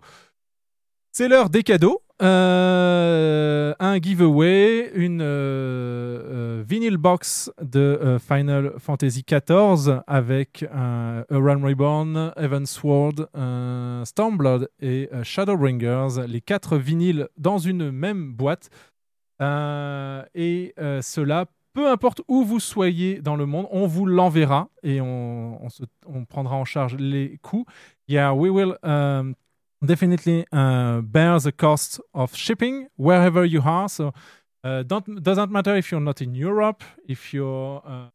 c'est 1.11 1.27
l'heure 1.27 1.49
des 1.49 1.63
cadeaux. 1.63 2.01
Euh, 2.21 3.73
un 3.79 3.99
giveaway, 3.99 4.91
une 4.95 5.21
euh, 5.21 5.25
euh, 5.25 6.63
vinyl 6.65 6.97
box 6.97 7.51
de 7.61 7.79
euh, 7.79 8.19
Final 8.19 8.73
Fantasy 8.77 9.23
XIV 9.23 10.01
avec 10.07 10.63
euh, 10.63 11.23
A 11.29 11.37
Realm 11.37 11.65
Reborn, 11.65 12.33
Heaven 12.37 12.65
Sword, 12.65 13.27
Stormblood 14.05 14.69
et 14.79 15.09
euh, 15.11 15.23
Shadowbringers, 15.23 16.25
les 16.27 16.41
quatre 16.41 16.77
vinyles 16.77 17.27
dans 17.37 17.57
une 17.57 17.91
même 17.91 18.33
boîte. 18.33 18.69
Et 19.41 20.73
cela, 21.01 21.45
peu 21.73 21.89
importe 21.89 22.21
où 22.27 22.43
vous 22.43 22.59
soyez 22.59 23.21
dans 23.21 23.35
le 23.35 23.45
monde, 23.45 23.67
on 23.71 23.87
vous 23.87 24.05
l'enverra 24.05 24.69
et 24.83 25.01
on, 25.01 25.67
prendra 26.29 26.55
en 26.55 26.65
charge 26.65 26.95
les 26.95 27.39
coûts. 27.41 27.65
Yeah, 28.07 28.33
we 28.33 28.49
will 28.49 28.77
um, 28.83 29.35
definitely 29.81 30.45
uh, 30.51 31.01
bear 31.01 31.39
the 31.39 31.51
cost 31.51 32.01
of 32.13 32.35
shipping 32.35 32.87
wherever 32.97 33.45
you 33.45 33.61
are. 33.65 33.89
So 33.89 34.11
uh, 34.63 34.83
don't 34.83 35.21
doesn't 35.21 35.51
matter 35.51 35.75
if 35.75 35.91
you're 35.91 36.03
not 36.03 36.21
in 36.21 36.35
Europe, 36.35 36.83
if 37.07 37.33
you're 37.33 37.81
uh, 37.85 38.09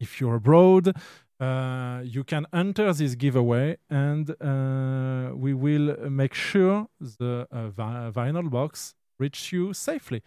if 0.00 0.20
you're 0.20 0.36
abroad. 0.36 0.94
Uh, 1.40 2.00
you 2.02 2.24
can 2.24 2.46
enter 2.52 2.92
this 2.92 3.14
giveaway, 3.14 3.76
and 3.88 4.34
uh, 4.40 5.30
we 5.36 5.54
will 5.54 5.96
make 6.10 6.34
sure 6.34 6.88
the 6.98 7.46
uh, 7.52 7.68
vi- 7.68 8.10
vinyl 8.10 8.50
box 8.50 8.94
reach 9.20 9.52
you 9.52 9.72
safely. 9.72 10.20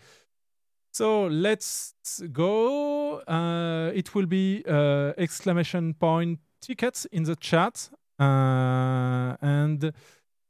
So 0.92 1.28
let's 1.28 1.94
go. 2.32 3.20
Uh, 3.22 3.92
it 3.94 4.14
will 4.14 4.26
be 4.26 4.64
uh, 4.68 5.14
exclamation 5.18 5.94
point 5.94 6.40
tickets 6.62 7.06
in 7.06 7.24
the 7.24 7.36
chat, 7.36 7.90
uh, 8.20 9.38
and 9.42 9.94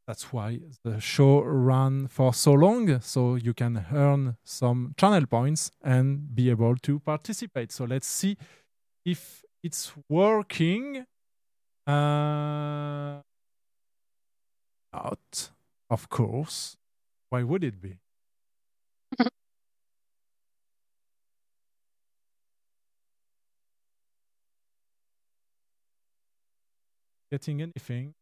that's 0.07 0.33
why 0.33 0.59
the 0.83 0.99
show 0.99 1.41
ran 1.41 2.07
for 2.07 2.33
so 2.33 2.53
long. 2.53 2.99
So 3.01 3.35
you 3.35 3.53
can 3.53 3.85
earn 3.93 4.35
some 4.43 4.93
channel 4.97 5.27
points 5.27 5.71
and 5.83 6.35
be 6.35 6.49
able 6.49 6.75
to 6.77 6.99
participate. 6.99 7.71
So 7.71 7.85
let's 7.85 8.07
see 8.07 8.35
if 9.05 9.43
it's 9.63 9.93
working. 10.09 11.05
Uh, 11.87 13.21
out, 14.93 15.51
of 15.89 16.09
course. 16.09 16.77
Why 17.29 17.43
would 17.43 17.63
it 17.63 17.81
be? 17.81 18.00
Getting 27.31 27.61
anything? 27.61 28.13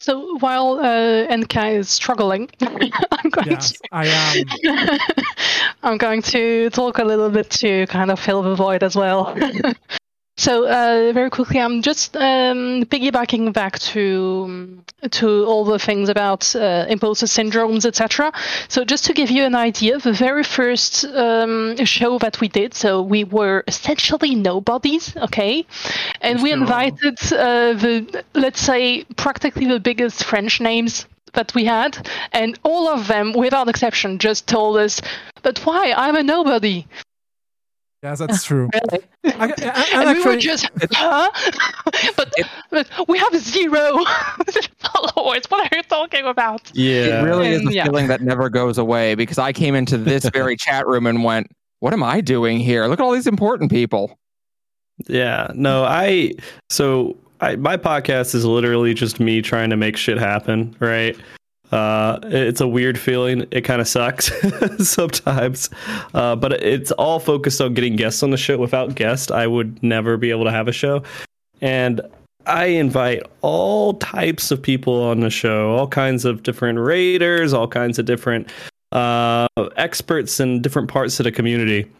So 0.00 0.36
while 0.38 0.78
uh, 0.80 1.26
N'ka 1.28 1.78
is 1.78 1.88
struggling, 1.88 2.50
I'm 2.62 3.30
going 3.30 3.48
Yes, 3.50 3.72
to 3.72 3.78
I 3.92 4.06
am. 4.08 4.44
I'm 5.82 5.98
going 5.98 6.22
to 6.22 6.70
talk 6.70 6.98
a 6.98 7.04
little 7.04 7.30
bit 7.30 7.50
to 7.62 7.86
kind 7.86 8.10
of 8.10 8.18
fill 8.20 8.42
the 8.42 8.54
void 8.54 8.82
as 8.82 8.96
well. 8.96 9.36
so 10.36 10.66
uh, 10.66 11.12
very 11.12 11.30
quickly, 11.30 11.60
I'm 11.60 11.80
just 11.80 12.16
um, 12.16 12.84
piggybacking 12.86 13.52
back 13.52 13.78
to 13.94 14.82
to 15.12 15.44
all 15.44 15.64
the 15.64 15.78
things 15.78 16.08
about 16.08 16.56
uh, 16.56 16.86
imposter 16.88 17.26
syndromes, 17.26 17.84
etc. 17.84 18.32
So 18.68 18.84
just 18.84 19.04
to 19.04 19.12
give 19.12 19.30
you 19.30 19.44
an 19.44 19.54
idea, 19.54 19.98
the 19.98 20.12
very 20.12 20.42
first 20.42 21.04
um, 21.04 21.76
show 21.84 22.18
that 22.18 22.40
we 22.40 22.48
did, 22.48 22.74
so 22.74 23.00
we 23.00 23.22
were 23.22 23.62
essentially 23.68 24.34
nobodies, 24.34 25.16
okay, 25.16 25.64
and 26.20 26.42
we 26.42 26.50
invited 26.52 27.16
uh, 27.32 27.74
the 27.74 28.24
let's 28.34 28.60
say 28.60 29.04
practically 29.16 29.66
the 29.66 29.78
biggest 29.78 30.24
French 30.24 30.60
names 30.60 31.06
that 31.34 31.54
we 31.54 31.64
had, 31.64 32.08
and 32.32 32.58
all 32.64 32.88
of 32.88 33.06
them, 33.06 33.34
without 33.34 33.68
exception, 33.68 34.18
just 34.18 34.48
told 34.48 34.78
us, 34.78 35.00
"But 35.42 35.58
why? 35.64 35.94
I'm 35.96 36.16
a 36.16 36.24
nobody." 36.24 36.86
Yeah, 38.04 38.14
that's 38.16 38.44
true. 38.44 38.68
Really? 38.74 39.04
I- 39.24 39.54
I- 39.56 39.88
and 39.94 40.18
we 40.18 40.22
were 40.24 40.32
actually- 40.32 40.36
just, 40.42 40.68
huh? 40.92 41.30
but, 42.16 42.32
but 42.70 43.08
we 43.08 43.16
have 43.18 43.34
zero 43.36 44.04
followers. 44.78 45.44
What 45.48 45.72
are 45.72 45.76
you 45.76 45.82
talking 45.84 46.26
about? 46.26 46.70
Yeah, 46.74 47.20
it 47.20 47.24
really 47.24 47.48
is 47.48 47.60
And, 47.60 47.70
a 47.70 47.72
yeah. 47.72 47.84
feeling 47.84 48.08
that 48.08 48.20
never 48.20 48.50
goes 48.50 48.76
away 48.76 49.14
because 49.14 49.38
I 49.38 49.54
came 49.54 49.74
into 49.74 49.96
this 49.96 50.28
very 50.28 50.56
chat 50.56 50.86
room 50.86 51.06
and 51.06 51.24
went, 51.24 51.50
What 51.80 51.94
am 51.94 52.02
I 52.02 52.20
doing 52.20 52.58
here? 52.58 52.86
Look 52.86 53.00
at 53.00 53.02
all 53.02 53.12
these 53.12 53.26
important 53.26 53.70
people. 53.70 54.18
Yeah, 55.08 55.50
no, 55.54 55.84
I 55.84 56.34
so 56.68 57.16
I 57.40 57.56
my 57.56 57.76
podcast 57.78 58.34
is 58.34 58.44
literally 58.44 58.92
just 58.92 59.18
me 59.18 59.40
trying 59.40 59.70
to 59.70 59.76
make 59.76 59.96
shit 59.96 60.18
happen, 60.18 60.76
right? 60.78 61.16
Uh, 61.72 62.18
it's 62.24 62.60
a 62.60 62.68
weird 62.68 62.98
feeling. 62.98 63.46
It 63.50 63.62
kind 63.62 63.80
of 63.80 63.88
sucks 63.88 64.30
sometimes, 64.88 65.70
uh, 66.12 66.36
but 66.36 66.52
it's 66.62 66.92
all 66.92 67.18
focused 67.18 67.60
on 67.60 67.74
getting 67.74 67.96
guests 67.96 68.22
on 68.22 68.30
the 68.30 68.36
show. 68.36 68.58
Without 68.58 68.94
guests, 68.94 69.30
I 69.30 69.46
would 69.46 69.82
never 69.82 70.16
be 70.16 70.30
able 70.30 70.44
to 70.44 70.50
have 70.50 70.68
a 70.68 70.72
show. 70.72 71.02
And 71.60 72.00
I 72.46 72.66
invite 72.66 73.22
all 73.40 73.94
types 73.94 74.50
of 74.50 74.62
people 74.62 75.02
on 75.02 75.20
the 75.20 75.30
show, 75.30 75.74
all 75.76 75.88
kinds 75.88 76.24
of 76.24 76.42
different 76.42 76.78
raiders, 76.78 77.52
all 77.52 77.66
kinds 77.66 77.98
of 77.98 78.04
different 78.04 78.52
uh, 78.92 79.48
experts 79.76 80.38
in 80.40 80.60
different 80.62 80.88
parts 80.88 81.18
of 81.18 81.24
the 81.24 81.32
community. 81.32 81.90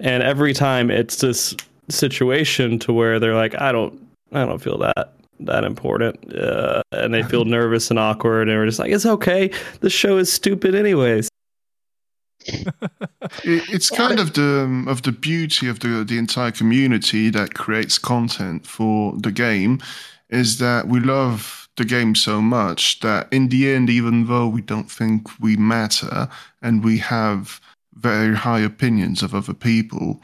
And 0.00 0.22
every 0.22 0.52
time 0.52 0.90
it's 0.90 1.16
this 1.16 1.56
situation 1.88 2.78
to 2.80 2.92
where 2.92 3.18
they're 3.18 3.34
like, 3.34 3.60
I 3.60 3.72
don't, 3.72 3.98
I 4.32 4.44
don't 4.44 4.60
feel 4.60 4.78
that 4.78 5.14
that 5.40 5.64
important, 5.64 6.34
uh, 6.34 6.82
and 6.92 7.12
they 7.12 7.22
feel 7.22 7.44
nervous 7.44 7.90
and 7.90 7.98
awkward, 7.98 8.48
and 8.48 8.58
we're 8.58 8.66
just 8.66 8.78
like, 8.78 8.90
it's 8.90 9.06
okay. 9.06 9.50
The 9.80 9.90
show 9.90 10.16
is 10.18 10.32
stupid 10.32 10.74
anyways. 10.74 11.28
It, 13.42 13.64
it's 13.72 13.88
kind 13.88 14.20
of 14.20 14.34
the 14.34 14.64
um, 14.64 14.86
of 14.86 15.02
the 15.02 15.12
beauty 15.12 15.66
of 15.66 15.80
the 15.80 16.04
the 16.04 16.18
entire 16.18 16.50
community 16.50 17.30
that 17.30 17.54
creates 17.54 17.96
content 17.98 18.66
for 18.66 19.14
the 19.16 19.32
game 19.32 19.80
is 20.28 20.58
that 20.58 20.86
we 20.88 21.00
love 21.00 21.68
the 21.76 21.84
game 21.84 22.14
so 22.14 22.40
much 22.40 23.00
that 23.00 23.32
in 23.32 23.48
the 23.48 23.72
end, 23.72 23.90
even 23.90 24.26
though 24.26 24.46
we 24.46 24.60
don't 24.60 24.90
think 24.90 25.28
we 25.40 25.56
matter 25.56 26.28
and 26.62 26.84
we 26.84 26.98
have 26.98 27.60
very 27.94 28.34
high 28.34 28.60
opinions 28.60 29.22
of 29.22 29.34
other 29.34 29.54
people, 29.54 30.20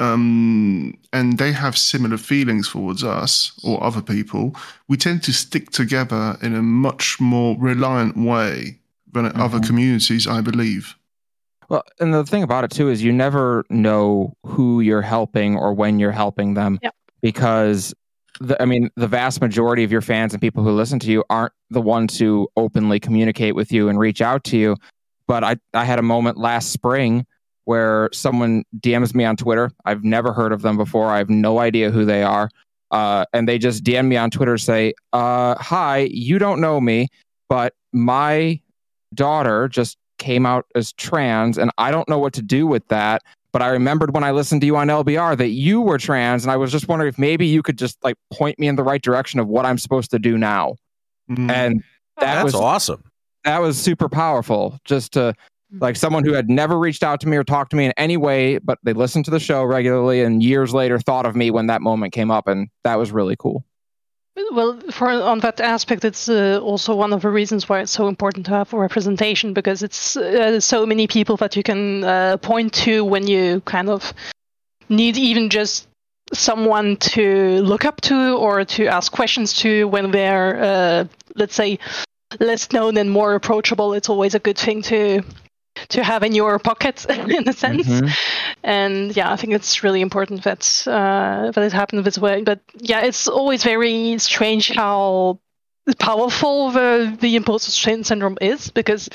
um, 0.00 0.98
and 1.12 1.36
they 1.38 1.52
have 1.52 1.76
similar 1.76 2.16
feelings 2.16 2.70
towards 2.70 3.04
us 3.04 3.52
or 3.62 3.82
other 3.84 4.00
people, 4.00 4.56
we 4.88 4.96
tend 4.96 5.22
to 5.24 5.32
stick 5.32 5.70
together 5.70 6.36
in 6.42 6.54
a 6.54 6.62
much 6.62 7.20
more 7.20 7.56
reliant 7.58 8.16
way 8.16 8.78
than 9.12 9.26
in 9.26 9.36
other 9.36 9.60
communities, 9.60 10.26
I 10.26 10.40
believe. 10.40 10.96
Well, 11.68 11.84
and 12.00 12.14
the 12.14 12.24
thing 12.24 12.42
about 12.42 12.64
it 12.64 12.70
too 12.70 12.88
is 12.88 13.02
you 13.02 13.12
never 13.12 13.64
know 13.68 14.34
who 14.44 14.80
you're 14.80 15.02
helping 15.02 15.56
or 15.56 15.74
when 15.74 16.00
you're 16.00 16.10
helping 16.10 16.54
them 16.54 16.80
because 17.20 17.94
the, 18.40 18.60
I 18.60 18.64
mean 18.64 18.90
the 18.96 19.06
vast 19.06 19.40
majority 19.40 19.84
of 19.84 19.92
your 19.92 20.00
fans 20.00 20.32
and 20.32 20.40
people 20.40 20.64
who 20.64 20.70
listen 20.72 20.98
to 21.00 21.10
you 21.10 21.22
aren't 21.30 21.52
the 21.68 21.80
ones 21.80 22.18
who 22.18 22.48
openly 22.56 22.98
communicate 22.98 23.54
with 23.54 23.70
you 23.70 23.88
and 23.88 23.98
reach 23.98 24.22
out 24.22 24.44
to 24.44 24.56
you. 24.56 24.76
But 25.28 25.44
I 25.44 25.56
I 25.74 25.84
had 25.84 25.98
a 25.98 26.02
moment 26.02 26.38
last 26.38 26.72
spring 26.72 27.26
where 27.64 28.08
someone 28.12 28.64
DMs 28.78 29.14
me 29.14 29.24
on 29.24 29.36
Twitter. 29.36 29.70
I've 29.84 30.04
never 30.04 30.32
heard 30.32 30.52
of 30.52 30.62
them 30.62 30.76
before. 30.76 31.06
I 31.06 31.18
have 31.18 31.30
no 31.30 31.58
idea 31.58 31.90
who 31.90 32.04
they 32.04 32.22
are. 32.22 32.50
Uh, 32.90 33.24
and 33.32 33.48
they 33.48 33.58
just 33.58 33.84
DM 33.84 34.06
me 34.08 34.16
on 34.16 34.30
Twitter 34.30 34.58
say, 34.58 34.94
uh, 35.12 35.54
"Hi, 35.60 36.08
you 36.10 36.38
don't 36.40 36.60
know 36.60 36.80
me, 36.80 37.08
but 37.48 37.74
my 37.92 38.60
daughter 39.14 39.68
just 39.68 39.96
came 40.18 40.44
out 40.46 40.66
as 40.74 40.92
trans 40.92 41.56
and 41.58 41.70
I 41.78 41.90
don't 41.90 42.08
know 42.08 42.18
what 42.18 42.32
to 42.34 42.42
do 42.42 42.66
with 42.66 42.86
that, 42.88 43.22
But 43.52 43.62
I 43.62 43.68
remembered 43.68 44.14
when 44.14 44.22
I 44.22 44.30
listened 44.30 44.60
to 44.60 44.66
you 44.66 44.76
on 44.76 44.88
LBR 44.88 45.36
that 45.36 45.48
you 45.48 45.80
were 45.80 45.98
trans, 45.98 46.44
and 46.44 46.52
I 46.52 46.56
was 46.56 46.70
just 46.70 46.86
wondering 46.86 47.08
if 47.08 47.18
maybe 47.18 47.46
you 47.46 47.62
could 47.62 47.78
just 47.78 47.98
like 48.04 48.14
point 48.32 48.58
me 48.60 48.68
in 48.68 48.76
the 48.76 48.84
right 48.84 49.02
direction 49.02 49.40
of 49.40 49.48
what 49.48 49.66
I'm 49.66 49.76
supposed 49.78 50.12
to 50.12 50.20
do 50.20 50.38
now. 50.38 50.76
And 51.50 51.82
that 52.18 52.34
That's 52.34 52.44
was 52.44 52.54
awesome. 52.54 53.02
That 53.44 53.60
was 53.60 53.76
super 53.76 54.08
powerful. 54.08 54.78
Just 54.84 55.12
to 55.14 55.34
like 55.78 55.96
someone 55.96 56.24
who 56.24 56.32
had 56.32 56.48
never 56.48 56.78
reached 56.78 57.02
out 57.02 57.20
to 57.20 57.28
me 57.28 57.36
or 57.36 57.44
talked 57.44 57.70
to 57.70 57.76
me 57.76 57.86
in 57.86 57.92
any 57.96 58.16
way, 58.16 58.58
but 58.58 58.78
they 58.82 58.92
listened 58.92 59.24
to 59.26 59.30
the 59.30 59.40
show 59.40 59.62
regularly, 59.62 60.22
and 60.22 60.42
years 60.42 60.74
later 60.74 60.98
thought 60.98 61.26
of 61.26 61.36
me 61.36 61.50
when 61.50 61.66
that 61.66 61.80
moment 61.82 62.12
came 62.12 62.30
up, 62.30 62.48
and 62.48 62.68
that 62.84 62.98
was 62.98 63.12
really 63.12 63.36
cool. 63.38 63.64
Well, 64.52 64.80
for 64.90 65.10
on 65.10 65.40
that 65.40 65.60
aspect, 65.60 66.04
it's 66.04 66.28
uh, 66.28 66.60
also 66.62 66.94
one 66.94 67.12
of 67.12 67.22
the 67.22 67.28
reasons 67.28 67.68
why 67.68 67.80
it's 67.80 67.92
so 67.92 68.08
important 68.08 68.46
to 68.46 68.52
have 68.52 68.72
representation 68.72 69.52
because 69.52 69.82
it's 69.82 70.16
uh, 70.16 70.60
so 70.60 70.86
many 70.86 71.06
people 71.06 71.36
that 71.38 71.56
you 71.56 71.62
can 71.62 72.04
uh, 72.04 72.36
point 72.38 72.72
to 72.74 73.04
when 73.04 73.26
you 73.26 73.60
kind 73.62 73.90
of 73.90 74.12
need 74.88 75.16
even 75.16 75.50
just 75.50 75.88
someone 76.32 76.96
to 76.96 77.60
look 77.62 77.84
up 77.84 78.00
to 78.00 78.36
or 78.36 78.64
to 78.64 78.86
ask 78.86 79.12
questions 79.12 79.52
to 79.54 79.86
when 79.88 80.10
they're, 80.10 80.62
uh, 80.62 81.04
let's 81.34 81.54
say, 81.54 81.78
less 82.38 82.72
known 82.72 82.96
and 82.96 83.10
more 83.10 83.34
approachable. 83.34 83.92
It's 83.94 84.08
always 84.08 84.34
a 84.34 84.38
good 84.38 84.58
thing 84.58 84.82
to 84.82 85.22
to 85.88 86.04
have 86.04 86.22
in 86.22 86.34
your 86.34 86.58
pocket, 86.58 87.04
in 87.08 87.48
a 87.48 87.52
sense. 87.52 87.88
And 88.62 89.16
yeah, 89.16 89.32
I 89.32 89.36
think 89.36 89.54
it's 89.54 89.82
really 89.82 90.00
important 90.00 90.44
that 90.44 90.84
uh, 90.86 91.50
that 91.50 91.64
it 91.64 91.72
happened 91.72 92.04
this 92.04 92.18
way. 92.18 92.42
But 92.42 92.60
yeah, 92.78 93.00
it's 93.00 93.28
always 93.28 93.64
very 93.64 94.18
strange 94.18 94.70
how 94.70 95.40
powerful 95.98 96.70
the 96.70 97.16
the 97.20 97.36
imposter 97.36 97.70
syn- 97.70 98.04
syndrome 98.04 98.38
is 98.40 98.70
because 98.70 99.08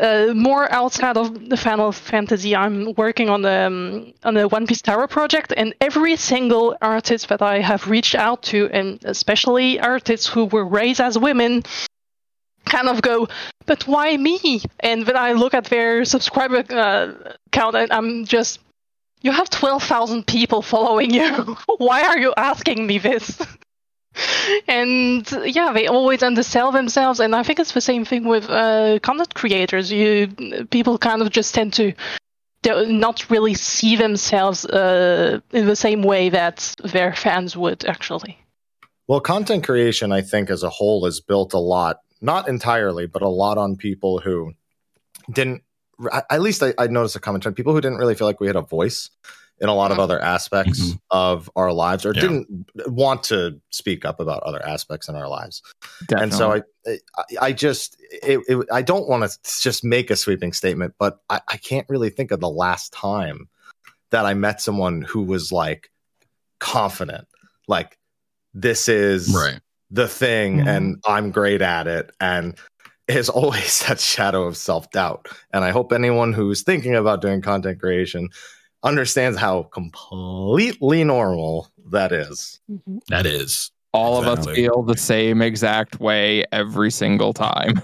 uh, 0.00 0.32
more 0.34 0.70
outside 0.72 1.16
of 1.16 1.48
the 1.48 1.56
Final 1.56 1.92
Fantasy, 1.92 2.54
I'm 2.54 2.92
working 2.94 3.30
on 3.30 3.42
the 3.42 3.66
um, 3.66 4.12
on 4.24 4.34
the 4.34 4.48
One 4.48 4.66
Piece 4.66 4.82
Tower 4.82 5.06
project, 5.06 5.52
and 5.56 5.74
every 5.80 6.16
single 6.16 6.76
artist 6.82 7.28
that 7.28 7.42
I 7.42 7.60
have 7.60 7.88
reached 7.88 8.14
out 8.14 8.42
to, 8.44 8.68
and 8.72 9.02
especially 9.04 9.80
artists 9.80 10.26
who 10.26 10.44
were 10.46 10.66
raised 10.66 11.00
as 11.00 11.18
women, 11.18 11.62
kind 12.66 12.88
of 12.88 13.02
go, 13.02 13.28
"But 13.66 13.86
why 13.86 14.16
me?" 14.16 14.62
And 14.80 15.06
when 15.06 15.16
I 15.16 15.32
look 15.32 15.54
at 15.54 15.64
their 15.66 16.04
subscriber 16.04 16.64
uh, 16.70 17.34
count, 17.52 17.76
I'm 17.76 18.24
just, 18.24 18.60
"You 19.22 19.32
have 19.32 19.50
twelve 19.50 19.82
thousand 19.82 20.26
people 20.26 20.62
following 20.62 21.12
you. 21.12 21.56
why 21.78 22.02
are 22.04 22.18
you 22.18 22.34
asking 22.36 22.86
me 22.86 22.98
this?" 22.98 23.40
and 24.68 25.30
yeah, 25.44 25.72
they 25.72 25.86
always 25.86 26.22
undersell 26.22 26.72
themselves, 26.72 27.20
and 27.20 27.34
I 27.34 27.42
think 27.42 27.58
it's 27.58 27.72
the 27.72 27.80
same 27.80 28.04
thing 28.04 28.24
with 28.24 28.48
uh, 28.48 28.98
content 29.02 29.34
creators. 29.34 29.90
You 29.92 30.28
people 30.70 30.98
kind 30.98 31.22
of 31.22 31.30
just 31.30 31.54
tend 31.54 31.74
to 31.74 31.92
not 32.64 33.30
really 33.30 33.54
see 33.54 33.96
themselves 33.96 34.64
uh, 34.64 35.40
in 35.52 35.66
the 35.66 35.76
same 35.76 36.02
way 36.02 36.30
that 36.30 36.74
their 36.82 37.14
fans 37.14 37.56
would 37.56 37.84
actually. 37.84 38.38
Well, 39.08 39.20
content 39.20 39.64
creation, 39.64 40.10
I 40.10 40.20
think, 40.22 40.50
as 40.50 40.64
a 40.64 40.70
whole, 40.70 41.06
is 41.06 41.20
built 41.20 41.52
a 41.52 41.58
lot, 41.58 42.00
not 42.20 42.48
entirely, 42.48 43.06
but 43.06 43.22
a 43.22 43.28
lot 43.28 43.58
on 43.58 43.76
people 43.76 44.18
who 44.18 44.52
didn't. 45.32 45.62
At 46.30 46.42
least 46.42 46.62
I, 46.62 46.74
I 46.78 46.88
noticed 46.88 47.16
a 47.16 47.20
comment 47.20 47.46
on 47.46 47.54
people 47.54 47.72
who 47.72 47.80
didn't 47.80 47.98
really 47.98 48.14
feel 48.14 48.26
like 48.26 48.40
we 48.40 48.46
had 48.46 48.56
a 48.56 48.62
voice 48.62 49.10
in 49.58 49.70
a 49.70 49.74
lot 49.74 49.90
of 49.90 49.98
other 49.98 50.20
aspects 50.20 50.80
mm-hmm. 50.80 50.96
of 51.10 51.50
our 51.56 51.72
lives, 51.72 52.04
or 52.04 52.12
Yeah. 52.14 52.20
didn't 52.20 52.70
want 52.88 53.22
to 53.24 53.58
speak 53.70 54.04
up 54.04 54.20
about 54.20 54.42
other 54.42 54.62
aspects 54.66 55.08
in 55.08 55.16
our 55.16 55.28
lives. 55.28 55.62
And 56.10 56.34
so 56.34 56.52
I, 56.52 56.62
I, 56.86 57.22
I 57.40 57.52
just, 57.52 57.96
it, 58.22 58.40
it, 58.48 58.66
I 58.70 58.82
don't 58.82 59.08
want 59.08 59.30
to 59.30 59.38
just 59.62 59.82
make 59.82 60.10
a 60.10 60.16
sweeping 60.16 60.52
statement, 60.52 60.94
but 60.98 61.20
I, 61.30 61.40
I 61.48 61.56
can't 61.56 61.88
really 61.88 62.10
think 62.10 62.32
of 62.32 62.40
the 62.40 62.50
last 62.50 62.92
time 62.92 63.48
that 64.10 64.26
I 64.26 64.34
met 64.34 64.60
someone 64.60 65.00
who 65.00 65.22
was 65.22 65.50
like 65.50 65.90
confident, 66.58 67.26
like 67.66 67.98
this 68.52 68.90
is 68.90 69.34
Right. 69.34 69.60
The 69.90 70.08
thing, 70.08 70.58
Mhm. 70.58 70.66
and 70.68 71.02
I'm 71.06 71.30
great 71.30 71.62
at 71.62 71.86
it, 71.86 72.10
and 72.20 72.54
is 73.08 73.28
always 73.28 73.80
that 73.86 74.00
shadow 74.00 74.44
of 74.44 74.56
self 74.56 74.90
doubt. 74.90 75.28
And 75.52 75.64
I 75.64 75.70
hope 75.70 75.92
anyone 75.92 76.32
who's 76.32 76.62
thinking 76.62 76.94
about 76.94 77.20
doing 77.22 77.40
content 77.40 77.80
creation 77.80 78.28
understands 78.82 79.38
how 79.38 79.64
completely 79.64 81.04
normal 81.04 81.68
that 81.90 82.12
is. 82.12 82.60
That 83.08 83.26
is. 83.26 83.70
All 83.92 84.18
of 84.18 84.26
us 84.26 84.44
feel 84.54 84.82
the 84.82 84.96
same 84.96 85.40
exact 85.40 86.00
way 86.00 86.44
every 86.52 86.90
single 86.90 87.32
time. 87.32 87.80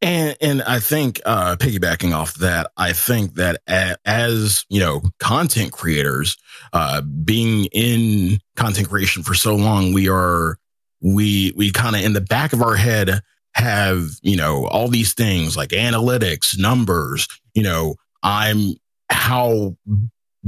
And 0.00 0.36
and 0.40 0.62
I 0.62 0.80
think 0.80 1.20
uh 1.24 1.54
piggybacking 1.56 2.12
off 2.12 2.34
that, 2.36 2.72
I 2.76 2.92
think 2.92 3.34
that 3.34 3.60
a, 3.68 3.96
as 4.04 4.64
you 4.68 4.80
know, 4.80 5.02
content 5.20 5.70
creators, 5.72 6.36
uh 6.72 7.02
being 7.02 7.66
in 7.66 8.38
content 8.56 8.88
creation 8.88 9.22
for 9.22 9.34
so 9.34 9.54
long, 9.54 9.92
we 9.92 10.08
are 10.08 10.58
we 11.02 11.52
we 11.56 11.70
kind 11.70 11.96
of 11.96 12.02
in 12.02 12.12
the 12.12 12.20
back 12.20 12.52
of 12.52 12.62
our 12.62 12.76
head 12.76 13.20
have, 13.54 14.08
you 14.22 14.36
know, 14.36 14.66
all 14.66 14.88
these 14.88 15.12
things 15.12 15.56
like 15.56 15.70
analytics, 15.70 16.58
numbers, 16.58 17.28
you 17.54 17.62
know, 17.62 17.96
I'm 18.22 18.74
how 19.10 19.76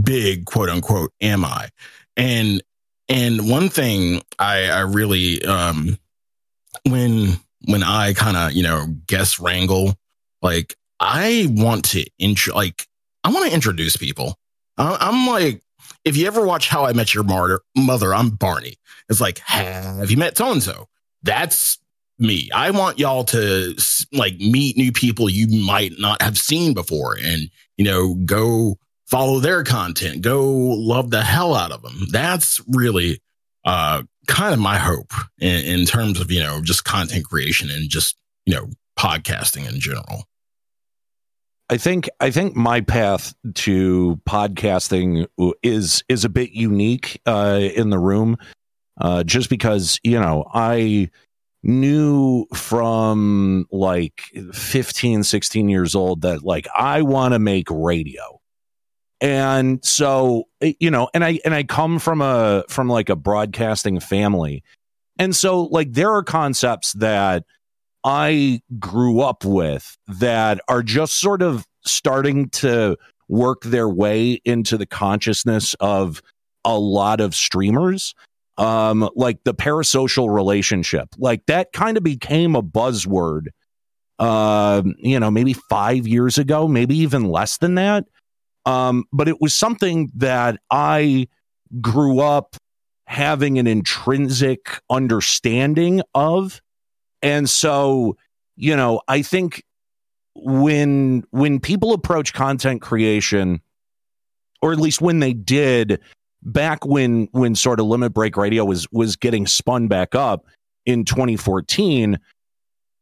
big 0.00 0.46
quote 0.46 0.70
unquote 0.70 1.12
am 1.20 1.44
I? 1.44 1.68
And 2.16 2.62
and 3.08 3.50
one 3.50 3.68
thing 3.68 4.22
I 4.38 4.66
I 4.66 4.80
really 4.80 5.44
um 5.44 5.98
when 6.88 7.38
when 7.66 7.82
I 7.82 8.14
kind 8.14 8.36
of 8.36 8.52
you 8.52 8.62
know 8.62 8.86
guess 9.06 9.40
wrangle, 9.40 9.96
like 10.40 10.76
I 11.00 11.48
want 11.50 11.84
to 11.90 12.06
intro, 12.18 12.54
like 12.54 12.86
I 13.24 13.30
want 13.30 13.46
to 13.46 13.54
introduce 13.54 13.96
people. 13.96 14.38
I, 14.78 14.96
I'm 15.00 15.26
like, 15.26 15.62
if 16.04 16.16
you 16.16 16.26
ever 16.26 16.44
watch 16.44 16.68
How 16.68 16.84
I 16.84 16.92
Met 16.92 17.14
Your 17.14 17.24
Martyr, 17.24 17.60
Mother, 17.76 18.14
I'm 18.14 18.30
Barney. 18.30 18.76
It's 19.08 19.20
like, 19.20 19.38
have 19.38 20.10
you 20.10 20.16
met 20.16 20.36
so 20.36 20.52
and 20.52 20.62
so? 20.62 20.88
That's 21.22 21.78
me. 22.18 22.50
I 22.54 22.70
want 22.70 22.98
y'all 22.98 23.24
to 23.24 23.74
like 24.12 24.36
meet 24.36 24.76
new 24.76 24.92
people 24.92 25.28
you 25.28 25.64
might 25.64 25.92
not 25.98 26.22
have 26.22 26.38
seen 26.38 26.74
before, 26.74 27.16
and 27.22 27.50
you 27.76 27.84
know, 27.84 28.14
go 28.14 28.78
follow 29.06 29.40
their 29.40 29.64
content, 29.64 30.22
go 30.22 30.44
love 30.44 31.10
the 31.10 31.22
hell 31.22 31.54
out 31.54 31.72
of 31.72 31.82
them. 31.82 32.06
That's 32.10 32.60
really 32.68 33.20
uh 33.64 34.02
kind 34.26 34.52
of 34.52 34.60
my 34.60 34.76
hope 34.78 35.12
in, 35.38 35.64
in 35.64 35.86
terms 35.86 36.20
of 36.20 36.30
you 36.30 36.40
know 36.40 36.60
just 36.62 36.84
content 36.84 37.24
creation 37.24 37.70
and 37.70 37.88
just 37.88 38.16
you 38.44 38.54
know 38.54 38.68
podcasting 38.98 39.68
in 39.68 39.80
general 39.80 40.24
I 41.70 41.78
think 41.78 42.10
I 42.20 42.30
think 42.30 42.54
my 42.54 42.82
path 42.82 43.34
to 43.54 44.20
podcasting 44.28 45.26
is 45.62 46.04
is 46.08 46.24
a 46.24 46.28
bit 46.28 46.50
unique 46.50 47.20
uh, 47.26 47.58
in 47.74 47.90
the 47.90 47.98
room, 47.98 48.36
uh, 49.00 49.24
just 49.24 49.48
because 49.48 49.98
you 50.02 50.20
know 50.20 50.44
I 50.52 51.10
knew 51.62 52.44
from 52.52 53.66
like 53.72 54.20
15 54.52 55.22
16 55.24 55.68
years 55.70 55.94
old 55.94 56.20
that 56.20 56.44
like 56.44 56.68
I 56.76 57.00
want 57.02 57.32
to 57.32 57.38
make 57.38 57.70
radio. 57.70 58.40
And 59.22 59.82
so 59.82 60.44
eh, 60.60 60.74
you 60.80 60.90
know 60.90 61.08
and 61.14 61.24
I 61.24 61.40
and 61.46 61.54
I 61.54 61.62
come 61.62 61.98
from 61.98 62.20
a 62.20 62.64
from 62.68 62.88
like 62.88 63.08
a 63.08 63.16
broadcasting 63.16 64.00
family. 64.00 64.62
And 65.18 65.34
so 65.34 65.62
like 65.62 65.94
there 65.94 66.12
are 66.12 66.22
concepts 66.22 66.92
that 66.94 67.44
I 68.04 68.60
grew 68.78 69.20
up 69.20 69.44
with 69.44 69.96
that 70.06 70.60
are 70.68 70.82
just 70.82 71.18
sort 71.18 71.42
of 71.42 71.64
starting 71.84 72.50
to 72.50 72.96
work 73.28 73.62
their 73.62 73.88
way 73.88 74.40
into 74.44 74.76
the 74.76 74.86
consciousness 74.86 75.74
of 75.80 76.20
a 76.64 76.78
lot 76.78 77.20
of 77.20 77.34
streamers. 77.34 78.14
Um, 78.56 79.08
like 79.16 79.42
the 79.42 79.52
parasocial 79.52 80.32
relationship, 80.32 81.08
like 81.18 81.44
that 81.46 81.72
kind 81.72 81.96
of 81.96 82.04
became 82.04 82.54
a 82.54 82.62
buzzword, 82.62 83.48
um, 84.20 84.94
you 84.98 85.18
know, 85.18 85.28
maybe 85.28 85.54
five 85.54 86.06
years 86.06 86.38
ago, 86.38 86.68
maybe 86.68 86.96
even 86.98 87.24
less 87.24 87.58
than 87.58 87.74
that. 87.74 88.04
Um, 88.64 89.06
but 89.12 89.26
it 89.26 89.40
was 89.40 89.54
something 89.54 90.12
that 90.14 90.60
I 90.70 91.26
grew 91.80 92.20
up 92.20 92.56
having 93.06 93.58
an 93.58 93.66
intrinsic 93.66 94.80
understanding 94.88 96.02
of 96.14 96.62
and 97.24 97.50
so 97.50 98.16
you 98.54 98.76
know 98.76 99.00
i 99.08 99.22
think 99.22 99.64
when 100.36 101.24
when 101.30 101.58
people 101.58 101.92
approach 101.92 102.32
content 102.32 102.80
creation 102.82 103.60
or 104.62 104.72
at 104.72 104.78
least 104.78 105.00
when 105.00 105.18
they 105.18 105.32
did 105.32 106.00
back 106.42 106.84
when 106.84 107.26
when 107.32 107.54
sort 107.54 107.80
of 107.80 107.86
limit 107.86 108.12
break 108.12 108.36
radio 108.36 108.64
was 108.64 108.86
was 108.92 109.16
getting 109.16 109.46
spun 109.46 109.88
back 109.88 110.14
up 110.14 110.46
in 110.86 111.04
2014 111.04 112.18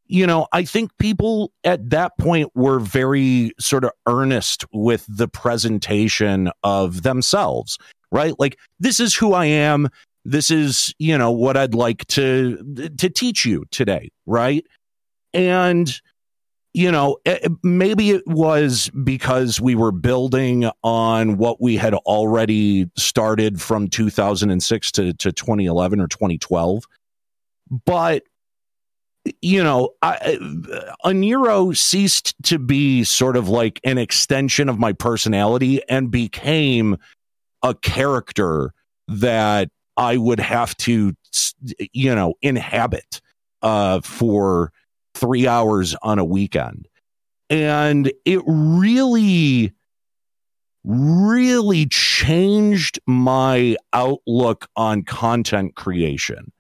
you 0.07 0.26
know 0.26 0.47
i 0.52 0.65
think 0.65 0.91
people 0.99 1.52
at 1.65 1.91
that 1.91 2.17
point 2.18 2.51
were 2.55 2.78
very 2.78 3.52
sort 3.59 3.84
of 3.84 3.91
earnest 4.07 4.65
with 4.73 5.05
the 5.09 5.28
presentation 5.28 6.51
of 6.62 7.02
themselves 7.02 7.78
right? 8.12 8.39
Like 8.39 8.59
this 8.78 9.01
is 9.01 9.15
who 9.15 9.33
i 9.33 9.47
am 9.47 9.89
this 10.25 10.51
is 10.51 10.94
you 10.99 11.17
know 11.17 11.31
what 11.31 11.57
i'd 11.57 11.75
like 11.75 12.07
to 12.07 12.57
to 12.97 13.10
teach 13.10 13.44
you 13.44 13.65
today 13.70 14.10
right 14.26 14.65
and 15.34 16.01
you 16.75 16.91
know, 16.91 17.18
eh, 17.26 17.49
maybe 17.62 18.10
it 18.10 18.26
was 18.26 18.91
because 19.05 19.60
we 19.60 19.75
were 19.75 19.92
building 19.92 20.70
on 20.83 21.36
what 21.36 21.60
we 21.60 21.76
had 21.76 21.94
already 21.94 22.91
started 22.97 23.60
from 23.60 23.89
2006 23.89 24.92
to, 24.92 25.12
to 25.15 25.33
2011 25.33 26.01
or 26.01 26.09
2012. 26.09 26.84
But, 27.84 28.23
you 29.42 29.62
know, 29.62 29.91
I, 30.01 30.39
Aniero 31.05 31.76
ceased 31.76 32.34
to 32.44 32.59
be 32.59 33.05
sort 33.05 33.36
of 33.36 33.49
like 33.49 33.78
an 33.84 33.99
extension 33.99 34.68
of 34.68 34.78
my 34.78 34.94
personality 34.94 35.83
and 35.89 36.10
became 36.10 36.97
a 37.62 37.75
character 37.75 38.73
that 39.09 39.68
I 39.96 40.16
would 40.16 40.40
have 40.40 40.76
to, 40.78 41.14
you 41.92 42.14
know, 42.14 42.34
inhabit 42.42 43.20
uh, 43.62 44.00
for 44.00 44.72
three 45.14 45.46
hours 45.46 45.94
on 46.02 46.18
a 46.18 46.24
weekend. 46.24 46.88
And 47.50 48.12
it 48.24 48.40
really, 48.46 49.72
really 50.84 51.86
changed 51.86 52.98
my 53.06 53.76
outlook 53.92 54.68
on 54.76 55.02
content 55.02 55.74
creation. 55.74 56.52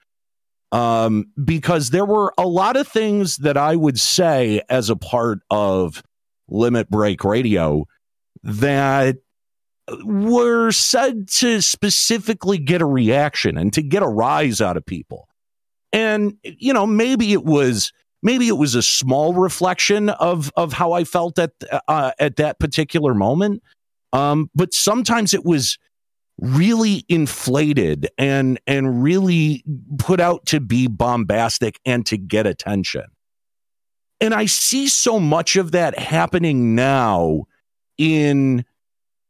Um, 0.70 1.26
because 1.42 1.90
there 1.90 2.06
were 2.06 2.32
a 2.38 2.46
lot 2.46 2.76
of 2.76 2.88
things 2.88 3.38
that 3.38 3.58
I 3.58 3.76
would 3.76 4.00
say 4.00 4.62
as 4.70 4.88
a 4.88 4.96
part 4.96 5.40
of 5.50 6.02
Limit 6.48 6.88
Break 6.88 7.24
Radio 7.24 7.86
that 8.42 9.16
were 10.04 10.70
said 10.70 11.28
to 11.28 11.60
specifically 11.60 12.58
get 12.58 12.82
a 12.82 12.86
reaction 12.86 13.56
and 13.58 13.72
to 13.72 13.82
get 13.82 14.02
a 14.02 14.08
rise 14.08 14.60
out 14.60 14.76
of 14.76 14.86
people. 14.86 15.28
And, 15.92 16.36
you 16.42 16.72
know, 16.72 16.86
maybe 16.86 17.32
it 17.32 17.44
was 17.44 17.92
maybe 18.22 18.48
it 18.48 18.56
was 18.56 18.74
a 18.74 18.82
small 18.82 19.34
reflection 19.34 20.08
of 20.08 20.52
of 20.56 20.72
how 20.72 20.92
I 20.92 21.04
felt 21.04 21.38
at 21.38 21.52
uh, 21.88 22.12
at 22.18 22.36
that 22.36 22.58
particular 22.58 23.14
moment. 23.14 23.62
Um, 24.12 24.50
but 24.54 24.72
sometimes 24.72 25.34
it 25.34 25.44
was 25.44 25.78
really 26.38 27.04
inflated 27.08 28.08
and 28.16 28.58
and 28.66 29.02
really 29.02 29.64
put 29.98 30.20
out 30.20 30.46
to 30.46 30.60
be 30.60 30.86
bombastic 30.86 31.78
and 31.84 32.06
to 32.06 32.16
get 32.16 32.46
attention. 32.46 33.04
And 34.20 34.32
I 34.32 34.46
see 34.46 34.86
so 34.88 35.18
much 35.18 35.56
of 35.56 35.72
that 35.72 35.98
happening 35.98 36.74
now 36.74 37.44
in 37.98 38.64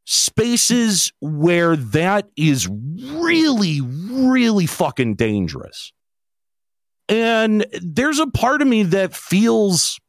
spaces 0.05 1.11
where 1.21 1.75
that 1.75 2.27
is 2.35 2.67
really 2.67 3.81
really 3.81 4.65
fucking 4.65 5.15
dangerous. 5.15 5.93
And 7.09 7.65
there's 7.81 8.19
a 8.19 8.27
part 8.27 8.61
of 8.61 8.67
me 8.67 8.83
that 8.83 9.15
feels 9.15 9.99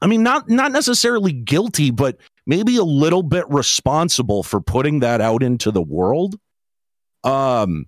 I 0.00 0.06
mean 0.06 0.22
not 0.22 0.48
not 0.48 0.72
necessarily 0.72 1.32
guilty 1.32 1.90
but 1.90 2.16
maybe 2.46 2.76
a 2.76 2.84
little 2.84 3.22
bit 3.22 3.48
responsible 3.48 4.42
for 4.42 4.60
putting 4.60 5.00
that 5.00 5.20
out 5.20 5.42
into 5.42 5.70
the 5.70 5.82
world. 5.82 6.36
Um 7.24 7.86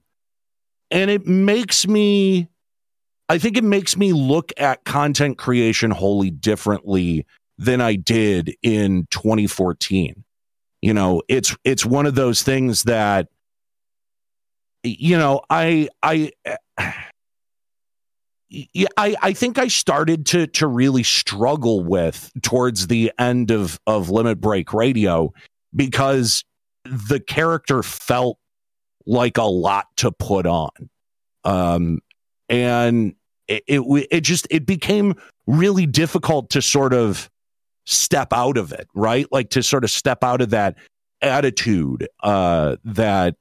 and 0.91 1.11
it 1.11 1.27
makes 1.27 1.87
me 1.87 2.49
I 3.29 3.39
think 3.39 3.57
it 3.57 3.65
makes 3.65 3.97
me 3.97 4.13
look 4.13 4.53
at 4.59 4.85
content 4.85 5.39
creation 5.39 5.91
wholly 5.91 6.31
differently 6.31 7.27
than 7.57 7.81
I 7.81 7.97
did 7.97 8.55
in 8.63 9.07
2014. 9.11 10.24
You 10.85 10.93
know, 10.93 11.23
it's 11.29 11.57
it's 11.65 11.87
one 11.87 12.05
of 12.05 12.15
those 12.15 12.43
things 12.43 12.83
that 12.83 13.29
you 14.83 15.17
know, 15.17 15.41
I 15.49 15.89
I 16.03 16.33
yeah, 18.51 18.89
I, 18.99 19.17
I 19.23 19.33
think 19.33 19.57
I 19.57 19.69
started 19.69 20.27
to 20.27 20.47
to 20.49 20.67
really 20.67 21.03
struggle 21.03 21.83
with 21.83 22.31
towards 22.43 22.89
the 22.89 23.13
end 23.19 23.51
of 23.51 23.81
of 23.87 24.11
Limit 24.11 24.43
Break 24.43 24.75
Radio 24.75 25.33
because 25.75 26.45
the 26.85 27.19
character 27.19 27.83
felt 27.83 28.37
like 29.07 29.39
a 29.39 29.45
lot 29.45 29.87
to 29.97 30.13
put 30.13 30.45
on, 30.45 30.91
um, 31.45 32.01
and 32.51 33.15
it, 33.49 33.65
it 33.67 34.09
it 34.11 34.21
just 34.21 34.47
it 34.51 34.67
became 34.67 35.15
really 35.47 35.87
difficult 35.87 36.51
to 36.51 36.61
sort 36.61 36.93
of 36.93 37.31
step 37.85 38.33
out 38.33 38.57
of 38.57 38.73
it, 38.73 38.89
right? 38.95 39.27
Like 39.31 39.51
to 39.51 39.63
sort 39.63 39.85
of 39.85 39.91
step 39.91 40.25
out 40.25 40.41
of 40.41 40.51
that 40.51 40.77
attitude 41.23 42.09
uh, 42.23 42.77
that 42.85 43.37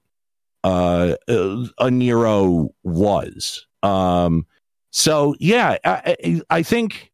uh, 0.64 1.16
Aniero 1.28 2.70
was. 2.84 3.66
Um, 3.82 4.46
so 4.92 5.36
yeah, 5.40 5.78
I, 5.84 6.16
I 6.24 6.42
I 6.50 6.64
think 6.64 7.12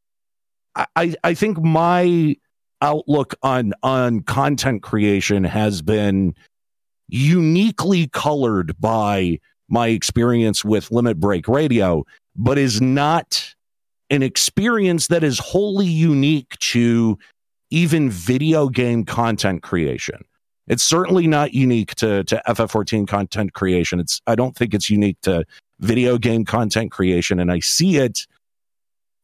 I, 0.75 1.15
I 1.23 1.33
think 1.33 1.61
my 1.61 2.35
outlook 2.81 3.35
on 3.41 3.73
on 3.83 4.21
content 4.21 4.83
creation 4.83 5.43
has 5.43 5.81
been 5.81 6.35
uniquely 7.07 8.07
colored 8.07 8.79
by 8.79 9.39
my 9.69 9.87
experience 9.87 10.63
with 10.63 10.91
Limit 10.91 11.19
Break 11.19 11.47
Radio, 11.47 12.05
but 12.35 12.57
is 12.57 12.81
not 12.81 13.55
an 14.09 14.23
experience 14.23 15.07
that 15.07 15.23
is 15.23 15.39
wholly 15.39 15.87
unique 15.87 16.57
to 16.59 17.17
even 17.71 18.09
video 18.09 18.69
game 18.69 19.05
content 19.05 19.61
creation. 19.61 20.23
It's 20.67 20.83
certainly 20.83 21.27
not 21.27 21.53
unique 21.53 21.95
to 21.95 22.23
to 22.25 22.41
FF14 22.47 23.07
content 23.07 23.53
creation. 23.53 23.99
It's 23.99 24.21
I 24.27 24.35
don't 24.35 24.55
think 24.55 24.73
it's 24.73 24.89
unique 24.89 25.17
to 25.23 25.45
video 25.79 26.17
game 26.17 26.45
content 26.45 26.91
creation 26.91 27.39
and 27.39 27.51
I 27.51 27.59
see 27.59 27.97
it 27.97 28.27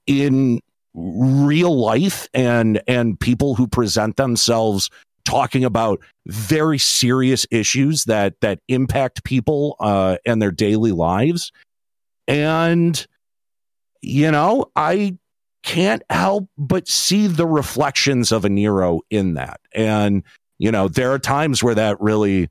in 0.07 0.59
real 0.93 1.77
life 1.77 2.27
and 2.33 2.81
and 2.87 3.19
people 3.19 3.55
who 3.55 3.67
present 3.67 4.15
themselves 4.15 4.89
talking 5.25 5.65
about 5.65 5.99
very 6.27 6.77
serious 6.77 7.45
issues 7.51 8.05
that 8.05 8.39
that 8.41 8.59
impact 8.69 9.23
people 9.25 9.75
uh 9.79 10.15
and 10.25 10.41
their 10.41 10.51
daily 10.51 10.93
lives 10.93 11.51
and 12.27 13.05
you 14.05 14.31
know 14.31 14.65
i 14.75 15.17
can't 15.63 16.03
help 16.09 16.47
but 16.57 16.87
see 16.87 17.25
the 17.27 17.47
reflections 17.47 18.31
of 18.31 18.43
Aniero 18.43 18.99
in 19.09 19.33
that 19.33 19.59
and 19.73 20.23
you 20.59 20.71
know 20.71 20.87
there 20.87 21.11
are 21.11 21.19
times 21.19 21.63
where 21.63 21.75
that 21.75 21.99
really 21.99 22.49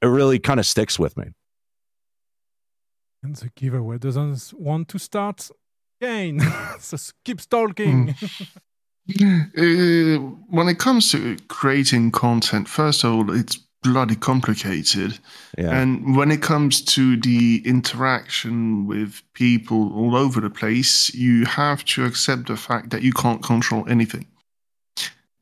it 0.00 0.06
really 0.06 0.38
kind 0.38 0.58
of 0.58 0.66
sticks 0.66 0.98
with 0.98 1.16
me 1.16 1.26
And 3.22 3.36
the 3.36 3.50
giveaway 3.54 3.98
doesn't 3.98 4.52
want 4.58 4.88
to 4.88 4.98
start 4.98 5.48
again. 6.00 6.40
so 6.78 6.96
keep 7.24 7.40
stalking. 7.40 8.14
Uh, 9.20 10.14
when 10.48 10.68
it 10.68 10.78
comes 10.78 11.10
to 11.10 11.36
creating 11.48 12.12
content, 12.12 12.68
first 12.68 13.02
of 13.02 13.12
all, 13.12 13.36
it's 13.36 13.58
bloody 13.82 14.16
complicated. 14.16 15.18
Yeah. 15.58 15.76
And 15.76 16.16
when 16.16 16.30
it 16.30 16.42
comes 16.42 16.80
to 16.82 17.16
the 17.16 17.62
interaction 17.64 18.86
with 18.86 19.22
people 19.34 19.92
all 19.94 20.16
over 20.16 20.40
the 20.40 20.50
place, 20.50 21.12
you 21.14 21.44
have 21.44 21.84
to 21.86 22.04
accept 22.04 22.46
the 22.46 22.56
fact 22.56 22.90
that 22.90 23.02
you 23.02 23.12
can't 23.12 23.42
control 23.42 23.86
anything. 23.88 24.26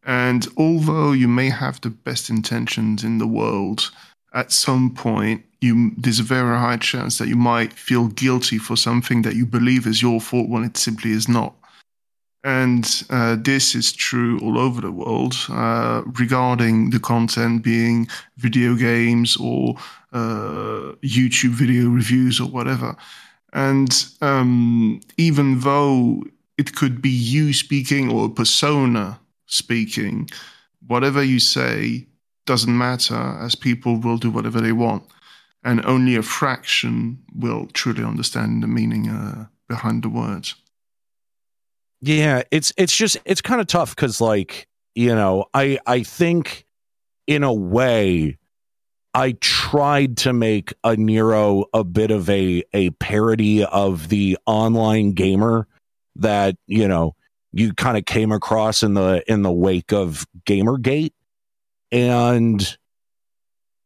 And 0.05 0.47
although 0.57 1.13
you 1.13 1.29
may 1.29 1.51
have 1.51 1.81
the 1.81 1.91
best 1.91 2.31
intentions 2.31 3.05
in 3.05 3.19
the 3.19 3.27
world, 3.27 3.91
at 4.33 4.53
some 4.53 4.95
point 4.95 5.45
you 5.61 5.93
there's 5.97 6.21
a 6.21 6.25
very 6.25 6.59
high 6.59 6.77
chance 6.77 7.19
that 7.19 7.29
you 7.29 7.37
might 7.37 7.73
feel 7.73 8.09
guilty 8.09 8.59
for 8.59 8.77
something 8.77 9.23
that 9.23 9.37
you 9.37 9.45
believe 9.45 9.87
is 9.87 10.01
your 10.01 10.21
fault 10.21 10.49
when 10.49 10.65
it 10.65 10.77
simply 10.77 11.11
is 11.11 11.29
not. 11.29 11.55
And 12.43 13.05
uh, 13.11 13.37
this 13.39 13.75
is 13.75 13.93
true 13.93 14.39
all 14.41 14.59
over 14.59 14.81
the 14.81 14.93
world 14.93 15.35
uh, 15.51 16.03
regarding 16.19 16.91
the 16.91 16.99
content 17.01 17.63
being 17.63 18.09
video 18.39 18.75
games 18.75 19.37
or 19.37 19.77
uh, 20.13 20.95
YouTube 21.03 21.51
video 21.51 21.91
reviews 21.91 22.41
or 22.41 22.49
whatever. 22.49 22.97
And 23.53 23.93
um, 24.23 25.01
even 25.19 25.61
though 25.61 26.23
it 26.57 26.75
could 26.75 27.03
be 27.03 27.11
you 27.11 27.53
speaking 27.53 28.11
or 28.11 28.27
a 28.27 28.31
persona 28.31 29.21
speaking, 29.47 30.31
whatever 30.87 31.23
you 31.23 31.41
say 31.41 32.07
doesn't 32.47 32.77
matter 32.77 33.37
as 33.41 33.55
people 33.55 33.97
will 33.97 34.17
do 34.17 34.31
whatever 34.31 34.61
they 34.61 34.73
want. 34.73 35.03
And 35.63 35.85
only 35.85 36.17
a 36.17 36.23
fraction 36.23 37.19
will 37.35 37.67
truly 37.75 38.03
understand 38.03 38.63
the 38.63 38.67
meaning 38.67 39.11
uh, 39.11 39.47
behind 39.69 40.03
the 40.03 40.09
words. 40.09 40.55
Yeah, 42.01 42.43
it's 42.51 42.73
it's 42.77 42.97
just 42.97 43.19
it's 43.25 43.41
kind 43.41 43.61
of 43.61 43.67
tough 43.67 43.95
because 43.95 44.21
like 44.21 44.67
you 44.95 45.15
know 45.15 45.47
I 45.53 45.79
I 45.87 46.03
think 46.03 46.65
in 47.27 47.43
a 47.43 47.53
way 47.53 48.39
I 49.13 49.33
tried 49.41 50.17
to 50.19 50.33
make 50.33 50.73
Aniero 50.85 51.65
a 51.75 51.85
bit 51.85 52.11
of 52.11 52.31
a 52.31 52.65
a 52.73 52.91
parody 52.91 53.65
of 53.65 54.09
the 54.09 54.39
online 54.47 55.13
gamer 55.13 55.67
that 56.17 56.57
you 56.67 56.89
know 56.89 57.15
you 57.53 57.75
kind 57.75 57.99
of 57.99 58.05
came 58.05 58.33
across 58.33 58.83
in 58.83 58.95
the 58.95 59.23
in 59.31 59.43
the 59.43 59.53
wake 59.53 59.93
of 59.93 60.27
Gamergate. 60.47 61.13
And 61.93 62.79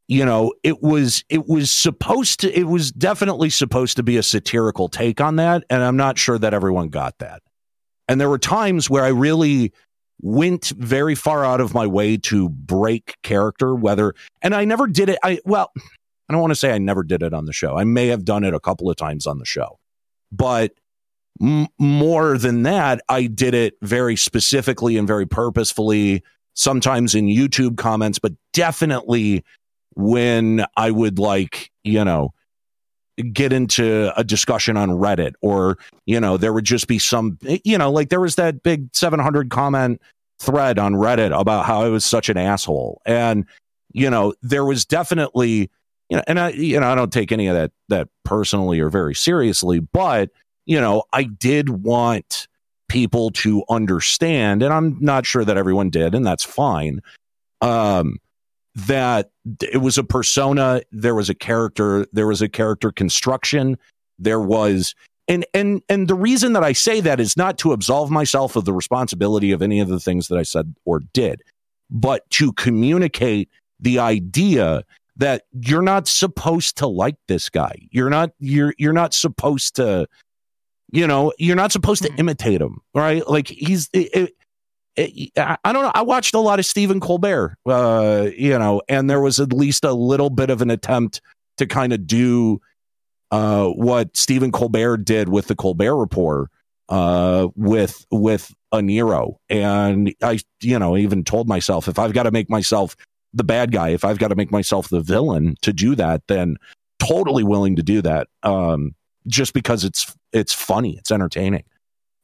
you 0.08 0.24
know 0.24 0.52
it 0.62 0.82
was 0.82 1.24
it 1.28 1.46
was 1.48 1.70
supposed 1.70 2.40
to 2.40 2.58
it 2.58 2.64
was 2.64 2.92
definitely 2.92 3.50
supposed 3.50 3.96
to 3.96 4.02
be 4.02 4.16
a 4.16 4.22
satirical 4.22 4.88
take 4.88 5.20
on 5.20 5.36
that 5.36 5.64
and 5.70 5.82
i'm 5.82 5.96
not 5.96 6.18
sure 6.18 6.38
that 6.38 6.52
everyone 6.52 6.88
got 6.88 7.16
that 7.18 7.42
And 8.08 8.20
there 8.20 8.28
were 8.28 8.38
times 8.38 8.90
where 8.90 9.04
I 9.04 9.08
really 9.08 9.72
went 10.20 10.66
very 10.76 11.14
far 11.14 11.44
out 11.44 11.60
of 11.60 11.74
my 11.74 11.86
way 11.86 12.16
to 12.16 12.48
break 12.48 13.16
character, 13.22 13.74
whether, 13.74 14.14
and 14.42 14.54
I 14.54 14.64
never 14.64 14.86
did 14.86 15.08
it. 15.08 15.18
I, 15.22 15.40
well, 15.44 15.72
I 16.28 16.32
don't 16.32 16.40
want 16.40 16.52
to 16.52 16.56
say 16.56 16.72
I 16.72 16.78
never 16.78 17.02
did 17.02 17.22
it 17.22 17.34
on 17.34 17.44
the 17.44 17.52
show. 17.52 17.76
I 17.76 17.84
may 17.84 18.08
have 18.08 18.24
done 18.24 18.44
it 18.44 18.54
a 18.54 18.60
couple 18.60 18.88
of 18.88 18.96
times 18.96 19.26
on 19.26 19.38
the 19.38 19.44
show, 19.44 19.78
but 20.32 20.72
m- 21.40 21.68
more 21.78 22.38
than 22.38 22.62
that, 22.62 23.00
I 23.08 23.26
did 23.26 23.54
it 23.54 23.74
very 23.82 24.16
specifically 24.16 24.96
and 24.96 25.06
very 25.06 25.26
purposefully, 25.26 26.22
sometimes 26.54 27.14
in 27.14 27.26
YouTube 27.26 27.76
comments, 27.76 28.18
but 28.18 28.32
definitely 28.52 29.44
when 29.96 30.64
I 30.76 30.90
would 30.90 31.18
like, 31.18 31.70
you 31.82 32.04
know, 32.04 32.32
get 33.32 33.52
into 33.52 34.12
a 34.18 34.24
discussion 34.24 34.76
on 34.76 34.90
Reddit 34.90 35.34
or, 35.40 35.78
you 36.06 36.20
know, 36.20 36.36
there 36.36 36.52
would 36.52 36.64
just 36.64 36.88
be 36.88 36.98
some, 36.98 37.38
you 37.42 37.78
know, 37.78 37.90
like 37.90 38.08
there 38.08 38.20
was 38.20 38.36
that 38.36 38.62
big 38.62 38.88
700 38.92 39.50
comment 39.50 40.00
thread 40.38 40.78
on 40.78 40.94
Reddit 40.94 41.38
about 41.38 41.64
how 41.64 41.82
I 41.82 41.88
was 41.88 42.04
such 42.04 42.28
an 42.28 42.36
asshole. 42.36 43.00
And, 43.06 43.46
you 43.92 44.10
know, 44.10 44.34
there 44.42 44.64
was 44.64 44.84
definitely, 44.84 45.70
you 46.08 46.16
know, 46.16 46.22
and 46.26 46.40
I, 46.40 46.50
you 46.50 46.78
know, 46.80 46.90
I 46.90 46.94
don't 46.94 47.12
take 47.12 47.30
any 47.30 47.46
of 47.46 47.54
that, 47.54 47.72
that 47.88 48.08
personally 48.24 48.80
or 48.80 48.90
very 48.90 49.14
seriously, 49.14 49.78
but, 49.78 50.30
you 50.66 50.80
know, 50.80 51.04
I 51.12 51.24
did 51.24 51.68
want 51.68 52.48
people 52.88 53.30
to 53.30 53.64
understand, 53.68 54.62
and 54.62 54.72
I'm 54.72 54.98
not 55.00 55.26
sure 55.26 55.44
that 55.44 55.56
everyone 55.56 55.90
did, 55.90 56.14
and 56.14 56.26
that's 56.26 56.44
fine. 56.44 57.00
Um, 57.60 58.18
that 58.74 59.30
it 59.60 59.80
was 59.80 59.98
a 59.98 60.04
persona, 60.04 60.82
there 60.90 61.14
was 61.14 61.30
a 61.30 61.34
character, 61.34 62.06
there 62.12 62.26
was 62.26 62.42
a 62.42 62.48
character 62.48 62.90
construction, 62.90 63.78
there 64.18 64.40
was 64.40 64.94
and 65.28 65.46
and 65.54 65.82
and 65.88 66.08
the 66.08 66.14
reason 66.14 66.52
that 66.52 66.64
I 66.64 66.72
say 66.72 67.00
that 67.00 67.20
is 67.20 67.36
not 67.36 67.56
to 67.58 67.72
absolve 67.72 68.10
myself 68.10 68.56
of 68.56 68.64
the 68.64 68.72
responsibility 68.72 69.52
of 69.52 69.62
any 69.62 69.80
of 69.80 69.88
the 69.88 70.00
things 70.00 70.28
that 70.28 70.38
I 70.38 70.42
said 70.42 70.74
or 70.84 71.00
did, 71.12 71.42
but 71.90 72.28
to 72.30 72.52
communicate 72.52 73.48
the 73.80 73.98
idea 73.98 74.82
that 75.16 75.44
you're 75.52 75.82
not 75.82 76.08
supposed 76.08 76.76
to 76.78 76.86
like 76.86 77.16
this 77.28 77.48
guy. 77.48 77.74
You're 77.90 78.10
not 78.10 78.32
you're 78.38 78.74
you're 78.76 78.92
not 78.92 79.14
supposed 79.14 79.76
to 79.76 80.06
you 80.92 81.08
know, 81.08 81.32
you're 81.38 81.56
not 81.56 81.72
supposed 81.72 82.02
to 82.02 82.08
mm-hmm. 82.08 82.20
imitate 82.20 82.60
him, 82.60 82.80
right? 82.94 83.28
Like 83.28 83.48
he's 83.48 83.88
it, 83.92 84.14
it, 84.14 84.36
I 84.96 85.72
don't 85.72 85.82
know. 85.82 85.92
I 85.94 86.02
watched 86.02 86.34
a 86.34 86.40
lot 86.40 86.58
of 86.58 86.66
Stephen 86.66 87.00
Colbert, 87.00 87.56
uh, 87.66 88.28
you 88.36 88.58
know, 88.58 88.80
and 88.88 89.10
there 89.10 89.20
was 89.20 89.40
at 89.40 89.52
least 89.52 89.84
a 89.84 89.92
little 89.92 90.30
bit 90.30 90.50
of 90.50 90.62
an 90.62 90.70
attempt 90.70 91.20
to 91.56 91.66
kind 91.66 91.92
of 91.92 92.06
do 92.06 92.60
uh, 93.30 93.66
what 93.68 94.16
Stephen 94.16 94.52
Colbert 94.52 94.98
did 94.98 95.28
with 95.28 95.46
the 95.48 95.56
Colbert 95.56 95.96
Report 95.96 96.50
uh, 96.88 97.48
with 97.56 98.06
with 98.10 98.54
Aniero, 98.72 99.36
and 99.48 100.14
I, 100.22 100.38
you 100.60 100.78
know, 100.78 100.96
even 100.96 101.24
told 101.24 101.48
myself 101.48 101.88
if 101.88 101.98
I've 101.98 102.12
got 102.12 102.24
to 102.24 102.30
make 102.30 102.50
myself 102.50 102.96
the 103.32 103.44
bad 103.44 103.72
guy, 103.72 103.90
if 103.90 104.04
I've 104.04 104.18
got 104.18 104.28
to 104.28 104.36
make 104.36 104.52
myself 104.52 104.88
the 104.88 105.00
villain 105.00 105.56
to 105.62 105.72
do 105.72 105.94
that, 105.96 106.22
then 106.28 106.56
totally 106.98 107.42
willing 107.42 107.76
to 107.76 107.82
do 107.82 108.02
that. 108.02 108.28
Um, 108.42 108.94
just 109.26 109.54
because 109.54 109.84
it's 109.84 110.14
it's 110.32 110.52
funny, 110.52 110.96
it's 110.96 111.10
entertaining. 111.10 111.64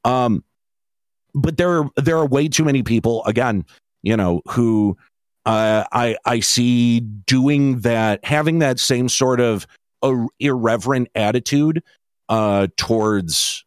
Um, 0.05 0.45
but 1.35 1.57
there 1.57 1.81
are 1.83 1.91
there 1.97 2.17
are 2.19 2.27
way 2.27 2.49
too 2.49 2.65
many 2.65 2.83
people 2.83 3.25
again, 3.25 3.65
you 4.03 4.17
know, 4.17 4.43
who 4.49 4.97
uh, 5.47 5.85
I 5.93 6.17
I 6.25 6.41
see 6.41 7.01
doing 7.01 7.81
that, 7.81 8.25
having 8.25 8.59
that 8.61 8.79
same 8.79 9.09
sort 9.09 9.41
of 9.41 9.67
uh, 10.03 10.27
irreverent 10.39 11.09
attitude 11.15 11.83
uh, 12.29 12.69
towards 12.77 13.65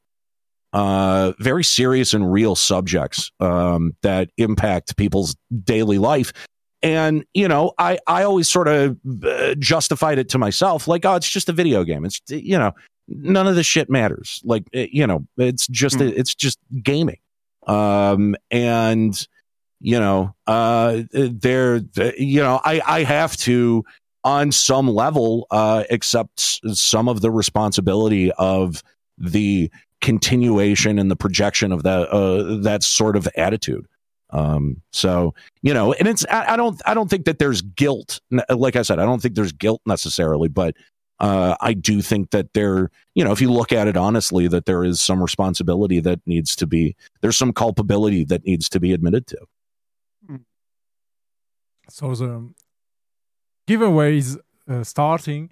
uh, 0.73 1.33
very 1.39 1.63
serious 1.63 2.13
and 2.13 2.31
real 2.31 2.55
subjects 2.55 3.31
um, 3.39 3.95
that 4.01 4.29
impact 4.37 4.97
people's 4.97 5.35
daily 5.63 5.97
life. 5.99 6.33
And 6.81 7.23
you 7.33 7.47
know, 7.47 7.73
I 7.77 7.97
I 8.07 8.23
always 8.23 8.49
sort 8.49 8.67
of 8.67 8.97
uh, 9.23 9.55
justified 9.55 10.19
it 10.19 10.29
to 10.29 10.37
myself, 10.37 10.87
like, 10.87 11.05
oh, 11.05 11.15
it's 11.15 11.29
just 11.29 11.47
a 11.47 11.53
video 11.53 11.83
game. 11.83 12.03
It's 12.05 12.19
you 12.27 12.57
know, 12.57 12.71
none 13.07 13.47
of 13.47 13.55
this 13.55 13.65
shit 13.65 13.89
matters. 13.89 14.41
Like, 14.43 14.63
it- 14.73 14.89
you 14.91 15.07
know, 15.07 15.25
it's 15.37 15.65
just 15.67 16.01
it's 16.01 16.35
just 16.35 16.59
gaming. 16.81 17.19
Um, 17.67 18.35
and 18.51 19.27
you 19.79 19.99
know, 19.99 20.33
uh, 20.47 21.01
there, 21.11 21.81
you 22.17 22.41
know, 22.41 22.61
I 22.63 22.81
I 22.85 23.03
have 23.03 23.35
to 23.37 23.83
on 24.23 24.51
some 24.51 24.87
level 24.87 25.47
uh, 25.51 25.83
accept 25.89 26.61
some 26.73 27.09
of 27.09 27.21
the 27.21 27.29
responsibility 27.29 28.31
of 28.33 28.81
the 29.17 29.69
continuation 30.01 30.99
and 30.99 31.11
the 31.11 31.15
projection 31.15 31.71
of 31.71 31.83
that 31.83 32.09
uh, 32.09 32.61
that 32.61 32.83
sort 32.83 33.15
of 33.15 33.27
attitude. 33.35 33.85
Um, 34.29 34.81
so 34.91 35.35
you 35.61 35.73
know, 35.73 35.93
and 35.93 36.07
it's 36.07 36.25
I, 36.29 36.53
I 36.53 36.57
don't 36.57 36.81
I 36.85 36.93
don't 36.93 37.09
think 37.09 37.25
that 37.25 37.39
there's 37.39 37.61
guilt. 37.61 38.19
Like 38.49 38.75
I 38.75 38.81
said, 38.81 38.99
I 38.99 39.05
don't 39.05 39.21
think 39.21 39.35
there's 39.35 39.51
guilt 39.51 39.81
necessarily, 39.85 40.47
but 40.47 40.75
uh, 41.23 41.55
I 41.61 41.73
do 41.73 42.01
think 42.01 42.31
that 42.31 42.53
there, 42.53 42.91
you 43.15 43.23
know, 43.23 43.31
if 43.31 43.39
you 43.39 43.49
look 43.49 43.71
at 43.71 43.87
it 43.87 43.95
honestly, 43.95 44.49
that 44.49 44.65
there 44.65 44.83
is 44.83 44.99
some 45.01 45.21
responsibility 45.21 46.01
that 46.01 46.19
needs 46.25 46.53
to 46.57 46.67
be 46.67 46.97
there's 47.21 47.37
some 47.37 47.53
culpability 47.53 48.25
that 48.25 48.45
needs 48.45 48.67
to 48.69 48.79
be 48.81 48.91
admitted 48.91 49.25
to. 49.27 49.37
So 51.89 52.13
the 52.13 52.53
giveaway 53.67 54.17
is 54.17 54.37
uh, 54.67 54.83
starting. 54.83 55.49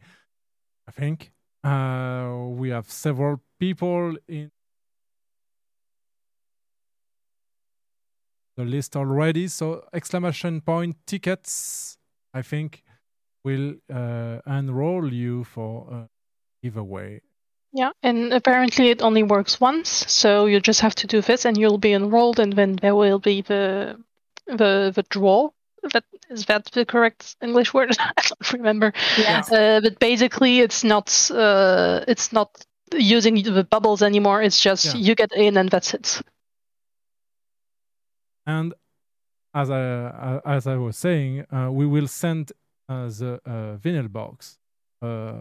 I 0.88 0.92
think 0.92 1.32
uh, 1.64 2.36
we 2.50 2.70
have 2.70 2.92
several 2.92 3.42
people 3.58 4.18
in 4.28 4.52
the 8.58 8.66
list 8.66 8.98
already. 8.98 9.48
So 9.48 9.86
exclamation 9.94 10.60
point 10.60 10.98
tickets, 11.06 11.98
I 12.34 12.42
think, 12.42 12.84
will 13.44 13.76
uh, 13.94 14.40
enroll 14.46 15.12
you 15.12 15.44
for 15.44 15.88
a 15.92 16.10
giveaway. 16.64 17.22
Yeah, 17.74 17.92
and 18.04 18.34
apparently 18.34 18.90
it 18.90 19.02
only 19.02 19.24
works 19.24 19.62
once, 19.62 19.90
so 19.90 20.46
you 20.46 20.60
just 20.60 20.82
have 20.82 20.96
to 20.96 21.08
do 21.08 21.22
this, 21.22 21.46
and 21.46 21.58
you'll 21.58 21.78
be 21.78 21.94
enrolled, 21.94 22.40
and 22.40 22.54
then 22.54 22.76
there 22.82 22.96
will 22.96 23.20
be 23.20 23.42
the 23.42 23.98
the 24.46 24.92
the 24.94 25.04
draw. 25.10 25.50
That 25.94 26.04
is 26.30 26.46
that 26.46 26.66
the 26.66 26.86
correct 26.86 27.36
English 27.42 27.74
word? 27.74 27.96
I 28.00 28.12
don't 28.28 28.54
remember. 28.54 28.94
Yes. 29.18 29.52
Uh, 29.52 29.80
but 29.82 30.00
basically, 30.00 30.60
it's 30.60 30.84
not 30.84 31.32
uh, 31.32 32.04
it's 32.08 32.34
not 32.34 32.50
using 32.94 33.42
the 33.42 33.64
bubbles 33.64 34.02
anymore. 34.02 34.42
It's 34.44 34.60
just 34.62 34.86
Yeah. 34.86 34.96
you 34.96 35.16
get 35.16 35.32
in, 35.32 35.58
and 35.58 35.70
that's 35.70 35.94
it. 35.94 36.22
And 38.46 38.74
as 39.54 39.70
I 39.70 39.82
uh, 39.82 40.42
as 40.46 40.68
I 40.68 40.76
was 40.76 40.98
saying, 40.98 41.46
uh, 41.52 41.70
we 41.72 41.86
will 41.86 42.08
send 42.08 42.52
uh, 42.52 42.56
the 42.88 43.40
uh, 43.46 43.78
vinyl 43.78 44.12
box 44.12 44.58
uh, 45.02 45.40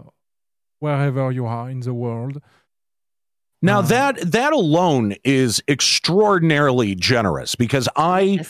wherever 0.78 1.30
you 1.32 1.46
are 1.46 1.70
in 1.70 1.80
the 1.80 1.94
world. 1.94 2.40
Now 3.62 3.82
that 3.82 4.32
that 4.32 4.52
alone 4.54 5.16
is 5.22 5.62
extraordinarily 5.68 6.94
generous 6.94 7.54
because 7.54 7.88
I 7.94 8.40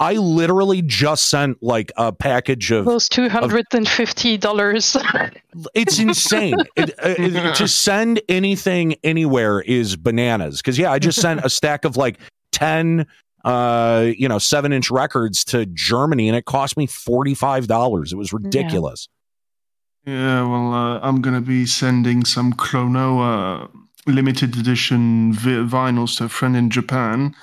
I 0.00 0.14
literally 0.14 0.80
just 0.80 1.28
sent 1.28 1.62
like 1.62 1.92
a 1.96 2.12
package 2.12 2.70
of 2.72 2.86
Those 2.86 3.08
two 3.08 3.28
hundred 3.28 3.66
and 3.72 3.86
fifty 3.86 4.38
dollars. 4.38 4.96
it's 5.74 5.98
insane. 5.98 6.56
It, 6.76 6.90
uh, 6.98 7.14
it- 7.18 7.54
to 7.56 7.68
send 7.68 8.22
anything 8.28 8.96
anywhere 9.04 9.60
is 9.60 9.96
bananas. 9.96 10.62
Because 10.62 10.78
yeah, 10.78 10.90
I 10.90 10.98
just 10.98 11.20
sent 11.20 11.44
a 11.44 11.50
stack 11.50 11.84
of 11.84 11.98
like 11.98 12.18
ten, 12.50 13.06
uh, 13.44 14.10
you 14.16 14.28
know, 14.28 14.38
seven 14.38 14.72
inch 14.72 14.90
records 14.90 15.44
to 15.46 15.66
Germany, 15.66 16.28
and 16.28 16.36
it 16.36 16.44
cost 16.44 16.76
me 16.76 16.86
forty 16.86 17.34
five 17.34 17.66
dollars. 17.66 18.12
It 18.12 18.16
was 18.16 18.32
ridiculous. 18.32 19.08
Yeah, 20.06 20.46
well, 20.46 20.72
uh, 20.74 21.00
I'm 21.00 21.22
going 21.22 21.34
to 21.34 21.40
be 21.40 21.64
sending 21.64 22.24
some 22.26 22.52
Chronoa 22.52 23.70
limited 24.06 24.56
edition 24.58 25.32
vi- 25.32 25.66
vinyls 25.66 26.18
to 26.18 26.24
a 26.24 26.28
friend 26.28 26.54
in 26.56 26.68
Japan. 26.68 27.34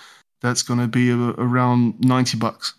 That's 0.42 0.62
going 0.62 0.80
to 0.80 0.88
be 0.88 1.10
a- 1.10 1.16
around 1.18 2.00
90 2.02 2.38
bucks. 2.38 2.76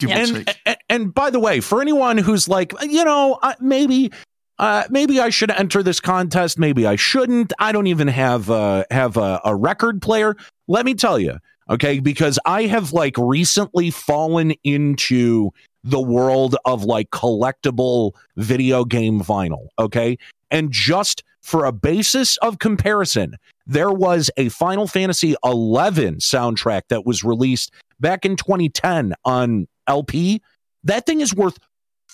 Give 0.00 0.10
or 0.10 0.12
and, 0.14 0.56
and 0.66 0.76
and 0.88 1.14
by 1.14 1.30
the 1.30 1.38
way, 1.38 1.60
for 1.60 1.80
anyone 1.80 2.18
who's 2.18 2.48
like, 2.48 2.72
you 2.82 3.04
know, 3.04 3.38
uh, 3.42 3.54
maybe. 3.60 4.12
Uh, 4.58 4.84
maybe 4.88 5.20
I 5.20 5.28
should 5.28 5.50
enter 5.50 5.82
this 5.82 6.00
contest. 6.00 6.58
Maybe 6.58 6.86
I 6.86 6.96
shouldn't. 6.96 7.52
I 7.58 7.72
don't 7.72 7.88
even 7.88 8.08
have 8.08 8.48
uh, 8.48 8.84
have 8.90 9.18
a, 9.18 9.38
a 9.44 9.54
record 9.54 10.00
player. 10.00 10.34
Let 10.66 10.86
me 10.86 10.94
tell 10.94 11.18
you, 11.18 11.36
okay, 11.70 12.00
because 12.00 12.38
I 12.44 12.62
have 12.62 12.92
like 12.92 13.14
recently 13.18 13.90
fallen 13.90 14.52
into 14.64 15.50
the 15.84 16.00
world 16.00 16.56
of 16.64 16.84
like 16.84 17.10
collectible 17.10 18.12
video 18.36 18.84
game 18.84 19.20
vinyl. 19.20 19.68
Okay, 19.78 20.18
and 20.50 20.70
just 20.70 21.22
for 21.42 21.64
a 21.64 21.72
basis 21.72 22.36
of 22.38 22.58
comparison, 22.58 23.36
there 23.66 23.92
was 23.92 24.30
a 24.36 24.48
Final 24.48 24.86
Fantasy 24.86 25.30
XI 25.30 25.36
soundtrack 25.44 26.82
that 26.88 27.06
was 27.06 27.22
released 27.22 27.72
back 28.00 28.24
in 28.24 28.36
2010 28.36 29.14
on 29.24 29.68
LP. 29.86 30.42
That 30.84 31.06
thing 31.06 31.20
is 31.20 31.34
worth 31.34 31.58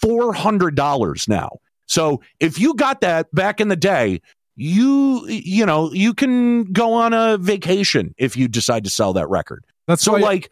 $400 0.03 1.29
now. 1.29 1.59
So 1.87 2.23
if 2.41 2.59
you 2.59 2.75
got 2.75 3.01
that 3.03 3.33
back 3.35 3.61
in 3.61 3.69
the 3.69 3.77
day, 3.77 4.21
you 4.63 5.27
you 5.29 5.67
know 5.67 5.93
you 5.93 6.15
can 6.15 6.65
go 6.73 6.93
on 6.95 7.13
a 7.13 7.37
vacation 7.39 8.15
if 8.17 8.37
you 8.37 8.49
decide 8.49 8.85
to 8.85 8.91
sell 8.91 9.13
that 9.15 9.29
record. 9.29 9.65
That's 9.89 10.03
so 10.03 10.13
like 10.13 10.51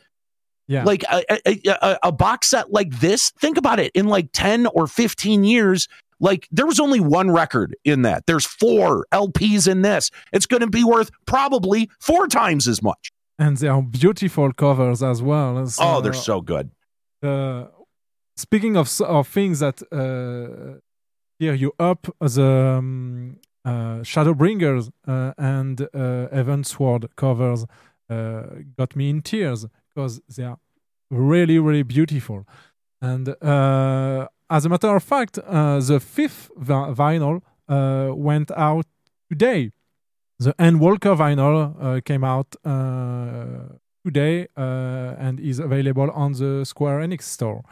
Yeah. 0.67 0.85
like 0.85 1.05
a, 1.05 1.25
a, 1.47 1.99
a, 2.05 2.13
box 2.13 2.49
set 2.51 2.73
like 2.73 2.91
this. 3.01 3.31
Think 3.41 3.57
about 3.57 3.79
it. 3.79 3.93
In 3.95 4.07
like 4.07 4.29
ten 4.33 4.67
or 4.67 4.87
fifteen 4.87 5.45
years, 5.45 5.89
like 6.19 6.49
there 6.51 6.67
was 6.67 6.81
only 6.81 7.01
one 7.01 7.31
record 7.31 7.77
in 7.85 8.03
that. 8.03 8.27
There's 8.27 8.47
four 8.47 9.07
LPs 9.13 9.69
in 9.69 9.83
this. 9.83 10.11
It's 10.33 10.47
going 10.47 10.61
to 10.61 10.71
be 10.71 10.85
worth 10.85 11.11
probably 11.27 11.89
four 12.01 12.27
times 12.29 12.67
as 12.69 12.83
much. 12.83 13.11
and 13.39 13.57
they 13.57 13.69
are 13.69 13.83
beautiful 13.83 14.53
covers 14.53 15.03
as 15.03 15.23
well. 15.23 15.67
So, 15.67 15.83
oh, 15.85 16.01
they're 16.03 16.13
so 16.13 16.41
good. 16.41 16.71
uh, 17.23 17.67
speaking 18.37 18.77
of 18.77 18.89
of 19.01 19.29
things 19.29 19.61
that 19.61 19.83
uh, 19.93 20.79
tear 21.41 21.55
you 21.55 21.73
up, 21.79 22.01
the 22.21 22.51
um, 22.79 23.37
Shadowbringers 24.03 24.91
uh, 25.07 25.33
and 25.37 25.81
uh, 25.83 25.87
Heavensward 26.33 27.09
covers 27.17 27.67
uh, 28.09 28.43
got 28.77 28.97
me 28.97 29.11
in 29.11 29.23
tears 29.23 29.67
because 29.89 30.21
they 30.35 30.45
are 30.45 30.59
really, 31.11 31.59
really 31.59 31.83
beautiful. 31.83 32.47
And 33.01 33.29
uh, 33.43 34.29
as 34.49 34.65
a 34.65 34.69
matter 34.69 34.95
of 34.95 35.03
fact, 35.03 35.39
uh, 35.39 35.81
the 35.81 36.01
fifth 36.01 36.51
vi- 36.57 36.93
vinyl 36.93 37.43
uh, 37.69 38.15
went 38.15 38.51
out 38.53 38.87
today. 39.29 39.73
The 40.39 40.55
Endwalker 40.55 41.17
vinyl 41.17 41.57
uh, 41.81 42.01
came 42.01 42.25
out 42.25 42.57
uh, 42.65 43.77
today 44.05 44.49
uh, 44.57 45.15
and 45.19 45.39
is 45.39 45.59
available 45.59 46.11
on 46.11 46.33
the 46.33 46.65
Square 46.65 47.01
Enix 47.01 47.23
store 47.23 47.63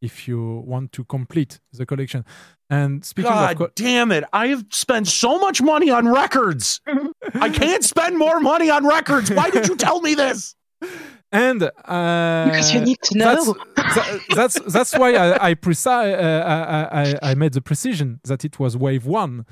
if 0.00 0.28
you 0.28 0.62
want 0.66 0.92
to 0.92 1.04
complete 1.04 1.60
the 1.72 1.86
collection. 1.86 2.24
And 2.70 3.04
speaking 3.04 3.30
God 3.32 3.52
of 3.52 3.58
co- 3.58 3.70
damn 3.74 4.12
it! 4.12 4.24
I 4.32 4.48
have 4.48 4.64
spent 4.70 5.08
so 5.08 5.38
much 5.38 5.62
money 5.62 5.90
on 5.90 6.06
records. 6.06 6.80
I 7.34 7.48
can't 7.48 7.82
spend 7.82 8.18
more 8.18 8.40
money 8.40 8.68
on 8.70 8.86
records. 8.86 9.30
Why 9.30 9.50
did 9.50 9.68
you 9.68 9.76
tell 9.76 10.00
me 10.00 10.14
this? 10.14 10.54
and 11.32 11.62
uh, 11.62 12.44
Because 12.44 12.74
you 12.74 12.80
need 12.80 12.98
to 13.04 13.18
know. 13.18 13.54
That's 13.76 13.94
tha- 13.94 14.20
that's, 14.34 14.60
that's 14.72 14.98
why 14.98 15.14
I 15.14 15.48
I, 15.50 15.54
preci- 15.54 15.86
uh, 16.14 16.44
I, 16.46 17.02
I 17.02 17.30
I 17.30 17.34
made 17.34 17.52
the 17.54 17.62
precision 17.62 18.20
that 18.24 18.44
it 18.44 18.58
was 18.58 18.76
wave 18.76 19.06
one, 19.06 19.46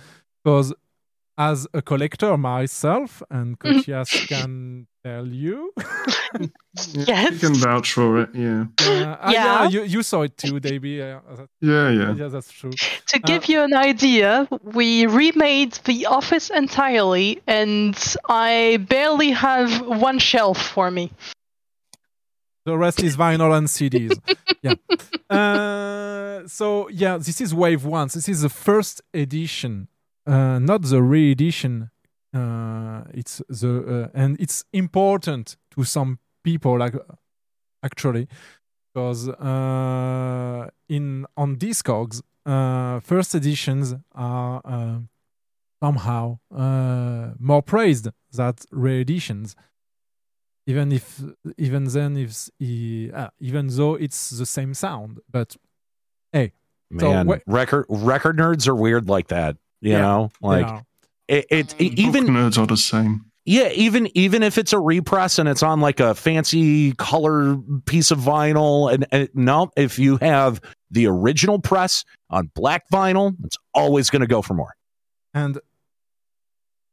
because 0.45 0.75
as 1.39 1.67
a 1.75 1.83
collector 1.83 2.37
myself, 2.37 3.23
and 3.31 3.59
Mm-hmm. 3.59 3.79
Kotias 3.91 4.29
can 4.29 4.87
tell 5.05 5.27
you. 5.27 5.73
Yes. 6.95 7.33
You 7.33 7.39
can 7.39 7.55
vouch 7.55 7.93
for 7.93 8.21
it. 8.23 8.31
Yeah. 8.35 8.65
Uh, 8.81 9.17
ah, 9.21 9.31
Yeah. 9.33 9.69
you, 9.69 9.83
you 9.83 10.03
saw 10.03 10.23
it 10.23 10.37
too, 10.37 10.61
Daybe. 10.61 11.01
Uh, 11.01 11.47
Yeah, 11.61 11.91
yeah. 11.91 12.15
yeah, 12.15 12.29
that's 12.29 12.51
true. 12.51 12.73
To 12.73 13.19
give 13.19 13.47
you 13.49 13.63
an 13.63 13.75
idea, 13.75 14.49
we 14.63 15.07
remade 15.07 15.73
the 15.85 16.07
office 16.07 16.51
entirely, 16.51 17.41
and 17.47 17.97
I 18.29 18.79
barely 18.89 19.31
have 19.31 19.87
one 19.87 20.19
shelf 20.19 20.59
for 20.61 20.91
me. 20.91 21.11
The 22.65 22.77
rest 22.77 23.01
is 23.03 23.17
vinyl 23.17 23.57
and 23.57 23.69
CDs. 23.69 24.19
yeah. 24.63 24.75
Uh, 25.29 26.47
so 26.47 26.89
yeah, 26.89 27.17
this 27.19 27.41
is 27.41 27.53
wave 27.53 27.85
one. 27.85 28.07
This 28.09 28.29
is 28.29 28.43
the 28.43 28.49
first 28.49 29.03
edition, 29.13 29.89
uh, 30.27 30.59
not 30.59 30.83
the 30.83 31.03
re-edition. 31.03 31.91
Uh, 32.35 33.05
it's 33.15 33.41
the 33.49 34.11
uh, 34.15 34.21
and 34.21 34.39
it's 34.41 34.65
important 34.73 35.57
to 35.71 35.85
some 35.85 36.19
people, 36.45 36.79
like 36.79 36.95
actually, 37.83 38.29
because 38.93 39.29
uh, 39.29 40.69
in 40.89 41.27
on 41.37 41.57
Discogs, 41.57 42.23
uh, 42.45 43.01
first 43.01 43.35
editions 43.35 43.95
are 44.13 44.61
uh, 44.65 44.99
somehow 45.83 46.39
uh, 46.55 47.31
more 47.39 47.63
praised 47.63 48.09
than 48.33 48.55
re-editions 48.71 49.57
even 50.67 50.91
if 50.91 51.23
even 51.57 51.85
then 51.85 52.17
if 52.17 52.49
he, 52.59 53.11
uh, 53.13 53.29
even 53.39 53.69
though 53.69 53.95
it's 53.95 54.31
the 54.31 54.47
same 54.47 54.75
sound 54.75 55.19
but 55.31 55.57
hey 56.33 56.53
so 57.01 57.13
Man, 57.13 57.29
wh- 57.29 57.53
record 57.53 57.87
record 57.89 58.39
nerds 58.39 58.69
are 58.69 58.75
weird 58.75 59.09
like 59.09 59.29
that. 59.29 59.57
You 59.87 59.93
Yeah, 59.93 60.03
know, 60.03 60.31
like 60.41 60.67
are. 60.67 60.83
it, 61.29 61.47
it, 61.51 61.75
it 61.79 61.99
even 61.99 62.27
nerds 62.27 62.59
are 62.59 62.67
the 62.67 62.77
same. 62.77 63.27
Yeah, 63.45 63.71
even 63.71 64.09
even 64.17 64.43
if 64.43 64.59
it's 64.59 64.73
a 64.73 64.79
repress 64.81 65.39
and 65.39 65.49
it's 65.49 65.63
on 65.63 65.81
like 65.81 66.01
a 66.01 66.15
fancy 66.15 66.93
color 66.95 67.57
piece 67.85 68.11
of 68.11 68.19
vinyl, 68.19 68.93
and, 68.93 69.07
and 69.13 69.29
no, 69.35 69.71
if 69.77 69.99
you 69.99 70.17
have 70.17 70.61
the 70.91 71.07
original 71.07 71.61
press 71.61 72.05
on 72.31 72.51
black 72.55 72.83
vinyl, 72.91 73.35
it's 73.45 73.57
always 73.73 74.11
going 74.11 74.23
to 74.23 74.27
go 74.27 74.43
for 74.43 74.55
more. 74.55 74.75
and 75.35 75.59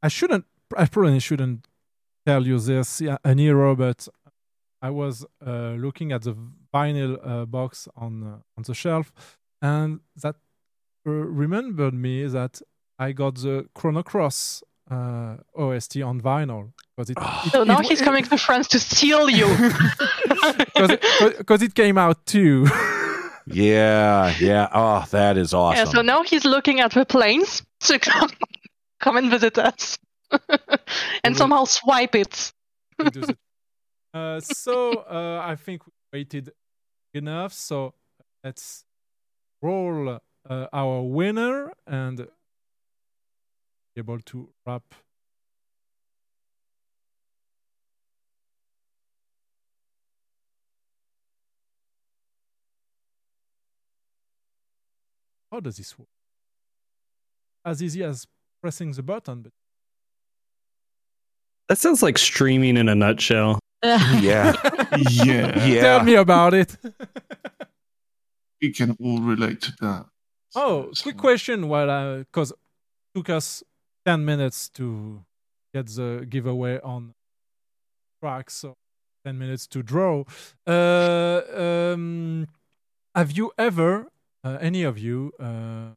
i 0.02 0.08
shouldn't 0.08 0.44
i 0.76 0.84
probably 0.86 1.18
shouldn't 1.20 1.66
tell 2.26 2.46
you 2.46 2.58
this 2.60 3.00
yeah, 3.00 3.16
Aniero 3.24 3.74
but 3.76 4.06
i 4.82 4.90
was 4.90 5.24
uh, 5.46 5.74
looking 5.84 6.12
at 6.12 6.22
the 6.22 6.34
vinyl 6.74 7.12
uh, 7.24 7.46
box 7.46 7.88
on 7.96 8.12
uh, 8.22 8.38
on 8.56 8.62
the 8.68 8.74
shelf 8.74 9.06
and 9.62 10.00
that 10.22 10.36
uh, 11.06 11.10
remembered 11.44 11.94
me 11.94 12.26
that 12.28 12.60
i 12.98 13.12
got 13.12 13.34
the 13.36 13.66
chrono 13.74 14.02
cross 14.02 14.62
uh, 14.90 15.36
ost 15.56 15.96
on 15.96 16.20
vinyl 16.20 16.72
because 16.96 17.10
it, 17.10 17.18
it- 17.46 17.52
So 17.52 17.64
now 17.64 17.80
it- 17.80 17.86
he's 17.88 18.00
coming 18.02 18.24
to 18.24 18.36
France 18.38 18.68
to 18.68 18.78
steal 18.78 19.28
you. 19.30 19.46
because 21.38 21.62
it 21.62 21.74
came 21.74 21.98
out 21.98 22.26
too. 22.26 22.66
Yeah, 23.46 24.32
yeah. 24.40 24.68
Oh, 24.72 25.04
that 25.10 25.36
is 25.36 25.52
awesome. 25.52 25.76
Yeah, 25.86 25.92
so 25.92 26.00
now 26.00 26.22
he's 26.22 26.46
looking 26.46 26.80
at 26.80 26.92
the 26.92 27.04
planes 27.04 27.62
to 27.80 27.98
come, 27.98 28.30
come 29.00 29.18
and 29.18 29.28
visit 29.30 29.58
us. 29.58 29.98
and 31.22 31.36
somehow 31.36 31.64
swipe 31.66 32.14
it. 32.14 32.52
uh, 34.14 34.40
so 34.40 34.92
uh, 34.92 35.42
I 35.44 35.56
think 35.56 35.86
we 35.86 35.92
waited 36.20 36.52
enough. 37.12 37.52
So 37.52 37.92
let's 38.42 38.86
roll 39.60 40.20
uh, 40.48 40.66
our 40.72 41.02
winner 41.02 41.70
and 41.86 42.16
be 42.16 42.24
able 43.96 44.20
to 44.20 44.48
wrap. 44.66 44.82
How 55.50 55.60
does 55.60 55.76
this 55.76 55.96
work? 55.98 56.08
As 57.64 57.82
easy 57.82 58.02
as 58.02 58.26
pressing 58.60 58.90
the 58.92 59.02
button, 59.02 59.42
but 59.42 59.52
That 61.68 61.78
sounds 61.78 62.02
like 62.02 62.18
streaming 62.18 62.76
in 62.76 62.88
a 62.88 62.94
nutshell. 62.94 63.58
yeah. 63.84 64.54
Yeah. 64.98 65.66
Yeah. 65.66 65.80
tell 65.80 66.02
me 66.04 66.14
about 66.14 66.54
it. 66.54 66.76
We 68.62 68.72
can 68.72 68.96
all 68.98 69.20
relate 69.20 69.60
to 69.62 69.72
that. 69.80 70.06
Oh, 70.54 70.90
quick 71.02 71.18
question. 71.18 71.68
While 71.68 71.90
I 71.90 72.18
because 72.18 72.50
took 73.14 73.28
us 73.28 73.62
ten 74.04 74.24
minutes 74.24 74.68
to 74.70 75.24
get 75.74 75.86
the 75.86 76.26
giveaway 76.28 76.80
on 76.80 77.14
track, 78.22 78.50
so 78.50 78.74
ten 79.24 79.38
minutes 79.38 79.66
to 79.68 79.82
draw. 79.82 80.24
Uh, 80.66 81.40
um, 81.54 82.46
have 83.14 83.32
you 83.32 83.52
ever, 83.58 84.08
uh, 84.42 84.58
any 84.60 84.82
of 84.82 84.98
you, 84.98 85.32
uh, 85.40 85.90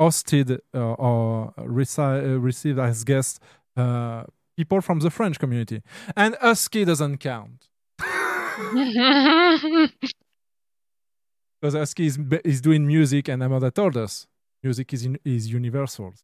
hosted 0.00 0.58
uh, 0.74 0.92
or 0.94 1.52
reci- 1.58 2.34
uh, 2.34 2.38
received 2.40 2.78
as 2.78 3.04
guests 3.04 3.38
uh, 3.76 4.24
people 4.56 4.80
from 4.80 5.00
the 5.00 5.10
French 5.10 5.38
community? 5.38 5.82
And 6.16 6.36
Husky 6.40 6.84
doesn't 6.84 7.18
count. 7.18 7.68
because 11.60 11.74
Husky 11.74 12.06
is, 12.06 12.18
is 12.44 12.60
doing 12.60 12.86
music, 12.86 13.28
and 13.28 13.42
Amanda 13.42 13.70
told 13.70 13.96
us 13.96 14.26
music 14.62 14.92
is 14.92 15.04
in, 15.04 15.18
is 15.24 15.52
universal. 15.52 16.14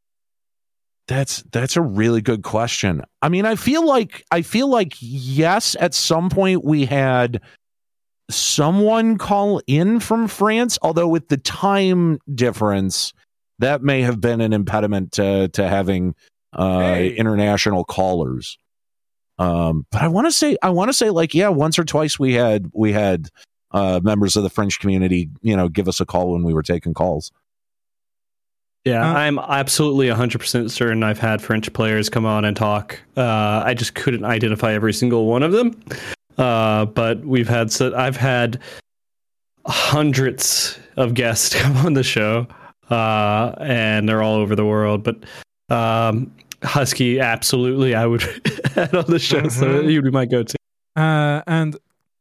That's 1.09 1.43
that's 1.53 1.77
a 1.77 1.83
really 1.83 2.21
good 2.21 2.43
question. 2.43 3.03
I 3.23 3.29
mean, 3.29 3.47
I 3.47 3.55
feel 3.55 3.87
like 3.87 4.25
I 4.31 4.43
feel 4.43 4.69
like 4.69 4.95
yes, 4.99 5.77
at 5.79 5.95
some 5.95 6.31
point 6.31 6.65
we 6.65 6.85
had 6.85 7.41
someone 8.29 9.17
call 9.17 9.61
in 9.69 10.01
from 10.01 10.27
France, 10.27 10.79
although 10.83 11.07
with 11.07 11.29
the 11.29 11.37
time 11.37 12.19
difference, 12.35 13.13
that 13.61 13.83
may 13.83 14.03
have 14.03 14.21
been 14.21 14.41
an 14.41 14.53
impediment 14.53 15.13
to 15.13 15.49
to 15.49 15.69
having 15.69 16.15
uh 16.53 16.99
international 16.99 17.85
callers. 17.85 18.59
Um, 19.39 19.87
but 19.93 20.03
I 20.03 20.09
want 20.09 20.27
to 20.27 20.33
say 20.33 20.57
I 20.61 20.71
want 20.71 20.89
to 20.89 20.93
say 20.93 21.11
like 21.11 21.35
yeah, 21.35 21.49
once 21.49 21.79
or 21.79 21.85
twice 21.85 22.19
we 22.19 22.35
had 22.35 22.69
we 22.75 22.93
had 22.93 23.29
uh 23.71 24.01
members 24.03 24.37
of 24.37 24.43
the 24.43 24.51
French 24.51 24.81
community, 24.81 25.31
you 25.41 25.57
know, 25.57 25.69
give 25.69 25.87
us 25.87 26.01
a 26.01 26.07
call 26.07 26.33
when 26.33 26.43
we 26.43 26.53
were 26.53 26.63
taking 26.63 26.95
calls. 26.95 27.31
Yeah, 28.87 29.03
I'm 29.05 29.41
absolutely 29.41 30.07
100% 30.07 30.71
certain 30.71 31.03
I've 31.03 31.19
had 31.19 31.43
French 31.43 31.73
players 31.73 32.09
come 32.09 32.25
on 32.25 32.45
and 32.45 32.57
talk. 32.57 33.01
Uh, 33.17 33.61
I 33.67 33.75
just 33.75 33.97
couldn't 33.97 34.25
identify 34.25 34.73
every 34.75 34.93
single 34.93 35.27
one 35.27 35.43
of 35.43 35.51
them. 35.51 35.83
Uh, 36.39 36.85
but 36.87 37.25
we've 37.25 37.49
had, 37.49 37.73
so 37.73 37.93
I've 37.97 38.17
had 38.17 38.61
hundreds 39.67 40.79
of 40.97 41.15
guests 41.15 41.55
come 41.61 41.77
on 41.79 41.95
the 41.95 42.05
show, 42.05 42.47
uh, 42.89 43.55
and 43.59 44.09
they're 44.09 44.23
all 44.23 44.37
over 44.37 44.55
the 44.55 44.65
world. 44.65 45.03
But 45.03 45.25
Um, 45.69 46.31
Husky, 46.63 47.19
absolutely, 47.19 47.97
I 47.97 48.07
would 48.07 48.23
add 48.77 48.95
on 48.95 49.07
the 49.09 49.19
show, 49.19 49.49
so 49.49 49.67
Mhm. 49.83 49.89
he'd 49.91 50.05
be 50.05 50.11
my 50.13 50.27
go-to. 50.27 50.55
Uh, 50.95 51.43
and 51.49 51.77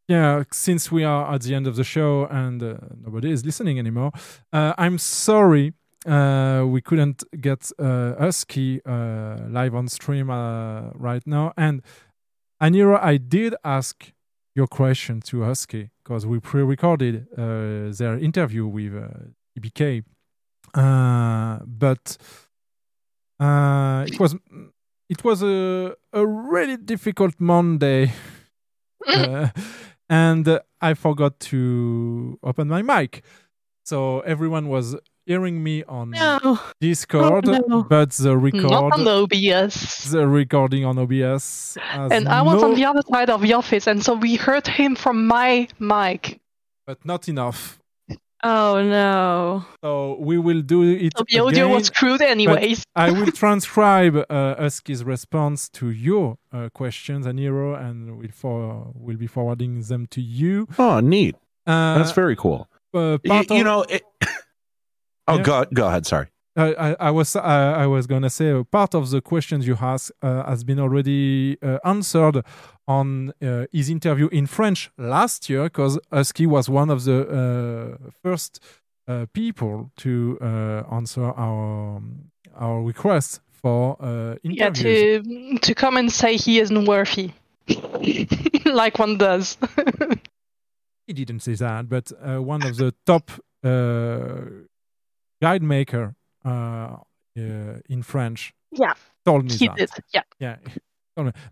yeah, 0.07 0.43
since 0.51 0.91
we 0.91 1.03
are 1.03 1.31
at 1.31 1.41
the 1.43 1.53
end 1.53 1.67
of 1.67 1.75
the 1.75 1.83
show 1.83 2.25
and 2.31 2.63
uh, 2.63 2.77
nobody 3.05 3.29
is 3.29 3.45
listening 3.45 3.77
anymore, 3.77 4.11
uh, 4.51 4.73
I'm 4.79 4.97
sorry 4.97 5.73
uh, 6.05 6.63
we 6.67 6.81
couldn't 6.81 7.23
get 7.41 7.71
uh, 7.79 8.15
Husky 8.19 8.81
uh, 8.85 9.37
live 9.49 9.73
on 9.75 9.87
stream 9.87 10.29
uh, 10.29 10.91
right 10.93 11.25
now. 11.25 11.53
And 11.57 11.81
Aniero, 12.61 12.99
I 13.01 13.17
did 13.17 13.55
ask 13.63 14.11
your 14.55 14.67
question 14.67 15.21
to 15.21 15.43
Husky 15.43 15.89
because 16.03 16.25
we 16.25 16.39
pre-recorded 16.39 17.27
uh, 17.37 17.91
their 17.97 18.17
interview 18.17 18.65
with 18.67 18.95
uh, 18.95 19.07
EBK, 19.59 20.03
uh, 20.73 21.59
but 21.65 22.17
it 24.07 24.19
was 24.19 24.35
it 25.09 25.23
was 25.23 25.43
a 25.43 25.95
a 26.13 26.25
really 26.25 26.77
difficult 26.77 27.35
Monday, 27.39 28.13
and 30.09 30.59
I 30.81 30.93
forgot 30.93 31.39
to 31.51 32.39
open 32.43 32.67
my 32.69 32.81
mic, 32.81 33.23
so 33.83 34.21
everyone 34.21 34.69
was 34.69 34.95
hearing 35.25 35.63
me 35.63 35.83
on 35.85 36.11
No. 36.11 36.59
Discord, 36.79 37.47
Oh, 37.47 37.59
no. 37.67 37.83
but 37.83 38.11
the 38.11 38.37
record 38.37 38.69
Not 38.69 38.93
on 38.99 39.07
OBS. 39.07 40.11
the 40.11 40.27
recording 40.27 40.85
on 40.85 40.97
OBS. 40.99 41.77
And 41.91 42.27
I 42.27 42.41
was 42.41 42.61
no- 42.61 42.69
on 42.69 42.75
the 42.75 42.85
other 42.85 43.01
side 43.11 43.29
of 43.29 43.41
the 43.41 43.53
office, 43.53 43.87
and 43.87 44.03
so 44.03 44.13
we 44.13 44.35
heard 44.35 44.67
him 44.67 44.95
from 44.95 45.27
my 45.27 45.67
mic. 45.79 46.39
but 46.87 47.03
not 47.03 47.27
enough. 47.27 47.79
Oh 48.43 48.79
no. 48.83 49.65
So 49.83 50.17
we 50.19 50.37
will 50.37 50.61
do 50.61 50.83
it. 50.83 51.13
So 51.17 51.23
the 51.27 51.39
audio 51.39 51.67
was 51.67 51.87
again, 51.87 51.95
screwed 51.95 52.19
but 52.19 52.29
anyways. 52.29 52.83
I 52.95 53.09
will 53.09 53.31
transcribe 53.43 54.15
uh, 54.29 54.55
Husky's 54.59 55.03
response 55.03 55.67
to 55.69 55.89
your 55.89 56.37
uh, 56.53 56.69
questions, 56.69 57.25
Aniero, 57.25 57.73
and 57.83 58.19
we'll, 58.19 58.27
for, 58.31 58.91
we'll 58.93 59.17
be 59.17 59.25
forwarding 59.25 59.81
them 59.81 60.05
to 60.11 60.21
you. 60.21 60.67
Oh, 60.77 60.99
neat. 60.99 61.35
Uh, 61.65 61.97
That's 61.97 62.11
very 62.11 62.35
cool. 62.35 62.67
Uh, 62.93 63.17
Y- 63.25 63.45
you, 63.49 63.57
of- 63.61 63.65
know, 63.65 63.81
it, 63.89 64.03
oh, 65.27 65.37
Yeah. 65.37 65.43
go 65.43 65.65
go 65.73 65.87
ahead. 65.87 66.05
Sorry. 66.05 66.27
I, 66.57 66.73
I, 66.73 66.95
I 67.07 67.11
was 67.11 67.35
I, 67.35 67.83
I 67.83 67.87
was 67.87 68.07
gonna 68.07 68.29
say 68.29 68.51
uh, 68.51 68.63
part 68.63 68.95
of 68.95 69.09
the 69.09 69.21
questions 69.21 69.67
you 69.67 69.75
asked 69.81 70.11
uh, 70.21 70.43
has 70.49 70.63
been 70.63 70.79
already 70.79 71.57
uh, 71.61 71.79
answered 71.83 72.43
on 72.87 73.33
uh, 73.41 73.65
his 73.73 73.89
interview 73.89 74.29
in 74.31 74.47
French 74.47 74.89
last 74.97 75.49
year 75.49 75.63
because 75.63 75.99
Husky 76.13 76.45
was 76.47 76.69
one 76.69 76.89
of 76.89 77.03
the 77.03 77.17
uh, 77.27 78.09
first 78.23 78.61
uh, 79.07 79.25
people 79.33 79.91
to 79.97 80.37
uh, 80.41 80.83
answer 80.95 81.25
our 81.25 82.01
our 82.55 82.81
request 82.81 83.41
for 83.51 83.97
uh, 83.99 84.35
Yeah, 84.43 84.69
to 84.69 85.57
to 85.59 85.75
come 85.75 85.97
and 85.97 86.09
say 86.11 86.37
he 86.37 86.59
isn't 86.59 86.85
worthy, 86.85 87.31
like 88.65 88.97
one 88.97 89.17
does. 89.17 89.57
He 91.07 91.13
didn't 91.13 91.41
say 91.41 91.53
that, 91.53 91.87
but 91.87 92.11
uh, 92.13 92.41
one 92.41 92.63
of 92.65 92.77
the 92.77 92.91
top 93.05 93.29
uh, 93.63 94.65
guide 95.41 95.63
maker 95.63 96.15
uh, 96.43 96.49
uh, 97.37 97.79
in 97.89 98.03
French 98.03 98.53
Yeah, 98.71 98.93
told 99.25 99.45
me 99.45 99.53
he 99.57 99.67
that. 99.67 99.77
did. 99.77 99.89
Yeah. 100.13 100.23
Yeah. 100.39 100.57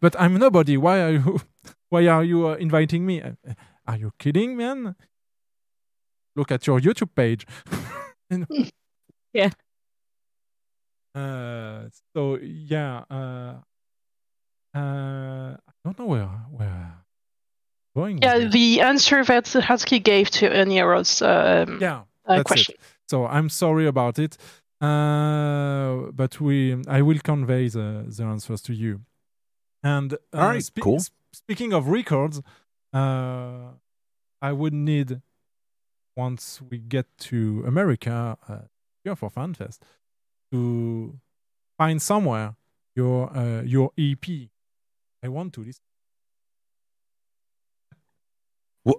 But 0.02 0.16
I'm 0.20 0.38
nobody. 0.38 0.78
Why 0.78 1.02
are 1.02 1.12
you? 1.12 1.40
Why 1.90 2.08
are 2.08 2.24
you 2.24 2.48
uh, 2.50 2.56
inviting 2.56 3.06
me? 3.06 3.22
Uh, 3.22 3.34
Are 3.88 3.98
you 3.98 4.12
kidding, 4.18 4.58
man? 4.58 4.96
Look 6.36 6.52
at 6.52 6.66
your 6.68 6.80
YouTube 6.80 7.14
page. 7.16 7.46
Yeah. 9.34 9.50
Uh, 11.16 11.90
so 12.16 12.38
yeah. 12.42 13.04
Uh, 13.10 13.62
uh, 14.76 15.56
I 15.58 15.72
don't 15.84 15.98
know 16.00 16.06
where 16.06 16.30
where 16.52 16.94
going. 17.96 18.20
Yeah, 18.22 18.48
the 18.48 18.82
answer 18.82 19.24
that 19.24 19.48
Husky 19.54 20.00
gave 20.00 20.30
to 20.32 20.50
Aniero's 20.50 21.22
um, 21.22 21.80
yeah, 21.82 22.02
uh, 22.26 22.44
question. 22.44 22.76
it. 22.76 22.82
So 23.14 23.28
I'm 23.28 23.48
sorry 23.50 23.86
about 23.86 24.18
it, 24.18 24.38
uh, 24.82 26.12
but 26.14 26.42
we 26.42 26.82
I 26.88 27.04
will 27.04 27.20
convey 27.24 27.68
the, 27.70 28.06
the 28.08 28.24
answers 28.24 28.60
to 28.64 28.74
you. 28.74 29.02
And 29.84 30.14
uh, 30.14 30.18
All 30.34 30.48
right, 30.48 30.72
cool. 30.82 30.96
s- 30.96 31.12
Speaking 31.32 31.74
of 31.74 31.88
records, 31.90 32.42
uh, 32.92 33.74
I 34.42 34.52
would 34.52 34.74
need 34.74 35.22
once 36.18 36.60
we 36.72 36.80
get 36.80 37.06
to 37.30 37.64
America 37.68 38.36
uh, 38.50 38.62
here 39.04 39.16
for 39.16 39.30
FanFest 39.30 39.78
to 40.52 41.20
find 41.78 42.02
somewhere 42.02 42.56
your 42.96 43.30
uh, 43.38 43.62
your 43.62 43.92
EP. 43.96 44.26
I 45.24 45.28
want 45.28 45.54
to 45.54 45.62
listen. 45.64 45.84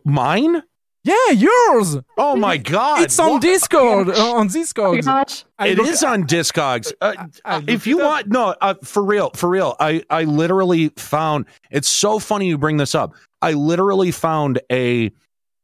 Mine? 0.05 0.63
Yeah, 1.05 1.31
yours. 1.33 1.99
Oh 2.17 2.35
my 2.35 2.57
god! 2.57 3.03
It's 3.03 3.19
on 3.19 3.33
What? 3.33 3.43
Discord. 3.43 4.09
uh, 4.09 4.33
on 4.37 4.49
Discord. 4.49 5.07
I 5.07 5.25
It 5.67 5.77
look- 5.79 5.87
is 5.89 6.03
on 6.03 6.25
Discogs. 6.25 6.93
Uh, 7.01 7.27
I 7.45 7.63
if 7.67 7.87
you 7.87 7.99
want, 7.99 8.29
no, 8.29 8.55
uh, 8.61 8.75
for 8.83 9.05
real, 9.05 9.31
for 9.35 9.49
real. 9.51 9.77
I 9.79 10.03
I 10.09 10.25
literally 10.25 10.89
found. 10.97 11.45
It's 11.71 11.89
so 11.89 12.19
funny 12.19 12.49
you 12.49 12.57
bring 12.57 12.79
this 12.79 12.95
up. 12.95 13.13
I 13.43 13.53
literally 13.53 14.11
found 14.13 14.61
a 14.73 15.13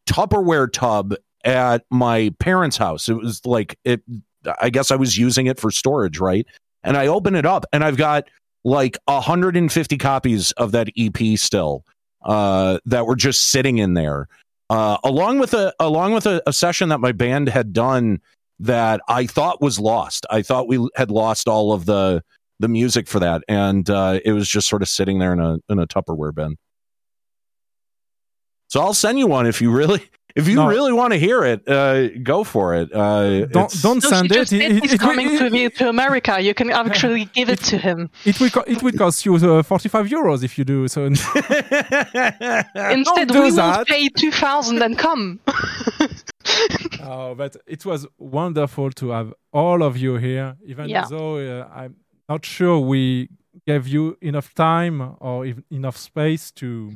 Tupperware 0.06 0.70
tub 0.70 1.14
at 1.44 1.84
my 1.90 2.34
parents' 2.38 2.76
house. 2.76 3.08
It 3.08 3.14
was 3.14 3.44
like 3.46 3.78
it. 3.84 4.02
I 4.60 4.68
guess 4.70 4.90
I 4.90 4.96
was 4.96 5.16
using 5.16 5.46
it 5.46 5.58
for 5.58 5.70
storage, 5.70 6.18
right? 6.20 6.46
And 6.82 6.96
I 6.96 7.06
open 7.06 7.34
it 7.34 7.46
up, 7.46 7.64
and 7.72 7.82
I've 7.82 7.96
got 7.96 8.28
like 8.64 8.98
150 9.06 9.96
copies 9.98 10.52
of 10.52 10.72
that 10.72 10.88
EP 10.98 11.38
still 11.38 11.84
uh, 12.24 12.78
that 12.84 13.06
were 13.06 13.16
just 13.16 13.50
sitting 13.50 13.78
in 13.78 13.94
there, 13.94 14.28
uh, 14.70 14.98
along 15.02 15.40
with 15.40 15.52
a 15.52 15.74
along 15.80 16.14
with 16.14 16.26
a, 16.26 16.40
a 16.46 16.52
session 16.52 16.88
that 16.90 17.00
my 17.00 17.10
band 17.10 17.48
had 17.48 17.72
done 17.72 18.20
that 18.60 19.00
I 19.08 19.26
thought 19.26 19.60
was 19.60 19.80
lost. 19.80 20.24
I 20.30 20.42
thought 20.42 20.68
we 20.68 20.88
had 20.94 21.10
lost 21.10 21.48
all 21.48 21.72
of 21.72 21.86
the 21.86 22.22
the 22.60 22.68
music 22.68 23.08
for 23.08 23.18
that, 23.18 23.42
and 23.48 23.90
uh, 23.90 24.20
it 24.24 24.32
was 24.32 24.48
just 24.48 24.68
sort 24.68 24.82
of 24.82 24.88
sitting 24.88 25.18
there 25.18 25.32
in 25.32 25.40
a 25.40 25.58
in 25.68 25.80
a 25.80 25.88
Tupperware 25.88 26.32
bin. 26.32 26.56
So 28.68 28.80
I'll 28.80 28.94
send 28.94 29.18
you 29.18 29.26
one 29.26 29.46
if 29.46 29.60
you 29.60 29.72
really 29.72 30.02
if 30.36 30.46
you 30.48 30.56
No. 30.56 30.68
really 30.68 30.92
want 30.92 31.12
to 31.12 31.18
hear 31.18 31.44
it. 31.44 31.66
Uh, 31.68 32.08
go 32.22 32.44
for 32.44 32.74
it. 32.74 32.92
Uh, 32.94 33.46
Don't 33.46 33.82
don't 33.82 34.02
No, 34.02 34.08
send 34.10 34.30
it. 34.30 34.34
just 34.34 34.52
It- 34.52 34.82
he's 34.82 34.92
it- 34.94 35.00
coming 35.00 35.30
it- 35.32 35.38
to, 35.38 35.50
the, 35.50 35.70
to 35.78 35.88
America. 35.88 36.40
You 36.40 36.54
can 36.54 36.70
actually 36.84 37.24
give 37.34 37.48
it 37.48 37.60
to 37.70 37.76
him. 37.78 38.10
It 38.24 38.38
will 38.40 38.50
co- 38.50 38.64
it 38.66 38.82
will 38.82 38.92
cost 38.92 39.24
you 39.26 39.34
uh, 39.36 39.62
45 39.62 40.06
euros 40.08 40.42
if 40.44 40.58
you 40.58 40.64
do 40.64 40.88
so. 40.88 41.04
Instead, 41.10 41.38
do 43.28 43.42
we 43.42 43.50
will 43.52 43.84
pay 43.84 44.08
two 44.08 44.30
thousand 44.30 44.82
and 44.82 44.96
come. 44.98 45.40
oh, 47.02 47.34
but 47.34 47.56
it 47.66 47.84
was 47.84 48.06
wonderful 48.18 48.90
to 48.92 49.10
have 49.10 49.32
all 49.52 49.82
of 49.82 49.96
you 49.96 50.16
here, 50.16 50.56
even 50.64 50.88
Yeah. 50.88 51.06
though 51.08 51.36
uh, 51.38 51.68
I'm 51.74 51.96
not 52.28 52.44
sure 52.44 52.78
we 52.78 53.28
gave 53.66 53.86
you 53.88 54.16
enough 54.20 54.54
time 54.54 55.16
or 55.20 55.44
even 55.46 55.64
enough 55.70 55.96
space 55.96 56.50
to 56.52 56.92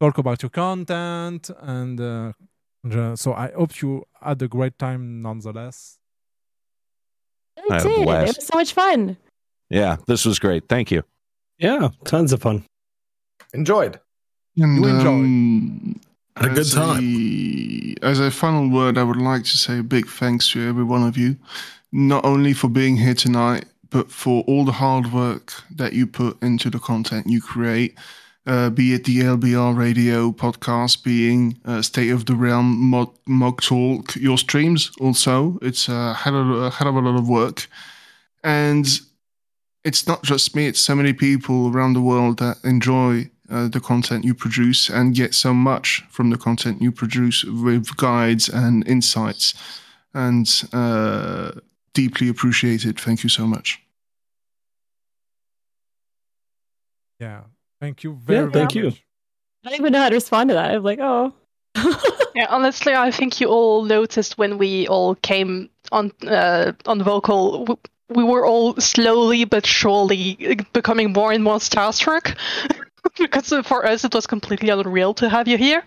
talk 0.00 0.18
about 0.18 0.42
your 0.42 0.50
content. 0.50 1.50
And 1.60 2.00
uh, 2.00 2.32
so 3.16 3.32
I 3.34 3.50
hope 3.56 3.80
you 3.80 4.04
had 4.20 4.42
a 4.42 4.48
great 4.48 4.78
time 4.78 5.22
nonetheless. 5.22 5.98
I 7.56 7.62
I 7.70 7.74
had 7.78 7.86
a 7.86 7.88
did. 7.88 7.98
It 8.00 8.06
was 8.36 8.46
so 8.46 8.58
much 8.58 8.72
fun. 8.72 9.16
yeah, 9.70 9.96
this 10.06 10.24
was 10.24 10.38
great. 10.38 10.68
Thank 10.68 10.90
you. 10.90 11.02
Yeah, 11.58 11.88
tons 12.04 12.32
of 12.32 12.42
fun. 12.42 12.64
Enjoyed. 13.52 14.00
And, 14.56 14.76
You 14.76 14.86
enjoyed. 14.88 15.06
um, 15.06 16.00
a 16.36 16.48
good 16.48 16.70
time. 16.70 16.98
A, 18.02 18.06
as 18.06 18.18
a 18.20 18.30
final 18.30 18.68
word, 18.68 18.98
I 18.98 19.02
would 19.04 19.16
like 19.16 19.44
to 19.44 19.56
say 19.56 19.78
a 19.78 19.82
big 19.82 20.06
thanks 20.08 20.50
to 20.50 20.68
every 20.68 20.84
one 20.84 21.06
of 21.06 21.16
you, 21.16 21.36
not 21.92 22.24
only 22.24 22.52
for 22.52 22.68
being 22.68 22.96
here 22.96 23.14
tonight, 23.14 23.66
but 23.90 24.10
for 24.10 24.42
all 24.48 24.64
the 24.64 24.72
hard 24.72 25.12
work 25.12 25.52
that 25.76 25.92
you 25.92 26.06
put 26.06 26.42
into 26.42 26.70
the 26.70 26.80
content 26.80 27.28
you 27.28 27.40
create. 27.40 27.96
Uh, 28.46 28.68
be 28.68 28.92
it 28.92 29.04
the 29.04 29.20
LBR 29.20 29.76
radio 29.76 30.30
podcast, 30.30 31.02
being 31.02 31.58
uh, 31.64 31.80
State 31.80 32.10
of 32.10 32.26
the 32.26 32.34
Realm, 32.34 32.78
Mog, 32.78 33.14
Mog 33.26 33.62
Talk, 33.62 34.14
your 34.16 34.36
streams 34.36 34.90
also. 35.00 35.58
It's 35.62 35.88
a 35.88 36.12
hell, 36.12 36.36
of, 36.36 36.62
a 36.62 36.70
hell 36.70 36.88
of 36.88 36.96
a 36.96 37.00
lot 37.00 37.18
of 37.18 37.26
work. 37.26 37.66
And 38.42 38.86
it's 39.82 40.06
not 40.06 40.22
just 40.22 40.54
me, 40.54 40.66
it's 40.66 40.80
so 40.80 40.94
many 40.94 41.14
people 41.14 41.68
around 41.68 41.94
the 41.94 42.02
world 42.02 42.38
that 42.38 42.58
enjoy 42.64 43.30
uh, 43.48 43.68
the 43.68 43.80
content 43.80 44.24
you 44.24 44.34
produce 44.34 44.90
and 44.90 45.14
get 45.14 45.34
so 45.34 45.54
much 45.54 46.04
from 46.10 46.30
the 46.30 46.38
content 46.38 46.82
you 46.82 46.92
produce 46.92 47.44
with 47.44 47.96
guides 47.96 48.48
and 48.48 48.86
insights. 48.86 49.54
And 50.12 50.48
uh, 50.72 51.52
deeply 51.94 52.28
appreciated. 52.28 53.00
Thank 53.00 53.22
you 53.22 53.30
so 53.30 53.46
much. 53.46 53.80
Yeah. 57.18 57.44
Thank 57.84 58.02
you 58.02 58.14
very, 58.14 58.46
Yeah, 58.46 58.50
thank 58.50 58.72
very 58.72 58.84
you. 58.86 58.90
much. 58.92 59.04
I 59.66 59.68
don't 59.70 59.80
even 59.80 59.92
know 59.92 60.00
how 60.00 60.08
to 60.08 60.14
respond 60.14 60.48
to 60.48 60.54
that. 60.54 60.70
I'm 60.70 60.82
like, 60.82 61.00
oh. 61.02 61.34
Yeah, 62.34 62.46
honestly, 62.48 62.94
I 62.94 63.10
think 63.10 63.40
you 63.40 63.48
all 63.48 63.84
noticed 63.84 64.38
when 64.38 64.56
we 64.58 64.88
all 64.88 65.14
came 65.16 65.68
on 65.92 66.10
uh, 66.26 66.72
on 66.86 67.02
vocal. 67.02 67.64
w- 67.66 67.78
we 68.08 68.24
were 68.24 68.46
all 68.46 68.74
slowly 68.80 69.44
but 69.44 69.66
surely 69.66 70.56
becoming 70.72 71.12
more 71.12 71.30
and 71.32 71.44
more 71.44 71.58
starstruck. 71.58 72.34
because 73.18 73.52
for 73.66 73.86
us 73.86 74.02
it 74.04 74.14
was 74.14 74.26
completely 74.26 74.70
unreal 74.70 75.12
to 75.14 75.28
have 75.28 75.46
you 75.46 75.58
here. 75.58 75.82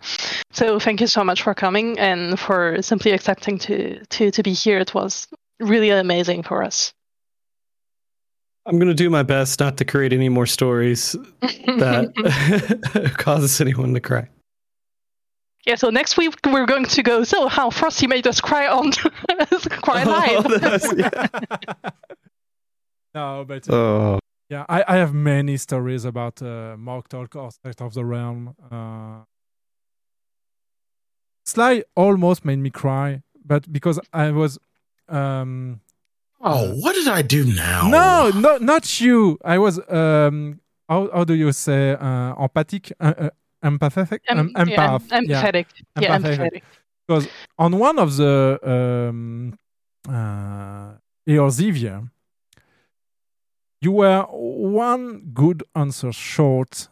So 0.51 0.79
thank 0.79 1.01
you 1.01 1.07
so 1.07 1.23
much 1.23 1.41
for 1.41 1.53
coming 1.55 1.97
and 1.99 2.39
for 2.39 2.81
simply 2.81 3.11
accepting 3.11 3.57
to 3.59 4.05
to 4.05 4.31
to 4.31 4.43
be 4.43 4.53
here. 4.53 4.77
It 4.79 4.93
was 4.93 5.27
really 5.59 5.89
amazing 5.89 6.43
for 6.43 6.63
us. 6.63 6.93
I'm 8.67 8.77
gonna 8.79 8.93
do 8.93 9.09
my 9.09 9.23
best 9.23 9.59
not 9.59 9.77
to 9.77 9.85
create 9.85 10.11
any 10.13 10.29
more 10.29 10.45
stories 10.45 11.13
that 11.41 13.13
causes 13.17 13.61
anyone 13.61 13.93
to 13.93 13.99
cry. 14.01 14.27
Yeah, 15.65 15.75
so 15.75 15.89
next 15.89 16.17
week 16.17 16.33
we're 16.45 16.65
going 16.65 16.85
to 16.85 17.03
go. 17.03 17.23
So 17.23 17.47
how 17.47 17.69
Frosty 17.69 18.07
made 18.07 18.25
us 18.27 18.39
cry 18.41 18.67
on 18.67 18.91
cry 19.83 20.03
live. 20.03 20.45
no, 23.13 23.45
but 23.47 23.69
Oh. 23.69 24.19
yeah, 24.49 24.65
I, 24.69 24.83
I 24.87 24.95
have 24.97 25.13
many 25.13 25.57
stories 25.57 26.05
about 26.05 26.41
uh, 26.41 26.75
Mog 26.77 27.09
Talk 27.09 27.35
or 27.35 27.51
State 27.51 27.81
of 27.81 27.93
the 27.93 28.05
Realm. 28.05 28.55
Uh, 28.71 29.23
Sly 31.45 31.83
almost 31.95 32.45
made 32.45 32.59
me 32.59 32.69
cry, 32.69 33.23
but 33.45 33.71
because 33.71 33.99
I 34.13 34.31
was. 34.31 34.57
Um, 35.09 35.79
Oh, 36.41 36.73
what 36.75 36.93
did 36.93 37.07
I 37.07 37.21
do 37.23 37.45
now? 37.45 37.87
No, 37.87 38.29
no, 38.29 38.57
not 38.57 38.99
you. 39.01 39.37
I 39.43 39.57
was. 39.57 39.79
Um, 39.89 40.59
how, 40.87 41.09
how 41.13 41.23
do 41.23 41.33
you 41.33 41.51
say 41.51 41.91
uh, 41.99 42.35
empathic? 42.41 42.91
Uh, 42.99 43.13
uh, 43.17 43.29
empathetic? 43.63 44.19
Em- 44.29 44.39
Um, 44.39 44.51
yeah, 44.55 44.63
empath. 44.97 45.11
em- 45.11 45.25
empathetic. 45.25 45.65
Yeah, 45.99 46.17
empathetic. 46.17 46.61
Because 47.07 47.27
on 47.57 47.79
one 47.79 47.97
of 47.99 48.17
the 48.17 48.59
um, 48.63 49.57
uh, 50.07 50.93
Eorzivia, 51.27 52.09
you 53.81 53.91
were 53.91 54.23
one 54.31 55.31
good 55.33 55.63
answer 55.75 56.11
short 56.11 56.87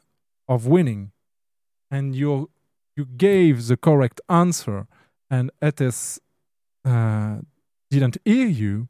of 0.47 0.65
winning, 0.65 1.11
and 1.91 2.15
you 2.15 2.49
you 2.95 3.05
gave 3.05 3.67
the 3.67 3.77
correct 3.77 4.21
answer, 4.29 4.87
and 5.29 5.51
Etes 5.61 6.19
uh, 6.83 7.37
didn't 7.91 8.17
hear 8.25 8.47
you 8.47 8.87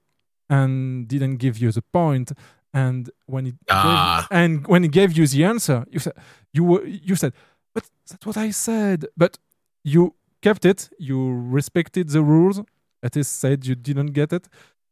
and 0.50 1.08
didn't 1.08 1.38
give 1.38 1.58
you 1.58 1.72
the 1.72 1.82
point 1.94 2.32
and 2.74 3.10
when 3.26 3.48
it 3.48 3.56
Ah. 3.70 4.28
gave, 4.30 4.38
and 4.40 4.68
when 4.68 4.84
he 4.84 4.90
gave 4.90 5.12
you 5.18 5.26
the 5.28 5.44
answer 5.44 5.86
you 5.90 6.00
said 6.00 6.14
you 6.54 6.64
were 6.64 6.86
you 6.86 7.16
said 7.16 7.34
but 7.74 7.84
that's 8.10 8.26
what 8.26 8.38
i 8.38 8.52
said 8.52 9.06
but 9.18 9.38
you 9.84 10.14
kept 10.42 10.66
it 10.66 10.90
you 11.00 11.18
respected 11.60 12.10
the 12.10 12.22
rules 12.22 12.62
that 13.02 13.16
is 13.18 13.28
said 13.28 13.66
you 13.66 13.76
didn't 13.76 14.12
get 14.14 14.32
it 14.34 14.48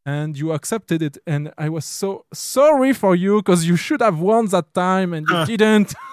and 0.06 0.38
you 0.38 0.52
accepted 0.52 1.02
it 1.02 1.18
and 1.28 1.52
i 1.58 1.70
was 1.70 1.86
so 1.86 2.26
sorry 2.34 2.94
for 2.94 3.16
you 3.16 3.38
because 3.42 3.66
you 3.66 3.76
should 3.76 4.02
have 4.02 4.20
won 4.20 4.48
that 4.48 4.74
time 4.74 5.14
and 5.14 5.28
you 5.30 5.46
didn't 5.46 5.94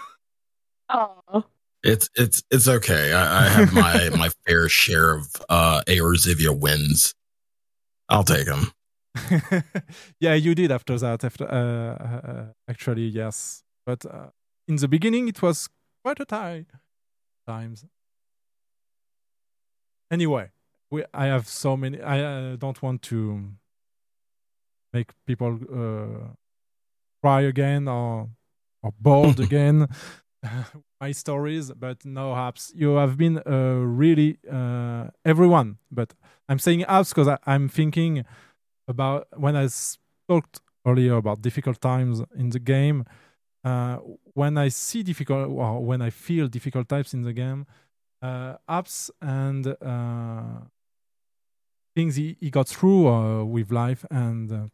Oh. 0.93 1.45
It's 1.83 2.11
it's 2.17 2.43
it's 2.51 2.67
okay. 2.69 3.13
I, 3.13 3.45
I 3.45 3.49
have 3.49 3.73
my 3.73 4.11
my 4.19 4.29
fair 4.45 4.69
share 4.69 5.15
of 5.15 5.25
uh 5.49 5.81
Eorzivia 5.87 6.53
wins. 6.59 7.15
I'll 8.09 8.25
take 8.25 8.47
them. 8.47 8.73
yeah, 10.21 10.35
you 10.35 10.55
did 10.55 10.71
after 10.71 10.99
that. 10.99 11.25
After 11.25 11.45
uh, 11.45 12.05
uh, 12.05 12.45
actually, 12.69 13.07
yes, 13.09 13.65
but 13.85 14.05
uh, 14.07 14.31
in 14.69 14.77
the 14.77 14.89
beginning 14.89 15.29
it 15.29 15.43
was 15.43 15.69
quite 16.05 16.21
a 16.21 16.25
tie 16.25 16.67
times. 17.47 17.85
Anyway, 20.11 20.51
we 20.91 21.05
I 21.13 21.27
have 21.27 21.47
so 21.49 21.77
many. 21.77 22.01
I 22.01 22.21
uh, 22.21 22.57
don't 22.57 22.81
want 22.83 23.03
to 23.03 23.53
make 24.93 25.13
people 25.27 25.59
uh, 25.73 26.35
cry 27.23 27.43
again 27.43 27.89
or 27.89 28.29
or 28.83 28.93
bored 28.99 29.41
again. 29.49 29.89
my 31.01 31.13
stories, 31.13 31.71
but 31.73 32.05
no 32.05 32.33
apps. 32.33 32.73
You 32.75 32.97
have 32.97 33.17
been 33.17 33.39
uh, 33.47 33.81
really 33.85 34.39
uh, 34.51 35.09
everyone, 35.25 35.79
but 35.91 36.15
I'm 36.49 36.59
saying 36.59 36.81
apps 36.83 37.15
because 37.15 37.39
I'm 37.47 37.69
thinking 37.69 38.25
about 38.91 39.29
when 39.37 39.57
I 39.57 39.69
talked 40.29 40.61
earlier 40.87 41.15
about 41.15 41.43
difficult 41.43 41.81
times 41.81 42.23
in 42.37 42.51
the 42.51 42.59
game. 42.59 43.05
Uh, 43.63 43.97
when 44.35 44.57
I 44.57 44.69
see 44.69 45.03
difficult, 45.03 45.51
well, 45.51 45.81
when 45.81 46.01
I 46.01 46.11
feel 46.11 46.49
difficult 46.49 46.89
times 46.89 47.13
in 47.13 47.23
the 47.23 47.35
game, 47.35 47.67
uh, 48.23 48.57
apps 48.69 49.11
and 49.21 49.67
uh, 49.67 50.61
things 51.95 52.17
he, 52.17 52.37
he 52.41 52.51
got 52.51 52.69
through 52.69 53.09
uh, 53.09 53.45
with 53.45 53.71
life 53.71 54.05
and 54.11 54.53
uh, 54.53 54.67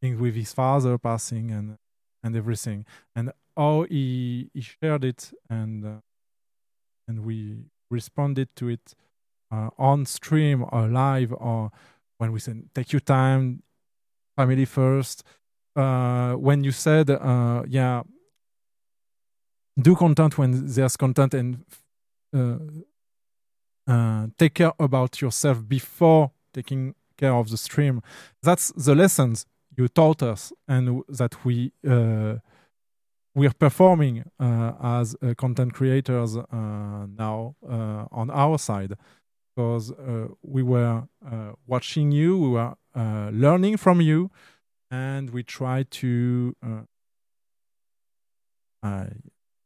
things 0.00 0.20
with 0.20 0.34
his 0.34 0.52
father 0.52 0.98
passing 0.98 1.50
and 1.50 1.78
and 2.22 2.36
everything 2.36 2.84
and 3.14 3.32
how 3.56 3.86
he 3.88 4.50
he 4.52 4.60
shared 4.60 5.04
it 5.04 5.32
and 5.48 5.84
uh, 5.84 6.00
and 7.06 7.24
we 7.24 7.64
responded 7.90 8.48
to 8.56 8.68
it 8.68 8.94
uh, 9.50 9.70
on 9.78 10.04
stream 10.04 10.64
or 10.70 10.88
live 10.88 11.32
or 11.32 11.70
when 12.18 12.32
we 12.32 12.40
said 12.40 12.62
take 12.74 12.92
your 12.92 13.00
time 13.00 13.62
family 14.36 14.64
first. 14.64 15.24
Uh, 15.74 16.32
when 16.34 16.64
you 16.64 16.72
said 16.72 17.08
uh, 17.10 17.62
yeah 17.68 18.02
do 19.80 19.94
content 19.94 20.36
when 20.36 20.66
there's 20.66 20.96
content 20.96 21.34
and 21.34 21.64
uh, 22.34 22.58
uh, 23.86 24.26
take 24.36 24.54
care 24.54 24.72
about 24.78 25.20
yourself 25.20 25.66
before 25.66 26.32
taking 26.52 26.94
care 27.16 27.32
of 27.32 27.48
the 27.48 27.56
stream. 27.56 28.02
That's 28.42 28.72
the 28.72 28.94
lessons 28.94 29.46
you 29.76 29.88
taught 29.88 30.22
us 30.22 30.52
and 30.66 31.02
that 31.08 31.44
we 31.44 31.72
uh, 31.88 32.36
we're 33.34 33.58
performing 33.66 34.24
uh, 34.40 34.72
as 34.82 35.14
content 35.36 35.74
creators 35.74 36.36
now 36.50 37.54
on 38.20 38.30
our 38.30 38.58
side 38.58 38.94
because 39.58 39.90
uh, 39.90 40.28
we 40.40 40.62
were 40.62 41.02
uh, 41.28 41.50
watching 41.66 42.12
you, 42.12 42.38
we 42.38 42.48
were 42.50 42.74
uh, 42.94 43.30
learning 43.32 43.76
from 43.76 44.00
you, 44.00 44.30
and 44.88 45.30
we 45.30 45.42
try 45.42 45.82
to 45.82 46.54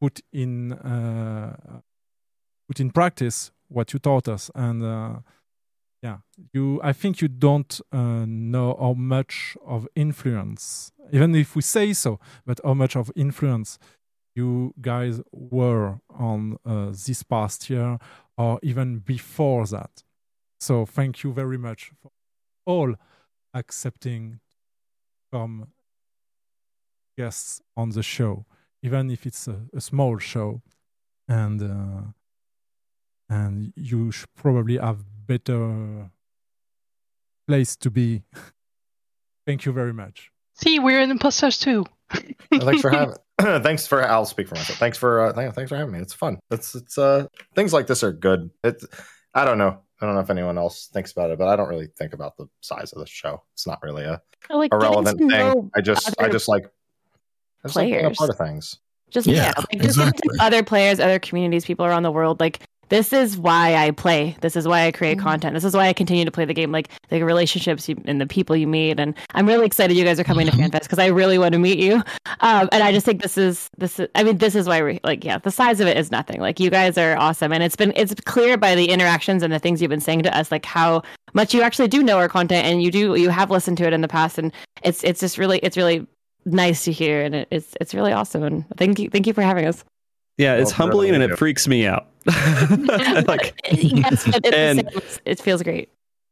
put 0.00 0.22
in 0.32 0.70
put 2.66 2.80
in 2.80 2.90
practice 2.90 3.50
what 3.68 3.92
you 3.92 3.98
taught 3.98 4.28
us. 4.28 4.50
And 4.54 4.82
uh, 4.82 5.18
yeah, 6.02 6.18
you. 6.54 6.80
I 6.82 6.94
think 6.94 7.20
you 7.20 7.28
don't 7.28 7.78
uh, 7.92 8.24
know 8.26 8.74
how 8.80 8.94
much 8.94 9.58
of 9.66 9.86
influence, 9.94 10.90
even 11.12 11.34
if 11.34 11.54
we 11.54 11.60
say 11.60 11.92
so, 11.92 12.18
but 12.46 12.60
how 12.64 12.72
much 12.72 12.96
of 12.96 13.12
influence 13.14 13.78
you 14.34 14.72
guys 14.80 15.20
were 15.32 15.98
on 16.08 16.56
uh, 16.64 16.86
this 16.86 17.22
past 17.22 17.68
year 17.68 17.98
or 18.36 18.58
even 18.62 18.98
before 18.98 19.66
that. 19.66 20.02
So 20.60 20.86
thank 20.86 21.22
you 21.22 21.32
very 21.32 21.58
much 21.58 21.90
for 22.00 22.10
all 22.64 22.94
accepting 23.54 24.40
come 25.32 25.68
guests 27.16 27.60
on 27.76 27.90
the 27.90 28.02
show, 28.02 28.46
even 28.82 29.10
if 29.10 29.26
it's 29.26 29.48
a, 29.48 29.62
a 29.74 29.80
small 29.80 30.18
show, 30.18 30.62
and 31.28 31.62
uh, 31.62 32.12
and 33.28 33.72
you 33.76 34.10
should 34.12 34.34
probably 34.34 34.76
have 34.76 35.04
better 35.26 36.10
place 37.48 37.76
to 37.76 37.90
be. 37.90 38.22
Thank 39.46 39.64
you 39.64 39.72
very 39.72 39.92
much. 39.92 40.30
See, 40.54 40.78
we're 40.78 41.00
in 41.00 41.10
imposters 41.10 41.58
too. 41.58 41.84
thanks 42.50 42.80
for 42.80 42.90
having. 42.98 43.16
thanks 43.62 43.86
for. 43.86 44.02
I'll 44.02 44.26
speak 44.26 44.48
for 44.48 44.54
myself. 44.54 44.78
Thanks 44.78 44.98
for. 44.98 45.26
Uh, 45.26 45.50
thanks 45.52 45.68
for 45.68 45.76
having 45.76 45.92
me. 45.92 46.00
It's 46.00 46.14
fun. 46.14 46.38
It's 46.50 46.74
it's 46.74 46.98
uh 46.98 47.26
things 47.54 47.72
like 47.72 47.86
this 47.86 48.02
are 48.02 48.12
good. 48.12 48.50
It. 48.64 48.82
I 49.34 49.44
don't 49.44 49.58
know. 49.58 49.78
I 50.00 50.06
don't 50.06 50.14
know 50.14 50.20
if 50.20 50.30
anyone 50.30 50.58
else 50.58 50.88
thinks 50.92 51.12
about 51.12 51.30
it, 51.30 51.38
but 51.38 51.48
I 51.48 51.56
don't 51.56 51.68
really 51.68 51.88
think 51.96 52.12
about 52.12 52.36
the 52.36 52.46
size 52.60 52.92
of 52.92 52.98
the 52.98 53.06
show. 53.06 53.42
It's 53.54 53.66
not 53.66 53.80
really 53.82 54.02
a, 54.04 54.20
I 54.50 54.54
like 54.56 54.74
a 54.74 54.78
relevant 54.78 55.18
thing. 55.18 55.70
I 55.74 55.80
just 55.80 56.14
I 56.20 56.28
just 56.28 56.48
like 56.48 56.66
I 57.64 57.68
just 57.68 57.76
like 57.76 57.86
being 57.86 57.98
a 57.98 58.00
players. 58.00 58.18
part 58.18 58.30
of 58.30 58.38
things. 58.38 58.78
Just 59.10 59.26
yeah, 59.26 59.52
like 59.56 59.82
just 59.82 59.98
listen 59.98 60.12
to 60.12 60.38
other 60.40 60.62
players, 60.62 60.98
other 60.98 61.18
communities, 61.18 61.64
people 61.64 61.86
around 61.86 62.02
the 62.02 62.10
world. 62.10 62.40
Like 62.40 62.60
this 62.92 63.10
is 63.10 63.38
why 63.38 63.74
I 63.74 63.90
play. 63.90 64.36
This 64.42 64.54
is 64.54 64.68
why 64.68 64.84
I 64.84 64.92
create 64.92 65.18
content. 65.18 65.54
This 65.54 65.64
is 65.64 65.74
why 65.74 65.88
I 65.88 65.94
continue 65.94 66.26
to 66.26 66.30
play 66.30 66.44
the 66.44 66.52
game. 66.52 66.72
Like 66.72 66.90
the 67.08 67.22
relationships 67.22 67.88
you, 67.88 67.96
and 68.04 68.20
the 68.20 68.26
people 68.26 68.54
you 68.54 68.66
meet. 68.66 69.00
And 69.00 69.14
I'm 69.34 69.46
really 69.46 69.64
excited 69.64 69.96
you 69.96 70.04
guys 70.04 70.20
are 70.20 70.24
coming 70.24 70.44
to 70.46 70.52
FanFest 70.52 70.82
because 70.82 70.98
I 70.98 71.06
really 71.06 71.38
want 71.38 71.54
to 71.54 71.58
meet 71.58 71.78
you. 71.78 72.02
Um, 72.40 72.68
and 72.70 72.82
I 72.82 72.92
just 72.92 73.06
think 73.06 73.22
this 73.22 73.38
is 73.38 73.70
this 73.78 73.98
is. 73.98 74.08
I 74.14 74.22
mean, 74.22 74.36
this 74.36 74.54
is 74.54 74.68
why 74.68 74.82
we 74.82 75.00
like 75.04 75.24
yeah. 75.24 75.38
The 75.38 75.50
size 75.50 75.80
of 75.80 75.88
it 75.88 75.96
is 75.96 76.10
nothing. 76.10 76.38
Like 76.38 76.60
you 76.60 76.68
guys 76.68 76.98
are 76.98 77.16
awesome, 77.16 77.50
and 77.50 77.62
it's 77.62 77.76
been 77.76 77.94
it's 77.96 78.14
clear 78.26 78.58
by 78.58 78.74
the 78.74 78.90
interactions 78.90 79.42
and 79.42 79.50
the 79.50 79.58
things 79.58 79.80
you've 79.80 79.88
been 79.88 79.98
saying 79.98 80.24
to 80.24 80.36
us, 80.36 80.52
like 80.52 80.66
how 80.66 81.02
much 81.32 81.54
you 81.54 81.62
actually 81.62 81.88
do 81.88 82.02
know 82.02 82.18
our 82.18 82.28
content 82.28 82.66
and 82.66 82.82
you 82.82 82.90
do 82.90 83.14
you 83.14 83.30
have 83.30 83.50
listened 83.50 83.78
to 83.78 83.86
it 83.86 83.94
in 83.94 84.02
the 84.02 84.08
past. 84.08 84.36
And 84.36 84.52
it's 84.82 85.02
it's 85.02 85.20
just 85.20 85.38
really 85.38 85.60
it's 85.60 85.78
really 85.78 86.06
nice 86.44 86.84
to 86.84 86.92
hear, 86.92 87.22
and 87.22 87.34
it, 87.34 87.48
it's 87.50 87.74
it's 87.80 87.94
really 87.94 88.12
awesome. 88.12 88.42
And 88.42 88.66
thank 88.76 88.98
you 88.98 89.08
thank 89.08 89.26
you 89.26 89.32
for 89.32 89.40
having 89.40 89.64
us. 89.64 89.82
Yeah, 90.36 90.56
it's 90.56 90.72
Well, 90.72 90.88
humbling 90.88 91.14
and 91.14 91.22
it 91.22 91.38
freaks 91.38 91.66
me 91.66 91.86
out. 91.86 92.11
like, 93.26 93.54
yes, 93.70 94.24
but 94.26 94.40
it's 94.44 94.56
and 94.56 94.90
it 95.24 95.40
feels 95.40 95.62
great. 95.62 95.88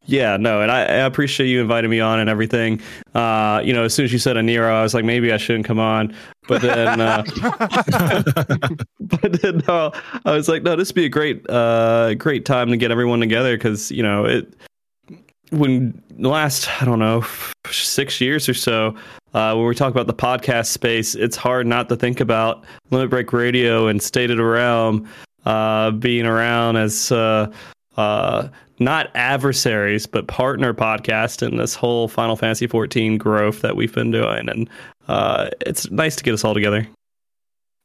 yeah, 0.07 0.37
no, 0.37 0.61
and 0.61 0.71
I, 0.71 0.81
I 0.81 1.07
appreciate 1.07 1.49
you 1.49 1.61
inviting 1.61 1.91
me 1.91 2.01
on 2.01 2.21
and 2.21 2.31
everything. 2.31 2.81
Uh, 3.15 3.61
you 3.65 3.73
know, 3.73 3.85
as 3.85 3.95
soon 3.95 4.05
as 4.05 4.13
you 4.13 4.19
said 4.19 4.37
Aniero, 4.37 4.73
I 4.73 4.83
was 4.83 4.95
like, 4.95 5.05
maybe 5.05 5.33
I 5.33 5.37
shouldn't 5.37 5.67
come 5.67 5.79
on. 5.79 6.15
But 6.49 6.63
then, 6.63 7.01
uh, 7.01 7.23
but 9.01 9.43
then 9.43 9.63
uh, 9.69 9.91
I 10.25 10.33
was 10.33 10.49
like, 10.49 10.63
no, 10.63 10.77
this 10.77 10.89
would 10.89 10.95
be 10.95 11.05
a 11.05 11.11
great, 11.11 11.49
uh, 11.49 12.15
great 12.15 12.45
time 12.45 12.71
to 12.71 12.77
get 12.77 12.91
everyone 12.91 13.21
together 13.21 13.57
because 13.57 13.91
you 13.91 14.03
know 14.03 14.25
it. 14.25 14.55
When 15.51 16.01
the 16.11 16.29
last, 16.29 16.69
I 16.81 16.85
don't 16.85 17.01
know, 17.01 17.25
six 17.69 18.21
years 18.21 18.49
or 18.49 18.55
so, 18.55 18.95
uh, 19.35 19.55
when 19.55 19.67
we 19.67 19.75
talk 19.75 19.91
about 19.91 20.07
the 20.07 20.15
podcast 20.15 20.67
space, 20.67 21.15
it's 21.15 21.37
hard 21.37 21.67
not 21.67 21.89
to 21.89 21.97
think 21.97 22.21
about 22.21 22.65
Limit 22.91 23.11
Break 23.11 23.33
Radio 23.33 23.89
and 23.89 24.01
State 24.03 24.31
of 24.31 24.37
the 24.37 24.45
Realm 24.45 25.09
uh, 25.45 25.91
being 25.93 26.27
around 26.27 26.77
as 26.77 27.11
uh, 27.13 27.51
uh, 27.97 28.49
not 28.79 29.11
adversaries 29.15 30.07
but 30.07 30.27
partner 30.27 30.73
podcast 30.75 31.47
in 31.47 31.57
this 31.57 31.75
whole 31.75 32.09
Final 32.09 32.37
Fantasy 32.37 32.67
14 32.67 33.19
growth 33.19 33.61
that 33.63 33.77
we've 33.77 33.95
been 33.95 34.11
doing, 34.11 34.49
and 34.49 34.69
uh, 35.09 35.51
it's 35.61 35.91
nice 35.91 36.17
to 36.17 36.25
get 36.25 36.35
us 36.35 36.45
all 36.45 36.55
together. 36.55 36.87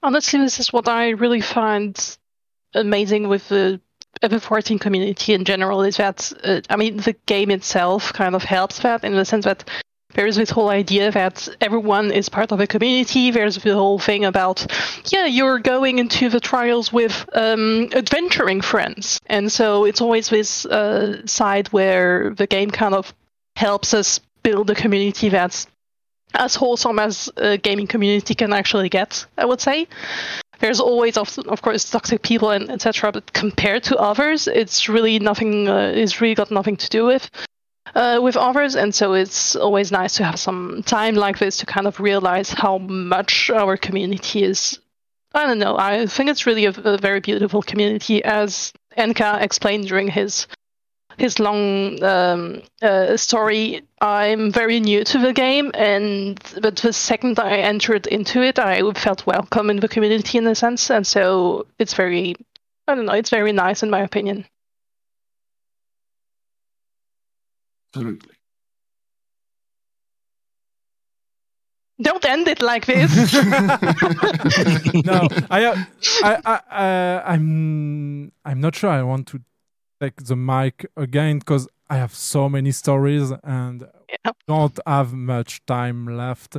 Honestly, 0.04 0.40
this 0.40 0.60
is 0.60 0.72
what 0.72 0.88
I 0.88 1.10
really 1.10 1.42
find 1.42 2.18
amazing 2.76 3.28
with 3.28 3.50
the 3.50 3.80
FF14 4.22 4.80
community 4.80 5.34
in 5.34 5.46
general 5.46 5.82
is 5.82 5.98
that, 5.98 6.32
uh, 6.44 6.62
I 6.70 6.76
mean, 6.76 6.98
the 6.98 7.14
game 7.26 7.52
itself 7.52 8.14
kind 8.14 8.36
of 8.36 8.44
helps 8.44 8.80
that 8.80 9.04
in 9.04 9.14
the 9.16 9.26
sense 9.26 9.46
that 9.46 9.70
there 10.16 10.26
is 10.26 10.38
this 10.38 10.50
whole 10.50 10.70
idea 10.70 11.12
that 11.12 11.48
everyone 11.62 12.12
is 12.12 12.30
part 12.30 12.52
of 12.52 12.60
a 12.60 12.68
community. 12.68 13.32
There's 13.32 13.58
the 13.58 13.74
whole 13.74 14.00
thing 14.00 14.26
about, 14.26 14.66
yeah, 15.12 15.26
you're 15.26 15.60
going 15.60 16.00
into 16.00 16.30
the 16.30 16.40
trials 16.40 16.92
with 16.92 17.30
um, 17.34 17.90
adventuring 17.94 18.62
friends. 18.62 19.20
And 19.28 19.52
so 19.52 19.84
it's 19.84 20.02
always 20.02 20.30
this 20.30 20.66
uh, 20.66 21.26
side 21.28 21.68
where 21.68 22.34
the 22.34 22.48
game 22.48 22.72
kind 22.72 22.96
of 22.96 23.14
helps 23.58 23.94
us 23.94 24.20
build 24.42 24.70
a 24.70 24.76
community 24.76 25.30
that's 25.30 25.68
as 26.34 26.56
wholesome 26.56 27.00
as 27.00 27.30
a 27.38 27.58
gaming 27.58 27.88
community 27.88 28.36
can 28.36 28.54
actually 28.54 28.90
get, 28.90 29.26
I 29.38 29.46
would 29.46 29.62
say. 29.62 29.88
There's 30.60 30.80
always, 30.80 31.18
of, 31.18 31.38
of 31.40 31.62
course, 31.62 31.90
toxic 31.90 32.22
people 32.22 32.52
and 32.52 32.70
etc. 32.70 33.12
But 33.12 33.34
compared 33.34 33.84
to 33.84 33.98
others, 33.98 34.48
it's 34.48 34.88
really 34.88 35.20
nothing. 35.20 35.68
Uh, 35.68 35.92
it's 35.94 36.22
really 36.22 36.36
got 36.36 36.52
nothing 36.52 36.78
to 36.78 36.90
do 36.90 37.06
with 37.06 37.30
uh, 37.96 38.20
with 38.22 38.36
others, 38.36 38.76
and 38.76 38.94
so 38.94 39.14
it's 39.14 39.56
always 39.56 39.92
nice 39.92 40.16
to 40.18 40.24
have 40.24 40.40
some 40.40 40.84
time 40.84 41.16
like 41.16 41.40
this 41.40 41.58
to 41.58 41.66
kind 41.66 41.88
of 41.88 42.00
realize 42.00 42.50
how 42.50 42.78
much 42.78 43.50
our 43.50 43.78
community 43.78 44.44
is. 44.44 44.80
I 45.34 45.48
don't 45.48 45.60
know. 45.60 45.78
I 45.78 46.06
think 46.06 46.30
it's 46.30 46.46
really 46.46 46.66
a, 46.66 46.70
a 46.70 46.98
very 46.98 47.20
beautiful 47.20 47.62
community, 47.62 48.24
as 48.24 48.74
N'ka 48.98 49.42
explained 49.42 49.88
during 49.88 50.10
his 50.10 50.48
his 51.18 51.40
long 51.40 52.04
um, 52.04 52.62
uh, 52.82 53.16
story. 53.16 53.82
I'm 54.02 54.52
very 54.52 54.80
new 54.82 55.04
to 55.06 55.18
the 55.18 55.34
game, 55.34 55.72
and 55.74 56.40
but 56.62 56.76
the 56.78 56.92
second 56.92 57.40
I 57.40 57.58
entered 57.58 58.08
into 58.08 58.42
it, 58.42 58.60
I 58.60 58.92
felt 58.94 59.26
welcome 59.26 59.70
in 59.70 59.80
the 59.80 59.88
community 59.88 60.38
in 60.38 60.48
a 60.48 60.56
sense, 60.56 60.90
and 60.90 61.08
so 61.08 61.68
it's 61.80 61.94
very, 61.94 62.36
I 62.88 62.96
don't 62.96 63.06
know, 63.06 63.14
it's 63.14 63.30
very 63.30 63.54
nice 63.54 63.84
in 63.84 63.90
my 63.90 64.02
opinion. 64.02 64.46
Absolutely. 67.96 68.36
Don't 72.02 72.26
end 72.26 72.48
it 72.50 72.62
like 72.62 72.86
this. 72.88 73.34
no, 75.06 75.30
I, 75.50 75.64
uh, 75.64 75.76
I, 76.24 76.40
I, 76.46 76.56
uh, 76.70 77.24
I'm, 77.26 78.34
I'm 78.44 78.60
not 78.60 78.76
sure. 78.76 78.90
I 78.90 79.02
want 79.02 79.28
to 79.28 79.42
take 80.02 80.18
the 80.18 80.36
mic 80.36 80.86
again 80.98 81.40
because 81.40 81.70
I 81.90 81.96
have 81.96 82.14
so 82.14 82.50
many 82.50 82.72
stories 82.72 83.32
and 83.44 83.88
don't 84.48 84.78
have 84.86 85.14
much 85.14 85.66
time 85.66 86.06
left. 86.06 86.58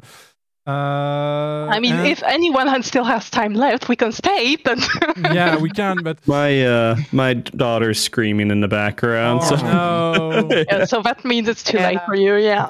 Uh, 0.66 1.68
I 1.70 1.78
mean, 1.78 1.94
and- 1.94 2.08
if 2.08 2.22
anyone 2.24 2.66
has, 2.66 2.86
still 2.86 3.04
has 3.04 3.30
time 3.30 3.54
left, 3.54 3.88
we 3.88 3.94
can 3.94 4.10
stay. 4.10 4.56
But 4.56 4.78
yeah, 5.32 5.56
we 5.58 5.70
can. 5.70 6.02
But 6.02 6.18
My 6.26 6.64
uh, 6.66 6.96
my 7.12 7.34
daughter's 7.34 8.00
screaming 8.00 8.50
in 8.50 8.60
the 8.60 8.68
background. 8.68 9.40
Oh, 9.44 9.48
so 9.48 9.56
no. 9.56 10.64
yeah, 10.68 10.84
so 10.84 11.02
that 11.02 11.24
means 11.24 11.48
it's 11.48 11.62
too 11.62 11.78
late 11.78 12.00
for 12.04 12.14
you. 12.16 12.34
Yeah. 12.36 12.66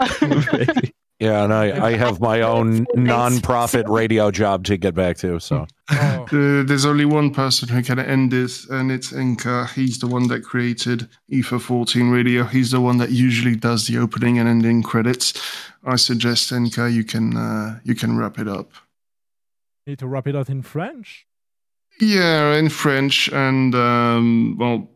Yeah, 1.19 1.45
and 1.45 1.53
I, 1.53 1.86
I 1.86 1.97
have 1.97 2.20
my 2.20 2.41
own 2.55 2.86
non-profit 2.95 3.89
radio 3.89 4.31
job 4.31 4.65
to 4.65 4.77
get 4.77 4.95
back 4.95 5.17
to. 5.19 5.41
So 5.41 5.67
Oh. 5.91 6.27
Uh, 6.33 6.65
there's 6.65 6.85
only 6.85 7.05
one 7.05 7.33
person 7.33 7.69
who 7.69 7.81
can 7.83 8.01
end 8.01 8.33
this, 8.33 8.69
and 8.69 8.91
it's 8.91 9.12
N'ka. 9.12 9.70
He's 9.70 9.99
the 10.01 10.09
one 10.09 10.27
that 10.28 10.43
created 10.43 11.09
Ether 11.28 11.61
14 11.61 12.11
Radio. 12.11 12.43
He's 12.45 12.73
the 12.73 12.81
one 12.81 12.99
that 12.99 13.11
usually 13.11 13.55
does 13.55 13.86
the 13.86 13.99
opening 13.99 14.39
and 14.39 14.49
ending 14.49 14.83
credits. 14.83 15.33
I 15.85 15.95
suggest 15.97 16.51
N'ka, 16.51 16.93
you 16.93 17.05
can 17.05 17.36
uh, 17.36 17.78
you 17.85 17.95
can 17.95 18.19
wrap 18.19 18.39
it 18.39 18.49
up. 18.49 18.73
Need 19.86 20.01
to 20.01 20.09
wrap 20.09 20.27
it 20.27 20.35
up 20.35 20.51
in 20.51 20.62
French. 20.62 21.27
Yeah, 22.01 22.55
in 22.55 22.69
French, 22.69 23.28
and 23.33 23.75
um, 23.75 24.57
well, 24.59 24.91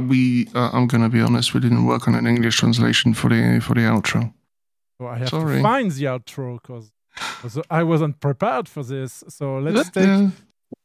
we 0.00 0.48
uh, 0.54 0.70
I'm 0.72 0.88
gonna 0.88 1.08
be 1.08 1.20
honest, 1.20 1.54
we 1.54 1.60
didn't 1.60 1.86
work 1.86 2.08
on 2.08 2.16
an 2.16 2.26
English 2.26 2.56
translation 2.56 3.14
for 3.14 3.28
the 3.28 3.60
for 3.60 3.74
the 3.74 3.82
outro. 3.82 4.32
So 4.98 5.06
I 5.08 5.18
have 5.18 5.28
Sorry. 5.28 5.56
to 5.56 5.62
find 5.62 5.90
the 5.90 6.04
outro 6.04 6.60
because 6.62 6.92
I 7.70 7.82
wasn't 7.82 8.20
prepared 8.20 8.68
for 8.68 8.82
this. 8.84 9.24
So 9.28 9.58
let's 9.58 9.90
take 9.90 10.06
Yeah. 10.06 10.30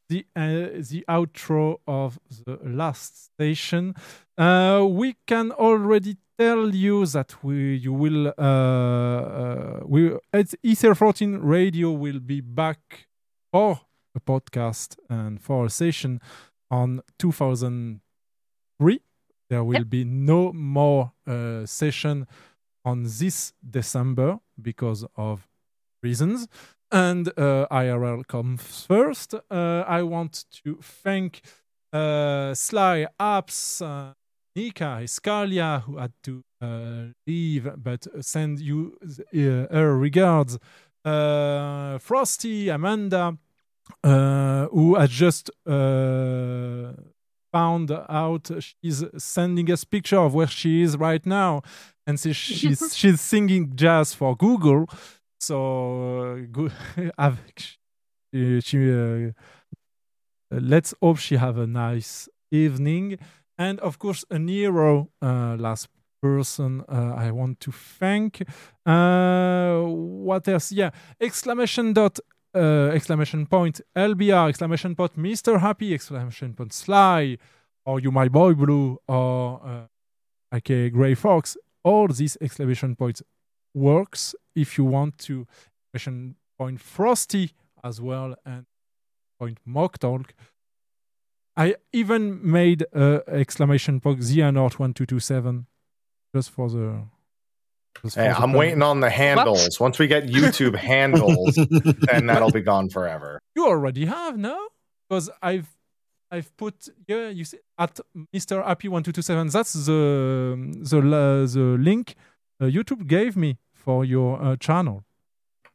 the 0.08 0.24
uh, 0.36 0.82
the 0.90 1.04
outro 1.08 1.76
of 1.86 2.18
the 2.46 2.58
last 2.64 3.24
station. 3.26 3.94
Uh, 4.36 4.84
we 4.88 5.16
can 5.26 5.52
already 5.52 6.16
tell 6.38 6.74
you 6.74 7.06
that 7.06 7.42
we 7.44 7.76
you 7.76 7.92
will 7.92 8.28
uh, 8.28 8.42
uh, 8.42 9.80
we 9.86 10.12
at 10.32 10.54
Ether 10.62 10.94
14 10.94 11.38
Radio 11.38 11.92
will 11.92 12.18
be 12.20 12.40
back 12.40 13.08
for 13.52 13.80
a 14.16 14.20
podcast 14.20 14.96
and 15.08 15.40
for 15.40 15.66
a 15.66 15.70
session 15.70 16.20
on 16.70 17.00
2003. 17.18 19.00
There 19.48 19.64
will 19.64 19.84
be 19.84 20.04
no 20.04 20.52
more 20.52 21.12
uh, 21.26 21.66
session 21.66 22.26
on 22.84 23.04
this 23.04 23.52
December 23.68 24.38
because 24.60 25.04
of 25.16 25.48
reasons. 26.02 26.48
And 26.92 27.28
uh, 27.28 27.66
IRL 27.70 28.26
comes 28.26 28.84
first. 28.86 29.34
Uh, 29.34 29.84
I 29.86 30.02
want 30.02 30.44
to 30.64 30.78
thank 30.82 31.40
uh, 31.92 32.54
Sly 32.54 33.06
Apps, 33.18 33.80
uh, 33.80 34.14
Nika, 34.56 35.00
Eskalia, 35.02 35.82
who 35.82 35.98
had 35.98 36.12
to 36.24 36.42
uh, 36.60 37.12
leave 37.26 37.68
but 37.76 38.06
send 38.20 38.60
you 38.60 38.96
uh, 39.02 39.72
her 39.72 39.96
regards. 39.96 40.58
Uh, 41.04 41.98
Frosty, 41.98 42.68
Amanda, 42.68 43.38
who 44.02 44.94
has 44.96 45.10
just 45.10 45.50
found 47.52 47.90
out 48.08 48.50
she's 48.60 49.04
sending 49.16 49.70
us 49.70 49.84
picture 49.84 50.18
of 50.18 50.34
where 50.34 50.46
she 50.46 50.82
is 50.82 50.96
right 50.96 51.24
now, 51.24 51.62
and 52.10 52.20
so 52.20 52.32
she's 52.60 52.96
she's 52.96 53.20
singing 53.20 53.72
jazz 53.74 54.12
for 54.14 54.36
Google. 54.36 54.86
So 55.38 55.56
uh, 56.20 56.46
go, 56.52 56.68
she, 58.34 58.60
she, 58.60 58.92
uh, 58.92 59.30
let's 60.50 60.92
hope 61.00 61.18
she 61.18 61.36
have 61.36 61.56
a 61.56 61.66
nice 61.66 62.28
evening, 62.50 63.18
and 63.56 63.80
of 63.80 63.98
course, 63.98 64.24
Aniero 64.30 65.08
uh, 65.22 65.56
last 65.58 65.88
person 66.20 66.82
uh, 66.88 67.14
I 67.16 67.30
want 67.30 67.60
to 67.60 67.72
thank. 67.72 68.42
Uh, 68.84 69.80
what 70.26 70.46
else? 70.48 70.72
Yeah, 70.72 70.90
exclamation 71.20 71.94
dot 71.94 72.18
uh, 72.54 72.88
exclamation 72.92 73.46
point 73.46 73.80
LBR 73.96 74.48
exclamation 74.48 74.94
point 74.94 75.16
Mr. 75.16 75.60
Happy 75.60 75.94
exclamation 75.94 76.52
point 76.52 76.72
Sly 76.72 77.38
or 77.86 78.00
you 78.00 78.10
my 78.10 78.28
boy 78.28 78.52
blue 78.54 78.98
or 79.08 79.60
uh, 79.64 80.56
aka 80.56 80.90
Gray 80.90 81.14
Fox. 81.14 81.56
All 81.82 82.08
these 82.08 82.36
exclamation 82.40 82.96
points 82.96 83.22
works 83.74 84.34
if 84.54 84.76
you 84.76 84.84
want 84.84 85.18
to 85.18 85.46
exclamation 85.94 86.36
point 86.58 86.80
Frosty 86.80 87.52
as 87.82 88.00
well 88.00 88.34
and 88.44 88.66
point 89.38 89.58
Mog 89.64 89.98
Talk. 89.98 90.34
I 91.56 91.76
even 91.92 92.40
made 92.48 92.84
uh, 92.94 93.20
exclamation 93.26 94.00
point 94.00 94.20
Xehanort 94.20 94.78
one 94.78 94.94
two 94.94 95.06
two 95.06 95.20
seven 95.20 95.66
just 96.34 96.50
for 96.50 96.68
the. 96.68 97.02
just 98.02 98.16
Hey, 98.16 98.28
I'm 98.28 98.52
waiting 98.52 98.82
on 98.82 99.00
the 99.00 99.10
handles. 99.10 99.80
Once 99.80 99.98
we 99.98 100.06
get 100.06 100.26
YouTube 100.26 100.76
handles, 100.92 101.58
then 102.02 102.26
that'll 102.26 102.52
be 102.52 102.60
gone 102.60 102.88
forever. 102.88 103.40
You 103.56 103.66
already 103.66 104.06
have, 104.06 104.38
no? 104.38 104.68
Because 105.08 105.28
I've 105.42 105.68
I've 106.30 106.56
put 106.56 106.88
yeah, 107.08 107.28
you 107.28 107.44
see 107.44 107.58
at 107.78 107.98
Mr. 108.34 108.64
Happy 108.64 108.88
one 108.88 109.02
two 109.02 109.12
two 109.12 109.22
seven. 109.22 109.48
That's 109.48 109.72
the 109.72 110.56
the 110.90 111.00
la- 111.00 111.46
the 111.46 111.76
link 111.78 112.14
uh, 112.60 112.66
YouTube 112.66 113.06
gave 113.06 113.36
me 113.36 113.58
for 113.72 114.04
your 114.04 114.40
uh, 114.42 114.56
channel. 114.56 115.04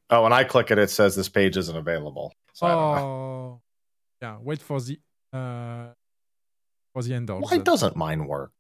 Oh, 0.10 0.24
when 0.24 0.34
I 0.34 0.44
click 0.44 0.72
it, 0.72 0.78
it 0.78 0.90
says 0.90 1.16
this 1.16 1.30
page 1.30 1.58
isn't 1.58 1.76
available. 1.76 2.34
So 2.54 2.68
I 2.68 2.70
don't 2.70 2.96
know. 2.96 3.02
Oh, 3.04 3.62
yeah. 4.22 4.38
Wait 4.42 4.62
for 4.62 4.80
the 4.80 5.00
uh 5.34 5.88
for 6.94 7.04
the 7.04 7.14
end. 7.14 7.30
Why 7.30 7.58
doesn't 7.58 7.96
mine 7.96 8.26
work? 8.26 8.52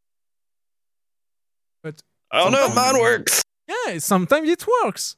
But 1.81 2.01
I 2.31 2.43
don't 2.43 2.51
know. 2.51 2.69
Mine 2.73 2.99
works. 2.99 3.41
Yeah, 3.67 3.99
sometimes 3.99 4.49
it 4.49 4.65
works. 4.83 5.15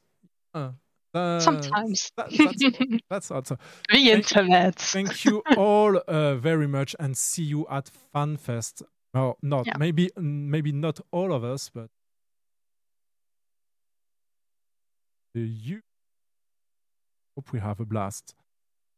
Uh, 0.54 0.72
uh, 1.14 1.40
Sometimes. 1.40 2.12
that- 2.18 2.30
that's, 2.80 3.02
that's 3.10 3.32
awesome. 3.32 3.58
The 3.90 3.96
Thank- 3.98 4.08
internet. 4.10 4.76
Thank 4.76 5.26
you 5.26 5.42
all 5.58 5.98
uh, 6.08 6.36
very 6.36 6.68
much, 6.68 6.96
and 7.00 7.16
see 7.18 7.44
you 7.44 7.66
at 7.70 7.90
FanFest. 8.14 8.84
No, 9.14 9.36
not 9.42 9.66
Yeah. 9.66 9.78
maybe 9.80 10.10
maybe 10.18 10.72
not 10.72 11.00
all 11.12 11.32
of 11.34 11.44
us, 11.44 11.70
but 11.74 11.90
you. 15.34 15.82
Hope 17.36 17.52
we 17.54 17.60
have 17.60 17.80
a 17.80 17.86
blast. 17.86 18.34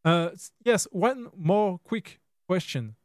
Uh, 0.05 0.29
yes, 0.63 0.87
one 0.91 1.27
more 1.35 1.77
quick 1.79 2.19
question. 2.47 2.95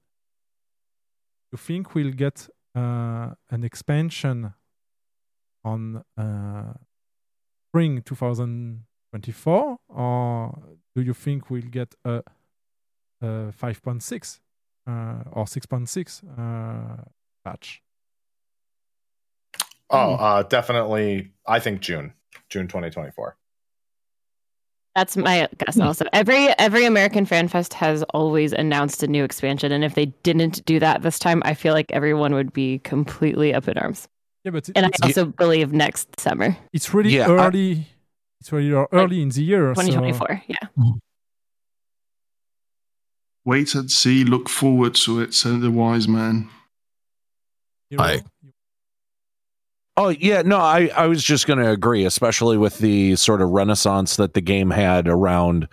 You 1.53 1.59
think 1.59 1.95
we'll 1.95 2.13
get 2.13 2.49
uh, 2.75 3.31
an 3.51 3.65
expansion 3.65 4.55
on 5.65 6.05
uh, 6.17 6.75
spring 7.71 8.03
2024, 9.23 9.79
or 9.89 10.59
do 10.95 11.03
you 11.03 11.15
think 11.15 11.51
we'll 11.51 11.63
get 11.63 11.95
a, 12.05 12.23
a 13.23 13.53
5.6 13.53 14.41
uh, 14.87 14.91
or 15.33 15.45
6.6 15.45 16.23
uh, 16.39 17.05
patch? 17.45 17.83
Oh, 19.91 20.15
uh, 20.15 20.43
definitely. 20.43 21.33
I 21.47 21.61
think 21.61 21.81
June, 21.81 22.15
June 22.49 22.67
2024. 22.67 23.37
That's 24.97 25.17
my 25.17 25.49
guess 25.59 25.81
also. 25.81 26.05
Every 26.13 26.49
every 26.59 26.85
American 26.85 27.27
Fan 27.27 27.49
Fest 27.49 27.75
has 27.75 28.05
always 28.15 28.53
announced 28.53 29.03
a 29.03 29.09
new 29.09 29.25
expansion, 29.25 29.73
and 29.73 29.85
if 29.85 29.95
they 29.97 30.07
didn't 30.23 30.65
do 30.67 30.79
that 30.79 31.03
this 31.03 31.19
time, 31.19 31.43
I 31.45 31.55
feel 31.55 31.75
like 31.75 31.91
everyone 31.91 32.33
would 32.35 32.53
be 32.53 32.79
completely 32.79 33.53
up 33.53 33.67
in 33.67 33.77
arms. 33.77 34.09
Yeah, 34.45 34.53
but 34.53 34.69
And 34.77 34.87
I 34.87 34.91
it's, 34.91 35.03
also 35.03 35.25
believe 35.27 35.73
next 35.73 36.21
summer, 36.21 36.57
it's 36.73 36.95
really 36.95 37.17
Yeah, 37.17 37.29
early. 37.29 37.87
It's 38.45 38.53
really 38.53 38.73
early 38.93 39.23
in 39.23 39.31
the 39.31 39.43
year. 39.43 39.75
so- 39.75 39.81
2024. 39.81 40.43
Yeah. 40.49 40.93
Wait 43.47 43.75
and 43.75 43.91
see, 43.91 44.23
look 44.23 44.51
forward 44.51 44.95
to 44.97 45.23
it, 45.23 45.33
said 45.33 45.63
the 45.63 45.71
wise 45.71 46.07
man. 46.07 46.51
I 47.99 48.23
Oh 49.97 50.09
yeah, 50.09 50.43
no, 50.43 50.59
I, 50.59 50.91
I 50.95 51.07
was 51.07 51.25
just 51.25 51.47
going 51.47 51.59
to 51.61 51.71
agree, 51.71 52.05
especially 52.05 52.59
with 52.59 52.79
the 52.79 53.17
sort 53.17 53.41
of 53.41 53.51
renaissance 53.51 54.17
that 54.17 54.35
the 54.35 54.41
game 54.41 54.71
had 54.71 55.09
around 55.09 55.69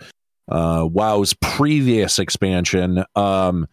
uh, 0.48 0.86
WoW's 0.90 1.34
previous 1.34 2.18
expansion. 2.18 3.04
Um, 3.16 3.66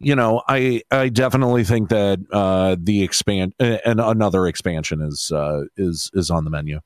you 0.00 0.14
know, 0.14 0.42
I 0.46 0.82
I 0.90 1.08
definitely 1.08 1.64
think 1.64 1.88
that 1.88 2.18
uh, 2.32 2.76
the 2.78 3.02
expand 3.02 3.54
uh, 3.60 3.78
and 3.86 4.00
another 4.00 4.46
expansion 4.46 5.00
is 5.00 5.30
uh, 5.32 5.62
is 5.78 6.10
is 6.12 6.30
on 6.30 6.44
the 6.44 6.50
menu. 6.50 6.80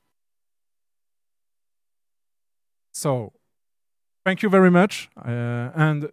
So, 2.97 3.31
thank 4.25 4.41
you 4.41 4.49
very 4.49 4.71
much. 4.71 5.07
Uh, 5.15 5.69
and 5.75 6.09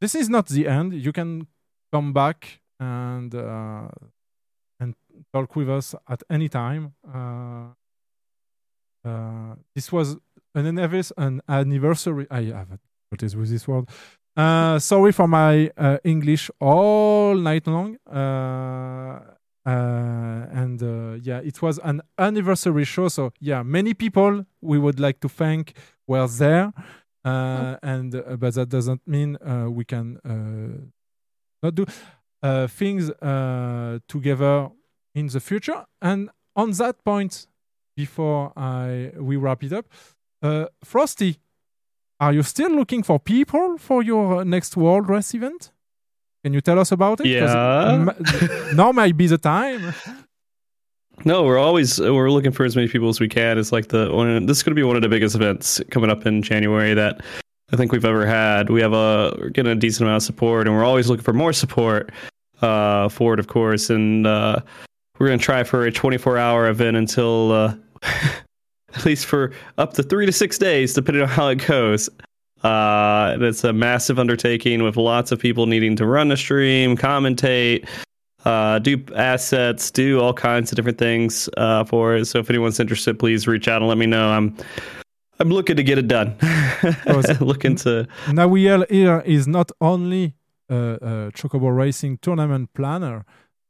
this 0.00 0.16
is 0.16 0.28
not 0.28 0.48
the 0.48 0.66
end. 0.66 0.92
You 0.92 1.12
can 1.12 1.46
come 1.92 2.12
back 2.12 2.60
and 2.80 3.32
uh, 3.32 3.88
and 4.80 4.96
talk 5.32 5.54
with 5.54 5.70
us 5.70 5.94
at 6.08 6.24
any 6.28 6.48
time. 6.48 6.94
Uh, 7.06 7.68
uh, 9.08 9.54
this 9.76 9.92
was 9.92 10.16
an 10.56 10.66
anniversary. 10.66 11.14
An 11.16 11.42
anniversary. 11.48 12.26
I 12.28 12.42
have 12.42 12.76
difficulties 13.10 13.36
with 13.36 13.50
this 13.50 13.68
word. 13.68 13.88
Uh, 14.36 14.80
sorry 14.80 15.12
for 15.12 15.28
my 15.28 15.70
uh, 15.76 15.98
English 16.02 16.50
all 16.58 17.36
night 17.36 17.68
long. 17.68 17.98
Uh, 19.66 20.46
and 20.52 20.80
uh, 20.80 21.18
yeah, 21.22 21.40
it 21.40 21.60
was 21.60 21.78
an 21.82 22.00
anniversary 22.18 22.84
show. 22.84 23.08
So 23.08 23.32
yeah, 23.40 23.64
many 23.64 23.94
people 23.94 24.46
we 24.60 24.78
would 24.78 25.00
like 25.00 25.18
to 25.20 25.28
thank 25.28 25.74
were 26.06 26.28
there, 26.28 26.72
uh, 27.24 27.76
and 27.82 28.14
uh, 28.14 28.36
but 28.36 28.54
that 28.54 28.68
doesn't 28.68 29.02
mean 29.06 29.36
uh, 29.44 29.68
we 29.68 29.84
can 29.84 30.18
uh, 30.24 30.86
not 31.64 31.74
do 31.74 31.84
uh, 32.42 32.68
things 32.68 33.10
uh, 33.10 33.98
together 34.06 34.70
in 35.16 35.26
the 35.26 35.40
future. 35.40 35.84
And 36.00 36.30
on 36.54 36.70
that 36.72 37.04
point, 37.04 37.48
before 37.96 38.52
I 38.56 39.10
we 39.18 39.36
wrap 39.36 39.64
it 39.64 39.72
up, 39.72 39.86
uh, 40.42 40.66
Frosty, 40.84 41.40
are 42.20 42.32
you 42.32 42.44
still 42.44 42.70
looking 42.70 43.02
for 43.02 43.18
people 43.18 43.78
for 43.78 44.02
your 44.02 44.44
next 44.44 44.76
World 44.76 45.08
Race 45.08 45.34
event? 45.34 45.72
Can 46.46 46.52
you 46.52 46.60
tell 46.60 46.78
us 46.78 46.92
about 46.92 47.18
it? 47.18 47.26
Yeah. 47.26 48.12
now 48.74 48.92
might 48.92 49.16
be 49.16 49.26
the 49.26 49.36
time. 49.36 49.92
No, 51.24 51.42
we're 51.42 51.58
always 51.58 51.98
we're 51.98 52.30
looking 52.30 52.52
for 52.52 52.64
as 52.64 52.76
many 52.76 52.86
people 52.86 53.08
as 53.08 53.18
we 53.18 53.26
can. 53.26 53.58
It's 53.58 53.72
like 53.72 53.88
the 53.88 54.12
one. 54.12 54.46
This 54.46 54.58
is 54.58 54.62
going 54.62 54.70
to 54.70 54.80
be 54.80 54.84
one 54.84 54.94
of 54.94 55.02
the 55.02 55.08
biggest 55.08 55.34
events 55.34 55.80
coming 55.90 56.08
up 56.08 56.24
in 56.24 56.42
January 56.42 56.94
that 56.94 57.20
I 57.72 57.76
think 57.76 57.90
we've 57.90 58.04
ever 58.04 58.24
had. 58.24 58.70
We 58.70 58.80
have 58.80 58.92
a 58.92 59.36
we're 59.40 59.48
getting 59.48 59.72
a 59.72 59.74
decent 59.74 60.02
amount 60.02 60.18
of 60.18 60.22
support, 60.22 60.68
and 60.68 60.76
we're 60.76 60.84
always 60.84 61.08
looking 61.08 61.24
for 61.24 61.32
more 61.32 61.52
support 61.52 62.12
uh, 62.62 63.08
for 63.08 63.34
it, 63.34 63.40
of 63.40 63.48
course. 63.48 63.90
And 63.90 64.24
uh, 64.24 64.60
we're 65.18 65.26
going 65.26 65.40
to 65.40 65.44
try 65.44 65.64
for 65.64 65.84
a 65.84 65.90
24 65.90 66.38
hour 66.38 66.68
event 66.68 66.96
until 66.96 67.50
uh, 67.50 67.74
at 68.94 69.04
least 69.04 69.26
for 69.26 69.50
up 69.78 69.94
to 69.94 70.04
three 70.04 70.26
to 70.26 70.32
six 70.32 70.58
days, 70.58 70.94
depending 70.94 71.24
on 71.24 71.28
how 71.28 71.48
it 71.48 71.66
goes. 71.66 72.08
Uh, 72.66 73.34
and 73.34 73.44
it's 73.44 73.62
a 73.62 73.72
massive 73.72 74.18
undertaking 74.18 74.82
with 74.82 74.96
lots 74.96 75.30
of 75.30 75.38
people 75.38 75.66
needing 75.66 75.94
to 75.94 76.04
run 76.04 76.28
the 76.28 76.36
stream, 76.36 76.96
commentate, 76.96 77.88
uh, 78.44 78.80
do 78.80 79.00
assets, 79.14 79.88
do 79.92 80.20
all 80.20 80.34
kinds 80.34 80.72
of 80.72 80.76
different 80.76 80.98
things 80.98 81.48
uh, 81.56 81.84
for 81.84 82.16
it. 82.16 82.24
So 82.24 82.40
if 82.40 82.50
anyone's 82.50 82.80
interested, 82.80 83.20
please 83.20 83.46
reach 83.46 83.68
out 83.68 83.82
and 83.82 83.88
let 83.88 83.98
me 83.98 84.06
know. 84.06 84.30
I'm 84.30 84.56
I'm 85.38 85.50
looking 85.50 85.76
to 85.76 85.84
get 85.84 85.96
it 85.98 86.08
done. 86.08 86.36
looking 87.40 87.76
to 87.76 88.08
now, 88.32 88.48
Nawiel 88.48 88.90
here 88.90 89.22
is 89.24 89.46
not 89.46 89.70
only 89.80 90.34
a, 90.68 90.74
a 90.74 91.32
Chocobo 91.32 91.76
Racing 91.76 92.18
tournament 92.20 92.70
planner, 92.74 93.24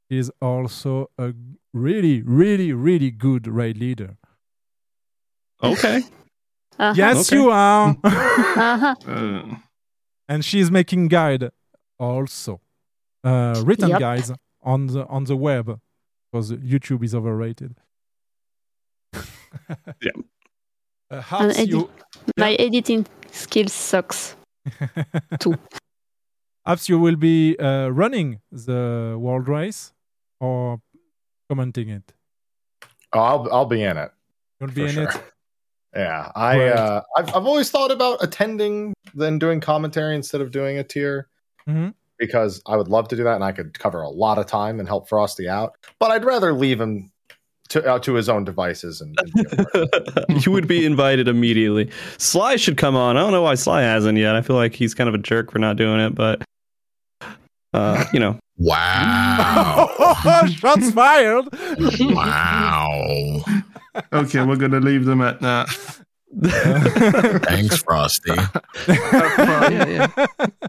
is 0.09 0.31
also 0.41 1.11
a 1.19 1.33
really, 1.71 2.23
really, 2.23 2.73
really 2.73 3.11
good 3.11 3.47
raid 3.47 3.77
leader. 3.77 4.17
Okay. 5.61 6.03
Uh-huh. 6.79 6.93
Yes, 6.95 7.27
Okay. 7.31 7.35
you 7.41 7.49
are. 7.51 7.95
Uh-huh. 8.03 8.95
and 10.29 10.43
she's 10.45 10.69
making 10.71 11.07
guide 11.07 11.49
also, 11.99 12.59
uh, 13.23 13.61
written 13.65 13.89
Yep. 13.89 13.99
guides 13.99 14.31
on 14.61 14.87
the 14.87 15.05
on 15.07 15.23
the 15.25 15.35
web 15.35 15.79
because 16.31 16.51
YouTube 16.51 17.03
is 17.03 17.13
overrated. 17.15 17.75
yeah. 20.01 20.11
Uh, 21.09 21.23
And 21.39 21.57
edi- 21.57 21.71
you, 21.71 21.89
My 22.37 22.53
editing 22.55 23.05
skills 23.31 23.71
sucks. 23.71 24.35
too. 25.39 25.55
Perhaps 26.65 26.89
you 26.89 26.99
will 26.99 27.15
be 27.15 27.55
uh, 27.59 27.87
running 27.87 28.41
the 28.51 29.15
world 29.17 29.47
race 29.47 29.93
or 30.41 30.81
commenting 31.49 31.87
it. 31.89 32.11
Oh, 33.13 33.19
I'll 33.21 33.47
I'll 33.53 33.65
be 33.65 33.81
in 33.83 33.95
it. 33.95 34.11
You'll 34.59 34.71
be 34.75 34.83
in 34.83 34.89
sure. 34.91 35.03
it. 35.09 35.15
Yeah, 35.95 36.31
I 36.35 36.57
Right. 36.57 36.67
uh, 36.69 37.01
I've 37.15 37.29
I've 37.35 37.45
always 37.45 37.69
thought 37.71 37.91
about 37.91 38.21
attending 38.23 38.93
then 39.15 39.39
doing 39.39 39.59
commentary 39.61 40.15
instead 40.15 40.41
of 40.41 40.51
doing 40.51 40.77
a 40.77 40.83
tier 40.83 41.27
Mhm. 41.67 41.93
because 42.19 42.61
I 42.67 42.75
would 42.77 42.87
love 42.87 43.07
to 43.09 43.15
do 43.15 43.23
that 43.23 43.35
and 43.35 43.43
I 43.43 43.51
could 43.51 43.77
cover 43.79 44.01
a 44.01 44.09
lot 44.09 44.37
of 44.37 44.45
time 44.47 44.79
and 44.79 44.87
help 44.87 45.07
Frosty 45.09 45.47
out. 45.49 45.73
But 45.99 46.11
I'd 46.11 46.25
rather 46.25 46.53
leave 46.53 46.79
him 46.79 47.11
to 47.69 47.85
uh, 47.93 47.99
to 47.99 48.13
his 48.13 48.29
own 48.29 48.43
devices 48.45 49.01
and, 49.01 49.17
and 50.27 50.45
you 50.45 50.51
would 50.51 50.67
be 50.67 50.85
invited 50.85 51.27
immediately. 51.27 51.89
Sly 52.17 52.55
should 52.57 52.77
come 52.77 52.95
on. 52.95 53.17
I 53.17 53.21
don't 53.21 53.31
know 53.31 53.41
why 53.41 53.55
Sly 53.55 53.81
hasn't 53.81 54.17
yet. 54.17 54.35
I 54.35 54.41
feel 54.41 54.55
like 54.55 54.73
he's 54.73 54.93
kind 54.93 55.07
of 55.07 55.15
a 55.15 55.17
jerk 55.19 55.51
for 55.51 55.59
not 55.59 55.75
doing 55.77 55.99
it, 55.99 56.13
but 56.15 56.41
uh, 57.73 58.05
you 58.13 58.19
know. 58.19 58.37
Wow. 58.57 59.89
Shots 60.49 60.91
fired. 60.91 61.45
wow. 62.01 63.43
Okay, 64.13 64.43
we're 64.43 64.55
gonna 64.55 64.79
leave 64.79 65.05
them 65.05 65.21
at 65.21 65.39
that. 65.41 65.67
Thanks, 67.47 67.77
Frosty. 67.83 68.31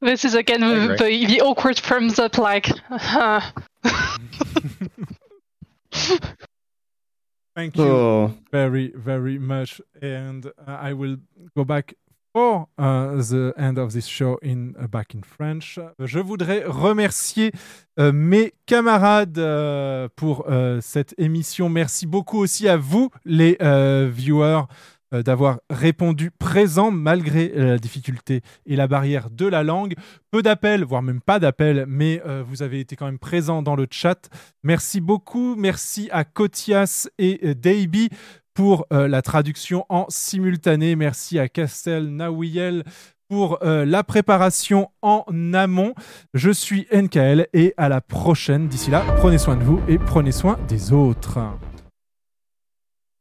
This 0.00 0.24
is 0.24 0.34
again 0.34 0.62
the, 0.62 0.96
the 0.98 1.40
awkward 1.42 1.78
thumbs 1.78 2.18
up, 2.18 2.36
like, 2.36 2.68
uh, 2.90 3.40
Thank 7.54 7.76
you 7.76 7.84
Oh. 7.84 8.34
very, 8.50 8.92
very 8.96 9.38
much. 9.38 9.80
And 10.00 10.46
uh, 10.46 10.50
I 10.66 10.92
will 10.94 11.18
go 11.56 11.64
back 11.64 11.94
for 12.32 12.68
uh, 12.78 13.20
the 13.20 13.52
end 13.56 13.78
of 13.78 13.92
this 13.92 14.06
show 14.06 14.38
in 14.42 14.74
uh, 14.78 14.86
back 14.86 15.14
in 15.14 15.20
French. 15.22 15.78
Je 15.98 16.18
voudrais 16.18 16.64
remercier 16.64 17.52
euh, 17.98 18.12
mes 18.12 18.54
camarades 18.66 19.38
euh, 19.38 20.08
pour 20.16 20.46
cette 20.80 21.14
émission. 21.18 21.68
Merci 21.68 22.06
beaucoup 22.06 22.38
aussi 22.38 22.68
à 22.68 22.76
vous, 22.76 23.10
les 23.24 23.58
viewers. 24.10 24.62
d'avoir 25.12 25.60
répondu 25.68 26.30
présent 26.30 26.90
malgré 26.90 27.52
la 27.54 27.76
difficulté 27.76 28.40
et 28.64 28.76
la 28.76 28.86
barrière 28.86 29.28
de 29.28 29.44
la 29.44 29.62
langue. 29.62 29.92
Peu 30.30 30.40
d'appels, 30.40 30.84
voire 30.84 31.02
même 31.02 31.20
pas 31.20 31.38
d'appels, 31.38 31.84
mais 31.86 32.22
vous 32.48 32.62
avez 32.62 32.80
été 32.80 32.96
quand 32.96 33.04
même 33.04 33.18
présent 33.18 33.60
dans 33.60 33.76
le 33.76 33.86
chat. 33.90 34.30
Merci 34.62 35.02
beaucoup. 35.02 35.54
Merci 35.54 36.08
à 36.12 36.24
Kotias 36.24 37.10
et 37.18 37.54
Davey 37.54 38.08
pour 38.54 38.86
euh, 38.92 39.08
la 39.08 39.22
traduction 39.22 39.84
en 39.88 40.06
simultané. 40.08 40.96
Merci 40.96 41.38
à 41.38 41.48
Castel 41.48 42.08
Nawiel 42.08 42.84
pour 43.28 43.58
euh, 43.62 43.84
la 43.86 44.04
préparation 44.04 44.90
en 45.00 45.24
amont. 45.54 45.94
Je 46.34 46.50
suis 46.50 46.86
NKL 46.92 47.48
et 47.54 47.72
à 47.76 47.88
la 47.88 48.00
prochaine. 48.00 48.68
D'ici 48.68 48.90
là, 48.90 49.02
prenez 49.16 49.38
soin 49.38 49.56
de 49.56 49.64
vous 49.64 49.80
et 49.88 49.98
prenez 49.98 50.32
soin 50.32 50.58
des 50.68 50.92
autres. 50.92 51.38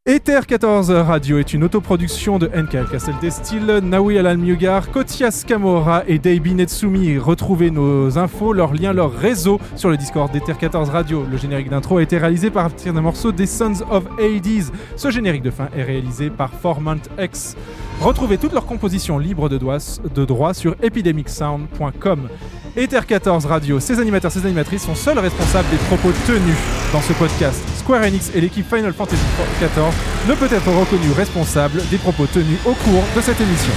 Ether 0.08 0.40
14 0.48 0.90
Radio 0.90 1.38
est 1.38 1.54
une 1.54 1.64
autoproduction 1.64 2.40
de 2.40 2.48
NKL 2.48 2.88
Castle 2.90 3.14
Destil, 3.22 3.82
Naoui 3.84 4.18
Alalmiugar, 4.18 4.90
Kotias 4.90 5.44
Kamora 5.46 6.02
et 6.08 6.18
Deibi 6.18 6.56
Netsumi. 6.56 7.20
Retrouvez 7.20 7.70
nos 7.70 8.18
infos, 8.18 8.52
leurs 8.52 8.74
liens, 8.74 8.94
leurs 8.94 9.14
réseaux 9.14 9.60
sur 9.76 9.92
le 9.92 9.98
Discord 9.98 10.32
d'Ether 10.32 10.56
14 10.60 10.90
Radio. 10.90 11.24
Le 11.30 11.38
générique 11.38 11.70
d'intro 11.70 12.00
a 12.00 12.02
été 12.02 12.18
réalisé 12.18 12.50
par 12.50 12.64
partir 12.64 12.96
d'un 12.96 13.02
morceau 13.02 13.32
des 13.32 13.46
Sons 13.46 13.84
of 13.92 14.06
Hades. 14.18 14.74
Ce 14.96 15.12
générique 15.12 15.44
de 15.44 15.52
fin 15.52 15.70
est 15.78 15.84
réalisé 15.84 16.32
par 16.32 16.52
Formant 16.52 16.96
X. 17.20 17.56
Retrouvez 18.00 18.40
toutes 18.40 18.54
leurs 18.54 18.66
compositions 18.66 19.20
libres 19.20 19.50
de, 19.50 19.60
de 19.60 20.26
droit 20.26 20.56
sur 20.56 20.76
epidemicsound.com. 20.82 22.28
Ether 22.78 23.02
14 23.06 23.46
Radio, 23.48 23.82
ses 23.82 24.00
animateurs, 24.00 24.32
ses 24.32 24.46
animatrices 24.46 24.86
sont 24.86 24.96
seuls 24.96 25.20
responsables 25.20 25.70
des 25.70 25.78
propos 25.78 26.14
tenus 26.26 26.56
dans 26.94 27.02
ce 27.02 27.12
podcast. 27.14 27.62
Square 27.78 28.04
Enix 28.04 28.32
et 28.34 28.40
l'équipe 28.40 28.66
Final 28.66 28.94
Fantasy 28.94 29.22
XIV 29.60 30.30
ne 30.30 30.34
peut 30.36 30.54
être 30.56 30.70
reconnu 30.72 31.12
responsable 31.12 31.82
des 31.90 31.98
propos 31.98 32.28
tenus 32.28 32.60
au 32.66 32.72
cours 32.72 33.04
de 33.14 33.22
cette 33.22 33.42
émission. 33.42 33.74